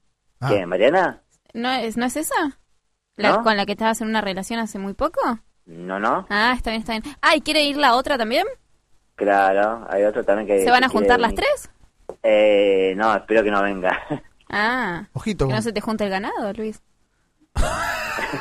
Ah. 0.43 0.49
¿Qué, 0.49 0.65
Mariana? 0.65 1.21
¿No 1.53 1.69
es, 1.71 1.97
¿no 1.97 2.05
es 2.05 2.15
esa? 2.17 2.59
¿La, 3.15 3.31
¿No? 3.37 3.43
¿Con 3.43 3.55
la 3.57 3.65
que 3.65 3.73
estabas 3.73 4.01
en 4.01 4.07
una 4.09 4.21
relación 4.21 4.59
hace 4.59 4.79
muy 4.79 4.93
poco? 4.93 5.21
No, 5.65 5.99
no, 5.99 6.25
Ah, 6.29 6.53
está 6.55 6.71
bien, 6.71 6.81
está 6.81 6.93
bien. 6.99 7.03
Ah, 7.21 7.35
¿y 7.35 7.41
quiere 7.41 7.63
ir 7.63 7.77
la 7.77 7.95
otra 7.95 8.17
también? 8.17 8.45
claro, 9.15 9.85
hay 9.89 10.03
otro 10.03 10.23
también 10.25 10.47
que... 10.47 10.63
¿Se 10.63 10.71
van 10.71 10.83
a 10.83 10.89
juntar 10.89 11.19
las 11.19 11.31
venir. 11.33 11.45
tres? 11.57 11.69
Eh, 12.23 12.93
no, 12.97 13.15
espero 13.15 13.43
que 13.43 13.51
no 13.51 13.61
venga. 13.61 13.97
Ah. 14.49 15.05
Ojito. 15.13 15.47
Que 15.47 15.53
no 15.53 15.61
se 15.61 15.71
te 15.71 15.81
junte 15.81 16.03
el 16.03 16.09
ganado, 16.09 16.51
Luis. 16.53 16.81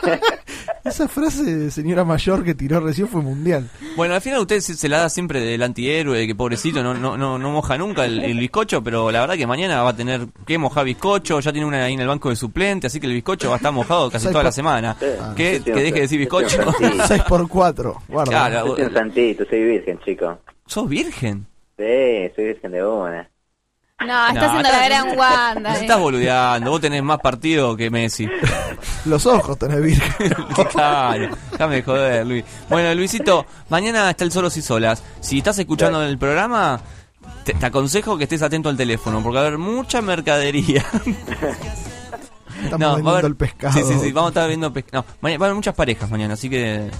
Esa 0.84 1.06
frase 1.08 1.44
de 1.44 1.70
señora 1.70 2.04
mayor 2.04 2.44
que 2.44 2.54
tiró 2.54 2.80
recién 2.80 3.06
fue 3.08 3.22
mundial. 3.22 3.68
Bueno, 3.96 4.14
al 4.14 4.20
final 4.20 4.40
usted 4.40 4.60
se, 4.60 4.74
se 4.74 4.88
la 4.88 4.98
da 4.98 5.08
siempre 5.08 5.40
del 5.40 5.62
antihéroe, 5.62 6.26
que 6.26 6.34
pobrecito, 6.34 6.82
no, 6.82 6.94
no, 6.94 7.16
no, 7.16 7.38
no 7.38 7.50
moja 7.50 7.78
nunca 7.78 8.04
el, 8.04 8.22
el 8.22 8.38
bizcocho, 8.38 8.82
pero 8.82 9.10
la 9.10 9.20
verdad 9.20 9.36
que 9.36 9.46
mañana 9.46 9.82
va 9.82 9.90
a 9.90 9.96
tener 9.96 10.26
que 10.46 10.58
mojar 10.58 10.84
bizcocho, 10.84 11.38
ya 11.40 11.52
tiene 11.52 11.66
una 11.66 11.84
ahí 11.84 11.94
en 11.94 12.00
el 12.00 12.08
banco 12.08 12.30
de 12.30 12.36
suplente, 12.36 12.88
así 12.88 12.98
que 12.98 13.06
el 13.06 13.14
bizcocho 13.14 13.48
va 13.48 13.54
a 13.54 13.56
estar 13.58 13.72
mojado 13.72 14.10
casi 14.10 14.28
toda 14.28 14.42
la 14.42 14.52
semana. 14.52 14.96
Ah, 15.00 15.34
que, 15.36 15.58
sí, 15.58 15.64
que 15.64 15.72
deje 15.72 15.94
de 15.94 16.00
decir 16.00 16.18
bizcocho. 16.18 16.72
sí, 16.78 16.84
sí. 16.92 17.00
6 17.06 17.22
por 17.28 17.48
4 17.48 18.02
guarda. 18.08 18.30
Claro, 18.30 18.74
soy 18.74 18.84
un 18.84 18.92
santito, 18.92 19.44
soy 19.48 19.62
virgen, 19.62 19.98
chico. 20.04 20.38
¿Sos 20.66 20.88
virgen? 20.88 21.46
Sí, 21.76 22.32
soy 22.34 22.44
virgen 22.46 22.72
de 22.72 22.84
una. 22.84 23.28
No, 24.06 24.28
está 24.28 24.32
No, 24.32 24.40
haciendo 24.47 24.58
estás- 24.68 24.72
la 24.81 24.84
gran 24.89 25.18
Wanda. 25.18 25.74
Eh. 25.76 25.81
estás 25.82 25.98
boludeando, 26.00 26.70
vos 26.70 26.81
tenés 26.81 27.02
más 27.02 27.18
partido 27.20 27.76
que 27.76 27.90
Messi. 27.90 28.28
Los 29.05 29.26
ojos 29.26 29.58
tenés 29.58 29.81
virgen. 29.82 30.34
claro, 30.72 31.28
déjame 31.52 31.76
de 31.76 31.82
joder, 31.82 32.26
Luis. 32.26 32.44
Bueno, 32.68 32.94
Luisito, 32.94 33.47
mañana 33.68 34.10
está 34.10 34.24
el 34.24 34.32
Solos 34.32 34.56
y 34.56 34.62
Solas. 34.62 35.02
Si 35.20 35.39
estás 35.39 35.58
escuchando 35.58 36.02
el 36.02 36.18
programa, 36.18 36.81
te, 37.44 37.55
te 37.55 37.66
aconsejo 37.66 38.16
que 38.16 38.24
estés 38.24 38.42
atento 38.42 38.68
al 38.68 38.76
teléfono, 38.76 39.22
porque 39.22 39.36
va 39.36 39.42
a 39.44 39.47
haber 39.47 39.58
mucha 39.58 40.00
mercadería. 40.02 40.84
Estamos 42.64 42.81
va 42.81 42.92
a 42.92 42.94
vendiendo 42.94 43.10
haber- 43.10 43.24
el 43.26 43.36
pescado. 43.36 43.72
Sí, 43.74 43.82
sí, 43.84 43.94
sí, 44.00 44.12
vamos 44.12 44.28
a 44.28 44.31
estar 44.31 44.48
viendo 44.48 44.72
pescado. 44.72 45.05
No, 45.08 45.14
mañana, 45.20 45.39
va 45.40 45.47
a 45.47 45.48
haber 45.48 45.56
muchas 45.56 45.74
parejas 45.74 46.08
mañana, 46.10 46.34
así 46.34 46.48
que... 46.48 46.90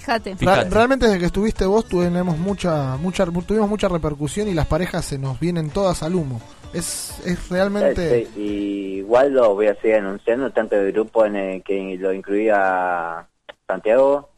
Fíjate. 0.00 0.36
Fíjate. 0.36 0.70
realmente 0.70 1.06
desde 1.06 1.18
que 1.18 1.26
estuviste 1.26 1.66
vos 1.66 1.86
tenemos 1.86 2.38
mucha, 2.38 2.96
mucha, 2.96 3.26
tuvimos 3.26 3.68
mucha 3.68 3.88
repercusión 3.88 4.48
y 4.48 4.54
las 4.54 4.66
parejas 4.66 5.04
se 5.04 5.18
nos 5.18 5.40
vienen 5.40 5.70
todas 5.70 6.02
al 6.02 6.14
humo. 6.14 6.40
Es, 6.72 7.20
es 7.24 7.48
realmente... 7.48 8.26
Sí, 8.26 8.40
y 8.40 8.98
igual 8.98 9.32
lo 9.32 9.54
voy 9.54 9.66
a 9.66 9.74
seguir 9.76 9.96
anunciando, 9.96 10.50
tanto 10.50 10.76
el 10.76 10.92
grupo 10.92 11.24
en 11.24 11.36
el 11.36 11.62
que 11.62 11.96
lo 11.98 12.12
incluía 12.12 13.26
Santiago, 13.66 14.30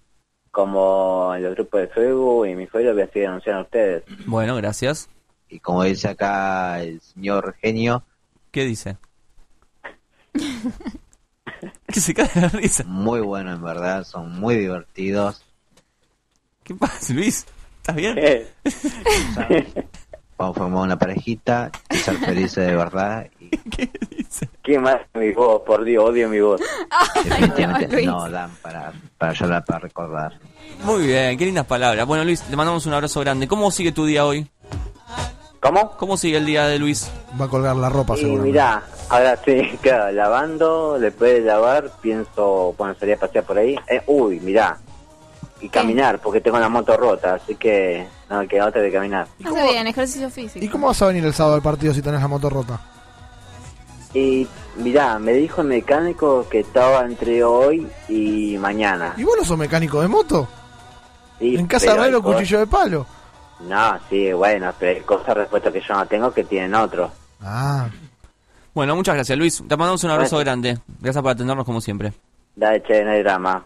como 0.51 1.35
en 1.35 1.43
los 1.43 1.55
grupos 1.55 1.81
de 1.83 1.89
Facebook 1.89 2.47
y 2.47 2.55
mi 2.55 2.67
Facebook 2.67 2.87
lo 2.87 2.95
voy 2.95 3.03
a 3.03 3.11
seguir 3.11 3.29
anunciando 3.29 3.61
a 3.61 3.65
ustedes. 3.65 4.05
Bueno, 4.27 4.57
gracias. 4.57 5.09
Y 5.49 5.59
como 5.59 5.83
dice 5.83 6.09
acá 6.09 6.81
el 6.83 7.01
señor 7.01 7.55
genio, 7.61 8.05
¿Qué 8.51 8.65
dice? 8.65 8.97
que 11.87 12.01
se 12.01 12.15
cae 12.15 12.29
la 12.35 12.49
risa. 12.49 12.85
muy 12.85 13.21
bueno 13.21 13.53
en 13.53 13.63
verdad, 13.63 14.05
son 14.05 14.41
muy 14.41 14.57
divertidos. 14.57 15.45
¿Qué 16.71 16.77
pasa, 16.77 17.13
Luis? 17.15 17.45
¿Estás 17.79 17.97
bien? 17.97 18.15
Vamos 20.39 20.57
a 20.57 20.61
formar 20.61 20.83
una 20.85 20.97
parejita 20.97 21.69
y 21.91 21.97
ser 21.97 22.17
felices 22.19 22.65
de 22.65 22.77
verdad. 22.77 23.27
Y 23.41 23.51
¿Qué 24.63 24.79
más 24.79 25.01
mi 25.15 25.33
voz? 25.33 25.63
Por 25.67 25.83
Dios, 25.83 26.11
odio 26.11 26.29
mi 26.29 26.41
voz. 26.41 26.61
definitivamente 27.25 27.89
Luis. 27.89 28.07
no 28.07 28.31
dan 28.31 28.53
para, 28.63 28.93
para 29.19 29.33
llorar, 29.33 29.65
para 29.65 29.81
recordar. 29.81 30.39
Muy 30.85 31.09
bien, 31.09 31.37
qué 31.37 31.45
lindas 31.45 31.67
palabras. 31.67 32.07
Bueno, 32.07 32.23
Luis, 32.23 32.41
te 32.41 32.55
mandamos 32.55 32.87
un 32.87 32.95
abrazo 32.95 33.19
grande. 33.19 33.49
¿Cómo 33.49 33.73
sigue 33.73 33.91
tu 33.91 34.07
día 34.07 34.25
hoy? 34.25 34.49
¿Cómo? 35.59 35.97
¿Cómo 35.97 36.17
sigue 36.17 36.37
el 36.37 36.47
día 36.47 36.69
de 36.69 36.79
Luis? 36.79 37.11
Va 37.39 37.47
a 37.47 37.49
colgar 37.49 37.75
la 37.75 37.89
ropa 37.89 38.15
Y 38.15 38.19
seguramente. 38.21 38.53
mirá, 38.53 38.85
ahora 39.09 39.37
sí, 39.45 39.77
claro, 39.83 40.13
lavando, 40.13 41.01
después 41.01 41.33
de 41.33 41.41
lavar, 41.41 41.91
pienso, 42.01 42.77
bueno, 42.79 42.95
salir 42.95 43.17
a 43.17 43.19
pasear 43.19 43.43
por 43.43 43.59
ahí. 43.59 43.75
Eh, 43.89 44.03
uy, 44.07 44.39
mirá, 44.39 44.79
y 45.61 45.69
caminar, 45.69 46.19
porque 46.21 46.41
tengo 46.41 46.59
la 46.59 46.69
moto 46.69 46.97
rota, 46.97 47.35
así 47.35 47.55
que 47.57 48.07
no 48.29 48.39
me 48.39 48.49
queda 48.49 48.67
otra 48.67 48.81
de 48.81 48.91
caminar. 48.93 49.27
Hace 49.45 49.63
bien, 49.71 49.87
ejercicio 49.87 50.31
físico. 50.31 50.65
¿Y 50.65 50.69
cómo 50.69 50.87
vas 50.89 51.01
a 51.03 51.07
venir 51.07 51.25
el 51.25 51.35
sábado 51.35 51.57
al 51.57 51.63
partido 51.63 51.93
si 51.95 52.03
tenés 52.03 52.21
la 52.21 52.29
moto 52.29 52.49
rota? 52.51 52.81
Y 54.13 54.47
mirá, 54.77 55.19
me 55.19 55.33
dijo 55.33 55.61
el 55.61 55.69
mecánico 55.69 56.47
que 56.49 56.61
estaba 56.61 57.05
entre 57.05 57.45
hoy 57.45 57.87
y 58.09 58.57
mañana. 58.59 59.15
¿Y 59.17 59.23
vos 59.23 59.37
no 59.39 59.45
sos 59.45 59.59
mecánico 59.59 60.01
de 60.01 60.09
moto? 60.09 60.49
Sí, 61.39 61.57
en 61.57 61.67
casa 61.67 61.95
Herrero, 61.95 62.23
cuchillo 62.23 62.59
de 62.59 62.67
palo. 62.67 63.07
No, 63.61 63.99
sí, 64.09 64.33
bueno, 64.33 64.73
pero 64.79 64.99
hay 64.99 65.05
cosas 65.05 65.37
respuestas 65.37 65.73
que 65.73 65.81
yo 65.81 65.95
no 65.95 66.07
tengo 66.07 66.33
que 66.33 66.45
tienen 66.45 66.75
otros. 66.75 67.11
Ah, 67.43 67.89
Bueno, 68.75 68.97
muchas 68.97 69.15
gracias, 69.15 69.39
Luis. 69.39 69.57
Te 69.59 69.77
mandamos 69.77 70.03
un 70.05 70.11
abrazo 70.11 70.39
grande. 70.39 70.79
Gracias 71.01 71.23
por 71.23 71.33
atendernos 71.33 71.65
como 71.67 71.81
siempre. 71.81 72.13
Dale, 72.57 72.83
che, 72.83 73.05
no 73.05 73.11
hay 73.13 73.23
drama. 73.23 73.65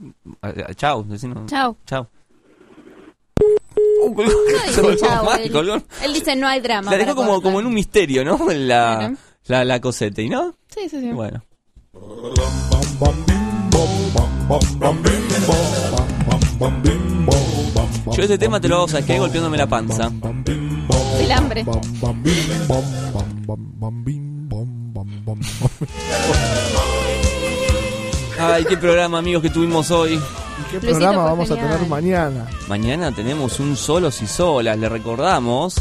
Eh, 0.00 0.64
eh, 0.68 0.74
Chao, 0.74 1.02
decinos. 1.04 1.50
Chao. 1.50 1.76
Chao. 1.86 2.08
No 4.06 4.10
dice 4.66 4.80
colgó, 4.82 4.94
chao, 4.96 5.24
mal, 5.24 5.40
él. 5.40 6.12
dice 6.12 6.36
no 6.36 6.46
hay 6.46 6.60
drama. 6.60 6.90
La 6.90 6.96
dejó 6.98 7.14
como, 7.14 7.40
como 7.42 7.60
en 7.60 7.66
un 7.66 7.74
misterio, 7.74 8.24
¿no? 8.24 8.38
La, 8.52 8.96
Bueno. 8.96 9.16
la, 9.46 9.64
la 9.64 9.80
cosete, 9.80 10.22
¿y 10.22 10.28
no? 10.28 10.54
Sí, 10.68 10.88
sí, 10.88 11.00
sí. 11.00 11.10
Bueno. 11.12 11.42
Yo 18.16 18.22
este 18.22 18.38
tema 18.38 18.60
te 18.60 18.68
lo 18.68 18.76
hago, 18.76 18.88
¿sabes 18.88 19.06
qué? 19.06 19.18
Golpeándome 19.18 19.56
la 19.56 19.66
panza. 19.66 20.10
El 21.18 21.32
hambre. 21.32 21.64
Ay, 28.38 28.64
qué 28.64 28.76
programa, 28.76 29.18
amigos, 29.18 29.42
que 29.42 29.50
tuvimos 29.50 29.90
hoy. 29.90 30.14
¿y 30.14 30.70
qué 30.70 30.80
Luisito 30.80 30.98
programa 30.98 31.24
vamos 31.24 31.50
a 31.50 31.54
tener 31.54 31.80
mañana? 31.86 32.46
Mañana 32.68 33.12
tenemos 33.12 33.60
un 33.60 33.76
solos 33.76 34.22
y 34.22 34.26
solas, 34.26 34.78
le 34.78 34.88
recordamos. 34.88 35.76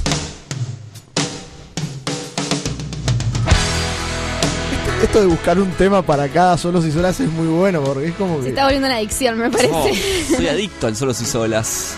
Esto 5.01 5.19
de 5.19 5.27
buscar 5.27 5.59
un 5.59 5.69
tema 5.72 6.01
para 6.01 6.30
cada 6.30 6.57
solos 6.57 6.85
y 6.85 6.91
solas 6.91 7.19
es 7.19 7.30
muy 7.30 7.48
bueno 7.48 7.82
porque 7.82 8.07
es 8.07 8.15
como 8.15 8.38
Se 8.38 8.43
que... 8.43 8.49
está 8.49 8.64
volviendo 8.64 8.88
una 8.88 8.95
adicción, 8.98 9.38
me 9.38 9.49
parece. 9.49 9.73
Oh, 9.73 10.35
soy 10.38 10.48
adicto 10.48 10.88
al 10.88 10.95
solos 10.95 11.22
y 11.22 11.25
solas. 11.25 11.95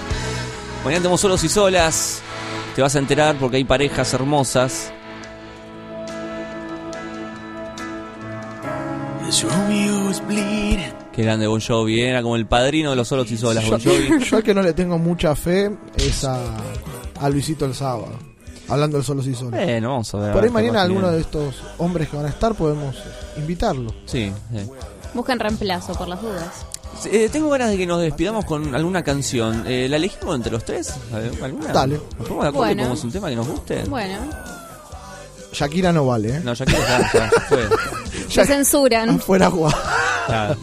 Mañana 0.83 1.01
tenemos 1.03 1.21
solos 1.21 1.43
y 1.43 1.49
solas. 1.49 2.21
Te 2.75 2.81
vas 2.81 2.95
a 2.95 2.99
enterar 2.99 3.35
porque 3.35 3.57
hay 3.57 3.63
parejas 3.63 4.13
hermosas. 4.13 4.91
Qué 11.13 11.23
grande 11.23 11.47
Bon 11.47 11.59
Jovi, 11.61 12.01
¿eh? 12.01 12.09
era 12.09 12.21
como 12.21 12.35
el 12.35 12.45
padrino 12.45 12.89
de 12.91 12.95
los 12.95 13.07
solos 13.07 13.31
y 13.31 13.37
solas, 13.37 13.67
Bon 13.69 13.79
Yo, 13.79 13.91
Jovi. 13.91 14.23
yo 14.29 14.37
al 14.37 14.43
que 14.43 14.53
no 14.53 14.61
le 14.61 14.73
tengo 14.73 14.97
mucha 14.97 15.35
fe 15.35 15.71
es 15.97 16.23
a, 16.23 16.39
a 17.19 17.29
Luisito 17.29 17.65
el 17.65 17.73
sábado. 17.73 18.09
Hablando 18.67 18.97
del 18.97 19.05
solos 19.05 19.27
y 19.27 19.35
solas. 19.35 19.63
Bueno, 19.63 19.89
vamos 19.89 20.13
a 20.13 20.17
ver. 20.17 20.33
Por 20.33 20.43
ahí 20.43 20.49
mañana 20.49 20.81
alguno 20.81 21.11
de 21.11 21.21
estos 21.21 21.55
hombres 21.77 22.09
que 22.09 22.17
van 22.17 22.25
a 22.25 22.29
estar 22.29 22.53
podemos 22.55 22.95
invitarlo. 23.37 23.93
Sí, 24.05 24.31
sí. 24.51 24.59
Buscan 25.13 25.39
reemplazo 25.39 25.93
por 25.93 26.07
las 26.07 26.21
dudas. 26.21 26.65
Eh, 27.11 27.29
tengo 27.31 27.49
ganas 27.49 27.69
de 27.69 27.77
que 27.77 27.85
nos 27.85 28.01
despidamos 28.01 28.45
con 28.45 28.73
alguna 28.73 29.03
canción. 29.03 29.63
Eh, 29.67 29.87
¿La 29.89 29.97
elegimos 29.97 30.35
entre 30.35 30.51
los 30.51 30.63
tres? 30.65 30.93
¿Alguna? 31.43 31.71
Dale. 31.73 31.95
¿Nos 32.17 32.27
ponemos 32.27 32.43
de 32.43 32.49
acuerdo 32.49 32.49
y 32.49 32.53
Bueno. 32.53 32.81
ponemos 32.83 33.03
un 33.03 33.11
tema 33.11 33.29
que 33.29 33.35
nos 33.35 33.47
guste? 33.47 33.83
Bueno, 33.83 34.15
Shakira 35.55 35.91
no 35.93 36.05
vale, 36.05 36.29
¿eh? 36.37 36.41
No, 36.43 36.53
quiero 36.53 36.71
ya, 36.73 37.11
ya, 37.13 37.29
fue. 37.49 37.69
se 38.29 38.45
censuran. 38.45 39.09
Afuera 39.09 39.47
agua. 39.47 39.73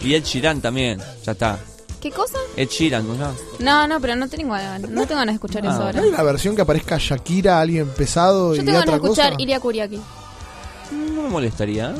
Y 0.03 0.15
Ed 0.15 0.25
Sheeran 0.25 0.61
también, 0.61 1.01
ya 1.25 1.33
está. 1.33 1.59
¿Qué 2.01 2.11
cosa? 2.11 2.37
Ed 2.57 2.69
Sheeran, 2.69 3.07
¿no? 3.07 3.15
No, 3.15 3.33
No, 3.61 3.87
no, 3.87 4.01
pero 4.01 4.17
no 4.17 4.29
tengo 4.29 4.53
ganas, 4.53 4.81
no 4.91 5.07
tengo 5.07 5.21
ganas 5.21 5.27
de 5.35 5.35
escuchar 5.35 5.65
eso 5.65 5.79
¿No 5.79 5.83
ahora. 5.85 6.01
hay 6.01 6.09
una 6.09 6.23
versión 6.25 6.57
que 6.57 6.62
aparezca 6.62 6.97
Shakira, 6.99 7.61
alguien 7.61 7.89
pesado 7.89 8.55
Yo 8.55 8.62
y 8.62 8.65
tengo 8.65 8.79
ganas 8.81 8.87
de 8.87 8.91
otra 8.95 9.05
escuchar 9.07 9.31
cosa? 9.33 9.43
Iria 9.43 9.61
Kuriaki. 9.61 10.01
No 11.15 11.23
me 11.23 11.29
molestaría. 11.29 11.95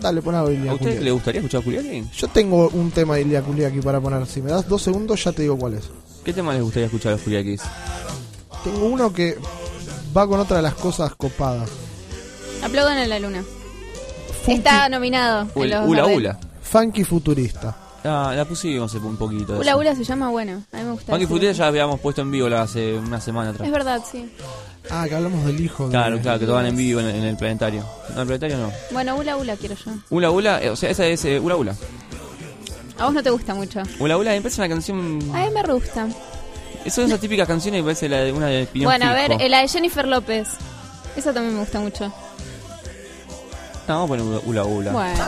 Dale, 0.00 0.22
pon 0.22 0.34
a 0.34 0.44
Ilia 0.50 0.70
¿A 0.70 0.74
usted 0.74 0.86
Kuliaki. 0.86 1.04
le 1.04 1.10
gustaría 1.10 1.40
escuchar 1.40 1.60
a 1.60 1.64
Kuliaki? 1.64 2.04
Yo 2.16 2.28
tengo 2.28 2.68
un 2.68 2.90
tema 2.90 3.14
de 3.16 3.22
Ilia 3.22 3.42
Kuliaki 3.42 3.80
para 3.80 4.00
poner. 4.00 4.26
Si 4.26 4.40
me 4.42 4.50
das 4.50 4.68
dos 4.68 4.82
segundos, 4.82 5.22
ya 5.24 5.32
te 5.32 5.42
digo 5.42 5.58
cuál 5.58 5.74
es. 5.74 5.84
¿Qué 6.24 6.32
tema 6.32 6.52
les 6.54 6.62
gustaría 6.62 6.86
escuchar 6.86 7.12
a 7.12 7.16
los 7.16 7.22
Kuliakis? 7.24 7.62
Tengo 8.64 8.86
uno 8.86 9.12
que 9.12 9.38
va 10.16 10.26
con 10.26 10.38
otra 10.40 10.58
de 10.58 10.62
las 10.62 10.74
cosas 10.74 11.14
copadas. 11.16 11.68
Aplaudan 12.62 12.98
a 12.98 13.06
la 13.06 13.18
luna. 13.18 13.42
Está 14.46 14.88
nominado. 14.88 15.48
En 15.54 15.70
los 15.70 15.88
Ula 15.88 16.00
Gardel. 16.02 16.16
Ula. 16.16 16.38
Funky 16.62 17.04
futurista. 17.04 17.76
Ah, 18.04 18.32
la 18.34 18.44
pusimos 18.44 18.94
hace 18.94 19.04
un 19.04 19.16
poquito. 19.16 19.58
Ula. 19.58 19.76
Ula 19.76 19.94
se 19.94 20.04
llama 20.04 20.28
bueno. 20.30 20.62
A 20.72 20.76
mí 20.78 20.84
me 20.84 20.90
gusta. 20.92 21.06
Funky 21.12 21.20
decirlo. 21.20 21.28
Futura 21.36 21.52
ya 21.52 21.62
la 21.64 21.68
habíamos 21.68 22.00
puesto 22.00 22.22
en 22.22 22.30
vivo 22.30 22.48
la 22.48 22.62
hace 22.62 22.94
una 22.96 23.20
semana 23.20 23.50
atrás. 23.50 23.66
Es 23.66 23.72
verdad, 23.72 24.00
sí. 24.10 24.30
Ah, 24.90 25.06
que 25.08 25.14
hablamos 25.14 25.44
del 25.44 25.60
hijo. 25.60 25.84
de- 25.84 25.90
Claro, 25.90 26.18
claro, 26.20 26.38
que 26.38 26.46
tocan 26.46 26.66
en 26.66 26.76
vivo 26.76 27.00
en, 27.00 27.08
en 27.08 27.22
el 27.24 27.36
planetario. 27.36 27.82
No, 28.08 28.14
en 28.14 28.20
el 28.20 28.26
planetario 28.26 28.58
no. 28.58 28.72
Bueno, 28.90 29.16
Ula 29.16 29.36
Ula 29.36 29.56
quiero 29.56 29.74
yo. 29.74 29.92
Ula 30.10 30.30
Ula, 30.30 30.62
eh, 30.62 30.70
o 30.70 30.76
sea, 30.76 30.90
esa 30.90 31.06
es 31.06 31.24
eh, 31.24 31.38
Ula 31.38 31.56
Ula. 31.56 31.74
A 32.98 33.04
vos 33.06 33.14
no 33.14 33.22
te 33.22 33.30
gusta 33.30 33.54
mucho. 33.54 33.82
Ula 33.98 34.16
Ula 34.16 34.30
me 34.32 34.40
parece 34.40 34.60
una 34.60 34.68
canción. 34.68 34.98
A 35.34 35.44
mí 35.44 35.50
me 35.54 35.62
gusta. 35.72 36.08
Son 36.88 37.04
esas 37.04 37.20
típicas 37.20 37.46
canciones 37.46 37.80
que 37.80 37.84
parece 37.84 38.08
la 38.08 38.18
de 38.20 38.32
una 38.32 38.46
de 38.46 38.62
opinión 38.64 38.88
Bueno, 38.90 39.04
a 39.06 39.12
ver, 39.12 39.28
fijo. 39.32 39.40
eh, 39.40 39.48
la 39.50 39.60
de 39.60 39.68
Jennifer 39.68 40.08
López. 40.08 40.48
Esa 41.16 41.32
también 41.34 41.54
me 41.54 41.60
gusta 41.60 41.78
mucho. 41.80 42.10
No, 43.90 44.06
vamos 44.06 44.18
a 44.20 44.22
poner 44.24 44.42
Ula 44.46 44.64
Ula. 44.64 44.92
Bueno. 44.92 45.24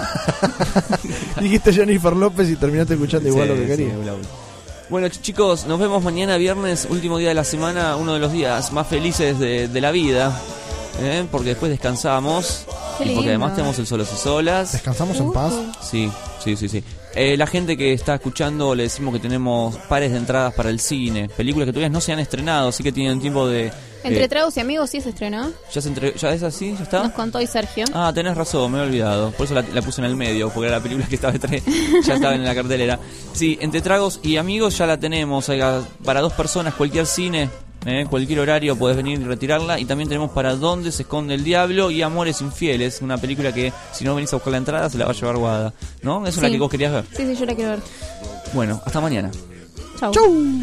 Dijiste 1.41 1.73
Jennifer 1.73 2.15
López 2.15 2.49
y 2.49 2.57
terminaste 2.57 2.95
escuchando 2.95 3.29
igual 3.29 3.49
Sí, 3.49 3.55
lo 3.55 3.55
que 3.57 3.63
sí, 3.63 3.67
quería. 3.83 3.99
Ula 3.99 4.15
Ula. 4.15 4.29
Bueno, 4.89 5.07
ch- 5.09 5.21
chicos, 5.21 5.67
nos 5.67 5.79
vemos 5.81 6.03
mañana 6.05 6.37
viernes, 6.37 6.87
último 6.91 7.19
día 7.19 7.29
de 7.31 7.35
la 7.35 7.45
semana, 7.45 7.97
uno 7.97 8.15
de 8.15 8.21
los 8.21 8.33
días 8.33 8.73
más 8.73 8.87
felices 8.87 9.39
de, 9.39 9.67
de 9.69 9.81
la 9.81 9.91
vida. 9.91 10.39
¿eh? 11.01 11.25
Porque 11.31 11.51
después 11.51 11.71
descansamos. 11.71 12.67
Y 13.05 13.11
porque 13.15 13.31
además 13.31 13.55
tenemos 13.57 13.79
el 13.79 13.87
solos 13.87 14.09
y 14.15 14.17
solas. 14.17 14.73
¿Descansamos 14.73 15.19
en 15.19 15.33
paz? 15.33 15.53
Sí, 15.83 16.11
sí, 16.45 16.57
sí, 16.57 16.69
sí. 16.69 16.85
Eh, 17.15 17.37
la 17.37 17.47
gente 17.47 17.77
que 17.77 17.93
está 17.93 18.15
escuchando 18.15 18.75
le 18.75 18.85
decimos 18.85 19.13
que 19.15 19.21
tenemos 19.21 19.77
pares 19.89 20.13
de 20.13 20.19
entradas 20.19 20.55
para 20.55 20.71
el 20.71 20.79
cine, 20.79 21.29
películas 21.29 21.67
que 21.67 21.73
todavía 21.73 21.89
no 21.91 22.01
se 22.01 22.13
han 22.13 22.19
estrenado, 22.21 22.69
así 22.69 22.83
que 22.83 22.93
tienen 22.93 23.21
tiempo 23.21 23.47
de... 23.49 23.73
Entre 24.05 24.25
eh, 24.25 24.29
tragos 24.29 24.57
y 24.57 24.61
amigos 24.61 24.91
sí 24.91 25.01
se 25.01 25.11
estrenó. 25.11 25.51
ya, 25.73 25.81
se 25.81 25.89
entre- 25.89 26.15
¿Ya 26.17 26.33
es 26.35 26.43
así? 26.43 26.75
¿Ya 26.77 26.83
está? 26.85 27.03
Nos 27.05 27.13
contó 27.13 27.39
hoy 27.39 27.47
Sergio. 27.47 27.85
Ah, 27.95 28.13
tenés 28.15 28.37
razón, 28.37 28.73
me 28.73 28.79
he 28.79 28.83
olvidado. 28.83 29.31
Por 29.33 29.47
eso 29.47 29.55
la, 29.55 29.63
la 29.63 29.83
puse 29.83 30.01
en 30.01 30.07
el 30.07 30.17
medio, 30.17 30.49
porque 30.51 30.69
era 30.69 30.79
la 30.79 30.83
película 30.83 31.07
que 31.07 31.15
estaba 31.15 31.35
ya 32.05 32.15
estaba 32.15 32.35
en 32.35 32.45
la 32.45 32.55
cartelera. 32.55 32.99
Sí, 33.33 33.59
entre 33.61 33.81
tragos 33.81 34.21
y 34.23 34.37
amigos 34.37 34.77
ya 34.79 34.87
la 34.87 34.99
tenemos. 34.99 35.49
Para 36.05 36.21
dos 36.21 36.33
personas, 36.33 36.75
cualquier 36.75 37.07
cine, 37.07 37.49
eh, 37.87 38.07
cualquier 38.09 38.41
horario, 38.41 38.77
podés 38.77 38.97
venir 38.97 39.21
y 39.21 39.25
retirarla. 39.25 39.79
Y 39.79 39.85
también 39.85 40.09
tenemos 40.09 40.31
para 40.33 40.55
Dónde 40.57 40.91
se 40.93 41.03
esconde 41.03 41.35
el 41.35 41.45
diablo 41.45 41.91
y 41.91 42.03
Amores 42.03 42.41
infieles, 42.41 43.03
una 43.03 43.19
película 43.19 43.53
que 43.53 43.73
si 43.93 44.05
no 44.05 44.15
venís 44.15 44.33
a 44.33 44.37
buscar 44.37 44.51
la 44.53 44.59
entrada 44.59 44.91
se 44.91 44.99
la 44.99 45.05
va 45.07 45.13
a 45.13 45.15
llevar 45.15 45.37
guada. 45.37 45.75
¿No? 46.03 46.27
Esa 46.27 46.39
es 46.39 46.43
la 46.43 46.51
que 46.51 46.59
vos 46.59 46.71
querías 46.71 46.93
ver. 46.93 47.05
Sí, 47.17 47.25
sí, 47.27 47.37
yo 47.39 47.47
la 47.47 47.55
quiero 47.55 47.71
ver. 47.73 47.81
Bueno, 48.53 48.81
hasta 48.85 49.01
mañana. 49.01 49.31
Chau. 50.01 50.13
Y 50.13 50.63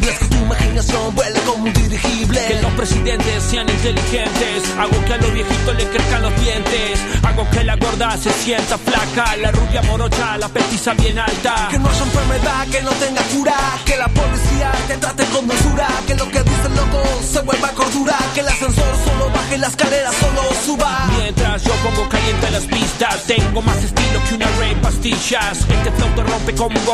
que 0.00 0.26
tu 0.26 0.36
imaginación 0.36 1.14
vuele 1.14 1.40
como 1.40 1.64
un 1.64 1.72
dirigible. 1.72 2.46
Que 2.46 2.62
los 2.62 2.72
presidentes 2.72 3.42
sean 3.42 3.68
inteligentes. 3.68 4.62
Hago 4.78 5.04
que 5.04 5.12
a 5.14 5.16
los 5.18 5.32
viejitos 5.32 5.76
le 5.76 5.88
crezcan 5.88 6.22
los 6.22 6.40
dientes. 6.40 7.00
Hago 7.22 7.48
que 7.50 7.64
la 7.64 7.76
gorda 7.76 8.16
se 8.16 8.30
sienta 8.32 8.78
flaca. 8.78 9.36
La 9.36 9.50
rubia 9.50 9.82
morocha, 9.82 10.38
la 10.38 10.48
petiza 10.48 10.94
bien 10.94 11.18
alta. 11.18 11.68
Que 11.70 11.78
no 11.78 11.88
haya 11.88 12.02
enfermedad 12.04 12.66
que 12.70 12.82
no 12.82 12.90
tenga 12.92 13.22
cura, 13.34 13.54
que 13.84 13.96
la 13.96 14.08
policía 14.08 14.72
te 14.86 14.96
trate 14.96 15.24
con 15.26 15.46
dulzura, 15.46 15.88
que 16.06 16.14
lo 16.14 16.28
que 16.30 16.42
dice 16.42 16.66
el 16.66 16.74
loco 16.76 17.02
se 17.22 17.40
vuelva 17.40 17.68
cordura, 17.70 18.16
que 18.34 18.40
el 18.40 18.48
ascensor 18.48 18.96
solo 19.04 19.30
baje 19.30 19.58
la 19.58 19.68
escalera 19.68 20.10
solo 20.12 20.42
suba. 20.64 21.10
Mientras 21.18 21.62
yo 21.64 21.72
pongo 21.84 22.08
caliente 22.08 22.50
las 22.50 22.64
pistas, 22.64 23.24
tengo 23.26 23.62
más 23.62 23.76
estilo 23.78 24.22
que 24.28 24.34
una 24.34 24.46
ray 24.58 24.74
pastillas. 24.76 25.58
Este 25.68 25.90
flow 25.92 26.10
te 26.14 26.22
rompe 26.22 26.54
como 26.54 26.78
un 26.78 26.86